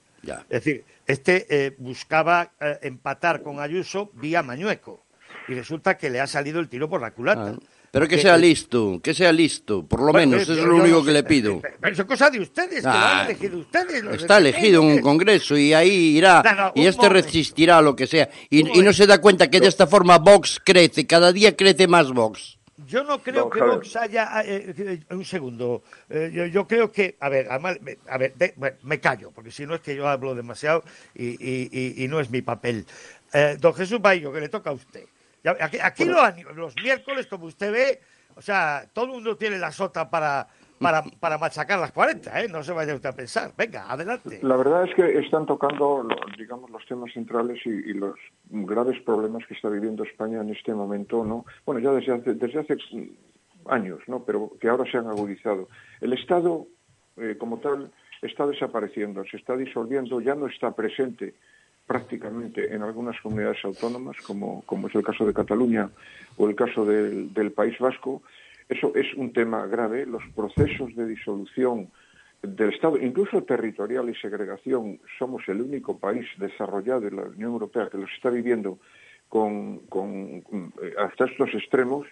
Es 0.50 0.64
decir, 0.64 0.86
este 1.08 1.74
buscaba 1.80 2.52
empatar 2.84 3.42
con 3.42 3.60
Ayuso 3.60 4.12
vía 4.14 4.44
Mañueco 4.44 5.05
y 5.48 5.54
resulta 5.54 5.98
que 5.98 6.10
le 6.10 6.20
ha 6.20 6.28
salido 6.28 6.60
el 6.60 6.70
tiro 6.70 6.90
por 6.90 7.02
la 7.02 7.12
culata. 7.12 7.56
Ah, 7.56 7.60
pero 7.96 8.10
que 8.10 8.18
sea 8.18 8.38
listo, 8.38 9.00
que 9.02 9.14
sea 9.14 9.32
listo, 9.32 9.86
por 9.86 10.02
lo 10.02 10.12
menos, 10.12 10.42
eso 10.42 10.52
es 10.52 10.66
lo 10.66 10.76
único 10.76 11.02
que 11.02 11.14
le 11.14 11.24
pido. 11.24 11.62
Pero, 11.62 11.94
eso 11.94 12.02
es 12.02 12.08
cosa 12.10 12.30
de 12.30 12.42
ustedes, 12.42 12.82
que 12.82 12.90
lo 12.90 12.90
han 12.90 13.20
ah, 13.20 13.24
elegido 13.24 13.58
ustedes. 13.58 14.04
Está 14.22 14.38
elegido 14.38 14.82
en 14.82 14.88
un 14.90 15.00
congreso 15.00 15.58
y 15.58 15.74
ahí 15.74 16.18
irá, 16.18 16.74
y 16.76 16.88
este 16.88 17.08
resistirá 17.08 17.78
a 17.78 17.82
lo 17.82 17.96
que 17.96 18.06
sea. 18.06 18.30
Y, 18.50 18.64
no 18.64 18.92
se 18.92 19.08
da 19.08 19.22
cuenta 19.22 19.50
que 19.50 19.62
de 19.62 19.68
esta 19.68 19.88
forma 19.88 20.18
Vox 20.18 20.62
crece, 20.62 21.08
cada 21.08 21.32
día 21.32 21.56
crece 21.56 21.88
más 21.88 22.12
Vox. 22.12 22.58
Yo 22.86 23.06
no 23.06 23.20
creo 23.20 23.50
que 23.50 23.62
Vox 23.62 23.96
haya... 23.96 24.42
Eh, 24.44 24.76
eh, 24.78 25.00
un 25.12 25.24
segundo. 25.24 25.84
Eh, 26.10 26.50
yo, 26.52 26.68
creo 26.68 26.92
que... 26.92 27.16
A 27.22 27.30
ver, 27.30 27.48
a 27.50 28.18
ver 28.18 28.34
me 28.84 29.00
callo, 29.00 29.32
porque 29.32 29.52
si 29.52 29.66
no 29.66 29.74
es 29.74 29.80
que 29.80 29.96
yo 29.96 30.10
hablo 30.10 30.36
demasiado 30.36 30.84
y, 31.16 32.04
y 32.04 32.08
no 32.10 32.20
es 32.20 32.30
mi 32.30 32.42
papel. 32.42 32.86
don 33.60 33.74
Jesús 33.74 34.02
Bayo, 34.02 34.34
que 34.34 34.42
le 34.42 34.50
toca 34.50 34.72
a 34.72 34.74
usted. 34.74 35.06
Aquí, 35.84 36.06
los 36.06 36.76
miércoles, 36.82 37.28
como 37.28 37.46
usted 37.46 37.72
ve, 37.72 38.00
o 38.36 38.42
sea, 38.42 38.86
todo 38.94 39.06
el 39.06 39.12
mundo 39.12 39.38
tiene 39.38 39.58
la 39.58 39.72
sota 39.72 40.10
para, 40.10 40.48
para, 40.80 41.04
para 41.20 41.38
machacar 41.38 41.80
las 41.80 41.92
40, 41.92 42.42
¿eh? 42.42 42.48
No 42.50 42.64
se 42.64 42.74
vaya 42.74 42.94
usted 42.96 43.10
a 43.10 43.16
pensar. 43.16 43.52
Venga, 43.58 43.90
adelante. 43.90 44.40
La 44.42 44.58
verdad 44.58 44.86
es 44.88 44.96
que 44.96 45.20
están 45.20 45.46
tocando, 45.46 46.08
digamos, 46.38 46.70
los 46.70 46.86
temas 46.86 47.14
centrales 47.14 47.60
y, 47.66 47.94
los 47.94 48.16
graves 48.50 49.02
problemas 49.04 49.46
que 49.48 49.54
está 49.54 49.70
viviendo 49.70 50.04
España 50.04 50.42
en 50.42 50.50
este 50.50 50.74
momento, 50.74 51.24
¿no? 51.24 51.46
Bueno, 51.66 51.80
ya 51.80 51.92
desde 51.92 52.14
hace, 52.14 52.34
desde 52.34 52.60
hace 52.60 52.78
años, 53.68 54.00
¿no? 54.08 54.24
Pero 54.24 54.52
que 54.60 54.68
ahora 54.68 54.90
se 54.90 54.98
han 54.98 55.08
agudizado. 55.08 55.70
El 56.02 56.14
Estado, 56.14 56.68
eh, 57.18 57.36
como 57.40 57.60
tal, 57.60 57.92
está 58.22 58.46
desapareciendo, 58.46 59.24
se 59.26 59.38
está 59.38 59.56
disolviendo, 59.56 60.20
ya 60.20 60.36
no 60.36 60.48
está 60.48 60.76
presente 60.76 61.36
prácticamente 61.86 62.74
en 62.74 62.82
algunas 62.82 63.20
comunidades 63.22 63.64
autónomas, 63.64 64.18
como, 64.26 64.64
como 64.66 64.88
es 64.88 64.96
el 64.96 65.04
caso 65.04 65.26
de 65.26 65.34
Cataluña 65.34 65.90
o 66.38 66.50
el 66.50 66.56
caso 66.56 66.86
del, 66.86 67.52
País 67.52 67.78
Vasco. 67.80 68.24
Eso 68.68 68.92
es 68.96 69.14
un 69.16 69.32
tema 69.32 69.66
grave. 69.68 70.06
Los 70.06 70.24
procesos 70.36 70.96
de 70.96 71.06
disolución 71.06 71.90
del 72.42 72.74
Estado, 72.74 72.98
incluso 72.98 73.44
territorial 73.44 74.10
y 74.10 74.16
segregación, 74.16 75.00
somos 75.20 75.48
el 75.48 75.62
único 75.62 76.00
país 76.00 76.26
desarrollado 76.38 77.02
de 77.02 77.12
la 77.12 77.24
Unión 77.24 77.52
Europea 77.52 77.90
que 77.92 77.98
los 77.98 78.12
está 78.12 78.30
viviendo 78.30 78.80
con, 79.30 79.82
eh, 80.82 80.94
hasta 80.98 81.26
estos 81.26 81.54
extremos. 81.54 82.08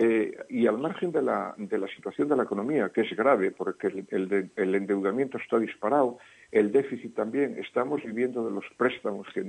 Eh, 0.00 0.36
y 0.48 0.68
al 0.68 0.78
margen 0.78 1.10
de 1.10 1.22
la, 1.22 1.56
de 1.56 1.76
la 1.76 1.88
situación 1.88 2.28
de 2.28 2.36
la 2.36 2.44
economía, 2.44 2.90
que 2.90 3.00
es 3.00 3.16
grave, 3.16 3.50
porque 3.50 3.88
el, 3.88 4.50
el 4.54 4.74
endeudamiento 4.76 5.38
está 5.38 5.58
disparado, 5.58 6.18
el 6.50 6.72
déficit 6.72 7.14
también, 7.14 7.58
estamos 7.58 8.02
viviendo 8.02 8.44
de 8.44 8.50
los 8.50 8.64
préstamos 8.76 9.26
que, 9.34 9.44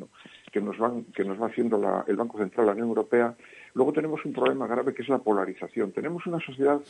que, 0.52 0.62
nos, 0.62 0.78
van, 0.78 1.06
que 1.06 1.24
nos 1.24 1.42
va 1.42 1.48
haciendo 1.48 2.04
el 2.08 2.16
Banco 2.16 2.38
Central, 2.38 2.66
la 2.68 2.74
Unión 2.74 2.90
Europea. 2.90 3.36
Luego 3.74 3.94
tenemos 3.94 4.24
un 4.26 4.34
problema 4.34 4.68
grave 4.68 4.94
que 4.94 5.04
es 5.04 5.10
la 5.10 5.20
polarización. 5.20 5.92
Tenemos 5.92 6.26
una 6.26 6.40
sociedad 6.40 6.82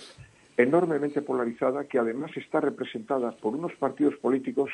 enormemente 0.58 1.22
polarizada 1.22 1.86
que 1.86 2.00
además 2.00 2.32
está 2.36 2.60
representada 2.60 3.32
por 3.32 3.56
unos 3.56 3.74
partidos 3.76 4.16
políticos 4.16 4.72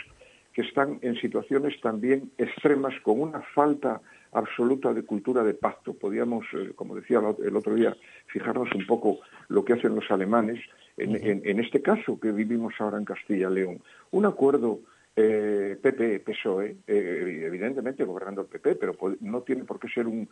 que 0.54 0.62
están 0.62 1.00
en 1.02 1.16
situaciones 1.18 1.80
también 1.82 2.32
extremas 2.38 2.94
con 3.04 3.20
una 3.20 3.42
falta 3.54 4.02
absoluta 4.32 4.94
de 4.94 5.04
cultura 5.04 5.44
de 5.44 5.54
pacto. 5.54 5.94
Podíamos, 5.94 6.46
eh, 6.54 6.72
como 6.76 6.96
decía 6.96 7.20
el 7.44 7.56
otro 7.58 7.76
día, 7.76 7.96
fijarnos 8.28 8.74
un 8.74 8.88
poco 8.88 9.20
lo 9.50 9.66
que 9.66 9.74
hacen 9.74 9.96
los 9.96 10.10
alemanes 10.10 10.60
en, 10.98 11.60
este 11.60 11.82
caso 11.82 12.20
que 12.20 12.32
vivimos 12.32 12.74
ahora 12.80 12.98
en 12.98 13.06
Castilla-León. 13.06 13.82
Un 14.12 14.26
acuerdo 14.26 14.80
eh, 15.18 15.78
PP, 15.82 16.20
PSOE, 16.20 16.78
eh, 16.88 17.44
evidentemente 17.46 18.04
gobernando 18.04 18.42
el 18.42 18.48
PP, 18.48 18.76
pero 18.76 18.96
no 19.22 19.42
tiene 19.44 19.64
por 19.64 19.80
qué 19.80 19.88
ser 19.88 20.08
un, 20.08 20.28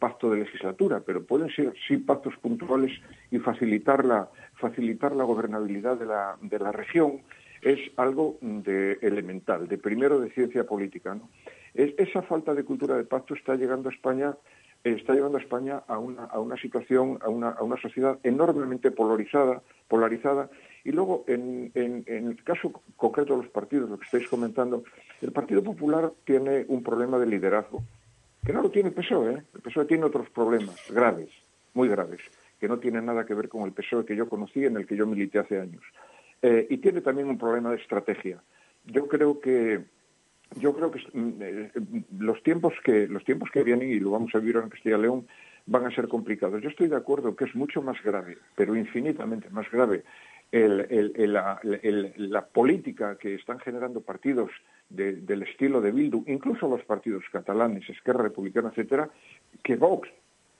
pacto 0.00 0.30
de 0.30 0.40
legislatura, 0.40 1.00
pero 1.04 1.24
pueden 1.24 1.48
ser 1.50 1.72
sí 1.86 1.96
pactos 1.98 2.34
puntuales 2.38 2.92
y 3.30 3.38
facilitar 3.38 4.04
la, 4.04 4.28
facilitar 4.54 5.14
la 5.14 5.24
gobernabilidad 5.24 5.96
de 5.96 6.06
la, 6.06 6.36
de 6.40 6.58
la 6.58 6.72
región 6.72 7.20
es 7.62 7.78
algo 7.96 8.38
de 8.40 8.98
elemental, 9.02 9.68
de 9.68 9.78
primero 9.78 10.20
de 10.20 10.30
ciencia 10.30 10.64
política. 10.64 11.14
¿no? 11.14 11.28
esa 11.74 12.22
falta 12.22 12.54
de 12.54 12.64
cultura 12.64 12.96
de 12.96 13.04
pacto 13.04 13.34
está 13.34 13.54
llegando 13.54 13.88
a 13.88 13.92
España 13.92 14.36
está 14.84 15.12
llevando 15.12 15.38
a 15.38 15.40
España 15.40 15.82
a 15.88 15.98
una, 15.98 16.24
a 16.24 16.38
una 16.38 16.56
situación, 16.56 17.18
a 17.22 17.28
una, 17.28 17.50
a 17.50 17.62
una 17.62 17.76
sociedad 17.80 18.18
enormemente 18.22 18.90
polarizada, 18.90 19.60
polarizada 19.88 20.48
y 20.84 20.92
luego, 20.92 21.24
en, 21.26 21.72
el 21.74 22.42
caso 22.44 22.82
concreto 22.96 23.36
de 23.36 23.42
los 23.42 23.50
partidos, 23.50 23.90
lo 23.90 23.98
que 23.98 24.04
estáis 24.04 24.28
comentando, 24.28 24.84
el 25.20 25.32
Partido 25.32 25.62
Popular 25.62 26.12
tiene 26.24 26.64
un 26.68 26.82
problema 26.82 27.18
de 27.18 27.26
liderazgo, 27.26 27.82
que 28.44 28.52
no 28.52 28.62
lo 28.62 28.70
tiene 28.70 28.90
el 28.90 28.94
PSOE. 28.94 29.34
¿eh? 29.34 29.42
El 29.54 29.60
PSOE 29.60 29.84
tiene 29.86 30.04
otros 30.04 30.30
problemas 30.30 30.76
graves, 30.90 31.30
muy 31.74 31.88
graves, 31.88 32.20
que 32.60 32.68
no 32.68 32.78
tienen 32.78 33.06
nada 33.06 33.26
que 33.26 33.34
ver 33.34 33.48
con 33.48 33.64
el 33.64 33.72
PSOE 33.72 34.04
que 34.04 34.16
yo 34.16 34.28
conocí, 34.28 34.64
en 34.64 34.76
el 34.76 34.86
que 34.86 34.96
yo 34.96 35.06
milité 35.06 35.38
hace 35.38 35.60
años. 35.60 35.82
Eh, 36.42 36.66
y 36.70 36.78
tiene 36.78 37.00
también 37.00 37.28
un 37.28 37.38
problema 37.38 37.70
de 37.70 37.76
estrategia. 37.76 38.40
Yo 38.86 39.08
creo 39.08 39.40
que 39.40 39.84
yo 40.56 40.74
creo 40.74 40.90
que 40.90 41.00
mm, 41.12 41.32
eh, 41.40 41.70
los 42.18 42.42
tiempos 42.42 42.72
que 42.84 43.06
los 43.08 43.24
tiempos 43.24 43.50
que 43.50 43.62
vienen 43.62 43.90
y 43.90 44.00
lo 44.00 44.12
vamos 44.12 44.34
a 44.34 44.38
vivir 44.38 44.56
en 44.56 44.70
Castilla 44.70 44.96
y 44.96 45.02
León 45.02 45.26
van 45.66 45.84
a 45.84 45.94
ser 45.94 46.08
complicados. 46.08 46.62
Yo 46.62 46.70
estoy 46.70 46.88
de 46.88 46.96
acuerdo 46.96 47.36
que 47.36 47.44
es 47.44 47.54
mucho 47.54 47.82
más 47.82 48.02
grave, 48.02 48.38
pero 48.56 48.74
infinitamente 48.74 49.50
más 49.50 49.70
grave 49.70 50.04
la, 50.50 52.46
política 52.52 53.16
que 53.16 53.34
están 53.34 53.58
generando 53.60 54.00
partidos 54.00 54.50
del 54.88 55.42
estilo 55.42 55.80
de 55.80 55.92
Bildu, 55.92 56.24
incluso 56.26 56.68
los 56.68 56.82
partidos 56.84 57.24
catalanes, 57.30 57.88
Esquerra 57.90 58.22
Republicana, 58.22 58.70
etcétera, 58.70 59.10
que 59.62 59.76
Vox. 59.76 60.08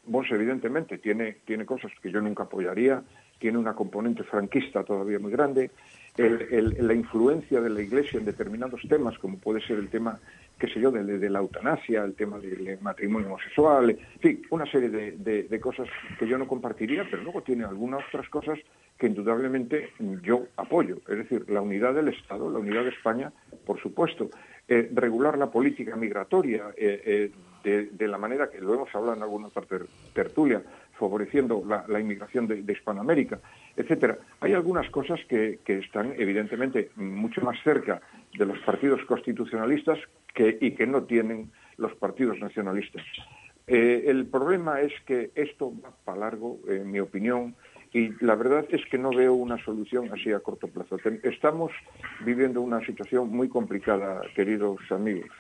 Vox, 0.04 0.30
evidentemente, 0.30 0.98
tiene, 0.98 1.38
tiene 1.44 1.66
cosas 1.66 1.92
que 2.02 2.10
yo 2.10 2.20
nunca 2.20 2.44
apoyaría, 2.44 3.02
tiene 3.38 3.58
una 3.58 3.74
componente 3.74 4.24
franquista 4.24 4.84
todavía 4.84 5.18
muy 5.18 5.32
grande, 5.32 5.70
la 6.16 6.94
influencia 6.94 7.60
de 7.60 7.70
la 7.70 7.80
Iglesia 7.80 8.18
en 8.18 8.26
determinados 8.26 8.80
temas, 8.88 9.16
como 9.18 9.38
puede 9.38 9.60
ser 9.60 9.78
el 9.78 9.88
tema, 9.88 10.18
qué 10.58 10.66
sé 10.68 10.80
yo, 10.80 10.90
de, 10.90 11.30
la 11.30 11.38
eutanasia, 11.38 12.02
el 12.04 12.14
tema 12.14 12.38
del 12.38 12.78
matrimonio 12.80 13.28
homosexual, 13.28 13.96
en 14.20 14.42
una 14.50 14.66
serie 14.66 14.88
de, 14.88 15.60
cosas 15.60 15.88
que 16.18 16.26
yo 16.26 16.36
no 16.36 16.48
compartiría, 16.48 17.06
pero 17.08 17.22
luego 17.22 17.42
tiene 17.42 17.64
algunas 17.64 18.00
otras 18.08 18.28
cosas 18.28 18.58
que 18.98 19.06
indudablemente 19.06 19.90
yo 20.22 20.48
apoyo, 20.56 20.96
es 21.08 21.18
decir, 21.18 21.48
la 21.48 21.60
unidad 21.60 21.94
del 21.94 22.08
Estado, 22.08 22.50
la 22.50 22.58
unidad 22.58 22.82
de 22.82 22.90
España, 22.90 23.32
por 23.64 23.80
supuesto, 23.80 24.28
eh, 24.66 24.90
regular 24.92 25.38
la 25.38 25.50
política 25.50 25.96
migratoria 25.96 26.74
eh, 26.76 27.32
eh, 27.64 27.88
de, 27.90 28.08
la 28.08 28.18
manera 28.18 28.50
que 28.50 28.60
lo 28.60 28.74
hemos 28.74 28.94
hablado 28.94 29.16
en 29.16 29.22
alguna 29.22 29.48
tertulia, 30.12 30.62
favoreciendo 30.98 31.62
la, 31.64 32.00
inmigración 32.00 32.46
de, 32.46 32.72
Hispanoamérica, 32.72 33.38
etcétera. 33.76 34.18
Hay 34.40 34.54
algunas 34.54 34.90
cosas 34.90 35.20
que, 35.28 35.60
están 35.66 36.14
evidentemente 36.18 36.90
mucho 36.96 37.40
más 37.42 37.62
cerca 37.62 38.00
de 38.36 38.46
los 38.46 38.58
partidos 38.60 39.04
constitucionalistas 39.04 39.98
que, 40.34 40.58
y 40.60 40.72
que 40.72 40.86
no 40.86 41.04
tienen 41.04 41.50
los 41.76 41.94
partidos 41.94 42.38
nacionalistas. 42.40 43.04
el 43.66 44.26
problema 44.26 44.80
es 44.80 44.92
que 45.06 45.30
esto 45.34 45.72
va 45.84 45.92
para 46.04 46.18
largo, 46.18 46.58
en 46.68 46.90
mi 46.90 47.00
opinión, 47.00 47.54
y 47.92 48.12
la 48.24 48.34
verdad 48.34 48.64
es 48.70 48.84
que 48.86 48.98
no 48.98 49.10
veo 49.10 49.34
una 49.34 49.62
solución 49.64 50.10
así 50.12 50.32
a 50.32 50.40
corto 50.40 50.68
plazo. 50.68 50.98
Estamos 51.22 51.72
viviendo 52.24 52.60
una 52.60 52.84
situación 52.84 53.30
muy 53.30 53.48
complicada, 53.48 54.20
queridos 54.34 54.78
amigos. 54.90 55.30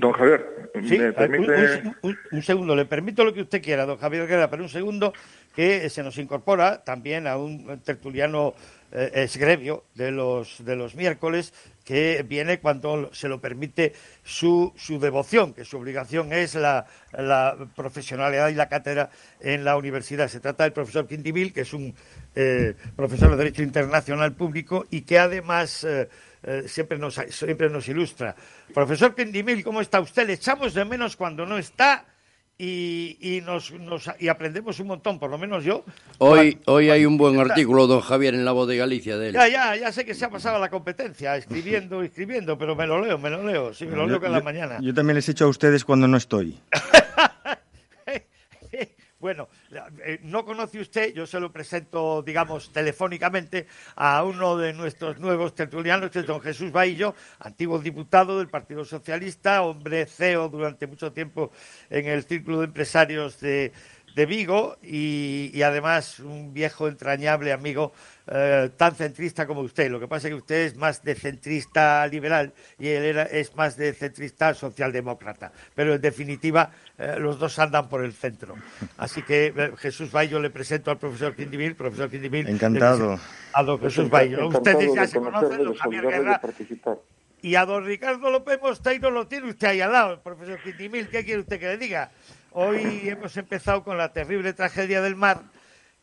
Don 0.00 0.12
Javier, 0.12 0.70
¿me 0.74 1.12
permite... 1.12 1.82
Un, 2.02 2.42
segundo, 2.42 2.74
le 2.74 2.86
permito 2.86 3.24
lo 3.24 3.32
que 3.32 3.42
usted 3.42 3.62
quiera, 3.62 3.86
don 3.86 3.98
Javier 3.98 4.26
Guerra, 4.26 4.50
pero 4.50 4.64
un 4.64 4.68
segundo 4.68 5.12
que 5.54 5.88
se 5.88 6.02
nos 6.02 6.18
incorpora 6.18 6.82
también 6.82 7.26
a 7.26 7.36
un 7.36 7.80
tertuliano 7.80 8.54
eh, 8.92 9.10
esgrevio 9.14 9.84
de 9.94 10.10
los, 10.10 10.64
de 10.64 10.74
los 10.74 10.94
miércoles 10.94 11.52
que 11.84 12.24
viene 12.28 12.60
cuando 12.60 13.12
se 13.12 13.28
lo 13.28 13.40
permite 13.40 13.92
su, 14.22 14.72
su 14.76 14.98
devoción, 14.98 15.54
que 15.54 15.64
su 15.64 15.76
obligación 15.76 16.32
es 16.32 16.54
la, 16.54 16.86
la, 17.12 17.56
profesionalidad 17.76 18.48
y 18.48 18.54
la 18.54 18.68
cátedra 18.68 19.10
en 19.40 19.64
la 19.64 19.76
universidad. 19.76 20.28
Se 20.28 20.40
trata 20.40 20.64
del 20.64 20.72
profesor 20.72 21.06
Quintimil, 21.06 21.52
que 21.52 21.62
es 21.62 21.72
un 21.72 21.94
eh, 22.34 22.74
profesor 22.96 23.30
de 23.30 23.36
Derecho 23.36 23.62
Internacional 23.62 24.32
Público 24.32 24.86
y 24.90 25.02
que 25.02 25.18
además 25.18 25.84
eh, 25.84 26.08
siempre, 26.66 26.98
nos, 26.98 27.14
siempre 27.28 27.70
nos 27.70 27.88
ilustra. 27.88 28.34
Profesor 28.74 29.14
Quintimil, 29.14 29.62
¿cómo 29.64 29.80
está 29.80 30.00
usted? 30.00 30.26
Le 30.26 30.34
echamos 30.34 30.74
de 30.74 30.84
menos 30.84 31.16
cuando 31.16 31.46
no 31.46 31.58
está 31.58 32.04
y, 32.62 33.42
nos, 33.44 33.72
y 34.18 34.28
aprendemos 34.28 34.78
un 34.80 34.88
montón, 34.88 35.18
por 35.18 35.30
lo 35.30 35.38
menos 35.38 35.64
yo. 35.64 35.84
Hoy, 36.18 36.58
hoy 36.66 36.90
hay 36.90 37.06
un 37.06 37.16
buen 37.16 37.38
artículo, 37.38 37.86
don 37.86 38.00
Javier, 38.00 38.34
en 38.34 38.44
La 38.44 38.52
Voz 38.52 38.68
de 38.68 38.76
Galicia 38.76 39.16
de 39.16 39.28
él. 39.28 39.34
Ya, 39.34 39.48
ya, 39.48 39.76
ya 39.76 39.92
sé 39.92 40.04
que 40.04 40.14
se 40.14 40.26
ha 40.26 40.30
pasado 40.30 40.58
la 40.58 40.68
competencia, 40.68 41.36
escribiendo, 41.36 42.02
escribiendo, 42.02 42.58
pero 42.58 42.76
me 42.76 42.86
lo 42.86 43.00
leo, 43.00 43.18
me 43.18 43.30
lo 43.30 43.42
leo, 43.42 43.72
sí, 43.72 43.86
me 43.86 43.96
lo 43.96 44.06
leo 44.06 44.20
cada 44.20 44.38
la 44.38 44.44
mañana. 44.44 44.78
Yo 44.80 44.92
también 44.92 45.14
les 45.14 45.28
echo 45.28 45.46
a 45.46 45.48
ustedes 45.48 45.84
cuando 45.84 46.06
no 46.06 46.16
estoy. 46.16 46.58
Bueno, 49.20 49.50
eh, 50.04 50.18
no 50.22 50.44
conoce 50.44 50.80
usted, 50.80 51.14
yo 51.14 51.26
se 51.26 51.38
lo 51.38 51.52
presento, 51.52 52.22
digamos, 52.22 52.72
telefónicamente 52.72 53.66
a 53.94 54.24
uno 54.24 54.56
de 54.56 54.72
nuestros 54.72 55.18
nuevos 55.18 55.54
tertulianos, 55.54 56.10
que 56.10 56.20
es 56.20 56.26
don 56.26 56.40
Jesús 56.40 56.72
Baillo, 56.72 57.14
antiguo 57.38 57.78
diputado 57.78 58.38
del 58.38 58.48
Partido 58.48 58.84
Socialista, 58.84 59.62
hombre 59.62 60.06
CEO 60.06 60.48
durante 60.48 60.86
mucho 60.86 61.12
tiempo 61.12 61.52
en 61.88 62.06
el 62.06 62.24
Círculo 62.24 62.58
de 62.58 62.64
Empresarios 62.64 63.38
de, 63.40 63.72
de 64.14 64.26
Vigo 64.26 64.76
y, 64.82 65.62
además 65.62 66.18
un 66.20 66.52
viejo 66.52 66.88
entrañable 66.88 67.52
amigo 67.52 67.92
eh, 68.32 68.70
tan 68.76 68.94
centrista 68.94 69.44
como 69.44 69.60
usted. 69.62 69.90
Lo 69.90 69.98
que 69.98 70.06
pasa 70.06 70.28
es 70.28 70.34
que 70.34 70.38
usted 70.38 70.66
es 70.66 70.76
más 70.76 71.02
de 71.02 71.16
centrista 71.16 72.06
liberal 72.06 72.52
y 72.78 72.86
él 72.86 73.04
era, 73.04 73.24
es 73.24 73.56
más 73.56 73.76
de 73.76 73.92
centrista 73.92 74.54
socialdemócrata. 74.54 75.50
Pero 75.74 75.94
en 75.94 76.00
definitiva 76.00 76.70
eh, 76.96 77.16
los 77.18 77.40
dos 77.40 77.58
andan 77.58 77.88
por 77.88 78.04
el 78.04 78.12
centro. 78.12 78.54
Así 78.98 79.22
que 79.22 79.52
eh, 79.56 79.72
Jesús 79.76 80.12
Bayo 80.12 80.38
le 80.38 80.50
presento 80.50 80.92
al 80.92 80.98
profesor 80.98 81.34
Quindimil. 81.34 81.74
Profesor 81.74 82.08
Quindimil. 82.08 82.48
Encantado. 82.48 83.18
A 83.52 83.62
don 83.64 83.80
Jesús 83.80 84.08
Bayo. 84.08 84.46
Ustedes 84.46 84.94
ya 84.94 85.08
se 85.08 85.18
conocen, 85.18 85.64
don 85.64 85.74
Javier 85.74 86.06
Guerra. 86.06 86.40
Y 87.42 87.56
a 87.56 87.66
don 87.66 87.84
Ricardo 87.84 88.30
López 88.30 88.60
Mosteiro 88.62 89.10
lo 89.10 89.26
tiene 89.26 89.48
usted 89.48 89.66
ahí 89.66 89.80
al 89.80 89.90
lado, 89.90 90.22
profesor 90.22 90.62
Quindimil. 90.62 91.08
¿Qué 91.08 91.24
quiere 91.24 91.40
usted 91.40 91.58
que 91.58 91.66
le 91.66 91.78
diga? 91.78 92.12
Hoy 92.52 93.08
hemos 93.08 93.36
empezado 93.36 93.82
con 93.82 93.98
la 93.98 94.12
terrible 94.12 94.52
tragedia 94.52 95.00
del 95.02 95.16
mar 95.16 95.42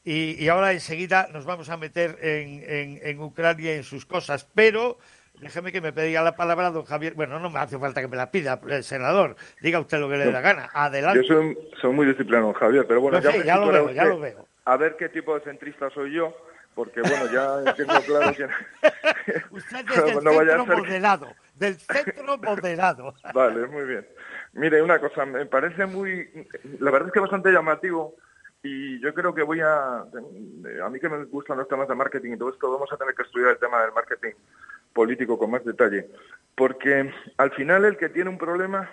y, 0.09 0.47
ahora 0.47 0.71
enseguida 0.71 1.27
nos 1.34 1.45
vamos 1.45 1.69
a 1.69 1.77
meter 1.77 2.17
en, 2.21 2.99
en, 3.03 3.19
Ucrania 3.19 3.73
y 3.73 3.77
en 3.77 3.84
sus 3.84 4.05
cosas. 4.05 4.47
Pero 4.55 4.97
déjeme 5.41 5.71
que 5.71 5.81
me 5.81 5.91
pedía 5.91 6.21
la 6.21 6.35
palabra 6.35 6.71
don 6.71 6.85
Javier. 6.85 7.13
Bueno, 7.13 7.39
no 7.39 7.49
me 7.49 7.59
hace 7.59 7.77
falta 7.77 7.99
que 7.99 8.07
me 8.07 8.15
la 8.15 8.31
pida 8.31 8.59
el 8.69 8.84
senador. 8.84 9.35
Diga 9.61 9.79
usted 9.79 9.99
lo 9.99 10.09
que 10.09 10.17
le 10.17 10.25
dé 10.25 10.31
la 10.31 10.41
gana. 10.41 10.69
Adelante. 10.73 11.27
Yo 11.27 11.53
soy, 11.81 11.91
muy 11.91 12.05
disciplinado, 12.05 12.53
Javier, 12.53 12.85
pero 12.88 13.01
bueno, 13.01 13.19
ya, 13.19 13.57
lo 13.57 13.71
veo, 13.71 13.91
ya 13.91 14.05
lo 14.05 14.19
veo. 14.19 14.47
A 14.63 14.77
ver 14.77 14.95
qué 14.95 15.09
tipo 15.09 15.35
de 15.35 15.41
centrista 15.41 15.89
soy 15.89 16.13
yo 16.13 16.34
porque 16.77 17.01
bueno, 17.01 17.25
ya 17.34 17.73
tengo 17.73 17.99
claro 18.01 18.34
que... 18.34 18.43
Usted 19.51 19.79
es 19.79 19.85
del 19.88 20.05
centro 20.05 20.65
moderado, 20.67 21.27
del 21.55 21.75
centro 21.75 22.38
moderado. 22.38 23.15
vale, 23.34 23.65
muy 23.65 23.84
bien. 23.85 24.07
Mire, 24.53 24.84
una 24.84 24.99
cosa, 24.99 25.25
me 25.25 25.47
parece 25.47 25.88
muy, 25.88 26.29
la 26.79 26.91
verdad 26.91 27.07
es 27.07 27.13
que 27.13 27.19
bastante 27.19 27.51
llamativo 27.51 28.15
y 28.63 28.99
yo 28.99 29.13
creo 29.13 29.34
que 29.34 29.43
voy 29.43 29.61
a, 29.61 29.99
a 29.99 30.89
mí 30.89 30.99
que 30.99 31.09
me 31.09 31.25
gustan 31.25 31.57
los 31.57 31.67
temas 31.67 31.88
de 31.88 31.95
marketing 31.95 32.34
y 32.34 32.38
todo 32.38 32.49
esto, 32.49 32.71
vamos 32.71 32.91
a 32.91 32.97
tener 32.97 33.13
que 33.13 33.23
estudiar 33.23 33.51
el 33.51 33.59
tema 33.59 33.81
del 33.81 33.93
marketing 33.93 34.34
político 34.93 35.38
con 35.38 35.51
más 35.51 35.63
detalle, 35.63 36.09
porque 36.55 37.11
al 37.38 37.51
final 37.51 37.85
el 37.85 37.97
que 37.97 38.09
tiene 38.09 38.29
un 38.29 38.38
problema 38.38 38.89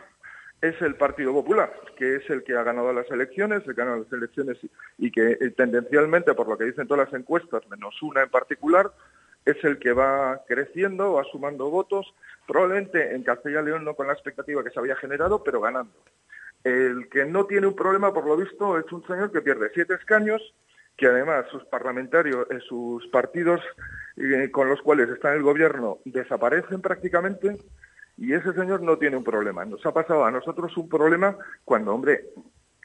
es 0.60 0.80
el 0.80 0.96
Partido 0.96 1.32
Popular, 1.32 1.72
que 1.96 2.16
es 2.16 2.30
el 2.30 2.42
que 2.42 2.56
ha 2.56 2.62
ganado 2.62 2.92
las 2.92 3.10
elecciones, 3.10 3.66
el 3.66 3.74
que 3.74 3.82
ha 3.82 3.84
ganado 3.84 4.04
las 4.04 4.12
elecciones 4.12 4.58
y 4.98 5.10
que 5.10 5.32
eh, 5.32 5.50
tendencialmente, 5.50 6.32
por 6.34 6.48
lo 6.48 6.56
que 6.56 6.64
dicen 6.64 6.86
todas 6.86 7.10
las 7.10 7.20
encuestas, 7.20 7.68
menos 7.68 8.00
una 8.02 8.22
en 8.22 8.30
particular, 8.30 8.90
es 9.44 9.62
el 9.62 9.78
que 9.78 9.92
va 9.92 10.42
creciendo, 10.48 11.14
va 11.14 11.24
sumando 11.24 11.68
votos, 11.68 12.14
probablemente 12.46 13.14
en 13.14 13.22
Castilla 13.22 13.60
y 13.60 13.64
León 13.66 13.84
no 13.84 13.94
con 13.94 14.06
la 14.06 14.14
expectativa 14.14 14.64
que 14.64 14.70
se 14.70 14.78
había 14.78 14.96
generado, 14.96 15.42
pero 15.42 15.60
ganando. 15.60 15.92
El 16.64 17.08
que 17.10 17.26
no 17.26 17.44
tiene 17.46 17.66
un 17.66 17.76
problema, 17.76 18.12
por 18.12 18.26
lo 18.26 18.36
visto, 18.36 18.78
es 18.78 18.90
un 18.90 19.06
señor 19.06 19.30
que 19.30 19.42
pierde 19.42 19.70
siete 19.74 19.94
escaños, 19.94 20.40
que 20.96 21.06
además 21.06 21.46
sus 21.50 21.64
parlamentarios, 21.66 22.46
eh, 22.50 22.58
sus 22.66 23.06
partidos 23.08 23.60
eh, 24.16 24.50
con 24.50 24.68
los 24.68 24.80
cuales 24.80 25.10
está 25.10 25.30
en 25.30 25.38
el 25.38 25.42
gobierno 25.42 25.98
desaparecen 26.04 26.80
prácticamente, 26.80 27.58
y 28.16 28.32
ese 28.32 28.52
señor 28.54 28.80
no 28.80 28.96
tiene 28.96 29.16
un 29.16 29.24
problema. 29.24 29.64
Nos 29.64 29.84
ha 29.84 29.92
pasado 29.92 30.24
a 30.24 30.30
nosotros 30.30 30.76
un 30.76 30.88
problema 30.88 31.36
cuando, 31.64 31.92
hombre, 31.92 32.30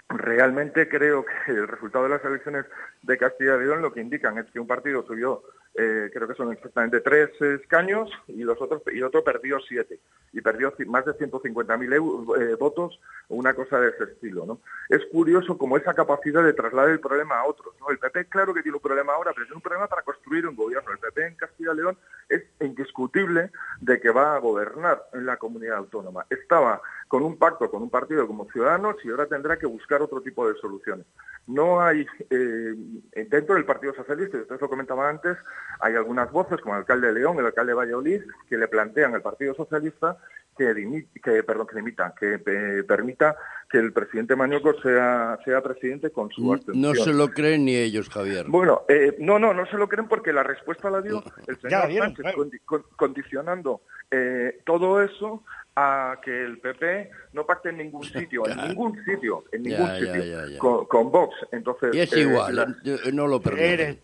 realmente 0.10 0.90
creo 0.90 1.24
que 1.24 1.52
el 1.52 1.68
resultado 1.68 2.06
de 2.06 2.10
las 2.12 2.26
elecciones 2.26 2.66
de 3.04 3.18
Castilla 3.18 3.56
y 3.56 3.60
León 3.60 3.82
lo 3.82 3.94
que 3.94 4.02
indican 4.02 4.38
es 4.40 4.46
que 4.52 4.60
un 4.60 4.68
partido 4.68 5.06
subió 5.06 5.44
eh, 5.76 6.10
creo 6.14 6.28
que 6.28 6.36
son 6.36 6.52
exactamente 6.52 7.02
tres 7.02 7.30
escaños 7.42 8.10
y 8.28 8.44
los 8.44 8.60
otros 8.62 8.82
y 8.94 9.02
otro 9.02 9.24
perdió 9.24 9.60
siete. 9.60 10.00
Y 10.32 10.42
perdió 10.42 10.74
más 10.86 11.06
de 11.06 11.14
150.000 11.14 12.42
eh, 12.42 12.56
votos 12.56 13.00
una 13.30 13.56
cosa 13.56 13.80
de 13.80 13.90
ese 13.90 14.04
estilo 14.04 14.46
no 14.46 14.60
es 14.90 15.04
curioso 15.12 15.58
como 15.58 15.76
esa 15.76 15.94
capacidad 15.96 16.44
de 16.44 16.54
trasladar 16.54 16.92
el 16.92 17.00
problema 17.00 17.40
a 17.40 17.46
otros 17.46 17.74
el 17.90 17.98
PP 17.98 18.26
claro 18.28 18.54
que 18.54 18.62
tiene 18.62 18.76
un 18.76 18.82
problema 18.82 19.14
ahora 19.14 19.32
pero 19.34 19.46
tiene 19.46 19.56
un 19.56 19.62
problema 19.62 19.88
para 19.88 20.04
construir 20.04 20.48
un 20.48 20.56
gobierno. 20.56 20.92
El 20.92 21.00
PP 21.00 21.28
en 21.28 21.36
Castilla 21.36 21.74
y 21.74 21.78
León 21.78 21.98
es 22.28 22.44
indiscutible 22.60 23.52
de 23.82 24.00
que 24.00 24.10
va 24.10 24.36
a 24.36 24.40
gobernar 24.40 25.04
en 25.14 25.26
la 25.26 25.38
comunidad 25.38 25.78
autónoma. 25.78 26.26
Estaba 26.30 26.82
con 27.08 27.24
un 27.24 27.38
pacto 27.38 27.70
con 27.72 27.82
un 27.82 27.90
partido 27.90 28.28
como 28.28 28.50
Ciudadanos 28.52 28.98
y 29.04 29.10
ahora 29.10 29.26
tendrá 29.26 29.58
que 29.58 29.66
buscar 29.66 30.02
otro 30.02 30.22
tipo 30.22 30.48
de 30.48 30.60
soluciones. 30.60 31.06
No 31.48 31.82
hay, 31.82 32.06
eh, 32.30 32.76
dentro 33.28 33.56
del 33.56 33.66
Partido 33.66 33.94
Socialista, 33.96 34.38
y 34.38 34.42
ustedes 34.42 34.62
lo 34.62 34.70
comentaban 34.70 35.16
antes, 35.16 35.38
hay 35.80 35.96
algunas 35.96 36.32
voces, 36.32 36.60
como 36.62 36.76
el 36.76 36.82
alcalde 36.82 37.08
de 37.08 37.14
León, 37.14 37.40
el 37.40 37.46
alcalde 37.46 37.72
de 37.72 37.78
Valladolid, 37.78 38.22
que 38.48 38.58
le 38.58 38.68
plantean 38.68 39.16
al 39.16 39.22
Partido 39.22 39.54
Socialista 39.54 40.18
que, 40.58 41.06
que, 41.24 41.44
perdón, 41.44 41.68
que, 41.68 41.76
limita, 41.78 42.14
que 42.20 42.42
eh, 42.46 42.84
permita 42.84 43.36
que 43.70 43.78
el 43.78 43.94
presidente 43.94 44.36
Mañoco 44.36 44.74
sea, 44.82 45.40
sea 45.46 45.62
presidente 45.62 46.12
con 46.12 46.30
su 46.32 46.52
abstención. 46.52 46.82
No 46.82 46.94
se 46.94 47.14
lo 47.14 47.30
creen 47.30 47.66
ni 47.66 47.76
ellos, 47.76 48.10
Javier. 48.10 48.46
Bueno, 48.50 48.82
eh, 48.90 49.16
no, 49.20 49.40
no, 49.40 49.54
no 49.54 49.66
se 49.68 49.78
lo 49.78 49.88
creen 49.88 50.10
porque 50.10 50.34
la 50.34 50.44
respuesta 50.44 50.90
la 50.90 51.02
dio 51.02 51.24
el 51.48 51.58
señor 51.62 51.94
Sánchez, 51.94 52.26
condicionando 52.98 53.82
todo 54.66 55.02
eso 55.02 55.44
a 55.80 56.20
que 56.22 56.44
el 56.44 56.60
PP 56.60 57.10
no 57.34 57.46
pacte 57.46 57.70
en 57.70 57.78
ningún 57.78 58.04
sitio, 58.20 58.46
en 58.48 58.68
ningún 58.68 59.04
sitio, 59.06 59.46
en 59.52 59.64
ningún 59.64 59.90
sitio, 59.96 60.88
Con, 60.88 61.12
Vox. 61.12 61.36
Entonces, 61.52 61.96
y 61.96 62.02
es 62.02 62.14
eh, 62.14 62.22
igual, 62.22 62.78
no 63.14 63.28
lo 63.28 63.42
permite. 63.42 63.98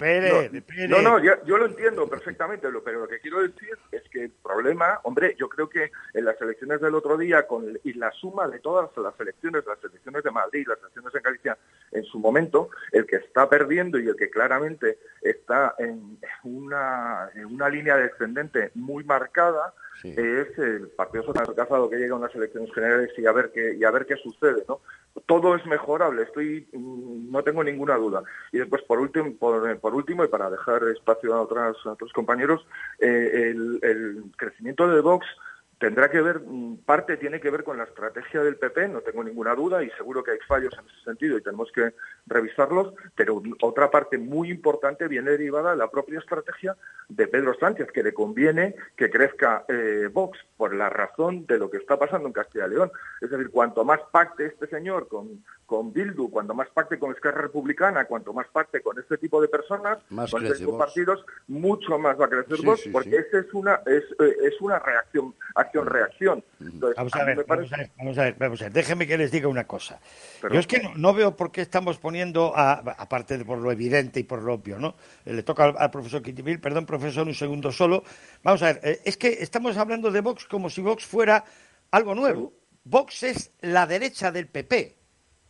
no, 0.88 1.02
no, 1.02 1.19
yo, 1.19 1.57
lo 1.57 1.65
entiendo 1.65 2.07
perfectamente, 2.07 2.68
pero 2.84 3.02
lo 3.02 3.07
que 3.07 3.19
quiero 3.19 3.41
decir 3.41 3.77
es 3.91 4.03
que 4.10 4.23
el 4.23 4.31
problema, 4.31 4.99
hombre, 5.03 5.35
yo 5.38 5.49
creo 5.49 5.69
que 5.69 5.91
en 6.14 6.26
las 6.26 6.39
elecciones 6.41 6.80
del 6.80 6.95
otro 6.95 7.18
día, 7.18 7.45
con 7.45 7.77
y 7.84 7.93
la 7.93 8.11
suma 8.11 8.47
de 8.47 8.60
todas 8.60 8.89
las 8.97 9.19
elecciones, 9.19 9.65
las 9.65 9.84
elecciones 9.84 10.23
de 10.23 10.31
Madrid, 10.31 10.68
las 10.68 10.80
elecciones 10.80 11.14
en 11.14 11.22
Galicia, 11.22 11.57
en 11.91 12.03
su 12.06 12.19
momento, 12.19 12.69
el 12.91 13.06
que 13.06 13.18
está 13.18 13.49
perdiendo 13.49 13.99
y 13.99 14.07
el 14.07 14.15
que 14.15 14.30
claramente 14.30 14.99
está 15.22 15.76
en 15.77 16.19
una, 16.43 17.30
en 17.35 17.45
una 17.45 17.69
línea 17.69 17.97
descendente 17.97 18.72
muy 18.76 19.03
marcada, 19.03 19.73
es 20.04 20.58
el 20.58 20.90
Partido 20.90 21.24
Socialista 21.24 21.66
que 21.90 21.98
llega 21.98 22.14
a 22.14 22.18
unas 22.18 22.36
elecciones 22.36 22.74
generales 22.74 23.12
y 23.18 23.26
a 23.26 23.32
ver 23.32 23.52
qué 23.54 23.76
y 23.76 23.84
a 23.84 23.92
ver 23.92 24.06
qué 24.06 24.16
sucede, 24.18 24.64
¿no? 24.68 24.82
Todo 25.26 25.56
es 25.56 25.66
mejorable, 25.66 26.24
estoy 26.24 26.68
mm, 26.74 27.32
no 27.32 27.44
tengo 27.44 27.64
ninguna 27.64 27.96
duda. 27.96 28.24
Y 28.52 28.60
después 28.60 28.82
por 28.84 29.00
último 29.00 29.34
por, 29.38 29.96
último 29.96 30.24
y 30.24 30.28
para 30.28 30.50
dejar 30.50 30.84
espacio 30.90 31.34
a, 31.34 31.42
otras, 31.42 31.78
otros 31.86 32.12
compañeros, 32.14 32.66
eh, 33.00 33.52
el, 33.52 33.80
el 33.82 34.24
crecimiento 34.38 34.88
de 34.88 35.02
Vox 35.02 35.26
tendrá 35.86 36.10
que 36.10 36.20
ver, 36.20 36.40
mm, 36.40 36.78
parte 36.78 37.16
tiene 37.16 37.40
que 37.40 37.52
ver 37.52 37.64
con 37.64 37.78
la 37.78 37.84
estrategia 37.84 38.41
del 38.41 38.56
PP, 38.56 38.88
no 38.88 39.02
tengo 39.02 39.24
ninguna 39.24 39.53
duda, 39.53 39.84
y 39.84 39.91
seguro 39.91 40.24
que 40.24 40.32
hay 40.32 40.40
fallos 40.48 40.74
en 40.74 40.88
ese 40.88 41.03
sentido 41.03 41.38
y 41.38 41.44
tenemos 41.44 41.72
que 41.72 41.94
revisarlos, 42.26 42.95
pero 43.16 43.40
otra 43.62 43.91
parte 43.91 44.18
muy 44.18 44.49
importante 44.49 45.07
viene 45.07 45.30
derivada 45.30 45.70
de 45.72 45.78
la 45.78 45.91
propia 45.91 46.18
estrategia 46.18 46.76
de 47.07 47.28
Pedro 47.28 47.53
Sánchez, 47.60 47.91
que 47.91 48.02
le 48.02 48.16
conviene 48.16 48.74
que 48.95 49.12
crezca 49.12 49.64
eh, 49.68 50.10
Vox 50.12 50.40
por 50.57 50.74
la 50.74 50.90
razón 50.90 51.45
de 51.45 51.60
lo 51.60 51.70
que 51.70 51.78
está 51.78 51.99
pasando 51.99 52.26
en 52.26 52.34
Castilla 52.34 52.66
y 52.66 52.72
León. 52.72 52.91
Es 53.22 53.30
decir, 53.30 53.52
cuanto 53.52 53.86
más 53.86 53.99
pacte 54.12 54.48
este 54.48 54.66
señor 54.66 55.07
con, 55.07 55.44
con 55.66 55.92
Bildu, 55.92 56.30
cuanto 56.30 56.54
más 56.54 56.70
pacte 56.70 57.00
con 57.00 57.12
Esquerra 57.12 57.42
Republicana, 57.42 58.06
cuanto 58.06 58.34
más 58.34 58.48
pacte 58.48 58.82
con 58.82 59.00
este 59.00 59.18
tipo 59.18 59.42
de 59.42 59.48
personas, 59.48 59.98
con 60.10 60.46
este 60.46 60.60
tipo 60.60 60.74
de 60.74 60.78
partidos, 60.78 61.26
mucho 61.48 61.98
más 61.98 62.20
va 62.20 62.26
a 62.26 62.30
crecer 62.30 62.64
Vox, 62.64 62.88
porque 62.92 63.18
esa 63.18 63.40
es 63.40 63.54
una, 63.54 63.82
es, 63.86 64.04
eh, 64.20 64.36
es 64.44 64.62
una 64.62 64.80
reacción 64.80 65.34
acción-reacción. 65.56 66.44
Vamos, 66.96 67.16
a 67.16 67.24
ver, 67.24 67.46
vamos, 67.48 67.74
a 67.74 67.78
ver, 67.78 67.92
vamos 67.98 68.18
a 68.18 68.24
ver, 68.24 68.36
vamos 68.38 68.62
a 68.62 68.66
ver, 68.66 68.74
déjeme 68.74 69.08
que 69.08 69.18
les 69.18 69.32
diga 69.32 69.48
una 69.48 69.66
cosa. 69.66 70.00
Yo 70.44 70.60
es 70.60 70.68
que 70.68 70.82
no, 70.96 71.14
veo 71.14 71.36
por 71.36 71.52
qué 71.52 71.62
estamos 71.62 71.98
poniendo, 71.98 72.54
aparte 72.56 73.38
de 73.38 73.46
por 73.46 73.58
lo 73.58 73.72
evidente 73.72 74.20
y 74.20 74.24
por 74.24 74.44
lo 74.44 74.54
obvio, 74.54 74.78
¿no? 74.78 74.96
Le 75.26 75.44
toca 75.44 75.66
al, 75.66 75.92
profesor 75.92 76.22
Quintivil, 76.22 76.60
perdón, 76.60 76.86
profesor, 76.86 77.26
un 77.26 77.34
segundo 77.34 77.72
solo. 77.72 78.04
Vamos 78.44 78.62
a 78.64 78.74
ver, 78.74 78.82
eh, 78.84 79.02
es 79.06 79.18
que 79.18 79.30
estamos 79.30 79.78
hablando 79.78 80.12
de 80.12 80.22
Vox 80.22 80.46
como 80.46 80.70
si 80.70 80.82
Vox 80.82 81.06
fuera 81.06 81.44
algo 81.92 82.14
nuevo. 82.14 82.54
Vox 82.84 83.24
es 83.24 83.52
la 83.62 83.88
derecha 83.88 84.32
del 84.32 84.48
PP. 84.48 85.05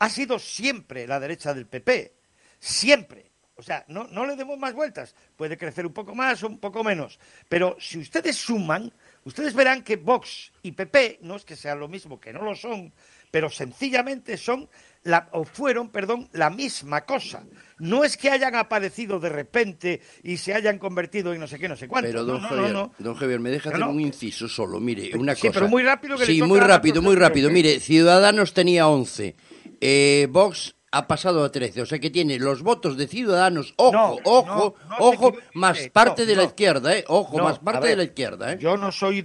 Ha 0.06 0.10
sido 0.10 0.38
siempre 0.38 1.07
la 1.07 1.19
derecha 1.19 1.53
del 1.53 1.65
PP. 1.65 2.14
Siempre. 2.60 3.32
O 3.56 3.64
sea, 3.64 3.86
no, 3.88 4.03
no 4.11 4.26
le 4.26 4.36
demos 4.36 4.60
más 4.60 4.73
vueltas. 4.73 5.15
Puede 5.36 5.57
crecer 5.57 5.86
un 5.86 5.94
poco 5.94 6.14
más 6.14 6.44
o 6.44 6.48
un 6.48 6.60
poco 6.60 6.84
menos. 6.84 7.19
Pero 7.49 7.76
si 7.80 7.98
ustedes 7.98 8.36
suman, 8.36 8.94
Ustedes 9.26 9.56
verán 9.56 9.82
que 9.82 9.95
Vox 9.95 10.52
y 10.61 10.72
PP 10.73 11.18
no 11.23 11.36
es 11.36 11.45
que 11.45 11.56
sean 11.56 11.80
lo 11.80 11.88
mismo, 11.88 12.19
que 12.19 12.32
no 12.32 12.44
lo 12.44 12.53
son, 12.53 12.94
pero 13.32 13.49
sencillamente 13.49 14.38
son 14.38 14.69
la, 15.02 15.30
o 15.32 15.44
fueron, 15.45 15.90
perdón, 15.90 16.30
la 16.34 16.52
misma 16.52 17.06
cosa. 17.06 17.44
No 17.80 18.03
es 18.03 18.18
que 18.18 18.30
hayan 18.30 18.53
aparecido 18.53 19.19
de 19.19 19.30
repente 19.30 19.99
y 20.22 20.38
se 20.38 20.53
hayan 20.53 20.77
convertido 20.77 21.34
en 21.34 21.40
no 21.40 21.48
sé 21.48 21.57
qué, 21.57 21.68
no 21.68 21.76
sé 21.76 21.88
cuánto. 21.88 22.07
Pero 22.07 22.23
don, 22.23 22.40
no, 22.40 22.48
Javier, 22.48 22.72
no, 22.72 22.91
don 22.99 23.15
Javier, 23.15 23.40
me 23.40 23.49
deja 23.49 23.72
hacer 23.72 23.82
un 23.82 23.99
inciso 23.99 24.48
solo. 24.48 24.80
Mire, 24.80 25.18
una 25.18 25.34
cosa. 25.34 25.48
Sí, 25.48 25.49
pero 25.52 25.68
muy 25.69 25.82
rápido 25.82 26.18
que 26.18 26.26
Sí, 26.27 26.44
muy 26.44 26.60
rápido, 26.60 27.02
muy 27.02 27.15
rápido. 27.15 27.49
Mire, 27.49 27.80
Ciudadanos 27.80 28.53
tenía 28.53 28.88
11. 28.88 29.36
Eh, 29.81 30.27
Vox 30.30 30.76
ha 30.95 31.07
pasado 31.07 31.43
a 31.43 31.52
13. 31.52 31.81
O 31.81 31.85
sea 31.85 31.99
que 31.99 32.10
tiene 32.10 32.39
los 32.39 32.61
votos 32.61 32.95
de 32.95 33.07
Ciudadanos, 33.07 33.73
ojo, 33.76 34.19
ojo, 34.23 34.76
ojo, 34.99 35.34
más 35.53 35.89
parte 35.89 36.26
de 36.26 36.35
la 36.38 36.43
izquierda, 36.43 36.97
¿eh? 36.97 37.03
Ojo, 37.10 37.38
más 37.39 37.60
parte 37.60 37.89
de 37.89 37.97
la 37.97 38.03
izquierda, 38.03 38.53
¿eh? 38.53 38.57
Yo 38.61 38.77
no 38.77 38.93
soy 38.93 39.23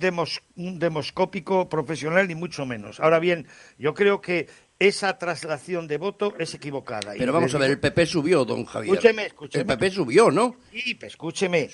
un 0.57 0.79
demoscópico 0.81 1.69
profesional, 1.69 2.27
ni 2.27 2.35
mucho 2.35 2.67
menos. 2.67 2.99
Ahora 2.99 3.21
bien, 3.21 3.47
yo 3.79 3.95
creo 3.95 4.21
que 4.21 4.49
esa 4.81 5.17
traslación 5.17 5.87
de 5.87 5.99
voto 5.99 6.35
es 6.39 6.55
equivocada. 6.55 7.13
Pero 7.17 7.33
vamos 7.33 7.55
a 7.55 7.59
ver, 7.59 7.71
el 7.71 7.79
PP 7.79 8.07
subió, 8.07 8.45
don 8.45 8.65
Javier. 8.65 8.95
Escúcheme, 8.95 9.27
escúcheme. 9.27 9.61
El 9.61 9.67
PP 9.67 9.91
subió, 9.93 10.31
¿no? 10.33 10.57
Sí, 10.73 10.99
escúcheme. 11.01 11.71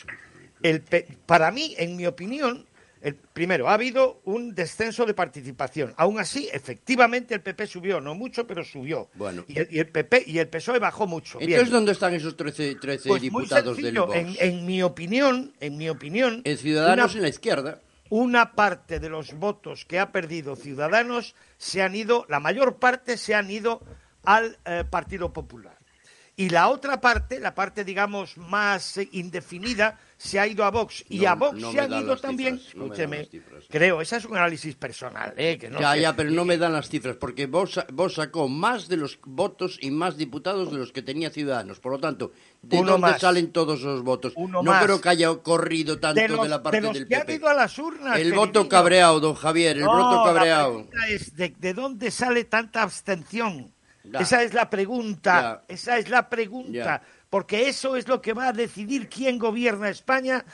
El 0.63 0.83
para 1.25 1.51
mí, 1.51 1.75
en 1.79 1.97
mi 1.97 2.07
opinión, 2.07 2.66
el, 3.07 3.15
primero, 3.15 3.69
ha 3.69 3.75
habido 3.75 4.21
un 4.25 4.53
descenso 4.53 5.07
de 5.07 5.15
participación. 5.15 5.95
Aún 5.97 6.19
así, 6.19 6.49
efectivamente, 6.53 7.35
el 7.35 7.41
PP 7.41 7.69
subió, 7.69 8.01
no 8.01 8.17
mucho, 8.17 8.49
pero 8.49 8.65
subió. 8.65 9.09
Bueno. 9.15 9.45
Y, 9.47 9.79
el, 9.79 9.89
PP 9.89 10.25
y 10.27 10.41
el 10.41 10.49
PSOE 10.49 10.81
bajó 10.81 11.07
mucho. 11.07 11.39
Entonces, 11.41 11.71
¿dónde 11.71 11.93
están 11.93 12.15
esos 12.15 12.37
13, 12.37 12.75
13 12.75 13.09
pues 13.09 13.23
diputados 13.23 13.77
del 13.77 13.97
Vox? 13.97 14.17
En, 14.17 14.35
en, 14.41 14.67
mi 14.67 14.83
opinión, 14.83 15.53
en 15.61 15.77
mi 15.77 15.89
opinión... 15.89 16.43
En 16.43 16.59
Ciudadanos 16.59 17.15
en 17.15 17.23
la 17.23 17.29
izquierda. 17.29 17.81
Una 18.11 18.57
parte 18.57 18.99
de 18.99 19.09
los 19.09 19.35
votos 19.35 19.85
que 19.85 20.01
ha 20.01 20.11
perdido 20.11 20.57
Ciudadanos 20.57 21.37
se 21.59 21.83
han 21.83 21.95
ido, 21.95 22.27
la 22.29 22.41
mayor 22.41 22.81
parte 22.81 23.19
se 23.19 23.37
han 23.37 23.49
ido 23.53 23.83
al 24.25 24.59
eh, 24.65 24.83
Partido 24.91 25.33
Popular. 25.33 25.79
Y 26.35 26.49
la 26.49 26.69
otra 26.71 27.01
parte, 27.01 27.39
la 27.39 27.55
parte, 27.55 27.85
digamos, 27.85 28.37
más 28.37 28.97
eh, 28.97 29.09
indefinida, 29.13 30.01
se 30.19 30.41
ha 30.41 30.47
ido 30.47 30.65
a 30.65 30.71
Vox 30.71 31.05
y 31.09 31.27
a 31.27 31.35
Vox 31.35 31.61
se 31.71 31.81
han 31.81 31.93
ido 31.93 32.17
también, 32.17 32.57
escúcheme, 32.57 33.29
creo, 33.69 34.01
ese 34.01 34.17
es 34.17 34.25
un 34.25 34.37
análisis 34.37 34.75
personal, 34.75 35.35
¿eh? 35.37 35.59
Que 35.59 35.69
no 35.69 35.81
ya, 35.81 35.97
ya, 35.97 36.17
pero 36.17 36.31
no 36.31 36.45
me 36.45 36.57
dan 36.57 36.73
las 36.73 36.89
cifras, 36.89 37.17
porque 37.17 37.47
vos, 37.47 37.79
vos 37.93 38.15
sacó 38.15 38.49
más 38.49 38.89
de 38.89 38.97
los 38.97 39.19
votos 39.25 39.79
y 39.81 39.91
más 39.91 40.17
diputados 40.17 40.73
de 40.73 40.79
los 40.79 40.93
que 40.93 41.03
tenía 41.03 41.31
Ciudadanos, 41.31 41.81
por 41.81 41.93
lo 41.93 41.99
tanto, 41.99 42.33
¿de 42.63 42.83
dónde 42.83 43.19
salen 43.19 43.53
todos 43.53 43.81
esos 43.81 44.03
votos? 44.03 44.33
no 44.37 44.81
creo 44.83 45.01
que 45.01 45.09
haya 45.09 45.35
corrido 45.37 45.99
tanto 45.99 46.43
de, 46.43 46.49
la 46.49 46.63
parte 46.63 46.81
del 46.81 47.07
PP. 47.07 47.35
ido 47.35 47.49
a 47.49 47.55
las 47.55 47.79
urnas, 47.79 48.19
el 48.19 48.33
voto 48.33 48.69
cabreado, 48.69 49.21
don 49.21 49.35
Javier, 49.35 49.77
el 49.77 49.85
voto 49.85 50.25
cabreado. 50.25 50.89
La 50.93 51.09
es 51.09 51.37
de, 51.37 51.55
de 51.59 51.75
dónde 51.75 52.11
sale 52.11 52.45
tanta 52.45 52.83
abstención. 52.83 53.73
Esa 54.19 54.43
es 54.43 54.55
la 54.55 54.71
pregunta, 54.71 55.65
esa 55.69 55.99
es 55.99 56.09
la 56.09 56.29
pregunta 56.29 57.03
porque 57.31 57.69
eso 57.69 57.97
es 57.97 58.09
lo 58.09 58.21
que 58.21 58.33
va 58.33 58.49
a 58.49 58.53
decidir 58.53 59.09
quién 59.09 59.39
gobierna 59.39 59.89
España. 59.89 60.45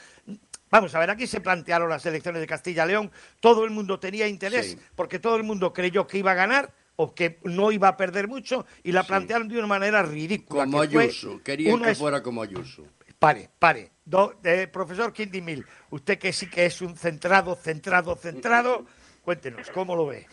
Vamos 0.69 0.95
a 0.95 0.99
ver, 0.99 1.11
aquí 1.11 1.27
se 1.27 1.39
plantearon 1.39 1.89
las 1.89 2.05
elecciones 2.05 2.41
de 2.41 2.47
Castilla-León, 2.47 3.11
todo 3.39 3.63
el 3.63 3.69
mundo 3.69 3.99
tenía 3.99 4.27
interés, 4.27 4.77
porque 4.95 5.19
todo 5.19 5.35
el 5.35 5.43
mundo 5.43 5.71
creyó 5.71 6.07
que 6.07 6.17
iba 6.17 6.31
a 6.31 6.35
ganar 6.35 6.73
o 6.95 7.13
que 7.13 7.39
no 7.43 7.71
iba 7.71 7.87
a 7.87 7.97
perder 7.97 8.27
mucho, 8.27 8.65
y 8.83 8.91
la 8.91 9.03
plantearon 9.03 9.47
de 9.47 9.57
una 9.57 9.67
manera 9.67 10.03
ridícula. 10.03 10.65
Como 10.65 10.81
Ayuso, 10.81 11.41
querían 11.43 11.81
que 11.81 11.95
fuera 11.95 12.21
como 12.21 12.41
Ayuso. 12.41 12.85
Pare, 13.19 13.49
pare. 13.57 13.91
Do, 14.05 14.39
eh, 14.43 14.67
profesor 14.67 15.13
Quindimil, 15.13 15.65
usted 15.91 16.19
que 16.19 16.33
sí 16.33 16.49
que 16.49 16.65
es 16.65 16.81
un 16.81 16.97
centrado, 16.97 17.55
centrado, 17.55 18.15
centrado, 18.15 18.85
cuéntenos, 19.23 19.69
¿cómo 19.69 19.95
lo 19.95 20.07
ve? 20.07 20.27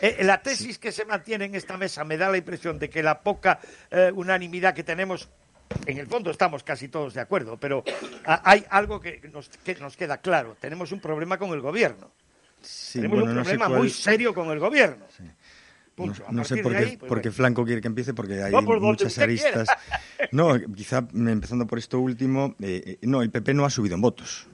Eh, 0.00 0.22
la 0.24 0.42
tesis 0.42 0.78
que 0.78 0.92
se 0.92 1.04
mantiene 1.04 1.46
en 1.46 1.54
esta 1.54 1.76
mesa 1.76 2.04
me 2.04 2.16
da 2.16 2.28
la 2.30 2.36
impresión 2.36 2.78
de 2.78 2.90
que 2.90 3.02
la 3.02 3.20
poca 3.20 3.60
eh, 3.90 4.12
unanimidad 4.14 4.74
que 4.74 4.82
tenemos 4.82 5.28
en 5.86 5.98
el 5.98 6.06
fondo 6.06 6.30
estamos 6.30 6.62
casi 6.62 6.88
todos 6.88 7.14
de 7.14 7.20
acuerdo, 7.20 7.56
pero 7.58 7.84
hay 8.24 8.64
algo 8.70 9.00
que 9.00 9.20
nos, 9.32 9.48
queda 9.96 10.18
claro. 10.18 10.56
Tenemos 10.60 10.92
un 10.92 11.00
problema 11.00 11.38
con 11.38 11.50
el 11.50 11.60
gobierno. 11.60 12.10
Tenemos 12.92 13.22
un 13.22 13.34
problema 13.34 13.68
muy 13.68 13.90
serio 13.90 14.34
con 14.34 14.50
el 14.50 14.58
gobierno. 14.58 15.06
No, 16.30 16.44
sé 16.44 16.58
por 16.58 16.74
qué, 16.74 16.98
pues 16.98 17.34
Flanco 17.34 17.64
quiere 17.64 17.80
que 17.80 17.88
empiece, 17.88 18.14
porque 18.14 18.42
hay 18.42 18.52
muchas 18.52 19.18
aristas. 19.18 19.68
No, 20.32 20.58
quizá 20.74 21.06
empezando 21.12 21.66
por 21.66 21.78
esto 21.78 21.98
último, 21.98 22.54
eh, 22.60 22.82
eh, 22.86 22.98
no, 23.02 23.20
el 23.22 23.30
PP 23.30 23.52
no 23.54 23.64
ha 23.64 23.70
subido 23.70 23.96
en 23.96 24.00
votos. 24.00 24.46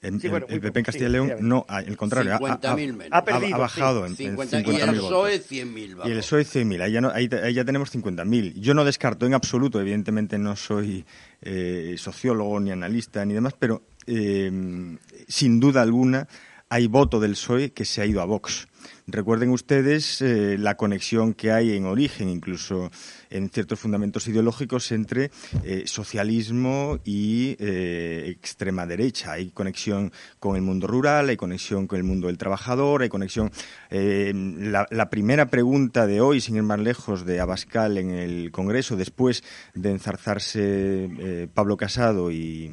El, 0.00 0.20
PP 0.20 0.78
en 0.78 0.84
Castilla 0.84 1.08
y 1.08 1.12
León 1.12 1.32
no, 1.40 1.66
al 1.68 1.96
contrario, 1.96 2.34
ha, 2.34 3.20
bajado 3.58 4.06
en, 4.06 4.14
50, 4.14 4.60
y 4.60 4.76
el 4.76 4.90
PSOE 4.96 5.42
100.000. 5.42 6.06
Y 6.06 6.10
el 6.10 6.18
PSOE 6.18 6.42
100.000, 6.42 6.82
ahí, 6.82 7.00
no, 7.00 7.10
ahí, 7.10 7.28
ya 7.54 7.64
tenemos 7.64 7.94
50.000. 7.94 8.54
Yo 8.54 8.74
no 8.74 8.84
descarto 8.84 9.26
en 9.26 9.34
absoluto, 9.34 9.80
evidentemente 9.80 10.38
no 10.38 10.54
soy 10.56 11.04
eh, 11.42 11.96
sociólogo 11.98 12.60
ni 12.60 12.70
analista 12.70 13.24
ni 13.24 13.34
demás, 13.34 13.54
pero 13.58 13.82
sin 14.06 15.60
duda 15.60 15.82
alguna 15.82 16.26
hay 16.70 16.86
voto 16.86 17.20
del 17.20 17.32
PSOE 17.32 17.72
que 17.72 17.84
se 17.84 18.02
ha 18.02 18.06
ido 18.06 18.20
a 18.20 18.24
Vox. 18.24 18.68
Recuerden 19.06 19.50
ustedes 19.50 20.20
eh, 20.20 20.56
la 20.58 20.76
conexión 20.76 21.32
que 21.32 21.50
hay 21.50 21.74
en 21.74 21.86
origen, 21.86 22.28
incluso 22.28 22.90
en 23.30 23.48
ciertos 23.48 23.80
fundamentos 23.80 24.28
ideológicos, 24.28 24.92
entre 24.92 25.30
eh, 25.64 25.84
socialismo 25.86 26.98
y 27.04 27.56
eh, 27.58 28.26
extrema 28.28 28.86
derecha. 28.86 29.32
Hay 29.32 29.48
conexión 29.48 30.12
con 30.38 30.56
el 30.56 30.62
mundo 30.62 30.86
rural, 30.86 31.30
hay 31.30 31.38
conexión 31.38 31.86
con 31.86 31.96
el 31.96 32.04
mundo 32.04 32.26
del 32.26 32.36
trabajador, 32.36 33.02
hay 33.02 33.08
conexión. 33.08 33.50
La, 33.90 34.86
la, 34.90 35.10
primera 35.10 35.46
pregunta 35.46 36.06
de 36.06 36.20
hoy, 36.20 36.42
sin 36.42 36.56
ir 36.56 36.62
más 36.62 36.78
lejos, 36.78 37.24
de 37.24 37.40
Abascal 37.40 37.96
en 37.96 38.10
el 38.10 38.50
Congreso, 38.50 38.96
después 38.96 39.42
de 39.74 39.90
enzarzarse 39.90 41.48
Pablo 41.54 41.78
Casado 41.78 42.30
y 42.30 42.70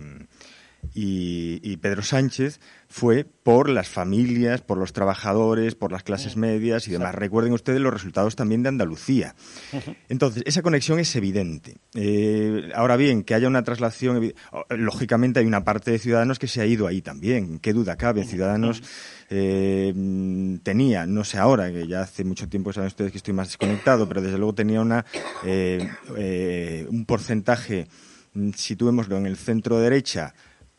y, 0.93 1.77
Pedro 1.77 2.01
Sánchez 2.01 2.59
fue 2.87 3.25
por 3.25 3.69
las 3.69 3.89
familias, 3.89 4.61
por 4.61 4.77
los 4.77 4.93
trabajadores, 4.93 5.75
por 5.75 5.91
las 5.91 6.03
clases 6.03 6.37
medias 6.37 6.87
y 6.87 6.91
demás. 6.91 7.13
Recuerden 7.13 7.53
ustedes 7.53 7.79
los 7.79 7.93
resultados 7.93 8.35
también 8.35 8.63
de 8.63 8.69
Andalucía. 8.69 9.35
Entonces, 10.09 10.43
esa 10.45 10.61
conexión 10.61 10.99
es 10.99 11.15
evidente. 11.15 11.77
Eh, 11.93 12.71
ahora 12.73 12.95
bien, 12.95 13.23
que 13.23 13.33
haya 13.33 13.47
una 13.47 13.63
traslación, 13.63 14.33
lógicamente 14.69 15.39
hay 15.39 15.45
una 15.45 15.63
parte 15.63 15.91
de 15.91 15.99
Ciudadanos 15.99 16.39
que 16.39 16.47
se 16.47 16.61
ha 16.61 16.65
ido 16.65 16.87
ahí 16.87 17.01
también. 17.01 17.59
¿Qué 17.59 17.73
duda 17.73 17.97
cabe? 17.97 18.23
Ciudadanos 18.23 18.81
eh, 19.29 19.93
tenía, 20.63 21.05
no 21.05 21.23
sé 21.23 21.37
ahora, 21.37 21.71
que 21.71 21.87
ya 21.87 22.01
hace 22.01 22.23
mucho 22.23 22.47
tiempo 22.47 22.71
saben 22.71 22.87
ustedes 22.87 23.11
que 23.11 23.17
estoy 23.17 23.33
más 23.33 23.47
desconectado, 23.47 24.07
pero 24.07 24.21
desde 24.21 24.37
luego 24.37 24.53
tenía 24.53 24.81
una, 24.81 25.05
eh, 25.43 26.87
un 26.89 27.05
porcentaje, 27.05 27.87
mm, 28.33 28.51
situémoslo 28.51 29.17
en 29.17 29.25
el 29.25 29.37
centro 29.37 29.79
derecha, 29.79 30.33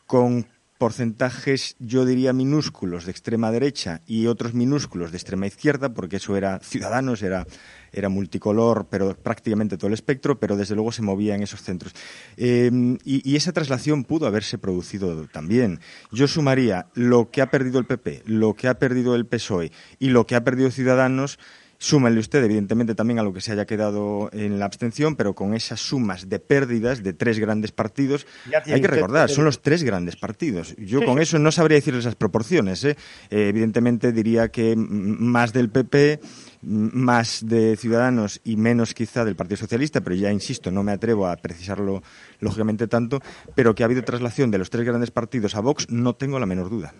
con 0.07 0.47
porcentajes, 0.77 1.75
yo 1.79 2.05
diría, 2.05 2.33
minúsculos 2.33 3.05
de 3.05 3.11
extrema 3.11 3.51
derecha 3.51 4.01
y 4.05 4.27
otros 4.27 4.53
minúsculos 4.53 5.11
de 5.11 5.17
extrema 5.17 5.47
izquierda, 5.47 5.93
porque 5.93 6.17
eso 6.17 6.37
era 6.37 6.59
Ciudadanos, 6.59 7.23
era, 7.23 7.47
era 7.91 8.09
multicolor, 8.09 8.87
pero 8.89 9.15
prácticamente 9.15 9.77
todo 9.77 9.87
el 9.87 9.93
espectro, 9.93 10.39
pero 10.39 10.55
desde 10.55 10.75
luego 10.75 10.91
se 10.91 11.01
movía 11.01 11.35
en 11.35 11.43
esos 11.43 11.61
centros. 11.61 11.93
Eh, 12.37 12.69
y, 13.03 13.29
y, 13.29 13.35
esa 13.35 13.53
traslación 13.53 14.03
pudo 14.03 14.27
haberse 14.27 14.57
producido 14.57 15.27
también. 15.27 15.79
Yo 16.11 16.27
sumaría 16.27 16.87
lo 16.93 17.31
que 17.31 17.41
ha 17.41 17.49
perdido 17.49 17.79
el 17.79 17.85
PP, 17.85 18.23
lo 18.25 18.53
que 18.53 18.67
ha 18.67 18.77
perdido 18.77 19.15
el 19.15 19.25
PSOE 19.25 19.71
y 19.99 20.09
lo 20.09 20.27
que 20.27 20.35
ha 20.35 20.43
perdido 20.43 20.69
Ciudadanos 20.69 21.39
Súmenle 21.79 22.19
usted, 22.19 22.43
evidentemente, 22.43 22.95
también 22.95 23.19
a 23.19 23.23
lo 23.23 23.33
que 23.33 23.41
se 23.41 23.51
haya 23.51 23.65
quedado 23.65 24.29
en 24.33 24.57
la 24.57 24.65
abstención, 24.65 25.15
pero 25.15 25.35
con 25.35 25.53
esas 25.53 25.79
sumas 25.79 26.27
de 26.27 26.39
pérdidas 26.39 27.03
de 27.03 27.13
tres 27.13 27.37
grandes 27.37 27.71
partidos, 27.71 28.25
hay 28.65 28.81
que 28.81 28.87
recordar, 28.87 29.29
son 29.29 29.45
los 29.45 29.61
tres 29.61 29.83
grandes 29.83 30.15
partidos. 30.15 30.75
Yo 30.77 31.05
con 31.05 31.19
eso 31.19 31.37
no 31.37 31.51
sabría 31.51 31.75
decir 31.75 31.93
esas 31.93 32.15
proporciones. 32.15 32.83
¿eh? 32.83 32.97
Eh, 33.29 33.49
evidentemente 33.49 34.11
diría 34.11 34.49
que 34.49 34.75
más 34.75 35.53
del 35.53 35.69
PP, 35.69 36.19
más 36.61 37.45
de 37.45 37.75
Ciudadanos 37.77 38.41
y 38.43 38.57
menos 38.57 38.95
quizá 38.95 39.23
del 39.23 39.35
Partido 39.35 39.57
Socialista, 39.57 40.01
pero 40.01 40.15
ya 40.15 40.31
insisto, 40.31 40.71
no 40.71 40.81
me 40.81 40.93
atrevo 40.93 41.27
a 41.27 41.35
precisarlo 41.35 42.01
lógicamente 42.39 42.87
tanto, 42.87 43.21
pero 43.53 43.75
que 43.75 43.83
ha 43.83 43.85
habido 43.85 44.03
traslación 44.03 44.49
de 44.49 44.57
los 44.57 44.71
tres 44.71 44.83
grandes 44.83 45.11
partidos 45.11 45.55
a 45.55 45.59
Vox, 45.59 45.89
no 45.89 46.15
tengo 46.15 46.39
la 46.39 46.47
menor 46.47 46.69
duda. 46.71 46.93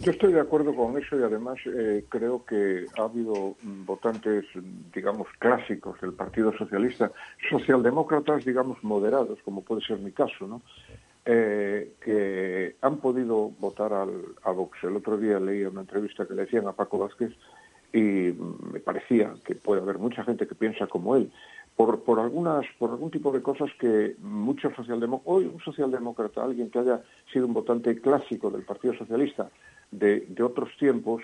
Yo 0.00 0.10
estoy 0.10 0.32
de 0.32 0.40
acuerdo 0.40 0.74
con 0.74 0.98
eso 0.98 1.18
y 1.18 1.22
además 1.22 1.58
eh, 1.66 2.04
creo 2.08 2.44
que 2.44 2.86
ha 2.98 3.02
habido 3.02 3.54
votantes, 3.62 4.44
digamos, 4.92 5.28
clásicos 5.38 6.00
del 6.00 6.12
Partido 6.12 6.52
Socialista, 6.56 7.12
socialdemócratas, 7.48 8.44
digamos, 8.44 8.82
moderados, 8.82 9.38
como 9.44 9.62
puede 9.62 9.82
ser 9.82 9.98
mi 9.98 10.10
caso, 10.10 10.48
¿no? 10.48 10.62
Eh, 11.26 11.94
que 12.02 12.76
han 12.82 12.98
podido 12.98 13.50
votar 13.58 13.92
al, 13.92 14.10
a 14.42 14.50
Vox. 14.50 14.82
El 14.82 14.96
otro 14.96 15.16
día 15.16 15.38
leí 15.38 15.62
una 15.62 15.82
entrevista 15.82 16.26
que 16.26 16.34
le 16.34 16.42
decían 16.42 16.66
a 16.66 16.72
Paco 16.72 16.98
Vázquez 16.98 17.32
y 17.94 18.34
me 18.72 18.80
parecía 18.80 19.32
que 19.44 19.54
puede 19.54 19.80
haber 19.80 19.98
mucha 19.98 20.24
gente 20.24 20.46
que 20.46 20.54
piensa 20.56 20.86
como 20.88 21.16
él. 21.16 21.32
Por, 21.76 22.04
por 22.04 22.20
algunas 22.20 22.64
por 22.78 22.90
algún 22.90 23.10
tipo 23.10 23.32
de 23.32 23.42
cosas 23.42 23.68
que 23.80 24.14
muchos 24.20 24.74
socialdemócratas, 24.76 25.34
hoy 25.34 25.50
un 25.52 25.60
socialdemócrata, 25.60 26.44
alguien 26.44 26.70
que 26.70 26.78
haya 26.78 27.02
sido 27.32 27.46
un 27.46 27.52
votante 27.52 28.00
clásico 28.00 28.48
del 28.48 28.62
Partido 28.62 28.94
Socialista, 28.94 29.50
de, 29.90 30.26
otros 30.40 30.70
tiempos, 30.78 31.22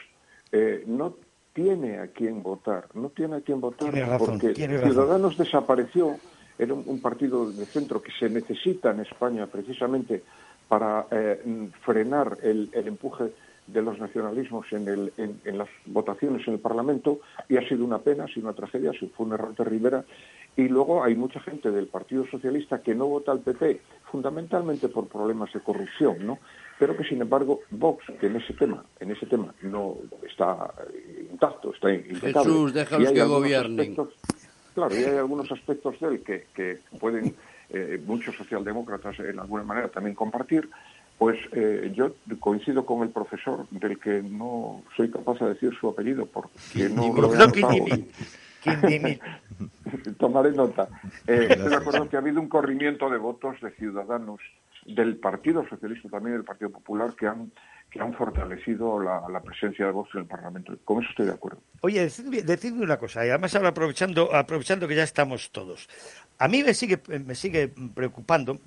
eh, 0.50 0.82
no 0.86 1.14
tiene 1.52 1.98
a 1.98 2.08
quién 2.08 2.42
votar, 2.42 2.86
no 2.94 3.10
tiene 3.10 3.36
a 3.36 3.40
quién 3.40 3.60
votar 3.60 3.92
porque 4.18 4.54
Ciudadanos 4.54 5.36
desapareció, 5.36 6.16
era 6.58 6.74
un, 6.74 7.00
partido 7.00 7.50
de 7.50 7.64
centro 7.64 8.02
que 8.02 8.12
se 8.12 8.28
necesita 8.28 8.90
en 8.90 9.00
España 9.00 9.46
precisamente 9.46 10.22
para 10.68 11.06
eh, 11.10 11.68
frenar 11.82 12.38
el, 12.42 12.70
empuje 12.72 13.32
de 13.72 13.82
los 13.82 13.98
nacionalismos 13.98 14.66
en, 14.72 14.88
el, 14.88 15.12
en, 15.16 15.58
las 15.58 15.68
votaciones 15.86 16.46
en 16.46 16.54
el 16.54 16.60
Parlamento 16.60 17.20
y 17.48 17.56
ha 17.56 17.68
sido 17.68 17.84
una 17.84 17.98
pena, 17.98 18.24
ha 18.24 18.28
sido 18.28 18.48
una 18.48 18.56
tragedia, 18.56 18.92
fue 19.16 19.26
un 19.26 19.32
error 19.32 19.54
de 19.54 19.64
Rivera. 19.64 20.04
Y 20.56 20.68
luego 20.68 21.04
hay 21.04 21.14
mucha 21.14 21.40
gente 21.40 21.70
del 21.70 21.86
Partido 21.86 22.26
Socialista 22.26 22.82
que 22.82 22.94
no 22.94 23.06
vota 23.06 23.32
al 23.32 23.40
PP, 23.40 23.80
fundamentalmente 24.10 24.88
por 24.88 25.06
problemas 25.06 25.52
de 25.52 25.60
corrupción, 25.60 26.26
¿no? 26.26 26.38
pero 26.80 26.96
que 26.96 27.04
sin 27.04 27.20
embargo 27.20 27.60
Vox, 27.70 28.06
que 28.18 28.26
en 28.26 28.36
ese 28.36 28.54
tema, 28.54 28.82
en 28.98 29.10
ese 29.10 29.26
tema 29.26 29.54
no 29.62 29.96
está 30.26 30.72
intacto, 31.30 31.74
está 31.74 31.92
impecable. 31.92 32.32
Jesús, 32.32 32.72
déjalos 32.72 33.12
que 33.12 33.22
gobiernen. 33.22 33.96
Claro, 34.74 34.94
y 34.94 35.04
hay 35.04 35.16
algunos 35.16 35.52
aspectos 35.52 36.00
de 36.00 36.08
él 36.08 36.22
que, 36.22 36.46
que 36.54 36.78
pueden 36.98 37.34
eh, 37.68 38.02
muchos 38.04 38.34
socialdemócratas 38.34 39.20
en 39.20 39.38
alguna 39.38 39.62
manera 39.62 39.88
también 39.88 40.16
compartir, 40.16 40.68
pues 41.20 41.38
eh, 41.52 41.92
yo 41.94 42.14
coincido 42.38 42.86
con 42.86 43.02
el 43.02 43.10
profesor 43.10 43.68
del 43.68 44.00
que 44.00 44.22
no 44.22 44.82
soy 44.96 45.10
capaz 45.10 45.38
de 45.38 45.50
decir 45.50 45.70
su 45.78 45.90
apellido 45.90 46.24
porque 46.24 46.88
no 46.88 47.12
lo 47.12 47.34
he 47.34 48.08
Tomaré 50.18 50.52
nota. 50.52 50.88
Eh, 51.26 51.48
estoy 51.50 51.68
de 51.68 51.76
acuerdo 51.76 52.08
que 52.08 52.16
ha 52.16 52.20
habido 52.20 52.40
un 52.40 52.48
corrimiento 52.48 53.10
de 53.10 53.18
votos 53.18 53.60
de 53.60 53.70
ciudadanos 53.72 54.40
del 54.86 55.16
Partido 55.16 55.68
Socialista, 55.68 56.08
también 56.08 56.36
del 56.36 56.44
Partido 56.44 56.70
Popular, 56.70 57.12
que 57.12 57.26
han 57.26 57.52
que 57.90 58.00
han 58.00 58.14
fortalecido 58.14 59.00
la, 59.00 59.42
presencia 59.42 59.86
de 59.86 59.92
Vox 59.92 60.14
en 60.14 60.20
el 60.20 60.26
Parlamento. 60.26 60.72
Con 60.84 61.02
eso 61.02 61.10
estoy 61.10 61.26
de 61.26 61.32
acuerdo. 61.32 61.58
Oye, 61.80 62.02
decidme, 62.02 62.84
una 62.84 62.98
cosa, 62.98 63.26
y 63.26 63.30
además 63.30 63.54
ahora 63.56 63.70
aprovechando, 63.70 64.34
aprovechando 64.34 64.86
que 64.86 64.94
ya 64.94 65.02
estamos 65.02 65.50
todos. 65.50 65.88
A 66.38 66.46
mí 66.46 66.62
me 66.62 66.72
sigue, 66.72 67.00
me 67.26 67.34
sigue 67.34 67.72
preocupando, 67.94 68.60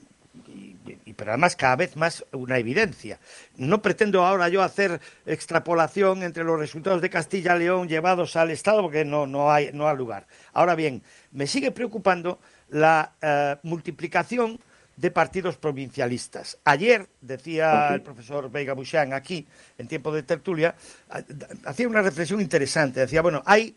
pero 1.13 1.31
además 1.31 1.55
cada 1.55 1.75
vez 1.75 1.95
más 1.95 2.25
una 2.31 2.57
evidencia. 2.57 3.19
No 3.57 3.81
pretendo 3.81 4.25
ahora 4.25 4.49
yo 4.49 4.61
hacer 4.61 4.99
extrapolación 5.25 6.23
entre 6.23 6.43
los 6.43 6.59
resultados 6.59 7.01
de 7.01 7.09
Castilla 7.09 7.55
y 7.55 7.59
León 7.59 7.87
llevados 7.87 8.35
al 8.35 8.51
Estado, 8.51 8.81
porque 8.81 9.05
no, 9.05 9.27
no, 9.27 9.51
hay, 9.51 9.71
no 9.73 9.87
hay 9.87 9.97
lugar. 9.97 10.27
Ahora 10.53 10.75
bien, 10.75 11.01
me 11.31 11.47
sigue 11.47 11.71
preocupando 11.71 12.39
la 12.69 13.13
eh, 13.21 13.57
multiplicación 13.63 14.59
de 14.95 15.11
partidos 15.11 15.57
provincialistas. 15.57 16.57
Ayer, 16.63 17.07
decía 17.21 17.89
el 17.93 18.01
profesor 18.01 18.51
Veiga 18.51 18.73
Buxán 18.73 19.13
aquí, 19.13 19.47
en 19.77 19.87
tiempo 19.87 20.13
de 20.13 20.23
tertulia, 20.23 20.75
hacía 21.65 21.87
una 21.87 22.01
reflexión 22.01 22.41
interesante. 22.41 22.99
Decía, 22.99 23.21
bueno, 23.21 23.41
hay 23.45 23.75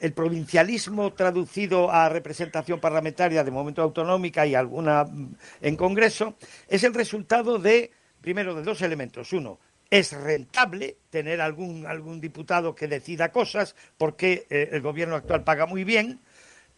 el 0.00 0.12
provincialismo 0.12 1.12
traducido 1.12 1.90
a 1.90 2.08
representación 2.08 2.80
parlamentaria 2.80 3.44
de 3.44 3.50
momento 3.50 3.82
autonómica 3.82 4.46
y 4.46 4.54
alguna 4.54 5.04
mm, 5.04 5.34
en 5.62 5.76
Congreso 5.76 6.36
es 6.68 6.84
el 6.84 6.94
resultado 6.94 7.58
de, 7.58 7.90
primero, 8.20 8.54
de 8.54 8.62
dos 8.62 8.82
elementos. 8.82 9.32
Uno, 9.32 9.58
es 9.90 10.12
rentable 10.12 10.96
tener 11.10 11.40
algún, 11.40 11.86
algún 11.86 12.20
diputado 12.20 12.74
que 12.74 12.86
decida 12.86 13.32
cosas 13.32 13.74
porque 13.98 14.46
eh, 14.48 14.68
el 14.72 14.80
gobierno 14.80 15.16
actual 15.16 15.42
paga 15.42 15.66
muy 15.66 15.84
bien. 15.84 16.20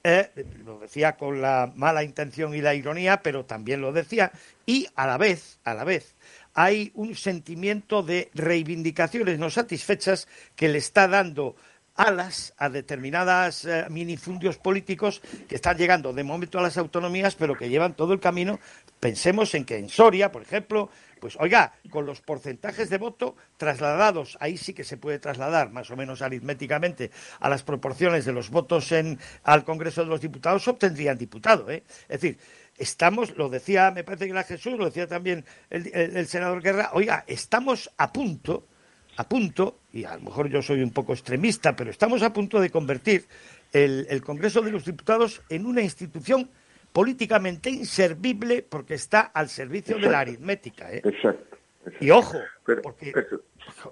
Eh, 0.04 0.30
lo 0.64 0.80
decía 0.80 1.16
con 1.16 1.40
la 1.40 1.70
mala 1.76 2.02
intención 2.02 2.54
y 2.54 2.60
la 2.60 2.74
ironía, 2.74 3.22
pero 3.22 3.44
también 3.44 3.80
lo 3.80 3.92
decía, 3.92 4.32
y 4.66 4.88
a 4.96 5.06
la 5.06 5.16
vez, 5.16 5.60
a 5.62 5.74
la 5.74 5.84
vez, 5.84 6.16
hay 6.54 6.90
un 6.94 7.14
sentimiento 7.14 8.02
de 8.02 8.28
reivindicaciones 8.34 9.38
no 9.38 9.48
satisfechas 9.48 10.26
que 10.56 10.68
le 10.68 10.78
está 10.78 11.06
dando 11.06 11.54
alas 11.94 12.54
a 12.56 12.68
determinadas 12.68 13.64
eh, 13.64 13.86
minifundios 13.90 14.58
políticos 14.58 15.20
que 15.48 15.54
están 15.54 15.76
llegando 15.76 16.12
de 16.12 16.24
momento 16.24 16.58
a 16.58 16.62
las 16.62 16.78
autonomías, 16.78 17.34
pero 17.34 17.54
que 17.54 17.68
llevan 17.68 17.94
todo 17.94 18.12
el 18.12 18.20
camino 18.20 18.58
Pensemos 19.02 19.52
en 19.56 19.64
que 19.64 19.78
en 19.78 19.88
Soria, 19.88 20.30
por 20.30 20.42
ejemplo, 20.42 20.88
pues 21.20 21.36
oiga, 21.40 21.72
con 21.90 22.06
los 22.06 22.20
porcentajes 22.20 22.88
de 22.88 22.98
voto 22.98 23.34
trasladados, 23.56 24.38
ahí 24.38 24.56
sí 24.56 24.74
que 24.74 24.84
se 24.84 24.96
puede 24.96 25.18
trasladar 25.18 25.72
más 25.72 25.90
o 25.90 25.96
menos 25.96 26.22
aritméticamente 26.22 27.10
a 27.40 27.48
las 27.48 27.64
proporciones 27.64 28.24
de 28.24 28.32
los 28.32 28.50
votos 28.50 28.92
en, 28.92 29.18
al 29.42 29.64
Congreso 29.64 30.02
de 30.02 30.06
los 30.06 30.20
Diputados, 30.20 30.68
obtendrían 30.68 31.18
diputado. 31.18 31.68
¿eh? 31.68 31.82
Es 32.08 32.20
decir, 32.20 32.38
estamos, 32.78 33.36
lo 33.36 33.48
decía, 33.48 33.90
me 33.90 34.04
parece 34.04 34.26
que 34.26 34.30
era 34.30 34.44
Jesús, 34.44 34.78
lo 34.78 34.84
decía 34.84 35.08
también 35.08 35.44
el, 35.68 36.28
senador 36.28 36.62
Guerra, 36.62 36.90
oiga, 36.92 37.24
estamos 37.26 37.90
a 37.96 38.12
punto, 38.12 38.68
a 39.16 39.28
punto, 39.28 39.78
y 39.92 40.04
a 40.04 40.16
lo 40.16 40.22
mejor 40.22 40.48
yo 40.48 40.62
soy 40.62 40.82
un 40.82 40.90
poco 40.90 41.12
extremista, 41.12 41.76
pero 41.76 41.90
estamos 41.90 42.22
a 42.22 42.32
punto 42.32 42.60
de 42.60 42.70
convertir 42.70 43.26
el 43.72 44.22
Congreso 44.22 44.60
de 44.60 44.70
los 44.70 44.84
Diputados 44.84 45.42
en 45.48 45.66
una 45.66 45.82
institución 45.82 46.50
políticamente 46.92 47.70
inservible 47.70 48.62
porque 48.62 48.94
está 48.94 49.20
al 49.20 49.48
servicio 49.48 49.98
de 49.98 50.08
la 50.08 50.20
aritmética. 50.20 50.92
¿eh? 50.92 51.02
Exacto, 51.04 51.56
Y 52.00 52.10
ojo, 52.10 52.38
porque, 52.82 53.12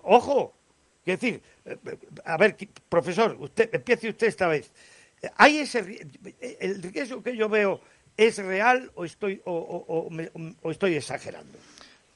ojo, 0.03 0.55
quiero 1.05 1.21
decir, 1.21 1.43
a 2.25 2.37
ver, 2.37 2.57
profesor, 2.89 3.37
usted 3.41 3.71
empiece 3.73 4.11
usted 4.11 4.27
esta 4.27 4.49
vez. 4.49 4.73
¿Hay 5.37 5.59
ese 5.59 6.07
el 6.61 6.83
riesgo 6.83 7.23
que 7.23 7.37
yo 7.37 7.49
veo 7.49 7.81
es 8.17 8.39
real 8.39 8.91
o 8.95 9.05
estoy 9.05 9.41
o 9.45 10.11
estoy 10.71 10.95
exagerando? 10.95 11.59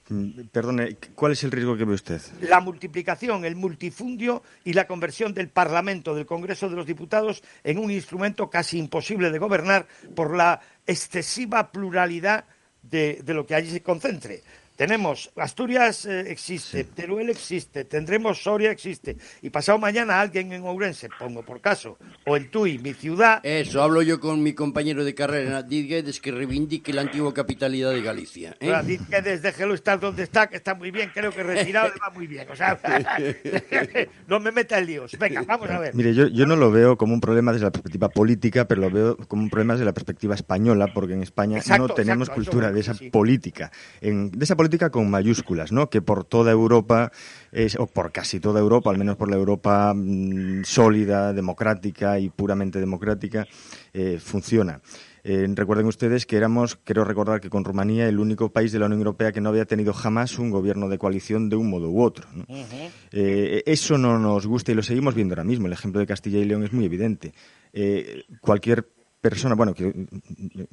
Mm, 0.09 0.48
perdone, 0.52 0.97
¿cuál 1.14 1.32
es 1.32 1.43
el 1.44 1.51
riesgo 1.51 1.76
que 1.76 1.85
ve 1.85 1.94
usted? 1.94 2.20
La 2.43 2.60
multiplicación, 2.60 3.44
el 3.44 3.56
multifundio 3.56 4.43
y 4.64 4.74
la 4.74 4.86
conversión 4.86 5.32
del 5.32 5.48
Parlamento, 5.48 6.14
del 6.14 6.26
Congreso 6.26 6.68
de 6.68 6.76
los 6.76 6.86
Diputados, 6.86 7.43
en 7.62 7.78
un 7.78 7.90
instrumento 7.90 8.51
casi 8.51 8.78
imposible 8.78 9.31
de 9.31 9.39
gobernar 9.39 9.86
por 10.14 10.36
la 10.36 10.60
excesiva 10.86 11.72
pluralidad 11.72 12.44
de, 12.82 13.22
de 13.24 13.35
lo 13.35 13.47
que 13.47 13.55
allí 13.55 13.70
se 13.70 13.82
concentre. 13.82 14.43
Tenemos 14.76 15.30
Asturias 15.36 16.05
eh, 16.05 16.32
existe, 16.32 16.82
Teruel 16.82 17.30
existe, 17.30 17.84
tendremos 17.84 18.42
Soria 18.42 18.72
existe 18.72 19.16
y 19.40 19.51
pasado 19.51 19.78
mañana 19.78 20.20
alguien 20.20 20.52
en 20.52 20.64
Ourense, 20.64 21.09
pongo 21.16 21.44
por 21.44 21.60
caso, 21.60 21.96
o 22.26 22.36
en 22.36 22.51
Tui, 22.51 22.78
mi 22.78 22.92
ciudad. 22.92 23.38
Eso, 23.44 23.82
hablo 23.84 24.02
yo 24.02 24.18
con 24.18 24.42
mi 24.42 24.52
compañero 24.52 25.05
de 25.05 25.14
carrera, 25.14 25.62
Did 25.62 26.05
que 26.20 26.32
reivindique 26.32 26.92
la 26.92 27.02
antigua 27.02 27.32
capitalidad 27.32 27.92
de 27.92 28.02
Galicia. 28.02 28.56
¿eh? 28.59 28.72
Did 28.84 29.01
déjelo 29.40 29.74
estar 29.74 30.01
donde 30.01 30.24
está, 30.24 30.48
que 30.48 30.56
está 30.56 30.74
muy 30.74 30.90
bien, 30.90 31.12
creo 31.14 31.30
que 31.30 31.44
retirado 31.44 31.88
le 31.94 32.01
va 32.01 32.10
muy 32.10 32.26
bien. 32.26 32.48
O 32.51 32.56
sea, 32.56 32.76
no 34.26 34.40
me 34.40 34.51
meta 34.51 34.78
en 34.78 34.86
líos. 34.86 35.16
Venga, 35.16 35.42
vamos 35.46 35.70
a 35.70 35.78
ver. 35.78 35.94
Mire, 35.94 36.14
yo, 36.14 36.26
yo 36.26 36.46
no 36.46 36.56
lo 36.56 36.72
veo 36.72 36.96
como 36.96 37.14
un 37.14 37.20
problema 37.20 37.52
desde 37.52 37.66
la 37.66 37.70
perspectiva 37.70 38.09
política, 38.09 38.66
pero 38.66 38.80
lo 38.80 38.90
veo 38.90 39.16
como 39.28 39.44
un 39.44 39.51
problema 39.51 39.74
desde 39.74 39.84
la 39.84 39.94
perspectiva 39.94 40.34
española, 40.34 40.92
porque 40.92 41.14
en 41.14 41.22
España 41.22 41.60
no 41.78 41.88
tenemos 41.90 42.28
cultura 42.28 42.72
de 42.72 42.80
esa 42.80 42.94
política. 43.12 43.70
En, 44.01 44.32
de 44.32 44.44
esa 44.44 44.56
política 44.56 44.64
con 44.91 45.11
mayúsculas, 45.11 45.73
¿no? 45.73 45.89
Que 45.91 46.03
por 46.03 46.24
toda 46.24 46.51
Europa, 46.51 47.12
es, 47.53 47.77
o 47.78 47.86
por 47.86 48.12
casi 48.12 48.41
toda 48.41 48.61
Europa, 48.61 48.91
al 48.91 48.99
menos 48.99 49.16
por 49.16 49.31
la 49.31 49.36
Europa 49.36 49.93
mm, 49.95 50.65
sólida, 50.65 51.32
democrática 51.32 52.19
y 52.19 52.31
puramente 52.31 52.81
democrática, 52.81 53.47
eh, 53.93 54.19
funciona. 54.20 54.81
Eh, 55.23 55.47
recuerden 55.55 55.86
ustedes 55.86 56.27
que 56.27 56.36
éramos, 56.36 56.77
quiero 56.77 57.05
recordar 57.05 57.41
que 57.41 57.49
con 57.49 57.65
Rumanía, 57.65 58.09
el 58.09 58.19
único 58.19 58.51
país 58.51 58.73
de 58.73 58.78
la 58.78 58.86
Unión 58.86 59.01
Europea 59.01 59.32
que 59.32 59.41
no 59.41 59.49
había 59.49 59.65
tenido 59.65 59.93
jamás 59.93 60.39
un 60.39 60.51
gobierno 60.51 60.89
de 60.89 60.99
coalición 60.99 61.49
de 61.49 61.57
un 61.57 61.70
modo 61.70 61.89
u 61.89 62.03
otro. 62.03 62.28
Eh, 63.12 63.62
eso 63.65 63.97
no 63.97 64.19
nos 64.19 64.47
gusta 64.47 64.73
y 64.73 64.74
lo 64.74 64.82
seguimos 64.82 65.15
viendo 65.15 65.32
ahora 65.32 65.45
mismo. 65.45 65.66
El 65.66 65.73
ejemplo 65.73 66.01
de 66.01 66.07
Castilla 66.07 66.39
y 66.39 66.45
León 66.45 66.65
es 66.65 66.73
muy 66.73 66.85
evidente. 66.85 67.32
cualquier 68.41 68.86
persona, 69.24 69.55
bueno, 69.55 69.72
que, 69.72 70.06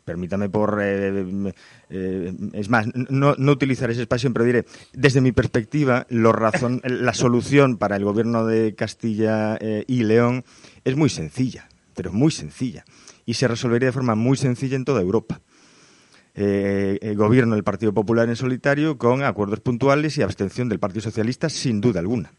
permítame 0.03 0.49
por, 0.49 0.81
eh, 0.83 1.53
eh, 1.89 2.33
es 2.51 2.67
más, 2.69 2.85
no, 2.93 3.33
no 3.37 3.51
utilizar 3.53 3.89
esa 3.89 4.01
expresión, 4.01 4.33
pero 4.33 4.43
diré, 4.43 4.65
desde 4.91 5.21
mi 5.21 5.31
perspectiva, 5.31 6.05
lo 6.09 6.33
razón, 6.33 6.81
la 6.83 7.13
solución 7.13 7.77
para 7.77 7.95
el 7.95 8.03
gobierno 8.03 8.45
de 8.45 8.75
Castilla 8.75 9.57
eh, 9.61 9.85
y 9.87 10.03
León 10.03 10.43
es 10.83 10.97
muy 10.97 11.09
sencilla, 11.09 11.69
pero 11.95 12.11
muy 12.11 12.29
sencilla, 12.29 12.83
y 13.25 13.35
se 13.35 13.47
resolvería 13.47 13.87
de 13.87 13.93
forma 13.93 14.15
muy 14.15 14.35
sencilla 14.35 14.75
en 14.75 14.83
toda 14.83 14.99
Europa. 14.99 15.39
el 16.35 17.15
gobierno 17.15 17.55
del 17.55 17.63
Partido 17.63 17.93
Popular 17.93 18.27
en 18.27 18.35
solitario 18.35 18.97
con 18.97 19.23
acuerdos 19.23 19.61
puntuales 19.61 20.17
y 20.17 20.23
abstención 20.23 20.67
del 20.67 20.79
Partido 20.79 21.03
Socialista 21.03 21.47
sin 21.47 21.79
duda 21.79 22.01
alguna. 22.01 22.31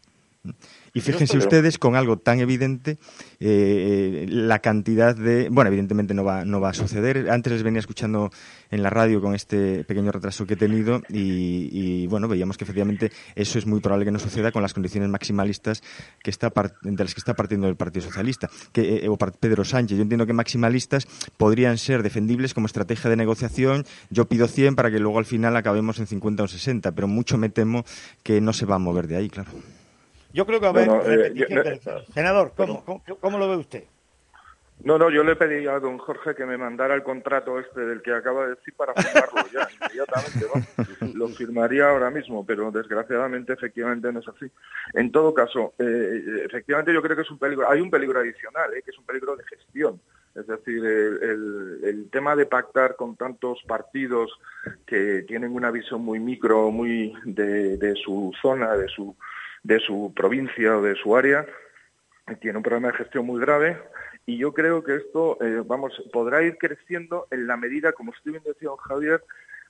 Y 0.95 1.01
fíjense 1.01 1.39
ustedes 1.39 1.79
con 1.79 1.95
algo 1.95 2.17
tan 2.17 2.39
evidente 2.39 2.99
eh, 3.39 4.27
la 4.29 4.59
cantidad 4.59 5.15
de... 5.15 5.49
Bueno, 5.49 5.69
evidentemente 5.69 6.13
no 6.13 6.23
va, 6.23 6.45
no 6.45 6.61
va 6.61 6.69
a 6.69 6.73
suceder. 6.73 7.31
Antes 7.31 7.53
les 7.53 7.63
venía 7.63 7.79
escuchando 7.79 8.29
en 8.69 8.83
la 8.83 8.91
radio 8.91 9.19
con 9.19 9.33
este 9.33 9.83
pequeño 9.85 10.11
retraso 10.11 10.45
que 10.45 10.53
he 10.53 10.57
tenido 10.57 11.01
y, 11.09 12.05
bueno, 12.07 12.27
veíamos 12.27 12.57
que 12.57 12.63
efectivamente 12.63 13.11
eso 13.33 13.57
es 13.57 13.65
muy 13.65 13.79
probable 13.79 14.05
que 14.05 14.11
no 14.11 14.19
suceda 14.19 14.51
con 14.51 14.61
las 14.61 14.75
condiciones 14.75 15.09
maximalistas 15.09 15.81
que 16.21 16.29
está 16.29 16.53
de 16.83 17.03
las 17.03 17.15
que 17.15 17.19
está 17.19 17.33
partiendo 17.33 17.67
el 17.67 17.75
Partido 17.75 18.05
Socialista 18.05 18.49
que, 18.71 18.97
eh, 18.97 19.09
o 19.09 19.17
Pedro 19.17 19.65
Sánchez. 19.65 19.97
Yo 19.97 20.03
entiendo 20.03 20.27
que 20.27 20.33
maximalistas 20.33 21.07
podrían 21.37 21.79
ser 21.79 22.03
defendibles 22.03 22.53
como 22.53 22.67
estrategia 22.67 23.09
de 23.09 23.15
negociación. 23.15 23.85
Yo 24.11 24.25
pido 24.25 24.47
100 24.47 24.75
para 24.75 24.91
que 24.91 24.99
luego 24.99 25.17
al 25.17 25.25
final 25.25 25.55
acabemos 25.55 25.97
en 25.97 26.05
50 26.05 26.43
o 26.43 26.47
60, 26.47 26.91
pero 26.91 27.07
mucho 27.07 27.39
me 27.39 27.49
temo 27.49 27.83
que 28.21 28.41
no 28.41 28.53
se 28.53 28.67
va 28.67 28.75
a 28.75 28.79
mover 28.79 29.07
de 29.07 29.15
ahí, 29.15 29.29
claro. 29.29 29.51
Yo 30.33 30.47
creo 30.47 30.59
que 30.59 30.65
a 30.65 30.71
ver, 30.71 30.89
eh, 31.05 31.79
senador, 32.11 32.53
¿cómo, 32.55 33.37
lo 33.37 33.49
ve 33.49 33.57
usted? 33.57 33.83
No, 34.83 34.97
no, 34.97 35.11
yo 35.11 35.23
le 35.23 35.35
pedí 35.35 35.67
a 35.67 35.79
don 35.79 35.99
Jorge 35.99 36.33
que 36.33 36.45
me 36.45 36.57
mandara 36.57 36.95
el 36.95 37.03
contrato 37.03 37.59
este 37.59 37.81
del 37.81 38.01
que 38.01 38.11
acaba 38.11 38.45
de 38.47 38.55
decir 38.55 38.73
para 38.75 38.95
firmarlo 38.95 39.43
ya, 39.53 39.67
inmediatamente. 39.79 41.15
Lo 41.15 41.27
firmaría 41.29 41.87
ahora 41.87 42.09
mismo, 42.09 42.43
pero 42.43 42.71
desgraciadamente 42.71 43.53
efectivamente 43.53 44.11
no 44.11 44.19
es 44.19 44.27
así. 44.27 44.47
En 44.95 45.11
todo 45.11 45.35
caso, 45.35 45.75
eh, 45.77 46.43
efectivamente 46.45 46.91
yo 46.91 47.03
creo 47.03 47.15
que 47.15 47.21
es 47.21 47.31
un 47.31 47.37
peligro, 47.37 47.69
hay 47.69 47.79
un 47.79 47.91
peligro 47.91 48.19
adicional, 48.19 48.73
eh, 48.73 48.81
que 48.81 48.89
es 48.89 48.97
un 48.97 49.05
peligro 49.05 49.35
de 49.35 49.43
gestión. 49.43 50.01
Es 50.33 50.47
decir, 50.47 50.83
el, 50.83 52.09
tema 52.11 52.35
de 52.35 52.47
pactar 52.47 52.95
con 52.95 53.15
tantos 53.15 53.61
partidos 53.67 54.31
que 54.87 55.23
tienen 55.27 55.53
una 55.53 55.69
visión 55.69 56.03
muy 56.03 56.19
micro, 56.19 56.71
muy 56.71 57.13
de 57.23 57.93
su 58.03 58.33
zona, 58.41 58.75
de 58.75 58.87
su 58.87 59.15
de 59.63 59.79
su 59.79 60.13
provincia 60.15 60.77
o 60.77 60.81
de 60.81 60.95
su 60.95 61.15
área, 61.15 61.45
tiene 62.41 62.57
un 62.57 62.63
problema 62.63 62.89
de 62.89 62.97
gestión 62.97 63.25
muy 63.25 63.39
grave 63.39 63.77
y 64.25 64.37
yo 64.37 64.53
creo 64.53 64.83
que 64.83 64.95
esto, 64.95 65.37
eh, 65.41 65.61
vamos, 65.65 66.01
podrá 66.13 66.41
ir 66.43 66.57
creciendo 66.57 67.27
en 67.31 67.47
la 67.47 67.57
medida, 67.57 67.91
como 67.91 68.13
estoy 68.13 68.33
bien 68.33 68.43
decía 68.45 68.69
Javier, 68.87 69.23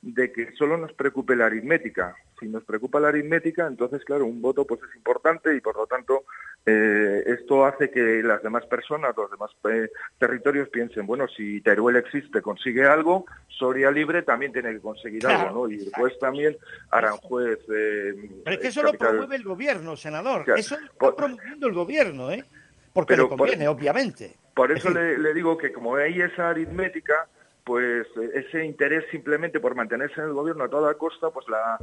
de 0.03 0.33
que 0.33 0.51
solo 0.57 0.77
nos 0.77 0.91
preocupe 0.93 1.33
la 1.35 1.45
aritmética. 1.45 2.13
Si 2.37 2.47
nos 2.47 2.63
preocupa 2.65 2.99
la 2.99 3.07
aritmética, 3.07 3.65
entonces, 3.65 4.03
claro, 4.03 4.25
un 4.25 4.41
voto 4.41 4.67
pues 4.67 4.81
es 4.89 4.95
importante 4.97 5.55
y, 5.55 5.61
por 5.61 5.77
lo 5.77 5.87
tanto, 5.87 6.25
eh, 6.65 7.23
esto 7.25 7.65
hace 7.65 7.89
que 7.89 8.21
las 8.21 8.43
demás 8.43 8.65
personas, 8.65 9.15
los 9.15 9.31
demás 9.31 9.51
eh, 9.71 9.89
territorios 10.17 10.67
piensen, 10.67 11.05
bueno, 11.05 11.25
si 11.29 11.61
Teruel 11.61 11.95
existe, 11.95 12.41
consigue 12.41 12.85
algo, 12.85 13.25
Soria 13.47 13.91
Libre 13.91 14.23
también 14.23 14.51
tiene 14.51 14.73
que 14.73 14.81
conseguir 14.81 15.25
algo, 15.25 15.67
¿no? 15.67 15.73
Y 15.73 15.77
después 15.77 16.19
también 16.19 16.57
Aranjuez... 16.91 17.59
Eh, 17.73 18.29
Pero 18.43 18.55
es 18.55 18.61
que 18.61 18.67
eso 18.67 18.83
lo 18.83 18.91
promueve 18.93 19.37
el 19.37 19.43
gobierno, 19.43 19.95
senador. 19.95 20.43
eso 20.57 20.77
lo 20.79 20.85
está 20.85 21.15
promoviendo 21.15 21.67
el 21.67 21.73
gobierno, 21.73 22.29
¿eh? 22.29 22.43
Porque 22.91 23.15
le 23.15 23.27
conviene, 23.29 23.69
obviamente. 23.69 24.35
Por 24.53 24.69
eso 24.71 24.89
le, 24.89 25.17
le 25.17 25.33
digo 25.33 25.57
que 25.57 25.71
como 25.71 25.95
hay 25.95 26.21
esa 26.21 26.49
aritmética 26.49 27.27
pues 27.63 28.07
eh, 28.17 28.31
ese 28.33 28.65
interés 28.65 29.05
simplemente 29.11 29.59
por 29.59 29.75
mantenerse 29.75 30.19
en 30.19 30.27
el 30.27 30.33
gobierno 30.33 30.65
a 30.65 30.69
toda 30.69 30.93
costa, 30.95 31.29
pues 31.29 31.45
la, 31.47 31.79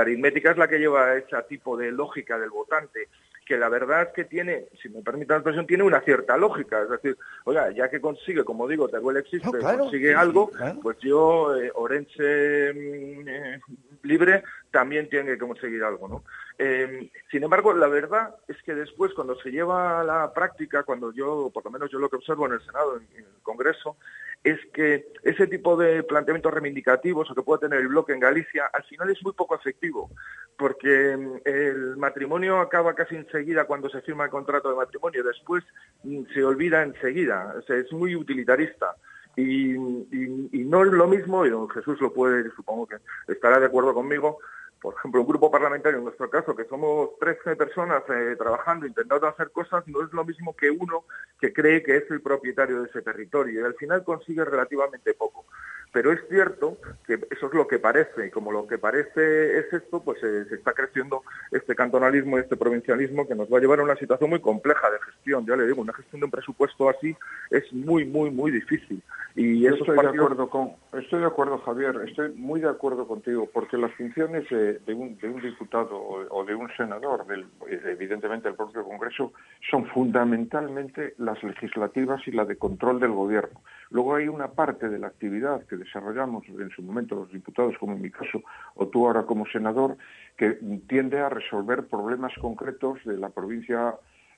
aritmética 0.00 0.50
es 0.50 0.58
la 0.58 0.68
que 0.68 0.78
lleva 0.78 1.04
a 1.06 1.16
ese 1.16 1.36
tipo 1.48 1.76
de 1.76 1.92
lógica 1.92 2.38
del 2.38 2.50
votante, 2.50 3.08
que 3.46 3.56
la 3.56 3.68
verdad 3.68 4.02
es 4.02 4.08
que 4.08 4.24
tiene, 4.24 4.66
si 4.80 4.88
me 4.88 5.02
permite 5.02 5.32
la 5.32 5.36
expresión, 5.36 5.66
tiene 5.66 5.84
una 5.84 6.00
cierta 6.00 6.36
lógica. 6.36 6.82
Es 6.82 6.90
decir, 6.90 7.16
oiga, 7.44 7.70
ya 7.70 7.88
que 7.90 8.00
consigue, 8.00 8.42
como 8.44 8.66
digo, 8.66 8.88
Teruel 8.88 9.18
existe, 9.18 9.58
consigue 9.58 10.14
algo, 10.14 10.50
pues 10.82 10.98
yo, 11.00 11.54
eh, 11.56 11.70
Orense 11.74 12.72
mm, 12.74 13.28
eh, 13.28 13.60
libre, 14.02 14.42
también 14.70 15.08
tiene 15.08 15.32
que 15.32 15.38
conseguir 15.38 15.84
algo, 15.84 16.08
¿no? 16.08 16.24
Sin 16.56 17.42
embargo, 17.42 17.72
la 17.72 17.88
verdad 17.88 18.36
es 18.46 18.62
que 18.62 18.74
después, 18.74 19.12
cuando 19.14 19.34
se 19.36 19.50
lleva 19.50 20.00
a 20.00 20.04
la 20.04 20.32
práctica, 20.32 20.84
cuando 20.84 21.12
yo, 21.12 21.50
por 21.52 21.64
lo 21.64 21.70
menos 21.70 21.90
yo 21.90 21.98
lo 21.98 22.08
que 22.08 22.16
observo 22.16 22.46
en 22.46 22.52
el 22.52 22.62
Senado, 22.64 22.96
en 22.96 23.08
el 23.16 23.26
Congreso, 23.42 23.96
es 24.44 24.60
que 24.74 25.06
ese 25.22 25.46
tipo 25.46 25.74
de 25.74 26.02
planteamientos 26.02 26.52
reivindicativos 26.52 27.30
o 27.30 27.34
que 27.34 27.42
pueda 27.42 27.60
tener 27.60 27.80
el 27.80 27.88
bloque 27.88 28.12
en 28.12 28.20
Galicia 28.20 28.66
al 28.72 28.84
final 28.84 29.08
es 29.08 29.22
muy 29.22 29.32
poco 29.32 29.56
efectivo, 29.56 30.10
porque 30.58 31.16
mm, 31.16 31.36
el 31.44 31.96
matrimonio 31.96 32.60
acaba 32.60 32.94
casi 32.94 33.16
enseguida 33.16 33.64
cuando 33.64 33.88
se 33.88 34.02
firma 34.02 34.24
el 34.24 34.30
contrato 34.30 34.68
de 34.68 34.76
matrimonio, 34.76 35.24
después 35.24 35.64
mm, 36.02 36.24
se 36.34 36.44
olvida 36.44 36.82
enseguida, 36.82 37.54
es 37.66 37.92
muy 37.92 38.14
utilitarista. 38.14 38.94
Y, 39.36 39.74
no 39.76 40.84
es 40.84 40.92
lo 40.92 41.08
mismo, 41.08 41.44
y 41.44 41.50
don 41.50 41.68
Jesús 41.68 42.00
lo 42.00 42.12
puede, 42.12 42.48
supongo 42.50 42.86
que 42.86 42.96
estará 43.26 43.58
de 43.58 43.66
acuerdo 43.66 43.92
conmigo, 43.92 44.38
por 44.84 44.96
ejemplo, 44.96 45.22
un 45.22 45.26
grupo 45.26 45.50
parlamentario, 45.50 45.96
en 45.96 46.04
nuestro 46.04 46.28
caso, 46.28 46.54
que 46.54 46.66
somos 46.66 47.18
13 47.18 47.56
personas 47.56 48.02
eh, 48.10 48.36
trabajando, 48.36 48.86
intentando 48.86 49.26
hacer 49.26 49.50
cosas, 49.50 49.82
no 49.88 50.04
es 50.04 50.12
lo 50.12 50.26
mismo 50.26 50.54
que 50.54 50.70
uno 50.70 51.04
que 51.40 51.54
cree 51.54 51.82
que 51.82 51.96
es 51.96 52.10
el 52.10 52.20
propietario 52.20 52.82
de 52.82 52.88
ese 52.90 53.00
territorio 53.00 53.62
y 53.62 53.64
al 53.64 53.72
final 53.76 54.04
consigue 54.04 54.44
relativamente 54.44 55.14
poco. 55.14 55.46
Pero 55.90 56.12
es 56.12 56.20
cierto 56.28 56.76
que 57.06 57.14
eso 57.30 57.46
es 57.46 57.54
lo 57.54 57.66
que 57.66 57.78
parece, 57.78 58.26
y 58.26 58.30
como 58.30 58.52
lo 58.52 58.66
que 58.66 58.76
parece 58.76 59.58
es 59.60 59.72
esto, 59.72 60.02
pues 60.02 60.22
eh, 60.22 60.44
se 60.50 60.56
está 60.56 60.74
creciendo 60.74 61.22
este 61.50 61.74
cantonalismo 61.74 62.36
y 62.36 62.42
este 62.42 62.56
provincialismo 62.56 63.26
que 63.26 63.34
nos 63.34 63.50
va 63.50 63.56
a 63.56 63.60
llevar 63.62 63.80
a 63.80 63.84
una 63.84 63.96
situación 63.96 64.28
muy 64.28 64.40
compleja 64.40 64.90
de 64.90 64.98
gestión. 64.98 65.46
Ya 65.46 65.56
le 65.56 65.66
digo, 65.66 65.80
una 65.80 65.94
gestión 65.94 66.20
de 66.20 66.24
un 66.26 66.30
presupuesto 66.30 66.90
así 66.90 67.16
es 67.50 67.72
muy, 67.72 68.04
muy, 68.04 68.30
muy 68.30 68.50
difícil. 68.50 69.02
Y 69.36 69.66
estoy, 69.66 69.96
de 69.96 70.08
acuerdo 70.08 70.48
con, 70.48 70.72
estoy 70.92 71.20
de 71.20 71.26
acuerdo, 71.26 71.58
Javier, 71.58 72.02
estoy 72.06 72.32
muy 72.34 72.60
de 72.60 72.68
acuerdo 72.68 73.06
contigo, 73.08 73.48
porque 73.52 73.76
las 73.76 73.92
funciones 73.94 74.44
de, 74.86 74.94
un, 74.94 75.16
diputado 75.40 75.96
o, 76.00 76.44
de 76.44 76.54
un 76.54 76.68
senador, 76.76 77.26
del, 77.26 77.46
evidentemente 77.68 78.48
del 78.48 78.56
propio 78.56 78.84
Congreso, 78.84 79.32
son 79.70 79.86
fundamentalmente 79.86 81.14
las 81.18 81.42
legislativas 81.42 82.20
y 82.26 82.32
la 82.32 82.44
de 82.44 82.56
control 82.56 83.00
del 83.00 83.12
gobierno. 83.12 83.60
Luego 83.90 84.14
hay 84.14 84.28
una 84.28 84.48
parte 84.48 84.88
de 84.88 84.98
la 84.98 85.08
actividad 85.08 85.64
que 85.66 85.76
desarrollamos 85.76 86.44
en 86.48 86.70
su 86.70 86.82
momento 86.82 87.14
los 87.14 87.30
diputados, 87.30 87.76
como 87.78 87.94
en 87.94 88.02
mi 88.02 88.10
caso, 88.10 88.42
o 88.74 88.88
tú 88.88 89.06
ahora 89.06 89.24
como 89.24 89.46
senador, 89.46 89.96
que 90.36 90.58
tiende 90.88 91.20
a 91.20 91.28
resolver 91.28 91.86
problemas 91.86 92.32
concretos 92.40 92.98
de 93.04 93.16
la 93.16 93.30
provincia 93.30 93.94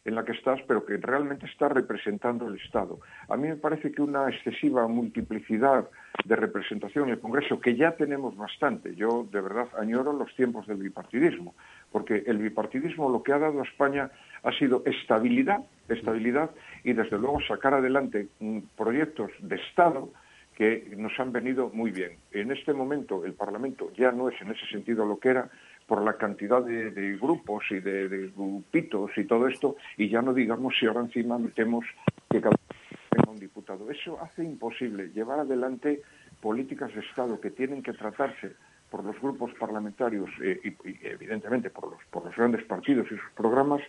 en 0.07 0.15
la 0.15 0.25
que 0.25 0.33
estás, 0.33 0.61
pero 0.67 0.87
que 0.87 0.97
realmente 0.97 1.47
está 1.47 1.69
representando 1.69 2.47
el 2.49 2.57
Estado. 2.57 3.01
A 3.29 3.37
mí 3.37 3.49
me 3.49 3.57
parece 3.57 3.91
que 3.91 4.01
una 4.01 4.29
excesiva 4.31 4.87
multiplicidad 4.87 5.89
de 6.25 6.37
representación 6.37 7.09
en 7.09 7.15
el 7.15 7.21
Congreso, 7.21 7.61
que 7.61 7.75
ya 7.75 7.97
tenemos 7.97 8.37
bastante, 8.37 8.95
yo 8.95 9.27
de 9.31 9.41
verdad 9.41 9.67
añoro 9.79 10.13
los 10.13 10.35
tiempos 10.37 10.67
del 10.67 10.79
bipartidismo, 10.79 11.55
porque 11.91 12.23
el 12.27 12.39
bipartidismo 12.39 13.11
lo 13.11 13.23
que 13.23 13.33
ha 13.33 13.39
dado 13.39 13.61
a 13.61 13.65
España 13.65 14.11
ha 14.45 14.53
sido 14.53 14.83
estabilidad, 14.87 15.61
estabilidad 15.89 16.51
y 16.85 16.93
desde 16.93 17.19
luego 17.19 17.41
sacar 17.41 17.75
adelante 17.75 18.29
mm, 18.39 18.59
proyectos 18.77 19.33
de 19.41 19.57
Estado 19.57 20.11
que 20.57 20.95
nos 20.97 21.13
han 21.21 21.33
venido 21.33 21.69
muy 21.73 21.91
bien. 21.91 22.13
En 22.33 22.51
este 22.51 22.73
momento 22.73 23.25
el 23.25 23.35
Parlamento 23.35 23.93
ya 23.95 24.11
no 24.11 24.29
es 24.31 24.41
en 24.41 24.53
ese 24.53 24.67
sentido 24.67 25.05
lo 25.05 25.19
que 25.19 25.29
era, 25.29 25.51
por 25.87 26.03
la 26.03 26.15
cantidad 26.15 26.63
de, 26.63 27.19
grupos 27.21 27.65
y 27.71 27.81
de, 27.81 28.31
grupitos 28.35 29.11
y 29.17 29.25
todo 29.25 29.47
esto, 29.47 29.77
y 29.97 30.09
ya 30.09 30.21
no 30.21 30.35
digamos 30.35 30.75
si 30.79 30.87
ahora 30.87 31.01
encima 31.01 31.39
metemos 31.39 31.85
que 32.29 32.41
cada 32.41 32.57
tenga 33.11 33.31
un 33.31 33.39
diputado. 33.39 33.91
Eso 33.91 34.21
hace 34.21 34.45
imposible 34.45 35.11
llevar 35.15 35.41
adelante 35.41 36.03
políticas 36.41 36.93
de 36.95 37.01
Estado 37.01 37.41
que 37.41 37.51
tienen 37.51 37.83
que 37.83 37.93
tratarse 37.93 38.53
por 38.91 39.05
los 39.05 39.21
grupos 39.21 39.53
parlamentarios 39.59 40.29
eh, 40.43 40.61
y, 40.63 41.07
evidentemente 41.07 41.71
por 41.71 41.91
los, 41.91 42.01
por 42.11 42.25
los 42.25 42.37
grandes 42.37 42.65
partidos 42.65 43.07
y 43.07 43.17
sus 43.17 43.31
programas, 43.35 43.81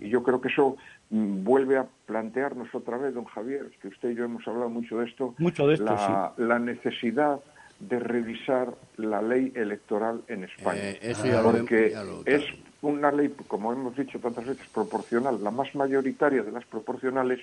y 0.00 0.08
yo 0.08 0.22
creo 0.22 0.40
que 0.40 0.48
eso 0.48 0.76
mm, 1.10 1.44
vuelve 1.44 1.78
a 1.78 1.86
plantearnos 2.06 2.74
otra 2.74 2.98
vez, 2.98 3.14
don 3.14 3.24
Javier, 3.24 3.70
que 3.80 3.88
usted 3.88 4.10
y 4.10 4.14
yo 4.14 4.24
hemos 4.24 4.46
hablado 4.46 4.68
mucho 4.68 4.98
de 4.98 5.06
esto, 5.06 5.34
mucho 5.38 5.66
de 5.66 5.74
esto 5.74 5.84
la, 5.84 6.34
la 6.36 6.58
necesidad 6.58 7.40
de 7.88 7.98
revisar 7.98 8.74
la 8.96 9.20
ley 9.20 9.52
electoral 9.56 10.22
en 10.28 10.44
España. 10.44 10.80
Eh, 10.82 11.14
porque 11.42 11.94
es 12.26 12.44
una 12.80 13.10
ley, 13.10 13.34
como 13.48 13.72
hemos 13.72 13.96
dicho 13.96 14.18
tantas 14.20 14.46
veces, 14.46 14.66
proporcional, 14.68 15.42
la 15.42 15.50
más 15.50 15.74
mayoritaria 15.74 16.42
de 16.42 16.52
las 16.52 16.64
proporcionales, 16.64 17.40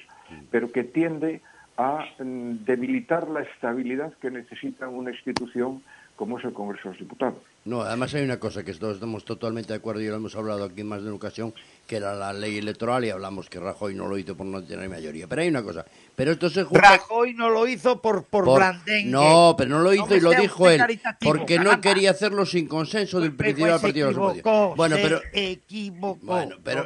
pero 0.50 0.72
que 0.72 0.86
tiende 0.86 1.42
a 1.78 2.06
mm, 2.20 2.66
debilitar 2.66 3.28
la 3.30 3.42
estabilidad 3.42 4.14
que 4.22 4.32
necesita 4.32 4.88
una 4.88 5.12
institución 5.12 5.82
como 6.16 6.38
es 6.38 6.44
el 6.44 6.52
Congreso 6.52 6.90
de 6.90 6.90
los 6.90 7.00
Diputados. 7.00 7.40
No, 7.64 7.82
además 7.82 8.14
hay 8.14 8.24
una 8.24 8.40
cosa 8.40 8.64
que 8.64 8.74
todos 8.74 8.96
estamos 8.96 9.24
totalmente 9.24 9.72
de 9.72 9.78
acuerdo 9.78 10.02
y 10.02 10.08
lo 10.08 10.16
hemos 10.16 10.36
hablado 10.36 10.66
aquí 10.66 10.84
más 10.84 11.02
de 11.02 11.08
una 11.08 11.16
ocasión, 11.16 11.54
que 11.90 11.96
era 11.96 12.14
la 12.14 12.32
ley 12.32 12.60
electoral 12.60 13.04
y 13.04 13.10
hablamos 13.10 13.50
que 13.50 13.60
Rajoy 13.60 13.96
no 13.96 14.08
lo 14.08 14.16
hizo 14.16 14.38
por 14.38 14.46
no 14.46 14.64
tener 14.64 14.88
mayoría. 14.88 15.26
Pero 15.26 15.42
hay 15.42 15.48
una 15.48 15.64
cosa, 15.64 15.84
pero 16.16 16.34
esto 16.34 16.48
se 16.48 16.64
Rajoy 16.70 17.34
no 17.34 17.50
lo 17.50 17.68
hizo 17.68 18.00
por, 18.00 18.26
por, 18.26 18.46
blandengue. 18.46 19.10
No, 19.10 19.56
pero 19.58 19.72
no 19.72 19.80
lo 19.80 19.92
hizo 19.92 20.16
y 20.16 20.20
lo 20.20 20.30
dijo 20.30 20.70
él, 20.70 20.80
porque 21.20 21.58
no 21.58 21.82
quería 21.82 22.12
hacerlo 22.12 22.46
sin 22.46 22.68
consenso 22.68 23.20
del 23.20 23.34
principal 23.36 23.82
partido 23.82 24.10
de 24.10 24.14
los 24.14 24.76
Bueno, 24.76 24.98
pero 25.02 25.20
equivocó. 25.34 26.20
Bueno, 26.22 26.58
pero 26.64 26.86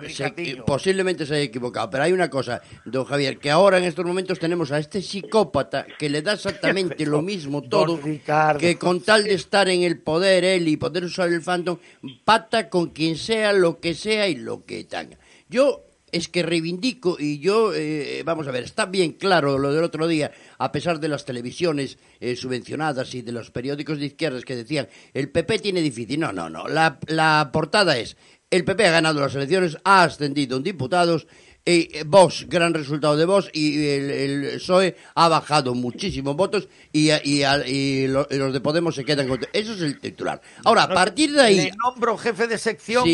posiblemente 0.66 1.26
se 1.26 1.36
haya 1.36 1.44
equivocado. 1.44 1.90
Pero 1.90 2.06
hay 2.06 2.14
una 2.14 2.30
cosa, 2.30 2.62
don 2.86 3.04
Javier, 3.04 3.40
que 3.40 3.52
ahora 3.52 3.80
en 3.80 3.84
estos 3.84 4.06
momentos 4.06 4.40
tenemos 4.40 4.72
a 4.72 4.80
este 4.80 5.02
psicópata 5.02 5.86
que 6.00 6.10
le 6.10 6.22
da 6.22 6.32
exactamente 6.44 7.06
lo 7.06 7.22
mismo 7.22 7.62
todo, 7.62 8.00
que 8.58 8.78
con 8.78 9.02
tal 9.02 9.26
de 9.26 9.34
estar 9.34 9.68
en 9.68 9.84
el 9.84 10.00
poder 10.00 10.46
él 10.46 10.70
y 10.70 10.78
poder 10.78 11.04
usar 11.04 11.28
el 11.28 11.42
Phantom, 11.42 11.78
pata 12.24 12.70
con 12.70 12.92
quien 12.92 13.18
sea, 13.18 13.52
lo 13.52 13.82
que 13.82 13.96
sea 13.96 14.30
y 14.30 14.36
lo 14.36 14.64
que 14.64 14.93
yo 15.50 15.86
es 16.14 16.28
que 16.28 16.44
reivindico 16.44 17.18
y 17.20 17.40
yo, 17.40 17.74
eh, 17.74 18.22
vamos 18.24 18.48
a 18.48 18.52
ver, 18.52 18.64
está 18.64 18.86
bien 18.86 19.14
claro 19.14 19.58
lo 19.58 19.74
del 19.74 19.84
otro 19.84 20.08
día, 20.08 20.32
a 20.60 20.72
pesar 20.72 21.00
de 21.00 21.08
las 21.08 21.26
televisiones 21.26 21.98
eh, 22.20 22.36
subvencionadas 22.36 23.16
y 23.16 23.24
de 23.24 23.32
los 23.32 23.50
periódicos 23.50 23.98
de 23.98 24.06
izquierdas 24.06 24.46
que 24.46 24.56
decían, 24.56 24.88
el 25.14 25.30
PP 25.30 25.60
tiene 25.60 25.82
difícil. 25.82 26.20
No, 26.20 26.32
no, 26.32 26.50
no. 26.50 26.68
La, 26.68 27.00
la 27.08 27.50
portada 27.52 27.98
es, 27.98 28.16
el 28.52 28.64
PP 28.64 28.86
ha 28.86 28.92
ganado 28.92 29.20
las 29.20 29.34
elecciones, 29.34 29.78
ha 29.84 30.04
ascendido 30.04 30.58
en 30.58 30.64
diputados, 30.64 31.26
y 31.66 31.98
eh, 31.98 32.04
Vox, 32.06 32.46
gran 32.48 32.74
resultado 32.74 33.18
de 33.18 33.26
Vox, 33.26 33.50
y 33.52 33.88
el, 33.88 34.52
PSOE 34.56 34.96
ha 35.16 35.30
bajado 35.30 35.74
muchísimos 35.74 36.36
votos 36.36 36.68
y, 36.92 37.10
y, 37.12 38.08
los 38.08 38.54
de 38.54 38.62
Podemos 38.62 38.94
se 38.96 39.06
quedan 39.06 39.28
con... 39.28 39.40
Eso 39.52 39.74
es 39.74 39.82
el 39.82 40.00
titular. 40.00 40.42
Ahora, 40.66 40.84
a 40.84 40.94
partir 40.94 41.32
de 41.32 41.42
ahí... 41.42 41.58
Le 41.58 41.72
nombro 41.72 42.18
jefe 42.18 42.48
de 42.48 42.58
sección 42.58 43.06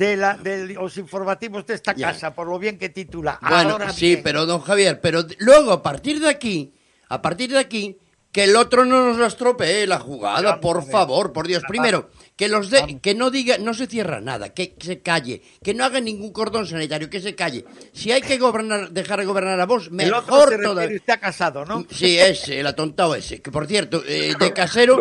de, 0.00 0.16
la, 0.16 0.34
de 0.34 0.66
los 0.68 0.96
informativos 0.96 1.66
de 1.66 1.74
esta 1.74 1.92
casa, 1.92 2.34
por 2.34 2.48
lo 2.48 2.58
bien 2.58 2.78
que 2.78 2.88
titula. 2.88 3.38
Bueno, 3.46 3.78
sí, 3.92 4.18
pero 4.24 4.46
don 4.46 4.62
Javier, 4.62 4.98
pero 4.98 5.26
luego 5.40 5.72
a 5.72 5.82
partir 5.82 6.20
de 6.20 6.30
aquí, 6.30 6.72
a 7.10 7.20
partir 7.20 7.50
de 7.50 7.58
aquí, 7.58 7.98
que 8.32 8.44
el 8.44 8.56
otro 8.56 8.86
no 8.86 9.12
nos 9.12 9.26
estropee 9.26 9.86
la 9.86 9.98
jugada, 9.98 10.58
por 10.58 10.86
favor, 10.86 11.34
por 11.34 11.46
Dios. 11.46 11.62
Primero, 11.68 12.08
que 12.34 12.48
los 12.48 12.70
de, 12.70 12.98
que 13.02 13.14
no 13.14 13.30
diga, 13.30 13.58
no 13.58 13.74
se 13.74 13.88
cierra 13.88 14.22
nada, 14.22 14.54
que 14.54 14.74
se 14.78 15.02
calle, 15.02 15.42
que 15.62 15.74
no 15.74 15.84
haga 15.84 16.00
ningún 16.00 16.32
cordón 16.32 16.66
sanitario, 16.66 17.10
que 17.10 17.20
se 17.20 17.34
calle. 17.34 17.66
Si 17.92 18.10
hay 18.10 18.22
que 18.22 18.38
gobernar, 18.38 18.92
dejar 18.92 19.18
de 19.18 19.26
gobernar 19.26 19.60
a 19.60 19.66
vos, 19.66 19.90
mejor 19.90 20.54
el 20.54 20.64
otro 20.64 20.80
se 20.80 21.18
casado, 21.18 21.66
¿no? 21.66 21.84
Sí, 21.90 22.18
ese, 22.18 22.60
el 22.60 22.66
atontado 22.66 23.14
ese. 23.14 23.42
Que 23.42 23.50
por 23.50 23.66
cierto, 23.66 24.02
eh, 24.06 24.32
de 24.38 24.52
casero, 24.54 24.98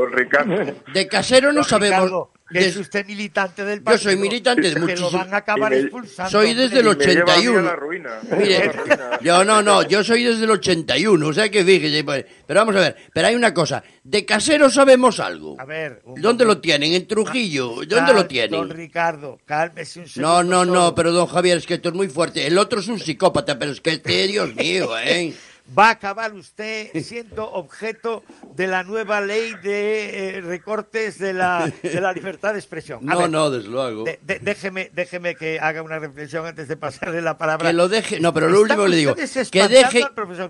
de 0.93 1.07
casero 1.07 1.53
no 1.53 1.63
sabemos 1.63 2.29
es 2.51 2.75
usted 2.77 3.05
militante 3.05 3.63
del 3.63 3.81
partido. 3.81 4.03
Yo 4.03 4.09
soy 4.09 4.19
militante 4.19 4.61
de 4.69 4.79
muchísimos. 4.79 5.11
Que 5.11 5.17
lo 5.17 5.23
van 5.23 5.33
a 5.33 5.37
acabar 5.37 5.73
expulsando. 5.73 6.31
Soy 6.31 6.53
desde 6.53 6.79
el 6.79 6.87
81. 6.87 7.71
Mire, 8.37 8.71
yo 9.21 9.43
no, 9.43 9.61
no, 9.61 9.83
yo 9.83 10.03
soy 10.03 10.23
desde 10.23 10.45
el 10.45 10.51
81, 10.51 11.27
o 11.27 11.33
sea 11.33 11.49
que 11.49 11.63
fíjese. 11.63 12.03
Pues, 12.03 12.25
pero 12.45 12.61
vamos 12.61 12.75
a 12.75 12.79
ver, 12.79 12.95
pero 13.13 13.27
hay 13.27 13.35
una 13.35 13.53
cosa. 13.53 13.83
De 14.03 14.25
casero 14.25 14.69
sabemos 14.69 15.19
algo. 15.19 15.55
A 15.59 15.65
ver. 15.65 16.01
¿Dónde 16.17 16.45
lo 16.45 16.59
tienen? 16.59 16.93
¿En 16.93 17.07
Trujillo? 17.07 17.75
¿Dónde 17.87 18.13
lo 18.13 18.25
tienen? 18.25 18.51
Don 18.51 18.69
Ricardo, 18.69 19.39
cálmese 19.45 19.99
un 19.99 20.07
segundo. 20.07 20.43
No, 20.43 20.65
no, 20.65 20.73
no, 20.73 20.95
pero 20.95 21.11
don 21.11 21.27
Javier, 21.27 21.57
es 21.57 21.65
que 21.65 21.75
esto 21.75 21.89
es 21.89 21.95
muy 21.95 22.09
fuerte. 22.09 22.47
El 22.47 22.57
otro 22.57 22.79
es 22.79 22.87
un 22.87 22.99
psicópata, 22.99 23.59
pero 23.59 23.71
es 23.71 23.81
que 23.81 23.91
este, 23.91 24.27
Dios 24.27 24.55
mío, 24.55 24.97
¿eh? 24.97 25.33
Va 25.77 25.87
a 25.87 25.91
acabar 25.91 26.33
usted 26.33 26.89
siendo 27.01 27.49
objeto 27.51 28.23
de 28.55 28.67
la 28.67 28.83
nueva 28.83 29.21
ley 29.21 29.53
de 29.63 30.37
eh, 30.37 30.41
recortes 30.41 31.19
de 31.19 31.33
la, 31.33 31.71
de 31.81 32.01
la 32.01 32.13
libertad 32.13 32.53
de 32.53 32.59
expresión. 32.59 32.99
no, 33.03 33.27
no, 33.27 33.49
desde 33.49 33.69
luego. 33.69 34.05
déjeme, 34.21 34.89
déjeme 34.93 35.35
que 35.35 35.59
haga 35.59 35.81
una 35.81 35.99
reflexión 35.99 36.45
antes 36.45 36.67
de 36.67 36.77
pasarle 36.77 37.21
la 37.21 37.37
palabra. 37.37 37.69
Que 37.69 37.73
lo 37.73 37.87
deje, 37.87 38.19
no, 38.19 38.33
pero 38.33 38.49
lo 38.49 38.61
último 38.61 38.87
le 38.87 38.97
digo, 38.97 39.15
que 39.15 39.67
deje, 39.67 40.03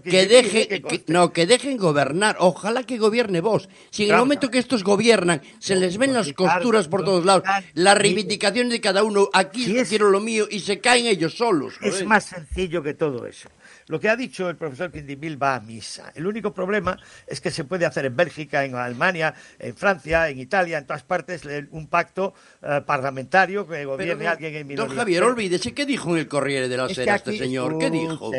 que 0.03 0.27
deje, 0.27 0.83
no, 1.07 1.33
que 1.33 1.45
dejen 1.45 1.77
gobernar. 1.77 2.37
Ojalá 2.39 2.83
que 2.83 2.97
gobierne 2.97 3.41
vos. 3.41 3.69
Si 3.89 4.05
en 4.05 4.11
el 4.11 4.17
momento 4.17 4.49
que 4.49 4.59
estos 4.59 4.83
gobiernan 4.83 5.41
se 5.59 5.75
les 5.75 5.97
ven 5.97 6.13
las 6.13 6.31
costuras 6.33 6.87
por 6.87 7.03
todos 7.03 7.25
lados, 7.25 7.43
las 7.73 7.97
reivindicaciones 7.97 8.71
de 8.71 8.81
cada 8.81 9.03
uno, 9.03 9.29
aquí 9.33 9.75
quiero 9.87 10.09
lo 10.09 10.19
mío 10.19 10.47
y 10.49 10.59
se 10.59 10.79
caen 10.79 11.05
ellos 11.05 11.35
solos. 11.35 11.75
Es 11.81 12.05
más 12.05 12.25
sencillo 12.25 12.81
que 12.83 12.93
todo 12.93 13.25
eso. 13.25 13.49
Lo 13.89 13.99
que 13.99 14.07
ha 14.07 14.15
dicho 14.15 14.47
el 14.49 14.55
profesor 14.55 14.91
Quindimil 14.91 15.41
va 15.41 15.55
a 15.55 15.59
misa. 15.59 16.11
El 16.13 16.27
único 16.27 16.53
problema 16.53 16.95
es 17.25 17.41
que 17.41 17.49
se 17.49 17.63
puede 17.63 17.87
hacer 17.87 18.05
en 18.05 18.15
Bélgica, 18.15 18.63
en 18.63 18.75
Alemania, 18.75 19.33
en 19.57 19.75
Francia, 19.75 20.29
en 20.29 20.39
Italia, 20.39 20.77
en 20.77 20.85
todas 20.85 21.01
partes, 21.01 21.41
un 21.71 21.87
pacto 21.87 22.35
eh, 22.61 22.81
parlamentario 22.85 23.67
que 23.67 23.85
gobierne 23.85 24.27
alguien 24.27 24.55
en 24.55 24.67
minoría. 24.67 24.89
Don 24.89 24.95
Javier, 24.95 25.23
olvídese, 25.23 25.73
¿qué 25.73 25.87
dijo 25.87 26.11
en 26.11 26.19
el 26.19 26.27
Corriere 26.27 26.69
de 26.69 26.77
la 26.77 26.87
Sera 26.87 27.15
este 27.15 27.35
señor? 27.35 27.79
¿Qué 27.79 27.89
dijo? 27.89 28.31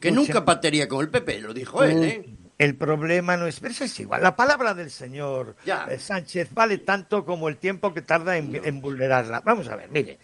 Que 0.00 0.10
nunca 0.10 0.44
patería 0.44 0.88
con 0.88 1.02
el 1.02 1.08
PP, 1.08 1.40
lo 1.40 1.54
dijo 1.54 1.84
él, 1.84 2.02
¿eh? 2.02 2.24
El 2.58 2.74
problema 2.74 3.36
no 3.36 3.46
es, 3.46 3.60
pero 3.60 3.74
es 3.78 4.00
igual. 4.00 4.22
La 4.22 4.34
palabra 4.34 4.74
del 4.74 4.90
señor 4.90 5.56
eh, 5.66 5.98
Sánchez 6.00 6.48
vale 6.52 6.78
tanto 6.78 7.24
como 7.24 7.48
el 7.48 7.58
tiempo 7.58 7.94
que 7.94 8.02
tarda 8.02 8.36
en 8.38 8.80
vulnerarla. 8.80 9.40
Vamos 9.44 9.68
a 9.68 9.76
ver, 9.76 9.88
mire. 9.90 10.18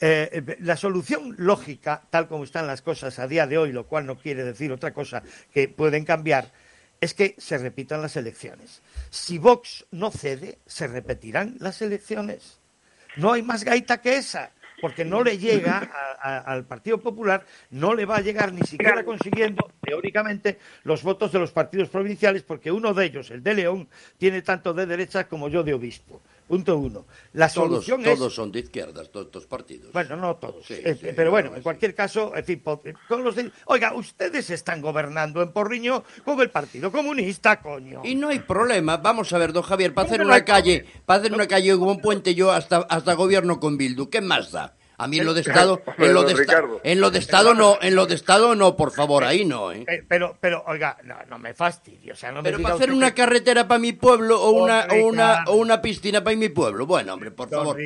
Eh, 0.00 0.30
eh, 0.32 0.56
la 0.60 0.76
solución 0.76 1.34
lógica, 1.38 2.02
tal 2.10 2.28
como 2.28 2.44
están 2.44 2.66
las 2.66 2.82
cosas 2.82 3.18
a 3.18 3.26
día 3.26 3.46
de 3.46 3.58
hoy, 3.58 3.72
lo 3.72 3.86
cual 3.86 4.06
no 4.06 4.16
quiere 4.16 4.44
decir 4.44 4.70
otra 4.70 4.92
cosa 4.92 5.22
que 5.52 5.68
pueden 5.68 6.04
cambiar, 6.04 6.52
es 7.00 7.14
que 7.14 7.34
se 7.38 7.58
repitan 7.58 8.02
las 8.02 8.16
elecciones. 8.16 8.82
Si 9.10 9.38
Vox 9.38 9.86
no 9.90 10.10
cede, 10.10 10.58
se 10.66 10.86
repetirán 10.86 11.56
las 11.60 11.82
elecciones. 11.82 12.58
No 13.16 13.32
hay 13.32 13.42
más 13.42 13.64
gaita 13.64 14.00
que 14.00 14.16
esa 14.16 14.52
porque 14.80 15.04
no 15.04 15.22
le 15.22 15.38
llega 15.38 15.90
al 16.20 16.64
Partido 16.64 16.98
Popular, 16.98 17.44
no 17.70 17.94
le 17.94 18.04
va 18.04 18.16
a 18.16 18.20
llegar 18.20 18.52
ni 18.52 18.62
siquiera 18.62 19.04
consiguiendo, 19.04 19.70
teóricamente, 19.80 20.58
los 20.84 21.02
votos 21.02 21.32
de 21.32 21.38
los 21.38 21.52
partidos 21.52 21.88
provinciales, 21.88 22.42
porque 22.42 22.70
uno 22.70 22.94
de 22.94 23.06
ellos, 23.06 23.30
el 23.30 23.42
de 23.42 23.54
León, 23.54 23.88
tiene 24.18 24.42
tanto 24.42 24.74
de 24.74 24.86
derechas 24.86 25.26
como 25.26 25.48
yo 25.48 25.62
de 25.62 25.74
obispo. 25.74 26.20
Punto 26.48 26.78
uno. 26.78 27.06
La 27.34 27.48
solución 27.50 28.02
todos, 28.02 28.18
Todos 28.18 28.34
son 28.34 28.50
de 28.50 28.60
izquierdas, 28.60 29.10
todos 29.10 29.26
estos 29.26 29.46
partidos. 29.46 29.92
Bueno, 29.92 30.16
no 30.16 30.36
todos. 30.36 30.68
Eh, 30.70 31.12
pero 31.14 31.30
bueno, 31.30 31.54
en 31.54 31.62
cualquier 31.62 31.94
caso, 31.94 32.34
en 32.34 32.44
fin, 32.44 32.62
todos 32.62 33.22
los 33.22 33.36
Oiga, 33.66 33.92
ustedes 33.94 34.48
están 34.48 34.80
gobernando 34.80 35.42
en 35.42 35.52
Porriño 35.52 36.04
con 36.24 36.40
el 36.40 36.50
Partido 36.50 36.90
Comunista, 36.90 37.60
coño. 37.60 38.00
Y 38.02 38.14
no 38.14 38.28
hay 38.28 38.38
problema. 38.38 38.96
Vamos 38.96 39.30
a 39.34 39.38
ver, 39.38 39.52
don 39.52 39.62
Javier, 39.62 39.92
para 39.92 40.08
hacer 40.08 40.22
una 40.22 40.42
calle, 40.42 40.86
para 41.04 41.20
hacer 41.20 41.34
una 41.34 41.46
calle 41.46 41.72
como 41.72 41.90
un 41.90 42.00
puente 42.00 42.34
yo 42.34 42.50
hasta, 42.50 42.78
hasta 42.78 43.12
gobierno 43.12 43.60
con 43.60 43.76
Bildu, 43.76 44.08
¿qué 44.08 44.22
más 44.22 44.50
da? 44.52 44.77
A 44.98 45.06
mí 45.06 45.18
en 45.18 45.26
lo 45.26 45.32
de 45.32 45.40
Estado, 45.48 45.80
en 45.96 46.12
lo 46.12 46.24
de, 46.24 46.34
en 46.82 47.00
lo 47.00 47.10
de 47.10 47.18
Estado 47.20 47.54
no, 47.54 47.78
en 47.80 47.94
lo 47.94 48.06
de 48.06 48.16
Estado 48.16 48.54
no, 48.56 48.76
por 48.76 48.90
favor, 48.90 49.24
ahí 49.24 49.44
no, 49.44 49.72
¿eh? 49.72 49.86
Pero, 50.08 50.36
pero, 50.40 50.64
oiga, 50.66 50.98
no, 51.04 51.14
no 51.30 51.38
me 51.38 51.54
fastidie, 51.54 52.12
o 52.12 52.16
sea, 52.16 52.32
no 52.32 52.42
pero 52.42 52.60
para 52.60 52.74
hacer 52.74 52.92
una 52.92 53.14
carretera 53.14 53.68
para 53.68 53.78
mi 53.78 53.92
pueblo 53.92 54.42
o 54.42 54.50
una, 54.50 54.86
o 54.90 55.06
una, 55.06 55.44
o 55.46 55.54
una 55.54 55.80
piscina 55.80 56.22
para 56.22 56.36
mi 56.36 56.48
pueblo, 56.48 56.84
bueno, 56.84 57.14
hombre, 57.14 57.30
por 57.30 57.48
favor. 57.48 57.78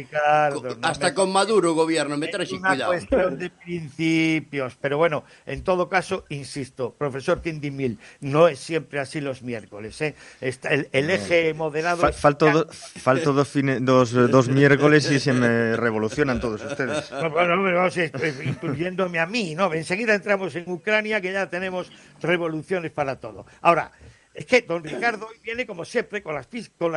hasta 0.83 1.15
con 1.15 1.31
Maduro 1.31 1.75
gobierno, 1.75 2.17
me 2.17 2.29
traes 2.29 2.49
cuidado. 2.49 2.95
Es 2.95 3.03
una 3.03 3.09
cuestión 3.09 3.39
de 3.39 3.51
principios, 3.51 4.77
pero 4.81 4.97
bueno, 4.97 5.25
en 5.45 5.63
todo 5.63 5.91
caso, 5.91 6.25
insisto, 6.31 6.95
profesor 6.97 7.43
Quindimil, 7.43 7.99
no 8.21 8.49
es 8.49 8.59
siempre 8.59 9.01
así 9.01 9.21
los 9.21 9.43
miércoles, 9.43 10.01
¿eh? 10.01 10.15
Está 10.41 10.71
el, 10.71 10.89
eje 10.93 11.53
moderado... 11.53 12.11
falto, 12.13 12.69
falto 12.71 13.35
dos, 13.35 13.53
dos, 13.81 14.13
dos 14.31 14.49
miércoles 14.49 15.11
y 15.11 15.21
se 15.21 15.35
me 15.35 15.77
revolucionan 15.77 16.41
todos 16.41 16.65
ustedes. 16.65 17.02
Bueno, 17.33 17.63
vamos, 17.63 17.97
incluyéndome 18.45 19.19
a 19.19 19.27
mí, 19.27 19.55
¿no? 19.55 19.73
Enseguida 19.73 20.15
entramos 20.15 20.55
en 20.57 20.71
Ucrania, 20.71 21.21
que 21.21 21.33
ya 21.33 21.49
tenemos 21.49 21.91
revoluciones 22.21 22.91
para 22.93 23.19
todo. 23.19 23.47
Ahora, 23.61 23.91
es 24.35 24.47
que 24.47 24.63
don 24.63 24.83
Ricardo 24.83 25.27
hoy 25.27 25.37
viene, 25.43 25.67
como 25.67 25.85
siempre, 25.85 26.23
con 26.23 26.35
las, 26.35 26.47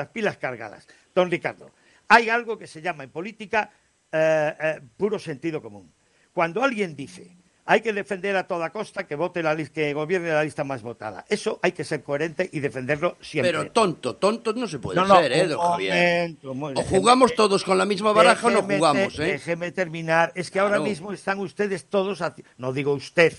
pilas 0.09 0.37
cargadas. 0.37 0.87
Don 1.13 1.29
Ricardo, 1.29 1.71
hay 2.07 2.29
algo 2.29 2.57
que 2.57 2.67
se 2.67 2.81
llama 2.81 3.03
en 3.03 3.09
política 3.09 3.71
eh, 4.11 4.53
eh, 4.59 4.81
puro 4.97 5.19
sentido 5.19 5.61
común. 5.61 5.91
Cuando 6.33 6.63
alguien 6.63 6.95
dice 6.95 7.37
hay 7.65 7.81
que 7.81 7.93
defender 7.93 8.35
a 8.35 8.47
toda 8.47 8.69
costa 8.69 9.07
que 9.07 9.15
vote 9.15 9.41
la 9.41 9.55
que 9.55 9.93
gobierne 9.93 10.29
la 10.29 10.43
lista 10.43 10.63
más 10.63 10.83
votada. 10.83 11.25
Eso 11.27 11.59
hay 11.63 11.71
que 11.71 11.83
ser 11.83 12.03
coherente 12.03 12.47
y 12.51 12.59
defenderlo 12.59 13.17
siempre. 13.21 13.51
Pero 13.51 13.71
tonto, 13.71 14.15
tonto 14.17 14.53
no 14.53 14.67
se 14.67 14.77
puede 14.77 15.03
ser, 15.05 15.31
¿eh, 15.31 15.47
don 15.47 15.59
Javier? 15.59 16.35
o 16.43 16.83
jugamos 16.83 17.33
todos 17.33 17.63
con 17.63 17.77
la 17.77 17.85
misma 17.85 18.11
baraja 18.11 18.47
o 18.47 18.51
no 18.51 18.61
jugamos, 18.61 19.17
¿eh? 19.19 19.33
Déjeme 19.33 19.71
terminar. 19.71 20.31
Es 20.35 20.51
que 20.51 20.59
ahora 20.59 20.79
mismo 20.79 21.11
están 21.11 21.39
ustedes 21.39 21.85
todos, 21.85 22.23
no 22.57 22.71
digo 22.71 22.93
usted, 22.93 23.33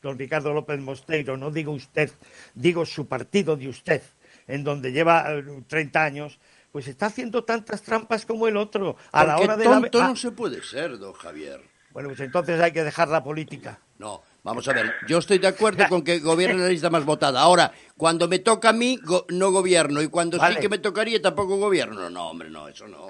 don 0.00 0.16
Ricardo 0.16 0.52
López 0.52 0.80
Mosteiro, 0.80 1.36
no 1.36 1.50
digo 1.50 1.72
usted, 1.72 2.10
digo 2.54 2.86
su 2.86 3.08
partido 3.08 3.56
de 3.56 3.68
usted, 3.68 4.02
en 4.46 4.62
donde 4.62 4.92
lleva 4.92 5.26
30 5.66 5.98
eh, 5.98 6.06
años, 6.06 6.38
pues 6.70 6.86
está 6.86 7.06
haciendo 7.06 7.42
tantas 7.42 7.82
trampas 7.82 8.24
como 8.26 8.46
el 8.46 8.56
otro. 8.56 8.96
A 9.10 9.24
la 9.24 9.38
hora 9.38 9.56
de 9.56 9.64
tonto 9.64 10.02
no 10.02 10.14
se 10.14 10.30
puede 10.30 10.62
ser, 10.62 10.98
don 10.98 11.12
Javier. 11.14 11.71
Bueno, 11.92 12.08
pues 12.08 12.20
entonces 12.20 12.60
hay 12.60 12.72
que 12.72 12.84
dejar 12.84 13.08
la 13.08 13.22
política. 13.22 13.78
No, 13.98 14.22
vamos 14.42 14.66
a 14.68 14.72
ver, 14.72 14.94
yo 15.06 15.18
estoy 15.18 15.38
de 15.38 15.48
acuerdo 15.48 15.84
con 15.88 16.02
que 16.02 16.20
gobierne 16.20 16.62
la 16.62 16.68
lista 16.68 16.90
más 16.90 17.04
votada. 17.04 17.40
Ahora, 17.40 17.72
cuando 17.96 18.28
me 18.28 18.38
toca 18.38 18.70
a 18.70 18.72
mí, 18.72 18.98
no 19.28 19.52
gobierno, 19.52 20.00
y 20.02 20.08
cuando 20.08 20.38
sí 20.38 20.56
que 20.56 20.68
me 20.68 20.78
tocaría, 20.78 21.20
tampoco 21.20 21.58
gobierno. 21.58 22.08
No, 22.08 22.30
hombre, 22.30 22.48
no, 22.50 22.68
eso 22.68 22.88
no. 22.88 23.08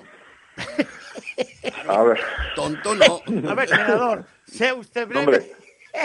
A 1.89 2.03
ver. 2.03 2.21
Tonto 2.55 2.95
no. 2.95 3.23
A 3.49 3.55
ver, 3.55 3.69
senador, 3.69 4.25
sea 4.45 4.75
usted 4.75 5.07
breve. 5.07 5.53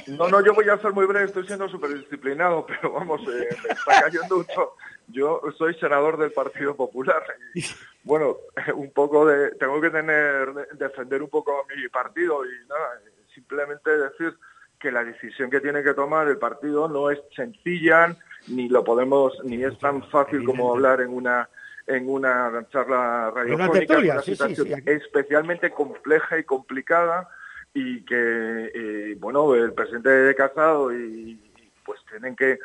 No, 0.08 0.28
no, 0.28 0.46
yo 0.46 0.54
voy 0.54 0.68
a 0.70 0.78
ser 0.80 0.92
muy 0.92 1.06
breve, 1.06 1.26
estoy 1.26 1.48
siendo 1.48 1.68
súper 1.70 1.98
disciplinado, 1.98 2.66
pero 2.68 2.92
vamos, 2.94 3.22
eh, 3.22 3.48
me 3.64 3.74
está 3.74 4.02
cayendo 4.02 4.38
mucho. 4.38 4.76
Yo 5.08 5.42
soy 5.58 5.74
senador 5.76 6.18
del 6.18 6.32
Partido 6.32 6.76
Popular. 6.76 7.24
Y, 7.56 7.64
bueno, 8.08 8.38
un 8.76 8.92
poco 8.92 9.26
de, 9.26 9.52
tengo 9.52 9.80
que 9.80 9.90
tener, 9.90 10.54
defender 10.74 11.22
un 11.22 11.30
poco 11.30 11.66
mi 11.76 11.88
partido 11.90 12.46
y 12.46 12.68
nada, 12.68 13.02
simplemente 13.34 13.96
decir 13.96 14.36
que 14.80 14.92
la 14.92 15.04
decisión 15.04 15.50
que 15.50 15.60
tiene 15.60 15.84
que 15.84 15.94
tomar 15.94 16.28
el 16.28 16.38
partido 16.38 16.88
no 16.88 17.12
es 17.12 17.20
sencilla, 17.36 18.16
ni 18.48 18.70
lo 18.70 18.84
podemos, 18.84 19.34
ni 19.44 19.64
es 19.64 19.78
tan 19.80 20.04
fácil 20.10 20.44
como 20.46 20.72
hablar 20.72 21.02
en 21.02 21.10
una 21.10 21.50
en 21.88 22.10
una 22.10 22.66
charla 22.70 23.32
radiofónica, 23.32 23.98
una 23.98 24.22
situación 24.22 24.84
especialmente 24.86 25.72
compleja 25.72 26.38
y 26.38 26.44
complicada 26.44 27.30
y 27.74 28.04
que, 28.04 28.72
eh, 28.74 29.16
bueno, 29.20 29.56
el 29.56 29.74
presidente 29.74 30.10
de 30.10 30.36
Casado 30.36 30.94
y, 30.94 31.40
pues 31.86 32.02
tienen 32.10 32.36
que 32.36 32.60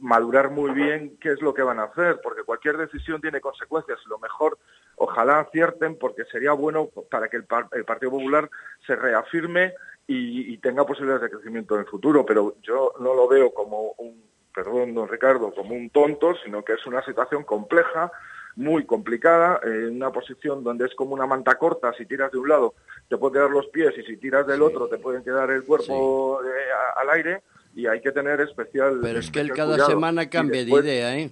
madurar 0.00 0.50
muy 0.50 0.70
bien 0.72 1.16
qué 1.20 1.32
es 1.32 1.42
lo 1.42 1.54
que 1.54 1.62
van 1.62 1.78
a 1.78 1.84
hacer, 1.84 2.20
porque 2.22 2.42
cualquier 2.42 2.76
decisión 2.76 3.20
tiene 3.20 3.40
consecuencias. 3.40 3.98
Lo 4.06 4.18
mejor, 4.18 4.58
ojalá 4.96 5.40
acierten, 5.40 5.96
porque 5.96 6.24
sería 6.24 6.52
bueno 6.52 6.88
para 7.10 7.28
que 7.28 7.36
el, 7.36 7.44
Partido 7.44 8.10
Popular 8.10 8.50
se 8.86 8.96
reafirme 8.96 9.74
y, 10.06 10.56
tenga 10.58 10.84
posibilidades 10.84 11.22
de 11.22 11.36
crecimiento 11.36 11.74
en 11.74 11.82
el 11.82 11.86
futuro. 11.86 12.26
Pero 12.26 12.56
yo 12.62 12.94
no 12.98 13.14
lo 13.14 13.28
veo 13.28 13.52
como 13.54 13.92
un, 13.98 14.24
perdón, 14.54 14.94
don 14.94 15.08
Ricardo, 15.08 15.52
como 15.54 15.74
un 15.74 15.90
tonto, 15.90 16.34
sino 16.42 16.64
que 16.64 16.72
es 16.72 16.86
una 16.86 17.04
situación 17.04 17.44
compleja 17.44 18.10
muy 18.56 18.84
complicada, 18.84 19.60
en 19.62 19.96
una 19.96 20.10
posición 20.10 20.64
donde 20.64 20.86
es 20.86 20.94
como 20.94 21.14
una 21.14 21.26
manta 21.26 21.54
corta, 21.54 21.92
si 21.92 22.04
tiras 22.06 22.32
de 22.32 22.38
un 22.38 22.48
lado 22.48 22.74
te 23.08 23.16
pueden 23.16 23.34
quedar 23.34 23.50
los 23.50 23.66
pies 23.68 23.92
y 23.98 24.02
si 24.02 24.16
tiras 24.16 24.46
del 24.46 24.62
otro 24.62 24.88
te 24.88 24.98
pueden 24.98 25.22
quedar 25.22 25.50
el 25.50 25.64
cuerpo 25.64 26.40
eh, 26.44 26.48
al 26.96 27.10
aire 27.10 27.42
y 27.74 27.86
hay 27.86 28.00
que 28.00 28.12
tener 28.12 28.40
especial 28.40 28.98
Pero 29.02 29.18
es 29.18 29.30
que 29.30 29.40
él 29.40 29.52
cada 29.52 29.86
semana 29.86 30.28
cambia 30.28 30.64
de 30.64 30.70
idea, 30.70 31.18
¿eh? 31.18 31.30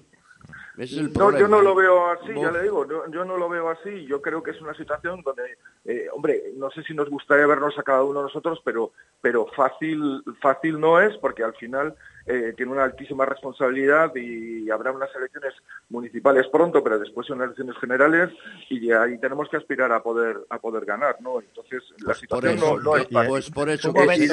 no, 1.16 1.36
yo 1.36 1.48
no 1.48 1.60
lo 1.60 1.74
veo 1.74 2.06
así, 2.10 2.32
ya 2.34 2.52
le 2.52 2.62
digo, 2.62 2.86
yo, 2.86 3.24
no 3.24 3.36
lo 3.36 3.48
veo 3.48 3.68
así, 3.68 4.06
yo 4.06 4.22
creo 4.22 4.44
que 4.44 4.52
es 4.52 4.60
una 4.60 4.74
situación 4.74 5.22
donde, 5.22 5.58
eh, 5.84 6.06
hombre, 6.12 6.52
no 6.56 6.70
sé 6.70 6.84
si 6.84 6.94
nos 6.94 7.10
gustaría 7.10 7.48
vernos 7.48 7.76
a 7.78 7.82
cada 7.82 8.04
uno 8.04 8.20
de 8.20 8.26
nosotros, 8.26 8.60
pero, 8.64 8.92
pero 9.20 9.46
fácil, 9.56 10.22
fácil 10.40 10.78
no 10.78 11.00
es, 11.00 11.16
porque 11.18 11.42
al 11.42 11.54
final 11.56 11.96
eh, 12.28 12.52
tiene 12.56 12.72
una 12.72 12.84
altísima 12.84 13.24
responsabilidad 13.24 14.14
y 14.14 14.70
habrá 14.70 14.92
unas 14.92 15.08
elecciones 15.16 15.54
municipales 15.88 16.46
pronto, 16.48 16.84
pero 16.84 16.98
después 16.98 17.26
son 17.26 17.40
elecciones 17.40 17.76
generales 17.78 18.30
y 18.68 18.92
ahí 18.92 19.18
tenemos 19.18 19.48
que 19.48 19.56
aspirar 19.56 19.90
a 19.92 20.02
poder 20.02 20.36
a 20.50 20.58
poder 20.58 20.84
ganar, 20.84 21.16
¿no? 21.20 21.40
Entonces 21.40 21.82
la 22.00 22.06
pues 22.06 22.18
situación 22.18 22.56
no, 22.56 22.96
es 22.96 23.08
fácil. 23.08 23.28
Pues 23.28 23.50
por 23.50 23.70
eso 23.70 23.94
que, 23.94 24.28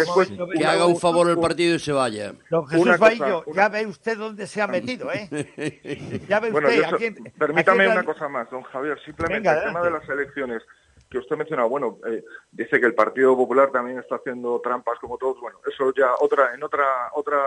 que 0.58 0.66
haga 0.66 0.86
un 0.86 0.98
favor 0.98 1.30
el 1.30 1.38
partido 1.38 1.76
y 1.76 1.80
se 1.80 1.94
vaya. 1.94 2.34
Don 2.50 2.68
Jesús 2.68 3.00
Baillo, 3.00 3.46
ya 3.54 3.70
ve 3.70 3.86
usted 3.86 4.18
dónde 4.18 4.46
se 4.46 4.62
ha 4.62 4.68
metido, 4.68 5.10
¿eh? 5.14 5.30
ya 6.28 6.42
ve 6.42 6.52
usted. 6.52 7.16
permítame 7.38 7.88
una 7.88 8.04
cosa 8.04 8.28
más, 8.28 8.50
don 8.50 8.64
Javier, 8.64 9.00
simplemente 9.06 9.50
el 9.50 9.64
tema 9.64 9.82
de 9.82 9.92
las 9.92 10.10
elecciones 10.10 10.64
que 11.16 11.20
usted 11.20 11.38
mencionado, 11.38 11.70
bueno, 11.70 11.98
eh, 12.06 12.24
dice 12.52 12.78
que 12.80 12.86
el 12.86 12.94
Partido 12.94 13.38
Popular 13.38 13.72
también 13.72 14.00
está 14.00 14.16
haciendo 14.16 14.60
trampas 14.60 15.00
como 15.00 15.18
todos, 15.18 15.40
bueno, 15.40 15.60
eso 15.66 15.94
ya 15.96 16.12
otra 16.20 16.54
en 16.54 16.62
otra 16.62 16.84
otra 17.14 17.38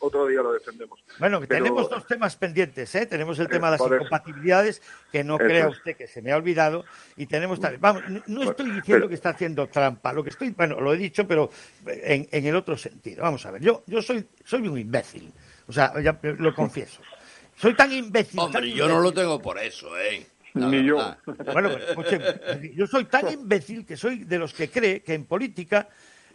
otro 0.00 0.26
día 0.26 0.42
lo 0.42 0.52
defendemos. 0.52 1.02
Bueno, 1.18 1.40
tenemos 1.46 1.88
dos 1.88 2.06
temas 2.06 2.36
pendientes, 2.36 2.94
¿eh? 2.94 3.06
Tenemos 3.06 3.38
el 3.38 3.48
tema 3.48 3.70
de 3.70 3.78
las 3.78 3.92
incompatibilidades, 3.92 4.82
que 5.10 5.24
no 5.24 5.38
crea 5.38 5.68
usted 5.68 5.96
que 5.96 6.06
se 6.06 6.20
me 6.20 6.32
ha 6.32 6.36
olvidado, 6.36 6.84
y 7.16 7.26
tenemos 7.26 7.60
también, 7.60 7.80
vamos, 7.80 8.02
no 8.26 8.42
estoy 8.42 8.70
diciendo 8.70 9.08
que 9.08 9.14
está 9.14 9.30
haciendo 9.30 9.66
trampa, 9.68 10.12
lo 10.12 10.22
que 10.22 10.30
estoy, 10.30 10.50
bueno, 10.50 10.80
lo 10.80 10.92
he 10.92 10.98
dicho, 10.98 11.26
pero 11.26 11.48
en, 11.86 12.28
en 12.30 12.46
el 12.46 12.54
otro 12.56 12.76
sentido. 12.76 13.22
Vamos 13.22 13.46
a 13.46 13.52
ver, 13.52 13.62
yo 13.62 13.82
yo 13.86 14.02
soy 14.02 14.28
soy 14.44 14.68
un 14.68 14.78
imbécil, 14.78 15.32
o 15.66 15.72
sea, 15.72 15.98
ya 16.02 16.18
lo 16.22 16.54
confieso. 16.54 17.00
Soy 17.56 17.74
tan 17.74 17.90
imbécil. 17.92 18.40
Hombre, 18.40 18.70
yo 18.72 18.88
no 18.88 19.00
lo 19.00 19.12
tengo 19.12 19.40
por 19.40 19.58
eso, 19.58 19.96
¿eh? 19.98 20.26
Ni 20.54 20.84
yo. 20.84 21.16
Bueno, 21.52 21.70
pues, 21.94 22.08
yo 22.74 22.86
soy 22.86 23.04
tan 23.04 23.30
imbécil 23.32 23.84
que 23.84 23.96
soy 23.96 24.24
de 24.24 24.38
los 24.38 24.54
que 24.54 24.70
cree 24.70 25.02
que 25.02 25.14
en 25.14 25.24
política 25.24 25.88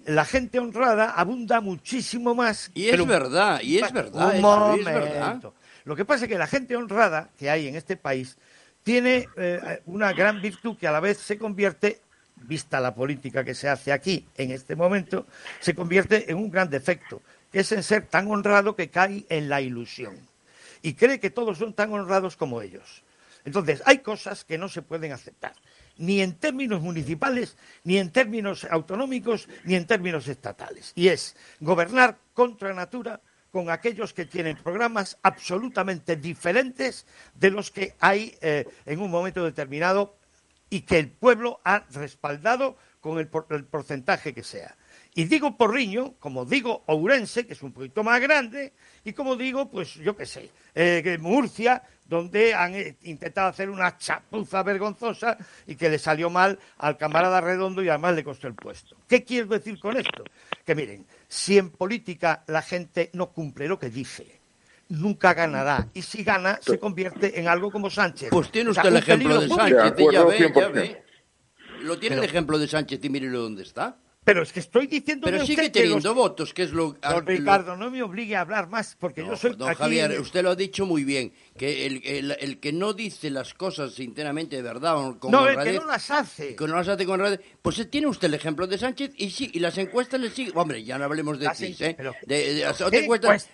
la 0.06 0.26
gente 0.26 0.60
honrada 0.60 1.12
abunda 1.12 1.62
muchísimo 1.62 2.36
más. 2.36 2.72
Y 2.74 2.90
es 2.90 3.06
verdad, 3.06 3.62
y 3.62 3.80
es 3.80 3.92
verdad. 3.92 4.36
Un 4.36 4.42
momento. 4.42 5.54
Lo 5.86 5.96
que 5.96 6.06
pasa 6.06 6.26
es 6.26 6.30
que 6.30 6.38
la 6.38 6.48
gente 6.48 6.76
honrada 6.76 7.30
que 7.38 7.50
hay 7.50 7.68
en 7.68 7.76
este 7.76 7.96
país 7.98 8.38
tiene 8.84 9.28
eh, 9.38 9.82
una 9.86 10.14
gran 10.14 10.42
virtud 10.42 10.78
que 10.78 10.88
a 10.88 10.92
la 10.92 11.00
vez 11.00 11.18
se 11.18 11.38
convierte, 11.38 12.00
vista 12.36 12.80
la 12.80 12.94
política 12.94 13.44
que 13.44 13.54
se 13.54 13.70
hace 13.70 13.92
aquí 13.92 14.26
en 14.38 14.52
este 14.52 14.76
momento, 14.76 15.26
se 15.60 15.76
convierte 15.76 16.32
en 16.32 16.38
un 16.38 16.50
gran 16.50 16.70
defecto, 16.70 17.22
que 17.52 17.62
es 17.62 17.72
en 17.72 17.84
ser 17.84 18.06
tan 18.08 18.30
honrado 18.32 18.76
que 18.76 18.90
cae 18.90 19.26
en 19.30 19.50
la 19.50 19.62
ilusión. 19.62 20.18
Y 20.82 20.94
cree 20.94 21.20
que 21.20 21.30
todos 21.30 21.58
son 21.58 21.74
tan 21.74 21.92
honrados 21.92 22.38
como 22.38 22.62
ellos. 22.62 23.04
Entonces, 23.46 23.82
hay 23.86 24.00
cosas 24.00 24.44
que 24.44 24.58
no 24.58 24.70
se 24.70 24.82
pueden 24.82 25.12
aceptar, 25.12 25.54
ni 25.98 26.22
en 26.22 26.34
términos 26.34 26.82
municipales, 26.82 27.58
ni 27.84 27.98
en 27.98 28.12
términos 28.12 28.68
autonómicos, 28.70 29.48
ni 29.64 29.76
en 29.76 29.88
términos 29.88 30.28
estatales. 30.28 30.92
Y 30.96 31.08
es 31.08 31.36
gobernar 31.60 32.18
contra 32.34 32.74
natura 32.74 33.22
con 33.52 33.70
aquellos 33.70 34.14
que 34.14 34.26
tienen 34.26 34.58
programas 34.58 35.18
absolutamente 35.24 36.16
diferentes 36.16 37.06
de 37.34 37.50
los 37.50 37.72
que 37.72 37.96
hay 38.00 38.38
eh, 38.42 38.68
en 38.86 39.00
un 39.00 39.10
momento 39.10 39.44
determinado 39.44 40.18
y 40.70 40.82
que 40.82 41.00
el 41.00 41.10
pueblo 41.10 41.60
ha 41.64 41.86
respaldado 41.92 42.78
con 43.00 43.18
el, 43.18 43.28
porcentaje 43.28 44.34
que 44.34 44.44
sea. 44.44 44.76
Y 45.16 45.26
digo 45.26 45.58
Porriño, 45.58 46.16
como 46.20 46.46
digo 46.46 46.84
Ourense, 46.86 47.48
que 47.48 47.54
es 47.54 47.64
un 47.64 47.72
poquito 47.72 48.04
más 48.04 48.22
grande, 48.22 48.74
y 49.04 49.14
como 49.14 49.36
digo, 49.36 49.70
pues 49.70 49.96
yo 49.96 50.16
qué 50.16 50.26
sé, 50.26 50.52
eh, 50.76 51.18
Murcia, 51.20 51.82
donde 52.10 52.56
han 52.56 52.74
eh, 52.74 52.98
intentado 53.04 53.48
hacer 53.48 53.70
una 53.70 53.98
chapuza 53.98 54.64
vergonzosa 54.64 55.38
y 55.68 55.76
que 55.76 55.90
le 55.90 56.00
salió 56.00 56.32
mal 56.32 56.58
al 56.80 56.98
camarada 56.98 57.40
Redondo 57.40 57.84
y 57.84 57.90
además 57.90 58.16
le 58.16 58.24
costó 58.24 58.48
el 58.48 58.56
puesto. 58.56 58.98
¿Qué 59.08 59.24
quiero 59.24 59.48
decir 59.48 59.80
con 59.80 59.96
esto? 59.96 60.24
Que 60.66 60.74
miren, 60.74 61.06
si 61.28 61.60
en 61.60 61.70
política 61.70 62.44
la 62.48 62.64
gente 62.64 63.12
no 63.14 63.28
cumple 63.28 63.68
lo 63.68 63.78
que 63.78 63.92
dice, 63.92 64.40
nunca 64.90 65.36
ganará. 65.36 65.88
Y 65.94 66.02
si 66.02 66.24
gana, 66.24 66.60
se 66.62 66.80
convierte 66.80 67.40
en 67.40 67.48
algo 67.48 67.72
como 67.72 67.92
Sánchez. 67.92 68.30
Pues 68.32 68.52
tiene 68.52 68.72
usted 68.72 68.90
el 68.90 68.98
ejemplo 68.98 69.40
de 69.40 69.48
Sánchez, 69.48 69.94
ya 70.12 70.24
ve, 70.24 70.52
ya 70.54 70.68
ve. 70.70 71.04
Lo 71.84 72.00
tiene 72.00 72.18
el 72.18 72.24
ejemplo 72.24 72.58
de 72.58 72.68
Sánchez 72.68 73.00
y 73.04 73.10
mire 73.10 73.30
dónde 73.30 73.62
está. 73.62 73.98
Pero 74.30 74.44
es 74.44 74.54
que 74.54 74.60
estoy 74.60 74.86
diciendo 74.86 75.26
Pero 75.26 75.44
sigue 75.44 75.70
teniendo 75.70 76.14
votos, 76.14 76.54
que 76.54 76.64
es 76.64 76.72
lo... 76.72 76.96
Don 77.02 77.26
Ricardo, 77.26 77.76
no 77.76 77.90
me 77.90 78.04
obligue 78.04 78.36
a 78.36 78.42
hablar 78.42 78.70
más, 78.70 78.96
porque 79.00 79.26
yo 79.26 79.36
soy... 79.36 79.56
Don 79.56 79.74
Javier, 79.74 80.20
usted 80.20 80.44
lo 80.44 80.52
ha 80.52 80.56
dicho 80.56 80.86
muy 80.86 81.04
bien, 81.04 81.34
que 81.58 81.88
el, 81.88 82.32
el, 82.40 82.60
que 82.60 82.72
no 82.72 82.94
dice 82.94 83.32
las 83.32 83.54
cosas 83.56 83.94
sinceramente 83.94 84.56
de 84.58 84.62
verdad... 84.62 85.18
Con 85.18 85.32
no, 85.32 85.48
el 85.48 85.58
que 85.58 85.74
no 85.74 85.86
las 85.86 86.12
hace. 86.12 86.56
Que 86.56 86.68
no 86.68 86.76
las 86.76 86.88
hace 86.88 87.06
con 87.06 87.20
radio, 87.20 87.40
Pues 87.62 87.90
tiene 87.90 88.08
usted 88.08 88.28
el 88.28 88.36
ejemplo 88.36 88.68
de 88.68 88.78
Sánchez 88.78 89.12
y 89.18 89.32
sí, 89.32 89.50
y 89.52 89.60
las 89.60 89.78
encuestas 89.78 90.20
le 90.20 90.30
siguen... 90.30 90.56
Hombre, 90.56 90.84
ya 90.84 91.00
no 91.00 91.06
hablemos 91.06 91.40
de 91.40 91.50
CIS, 91.56 91.82
¿eh? 91.82 91.98
de, 92.28 92.64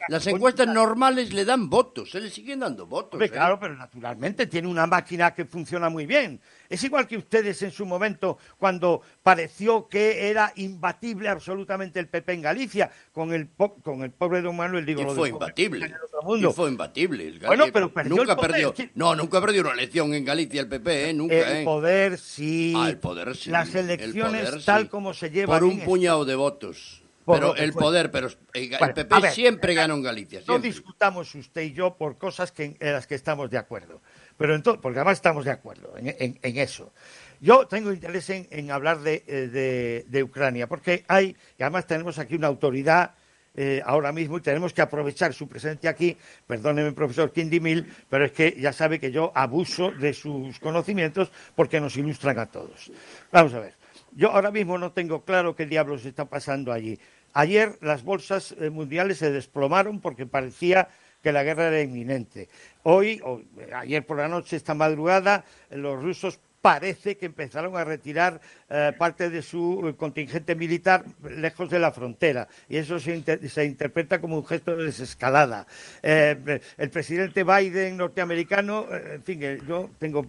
las, 0.10 0.28
encuestas, 0.28 0.68
normales 0.68 1.34
le 1.34 1.46
dan 1.46 1.70
votos, 1.70 2.12
se 2.12 2.20
le 2.20 2.30
siguen 2.30 2.60
dando 2.60 2.86
votos. 2.86 3.22
¿eh? 3.22 3.30
Claro, 3.30 3.58
pero 3.60 3.76
naturalmente 3.76 4.48
tiene 4.48 4.68
una 4.68 4.86
máquina 4.88 5.34
que 5.34 5.46
funciona 5.46 5.90
muy 5.90 6.06
bien. 6.06 6.42
Es 6.70 6.84
igual 6.84 7.08
que 7.08 7.18
ustedes 7.18 7.62
en 7.62 7.72
su 7.72 7.86
momento, 7.86 8.38
cuando 8.58 9.02
pareció 9.24 9.88
que 9.88 10.30
era 10.30 10.52
imbatible 10.56 11.30
absolutamente 11.30 12.00
el 12.00 12.08
PP 12.08 12.34
en 12.34 12.42
Galicia, 12.42 12.92
con 13.12 13.34
el, 13.34 13.50
con 13.84 14.04
el 14.04 14.12
pobre 14.12 14.42
don 14.42 14.56
Manuel, 14.56 14.86
digo, 14.86 15.02
y 15.02 15.16
fue 15.16 15.30
imbatible. 15.30 15.94
Y 16.38 16.54
fue 16.54 16.70
imbatible. 16.70 17.40
bueno, 17.46 17.66
pero 17.72 17.94
perdió 17.94 18.16
nunca 18.16 18.32
el 18.34 18.38
poder. 18.38 18.52
Perdió, 18.52 18.74
no, 18.96 19.16
nunca 19.16 19.42
perdió 19.42 19.62
una 19.62 19.74
elección 19.74 20.14
en 20.14 20.26
Galicia 20.26 20.62
el 20.62 20.68
PP, 20.68 21.10
¿eh? 21.10 21.14
Nunca, 21.14 21.36
el 21.36 21.58
¿eh? 21.58 21.64
Poder, 21.64 22.18
sí. 22.18 22.74
Ah, 22.76 22.90
el 22.90 22.98
poder 22.98 23.36
sí. 23.36 23.50
Las 23.50 23.74
elecciones 23.76 24.66
tal 24.66 24.90
como 24.90 25.14
se 25.14 25.30
llevan. 25.30 25.60
Por 25.60 25.68
un 25.68 25.80
puñado 25.82 26.26
de 26.26 26.36
votos. 26.36 27.04
pero 27.26 27.56
el 27.56 27.74
poder, 27.74 28.12
pero 28.12 28.30
el 28.54 28.70
PP 28.70 29.32
siempre 29.32 29.74
gana 29.74 29.94
en 29.94 30.04
Galicia. 30.04 30.42
No 30.48 30.60
discutamos 30.60 31.34
usted 31.36 31.62
y 31.62 31.74
yo 31.74 31.96
por 31.96 32.18
cosas 32.18 32.52
que, 32.52 32.78
en 32.80 32.94
las 32.94 33.08
que 33.08 33.16
estamos 33.16 33.50
de 33.50 33.58
acuerdo. 33.58 34.02
Pero 34.38 34.56
entonces, 34.56 34.82
porque 34.82 35.00
además 35.00 35.18
estamos 35.18 35.46
de 35.46 35.52
acuerdo 35.52 35.94
en, 35.98 36.38
eso. 36.42 36.92
Yo 37.40 37.68
tengo 37.68 37.92
interés 37.92 38.30
en, 38.30 38.72
hablar 38.72 39.00
eh, 39.06 40.04
de, 40.08 40.24
Ucrania, 40.24 40.68
porque 40.68 41.06
hay, 41.08 41.36
además 41.60 41.88
tenemos 41.88 42.20
aquí 42.20 42.36
una 42.36 42.48
autoridad 42.48 43.12
eh, 43.58 43.82
ahora 43.86 44.12
mismo 44.12 44.38
y 44.38 44.42
tenemos 44.42 44.74
que 44.74 44.82
aprovechar 44.82 45.34
su 45.34 45.48
presencia 45.48 45.90
aquí. 45.90 46.18
Perdóneme, 46.46 46.92
profesor 46.92 47.32
Kindimil, 47.32 47.86
pero 48.10 48.26
es 48.26 48.34
que 48.34 48.58
ya 48.60 48.74
sabe 48.74 49.00
que 49.00 49.12
yo 49.12 49.32
abuso 49.34 49.92
de 49.92 50.14
sus 50.14 50.60
conocimientos 50.60 51.32
porque 51.56 51.80
nos 51.80 51.96
ilustran 51.96 52.38
a 52.40 52.48
todos. 52.48 52.92
Vamos 53.32 53.54
a 53.54 53.60
ver. 53.60 53.74
Yo 54.12 54.32
ahora 54.32 54.52
mismo 54.52 54.78
no 54.78 54.92
tengo 54.92 55.24
claro 55.24 55.56
qué 55.56 55.66
diablos 55.66 56.06
está 56.06 56.26
pasando 56.26 56.74
allí. 56.74 57.00
Ayer 57.34 57.78
las 57.82 58.04
bolsas 58.04 58.56
eh, 58.60 58.70
mundiales 58.70 59.18
se 59.18 59.32
desplomaron 59.32 60.00
porque 60.00 60.26
parecía 60.26 60.88
que 61.26 61.32
la 61.32 61.44
guerra 61.44 61.70
era 61.70 61.82
inminente. 61.82 62.48
Hoy, 62.84 63.20
o 63.24 63.42
ayer 63.74 64.06
por 64.06 64.18
la 64.18 64.28
noche, 64.28 64.58
esta 64.58 64.76
madrugada, 64.76 65.44
los 65.72 66.00
rusos 66.00 66.40
parece 66.62 67.18
que 67.18 67.26
empezaron 67.26 67.76
a 67.78 67.84
retirar 67.84 68.40
eh, 68.70 68.94
parte 68.96 69.32
de 69.32 69.42
su 69.42 69.96
contingente 69.98 70.54
militar 70.54 71.04
lejos 71.28 71.68
de 71.72 71.80
la 71.80 71.92
frontera 71.92 72.48
y 72.70 72.78
eso 72.78 73.00
se, 73.00 73.66
interpreta 73.66 74.22
como 74.22 74.38
un 74.38 74.46
gesto 74.46 74.76
de 74.76 74.86
desescalada. 74.86 75.66
Eh, 76.04 76.62
el 76.78 76.90
presidente 76.92 77.44
Biden 77.44 77.98
norteamericano, 77.98 78.86
eh, 78.92 79.16
en 79.16 79.24
fin, 79.24 79.42
yo 79.68 79.90
tengo 79.98 80.28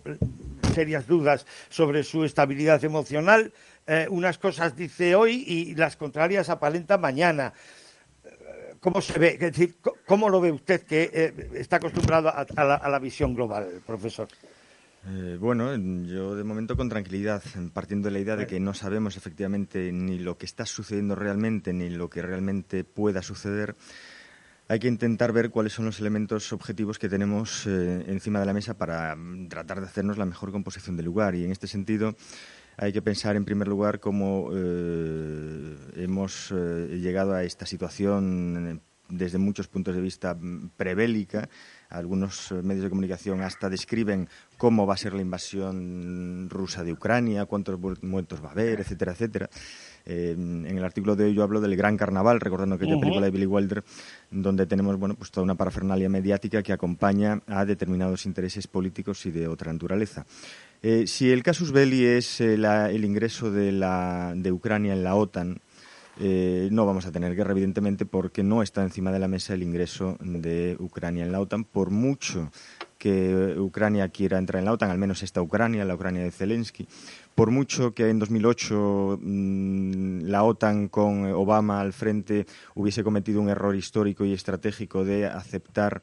serias 0.74 1.06
dudas 1.06 1.44
sobre 1.68 2.05
su 2.05 2.24
estabilidad 2.24 2.82
emocional. 2.85 3.52
unas 4.10 4.36
cosas 4.39 4.74
dice 4.74 5.14
hoy 5.14 5.44
y 5.47 5.74
las 5.74 5.97
contrarias 5.97 6.48
aparentan 6.48 7.01
mañana. 7.01 7.52
¿Cómo 8.81 9.01
se 9.01 9.19
ve? 9.19 9.36
decir, 9.39 9.77
¿cómo 10.07 10.28
lo 10.28 10.40
ve 10.40 10.53
usted 10.53 10.82
que 10.82 11.11
eh, 11.12 11.51
está 11.55 11.77
acostumbrado 11.77 12.28
a, 12.28 12.89
la, 12.89 12.98
visión 12.98 13.35
global, 13.35 13.82
profesor? 13.86 14.28
Eh, 15.09 15.36
bueno, 15.39 15.74
yo 16.05 16.35
de 16.35 16.44
momento 16.44 16.77
con 16.77 16.89
tranquilidad, 16.89 17.43
partiendo 17.73 18.09
de 18.09 18.12
la 18.12 18.19
idea 18.19 18.36
de 18.36 18.47
que 18.47 18.59
no 18.59 18.74
sabemos 18.74 19.16
efectivamente 19.16 19.93
ni 19.93 20.19
lo 20.19 20.36
que 20.36 20.47
está 20.47 20.66
sucediendo 20.66 21.15
realmente 21.15 21.73
ni 21.73 21.90
lo 21.90 22.11
que 22.11 22.23
realmente 22.23 22.85
pueda 22.85 23.23
suceder, 23.23 23.77
hay 24.69 24.81
que 24.81 24.89
intentar 24.89 25.32
ver 25.32 25.51
cuáles 25.51 25.73
son 25.73 25.85
los 25.85 26.01
elementos 26.01 26.53
objetivos 26.53 26.98
que 26.98 27.09
tenemos 27.09 27.66
eh, 27.66 28.05
encima 28.09 28.40
de 28.40 28.47
la 28.47 28.53
mesa 28.53 28.74
para 28.74 29.15
mm, 29.15 29.48
tratar 29.48 29.81
de 29.81 29.86
hacernos 29.86 30.19
la 30.19 30.27
mejor 30.27 30.51
composición 30.51 30.97
del 30.97 31.07
lugar. 31.07 31.36
Y 31.36 31.44
en 31.44 31.53
este 31.53 31.69
sentido, 31.69 32.16
hay 32.77 32.93
que 32.93 33.03
pensar 33.03 33.36
en 33.36 33.44
primer 33.44 33.69
lugar 33.69 34.01
cómo 34.01 34.51
eh, 34.53 35.77
hemos 35.97 36.53
eh, 36.53 36.98
llegado 37.01 37.35
a 37.35 37.43
esta 37.44 37.66
situación 37.66 38.82
desde 39.09 39.39
muchos 39.39 39.69
puntos 39.69 39.94
de 39.94 40.01
vista 40.01 40.36
prebélica. 40.77 41.48
Algunos 41.89 42.53
medios 42.62 42.85
de 42.85 42.90
comunicación 42.90 43.40
hasta 43.40 43.70
describen 43.70 44.28
cómo 44.59 44.86
va 44.86 44.94
a 44.94 44.98
ser 44.98 45.15
la 45.15 45.23
invasión 45.23 46.48
rusa 46.51 46.82
de 46.82 46.93
Ucrania, 46.93 47.47
cuántos 47.47 47.78
muertos 48.03 48.43
va 48.44 48.48
a 48.48 48.53
haber, 48.53 48.81
etcétera, 48.81 49.12
etcétera. 49.12 49.48
Eh, 50.05 50.35
en 50.36 50.66
el 50.66 50.85
artículo 50.85 51.16
de 51.16 51.24
hoy 51.24 51.35
yo 51.35 51.43
hablo 51.43 51.61
del 51.61 51.77
Gran 51.77 51.97
Carnaval, 51.97 52.40
recordando 52.40 52.77
aquella 52.77 52.98
película 52.98 53.27
de 53.27 53.31
Billy 53.32 53.47
Wilder, 53.47 53.85
donde 54.31 54.66
tenemos 54.66 54.97
bueno, 54.98 55.16
pues 55.16 55.31
toda 55.31 55.44
una 55.44 55.57
parafernalia 55.57 56.09
mediática 56.09 56.62
que 56.62 56.73
acompaña 56.73 57.43
a 57.47 57.65
determinados 57.65 58.24
intereses 58.24 58.66
políticos 58.69 59.27
y 59.27 59.32
de 59.32 59.48
otra 59.48 59.73
naturaleza. 59.73 60.24
Eh, 60.82 61.07
si 61.07 61.31
el 61.31 61.43
casus 61.43 61.73
belli 61.73 62.05
es 62.05 62.40
eh, 62.40 62.55
el 62.55 63.05
ingreso 63.05 63.51
de, 63.51 63.73
la, 63.73 64.32
de 64.36 64.53
Ucrania 64.53 64.93
en 64.93 65.05
la 65.05 65.15
OTAN, 65.15 65.61
eh, 66.19 66.69
no 66.73 66.86
vamos 66.86 67.05
a 67.07 67.12
tener 67.12 67.35
guerra, 67.35 67.53
evidentemente, 67.53 68.07
porque 68.07 68.43
no 68.43 68.62
está 68.62 68.82
encima 68.82 69.12
de 69.12 69.19
la 69.19 69.28
mesa 69.28 69.55
el 69.55 69.62
ingreso 69.62 70.16
de 70.20 70.77
Ucrania 70.78 71.24
en 71.24 71.32
la 71.32 71.40
OTAN, 71.40 71.65
por 71.65 71.90
mucho 71.90 72.51
que 72.98 73.55
Ucrania 73.59 74.09
quiera 74.09 74.39
entrar 74.39 74.61
en 74.61 74.65
la 74.65 74.73
OTAN, 74.73 74.90
al 74.90 74.98
menos 74.98 75.23
esta 75.23 75.43
Ucrania, 75.43 75.85
la 75.85 75.94
Ucrania 75.94 76.23
de 76.23 76.31
Zelensky, 76.31 76.89
por 77.35 77.51
mucho 77.51 77.93
que 77.93 78.09
en 78.09 78.19
2008 78.19 79.19
mm, 79.20 80.20
la 80.23 80.43
OTAN 80.43 80.89
con 80.89 81.27
Obama 81.32 81.81
al 81.81 81.93
frente 81.93 82.47
hubiese 82.74 83.05
cometido 83.05 83.43
un 83.43 83.51
error 83.51 83.77
histórico 83.77 84.24
y 84.24 84.32
estratégico 84.32 85.05
de 85.05 85.27
aceptar 85.27 86.01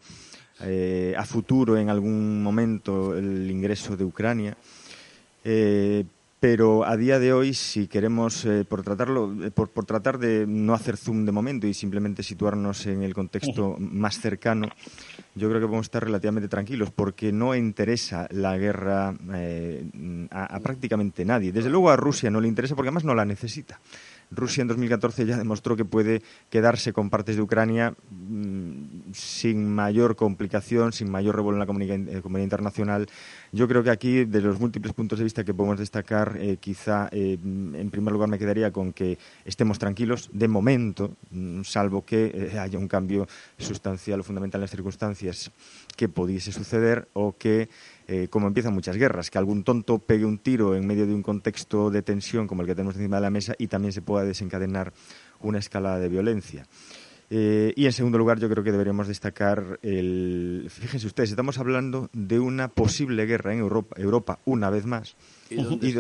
eh, 0.62 1.16
a 1.18 1.26
futuro 1.26 1.78
en 1.78 1.90
algún 1.90 2.44
momento 2.44 3.18
el 3.18 3.50
ingreso 3.50 3.98
de 3.98 4.06
Ucrania. 4.06 4.56
Eh, 5.44 6.06
pero 6.40 6.84
a 6.86 6.98
día 6.98 7.20
de 7.20 7.32
hoy, 7.32 7.54
si 7.54 7.88
queremos, 7.88 8.44
eh, 8.44 8.66
por, 8.68 8.84
tratarlo, 8.84 9.34
por, 9.54 9.86
tratar 9.86 10.18
de 10.18 10.46
no 10.46 10.74
hacer 10.74 10.98
zoom 10.98 11.26
de 11.26 11.32
momento 11.32 11.68
y 11.68 11.74
simplemente 11.74 12.22
situarnos 12.22 12.86
en 12.86 13.02
el 13.02 13.14
contexto 13.14 13.78
más 13.80 14.20
cercano, 14.20 14.68
yo 15.36 15.48
creo 15.48 15.62
que 15.62 15.68
podemos 15.68 15.86
estar 15.86 16.04
relativamente 16.04 16.50
tranquilos 16.50 16.92
porque 16.92 17.32
no 17.32 17.56
interesa 17.56 18.28
la 18.32 18.58
guerra 18.58 19.16
a, 20.32 20.60
prácticamente 20.60 21.24
nadie. 21.24 21.54
Desde 21.54 21.70
luego 21.70 21.90
a 21.90 21.96
Rusia 21.96 22.30
no 22.30 22.42
le 22.42 22.50
interesa 22.50 22.76
porque 22.76 22.90
además 22.90 23.06
no 23.06 23.16
la 23.16 23.24
necesita. 23.24 23.80
Rusia 24.36 24.62
en 24.62 24.68
2014 24.68 25.26
ya 25.26 25.38
demostró 25.38 25.76
que 25.76 25.86
puede 25.86 26.22
quedarse 26.50 26.94
con 26.94 27.10
partes 27.10 27.36
de 27.36 27.42
Ucrania 27.42 27.96
mm, 28.10 29.12
sin 29.14 29.68
mayor 29.68 30.16
complicación, 30.16 30.94
sin 30.94 31.10
mayor 31.10 31.36
revuelo 31.36 31.58
en 31.58 31.60
la 31.60 31.66
comunidad, 31.66 31.98
eh, 31.98 32.44
internacional. 32.44 33.08
Yo 33.52 33.68
creo 33.68 33.84
que 33.84 33.90
aquí, 33.90 34.26
de 34.26 34.42
los 34.42 34.60
múltiples 34.60 34.94
puntos 34.94 35.20
de 35.20 35.24
vista 35.24 35.44
que 35.44 35.54
podemos 35.54 35.80
destacar, 35.80 36.38
eh, 36.40 36.58
quizá 36.60 37.10
eh, 37.12 37.38
en 37.42 37.90
primer 37.92 38.12
lugar 38.12 38.30
me 38.30 38.40
quedaría 38.40 38.72
con 38.72 38.94
que 38.94 39.18
estemos 39.46 39.80
tranquilos 39.80 40.30
de 40.34 40.48
momento, 40.48 41.16
mm, 41.32 41.62
salvo 41.64 42.04
que 42.06 42.52
haya 42.60 42.78
un 42.78 42.88
cambio 42.88 43.28
sustancial 43.58 44.20
o 44.20 44.24
fundamental 44.24 44.60
en 44.60 44.64
las 44.64 44.72
circunstancias 44.72 45.52
que 45.96 46.10
pudiese 46.10 46.52
suceder 46.52 47.08
o 47.14 47.36
que 47.38 47.70
eh, 48.16 48.28
como 48.28 48.46
empiezan 48.46 48.76
muchas 48.76 48.96
guerras, 48.96 49.32
que 49.32 49.40
algún 49.40 49.64
tonto 49.64 49.98
pegue 49.98 50.24
un 50.24 50.38
tiro 50.38 50.76
en 50.76 50.86
medio 50.86 51.08
de 51.08 51.16
un 51.16 51.24
contexto 51.24 51.90
de 51.90 52.04
tensión 52.04 52.46
como 52.46 52.62
el 52.62 52.68
que 52.68 52.76
tenemos 52.76 52.96
encima 52.96 53.16
de 53.16 53.24
la 53.24 53.32
mesa 53.32 53.56
y 53.58 53.66
también 53.66 53.92
se 53.92 54.04
pueda 54.04 54.24
desencadenar 54.24 54.94
una 55.40 55.58
escalada 55.58 55.98
de 55.98 56.10
violencia. 56.10 56.68
Eh, 57.32 57.74
y 57.76 57.88
en 57.88 57.92
segundo 57.92 58.20
lugar, 58.20 58.38
yo 58.40 58.48
creo 58.52 58.64
que 58.64 58.72
deberíamos 58.72 59.08
destacar 59.08 59.80
el. 59.82 60.68
Fíjense 60.70 61.08
ustedes, 61.08 61.32
estamos 61.32 61.58
hablando 61.58 62.12
de 62.14 62.40
una 62.40 62.68
posible 62.68 63.26
guerra 63.26 63.52
en 63.52 63.62
Europa, 63.62 63.96
Europa 63.98 64.38
una 64.46 64.70
vez 64.70 64.86
más. 64.86 65.16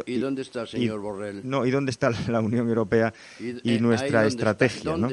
¿Y 0.05 0.17
dónde, 0.17 0.41
está 0.41 0.61
el 0.61 0.67
señor 0.67 0.99
Borrell? 0.99 1.41
No, 1.43 1.65
¿y 1.65 1.71
dónde 1.71 1.91
está 1.91 2.11
la 2.27 2.41
Unión 2.41 2.67
Europea 2.67 3.13
y, 3.39 3.75
eh, 3.75 3.79
nuestra 3.79 4.25
estrategia? 4.25 4.97
¿no? 4.97 5.09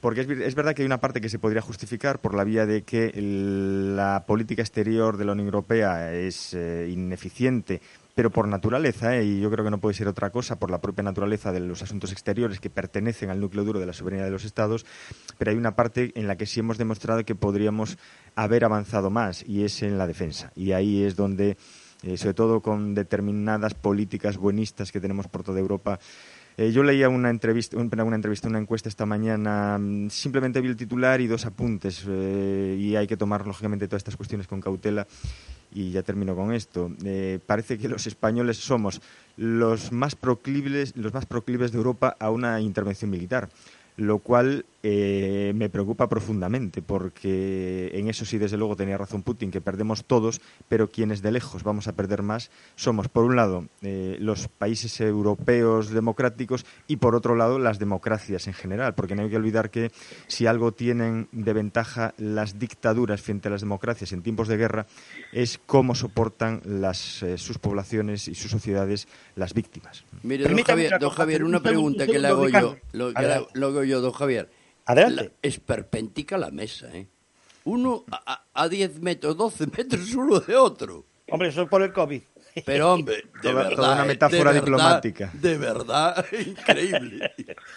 Porque 0.00 0.22
es, 0.22 0.28
es, 0.28 0.54
verdad 0.54 0.74
que 0.74 0.82
hay 0.82 0.86
una 0.86 1.00
parte 1.00 1.20
que 1.20 1.28
se 1.28 1.38
podría 1.38 1.62
justificar 1.62 2.20
por 2.20 2.34
la 2.34 2.44
vía 2.44 2.66
de 2.66 2.82
que 2.82 3.12
la 3.14 4.24
política 4.26 4.62
exterior 4.62 5.16
de 5.16 5.24
la 5.24 5.32
Unión 5.32 5.46
Europea 5.46 6.12
es 6.14 6.54
eh, 6.54 6.88
ineficiente 6.90 7.80
pero 8.18 8.30
por 8.30 8.48
naturaleza, 8.48 9.16
¿eh? 9.16 9.24
y 9.24 9.40
yo 9.40 9.48
creo 9.48 9.64
que 9.64 9.70
no 9.70 9.78
puede 9.78 9.94
ser 9.94 10.08
otra 10.08 10.30
cosa, 10.30 10.58
por 10.58 10.72
la 10.72 10.80
propia 10.80 11.04
naturaleza 11.04 11.52
de 11.52 11.60
los 11.60 11.84
asuntos 11.84 12.10
exteriores 12.10 12.58
que 12.58 12.68
pertenecen 12.68 13.30
al 13.30 13.38
núcleo 13.38 13.62
duro 13.62 13.78
de 13.78 13.86
la 13.86 13.92
soberanía 13.92 14.24
de 14.24 14.32
los 14.32 14.44
Estados, 14.44 14.84
pero 15.38 15.52
hay 15.52 15.56
una 15.56 15.76
parte 15.76 16.10
en 16.16 16.26
la 16.26 16.34
que 16.34 16.44
sí 16.44 16.58
hemos 16.58 16.78
demostrado 16.78 17.24
que 17.24 17.36
podríamos 17.36 17.96
haber 18.34 18.64
avanzado 18.64 19.08
más, 19.08 19.44
y 19.46 19.62
es 19.62 19.84
en 19.84 19.98
la 19.98 20.08
defensa. 20.08 20.50
Y 20.56 20.72
ahí 20.72 21.04
es 21.04 21.14
donde, 21.14 21.56
eh, 22.02 22.16
sobre 22.16 22.34
todo 22.34 22.60
con 22.60 22.94
determinadas 22.94 23.74
políticas 23.74 24.36
buenistas 24.36 24.92
que 24.92 25.00
tenemos 25.00 25.26
por 25.26 25.42
toda 25.42 25.58
Europa, 25.58 25.98
eh, 26.56 26.72
yo 26.72 26.82
leía 26.82 27.08
una 27.08 27.30
entrevista, 27.30 27.76
una 27.76 28.14
entrevista, 28.16 28.48
una 28.48 28.58
encuesta 28.58 28.88
esta 28.88 29.06
mañana, 29.06 29.78
mm, 29.78 30.10
simplemente 30.10 30.60
vi 30.60 30.68
el 30.68 30.76
titular 30.76 31.20
y 31.20 31.26
dos 31.26 31.46
apuntes, 31.46 32.04
y 32.06 32.96
hay 32.96 33.06
que 33.06 33.16
tomar, 33.16 33.46
lógicamente, 33.46 33.86
todas 33.86 34.00
estas 34.00 34.16
cuestiones 34.16 34.46
con 34.48 34.60
cautela 34.60 35.06
y 35.72 35.90
ya 35.90 36.02
termino 36.02 36.34
con 36.34 36.52
esto. 36.52 36.90
Eh, 37.04 37.38
parece 37.46 37.78
que 37.78 37.88
los 37.88 38.06
españoles 38.06 38.56
somos 38.58 39.00
los 39.36 39.92
más 39.92 40.14
proclives, 40.14 40.96
los 40.96 41.12
más 41.12 41.26
proclives 41.26 41.72
de 41.72 41.78
Europa 41.78 42.16
a 42.18 42.30
una 42.30 42.60
intervención 42.60 43.10
militar 43.10 43.48
lo 43.96 44.20
cual 44.20 44.64
eh, 44.82 45.52
me 45.54 45.68
preocupa 45.68 46.08
profundamente, 46.08 46.82
porque 46.82 47.90
en 47.94 48.08
eso 48.08 48.24
sí, 48.24 48.38
desde 48.38 48.56
luego, 48.56 48.76
tenía 48.76 48.96
razón 48.96 49.22
Putin, 49.22 49.50
que 49.50 49.60
perdemos 49.60 50.04
todos, 50.04 50.40
pero 50.68 50.88
quienes 50.90 51.22
de 51.22 51.32
lejos 51.32 51.62
vamos 51.62 51.88
a 51.88 51.92
perder 51.94 52.22
más 52.22 52.50
somos, 52.76 53.08
por 53.08 53.24
un 53.24 53.36
lado, 53.36 53.66
eh, 53.82 54.16
los 54.20 54.48
países 54.48 55.00
europeos 55.00 55.90
democráticos 55.90 56.64
y, 56.86 56.96
por 56.96 57.14
otro 57.14 57.34
lado, 57.34 57.58
las 57.58 57.78
democracias 57.78 58.46
en 58.46 58.54
general, 58.54 58.94
porque 58.94 59.14
no 59.14 59.22
hay 59.22 59.30
que 59.30 59.36
olvidar 59.36 59.70
que 59.70 59.90
si 60.26 60.46
algo 60.46 60.72
tienen 60.72 61.28
de 61.32 61.52
ventaja 61.52 62.14
las 62.18 62.58
dictaduras 62.58 63.20
frente 63.20 63.48
a 63.48 63.50
las 63.50 63.60
democracias 63.60 64.12
en 64.12 64.22
tiempos 64.22 64.48
de 64.48 64.56
guerra 64.56 64.86
es 65.32 65.58
cómo 65.66 65.94
soportan 65.94 66.60
las, 66.64 67.22
eh, 67.22 67.38
sus 67.38 67.58
poblaciones 67.58 68.28
y 68.28 68.34
sus 68.34 68.50
sociedades 68.50 69.08
las 69.34 69.54
víctimas. 69.54 70.04
Mire, 70.22 70.44
don 71.00 71.10
Javier, 71.10 71.44
una 71.44 71.62
pregunta 71.62 72.06
que 72.06 72.18
le 72.18 72.28
hago 72.28 72.48
yo, 72.48 72.76
lo, 72.92 73.12
hago 73.66 73.84
yo, 73.84 74.00
don 74.00 74.12
Javier. 74.12 74.50
Adelante. 74.88 75.32
es 75.42 75.60
perpentica 75.60 76.38
la 76.38 76.50
mesa, 76.50 76.88
¿eh? 76.94 77.06
Uno 77.64 78.04
a, 78.10 78.44
a 78.54 78.68
10 78.68 79.00
metros, 79.00 79.36
12 79.36 79.66
metros 79.76 80.14
uno 80.14 80.40
de 80.40 80.56
otro. 80.56 81.04
Hombre, 81.30 81.48
eso 81.48 81.62
es 81.62 81.68
por 81.68 81.82
el 81.82 81.92
COVID. 81.92 82.22
Pero 82.64 82.92
hombre, 82.94 83.24
de 83.42 83.52
verdad, 83.52 83.76
toda 83.76 83.94
una 83.94 84.04
metáfora 84.04 84.52
diplomática. 84.52 85.30
de 85.34 85.58
verdad, 85.58 86.24
increíble. 86.46 87.32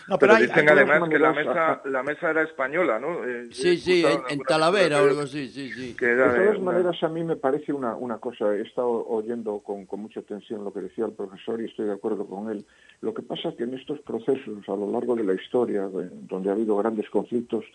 No, 0.07 0.17
pero, 0.17 0.35
dicen 0.35 0.69
además 0.69 1.09
que 1.09 1.19
la 1.19 1.33
mesa, 1.33 1.81
la 1.85 2.03
mesa 2.03 2.29
era 2.29 2.43
española, 2.43 2.99
¿no? 2.99 3.23
Eh, 3.25 3.47
sí, 3.51 3.77
sí, 3.77 4.03
en, 4.29 4.39
Talavera 4.41 5.01
o 5.01 5.07
algo 5.07 5.21
así, 5.21 5.49
sí, 5.49 5.71
sí. 5.71 5.93
de 5.93 6.15
todas 6.15 6.59
maneras, 6.59 7.01
a 7.03 7.09
mí 7.09 7.23
me 7.23 7.35
parece 7.35 7.73
una, 7.73 7.95
una 7.95 8.17
cosa, 8.17 8.53
he 8.55 8.61
estado 8.61 9.07
oyendo 9.07 9.59
con, 9.59 9.85
con 9.85 10.01
mucha 10.01 10.19
atención 10.19 10.63
lo 10.63 10.73
que 10.73 10.81
decía 10.81 11.05
el 11.05 11.13
profesor 11.13 11.61
y 11.61 11.65
estoy 11.65 11.85
de 11.85 11.93
acuerdo 11.93 12.25
con 12.25 12.49
él. 12.49 12.65
Lo 13.01 13.13
que 13.13 13.21
pasa 13.21 13.49
es 13.49 13.55
que 13.55 13.63
en 13.63 13.73
estos 13.73 13.99
procesos, 14.01 14.67
a 14.67 14.75
lo 14.75 14.91
largo 14.91 15.15
de 15.15 15.23
la 15.23 15.33
historia, 15.33 15.89
donde 15.89 16.49
ha 16.49 16.53
habido 16.53 16.77
grandes 16.77 17.09
conflictos, 17.09 17.65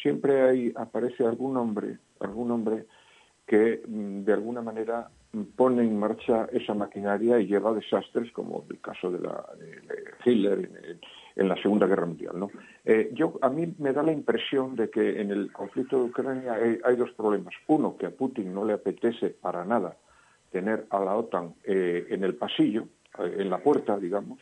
siempre 0.00 0.42
hay, 0.42 0.72
aparece 0.76 1.24
algún 1.24 1.56
hombre, 1.56 1.98
algún 2.20 2.50
hombre 2.50 2.86
que 3.46 3.82
mm, 3.86 4.24
de 4.24 4.32
alguna 4.32 4.62
manera 4.62 5.08
pone 5.56 5.82
en 5.82 5.98
marcha 5.98 6.48
esa 6.52 6.74
maquinaria 6.74 7.38
y 7.38 7.46
lleva 7.46 7.72
desastres 7.72 8.30
como 8.32 8.64
el 8.68 8.80
caso 8.80 9.10
de, 9.10 9.18
la, 9.20 9.44
Hitler 10.24 10.98
en, 11.36 11.48
la 11.48 11.56
Segunda 11.56 11.86
Guerra 11.86 12.06
Mundial. 12.06 12.34
Eh, 12.84 13.10
yo, 13.14 13.38
a 13.40 13.48
mí 13.48 13.74
me 13.78 13.92
da 13.92 14.02
la 14.02 14.12
impresión 14.12 14.76
de 14.76 14.90
que 14.90 15.20
en 15.20 15.30
el 15.30 15.50
conflicto 15.50 15.98
de 15.98 16.04
Ucrania 16.10 16.54
hay, 16.84 16.96
dos 16.96 17.12
problemas. 17.12 17.54
Uno, 17.66 17.96
que 17.96 18.06
a 18.06 18.10
Putin 18.10 18.52
no 18.52 18.64
le 18.64 18.74
apetece 18.74 19.30
para 19.30 19.64
nada 19.64 19.96
tener 20.50 20.86
a 20.90 21.00
la 21.00 21.16
OTAN 21.16 21.54
eh, 21.64 22.06
en 22.10 22.24
el 22.24 22.34
pasillo, 22.34 22.88
eh, 23.18 23.36
en 23.38 23.48
la 23.48 23.58
puerta, 23.58 23.98
digamos. 23.98 24.38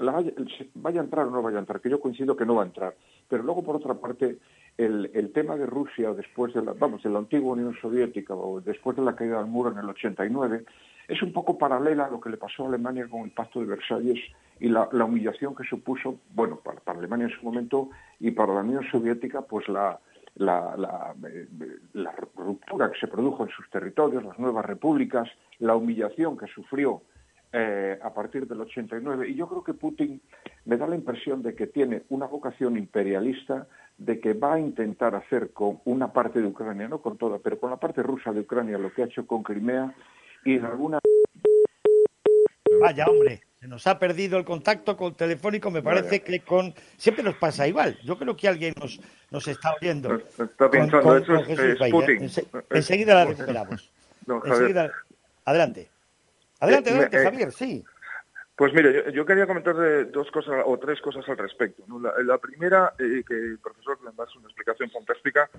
Vaya 0.00 1.00
a 1.00 1.04
entrar 1.04 1.26
o 1.26 1.30
no 1.30 1.42
vaya 1.42 1.58
a 1.58 1.60
entrar, 1.60 1.80
que 1.80 1.90
yo 1.90 2.00
coincido 2.00 2.36
que 2.36 2.46
no 2.46 2.56
va 2.56 2.62
a 2.62 2.66
entrar. 2.66 2.94
Pero 3.28 3.42
luego, 3.42 3.62
por 3.62 3.76
otra 3.76 3.94
parte, 3.94 4.38
el, 4.76 5.30
tema 5.32 5.56
de 5.56 5.66
Rusia 5.66 6.12
después 6.12 6.54
de 6.54 6.62
la, 6.62 6.72
vamos, 6.72 7.02
de 7.02 7.10
la 7.10 7.18
antigua 7.18 7.52
Unión 7.52 7.76
Soviética 7.80 8.34
o 8.34 8.60
después 8.60 8.96
de 8.96 9.02
la 9.02 9.14
caída 9.14 9.38
del 9.38 9.46
muro 9.46 9.70
en 9.70 9.78
el 9.78 9.88
89 9.88 10.64
es 11.08 11.22
un 11.22 11.32
poco 11.32 11.58
paralela 11.58 12.06
a 12.06 12.10
lo 12.10 12.20
que 12.20 12.30
le 12.30 12.36
pasó 12.36 12.64
a 12.64 12.68
Alemania 12.68 13.08
con 13.08 13.22
el 13.22 13.30
Pacto 13.32 13.60
de 13.60 13.66
Versalles 13.66 14.18
y 14.60 14.68
la, 14.68 14.88
humillación 15.04 15.54
que 15.54 15.64
supuso, 15.64 16.20
bueno, 16.34 16.60
para, 16.60 16.80
Alemania 16.98 17.26
en 17.26 17.32
su 17.32 17.44
momento 17.44 17.90
y 18.20 18.30
para 18.30 18.54
la 18.54 18.60
Unión 18.60 18.84
Soviética, 18.90 19.42
pues 19.42 19.68
la, 19.68 19.98
la, 20.36 20.76
la, 21.92 22.14
ruptura 22.36 22.90
que 22.90 23.00
se 23.00 23.08
produjo 23.08 23.44
en 23.44 23.50
sus 23.50 23.68
territorios, 23.70 24.24
las 24.24 24.38
nuevas 24.38 24.64
repúblicas, 24.64 25.28
la 25.58 25.74
humillación 25.74 26.38
que 26.38 26.46
sufrió 26.46 27.02
eh, 27.54 27.98
a 28.02 28.14
partir 28.14 28.46
del 28.46 28.62
89. 28.62 29.28
Y 29.28 29.34
yo 29.34 29.46
creo 29.46 29.62
que 29.62 29.74
Putin 29.74 30.22
me 30.64 30.78
da 30.78 30.86
la 30.86 30.96
impresión 30.96 31.42
de 31.42 31.54
que 31.54 31.66
tiene 31.66 32.02
una 32.08 32.26
vocación 32.26 32.78
imperialista 32.78 33.66
de 33.98 34.20
que 34.20 34.32
va 34.32 34.54
a 34.54 34.60
intentar 34.60 35.14
hacer 35.14 35.50
con 35.50 35.80
una 35.84 36.12
parte 36.14 36.40
de 36.40 36.46
Ucrania, 36.46 36.88
no 36.88 37.02
con 37.02 37.18
toda, 37.18 37.38
pero 37.38 37.60
con 37.60 37.68
la 37.68 37.76
parte 37.76 38.02
rusa 38.02 38.32
de 38.32 38.40
Ucrania, 38.40 38.78
lo 38.78 38.90
que 38.90 39.02
ha 39.02 39.04
hecho 39.04 39.26
con 39.26 39.42
Crimea 39.42 39.94
y 40.46 40.56
en 40.56 40.64
alguna... 40.64 40.98
Vaya, 42.80 43.04
hombre, 43.06 43.42
se 43.60 43.68
nos 43.68 43.86
ha 43.86 43.98
perdido 43.98 44.38
el 44.38 44.46
contacto 44.46 44.96
con 44.96 45.14
telefónico, 45.14 45.70
me 45.70 45.82
parece 45.82 46.22
que 46.22 46.40
con... 46.40 46.74
Siempre 46.96 47.22
nos 47.22 47.36
pasa 47.36 47.68
igual, 47.68 47.98
yo 48.02 48.18
creo 48.18 48.34
que 48.34 48.48
alguien 48.48 48.72
nos, 48.80 48.98
nos 49.30 49.46
está 49.46 49.74
oyendo. 49.80 50.14
Está 50.16 50.70
pensando, 50.70 51.18
eso 51.18 51.34
es, 51.34 51.90
Putin. 51.90 52.30
enseguida 52.70 53.14
la 53.14 53.24
recuperamos. 53.26 53.92
enseguida... 54.46 54.90
Adelante. 55.44 55.91
Adelante, 56.62 56.90
eh, 56.90 56.92
adelante, 56.92 57.16
eh, 57.16 57.24
Javier, 57.24 57.52
sí. 57.52 57.84
Pues 58.54 58.72
mire, 58.72 59.12
yo, 59.12 59.26
quería 59.26 59.46
comentar 59.46 59.74
dos 60.12 60.30
cosas 60.30 60.62
o 60.64 60.78
tres 60.78 61.00
cosas 61.00 61.28
al 61.28 61.36
respecto. 61.36 61.82
La, 62.22 62.38
primera, 62.38 62.92
eh, 62.98 63.24
que 63.26 63.34
el 63.34 63.58
profesor 63.58 63.98
le 64.04 64.12
da 64.16 64.24
una 64.36 64.46
explicación 64.46 64.88
fantástica, 64.90 65.50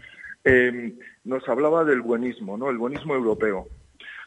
em, 0.46 0.98
nos 1.26 1.48
hablaba 1.50 1.84
del 1.84 2.02
buenismo, 2.02 2.58
¿no? 2.58 2.70
El 2.70 2.78
buenismo 2.78 3.16
europeo. 3.16 3.68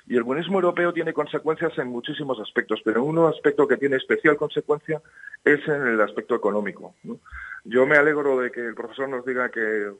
Y 0.07 0.17
el 0.17 0.25
buenismo 0.25 0.59
europeo 0.59 0.93
tiene 0.93 1.15
consecuencias 1.15 1.79
en 1.79 1.89
muchísimos 1.89 2.39
aspectos, 2.41 2.83
pero 2.85 3.03
un 3.05 3.19
aspecto 3.27 3.67
que 3.67 3.79
tiene 3.79 3.97
especial 3.97 4.37
consecuencia 4.37 5.01
es 5.45 5.67
en 5.67 5.87
el 5.87 6.01
aspecto 6.01 6.35
económico. 6.35 6.95
Yo 7.65 7.87
me 7.87 7.97
alegro 7.97 8.39
de 8.39 8.51
que 8.51 8.61
el 8.61 8.75
profesor 8.75 9.09
nos 9.09 9.25
diga 9.25 9.49
que 9.49 9.93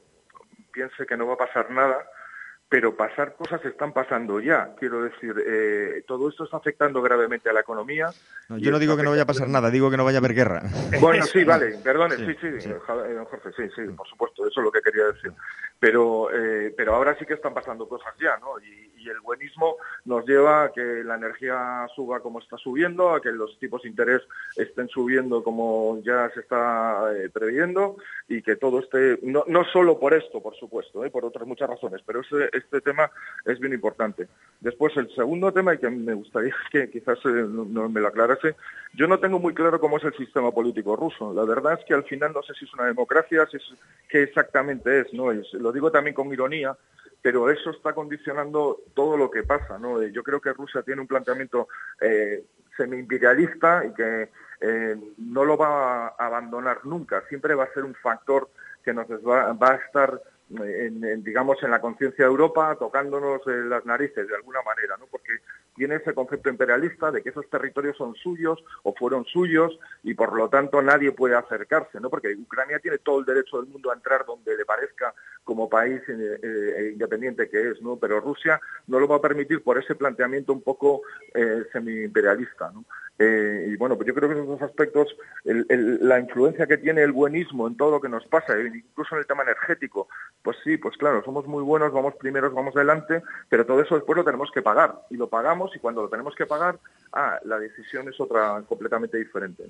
piense 0.71 1.07
que 1.07 1.17
no 1.17 1.25
va 1.25 1.33
a 1.33 1.37
pasar 1.37 1.71
nada, 1.71 2.05
pero 2.69 2.95
pasar 2.97 3.35
cosas 3.35 3.63
están 3.63 3.93
pasando 3.93 4.39
ya. 4.41 4.75
Quiero 4.77 5.03
decir, 5.03 5.33
eh, 5.45 6.03
todo 6.05 6.29
esto 6.29 6.43
está 6.43 6.57
afectando 6.57 7.01
gravemente 7.01 7.49
a 7.49 7.53
la 7.53 7.61
economía. 7.61 8.07
yo 8.49 8.71
no 8.71 8.79
digo 8.79 8.97
que 8.97 9.03
no 9.03 9.11
vaya 9.11 9.23
a 9.23 9.27
pasar 9.27 9.47
nada, 9.47 9.71
digo 9.71 9.89
que 9.89 9.95
no 9.95 10.03
vaya 10.03 10.17
a 10.17 10.19
haber 10.19 10.33
guerra. 10.33 10.63
Bueno, 10.99 11.25
sí, 11.25 11.43
vale, 11.45 11.77
perdone, 11.83 12.17
sí, 12.17 12.35
sí, 12.41 12.59
sí, 12.59 12.69
Jorge, 12.85 13.51
sí, 13.55 13.63
sí, 13.75 13.81
por 13.95 14.07
supuesto, 14.07 14.45
eso 14.45 14.59
es 14.59 14.65
lo 14.65 14.71
que 14.71 14.81
quería 14.81 15.05
decir. 15.05 15.31
Pero, 15.79 16.29
eh, 16.33 16.73
pero 16.75 16.95
ahora 16.95 17.17
sí 17.19 17.25
que 17.25 17.35
están 17.35 17.53
pasando 17.53 17.87
cosas 17.87 18.13
ya, 18.19 18.37
¿no? 18.37 18.59
Y, 18.59 18.87
el 19.07 19.21
buenismo 19.21 19.77
nos 20.03 20.25
lleva 20.27 20.65
a 20.65 20.71
que 20.73 20.81
la 20.81 21.15
energía 21.15 21.87
suba 21.95 22.19
como 22.19 22.39
está 22.39 22.57
subiendo, 22.57 23.11
a 23.11 23.21
que 23.21 23.31
los 23.31 23.57
tipos 23.57 23.83
de 23.83 23.87
interés 23.87 24.21
estén 24.57 24.89
subiendo 24.89 25.41
como 25.43 26.01
ya 26.03 26.29
se 26.31 26.41
está 26.41 27.13
eh, 27.15 27.29
previendo 27.29 27.95
y 28.27 28.41
que 28.41 28.57
todo 28.57 28.81
esté, 28.81 29.17
no, 29.21 29.45
no 29.47 29.63
solo 29.63 29.97
por 29.97 30.13
esto, 30.13 30.41
por 30.41 30.57
supuesto, 30.57 31.09
por 31.09 31.23
otras 31.23 31.47
muchas 31.47 31.69
razones, 31.69 32.01
pero 32.05 32.19
ese 32.19 32.49
este 32.51 32.81
tema 32.81 33.09
es 33.45 33.59
bien 33.59 33.73
importante. 33.73 34.27
Después, 34.59 34.95
el 34.97 35.13
segundo 35.13 35.51
tema, 35.51 35.73
y 35.73 35.77
que 35.77 35.89
me 35.89 36.13
gustaría 36.13 36.55
que 36.71 36.89
quizás 36.89 37.17
eh, 37.25 37.45
no, 37.47 37.89
me 37.89 38.01
lo 38.01 38.07
aclarase, 38.07 38.55
yo 38.93 39.07
no 39.07 39.19
tengo 39.19 39.39
muy 39.39 39.53
claro 39.53 39.79
cómo 39.79 39.97
es 39.97 40.03
el 40.03 40.15
sistema 40.15 40.51
político 40.51 40.95
ruso. 40.95 41.33
La 41.33 41.43
verdad 41.43 41.77
es 41.79 41.85
que 41.85 41.93
al 41.93 42.03
final 42.03 42.33
no 42.33 42.41
sé 42.41 42.53
si 42.55 42.65
es 42.65 42.73
una 42.73 42.85
democracia, 42.85 43.45
si 43.49 43.57
es, 43.57 43.63
qué 44.09 44.23
exactamente 44.23 45.01
es, 45.01 45.13
¿no? 45.13 45.31
Es, 45.31 45.53
lo 45.67 45.73
digo 45.73 45.91
también 45.91 46.15
con 46.15 46.31
ironía, 46.31 46.77
pero 47.21 47.49
eso 47.49 47.71
está 47.71 47.93
condicionando 47.93 48.83
todo 48.93 49.17
lo 49.17 49.29
que 49.29 49.43
pasa, 49.43 49.77
¿no? 49.77 50.01
Yo 50.01 50.23
creo 50.23 50.39
que 50.39 50.53
Rusia 50.53 50.81
tiene 50.81 51.01
un 51.01 51.07
planteamiento 51.07 51.67
eh, 51.99 52.45
semi-imperialista 52.77 53.83
y 53.85 53.93
que 53.93 54.29
eh, 54.61 54.95
no 55.17 55.43
lo 55.43 55.57
va 55.57 56.07
a 56.07 56.25
abandonar 56.25 56.85
nunca. 56.85 57.21
Siempre 57.27 57.53
va 57.53 57.65
a 57.65 57.73
ser 57.73 57.83
un 57.83 57.95
factor 57.95 58.49
que 58.81 58.93
nos 58.93 59.07
va 59.09 59.51
a 59.51 59.75
estar 59.75 60.21
en, 60.49 61.23
digamos, 61.23 61.61
en 61.61 61.71
la 61.71 61.81
conciencia 61.81 62.25
de 62.25 62.31
Europa, 62.31 62.75
tocándonos 62.79 63.41
las 63.45 63.85
narices 63.85 64.27
de 64.27 64.35
alguna 64.35 64.61
manera, 64.61 64.95
¿no? 64.97 65.05
Porque 65.07 65.33
tiene 65.75 65.95
ese 65.95 66.13
concepto 66.13 66.49
imperialista 66.49 67.11
de 67.11 67.21
que 67.21 67.29
esos 67.29 67.49
territorios 67.49 67.97
son 67.97 68.15
suyos 68.15 68.63
o 68.83 68.93
fueron 68.93 69.25
suyos 69.25 69.77
y 70.03 70.13
por 70.13 70.33
lo 70.33 70.49
tanto 70.49 70.81
nadie 70.81 71.11
puede 71.11 71.35
acercarse, 71.35 71.99
¿no? 71.99 72.09
Porque 72.09 72.35
Ucrania 72.35 72.79
tiene 72.79 72.97
todo 72.97 73.19
el 73.19 73.25
derecho 73.25 73.57
del 73.57 73.69
mundo 73.69 73.91
a 73.91 73.95
entrar 73.95 74.25
donde 74.25 74.57
le 74.57 74.65
parezca 74.65 75.13
como 75.43 75.69
país 75.69 76.01
eh, 76.07 76.39
eh, 76.41 76.89
independiente 76.93 77.49
que 77.49 77.71
es, 77.71 77.81
¿no? 77.81 77.97
Pero 77.97 78.19
Rusia 78.19 78.59
no 78.87 78.99
lo 78.99 79.07
va 79.07 79.17
a 79.17 79.21
permitir 79.21 79.63
por 79.63 79.77
ese 79.77 79.95
planteamiento 79.95 80.51
un 80.51 80.61
poco 80.61 81.01
eh, 81.33 81.63
semi-imperialista, 81.71 82.71
¿no? 82.71 82.85
Eh, 83.19 83.69
y 83.69 83.75
bueno, 83.77 83.95
pues 83.95 84.07
yo 84.07 84.13
creo 84.13 84.29
que 84.29 84.35
en 84.35 84.43
esos 84.43 84.61
aspectos 84.61 85.15
la 85.43 86.19
influencia 86.19 86.67
que 86.67 86.77
tiene 86.77 87.01
el 87.01 87.11
buenismo 87.11 87.67
en 87.67 87.75
todo 87.75 87.91
lo 87.91 88.01
que 88.01 88.09
nos 88.09 88.25
pasa, 88.27 88.55
e 88.55 88.67
incluso 88.67 89.15
en 89.15 89.19
el 89.21 89.27
tema 89.27 89.43
energético, 89.43 90.07
pues 90.41 90.57
sí, 90.63 90.77
pues 90.77 90.95
claro, 90.97 91.21
somos 91.23 91.45
muy 91.45 91.63
buenos, 91.63 91.91
vamos 91.91 92.15
primeros, 92.15 92.53
vamos 92.53 92.75
adelante, 92.75 93.21
pero 93.49 93.65
todo 93.65 93.81
eso 93.81 93.95
después 93.95 94.15
lo 94.15 94.23
tenemos 94.23 94.49
que 94.51 94.61
pagar. 94.61 95.01
Y 95.09 95.17
lo 95.17 95.27
pagamos 95.27 95.75
y 95.75 95.79
cuando 95.79 96.01
lo 96.01 96.09
tenemos 96.09 96.35
que 96.35 96.45
pagar, 96.45 96.79
ah, 97.13 97.39
la 97.43 97.59
decisión 97.59 98.07
es 98.07 98.19
otra 98.19 98.63
completamente 98.67 99.17
diferente. 99.17 99.63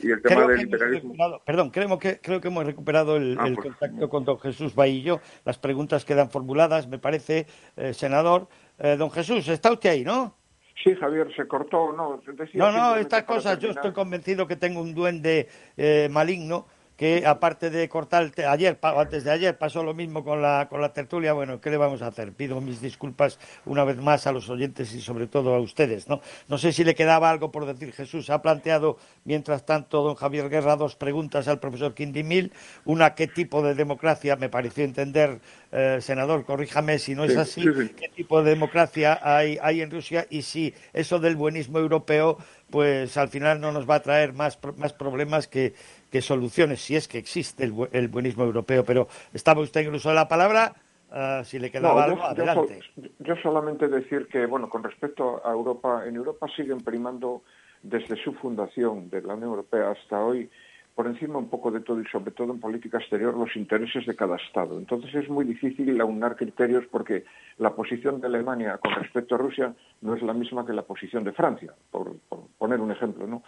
Y 0.00 0.10
el 0.10 0.22
tema 0.22 0.46
del 0.46 0.62
imperialismo... 0.62 1.14
Perdón, 1.44 1.70
creo 1.70 1.98
que, 1.98 2.18
creo 2.20 2.40
que 2.40 2.48
hemos 2.48 2.64
recuperado 2.64 3.16
el, 3.16 3.36
ah, 3.38 3.44
pues, 3.54 3.58
contacto 3.58 4.08
con 4.08 4.24
don 4.24 4.38
Jesús 4.40 4.74
Baillo. 4.74 5.20
Las 5.44 5.58
preguntas 5.58 6.04
quedan 6.04 6.30
formuladas, 6.30 6.88
me 6.88 6.98
parece, 6.98 7.46
eh, 7.76 7.92
senador. 7.92 8.48
Eh, 8.78 8.96
don 8.96 9.10
Jesús, 9.10 9.46
está 9.48 9.70
usted 9.70 9.90
ahí, 9.90 10.04
¿no? 10.04 10.34
Sí, 10.82 10.94
Javier, 10.96 11.32
se 11.36 11.46
cortó, 11.46 11.92
no. 11.92 12.20
no, 12.54 12.72
no, 12.72 12.96
estas 12.96 13.22
cosas, 13.24 13.58
yo 13.58 13.70
estoy 13.70 13.92
convencido 13.92 14.48
que 14.48 14.56
tengo 14.56 14.80
un 14.80 14.94
duende 14.94 15.48
eh, 15.76 16.08
maligno 16.10 16.66
que 17.02 17.26
aparte 17.26 17.68
de 17.70 17.88
cortar 17.88 18.30
ayer 18.48 18.78
antes 18.80 19.24
de 19.24 19.32
ayer 19.32 19.58
pasó 19.58 19.82
lo 19.82 19.92
mismo 19.92 20.22
con 20.22 20.40
la 20.40 20.68
con 20.70 20.80
la 20.80 20.92
tertulia. 20.92 21.32
Bueno 21.32 21.60
qué 21.60 21.68
le 21.68 21.76
vamos 21.76 22.00
a 22.00 22.06
hacer 22.06 22.30
pido 22.30 22.60
mis 22.60 22.80
disculpas 22.80 23.40
una 23.66 23.82
vez 23.82 23.96
más 23.96 24.28
a 24.28 24.32
los 24.32 24.48
oyentes 24.48 24.94
y 24.94 25.00
sobre 25.00 25.26
todo 25.26 25.52
a 25.52 25.58
ustedes 25.58 26.06
no 26.06 26.20
no 26.46 26.58
sé 26.58 26.72
si 26.72 26.84
le 26.84 26.94
quedaba 26.94 27.28
algo 27.28 27.50
por 27.50 27.66
decir. 27.66 27.92
Jesús 27.92 28.30
ha 28.30 28.40
planteado 28.40 28.98
mientras 29.24 29.66
tanto 29.66 30.04
don 30.04 30.14
Javier 30.14 30.48
Guerra 30.48 30.76
dos 30.76 30.94
preguntas 30.94 31.48
al 31.48 31.58
profesor 31.58 31.92
Quindimil 31.92 32.52
una 32.84 33.16
qué 33.16 33.26
tipo 33.26 33.64
de 33.64 33.74
democracia 33.74 34.36
me 34.36 34.48
pareció 34.48 34.84
entender 34.84 35.40
eh, 35.72 35.98
senador 36.00 36.44
corríjame 36.44 37.00
si 37.00 37.16
no 37.16 37.24
es 37.24 37.36
así 37.36 37.64
qué 37.98 38.10
tipo 38.14 38.44
de 38.44 38.50
democracia 38.50 39.18
hay 39.20 39.58
hay 39.60 39.80
en 39.80 39.90
Rusia 39.90 40.28
y 40.30 40.42
si 40.42 40.72
eso 40.92 41.18
del 41.18 41.34
buenismo 41.34 41.80
europeo 41.80 42.38
pues 42.70 43.16
al 43.16 43.28
final 43.28 43.60
no 43.60 43.72
nos 43.72 43.90
va 43.90 43.96
a 43.96 44.02
traer 44.02 44.34
más 44.34 44.56
más 44.76 44.92
problemas 44.92 45.48
que 45.48 45.74
qué 46.12 46.20
soluciones, 46.20 46.82
si 46.82 46.94
es 46.94 47.08
que 47.08 47.16
existe 47.16 47.64
el, 47.64 48.08
buenismo 48.08 48.44
europeo. 48.44 48.84
Pero 48.84 49.08
estaba 49.32 49.62
usted 49.62 49.80
en 49.80 50.14
la 50.14 50.28
palabra, 50.28 50.74
ah, 51.10 51.42
si 51.42 51.58
le 51.58 51.70
quedaba 51.70 52.04
algo, 52.04 52.22
adelante. 52.22 52.80
Yo, 53.18 53.34
solamente 53.42 53.88
decir 53.88 54.28
que, 54.28 54.44
bueno, 54.44 54.68
con 54.68 54.84
respecto 54.84 55.40
a 55.44 55.50
Europa, 55.50 56.04
en 56.06 56.16
Europa 56.16 56.46
siguen 56.54 56.82
primando 56.82 57.42
desde 57.82 58.22
su 58.22 58.34
fundación 58.34 59.08
de 59.08 59.22
la 59.22 59.34
Unión 59.34 59.50
Europea 59.50 59.90
hasta 59.90 60.20
hoy 60.20 60.48
por 60.94 61.06
encima 61.06 61.38
un 61.38 61.48
poco 61.48 61.70
de 61.70 61.80
todo 61.80 62.02
y 62.02 62.04
sobre 62.04 62.32
todo 62.32 62.52
en 62.52 62.60
política 62.60 62.98
exterior 62.98 63.34
los 63.34 63.56
intereses 63.56 64.04
de 64.04 64.14
cada 64.14 64.36
Estado. 64.36 64.78
Entonces 64.78 65.14
es 65.14 65.30
muy 65.30 65.46
difícil 65.46 65.98
aunar 65.98 66.36
criterios 66.36 66.84
porque 66.90 67.24
la 67.56 67.74
posición 67.74 68.20
de 68.20 68.26
Alemania 68.26 68.76
con 68.76 68.92
respecto 68.96 69.34
a 69.34 69.38
Rusia 69.38 69.74
no 70.02 70.14
es 70.14 70.22
la 70.22 70.34
misma 70.34 70.66
que 70.66 70.74
la 70.74 70.82
posición 70.82 71.24
de 71.24 71.32
Francia, 71.32 71.72
por, 71.90 72.18
por 72.28 72.40
poner 72.58 72.78
un 72.80 72.92
ejemplo, 72.92 73.26
¿no? 73.26 73.42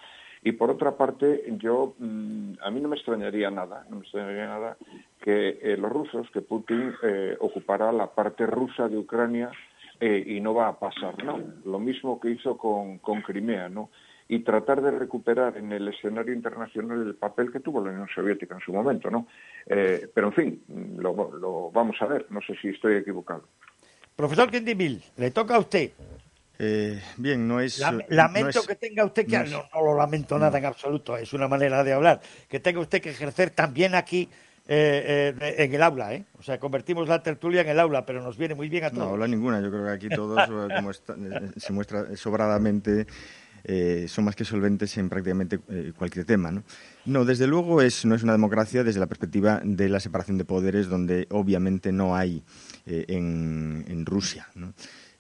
Y 0.47 0.53
por 0.53 0.71
otra 0.71 0.93
parte, 0.93 1.43
yo 1.59 1.95
mm, 1.99 2.53
a 2.63 2.71
mí 2.71 2.81
no 2.81 2.89
me 2.89 2.97
extrañaría 2.97 3.51
nada, 3.51 3.87
no 3.89 3.97
me 3.97 4.03
extrañaría 4.03 4.47
nada 4.47 4.77
que 5.23 5.59
eh, 5.63 5.77
los 5.79 5.91
rusos, 5.91 6.31
que 6.31 6.43
Putin 6.43 6.93
eh, 7.03 7.35
ocupará 7.41 7.91
la 7.93 8.09
parte 8.09 8.45
rusa 8.45 8.87
de 8.91 8.99
Ucrania 8.99 9.51
eh, 9.99 10.23
y 10.27 10.41
no 10.41 10.53
va 10.53 10.69
a 10.69 10.79
pasar, 10.79 11.25
¿no? 11.25 11.41
Lo 11.65 11.79
mismo 11.79 12.21
que 12.21 12.31
hizo 12.31 12.59
con, 12.59 12.99
con 12.99 13.23
Crimea, 13.23 13.69
¿no? 13.69 13.91
y 14.27 14.39
tratar 14.39 14.81
de 14.81 14.91
recuperar 14.91 15.59
en 15.59 15.71
el 15.71 15.87
escenario 15.87 16.33
internacional 16.33 17.03
el 17.03 17.15
papel 17.15 17.53
que 17.53 17.61
tuvo 17.61 17.85
la 17.85 17.91
Unión 17.91 18.09
Soviética 18.15 18.55
en 18.55 18.61
su 18.63 18.73
momento, 18.73 19.11
¿no? 19.11 19.27
pero 19.67 20.29
en 20.29 20.33
fin, 20.33 20.65
lo, 20.97 21.31
lo, 21.39 21.71
vamos 21.71 21.97
a 22.01 22.07
ver, 22.07 22.25
no 22.31 22.41
sé 22.41 22.55
si 22.57 22.69
estoy 22.69 22.97
equivocado. 22.97 23.45
Profesor 24.17 24.51
Quindimil, 24.51 25.03
le 25.19 25.31
toca 25.31 25.57
a 25.57 25.59
usted. 25.59 25.91
Eh, 26.59 27.03
bien, 27.17 27.49
no 27.49 27.61
es. 27.61 27.83
lamento 28.09 28.63
que 28.63 28.77
tenga 28.77 29.05
usted 29.05 29.27
que. 29.27 29.39
No, 29.39 29.65
no, 29.75 29.83
lo 29.83 29.97
lamento 29.97 30.39
nada 30.39 30.59
en 30.59 30.67
absoluto, 30.67 31.17
es 31.17 31.33
una 31.33 31.49
manera 31.49 31.83
de 31.83 31.93
hablar. 31.93 32.21
Que 32.49 32.61
tenga 32.61 32.81
usted 32.81 33.03
que 33.03 33.11
ejercer 33.11 33.51
también 33.51 33.95
aquí 33.95 34.29
eh, 34.67 35.35
eh, 35.41 35.55
en 35.59 35.75
el 35.75 35.83
aula, 35.83 36.15
¿eh? 36.15 36.25
O 36.39 36.43
sea, 36.43 36.59
convertimos 36.59 37.09
la 37.09 37.23
tertulia 37.23 37.63
en 37.63 37.69
el 37.69 37.81
aula, 37.81 38.07
pero 38.07 38.23
nos 38.23 38.39
viene 38.39 38.55
muy 38.55 38.69
bien 38.69 38.85
a 38.85 38.91
todos. 38.91 39.05
No, 39.05 39.13
habla 39.15 39.27
ninguna. 39.27 39.61
Yo 39.61 39.71
creo 39.71 39.85
que 39.85 39.91
aquí 39.91 40.09
todos, 40.09 40.39
como 40.77 40.93
se 40.93 41.73
muestra 41.73 42.17
sobradamente, 42.17 43.07
son 44.07 44.25
más 44.25 44.37
que 44.37 44.45
solventes 44.45 44.97
en 44.97 45.09
prácticamente 45.09 45.59
cualquier 45.97 46.25
tema, 46.25 46.53
¿no? 46.53 46.63
No, 47.05 47.25
desde 47.25 47.47
luego 47.47 47.83
es, 47.83 48.05
no 48.05 48.15
es 48.15 48.23
una 48.23 48.33
democracia 48.33 48.85
desde 48.85 49.01
la 49.01 49.07
perspectiva 49.07 49.61
de 49.65 49.89
la 49.89 49.99
separación 49.99 50.39
de 50.39 50.45
poderes, 50.45 50.89
donde 50.89 51.27
obviamente 51.31 51.91
no 51.91 52.15
hay 52.15 52.45
en, 52.87 53.85
en 53.89 54.07
Rusia, 54.07 54.49
¿no? 54.55 54.73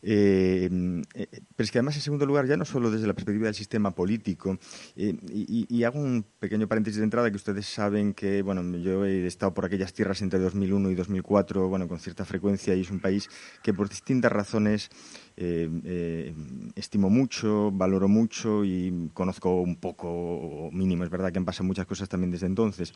Eh, 0.06 0.68
eh, 1.14 1.26
pero 1.56 1.64
es 1.64 1.70
que 1.70 1.78
además, 1.78 1.97
en 1.97 2.02
segundo 2.02 2.26
lugar, 2.26 2.47
ya 2.47 2.59
no 2.59 2.66
solo 2.66 2.90
desde 2.90 3.06
la 3.06 3.14
perspectiva 3.14 3.47
del 3.47 3.55
sistema 3.55 3.93
político, 3.93 4.59
eh, 4.97 5.16
y, 5.32 5.82
hago 5.85 5.98
un 5.98 6.24
pequeño 6.39 6.68
paréntesis 6.68 6.98
de 6.98 7.05
entrada 7.05 7.31
que 7.31 7.36
ustedes 7.36 7.66
saben 7.66 8.12
que, 8.12 8.43
bueno, 8.43 8.62
yo 8.78 9.06
he 9.06 9.26
estado 9.26 9.55
por 9.55 9.64
aquellas 9.64 9.94
tierras 9.94 10.20
entre 10.20 10.39
2001 10.39 10.90
y 10.90 10.94
2004, 10.94 11.68
bueno, 11.68 11.89
con 11.89 11.98
cierta 11.98 12.24
frecuencia, 12.26 12.74
y 12.74 12.82
es 12.82 12.90
un 12.90 13.01
país 13.01 13.31
que 13.62 13.72
por 13.72 13.89
distintas 13.89 14.31
razones 14.31 14.90
estimo 15.36 17.10
mucho, 17.10 17.72
valoro 17.72 18.06
mucho 18.06 18.64
y 18.64 19.10
conozco 19.14 19.60
un 19.60 19.76
poco 19.76 20.70
mínimo. 20.72 21.02
Es 21.02 21.10
verdad 21.10 21.32
que 21.32 21.39
han 21.39 21.44
pasado 21.44 21.64
muchas 21.64 21.86
cosas 21.86 22.09
también 22.09 22.31
desde 22.31 22.47
entonces, 22.47 22.94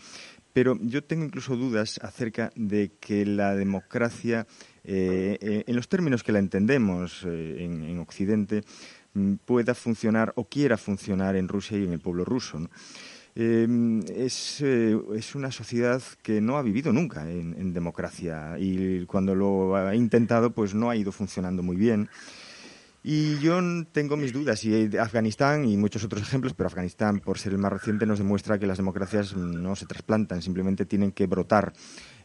pero 0.52 0.78
yo 0.80 1.02
tengo 1.02 1.24
incluso 1.24 1.56
dudas 1.56 1.98
acerca 2.00 2.52
de 2.54 2.92
que 3.00 3.26
la 3.26 3.56
democracia 3.56 4.46
eh, 4.90 5.36
eh, 5.42 5.64
en 5.66 5.76
los 5.76 5.86
términos 5.86 6.22
que 6.22 6.32
la 6.32 6.38
entendemos 6.38 7.22
eh, 7.26 7.62
en, 7.62 7.98
Occidente, 7.98 8.62
mm, 9.12 9.34
pueda 9.44 9.74
funcionar 9.74 10.32
o 10.36 10.48
quiera 10.48 10.78
funcionar 10.78 11.36
en 11.36 11.46
Rusia 11.46 11.76
y 11.76 11.84
en 11.84 11.92
el 11.92 12.00
pueblo 12.00 12.24
ruso. 12.24 12.58
es, 13.34 14.62
una 15.34 15.50
sociedad 15.52 16.02
que 16.22 16.40
no 16.40 16.56
ha 16.56 16.62
vivido 16.62 16.90
nunca 16.90 17.30
en, 17.30 17.74
democracia 17.74 18.56
y 18.58 19.04
cuando 19.04 19.34
lo 19.34 19.76
ha 19.76 19.94
intentado 19.94 20.52
pues 20.52 20.74
no 20.74 20.88
ha 20.88 20.96
ido 20.96 21.12
funcionando 21.12 21.62
muy 21.62 21.76
bien. 21.76 22.08
Y 23.02 23.38
yo 23.38 23.60
tengo 23.92 24.16
mis 24.16 24.32
dudas. 24.32 24.64
Y 24.64 24.96
Afganistán 24.96 25.66
y 25.66 25.76
muchos 25.76 26.02
otros 26.02 26.22
ejemplos, 26.22 26.54
pero 26.54 26.66
Afganistán, 26.66 27.20
por 27.20 27.38
ser 27.38 27.52
el 27.52 27.58
más 27.58 27.72
reciente, 27.72 28.06
nos 28.06 28.18
demuestra 28.18 28.58
que 28.58 28.66
las 28.66 28.78
democracias 28.78 29.36
no 29.36 29.76
se 29.76 29.86
trasplantan, 29.86 30.42
simplemente 30.42 30.84
tienen 30.84 31.12
que 31.12 31.26
brotar 31.26 31.72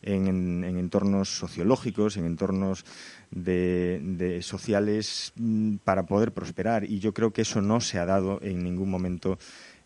en, 0.04 0.64
entornos 0.64 1.38
sociológicos, 1.38 2.18
en 2.18 2.26
entornos 2.26 2.86
de, 3.32 4.40
sociales 4.42 5.34
mm, 5.36 5.78
para 5.84 6.06
poder 6.06 6.34
prosperar. 6.34 6.84
Y 6.84 7.00
yo 7.00 7.14
creo 7.14 7.32
que 7.32 7.42
eso 7.42 7.62
no 7.62 7.82
se 7.82 8.00
ha 8.00 8.06
dado 8.06 8.40
en 8.42 8.64
ningún 8.64 8.90
momento 8.90 9.38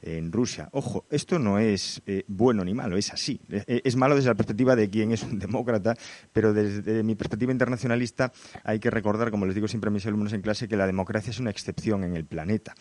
en 0.01 0.31
Rusia. 0.31 0.69
Ojo, 0.73 1.05
esto 1.09 1.39
no 1.39 1.59
es 1.59 2.01
eh, 2.05 2.23
bueno 2.27 2.63
ni 2.63 2.73
malo, 2.73 2.97
es 2.97 3.11
así. 3.11 3.39
Eh, 3.49 3.81
es 3.83 3.95
malo 3.95 4.15
desde 4.15 4.29
la 4.29 4.35
perspectiva 4.35 4.75
de 4.75 4.89
quien 4.89 5.11
es 5.11 5.23
un 5.23 5.39
demócrata, 5.39 5.95
pero 6.31 6.53
desde 6.53 7.03
mi 7.03 7.15
perspectiva 7.15 7.51
internacionalista 7.51 8.31
hay 8.63 8.79
que 8.79 8.91
recordar, 8.91 9.31
como 9.31 9.45
les 9.45 9.55
digo 9.55 9.67
siempre 9.67 9.89
a 9.89 9.91
mis 9.91 10.05
alumnos 10.05 10.33
en 10.33 10.41
clase, 10.41 10.67
que 10.67 10.77
la 10.77 10.87
democracia 10.87 11.31
es 11.31 11.39
una 11.39 11.49
excepción 11.49 12.03
en 12.03 12.15
el 12.15 12.25
planeta. 12.25 12.75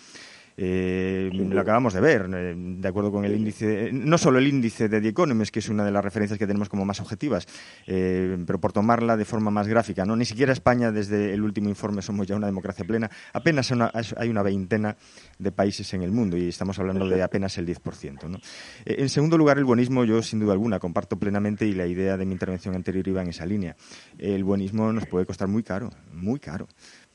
Eh, 0.58 1.30
lo 1.32 1.60
acabamos 1.60 1.92
de 1.92 2.00
ver, 2.00 2.28
eh, 2.34 2.54
de 2.56 2.88
acuerdo 2.88 3.12
con 3.12 3.24
el 3.24 3.36
índice, 3.36 3.90
no 3.92 4.16
solo 4.16 4.38
el 4.38 4.46
índice 4.46 4.88
de 4.88 5.00
The 5.00 5.08
Economist, 5.08 5.52
que 5.52 5.58
es 5.58 5.68
una 5.68 5.84
de 5.84 5.90
las 5.90 6.02
referencias 6.02 6.38
que 6.38 6.46
tenemos 6.46 6.68
como 6.68 6.84
más 6.84 7.00
objetivas, 7.00 7.46
eh, 7.86 8.38
pero 8.46 8.58
por 8.58 8.72
tomarla 8.72 9.16
de 9.16 9.24
forma 9.26 9.50
más 9.50 9.68
gráfica, 9.68 10.06
¿no? 10.06 10.16
Ni 10.16 10.24
siquiera 10.24 10.52
España, 10.52 10.90
desde 10.90 11.34
el 11.34 11.42
último 11.42 11.68
informe, 11.68 12.00
somos 12.00 12.26
ya 12.26 12.36
una 12.36 12.46
democracia 12.46 12.84
plena. 12.86 13.10
Apenas 13.32 13.70
hay 14.16 14.28
una 14.30 14.42
veintena 14.42 14.96
de 15.38 15.52
países 15.52 15.92
en 15.92 16.02
el 16.02 16.10
mundo 16.10 16.36
y 16.36 16.48
estamos 16.48 16.78
hablando 16.78 17.06
de 17.06 17.22
apenas 17.22 17.58
el 17.58 17.66
10%. 17.66 18.28
¿no? 18.28 18.38
en 18.84 19.08
segundo 19.08 19.36
lugar, 19.36 19.58
el 19.58 19.64
buenismo, 19.64 20.04
yo 20.04 20.22
sin 20.22 20.40
duda 20.40 20.52
alguna 20.52 20.78
comparto 20.78 21.18
plenamente 21.18 21.66
y 21.66 21.72
la 21.72 21.86
idea 21.86 22.16
de 22.16 22.24
mi 22.24 22.32
intervención 22.32 22.74
anterior 22.74 23.06
iba 23.06 23.22
en 23.22 23.28
esa 23.28 23.44
línea. 23.44 23.76
El 24.18 24.44
buenismo 24.44 24.92
nos 24.92 25.06
puede 25.06 25.26
costar 25.26 25.48
muy 25.48 25.62
caro, 25.62 25.90
muy 26.12 26.38
caro 26.40 26.66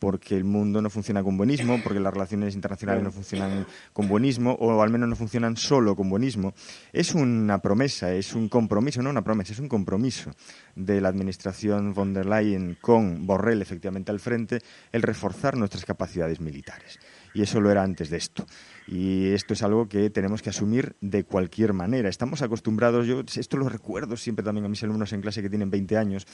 porque 0.01 0.35
el 0.35 0.45
mundo 0.45 0.81
no 0.81 0.89
funciona 0.89 1.21
con 1.21 1.37
buenismo, 1.37 1.79
porque 1.83 1.99
las 1.99 2.11
relaciones 2.11 2.55
internacionales 2.55 3.03
no 3.03 3.11
funcionan 3.11 3.67
con 3.93 4.07
buenismo, 4.07 4.53
o 4.53 4.81
al 4.81 4.89
menos 4.89 5.07
no 5.07 5.15
funcionan 5.15 5.55
solo 5.57 5.95
con 5.95 6.09
buenismo. 6.09 6.55
Es 6.91 7.13
una 7.13 7.59
promesa, 7.59 8.11
es 8.11 8.33
un 8.33 8.49
compromiso, 8.49 9.03
no 9.03 9.11
una 9.11 9.23
promesa, 9.23 9.53
es 9.53 9.59
un 9.59 9.67
compromiso 9.69 10.31
de 10.75 11.01
la 11.01 11.09
administración 11.09 11.93
von 11.93 12.15
der 12.15 12.25
Leyen 12.25 12.79
con 12.81 13.27
Borrell 13.27 13.61
efectivamente 13.61 14.09
al 14.09 14.19
frente, 14.19 14.57
el 14.91 15.03
reforzar 15.03 15.55
nuestras 15.55 15.85
capacidades 15.85 16.41
militares. 16.41 16.97
y 17.33 17.43
eso 17.43 17.61
lo 17.61 17.71
era 17.71 17.83
antes 17.83 18.09
de 18.09 18.17
esto. 18.17 18.45
Y 18.87 19.31
esto 19.31 19.53
es 19.53 19.63
algo 19.63 19.87
que 19.87 20.09
tenemos 20.09 20.41
que 20.41 20.49
asumir 20.49 20.95
de 21.01 21.23
cualquier 21.23 21.73
manera. 21.73 22.09
Estamos 22.09 22.41
acostumbrados, 22.41 23.05
yo 23.05 23.21
esto 23.35 23.57
lo 23.57 23.69
recuerdo 23.69 24.17
siempre 24.17 24.43
también 24.43 24.65
a 24.65 24.69
mis 24.69 24.83
alumnos 24.83 25.13
en 25.13 25.21
clase 25.21 25.41
que 25.41 25.49
tienen 25.49 25.69
20 25.69 25.97
años, 25.97 26.27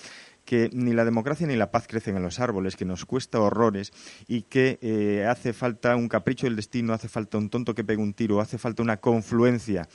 que 0.45 0.69
ni 0.73 0.93
la 0.93 1.05
democracia 1.05 1.45
ni 1.45 1.55
la 1.55 1.71
paz 1.71 1.87
crecen 1.87 2.15
en 2.15 2.23
los 2.23 2.39
árboles, 2.39 2.75
que 2.75 2.85
nos 2.85 3.05
cuesta 3.05 3.39
horrores 3.39 3.91
y 4.27 4.43
que 4.43 4.79
eh, 4.81 5.25
hace 5.25 5.53
falta 5.53 5.95
un 5.95 6.07
capricho 6.07 6.47
del 6.47 6.55
destino, 6.55 6.93
hace 6.93 7.09
falta 7.09 7.37
un 7.37 7.49
tonto 7.49 7.75
que 7.75 7.83
pegue 7.83 8.01
un 8.01 8.13
tiro, 8.13 8.39
hace 8.39 8.57
falta 8.57 8.81
una 8.81 8.97
confluencia 8.97 9.87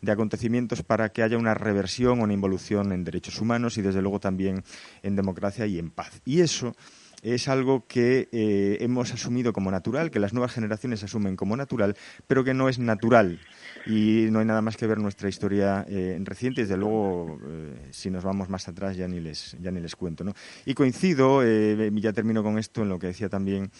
de 0.00 0.12
acontecimientos 0.12 0.82
para 0.82 1.10
que 1.10 1.22
haya 1.22 1.36
una 1.36 1.54
reversión 1.54 2.20
o 2.20 2.24
una 2.24 2.32
involución 2.32 2.92
en 2.92 3.04
derechos 3.04 3.40
humanos 3.40 3.76
y 3.78 3.82
desde 3.82 4.02
luego 4.02 4.18
también 4.18 4.64
en 5.02 5.16
democracia 5.16 5.66
y 5.66 5.78
en 5.78 5.90
paz. 5.90 6.22
Y 6.24 6.40
eso 6.40 6.74
es 7.22 7.48
algo 7.48 7.86
que 7.86 8.28
eh, 8.32 8.78
hemos 8.80 9.12
asumido 9.12 9.52
como 9.52 9.70
natural, 9.70 10.10
que 10.10 10.18
las 10.18 10.32
nuevas 10.32 10.52
generaciones 10.52 11.02
asumen 11.02 11.36
como 11.36 11.56
natural, 11.56 11.96
pero 12.26 12.44
que 12.44 12.54
no 12.54 12.68
es 12.68 12.78
natural. 12.78 13.40
Y 13.86 14.26
no 14.30 14.40
hay 14.40 14.46
nada 14.46 14.62
más 14.62 14.76
que 14.76 14.86
ver 14.86 14.98
nuestra 14.98 15.28
historia 15.28 15.84
eh, 15.88 16.18
reciente. 16.22 16.62
Desde 16.62 16.76
luego, 16.76 17.38
eh, 17.46 17.88
si 17.90 18.10
nos 18.10 18.24
vamos 18.24 18.48
más 18.48 18.68
atrás, 18.68 18.96
ya 18.96 19.08
ni 19.08 19.20
les, 19.20 19.56
ya 19.60 19.70
ni 19.70 19.80
les 19.80 19.96
cuento. 19.96 20.24
¿no? 20.24 20.34
Y 20.64 20.74
coincido, 20.74 21.42
ya 21.42 22.12
termino 22.12 22.42
con 22.42 22.58
esto, 22.58 22.82
en 22.82 22.88
lo 22.88 22.98
que 22.98 23.08
decía 23.08 23.28
también 23.28 23.70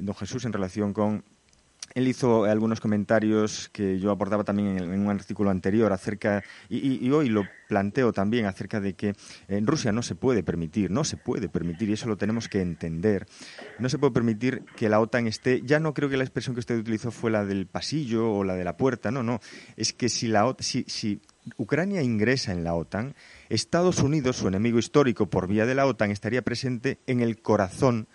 don 0.00 0.14
Jesús 0.14 0.44
en 0.44 0.52
relación 0.52 0.92
con 0.92 1.24
él 1.94 2.08
hizo 2.08 2.44
algunos 2.44 2.80
comentarios 2.80 3.68
que 3.72 3.98
yo 3.98 4.10
aportaba 4.10 4.44
también 4.44 4.78
en, 4.78 5.00
un 5.00 5.10
artículo 5.10 5.50
anterior 5.50 5.92
acerca, 5.92 6.42
y, 6.68 7.10
hoy 7.10 7.28
lo 7.28 7.44
planteo 7.68 8.12
también 8.12 8.46
acerca 8.46 8.80
de 8.80 8.94
que 8.94 9.14
en 9.48 9.66
Rusia 9.66 9.92
no 9.92 10.02
se 10.02 10.14
puede 10.14 10.42
permitir, 10.42 10.90
no 10.90 11.04
se 11.04 11.16
puede 11.16 11.48
permitir, 11.48 11.90
y 11.90 11.94
eso 11.94 12.08
lo 12.08 12.16
tenemos 12.16 12.48
que 12.48 12.60
entender, 12.60 13.26
no 13.78 13.88
se 13.88 13.98
puede 13.98 14.12
permitir 14.12 14.64
que 14.76 14.88
la 14.88 15.00
OTAN 15.00 15.26
esté, 15.26 15.62
ya 15.62 15.80
no 15.80 15.94
creo 15.94 16.08
que 16.08 16.16
la 16.16 16.24
expresión 16.24 16.54
que 16.54 16.60
usted 16.60 16.78
utilizó 16.78 17.10
fue 17.10 17.30
la 17.30 17.44
del 17.44 17.66
pasillo 17.66 18.32
o 18.32 18.44
la 18.44 18.54
de 18.54 18.64
la 18.64 18.76
puerta, 18.76 19.10
no, 19.10 19.22
no, 19.22 19.40
es 19.76 19.92
que 19.92 20.08
si, 20.08 20.28
la, 20.28 20.54
si, 20.60 20.84
si 20.88 21.20
Ucrania 21.56 22.02
ingresa 22.02 22.52
en 22.52 22.64
la 22.64 22.74
OTAN, 22.74 23.14
Estados 23.48 23.98
Unidos, 23.98 24.36
su 24.36 24.48
enemigo 24.48 24.78
histórico 24.78 25.26
por 25.26 25.46
vía 25.46 25.66
de 25.66 25.74
la 25.74 25.86
OTAN, 25.86 26.10
estaría 26.10 26.42
presente 26.42 27.00
en 27.06 27.20
el 27.20 27.40
corazón 27.40 28.08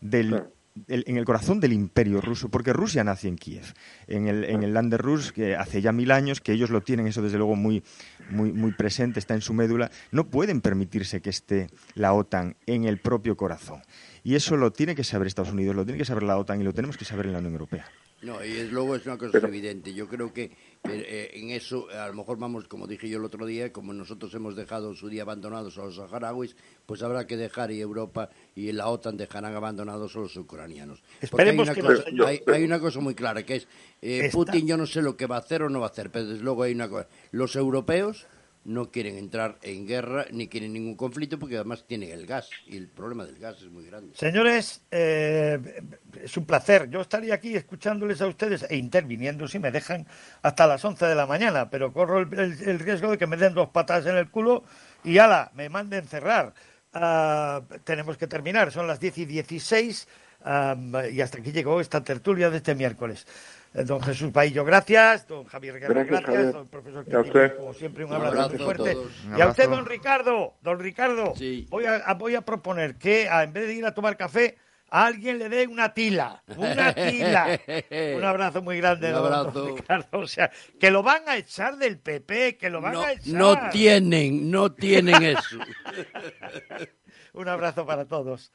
del 0.00 0.44
en 0.88 1.16
el 1.16 1.24
corazón 1.24 1.60
del 1.60 1.72
imperio 1.72 2.20
ruso, 2.20 2.48
porque 2.48 2.72
Rusia 2.72 3.04
nace 3.04 3.28
en 3.28 3.36
Kiev, 3.36 3.74
en 4.08 4.26
el, 4.26 4.44
en 4.44 4.64
el 4.64 4.74
Land 4.74 4.94
Rus, 4.94 5.32
que 5.32 5.54
hace 5.54 5.80
ya 5.80 5.92
mil 5.92 6.10
años, 6.10 6.40
que 6.40 6.52
ellos 6.52 6.70
lo 6.70 6.82
tienen, 6.82 7.06
eso 7.06 7.22
desde 7.22 7.38
luego 7.38 7.54
muy, 7.54 7.84
muy, 8.30 8.52
muy 8.52 8.72
presente, 8.72 9.20
está 9.20 9.34
en 9.34 9.40
su 9.40 9.54
médula, 9.54 9.90
no 10.10 10.24
pueden 10.28 10.60
permitirse 10.60 11.22
que 11.22 11.30
esté 11.30 11.68
la 11.94 12.12
OTAN 12.12 12.56
en 12.66 12.84
el 12.84 12.98
propio 12.98 13.36
corazón. 13.36 13.82
Y 14.24 14.34
eso 14.34 14.56
lo 14.56 14.72
tiene 14.72 14.94
que 14.94 15.04
saber 15.04 15.28
Estados 15.28 15.52
Unidos, 15.52 15.76
lo 15.76 15.84
tiene 15.84 15.98
que 15.98 16.04
saber 16.04 16.24
la 16.24 16.38
OTAN 16.38 16.60
y 16.60 16.64
lo 16.64 16.72
tenemos 16.72 16.96
que 16.96 17.04
saber 17.04 17.26
en 17.26 17.32
la 17.32 17.38
Unión 17.38 17.52
Europea. 17.52 17.86
No, 18.24 18.42
y 18.42 18.68
luego 18.68 18.96
es 18.96 19.04
una 19.04 19.18
cosa 19.18 19.38
evidente. 19.38 19.92
Yo 19.92 20.08
creo 20.08 20.32
que 20.32 20.50
eh, 20.84 21.30
en 21.34 21.50
eso, 21.50 21.88
a 21.90 22.08
lo 22.08 22.14
mejor 22.14 22.38
vamos, 22.38 22.66
como 22.68 22.86
dije 22.86 23.08
yo 23.08 23.18
el 23.18 23.24
otro 23.24 23.44
día, 23.44 23.70
como 23.70 23.92
nosotros 23.92 24.32
hemos 24.34 24.56
dejado 24.56 24.94
su 24.94 25.08
día 25.10 25.22
abandonados 25.22 25.76
a 25.76 25.84
los 25.84 25.96
saharauis, 25.96 26.56
pues 26.86 27.02
habrá 27.02 27.26
que 27.26 27.36
dejar 27.36 27.70
y 27.70 27.80
Europa 27.80 28.30
y 28.54 28.72
la 28.72 28.88
OTAN 28.88 29.18
dejarán 29.18 29.54
abandonados 29.54 30.16
a 30.16 30.20
los 30.20 30.36
ucranianos. 30.36 31.02
Esperemos 31.20 31.68
hay, 31.68 31.80
una 31.80 31.88
cosa, 31.88 32.04
hay, 32.52 32.64
una 32.64 32.80
cosa 32.80 33.00
muy 33.00 33.14
clara, 33.14 33.42
que 33.42 33.56
es 33.56 33.68
eh, 34.00 34.30
Putin 34.32 34.66
yo 34.66 34.76
no 34.78 34.86
sé 34.86 35.02
lo 35.02 35.16
que 35.16 35.26
va 35.26 35.36
a 35.36 35.40
hacer 35.40 35.62
o 35.62 35.68
no 35.68 35.80
va 35.80 35.86
a 35.86 35.90
hacer, 35.90 36.10
pero 36.10 36.26
desde 36.26 36.42
luego 36.42 36.62
hay 36.62 36.72
una 36.72 36.88
cosa. 36.88 37.06
Los 37.30 37.56
europeos 37.56 38.26
no 38.64 38.90
quieren 38.90 39.18
entrar 39.18 39.58
en 39.62 39.86
guerra 39.86 40.26
ni 40.30 40.48
quieren 40.48 40.72
ningún 40.72 40.96
conflicto 40.96 41.38
porque 41.38 41.56
además 41.56 41.84
tienen 41.86 42.10
el 42.10 42.26
gas 42.26 42.48
y 42.66 42.76
el 42.76 42.88
problema 42.88 43.24
del 43.24 43.38
gas 43.38 43.58
es 43.58 43.70
muy 43.70 43.84
grande. 43.84 44.14
Señores, 44.16 44.82
eh, 44.90 45.82
es 46.22 46.36
un 46.36 46.46
placer. 46.46 46.88
Yo 46.88 47.00
estaría 47.02 47.34
aquí 47.34 47.54
escuchándoles 47.54 48.20
a 48.22 48.26
ustedes 48.26 48.66
e 48.68 48.76
interviniendo 48.76 49.46
si 49.48 49.58
me 49.58 49.70
dejan 49.70 50.06
hasta 50.42 50.66
las 50.66 50.84
11 50.84 51.04
de 51.04 51.14
la 51.14 51.26
mañana, 51.26 51.68
pero 51.68 51.92
corro 51.92 52.20
el, 52.20 52.78
riesgo 52.78 53.10
de 53.10 53.18
que 53.18 53.26
me 53.26 53.36
den 53.36 53.54
dos 53.54 53.68
patas 53.68 54.06
en 54.06 54.16
el 54.16 54.30
culo 54.30 54.64
y 55.04 55.18
ala, 55.18 55.50
me 55.54 55.68
manden 55.68 56.06
cerrar. 56.06 56.54
Ah, 56.92 57.62
tenemos 57.84 58.16
que 58.16 58.26
terminar, 58.26 58.72
son 58.72 58.86
las 58.86 59.00
10 59.00 59.18
y 59.18 59.24
16 59.26 60.08
ah, 60.44 60.76
y 61.12 61.20
hasta 61.20 61.38
aquí 61.38 61.52
llegó 61.52 61.80
esta 61.80 62.02
tertulia 62.02 62.48
de 62.48 62.58
este 62.58 62.74
miércoles. 62.74 63.26
Eh, 63.74 63.82
don 63.82 64.00
Jesús 64.00 64.30
Paillo, 64.30 64.64
gracias. 64.64 65.26
Don 65.26 65.44
Javier 65.44 65.80
Guerra, 65.80 66.04
gracias. 66.04 66.52
Don 66.52 66.68
profesor 66.68 67.04
como 67.56 67.74
siempre, 67.74 68.04
un 68.04 68.12
abrazo, 68.12 68.50
muy 68.50 68.58
fuerte. 68.58 68.96
Y 69.36 69.40
a 69.40 69.48
usted, 69.48 69.68
don 69.68 69.84
Ricardo, 69.84 70.54
don 70.62 70.78
Ricardo, 70.78 71.34
voy, 71.70 71.84
a, 71.86 72.14
voy 72.14 72.36
a 72.36 72.42
proponer 72.42 72.96
que 72.96 73.26
en 73.26 73.52
vez 73.52 73.66
de 73.66 73.74
ir 73.74 73.84
a 73.84 73.92
tomar 73.92 74.16
café, 74.16 74.56
a 74.90 75.06
alguien 75.06 75.40
le 75.40 75.48
dé 75.48 75.66
una 75.66 75.92
tila, 75.92 76.44
una 76.56 76.94
tila. 76.94 77.60
Un 78.16 78.22
abrazo 78.22 78.62
muy 78.62 78.76
grande, 78.76 79.10
don, 79.10 79.74
Ricardo. 79.76 80.20
O 80.20 80.26
sea, 80.28 80.52
que 80.78 80.92
lo 80.92 81.02
van 81.02 81.28
a 81.28 81.36
echar 81.36 81.76
del 81.76 81.98
PP, 81.98 82.56
que 82.56 82.70
lo 82.70 82.80
van 82.80 82.96
a 82.96 83.12
echar. 83.12 83.34
No 83.34 83.70
tienen, 83.70 84.52
no 84.52 84.70
tienen 84.72 85.20
eso. 85.20 85.58
un 87.32 87.48
abrazo 87.48 87.84
para 87.84 88.04
todos. 88.04 88.52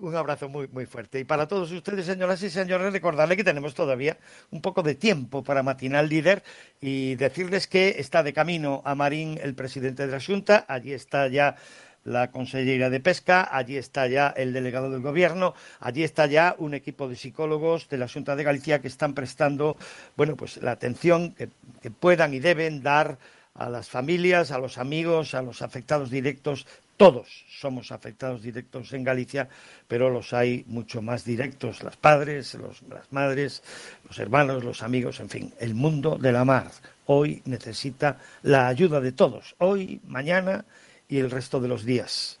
Un 0.00 0.14
abrazo 0.14 0.48
muy, 0.48 0.68
muy 0.68 0.86
fuerte. 0.86 1.20
Y 1.20 1.24
para 1.24 1.48
todos 1.48 1.70
ustedes, 1.72 2.06
señoras 2.06 2.42
y 2.42 2.50
señores, 2.50 2.92
recordarles 2.92 3.36
que 3.36 3.44
tenemos 3.44 3.74
todavía 3.74 4.18
un 4.50 4.60
poco 4.60 4.82
de 4.82 4.94
tiempo 4.94 5.42
para 5.42 5.62
Matinal 5.62 6.08
Líder 6.08 6.42
y 6.80 7.14
decirles 7.14 7.66
que 7.66 7.96
está 7.98 8.22
de 8.22 8.32
camino 8.32 8.82
a 8.84 8.94
Marín 8.94 9.38
el 9.42 9.54
presidente 9.54 10.06
de 10.06 10.12
la 10.12 10.20
Junta. 10.20 10.64
Allí 10.68 10.92
está 10.92 11.28
ya 11.28 11.56
la 12.04 12.30
consellera 12.30 12.90
de 12.90 13.00
Pesca, 13.00 13.48
allí 13.50 13.76
está 13.76 14.06
ya 14.06 14.28
el 14.36 14.52
delegado 14.52 14.90
del 14.90 15.00
Gobierno, 15.00 15.54
allí 15.80 16.04
está 16.04 16.26
ya 16.26 16.54
un 16.58 16.74
equipo 16.74 17.08
de 17.08 17.16
psicólogos 17.16 17.88
de 17.88 17.98
la 17.98 18.08
Junta 18.08 18.36
de 18.36 18.44
Galicia 18.44 18.80
que 18.80 18.88
están 18.88 19.14
prestando, 19.14 19.76
bueno, 20.16 20.36
pues 20.36 20.58
la 20.58 20.72
atención 20.72 21.34
que 21.34 21.90
puedan 21.90 22.32
y 22.32 22.38
deben 22.38 22.82
dar 22.82 23.18
a 23.54 23.70
las 23.70 23.88
familias, 23.88 24.52
a 24.52 24.58
los 24.58 24.78
amigos, 24.78 25.34
a 25.34 25.42
los 25.42 25.62
afectados 25.62 26.10
directos 26.10 26.66
todos 26.96 27.44
somos 27.48 27.92
afectados 27.92 28.42
directos 28.42 28.92
en 28.92 29.04
Galicia, 29.04 29.48
pero 29.88 30.10
los 30.10 30.32
hay 30.32 30.64
mucho 30.66 31.02
más 31.02 31.24
directos, 31.24 31.82
las 31.82 31.96
padres, 31.96 32.56
las 32.90 33.12
madres, 33.12 33.62
los 34.08 34.18
hermanos, 34.18 34.64
los 34.64 34.82
amigos, 34.82 35.20
en 35.20 35.28
fin, 35.28 35.54
el 35.60 35.74
mundo 35.74 36.18
de 36.20 36.32
la 36.32 36.44
mar. 36.44 36.70
Hoy 37.06 37.42
necesita 37.44 38.18
la 38.42 38.68
ayuda 38.68 39.00
de 39.00 39.12
todos, 39.12 39.54
hoy, 39.58 40.00
mañana 40.06 40.64
y 41.08 41.18
el 41.18 41.30
resto 41.30 41.60
de 41.60 41.68
los 41.68 41.84
días. 41.84 42.38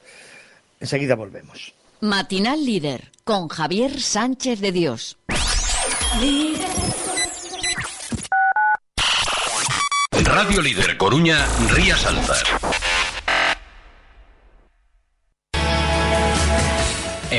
Enseguida 0.80 1.14
volvemos. 1.14 1.72
Matinal 2.00 2.64
Líder 2.64 3.10
con 3.24 3.48
Javier 3.48 4.00
Sánchez 4.00 4.60
de 4.60 4.72
Dios. 4.72 5.18
Radio 10.24 10.60
Líder 10.60 10.96
Coruña, 10.96 11.46
Rías 11.70 12.04
Altas. 12.04 12.44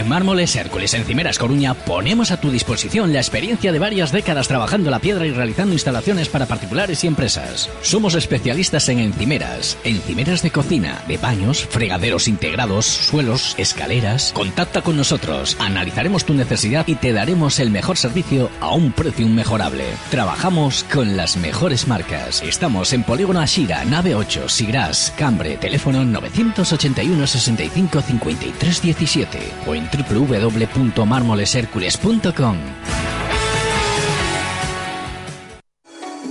Mármoles 0.08 0.56
Hércules 0.56 0.94
Encimeras 0.94 1.38
Coruña 1.38 1.74
ponemos 1.74 2.32
a 2.32 2.40
tu 2.40 2.50
disposición 2.50 3.12
la 3.12 3.20
experiencia 3.20 3.74
de 3.74 3.80
varias 3.80 4.14
décadas 4.14 4.48
trabajando 4.48 4.90
la 4.90 5.00
piedra 5.00 5.26
y 5.26 5.32
realizando 5.32 5.74
instalaciones 5.74 6.30
para 6.30 6.46
particulares 6.46 7.04
y 7.04 7.08
empresas. 7.08 7.70
Somos 7.82 8.16
especialistas 8.16 8.88
en 8.88 9.00
encimeras, 9.00 9.78
encimeras 9.84 10.44
de 10.44 10.52
cocina, 10.52 11.02
de 11.10 11.18
baños, 11.18 11.68
fregaderos 11.70 12.30
integrados, 12.30 12.86
suelos, 12.86 13.54
escaleras. 13.58 14.32
Contacta 14.34 14.82
con 14.82 14.96
nosotros, 14.96 15.58
analizaremos 15.60 16.24
tu 16.24 16.34
necesidad 16.34 16.88
y 16.88 16.96
te 16.96 17.12
daremos 17.12 17.60
el 17.60 17.70
mejor 17.70 17.98
servicio 17.98 18.50
a 18.62 18.74
un 18.74 18.94
precio 18.94 19.26
inmejorable. 19.26 19.84
Trabajamos 20.10 20.86
con 20.86 21.18
las 21.18 21.36
mejores 21.36 21.86
marcas. 21.88 22.42
Estamos 22.44 22.94
en 22.94 23.04
Polígono 23.04 23.42
Ashira, 23.42 23.84
nave 23.84 24.16
8, 24.16 24.48
Sigras, 24.48 25.14
Cambre, 25.18 25.58
teléfono 25.58 26.06
981 26.06 27.28
65 27.28 28.02
53 28.02 28.82
17 28.82 29.40
o 29.68 29.76
en 29.76 29.97
www.marmoleshercules.com. 30.04 32.58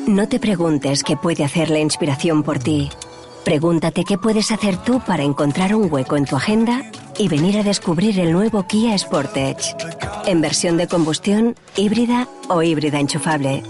No 0.07 0.29
te 0.29 0.39
preguntes 0.39 1.03
qué 1.03 1.17
puede 1.17 1.43
hacer 1.43 1.69
la 1.69 1.81
inspiración 1.81 2.45
por 2.45 2.61
ti. 2.61 2.91
Pregúntate 3.45 4.05
qué 4.05 4.19
puedes 4.19 4.51
hacer 4.51 4.77
tú 4.77 5.01
para 5.01 5.23
encontrar 5.23 5.75
un 5.75 5.93
hueco 5.93 6.17
en 6.17 6.25
tu 6.25 6.37
agenda 6.37 6.83
y 7.19 7.29
venir 7.29 7.59
a 7.59 7.63
descubrir 7.63 8.19
el 8.21 8.33
nuevo 8.33 8.67
Kia 8.67 8.97
Sportage. 8.99 9.75
En 10.27 10.41
versión 10.41 10.77
de 10.77 10.89
combustión, 10.89 11.55
híbrida 11.77 12.29
o 12.49 12.63
híbrida 12.63 13.01
enchufable. 13.01 13.63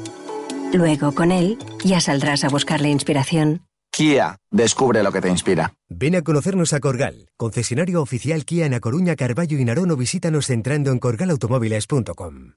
Luego, 0.73 1.13
con 1.13 1.31
él, 1.31 1.59
ya 1.85 2.01
saldrás 2.01 2.45
a 2.45 2.49
buscar 2.49 2.81
la 2.81 2.89
inspiración. 2.89 3.66
Kia, 3.97 4.37
descubre 4.51 5.03
lo 5.03 5.11
que 5.11 5.23
te 5.23 5.31
inspira. 5.31 5.73
Ven 5.89 6.17
a 6.17 6.23
conocernos 6.23 6.75
a 6.75 6.81
Corgal, 6.81 7.31
concesionario 7.39 8.03
oficial 8.03 8.45
Kia 8.45 8.67
en 8.67 8.75
A 8.75 8.81
Coruña, 8.81 9.17
Carballo 9.17 9.59
y 9.59 9.65
Narón 9.65 9.91
o 9.91 9.97
visítanos 9.97 10.51
entrando 10.51 10.91
en 10.93 10.99
corgalautomóviles.com. 10.99 12.53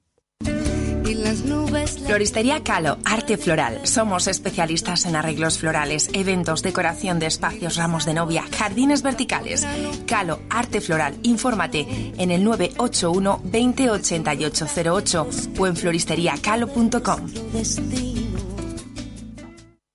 Floristería 2.04 2.62
Calo, 2.62 2.98
arte 3.06 3.38
floral. 3.38 3.86
Somos 3.86 4.26
especialistas 4.26 5.06
en 5.06 5.16
arreglos 5.16 5.56
florales, 5.56 6.10
eventos, 6.12 6.62
decoración 6.62 7.18
de 7.18 7.26
espacios, 7.26 7.76
ramos 7.76 8.04
de 8.04 8.12
novia, 8.12 8.44
jardines 8.58 9.02
verticales. 9.02 9.66
Calo, 10.06 10.40
arte 10.50 10.82
floral. 10.82 11.18
Infórmate 11.22 12.12
en 12.18 12.30
el 12.32 12.44
981 12.44 13.40
208808 13.44 15.28
o 15.58 15.66
en 15.66 15.76
floristeriacalo.com. 15.76 17.30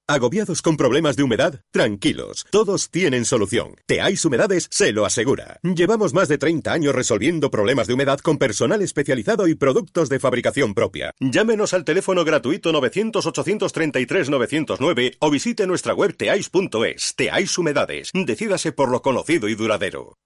¿Agobiados 0.08 0.61
con 0.61 0.77
problemas 0.77 1.16
de 1.16 1.24
humedad? 1.24 1.61
Tranquilos, 1.72 2.45
todos 2.51 2.92
tienen 2.92 3.25
solución. 3.25 3.74
Teais 3.88 4.24
Humedades 4.24 4.67
se 4.69 4.92
lo 4.92 5.03
asegura. 5.03 5.59
Llevamos 5.64 6.14
más 6.14 6.27
de 6.27 6.38
30 6.38 6.72
años 6.72 6.93
resolviendo 6.93 7.50
problemas 7.50 7.88
de 7.88 7.95
humedad 7.95 8.19
con 8.19 8.38
personal 8.38 8.84
especializado 8.84 9.48
y 9.48 9.56
productos 9.56 10.08
de 10.09 10.19
fabricación 10.19 10.75
propia. 10.75 11.11
Llámenos 11.19 11.74
al 11.74 11.85
teléfono 11.85 12.24
gratuito 12.24 12.72
900-833-909 12.72 15.16
o 15.17 15.32
visite 15.32 15.66
nuestra 15.66 15.95
web 15.95 16.16
teais.es. 16.16 17.16
Teais 17.16 17.58
Humedades. 17.58 18.11
Decídase 18.14 18.74
por 18.74 18.90
lo 18.90 19.01
conocido 19.01 19.50
y 19.50 19.56
duradero. 19.56 20.17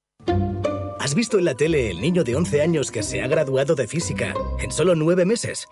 ¿Has 1.10 1.16
visto 1.16 1.40
en 1.40 1.46
la 1.46 1.56
tele 1.56 1.90
el 1.90 2.02
niño 2.02 2.24
de 2.24 2.36
11 2.36 2.62
años 2.62 2.92
que 2.92 3.02
se 3.02 3.24
ha 3.24 3.28
graduado 3.28 3.74
de 3.74 3.88
física 3.88 4.32
en 4.60 4.72
solo 4.72 4.94
9 4.94 5.26
meses? 5.26 5.68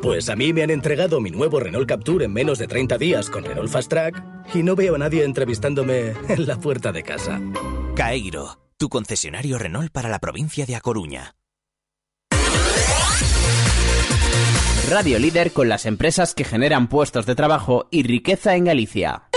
Pues 0.00 0.30
a 0.30 0.34
mí 0.34 0.54
me 0.54 0.62
han 0.62 0.70
entregado 0.70 1.20
mi 1.20 1.30
nuevo 1.30 1.60
Renault 1.60 1.86
Capture 1.86 2.24
en 2.24 2.32
menos 2.32 2.58
de 2.58 2.68
30 2.68 2.96
días 2.96 3.28
con 3.28 3.44
Renault 3.44 3.68
Fast 3.68 3.90
Track 3.90 4.24
y 4.54 4.62
no 4.62 4.74
veo 4.74 4.94
a 4.94 4.98
nadie 4.98 5.24
entrevistándome 5.24 6.14
en 6.26 6.46
la 6.46 6.56
puerta 6.56 6.90
de 6.90 7.02
casa. 7.02 7.38
Caeiro, 7.94 8.60
tu 8.78 8.88
concesionario 8.88 9.58
Renault 9.58 9.92
para 9.92 10.08
la 10.08 10.20
provincia 10.20 10.64
de 10.64 10.74
A 10.74 10.80
Coruña. 10.80 11.34
Radio 14.88 15.18
líder 15.18 15.52
con 15.52 15.68
las 15.68 15.84
empresas 15.84 16.32
que 16.32 16.44
generan 16.44 16.88
puestos 16.88 17.26
de 17.26 17.34
trabajo 17.34 17.88
y 17.90 18.04
riqueza 18.04 18.56
en 18.56 18.64
Galicia. 18.64 19.28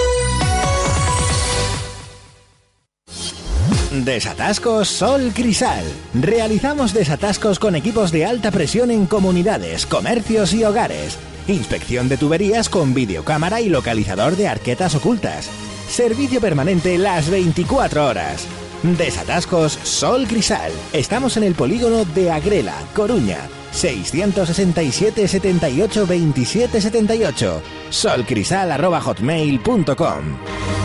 Desatascos 4.03 4.90
Sol 4.90 5.32
Crisal. 5.33 5.85
Realizamos 6.14 6.93
desatascos 6.93 7.59
con 7.59 7.75
equipos 7.75 8.11
de 8.11 8.25
alta 8.25 8.51
presión 8.51 8.91
en 8.91 9.06
comunidades, 9.06 9.85
comercios 9.85 10.53
y 10.53 10.65
hogares. 10.65 11.17
Inspección 11.48 12.09
de 12.09 12.17
tuberías 12.17 12.67
con 12.67 12.93
videocámara 12.93 13.61
y 13.61 13.69
localizador 13.69 14.35
de 14.35 14.49
arquetas 14.49 14.95
ocultas. 14.95 15.49
Servicio 15.88 16.41
permanente 16.41 16.98
las 16.98 17.30
24 17.30 18.07
horas. 18.07 18.45
Desatascos 18.83 19.80
Sol 19.83 20.27
Crisal. 20.27 20.74
Estamos 20.91 21.38
en 21.38 21.43
el 21.43 21.56
polígono 21.56 22.03
de 22.03 22.32
Agrela, 22.32 22.75
Coruña. 22.93 23.48
667 23.72 25.25
78 25.27 26.07
27 26.07 26.82
78. 26.82 27.61
solcrisal.hotmail.com 27.90 30.84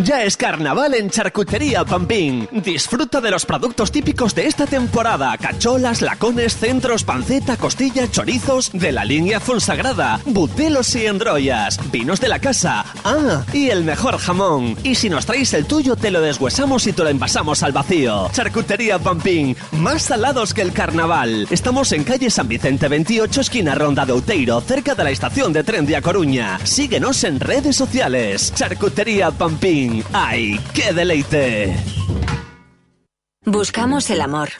Ya 0.00 0.22
es 0.24 0.38
carnaval 0.38 0.94
en 0.94 1.10
Charcutería 1.10 1.84
Pampín. 1.84 2.48
Disfruta 2.50 3.20
de 3.20 3.30
los 3.30 3.44
productos 3.44 3.92
típicos 3.92 4.34
de 4.34 4.46
esta 4.46 4.66
temporada: 4.66 5.36
cacholas, 5.36 6.00
lacones, 6.00 6.56
centros, 6.56 7.04
panceta, 7.04 7.58
costilla, 7.58 8.10
chorizos, 8.10 8.70
de 8.72 8.90
la 8.90 9.04
línea 9.04 9.38
Fonsagrada, 9.38 10.18
butelos 10.24 10.94
y 10.94 11.04
endroyas, 11.04 11.78
vinos 11.90 12.20
de 12.20 12.28
la 12.28 12.38
casa. 12.38 12.86
Ah, 13.04 13.44
y 13.52 13.68
el 13.68 13.84
mejor 13.84 14.16
jamón. 14.16 14.78
Y 14.82 14.94
si 14.94 15.10
nos 15.10 15.26
traes 15.26 15.52
el 15.52 15.66
tuyo, 15.66 15.94
te 15.94 16.10
lo 16.10 16.22
deshuesamos 16.22 16.86
y 16.86 16.94
te 16.94 17.02
lo 17.02 17.10
envasamos 17.10 17.62
al 17.62 17.72
vacío. 17.72 18.30
Charcutería 18.32 18.98
Pampín, 18.98 19.54
más 19.72 20.04
salados 20.04 20.54
que 20.54 20.62
el 20.62 20.72
carnaval. 20.72 21.46
Estamos 21.50 21.92
en 21.92 22.04
calle 22.04 22.30
San 22.30 22.48
Vicente 22.48 22.88
28, 22.88 23.42
esquina 23.42 23.74
Ronda 23.74 24.06
de 24.06 24.12
Outeiro, 24.12 24.62
cerca 24.62 24.94
de 24.94 25.04
la 25.04 25.10
estación 25.10 25.52
de 25.52 25.64
tren 25.64 25.84
de 25.84 25.96
A 25.96 26.02
Coruña. 26.02 26.58
Síguenos 26.64 27.24
en 27.24 27.40
redes 27.40 27.76
sociales. 27.76 28.52
Charcutería 28.54 29.30
Pampín. 29.30 29.81
¡Ay, 30.12 30.60
qué 30.74 30.92
deleite! 30.92 31.76
Buscamos 33.44 34.08
el 34.10 34.20
amor. 34.20 34.50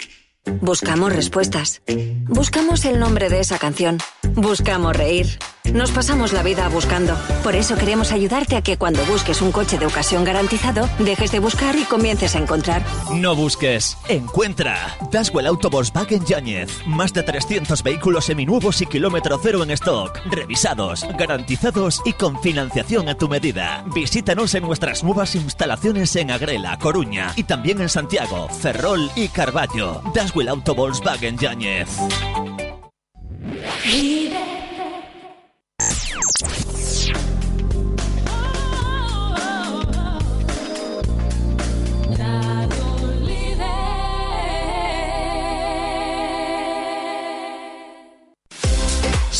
Buscamos 0.60 1.12
respuestas. 1.12 1.82
Buscamos 2.26 2.84
el 2.84 2.98
nombre 2.98 3.28
de 3.28 3.40
esa 3.40 3.58
canción. 3.58 3.98
Buscamos 4.34 4.96
reír. 4.96 5.38
Nos 5.70 5.92
pasamos 5.92 6.32
la 6.32 6.42
vida 6.42 6.68
buscando. 6.68 7.16
Por 7.44 7.54
eso 7.54 7.76
queremos 7.76 8.10
ayudarte 8.12 8.56
a 8.56 8.62
que 8.62 8.76
cuando 8.76 9.04
busques 9.04 9.40
un 9.40 9.52
coche 9.52 9.78
de 9.78 9.86
ocasión 9.86 10.24
garantizado, 10.24 10.88
dejes 10.98 11.30
de 11.30 11.38
buscar 11.38 11.76
y 11.76 11.84
comiences 11.84 12.34
a 12.34 12.40
encontrar. 12.40 12.82
No 13.14 13.36
busques, 13.36 13.96
encuentra. 14.08 14.96
Daswell 15.10 15.46
Auto 15.46 15.70
Volkswagen 15.70 16.24
Yáñez. 16.24 16.68
Más 16.84 17.12
de 17.12 17.22
300 17.22 17.82
vehículos 17.82 18.24
seminuevos 18.26 18.82
y 18.82 18.86
kilómetro 18.86 19.38
cero 19.40 19.62
en 19.62 19.70
stock. 19.70 20.18
Revisados, 20.30 21.06
garantizados 21.16 22.02
y 22.04 22.12
con 22.12 22.42
financiación 22.42 23.08
a 23.08 23.14
tu 23.14 23.28
medida. 23.28 23.84
Visítanos 23.94 24.54
en 24.54 24.64
nuestras 24.64 25.04
nuevas 25.04 25.34
instalaciones 25.36 26.14
en 26.16 26.32
Agrela, 26.32 26.76
Coruña 26.78 27.32
y 27.36 27.44
también 27.44 27.80
en 27.80 27.88
Santiago, 27.88 28.48
Ferrol 28.48 29.10
y 29.14 29.28
Carballo. 29.28 30.02
Daswell 30.12 30.48
Auto 30.48 30.74
Volkswagen 30.74 31.38
Yáñez. 31.38 31.88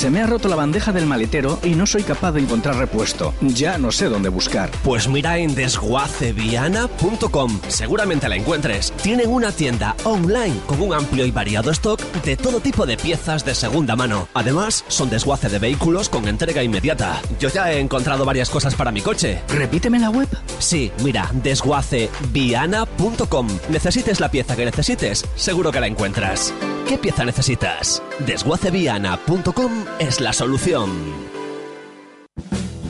Se 0.03 0.11
me 0.11 0.21
ha 0.21 0.27
roto 0.27 0.49
la 0.49 0.57
bandeja 0.57 0.91
del 0.91 1.07
maletero 1.07 1.61
y 1.63 1.77
no 1.77 1.87
soy 1.87 2.03
capaz 2.03 2.33
de 2.33 2.41
encontrar 2.41 2.75
repuesto. 2.75 3.33
Ya 3.41 3.79
no 3.79 3.93
sé 3.93 4.09
dónde 4.09 4.31
buscar. 4.31 4.69
Pues 4.83 5.07
mira 5.07 5.39
en 5.39 5.55
desguaceviana.com. 5.55 7.61
Seguramente 7.69 8.29
la 8.29 8.35
encuentres. 8.35 8.93
Tienen 9.01 9.31
una 9.31 9.53
tienda 9.53 9.95
online 10.03 10.57
con 10.67 10.83
un 10.83 10.93
amplio 10.93 11.25
y 11.25 11.31
variado 11.31 11.71
stock 11.71 12.01
de 12.25 12.37
todo 12.37 12.59
tipo 12.59 12.85
de 12.85 12.97
piezas 12.97 13.45
de 13.45 13.55
segunda 13.55 13.95
mano. 13.95 14.27
Además, 14.35 14.85
son 14.89 15.09
desguace 15.09 15.49
de 15.49 15.61
vehículos 15.61 16.09
con 16.09 16.27
entrega 16.27 16.65
inmediata. 16.65 17.23
Yo 17.39 17.49
ya 17.49 17.73
he 17.73 17.79
encontrado 17.79 18.25
varias 18.25 18.51
cosas 18.51 18.75
para 18.75 18.91
mi 18.91 19.03
coche. 19.03 19.41
Repíteme 19.51 20.01
la 20.01 20.11
web. 20.11 20.27
Sí, 20.59 20.91
mira, 21.05 21.31
desguaceviana.com. 21.33 23.47
Necesites 23.69 24.19
la 24.19 24.33
pieza 24.33 24.57
que 24.57 24.65
necesites, 24.65 25.25
seguro 25.37 25.71
que 25.71 25.79
la 25.79 25.87
encuentras. 25.87 26.53
¿Qué 26.89 26.99
pieza 26.99 27.25
necesitas? 27.25 28.03
Desguaceviana.com 28.27 29.92
es 29.99 30.21
la 30.21 30.33
solución. 30.33 30.91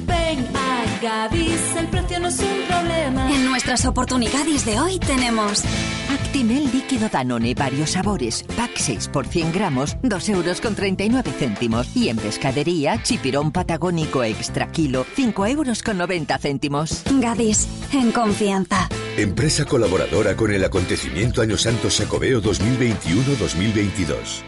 Ven 0.06 0.46
a 0.54 0.84
Gadis, 1.02 1.76
el 1.76 1.88
precio 1.88 2.20
no 2.20 2.28
es 2.28 2.38
un 2.38 2.66
problema. 2.68 3.34
En 3.34 3.44
nuestras 3.46 3.84
oportunidades 3.84 4.64
de 4.64 4.78
hoy 4.80 4.98
tenemos 4.98 5.62
Actimel 6.10 6.70
líquido 6.72 7.08
Danone, 7.08 7.54
varios 7.54 7.90
sabores, 7.90 8.44
pack 8.56 8.72
6 8.76 9.08
por 9.08 9.26
100 9.26 9.52
gramos, 9.52 9.96
2 10.02 10.28
euros 10.30 10.60
con 10.60 10.74
39 10.74 11.30
céntimos. 11.38 11.94
Y 11.94 12.08
en 12.08 12.16
pescadería, 12.16 13.00
chipirón 13.02 13.52
patagónico 13.52 14.24
extra 14.24 14.72
kilo, 14.72 15.06
5 15.14 15.46
euros 15.46 15.82
con 15.82 15.98
90 15.98 16.38
céntimos. 16.38 17.02
Gadis, 17.20 17.68
en 17.92 18.10
confianza. 18.12 18.88
Empresa 19.16 19.64
colaboradora 19.66 20.34
con 20.36 20.52
el 20.52 20.64
acontecimiento 20.64 21.42
Año 21.42 21.58
Santo 21.58 21.90
Sacobeo 21.90 22.40
2021-2022. 22.42 24.42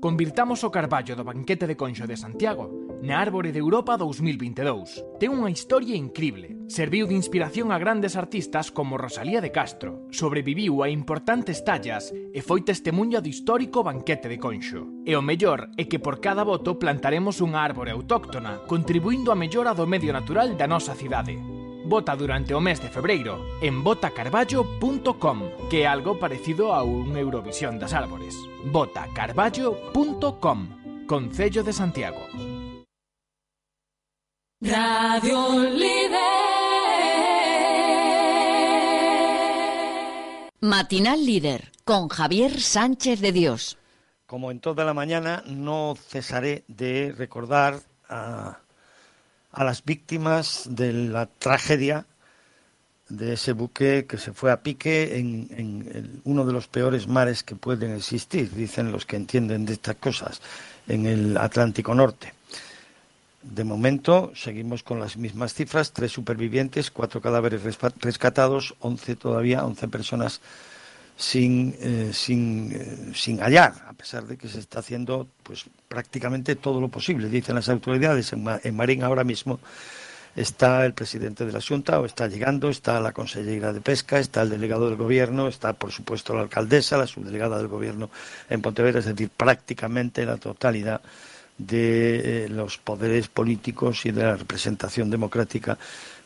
Convirtamos 0.00 0.64
o 0.64 0.72
carballo 0.72 1.12
do 1.12 1.28
banquete 1.28 1.68
de 1.68 1.76
Conxo 1.76 2.08
de 2.08 2.16
Santiago 2.16 2.88
na 3.04 3.20
Árbore 3.20 3.52
de 3.52 3.60
Europa 3.60 4.00
2022. 4.00 5.20
Ten 5.20 5.28
unha 5.28 5.52
historia 5.52 5.92
incrible. 5.92 6.56
Serviu 6.72 7.04
de 7.04 7.12
inspiración 7.12 7.68
a 7.68 7.76
grandes 7.76 8.16
artistas 8.16 8.72
como 8.72 8.96
Rosalía 8.96 9.44
de 9.44 9.52
Castro. 9.52 10.08
Sobreviviu 10.08 10.80
a 10.80 10.88
importantes 10.88 11.60
tallas 11.68 12.08
e 12.16 12.40
foi 12.40 12.64
testemunha 12.64 13.20
do 13.20 13.28
histórico 13.28 13.84
banquete 13.84 14.32
de 14.32 14.40
Conxo. 14.40 14.88
E 15.04 15.12
o 15.12 15.20
mellor 15.20 15.68
é 15.76 15.84
que 15.84 16.00
por 16.00 16.16
cada 16.24 16.48
voto 16.48 16.80
plantaremos 16.80 17.44
unha 17.44 17.60
árbore 17.60 17.92
autóctona, 17.92 18.64
contribuindo 18.64 19.28
á 19.28 19.36
mellora 19.36 19.76
do 19.76 19.84
medio 19.84 20.16
natural 20.16 20.56
da 20.56 20.64
nosa 20.64 20.96
cidade. 20.96 21.36
Vota 21.90 22.14
durante 22.14 22.54
o 22.54 22.60
mes 22.60 22.80
de 22.80 22.88
febreiro 22.88 23.58
en 23.60 23.82
votacarballo.com, 23.82 25.66
que 25.68 25.82
é 25.82 25.86
algo 25.90 26.22
parecido 26.22 26.70
a 26.70 26.86
un 26.86 27.18
Eurovisión 27.18 27.82
das 27.82 27.90
árbores. 27.98 28.38
votacarballo.com, 28.70 30.58
Concello 31.10 31.64
de 31.66 31.72
Santiago. 31.72 32.22
Radio 34.62 35.66
Líder. 35.66 36.20
Matinal 40.60 41.26
Líder 41.26 41.72
con 41.82 42.06
Javier 42.06 42.60
Sánchez 42.60 43.20
de 43.20 43.32
Dios. 43.32 43.78
Como 44.26 44.52
en 44.52 44.60
toda 44.60 44.84
la 44.84 44.94
mañana, 44.94 45.42
no 45.48 45.96
cesaré 45.98 46.62
de 46.68 47.10
recordar 47.18 47.80
a, 48.08 48.60
a 49.52 49.64
las 49.64 49.84
víctimas 49.84 50.64
de 50.68 50.92
la 50.92 51.26
tragedia 51.26 52.06
de 53.08 53.32
ese 53.34 53.52
buque 53.52 54.06
que 54.06 54.18
se 54.18 54.32
fue 54.32 54.52
a 54.52 54.62
pique 54.62 55.18
en, 55.18 56.20
uno 56.24 56.46
de 56.46 56.52
los 56.52 56.68
peores 56.68 57.08
mares 57.08 57.42
que 57.42 57.56
pueden 57.56 57.92
existir, 57.92 58.50
dicen 58.52 58.92
los 58.92 59.04
que 59.04 59.16
entienden 59.16 59.66
de 59.66 59.74
estas 59.74 59.96
cosas, 59.96 60.40
en 60.86 61.06
el 61.06 61.36
Atlántico 61.36 61.94
Norte. 61.94 62.32
De 63.42 63.64
momento 63.64 64.32
seguimos 64.34 64.82
con 64.82 65.00
las 65.00 65.16
mismas 65.16 65.54
cifras, 65.54 65.92
tres 65.92 66.12
supervivientes, 66.12 66.90
cuatro 66.90 67.20
cadáveres 67.20 67.62
rescatados, 68.00 68.74
once 68.80 69.16
todavía, 69.16 69.64
once 69.64 69.88
personas 69.88 70.40
sin, 71.20 71.76
eh, 71.80 72.10
sin, 72.14 72.72
eh, 72.72 73.12
sin 73.14 73.42
hallar, 73.42 73.74
a 73.86 73.92
pesar 73.92 74.24
de 74.26 74.38
que 74.38 74.48
se 74.48 74.58
está 74.58 74.78
haciendo 74.78 75.28
pues 75.42 75.66
prácticamente 75.86 76.56
todo 76.56 76.80
lo 76.80 76.88
posible, 76.88 77.28
dicen 77.28 77.56
las 77.56 77.68
autoridades. 77.68 78.32
En, 78.32 78.46
en 78.64 78.74
Marín 78.74 79.02
ahora 79.02 79.22
mismo 79.22 79.60
está 80.34 80.86
el 80.86 80.94
presidente 80.94 81.44
de 81.44 81.52
la 81.52 81.60
Junta, 81.60 82.00
o 82.00 82.06
está 82.06 82.26
llegando, 82.26 82.70
está 82.70 82.98
la 83.00 83.12
consellera 83.12 83.74
de 83.74 83.82
Pesca, 83.82 84.18
está 84.18 84.40
el 84.40 84.48
delegado 84.48 84.88
del 84.88 84.96
Gobierno, 84.96 85.46
está 85.46 85.74
por 85.74 85.92
supuesto 85.92 86.34
la 86.34 86.40
alcaldesa, 86.40 86.96
la 86.96 87.06
subdelegada 87.06 87.58
del 87.58 87.68
Gobierno 87.68 88.08
en 88.48 88.62
Pontevedra, 88.62 89.00
es 89.00 89.04
decir, 89.04 89.28
prácticamente 89.28 90.24
la 90.24 90.38
totalidad 90.38 91.02
de 91.58 92.44
eh, 92.46 92.48
los 92.48 92.78
poderes 92.78 93.28
políticos 93.28 94.06
y 94.06 94.10
de 94.10 94.22
la 94.22 94.36
representación 94.36 95.10
democrática 95.10 95.76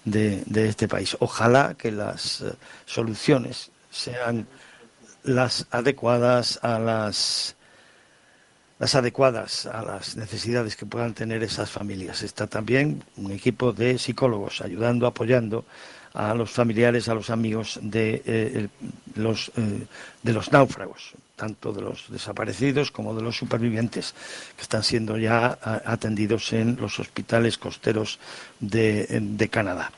de, 0.05 0.45
este 0.69 0.87
país. 0.87 1.17
Ojalá 1.19 1.75
que 1.77 1.91
las 1.91 2.45
soluciones 2.87 3.73
sean 3.91 4.47
las 5.25 5.67
adecuadas 5.71 6.61
a 6.63 6.79
las 6.79 7.57
las 8.79 8.95
adecuadas 8.95 9.67
a 9.67 9.83
las 9.83 10.17
necesidades 10.17 10.77
que 10.77 10.85
puedan 10.85 11.15
tener 11.15 11.43
esas 11.43 11.71
familias. 11.71 12.23
Está 12.23 12.47
también 12.47 13.03
un 13.17 13.31
equipo 13.33 13.73
de 13.73 13.99
psicólogos 13.99 14.61
ayudando, 14.61 15.07
apoyando 15.07 15.65
a 16.13 16.35
los 16.35 16.51
familiares, 16.51 17.09
a 17.09 17.15
los 17.15 17.31
amigos 17.31 17.79
de, 17.83 18.23
eh, 18.27 18.69
los, 19.15 19.51
de 20.23 20.33
los 20.33 20.53
náufragos 20.53 21.15
tanto 21.37 21.73
de 21.73 21.83
los 21.83 22.07
desaparecidos 22.11 22.91
como 22.91 23.15
de 23.15 23.23
los 23.23 23.37
supervivientes 23.37 24.15
que 24.57 24.63
están 24.63 24.83
siendo 24.83 25.19
ya 25.19 25.59
atendidos 25.85 26.53
en 26.53 26.77
los 26.81 26.99
hospitales 27.01 27.59
costeros 27.59 28.19
de, 28.61 29.49
Canadá. 29.51 29.91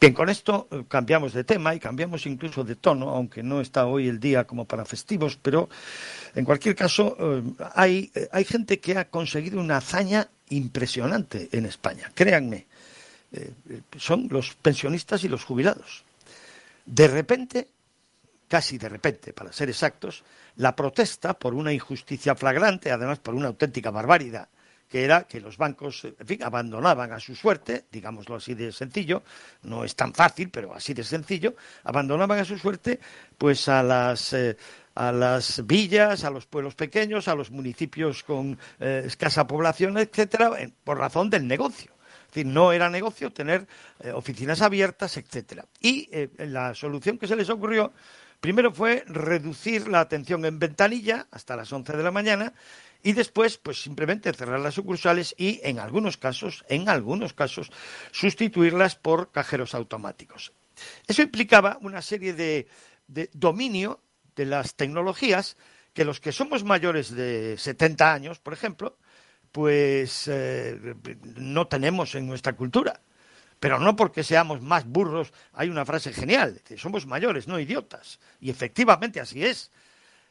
Bien, 0.00 0.12
con 0.12 0.28
esto 0.28 0.68
eh, 0.70 0.84
cambiamos 0.88 1.32
de 1.32 1.44
tema 1.44 1.74
y 1.74 1.80
cambiamos 1.80 2.26
incluso 2.26 2.64
de 2.64 2.76
tono, 2.76 3.10
aunque 3.10 3.42
no 3.42 3.60
está 3.60 3.86
hoy 3.86 4.08
el 4.08 4.20
día 4.20 4.44
como 4.44 4.64
para 4.64 4.84
festivos, 4.84 5.38
pero 5.40 5.68
en 6.34 6.44
cualquier 6.44 6.74
caso 6.74 7.16
eh, 7.18 8.10
eh, 8.14 8.28
hay 8.30 8.44
gente 8.44 8.80
que 8.80 8.98
ha 8.98 9.08
conseguido 9.08 9.60
una 9.60 9.78
hazaña 9.78 10.28
impresionante 10.50 11.48
en 11.52 11.66
España, 11.66 12.10
créanme, 12.14 12.66
son 13.96 14.28
los 14.30 14.54
pensionistas 14.54 15.24
y 15.24 15.28
los 15.28 15.42
jubilados. 15.42 16.04
De 16.86 17.08
repente, 17.08 17.66
casi 18.46 18.78
de 18.78 18.88
repente, 18.88 19.32
para 19.32 19.52
ser 19.52 19.70
exactos, 19.70 20.22
la 20.56 20.76
protesta 20.76 21.34
por 21.34 21.54
una 21.54 21.72
injusticia 21.72 22.36
flagrante, 22.36 22.92
además 22.92 23.18
por 23.18 23.34
una 23.34 23.48
auténtica 23.48 23.90
barbaridad, 23.90 24.48
que 24.88 25.04
era 25.04 25.24
que 25.24 25.40
los 25.40 25.56
bancos, 25.56 26.04
en 26.04 26.26
fin, 26.26 26.42
abandonaban 26.42 27.12
a 27.12 27.20
su 27.20 27.34
suerte, 27.34 27.84
digámoslo 27.90 28.36
así 28.36 28.54
de 28.54 28.72
sencillo, 28.72 29.22
no 29.62 29.84
es 29.84 29.96
tan 29.96 30.12
fácil, 30.14 30.50
pero 30.50 30.74
así 30.74 30.94
de 30.94 31.04
sencillo, 31.04 31.54
abandonaban 31.84 32.38
a 32.38 32.44
su 32.44 32.58
suerte, 32.58 33.00
pues 33.36 33.68
a 33.68 33.82
las 33.82 34.32
eh, 34.32 34.56
a 34.94 35.10
las 35.10 35.66
villas, 35.66 36.22
a 36.22 36.30
los 36.30 36.46
pueblos 36.46 36.76
pequeños, 36.76 37.26
a 37.26 37.34
los 37.34 37.50
municipios 37.50 38.22
con 38.22 38.56
eh, 38.78 39.02
escasa 39.06 39.46
población, 39.46 39.98
etcétera, 39.98 40.52
por 40.84 40.98
razón 40.98 41.30
del 41.30 41.48
negocio. 41.48 41.90
Es 42.28 42.34
decir, 42.34 42.46
no 42.46 42.72
era 42.72 42.88
negocio 42.88 43.32
tener 43.32 43.66
eh, 44.00 44.12
oficinas 44.12 44.62
abiertas, 44.62 45.16
etcétera. 45.16 45.64
Y 45.80 46.08
la 46.38 46.74
solución 46.74 47.18
que 47.18 47.26
se 47.26 47.34
les 47.34 47.50
ocurrió 47.50 47.92
Primero 48.44 48.74
fue 48.74 49.04
reducir 49.06 49.88
la 49.88 50.00
atención 50.00 50.44
en 50.44 50.58
ventanilla 50.58 51.26
hasta 51.30 51.56
las 51.56 51.72
11 51.72 51.96
de 51.96 52.02
la 52.02 52.10
mañana 52.10 52.52
y 53.04 53.12
después, 53.12 53.58
pues 53.58 53.82
simplemente 53.82 54.32
cerrar 54.32 54.58
las 54.58 54.74
sucursales 54.74 55.34
y, 55.38 55.60
en 55.62 55.78
algunos 55.78 56.16
casos, 56.16 56.64
en 56.68 56.88
algunos 56.88 57.34
casos, 57.34 57.70
sustituirlas 58.10 58.96
por 58.96 59.30
cajeros 59.30 59.74
automáticos. 59.74 60.52
Eso 61.06 61.22
implicaba 61.22 61.78
una 61.82 62.02
serie 62.02 62.32
de, 62.32 62.66
dominio 63.34 64.00
de 64.34 64.46
las 64.46 64.74
tecnologías 64.74 65.56
que 65.92 66.04
los 66.04 66.18
que 66.18 66.32
somos 66.32 66.64
mayores 66.64 67.14
de 67.14 67.56
70 67.58 68.12
años, 68.12 68.38
por 68.40 68.54
ejemplo, 68.54 68.96
pues 69.52 70.26
eh, 70.26 70.96
no 71.36 71.68
tenemos 71.68 72.14
en 72.16 72.26
nuestra 72.26 72.54
cultura 72.54 73.00
pero 73.60 73.78
no 73.78 73.96
porque 73.96 74.22
seamos 74.22 74.60
más 74.60 74.84
burros. 74.84 75.32
Hay 75.54 75.70
una 75.70 75.86
frase 75.86 76.12
genial, 76.12 76.60
somos 76.76 77.06
mayores, 77.06 77.48
no 77.48 77.58
idiotas. 77.58 78.20
Y 78.38 78.50
efectivamente 78.50 79.20
así 79.20 79.42
es. 79.42 79.70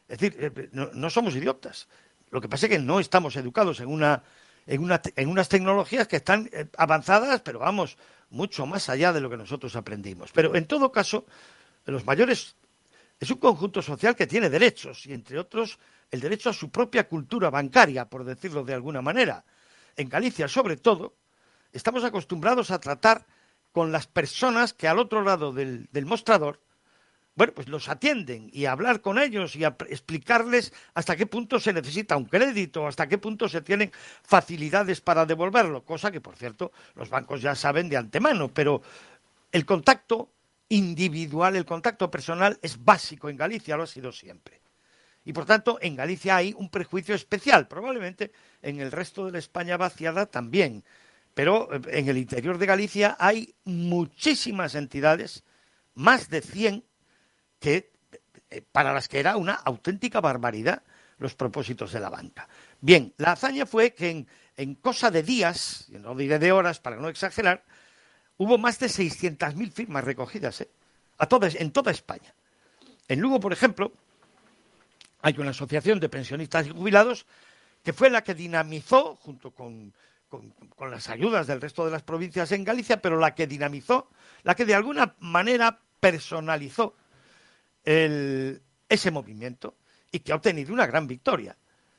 Es 0.08 0.18
decir, 0.18 0.36
eh, 0.38 0.68
no, 0.72 1.10
somos 1.10 1.34
idiotas. 1.34 1.88
Lo 2.34 2.40
que 2.40 2.48
pasa 2.48 2.66
es 2.66 2.70
que 2.70 2.78
no 2.80 2.98
estamos 2.98 3.36
educados 3.36 3.78
en, 3.78 3.86
una, 3.86 4.24
en, 4.66 4.82
una, 4.82 5.00
en 5.14 5.28
unas 5.28 5.48
tecnologías 5.48 6.08
que 6.08 6.16
están 6.16 6.50
eh, 6.52 6.66
avanzadas, 6.76 7.42
pero 7.42 7.60
vamos, 7.60 7.96
mucho 8.30 8.66
más 8.66 8.88
allá 8.88 9.12
de 9.12 9.20
lo 9.20 9.30
que 9.30 9.36
nosotros 9.36 9.76
aprendimos. 9.76 10.32
Pero 10.32 10.56
en 10.56 10.66
todo 10.66 10.90
caso, 10.90 11.26
los 11.84 12.04
mayores 12.04 12.56
es 13.20 13.30
un 13.30 13.38
conjunto 13.38 13.82
social 13.82 14.16
que 14.16 14.26
tiene 14.26 14.50
derechos, 14.50 15.06
y 15.06 15.12
entre 15.12 15.38
otros 15.38 15.78
el 16.10 16.18
derecho 16.18 16.50
a 16.50 16.52
su 16.52 16.70
propia 16.70 17.06
cultura 17.08 17.50
bancaria, 17.50 18.08
por 18.08 18.24
decirlo 18.24 18.64
de 18.64 18.74
alguna 18.74 19.00
manera. 19.00 19.44
En 19.94 20.08
Galicia, 20.08 20.48
sobre 20.48 20.76
todo, 20.76 21.14
estamos 21.72 22.02
acostumbrados 22.02 22.72
a 22.72 22.80
tratar 22.80 23.26
con 23.70 23.92
las 23.92 24.08
personas 24.08 24.72
que 24.72 24.88
al 24.88 24.98
otro 24.98 25.22
lado 25.22 25.52
del, 25.52 25.88
mostrador, 26.04 26.60
bueno, 27.36 27.52
pues 27.52 27.68
los 27.68 27.88
atienden 27.88 28.48
y 28.52 28.66
hablar 28.66 29.00
con 29.00 29.18
ellos 29.18 29.56
y 29.56 29.64
explicarles 29.64 30.72
hasta 30.94 31.16
qué 31.16 31.26
punto 31.26 31.58
se 31.58 31.72
necesita 31.72 32.16
un 32.16 32.26
crédito, 32.26 32.86
hasta 32.86 33.08
qué 33.08 33.18
punto 33.18 33.48
se 33.48 33.60
tienen 33.60 33.90
facilidades 34.22 35.00
para 35.00 35.26
devolverlo, 35.26 35.84
cosa 35.84 36.12
que, 36.12 36.20
por 36.20 36.36
cierto, 36.36 36.70
los 36.94 37.10
bancos 37.10 37.42
ya 37.42 37.54
saben 37.54 37.88
de 37.88 37.96
antemano, 37.96 38.48
pero 38.48 38.82
el 39.50 39.66
contacto 39.66 40.30
individual, 40.68 41.56
el 41.56 41.64
contacto 41.64 42.10
personal 42.10 42.58
es 42.62 42.82
básico 42.82 43.28
en 43.28 43.36
Galicia, 43.36 43.76
lo 43.76 43.82
ha 43.82 43.88
sido 43.88 44.12
siempre. 44.12 44.60
Y 45.24 45.32
por 45.32 45.46
tanto, 45.46 45.78
en 45.80 45.96
Galicia 45.96 46.36
hay 46.36 46.54
un 46.56 46.68
prejuicio 46.68 47.14
especial, 47.14 47.66
probablemente 47.66 48.30
en 48.62 48.80
el 48.80 48.92
resto 48.92 49.26
de 49.26 49.32
la 49.32 49.38
España 49.38 49.76
vaciada 49.76 50.26
también. 50.26 50.84
Pero 51.34 51.72
eh, 51.72 51.80
en 51.98 52.08
el 52.08 52.18
interior 52.18 52.58
de 52.58 52.66
Galicia 52.66 53.16
hay 53.18 53.54
muchísimas 53.64 54.74
entidades, 54.74 55.42
más 55.94 56.28
de 56.28 56.42
100, 56.42 56.84
que, 57.64 57.90
eh, 58.50 58.60
para 58.60 58.92
las 58.92 59.08
que 59.08 59.18
era 59.18 59.38
una 59.38 59.54
auténtica 59.54 60.20
barbaridad 60.20 60.82
los 61.16 61.34
propósitos 61.34 61.92
de 61.92 62.00
la 62.00 62.10
banca. 62.10 62.46
Bien, 62.82 63.14
la 63.16 63.32
hazaña 63.32 63.64
fue 63.64 63.94
que 63.94 64.26
en, 64.56 64.74
cosa 64.74 65.10
de 65.10 65.22
días, 65.22 65.86
no 65.88 66.14
diré 66.14 66.38
de 66.38 66.52
horas 66.52 66.78
para 66.78 66.96
no 66.96 67.08
exagerar, 67.08 67.64
hubo 68.36 68.58
más 68.58 68.78
de 68.80 68.88
600.000 68.88 69.72
firmas 69.72 70.04
recogidas 70.04 70.60
¿eh? 70.60 70.68
en 71.18 71.70
toda 71.70 71.90
España. 71.90 72.34
En 73.08 73.20
Lugo, 73.20 73.40
por 73.40 73.54
ejemplo, 73.54 73.92
hay 75.22 75.34
una 75.38 75.50
asociación 75.50 76.00
de 76.00 76.10
pensionistas 76.10 76.66
y 76.66 76.70
jubilados 76.70 77.24
que 77.82 77.94
fue 77.94 78.10
la 78.10 78.22
que 78.22 78.34
dinamizó, 78.34 79.16
junto 79.16 79.52
con, 79.52 79.94
las 80.90 81.08
ayudas 81.08 81.46
del 81.46 81.62
resto 81.62 81.86
de 81.86 81.92
las 81.92 82.02
provincias 82.02 82.52
en 82.52 82.64
Galicia, 82.64 83.00
pero 83.00 83.18
la 83.18 83.34
que 83.34 83.46
dinamizó, 83.46 84.10
la 84.42 84.54
que 84.54 84.66
de 84.66 84.74
alguna 84.74 85.14
manera 85.20 85.80
personalizó 86.00 86.94
ese 87.84 89.10
movimiento 89.10 89.76
y 90.10 90.20
que 90.20 90.32
ha 90.32 90.36
obtenido 90.36 90.72
una 90.72 90.86
gran 90.86 91.06
victoria. 91.06 91.56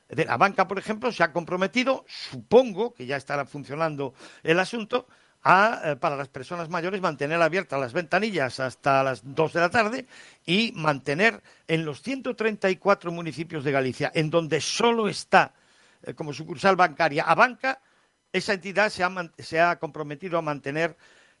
La 0.08 0.36
banca, 0.36 0.68
por 0.68 0.78
ejemplo, 0.78 1.10
se 1.10 1.22
ha 1.24 1.32
comprometido, 1.32 2.04
supongo 2.08 2.94
que 2.94 3.06
ya 3.06 3.16
estará 3.16 3.44
funcionando 3.44 4.14
el 4.42 4.58
asunto, 4.60 5.06
a, 5.48 5.80
eh, 5.84 5.96
para 5.96 6.16
las 6.16 6.28
personas 6.28 6.68
mayores 6.68 7.00
mantener 7.00 7.40
abiertas 7.40 7.78
las 7.78 7.92
ventanillas 7.92 8.58
hasta 8.58 9.04
las 9.04 9.22
dos 9.22 9.52
de 9.52 9.60
la 9.60 9.70
tarde 9.70 10.06
y 10.44 10.72
mantener 10.74 11.40
en 11.68 11.84
los 11.84 12.02
134 12.02 13.12
municipios 13.12 13.62
de 13.62 13.70
Galicia, 13.70 14.10
en 14.12 14.28
donde 14.28 14.60
solo 14.60 15.08
está 15.08 15.54
eh, 16.02 16.14
como 16.14 16.32
sucursal 16.32 16.74
bancaria 16.74 17.22
a 17.22 17.36
banca, 17.36 17.80
esa 18.32 18.54
entidad 18.54 18.90
se 18.90 19.60
ha, 19.60 19.76
comprometido 19.76 20.36
a 20.36 20.42
mantener 20.42 20.96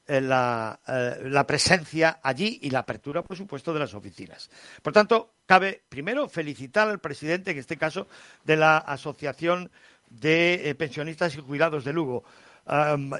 la, 0.06 0.80
eh, 0.86 1.22
la, 1.24 1.46
presencia 1.46 2.20
allí 2.22 2.58
y 2.62 2.70
la 2.70 2.80
apertura, 2.80 3.22
por 3.22 3.36
supuesto, 3.36 3.72
de 3.72 3.80
las 3.80 3.94
oficinas. 3.94 4.50
Por 4.82 4.92
tanto, 4.92 5.34
cabe 5.46 5.82
primero 5.88 6.28
felicitar 6.28 6.88
al 6.88 7.00
presidente, 7.00 7.50
en 7.50 7.58
este 7.58 7.76
caso, 7.76 8.06
de 8.44 8.56
la 8.56 8.78
Asociación 8.78 9.70
de 10.08 10.70
eh, 10.70 10.74
Pensionistas 10.74 11.34
y 11.34 11.40
Jubilados 11.40 11.84
de 11.84 11.92
Lugo. 11.92 12.24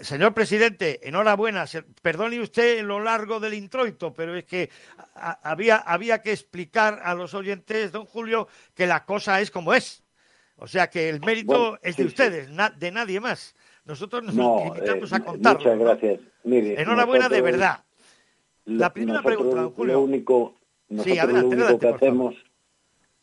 señor 0.03 0.35
presidente, 0.35 1.01
enhorabuena. 1.07 1.67
Perdone 2.03 2.41
usted 2.41 2.83
lo 2.83 3.01
largo 3.01 3.41
del 3.41 3.55
introito, 3.55 4.13
pero 4.13 4.37
es 4.37 4.45
que 4.45 4.71
había, 5.15 5.77
había 5.77 6.23
que 6.23 6.33
explicar 6.33 7.01
a 7.03 7.15
los 7.15 7.35
oyentes, 7.35 7.93
don 7.93 8.07
Julio, 8.07 8.49
que 8.75 8.87
la 8.87 9.05
cosa 9.05 9.41
es 9.41 9.51
como 9.51 9.75
es. 9.75 10.03
O 10.59 10.67
sea 10.67 10.89
que 10.89 11.09
el 11.09 11.21
mérito 11.21 11.79
es 11.83 11.97
de 11.97 12.05
ustedes, 12.05 12.49
de 12.79 12.91
nadie 12.91 13.21
más. 13.21 13.55
Nosotros 13.87 14.25
nos 14.25 14.35
limitamos 14.35 15.13
a 15.13 15.17
eh, 15.17 15.21
contarlo. 15.25 15.59
Muchas 15.61 15.79
gracias. 15.79 16.21
Enhorabuena 16.45 17.29
de 17.29 17.41
verdad. 17.41 17.85
La 18.65 18.93
primera 18.93 19.23
pregunta, 19.23 19.63
don 19.63 19.71
Julio. 19.71 19.95
Lo 19.95 20.01
único, 20.03 20.57
nosotros 20.89 21.15
Sí, 21.15 21.19
adelante, 21.21 21.57
lo 21.57 21.63
único 21.63 21.65
adelante, 21.65 21.87
que 21.87 21.95
hacemos, 21.95 22.35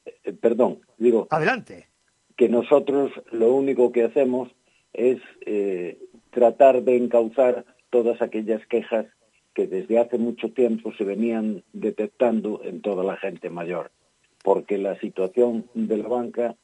eh, 0.06 0.34
perdón, 0.34 0.80
digo, 0.98 1.28
Adelante. 1.30 1.90
que 2.38 2.48
nosotros 2.48 3.12
lo 3.32 3.54
único 3.54 3.92
que 3.92 4.06
hacemos 4.06 4.50
es 4.94 5.20
eh, 5.46 6.00
tratar 6.32 6.82
de 6.84 6.96
encauzar 6.96 7.66
todas 7.90 8.22
aquellas 8.22 8.66
quejas 8.68 9.06
que 9.54 9.68
desde 9.68 10.00
hace 10.00 10.18
mucho 10.18 10.52
tiempo 10.54 10.94
se 10.94 11.04
venían 11.04 11.64
detectando 11.74 12.62
en 12.64 12.82
toda 12.82 13.04
la 13.04 13.18
gente 13.18 13.50
mayor, 13.50 13.92
porque 14.44 14.78
la 14.78 14.98
situación 15.00 15.66
de 15.74 15.98
la 15.98 16.08
banca 16.08 16.56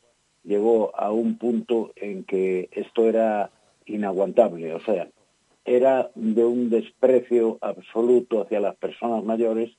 llegó 0.44 0.96
a 0.96 1.12
un 1.12 1.38
punto 1.38 1.92
en 1.98 2.24
que 2.24 2.70
esto 2.72 3.10
era 3.10 3.52
inaguantable, 3.90 4.74
o 4.74 4.80
sea, 4.82 5.10
era 5.66 6.10
de 6.16 6.46
un 6.46 6.70
desprecio 6.70 7.58
absoluto 7.62 8.42
hacia 8.42 8.60
las 8.60 8.76
personas 8.76 9.24
mayores 9.24 9.72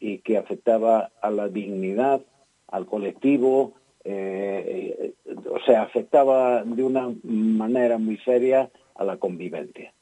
y 0.00 0.18
que 0.18 0.38
afectaba 0.38 1.10
a 1.20 1.30
la 1.30 1.48
dignidad, 1.48 2.20
al 2.68 2.86
colectivo, 2.86 3.74
eh, 4.04 5.14
o 5.50 5.60
sea, 5.64 5.82
afectaba 5.82 6.62
de 6.64 6.82
una 6.82 7.12
manera 7.22 7.98
muy 7.98 8.16
seria 8.18 8.70
a 8.94 9.04
la 9.04 9.16
convivencia. 9.16 9.92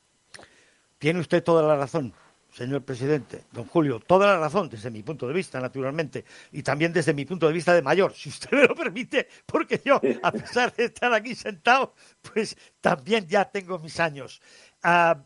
Tiene 0.99 1.21
usted 1.21 1.43
toda 1.43 1.63
la 1.63 1.77
razón, 1.77 2.13
señor 2.57 2.83
presidente. 2.85 3.45
Don 3.53 3.67
Julio, 3.67 4.01
toda 4.01 4.27
la 4.29 4.39
razón 4.39 4.71
desde 4.71 4.91
mi 4.91 5.03
punto 5.03 5.29
de 5.29 5.35
vista, 5.35 5.61
naturalmente, 5.61 6.25
y 6.53 6.63
también 6.63 6.91
desde 6.93 7.13
mi 7.13 7.27
punto 7.27 7.47
de 7.47 7.53
vista 7.53 7.75
de 7.75 7.83
mayor, 7.83 8.15
si 8.15 8.31
usted 8.31 8.51
me 8.53 8.65
lo 8.65 8.75
permite, 8.75 9.29
porque 9.45 9.83
yo, 9.85 10.01
a 10.23 10.33
pesar 10.33 10.75
de 10.75 10.87
estar 10.87 11.13
aquí 11.13 11.35
sentado, 11.35 11.95
pues 12.23 12.57
también 12.81 13.27
ya 13.27 13.45
tengo 13.45 13.79
mis 13.79 14.01
años. 14.01 14.41
Ah, 14.83 15.23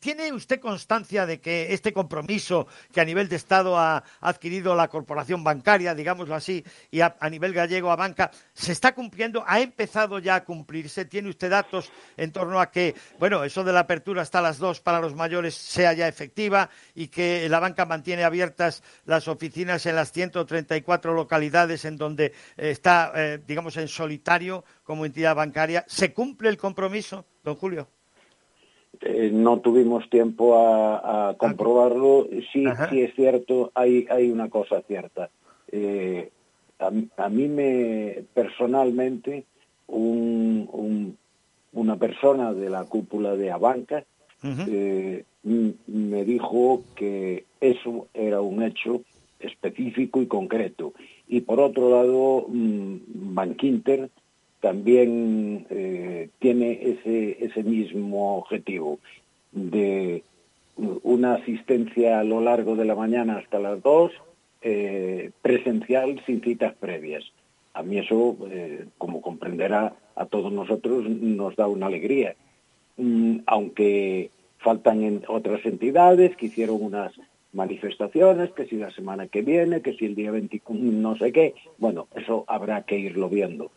¿Tiene 0.00 0.32
usted 0.32 0.60
constancia 0.60 1.26
de 1.26 1.40
que 1.40 1.72
este 1.72 1.92
compromiso 1.92 2.66
que 2.92 3.00
a 3.00 3.04
nivel 3.04 3.28
de 3.28 3.36
Estado 3.36 3.78
ha 3.78 4.04
adquirido 4.20 4.74
la 4.74 4.88
corporación 4.88 5.42
bancaria, 5.42 5.94
digámoslo 5.94 6.34
así, 6.34 6.64
y 6.90 7.00
a, 7.00 7.16
nivel 7.30 7.52
gallego 7.52 7.90
a 7.90 7.96
banca, 7.96 8.30
se 8.52 8.72
está 8.72 8.94
cumpliendo? 8.94 9.44
¿Ha 9.46 9.60
empezado 9.60 10.18
ya 10.18 10.36
a 10.36 10.44
cumplirse? 10.44 11.04
¿Tiene 11.04 11.30
usted 11.30 11.50
datos 11.50 11.90
en 12.16 12.32
torno 12.32 12.60
a 12.60 12.70
que, 12.70 12.94
bueno, 13.18 13.44
eso 13.44 13.64
de 13.64 13.72
la 13.72 13.80
apertura 13.80 14.22
hasta 14.22 14.40
las 14.40 14.58
dos 14.58 14.80
para 14.80 15.00
los 15.00 15.14
mayores 15.14 15.54
sea 15.54 15.92
ya 15.92 16.08
efectiva 16.08 16.68
y 16.94 17.08
que 17.08 17.48
la 17.48 17.60
banca 17.60 17.86
mantiene 17.86 18.24
abiertas 18.24 18.82
las 19.04 19.28
oficinas 19.28 19.86
en 19.86 19.96
las 19.96 20.12
134 20.12 21.14
localidades 21.14 21.84
en 21.84 21.96
donde 21.96 22.26
eh, 22.26 22.70
está, 22.70 23.12
eh, 23.14 23.42
digamos, 23.46 23.76
en 23.76 23.88
solitario 23.88 24.64
como 24.82 25.06
entidad 25.06 25.34
bancaria? 25.34 25.84
¿Se 25.88 26.12
cumple 26.12 26.48
el 26.48 26.56
compromiso, 26.56 27.26
don 27.42 27.56
Julio? 27.56 27.88
Eh, 29.00 29.30
no 29.32 29.60
tuvimos 29.60 30.08
tiempo 30.10 30.56
a, 30.56 31.30
a 31.30 31.34
comprobarlo. 31.34 32.26
Sí, 32.52 32.64
sí 32.90 33.02
es 33.02 33.14
cierto, 33.14 33.70
hay, 33.74 34.06
hay 34.10 34.30
una 34.30 34.48
cosa 34.48 34.82
cierta. 34.82 35.30
Eh, 35.70 36.30
a, 36.78 36.90
a, 37.16 37.28
mí 37.28 37.48
me, 37.48 38.24
personalmente, 38.34 39.44
un, 39.86 40.68
un, 40.72 41.16
una 41.72 41.96
persona 41.96 42.52
de 42.52 42.70
la 42.70 42.84
cúpula 42.84 43.36
de 43.36 43.50
Abanca 43.50 44.04
uh 44.42 44.46
-huh. 44.46 44.66
eh, 44.68 45.24
me 45.42 46.24
dijo 46.24 46.82
que 46.94 47.44
eso 47.60 48.08
era 48.14 48.40
un 48.40 48.62
hecho 48.62 49.02
específico 49.40 50.20
y 50.20 50.26
concreto. 50.26 50.92
Y 51.28 51.42
por 51.42 51.60
otro 51.60 51.90
lado, 51.90 52.46
mm, 52.48 53.34
Bankinter 53.34 54.10
también 54.60 55.66
eh, 55.70 56.30
tiene 56.38 56.72
ese, 56.82 57.44
ese 57.44 57.62
mismo 57.62 58.38
objetivo 58.38 58.98
de 59.52 60.22
una 60.76 61.34
asistencia 61.34 62.20
a 62.20 62.24
lo 62.24 62.40
largo 62.40 62.76
de 62.76 62.84
la 62.84 62.94
mañana 62.94 63.38
hasta 63.38 63.58
las 63.58 63.82
dos, 63.82 64.12
eh, 64.62 65.30
presencial 65.42 66.20
sin 66.26 66.40
citas 66.40 66.74
previas. 66.74 67.24
A 67.74 67.82
mí 67.82 67.98
eso, 67.98 68.36
eh, 68.50 68.86
como 68.96 69.20
comprenderá 69.20 69.94
a 70.16 70.26
todos 70.26 70.52
nosotros, 70.52 71.08
nos 71.08 71.56
da 71.56 71.66
una 71.66 71.86
alegría. 71.86 72.34
Mm, 72.96 73.38
aunque 73.46 74.30
faltan 74.58 75.02
en 75.02 75.22
otras 75.28 75.64
entidades 75.64 76.36
que 76.36 76.46
hicieron 76.46 76.82
unas 76.82 77.12
manifestaciones, 77.52 78.50
que 78.50 78.66
si 78.66 78.76
la 78.76 78.90
semana 78.90 79.28
que 79.28 79.42
viene, 79.42 79.80
que 79.80 79.94
si 79.94 80.06
el 80.06 80.14
día 80.14 80.32
21, 80.32 80.92
no 80.92 81.16
sé 81.16 81.32
qué, 81.32 81.54
bueno, 81.78 82.08
eso 82.14 82.44
habrá 82.48 82.82
que 82.82 82.98
irlo 82.98 83.28
viendo 83.28 83.70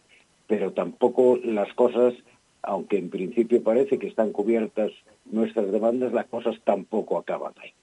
pero 0.52 0.74
tampoco 0.74 1.40
las 1.46 1.74
cosas, 1.76 2.14
aunque 2.62 2.98
en 2.98 3.10
principio 3.10 3.64
parece 3.64 3.98
que 3.98 4.08
están 4.08 4.34
cubiertas 4.34 4.92
nuestras 5.24 5.72
demandas, 5.72 6.12
las 6.12 6.26
cosas 6.26 6.58
tampoco 6.66 7.18
acaban 7.18 7.54
ahí. 7.62 7.74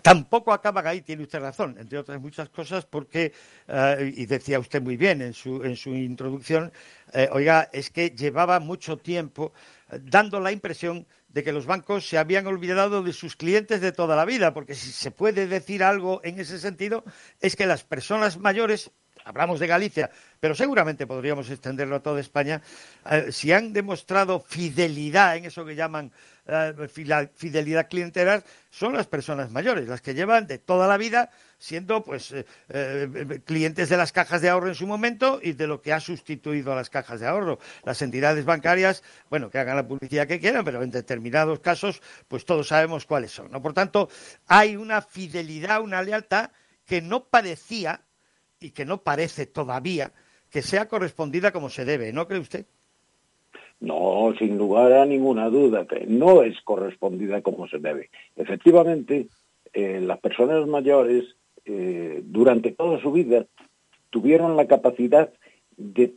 Tampoco 0.00 0.52
acaban 0.52 0.86
ahí, 0.86 1.00
tiene 1.00 1.24
usted 1.24 1.40
razón, 1.40 1.74
entre 1.80 1.98
otras 1.98 2.20
muchas 2.20 2.48
cosas, 2.50 2.86
porque, 2.86 3.32
uh, 3.66 4.00
y 4.00 4.26
decía 4.26 4.60
usted 4.60 4.80
muy 4.80 4.96
bien 4.96 5.22
en 5.22 5.34
su, 5.34 5.64
en 5.64 5.74
su 5.74 5.90
introducción, 5.90 6.70
eh, 7.12 7.28
oiga, 7.32 7.68
es 7.72 7.90
que 7.90 8.10
llevaba 8.10 8.60
mucho 8.60 8.96
tiempo 8.96 9.52
eh, 9.90 9.98
dando 10.00 10.38
la 10.38 10.52
impresión 10.52 11.04
de 11.30 11.42
que 11.42 11.52
los 11.52 11.66
bancos 11.66 12.08
se 12.08 12.18
habían 12.18 12.46
olvidado 12.46 13.02
de 13.02 13.12
sus 13.12 13.34
clientes 13.34 13.80
de 13.80 13.90
toda 13.90 14.14
la 14.14 14.24
vida, 14.24 14.54
porque 14.54 14.76
si 14.76 14.92
se 14.92 15.10
puede 15.10 15.48
decir 15.48 15.82
algo 15.82 16.20
en 16.22 16.38
ese 16.38 16.60
sentido, 16.60 17.02
es 17.40 17.56
que 17.56 17.66
las 17.66 17.82
personas 17.82 18.38
mayores, 18.38 18.92
hablamos 19.24 19.60
de 19.60 19.66
Galicia, 19.66 20.10
pero 20.38 20.54
seguramente 20.54 21.06
podríamos 21.06 21.50
extenderlo 21.50 21.96
a 21.96 22.02
toda 22.02 22.20
España, 22.20 22.62
eh, 23.10 23.30
si 23.30 23.52
han 23.52 23.72
demostrado 23.72 24.40
fidelidad 24.40 25.36
en 25.36 25.44
eso 25.44 25.64
que 25.64 25.74
llaman 25.74 26.10
eh, 26.46 26.88
fidelidad 27.34 27.88
clientelar, 27.88 28.42
son 28.70 28.94
las 28.94 29.06
personas 29.06 29.50
mayores, 29.50 29.88
las 29.88 30.00
que 30.00 30.14
llevan 30.14 30.46
de 30.46 30.58
toda 30.58 30.88
la 30.88 30.96
vida 30.96 31.30
siendo 31.58 32.02
pues 32.02 32.32
eh, 32.32 33.40
clientes 33.44 33.90
de 33.90 33.96
las 33.96 34.12
cajas 34.12 34.40
de 34.40 34.48
ahorro 34.48 34.68
en 34.68 34.74
su 34.74 34.86
momento 34.86 35.40
y 35.42 35.52
de 35.52 35.66
lo 35.66 35.82
que 35.82 35.92
ha 35.92 36.00
sustituido 36.00 36.72
a 36.72 36.76
las 36.76 36.88
cajas 36.88 37.20
de 37.20 37.26
ahorro. 37.26 37.58
Las 37.84 38.00
entidades 38.00 38.44
bancarias, 38.44 39.02
bueno, 39.28 39.50
que 39.50 39.58
hagan 39.58 39.76
la 39.76 39.86
publicidad 39.86 40.26
que 40.26 40.40
quieran, 40.40 40.64
pero 40.64 40.82
en 40.82 40.90
determinados 40.90 41.60
casos, 41.60 42.00
pues 42.26 42.44
todos 42.46 42.68
sabemos 42.68 43.04
cuáles 43.04 43.30
son. 43.30 43.50
¿no? 43.50 43.60
Por 43.60 43.74
tanto, 43.74 44.08
hay 44.46 44.76
una 44.76 45.02
fidelidad, 45.02 45.82
una 45.82 46.02
lealtad 46.02 46.50
que 46.86 47.02
no 47.02 47.24
parecía 47.26 48.00
y 48.60 48.70
que 48.70 48.84
no 48.84 49.02
parece 49.02 49.46
todavía 49.46 50.12
que 50.50 50.62
sea 50.62 50.88
correspondida 50.88 51.52
como 51.52 51.70
se 51.70 51.84
debe, 51.84 52.12
¿no 52.12 52.26
cree 52.26 52.40
usted? 52.40 52.66
No, 53.80 54.34
sin 54.38 54.58
lugar 54.58 54.92
a 54.92 55.06
ninguna 55.06 55.48
duda, 55.48 55.86
que 55.86 56.04
no 56.06 56.42
es 56.42 56.60
correspondida 56.62 57.40
como 57.40 57.66
se 57.66 57.78
debe. 57.78 58.10
Efectivamente, 58.36 59.28
eh, 59.72 60.00
las 60.00 60.18
personas 60.18 60.66
mayores, 60.66 61.36
eh, 61.64 62.20
durante 62.24 62.72
toda 62.72 63.00
su 63.00 63.12
vida, 63.12 63.46
tuvieron 64.10 64.56
la 64.56 64.66
capacidad 64.66 65.32
de 65.76 66.14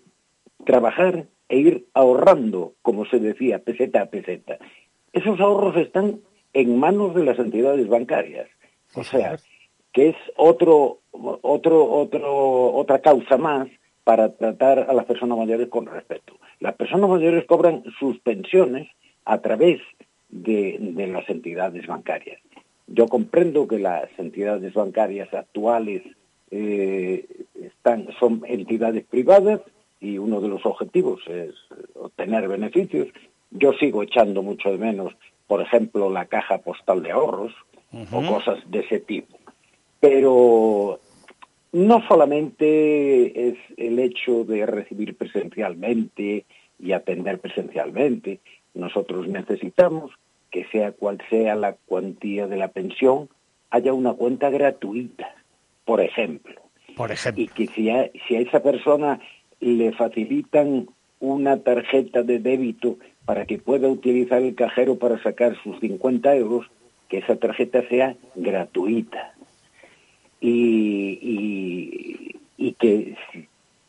trabajar 0.65 1.27
e 1.47 1.57
ir 1.57 1.85
ahorrando, 1.93 2.73
como 2.81 3.05
se 3.05 3.19
decía, 3.19 3.59
peseta 3.59 4.01
a 4.01 4.05
peseta. 4.07 4.57
Esos 5.13 5.39
ahorros 5.39 5.77
están 5.77 6.19
en 6.53 6.77
manos 6.77 7.15
de 7.15 7.23
las 7.23 7.39
entidades 7.39 7.87
bancarias. 7.87 8.49
O 8.95 9.03
sea, 9.03 9.37
que 9.93 10.09
es 10.09 10.15
otro, 10.35 10.99
otro, 11.11 11.85
otro, 11.91 12.73
otra 12.73 12.99
causa 12.99 13.37
más 13.37 13.67
para 14.03 14.33
tratar 14.33 14.87
a 14.89 14.93
las 14.93 15.05
personas 15.05 15.37
mayores 15.37 15.69
con 15.69 15.85
respeto. 15.85 16.33
Las 16.59 16.73
personas 16.75 17.09
mayores 17.09 17.45
cobran 17.45 17.83
sus 17.99 18.19
pensiones 18.19 18.89
a 19.23 19.37
través 19.39 19.79
de, 20.29 20.77
de, 20.79 21.07
las 21.07 21.29
entidades 21.29 21.85
bancarias. 21.87 22.41
Yo 22.87 23.07
comprendo 23.07 23.67
que 23.67 23.79
las 23.79 24.09
entidades 24.17 24.73
bancarias 24.73 25.33
actuales 25.33 26.01
eh, 26.51 27.25
están, 27.61 28.07
son 28.19 28.43
entidades 28.45 29.05
privadas 29.05 29.61
y 30.01 30.17
uno 30.17 30.41
de 30.41 30.49
los 30.49 30.65
objetivos 30.65 31.21
es 31.27 31.53
obtener 31.93 32.47
beneficios. 32.47 33.07
Yo 33.51 33.73
sigo 33.73 34.03
echando 34.03 34.41
mucho 34.41 34.71
de 34.71 34.77
menos, 34.77 35.13
por 35.47 35.61
ejemplo, 35.61 36.09
la 36.09 36.25
caja 36.25 36.57
postal 36.57 37.03
de 37.03 37.11
ahorros 37.11 37.53
uh 37.93 37.99
-huh. 37.99 38.07
o 38.11 38.33
cosas 38.33 38.59
de 38.69 38.79
ese 38.79 38.99
tipo. 38.99 39.37
Pero 40.03 40.99
no 41.71 42.05
solamente 42.09 43.47
es 43.47 43.55
el 43.77 43.99
hecho 43.99 44.43
de 44.43 44.65
recibir 44.65 45.15
presencialmente 45.15 46.43
y 46.77 46.91
atender 46.91 47.39
presencialmente, 47.39 48.41
nosotros 48.73 49.29
necesitamos 49.29 50.11
que 50.51 50.65
sea 50.65 50.91
cual 50.91 51.19
sea 51.29 51.55
la 51.55 51.77
cuantía 51.85 52.47
de 52.47 52.57
la 52.57 52.67
pensión, 52.67 53.29
haya 53.69 53.93
una 53.93 54.11
cuenta 54.11 54.49
gratuita, 54.49 55.33
por 55.85 56.01
ejemplo. 56.01 56.59
Por 56.97 57.13
ejemplo. 57.13 57.41
Y 57.41 57.47
que 57.47 57.67
si 57.67 57.89
a, 57.89 58.11
si 58.27 58.35
a 58.35 58.41
esa 58.41 58.61
persona 58.61 59.21
le 59.61 59.93
facilitan 59.93 60.89
una 61.21 61.61
tarjeta 61.61 62.23
de 62.23 62.39
débito 62.39 62.97
para 63.23 63.45
que 63.45 63.57
pueda 63.57 63.87
utilizar 63.87 64.41
el 64.41 64.53
cajero 64.53 64.97
para 64.97 65.23
sacar 65.23 65.55
sus 65.63 65.79
50 65.79 66.35
euros, 66.35 66.65
que 67.07 67.19
esa 67.19 67.37
tarjeta 67.37 67.87
sea 67.87 68.17
gratuita. 68.35 69.33
Y, 70.43 71.19
y, 71.21 72.35
y 72.57 72.73
que, 72.73 73.15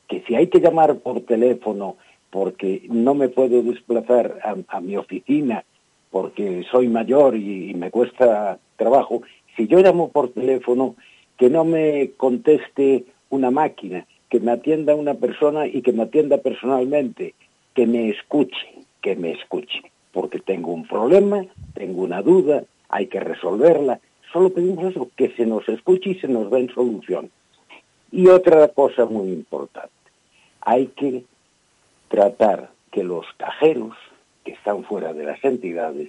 que 0.09 0.23
si 0.27 0.37
hay 0.37 0.47
que 0.47 0.61
llamar 0.61 0.99
por 1.01 1.21
teléfono 1.23 1.97
porque 2.35 2.83
no 2.89 3.15
me 3.15 3.29
puedo 3.29 3.63
desplazar 3.63 4.41
a, 4.69 4.81
mi 4.81 4.97
oficina 4.97 5.65
porque 6.11 6.65
soy 6.69 6.89
mayor 6.89 7.37
y, 7.37 7.73
me 7.75 7.93
cuesta 7.93 8.59
trabajo, 8.75 9.23
si 9.57 9.69
yo 9.69 9.79
llamo 9.79 10.09
por 10.09 10.31
teléfono, 10.31 10.97
que 11.39 11.49
no 11.49 11.65
me 11.65 12.11
conteste 12.17 13.05
una 13.31 13.53
máquina, 13.53 14.05
que 14.29 14.41
me 14.41 14.51
atienda 14.51 14.97
una 14.97 15.15
persona 15.15 15.69
y 15.69 15.81
que 15.83 15.93
me 15.93 16.03
atienda 16.03 16.39
personalmente, 16.39 17.35
que 17.73 17.87
me 17.87 18.09
escuche, 18.09 18.67
que 19.01 19.15
me 19.15 19.31
escuche, 19.31 19.83
porque 20.13 20.41
tengo 20.41 20.73
un 20.73 20.89
problema, 20.89 21.47
tengo 21.75 22.03
una 22.03 22.21
duda, 22.21 22.65
hay 22.89 23.07
que 23.07 23.21
resolverla. 23.21 24.01
Solo 24.35 24.51
pedimos 24.51 24.85
eso, 24.91 25.09
que 25.17 25.31
se 25.37 25.47
nos 25.47 25.69
escuche 25.69 26.11
y 26.11 26.15
se 26.17 26.27
nos 26.27 26.51
den 26.51 26.69
solución. 26.75 27.31
Y 28.11 28.27
otra 28.27 28.67
cosa 28.67 29.05
muy 29.05 29.29
importante, 29.29 29.95
hay 30.61 30.89
que 30.89 31.23
tratar 32.09 32.71
que 32.91 33.05
los 33.05 33.25
cajeros 33.37 33.97
que 34.45 34.51
están 34.51 34.83
fuera 34.83 35.13
de 35.13 35.23
las 35.23 35.45
entidades 35.45 36.09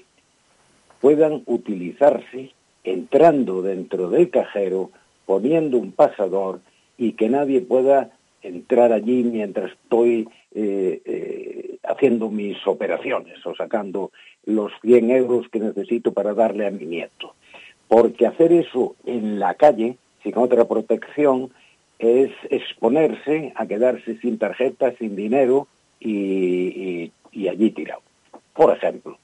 puedan 1.02 1.44
utilizarse 1.46 2.52
entrando 2.84 3.62
dentro 3.62 4.10
del 4.10 4.32
cajero, 4.32 4.90
poniendo 5.28 5.78
un 5.78 5.92
pasador 5.92 6.62
y 6.98 7.12
que 7.12 7.30
nadie 7.30 7.62
pueda 7.62 8.10
entrar 8.42 8.92
allí 8.92 9.22
mientras 9.22 9.72
estoy 9.72 10.28
eh, 10.56 11.00
eh, 11.06 11.78
haciendo 11.84 12.32
mis 12.32 12.58
operaciones 12.66 13.46
o 13.46 13.54
sacando 13.54 14.12
los 14.48 14.72
100 14.82 15.12
euros 15.12 15.48
que 15.50 15.60
necesito 15.60 16.12
para 16.12 16.34
darle 16.34 16.66
a 16.66 16.72
mi 16.72 16.86
nieto. 16.86 17.36
Porque 17.88 18.26
hacer 18.26 18.52
eso 18.52 18.96
en 19.06 19.40
la 19.40 19.54
calle, 19.54 19.98
sin 20.24 20.38
otra 20.38 20.66
protección, 20.66 21.52
es 22.00 22.32
exponerse 22.50 23.54
a 23.56 23.66
quedarse 23.66 24.18
sin 24.18 24.38
tarjeta, 24.38 24.94
sin 24.98 25.16
dinero 25.16 25.68
y, 26.00 27.12
allí 27.50 27.72
tirado. 27.72 28.02
Por 28.54 28.76
ejemplo. 28.76 29.18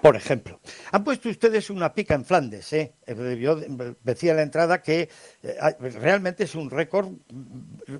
Por 0.00 0.14
ejemplo, 0.14 0.60
han 0.92 1.02
puesto 1.02 1.30
ustedes 1.30 1.70
una 1.70 1.94
pica 1.94 2.14
en 2.14 2.24
Flandes. 2.24 2.70
¿eh? 2.74 2.92
Yo 3.40 3.56
decía 4.04 4.32
en 4.32 4.36
la 4.36 4.42
entrada 4.42 4.82
que 4.82 5.08
eh, 5.42 5.56
realmente 5.98 6.44
es 6.44 6.54
un 6.54 6.68
récord 6.68 7.08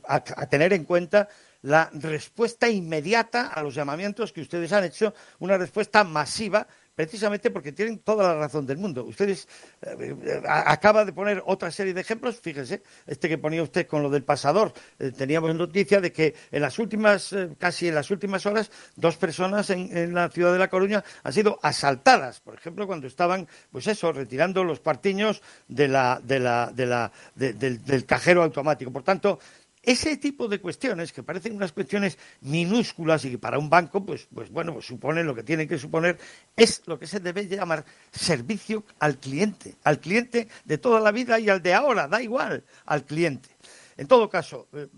a, 0.07 0.20
tener 0.20 0.75
en 0.75 0.85
cuenta 0.85 1.28
la 1.62 1.91
respuesta 1.95 2.69
inmediata 2.69 3.49
a 3.49 3.62
los 3.62 3.75
llamamientos 3.75 4.33
que 4.33 4.43
ustedes 4.43 4.73
han 4.73 4.85
hecho, 4.85 5.15
una 5.39 5.57
respuesta 5.57 6.05
masiva 6.05 6.69
precisamente 6.97 7.50
porque 7.50 7.73
tienen 7.73 7.99
toda 7.99 8.34
la 8.34 8.41
razón 8.41 8.66
del 8.66 8.78
mundo. 8.78 9.05
Ustedes 9.05 9.47
eh, 9.83 10.16
eh, 10.25 10.42
acaba 10.47 11.05
de 11.05 11.12
poner 11.12 11.42
otra 11.44 11.70
serie 11.70 11.92
de 11.92 12.00
ejemplos, 12.00 12.41
fíjese, 12.41 12.83
este 13.07 13.28
que 13.28 13.36
ponía 13.36 13.62
usted 13.62 13.86
con 13.86 14.02
lo 14.02 14.08
del 14.08 14.25
pasador. 14.25 14.73
Eh, 14.99 15.12
teníamos 15.12 15.55
noticia 15.55 16.00
de 16.00 16.10
que 16.10 16.34
en 16.50 16.62
las 16.62 16.78
últimas, 16.78 17.34
casi 17.58 17.89
en 17.89 17.94
las 17.94 18.10
últimas 18.10 18.47
horas, 18.47 18.70
dos 18.97 19.16
personas 19.18 19.68
en, 19.70 20.15
la 20.15 20.31
ciudad 20.31 20.52
de 20.52 20.58
La 20.58 20.68
Coruña 20.68 21.05
han 21.23 21.33
sido 21.33 21.58
asaltadas, 21.62 22.41
por 22.41 22.55
ejemplo, 22.55 22.86
cuando 22.86 23.07
estaban, 23.07 23.47
pues 23.70 23.86
eso, 23.86 24.10
retirando 24.12 24.65
los 24.65 24.81
partiños 24.81 25.42
de 25.68 25.89
la, 25.89 26.20
de 26.25 26.41
la, 26.41 26.73
de 26.75 26.86
la, 26.86 27.12
del, 27.34 27.84
del 27.84 28.07
cajero 28.07 28.42
automático. 28.42 28.91
Por 28.91 29.02
tanto, 29.02 29.39
ese 29.86 30.16
tipo 30.16 30.48
de 30.48 30.60
cuestiones, 30.60 31.12
que 31.12 31.23
parecen 31.23 31.55
unas 31.55 31.73
cuestiones 31.73 32.18
minúsculas 32.40 33.24
y 33.24 33.31
que 33.31 33.39
para 33.39 33.56
un 33.56 33.70
banco, 33.70 34.05
pues, 34.05 34.26
pues 34.34 34.50
bueno, 34.50 34.74
pues 34.74 34.84
suponen 34.84 35.26
lo 35.26 35.34
que 35.34 35.44
tienen 35.44 35.68
que 35.68 35.78
suponer, 35.78 36.18
es 36.56 36.82
lo 36.86 36.98
que 36.98 37.06
se 37.06 37.20
debe 37.20 37.47
llamar 37.47 37.84
servicio 38.10 38.84
al 38.98 39.18
cliente, 39.18 39.76
al 39.84 40.00
cliente 40.00 40.48
de 40.65 40.78
toda 40.78 41.00
la 41.00 41.12
vida 41.12 41.39
y 41.39 41.48
al 41.48 41.62
de 41.62 41.73
ahora, 41.73 42.08
da 42.08 42.20
igual, 42.20 42.65
al 42.84 43.05
cliente. 43.05 43.48
En 43.97 44.08
todo 44.08 44.28
caso, 44.28 44.66
eh, 44.73 44.89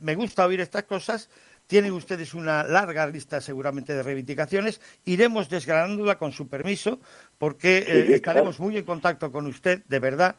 me 0.00 0.14
gusta 0.14 0.44
oír 0.44 0.60
estas 0.60 0.84
cosas. 0.84 1.30
Tienen 1.66 1.92
ustedes 1.92 2.34
una 2.34 2.62
larga 2.62 3.06
lista 3.06 3.40
seguramente 3.40 3.94
de 3.94 4.02
reivindicaciones. 4.02 4.82
Iremos 5.06 5.48
desgranándola 5.48 6.18
con 6.18 6.32
su 6.32 6.48
permiso, 6.48 7.00
porque 7.38 7.78
eh, 7.78 8.14
estaremos 8.14 8.60
muy 8.60 8.76
en 8.76 8.84
contacto 8.84 9.32
con 9.32 9.46
usted, 9.46 9.82
de 9.88 9.98
verdad 9.98 10.36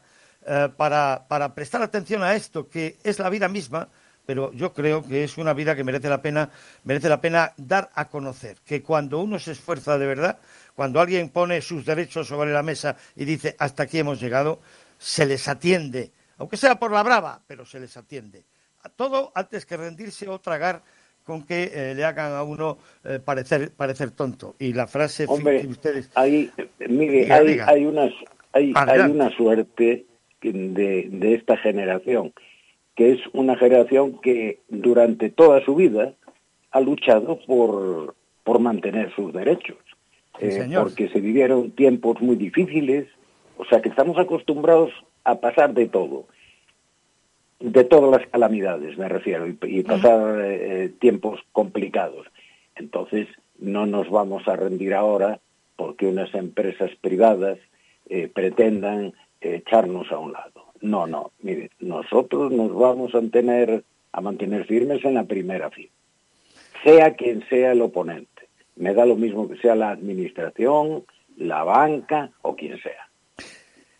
eh, 0.48 0.68
para, 0.76 1.24
para 1.26 1.54
prestar 1.54 1.82
atención 1.82 2.22
a 2.22 2.36
esto, 2.36 2.68
que 2.68 2.96
es 3.02 3.18
la 3.18 3.28
vida 3.30 3.48
misma, 3.48 3.88
pero 4.26 4.52
yo 4.52 4.72
creo 4.72 5.02
que 5.04 5.24
es 5.24 5.38
una 5.38 5.52
vida 5.54 5.74
que 5.74 5.82
merece 5.84 6.08
la 6.08 6.22
pena, 6.22 6.50
merece 6.84 7.08
la 7.08 7.20
pena 7.20 7.52
dar 7.56 7.90
a 7.94 8.08
conocer, 8.08 8.56
que 8.64 8.82
cuando 8.82 9.20
uno 9.20 9.38
se 9.38 9.52
esfuerza 9.52 9.98
de 9.98 10.06
verdad, 10.06 10.38
cuando 10.74 11.00
alguien 11.00 11.30
pone 11.30 11.60
sus 11.62 11.84
derechos 11.84 12.28
sobre 12.28 12.52
la 12.52 12.62
mesa 12.62 12.96
y 13.14 13.24
dice 13.24 13.56
hasta 13.58 13.84
aquí 13.84 13.98
hemos 13.98 14.20
llegado, 14.20 14.60
se 14.98 15.26
les 15.26 15.48
atiende, 15.48 16.10
aunque 16.38 16.56
sea 16.56 16.78
por 16.78 16.92
la 16.92 17.02
brava, 17.02 17.40
pero 17.46 17.64
se 17.64 17.80
les 17.80 17.96
atiende. 17.96 18.44
A 18.82 18.88
todo 18.88 19.32
antes 19.34 19.66
que 19.66 19.76
rendirse 19.76 20.28
o 20.28 20.38
tragar 20.38 20.82
con 21.24 21.42
que 21.42 21.72
eh, 21.74 21.94
le 21.96 22.04
hagan 22.04 22.34
a 22.34 22.44
uno 22.44 22.78
eh, 23.02 23.18
parecer, 23.18 23.72
parecer 23.72 24.12
tonto. 24.12 24.54
Y 24.60 24.72
la 24.72 24.86
frase 24.86 25.24
Hombre, 25.28 25.60
que 25.60 25.66
ustedes... 25.66 26.08
Hay, 26.14 26.52
mire, 26.88 27.32
hay, 27.32 27.58
hay, 27.58 27.84
una, 27.84 28.08
hay, 28.52 28.72
hay 28.76 29.00
una 29.10 29.28
suerte 29.30 30.06
de, 30.40 31.34
esta 31.34 31.56
generación, 31.56 32.32
que 32.94 33.12
es 33.12 33.20
una 33.32 33.56
generación 33.56 34.20
que 34.20 34.60
durante 34.68 35.30
toda 35.30 35.64
su 35.64 35.74
vida 35.74 36.14
ha 36.70 36.80
luchado 36.80 37.38
por, 37.46 38.14
por 38.44 38.58
mantener 38.60 39.14
sus 39.14 39.32
derechos, 39.32 39.78
eh, 40.40 40.68
porque 40.74 41.08
se 41.08 41.20
vivieron 41.20 41.70
tiempos 41.70 42.20
muy 42.20 42.36
difíciles, 42.36 43.06
o 43.56 43.64
sea 43.64 43.80
que 43.80 43.88
estamos 43.88 44.18
acostumbrados 44.18 44.92
a 45.24 45.40
pasar 45.40 45.74
de 45.74 45.86
todo, 45.86 46.26
de 47.58 47.84
todas 47.84 48.20
las 48.20 48.28
calamidades 48.30 48.98
me 48.98 49.08
refiero, 49.08 49.46
y, 49.46 49.82
pasar 49.82 50.40
eh, 50.44 50.90
tiempos 50.98 51.40
complicados. 51.52 52.26
Entonces 52.76 53.26
no 53.58 53.86
nos 53.86 54.10
vamos 54.10 54.46
a 54.46 54.56
rendir 54.56 54.94
ahora 54.94 55.40
porque 55.76 56.06
unas 56.06 56.34
empresas 56.34 56.90
privadas 57.00 57.58
eh, 58.08 58.28
pretendan 58.32 59.14
echarnos 59.40 60.10
a 60.10 60.18
un 60.18 60.32
lado. 60.32 60.66
No, 60.80 61.06
no, 61.06 61.32
mire, 61.40 61.70
nosotros 61.80 62.52
nos 62.52 62.74
vamos 62.74 63.14
a 63.14 63.20
mantener, 63.20 63.84
a 64.12 64.20
mantener 64.20 64.66
firmes 64.66 65.04
en 65.04 65.14
la 65.14 65.24
primera 65.24 65.70
fila, 65.70 65.90
sea 66.84 67.14
quien 67.14 67.46
sea 67.48 67.72
el 67.72 67.82
oponente. 67.82 68.48
Me 68.76 68.92
da 68.92 69.06
lo 69.06 69.16
mismo 69.16 69.48
que 69.48 69.56
sea 69.56 69.74
la 69.74 69.90
administración, 69.90 71.04
la 71.36 71.64
banca 71.64 72.30
o 72.42 72.54
quien 72.54 72.78
sea. 72.82 73.08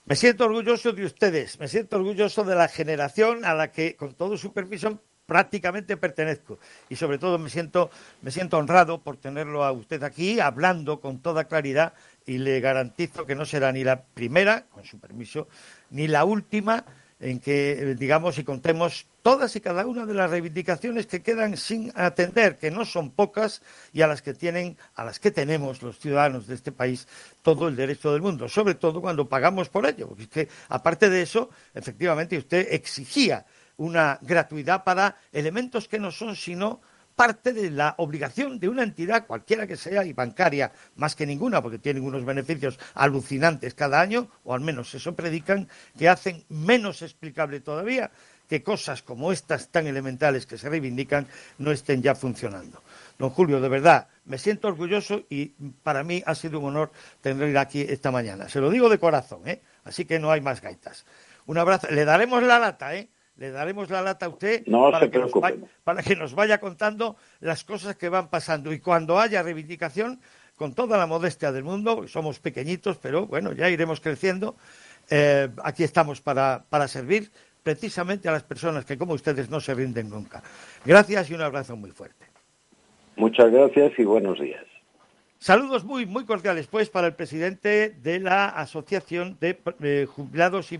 Me 0.04 0.14
siento 0.14 0.44
orgulloso 0.44 0.92
de 0.92 1.04
ustedes, 1.04 1.58
me 1.58 1.66
siento 1.66 1.96
orgulloso 1.96 2.44
de 2.44 2.54
la 2.54 2.68
generación 2.68 3.44
a 3.44 3.54
la 3.54 3.72
que, 3.72 3.96
con 3.96 4.14
todo 4.14 4.36
su 4.36 4.52
permiso, 4.52 5.00
prácticamente 5.26 5.96
pertenezco. 5.96 6.58
Y 6.88 6.96
sobre 6.96 7.18
todo 7.18 7.38
me 7.38 7.50
siento, 7.50 7.90
me 8.22 8.30
siento 8.30 8.56
honrado 8.56 9.02
por 9.02 9.16
tenerlo 9.16 9.64
a 9.64 9.72
usted 9.72 10.02
aquí, 10.02 10.40
hablando 10.40 11.00
con 11.00 11.18
toda 11.20 11.44
claridad 11.44 11.92
y 12.26 12.38
le 12.38 12.60
garantizo 12.60 13.24
que 13.24 13.34
no 13.34 13.46
será 13.46 13.72
ni 13.72 13.84
la 13.84 14.02
primera, 14.02 14.66
con 14.66 14.84
su 14.84 14.98
permiso, 14.98 15.48
ni 15.90 16.08
la 16.08 16.24
última 16.24 16.84
en 17.18 17.40
que, 17.40 17.72
eh, 17.72 17.94
digamos, 17.94 18.38
y 18.38 18.44
contemos 18.44 19.06
todas 19.22 19.56
y 19.56 19.60
cada 19.60 19.86
una 19.86 20.04
de 20.04 20.14
las 20.14 20.30
reivindicaciones 20.30 21.06
que 21.06 21.22
quedan 21.22 21.56
sin 21.56 21.90
atender, 21.94 22.58
que 22.58 22.70
no 22.70 22.84
son 22.84 23.10
pocas 23.10 23.62
y 23.92 24.02
a 24.02 24.06
las 24.06 24.22
que 24.22 24.34
tienen, 24.34 24.76
a 24.94 25.04
las 25.04 25.18
que 25.18 25.30
tenemos 25.30 25.82
los 25.82 25.98
ciudadanos 25.98 26.46
de 26.46 26.54
este 26.54 26.72
país 26.72 27.08
todo 27.42 27.68
el 27.68 27.76
derecho 27.76 28.12
del 28.12 28.22
mundo, 28.22 28.48
sobre 28.48 28.74
todo 28.74 29.00
cuando 29.00 29.28
pagamos 29.28 29.68
por 29.68 29.86
ello, 29.86 30.08
porque 30.08 30.28
que 30.28 30.48
aparte 30.68 31.08
de 31.08 31.22
eso, 31.22 31.48
efectivamente 31.74 32.36
usted 32.36 32.68
exigía 32.70 33.46
una 33.78 34.18
gratuidad 34.22 34.84
para 34.84 35.16
elementos 35.32 35.88
que 35.88 35.98
no 35.98 36.10
son 36.10 36.36
sino 36.36 36.80
parte 37.16 37.52
de 37.52 37.70
la 37.70 37.94
obligación 37.98 38.60
de 38.60 38.68
una 38.68 38.82
entidad, 38.82 39.26
cualquiera 39.26 39.66
que 39.66 39.76
sea, 39.76 40.04
y 40.04 40.12
bancaria 40.12 40.70
más 40.96 41.16
que 41.16 41.26
ninguna, 41.26 41.62
porque 41.62 41.78
tienen 41.78 42.04
unos 42.04 42.24
beneficios 42.24 42.78
alucinantes 42.94 43.74
cada 43.74 44.00
año, 44.00 44.28
o 44.44 44.54
al 44.54 44.60
menos 44.60 44.94
eso 44.94 45.16
predican, 45.16 45.68
que 45.98 46.08
hacen 46.08 46.44
menos 46.48 47.02
explicable 47.02 47.60
todavía 47.60 48.10
que 48.48 48.62
cosas 48.62 49.02
como 49.02 49.32
estas 49.32 49.68
tan 49.68 49.86
elementales 49.86 50.46
que 50.46 50.58
se 50.58 50.68
reivindican 50.68 51.26
no 51.58 51.72
estén 51.72 52.02
ya 52.02 52.14
funcionando. 52.14 52.82
Don 53.18 53.30
Julio, 53.30 53.60
de 53.60 53.68
verdad, 53.68 54.08
me 54.26 54.38
siento 54.38 54.68
orgulloso 54.68 55.24
y 55.28 55.46
para 55.82 56.04
mí 56.04 56.22
ha 56.26 56.34
sido 56.34 56.60
un 56.60 56.66
honor 56.66 56.92
tenerlo 57.20 57.58
aquí 57.58 57.80
esta 57.80 58.10
mañana. 58.10 58.48
Se 58.48 58.60
lo 58.60 58.70
digo 58.70 58.88
de 58.88 58.98
corazón, 58.98 59.40
¿eh? 59.46 59.62
Así 59.84 60.04
que 60.04 60.18
no 60.18 60.30
hay 60.30 60.40
más 60.40 60.60
gaitas. 60.60 61.06
Un 61.46 61.58
abrazo. 61.58 61.88
Le 61.90 62.04
daremos 62.04 62.42
la 62.42 62.58
lata, 62.58 62.94
¿eh? 62.94 63.08
Le 63.36 63.50
daremos 63.50 63.90
la 63.90 64.02
lata 64.02 64.26
a 64.26 64.28
usted 64.28 64.64
para, 64.64 65.10
que 65.10 65.18
nos 65.18 65.32
vaya, 65.32 65.56
para 65.84 66.02
que 66.02 66.16
nos 66.16 66.34
vaya 66.34 66.58
contando 66.58 67.16
las 67.40 67.64
cosas 67.64 67.96
que 67.96 68.08
van 68.08 68.28
pasando. 68.28 68.72
Y 68.72 68.80
cuando 68.80 69.18
haya 69.18 69.42
reivindicación, 69.42 70.20
con 70.56 70.74
toda 70.74 70.96
la 70.96 71.06
modestia 71.06 71.52
del 71.52 71.64
mundo, 71.64 72.08
somos 72.08 72.40
pequeñitos, 72.40 72.96
pero 72.96 73.26
bueno, 73.26 73.52
ya 73.52 73.68
iremos 73.68 74.00
creciendo, 74.00 74.56
eh, 75.10 75.48
aquí 75.62 75.84
estamos 75.84 76.20
para, 76.20 76.64
para 76.68 76.88
servir 76.88 77.30
precisamente 77.62 78.28
a 78.28 78.32
las 78.32 78.42
personas 78.42 78.84
que 78.84 78.96
como 78.96 79.12
ustedes 79.12 79.50
no 79.50 79.60
se 79.60 79.74
rinden 79.74 80.08
nunca. 80.08 80.42
Gracias 80.84 81.30
y 81.30 81.34
un 81.34 81.42
abrazo 81.42 81.76
muy 81.76 81.90
fuerte. 81.90 82.26
Muchas 83.16 83.50
gracias 83.50 83.92
y 83.98 84.04
buenos 84.04 84.40
días. 84.40 84.64
Saludos 85.38 85.84
muy, 85.84 86.06
muy 86.06 86.24
cordiales, 86.24 86.66
pues, 86.66 86.88
para 86.88 87.08
el 87.08 87.14
presidente 87.14 87.90
de 88.02 88.20
la 88.20 88.48
Asociación 88.48 89.36
de 89.38 89.60
eh, 89.82 90.06
Jubilados 90.08 90.72
y, 90.72 90.78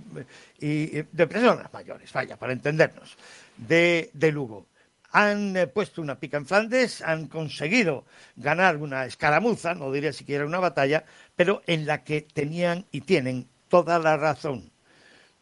de 0.58 1.26
Personas 1.26 1.72
Mayores, 1.72 2.10
vaya, 2.12 2.38
para 2.38 2.54
entendernos, 2.54 3.16
de, 3.58 4.10
Lugo. 4.32 4.66
Han 5.12 5.56
eh, 5.56 5.66
puesto 5.66 6.00
una 6.00 6.18
pica 6.18 6.38
en 6.38 6.46
Flandes, 6.46 7.02
han 7.02 7.28
conseguido 7.28 8.06
ganar 8.34 8.78
una 8.78 9.04
escaramuza, 9.04 9.74
no 9.74 9.92
diría 9.92 10.12
siquiera 10.12 10.46
una 10.46 10.58
batalla, 10.58 11.04
pero 11.36 11.62
en 11.66 11.86
la 11.86 12.02
que 12.02 12.22
tenían 12.22 12.86
y 12.90 13.02
tienen 13.02 13.46
toda 13.68 13.98
la 13.98 14.16
razón. 14.16 14.70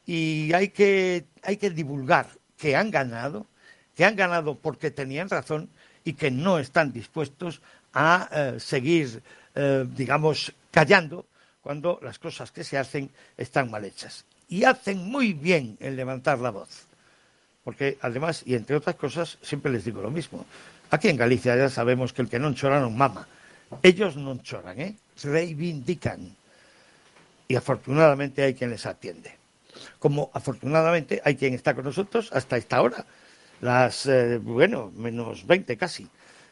Y 0.07 0.53
hay 0.53 0.69
que, 0.69 1.25
hay 1.43 1.57
que 1.57 1.71
divulgar 1.71 2.27
que 2.59 2.77
han 2.77 2.91
ganado, 2.91 3.47
que 3.95 4.05
han 4.05 4.17
ganado 4.17 4.57
porque 4.59 4.91
tenían 4.91 5.31
razón 5.31 5.71
y 6.05 6.15
que 6.15 6.31
no 6.31 6.59
están 6.59 6.93
dispuestos 6.93 7.63
a 7.95 8.29
eh, 8.31 8.61
seguir, 8.61 9.23
eh, 9.55 9.87
digamos, 9.89 10.53
callando 10.71 11.27
cuando 11.63 11.99
las 12.03 12.19
cosas 12.19 12.51
que 12.51 12.65
se 12.65 12.77
hacen 12.77 13.09
están 13.39 13.71
mal 13.71 13.85
hechas. 13.85 14.25
Y 14.49 14.65
hacen 14.65 14.99
muy 14.99 15.33
bien 15.33 15.79
en 15.81 15.97
levantar 15.97 16.39
la 16.39 16.51
voz. 16.51 16.87
Porque 17.63 17.97
además, 18.03 18.43
y 18.45 18.55
entre 18.55 18.77
otras 18.77 18.97
cosas, 18.97 19.39
siempre 19.41 19.73
les 19.73 19.85
digo 19.85 20.03
lo 20.03 20.11
mismo. 20.11 20.45
Aquí 20.91 21.09
en 21.09 21.17
Galicia 21.17 21.57
ya 21.57 21.71
sabemos 21.71 22.13
que 22.13 22.23
el 22.23 22.29
que 22.29 22.39
no 22.39 22.53
chora 22.53 22.81
no 22.81 22.91
mama. 22.91 23.27
Ellos 23.83 24.17
no 24.17 24.37
choran, 24.39 24.79
¿eh? 24.79 24.95
reivindican. 25.23 26.37
Y 27.49 27.57
afortunadamente 27.57 28.43
hay 28.43 28.55
quien 28.55 28.71
les 28.71 28.85
atiende. 28.85 29.33
Como 29.99 30.31
afortunadamente 30.35 31.23
hay 31.25 31.37
quien 31.37 31.55
está 31.55 31.75
con 31.75 31.85
nosotros 31.85 32.31
hasta 32.33 32.57
esta 32.57 32.83
hora. 32.83 33.07
Las, 33.61 34.07
eh, 34.07 34.39
bueno, 34.39 34.93
menos 34.95 35.47
20 35.47 35.77
casi. 35.77 36.07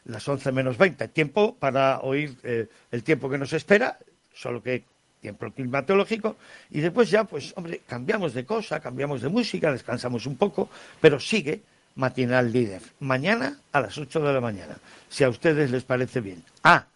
Las 0.04 0.26
11 0.26 0.52
menos 0.52 0.78
20. 0.78 1.08
Tiempo 1.08 1.54
para 1.54 2.00
oír 2.00 2.36
eh, 2.42 2.66
el 2.90 3.02
tiempo 3.02 3.30
que 3.30 3.38
nos 3.38 3.52
espera, 3.52 3.98
solo 4.34 4.62
que 4.62 4.84
tiempo 5.20 5.48
climatológico, 5.52 6.36
y 6.70 6.80
después 6.80 7.08
ya, 7.08 7.24
pues, 7.24 7.52
hombre, 7.56 7.82
cambiamos 7.86 8.34
de 8.34 8.44
cosa, 8.44 8.80
cambiamos 8.80 9.22
de 9.22 9.28
música, 9.28 9.70
descansamos 9.70 10.26
un 10.26 10.36
poco, 10.36 10.68
pero 11.00 11.20
sigue 11.20 11.62
Matinal 11.94 12.52
Líder. 12.52 12.82
Mañana 12.98 13.58
a 13.70 13.80
las 13.80 13.96
8 13.96 14.20
de 14.20 14.32
la 14.32 14.40
mañana, 14.40 14.76
si 15.08 15.22
a 15.22 15.28
ustedes 15.28 15.70
les 15.70 15.84
parece 15.84 16.20
bien. 16.20 16.42
Ah, 16.64 16.86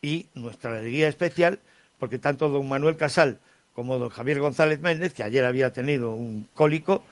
y 0.00 0.26
nuestra 0.34 0.72
alegría 0.72 1.08
especial, 1.08 1.60
porque 1.98 2.18
tanto 2.18 2.48
don 2.48 2.68
Manuel 2.68 2.96
Casal 2.96 3.38
como 3.74 3.98
don 3.98 4.10
Javier 4.10 4.40
González 4.40 4.80
Méndez, 4.80 5.14
que 5.14 5.22
ayer 5.22 5.44
había 5.44 5.72
tenido 5.72 6.10
un 6.10 6.48
cólico, 6.54 7.04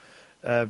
eh, 0.42 0.66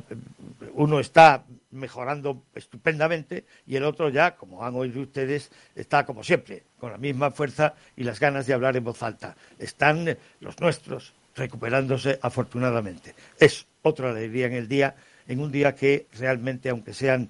uno 0.73 0.99
está 0.99 1.43
mejorando 1.71 2.43
estupendamente 2.53 3.45
y 3.65 3.75
el 3.75 3.83
otro 3.83 4.09
ya, 4.09 4.35
como 4.35 4.65
han 4.65 4.75
oído 4.75 5.01
ustedes, 5.01 5.51
está 5.75 6.05
como 6.05 6.23
siempre, 6.23 6.63
con 6.79 6.91
la 6.91 6.97
misma 6.97 7.31
fuerza 7.31 7.73
y 7.95 8.03
las 8.03 8.19
ganas 8.19 8.45
de 8.47 8.53
hablar 8.53 8.75
en 8.75 8.83
voz 8.83 9.01
alta. 9.03 9.35
Están 9.59 10.07
eh, 10.07 10.17
los 10.39 10.59
nuestros 10.59 11.13
recuperándose 11.35 12.19
afortunadamente. 12.21 13.15
Es 13.39 13.65
otra 13.81 14.11
alegría 14.11 14.47
en 14.47 14.53
el 14.53 14.67
día, 14.67 14.95
en 15.27 15.39
un 15.39 15.51
día 15.51 15.75
que 15.75 16.07
realmente, 16.13 16.69
aunque 16.69 16.93
sean 16.93 17.29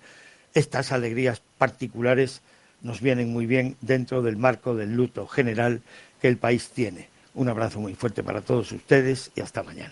estas 0.53 0.91
alegrías 0.91 1.41
particulares, 1.57 2.41
nos 2.81 3.01
vienen 3.01 3.31
muy 3.31 3.45
bien 3.45 3.77
dentro 3.81 4.21
del 4.21 4.37
marco 4.37 4.75
del 4.75 4.95
luto 4.95 5.27
general 5.27 5.81
que 6.19 6.27
el 6.27 6.37
país 6.37 6.69
tiene. 6.69 7.09
Un 7.33 7.47
abrazo 7.47 7.79
muy 7.79 7.95
fuerte 7.95 8.23
para 8.23 8.41
todos 8.41 8.71
ustedes 8.71 9.31
y 9.35 9.41
hasta 9.41 9.63
mañana. 9.63 9.89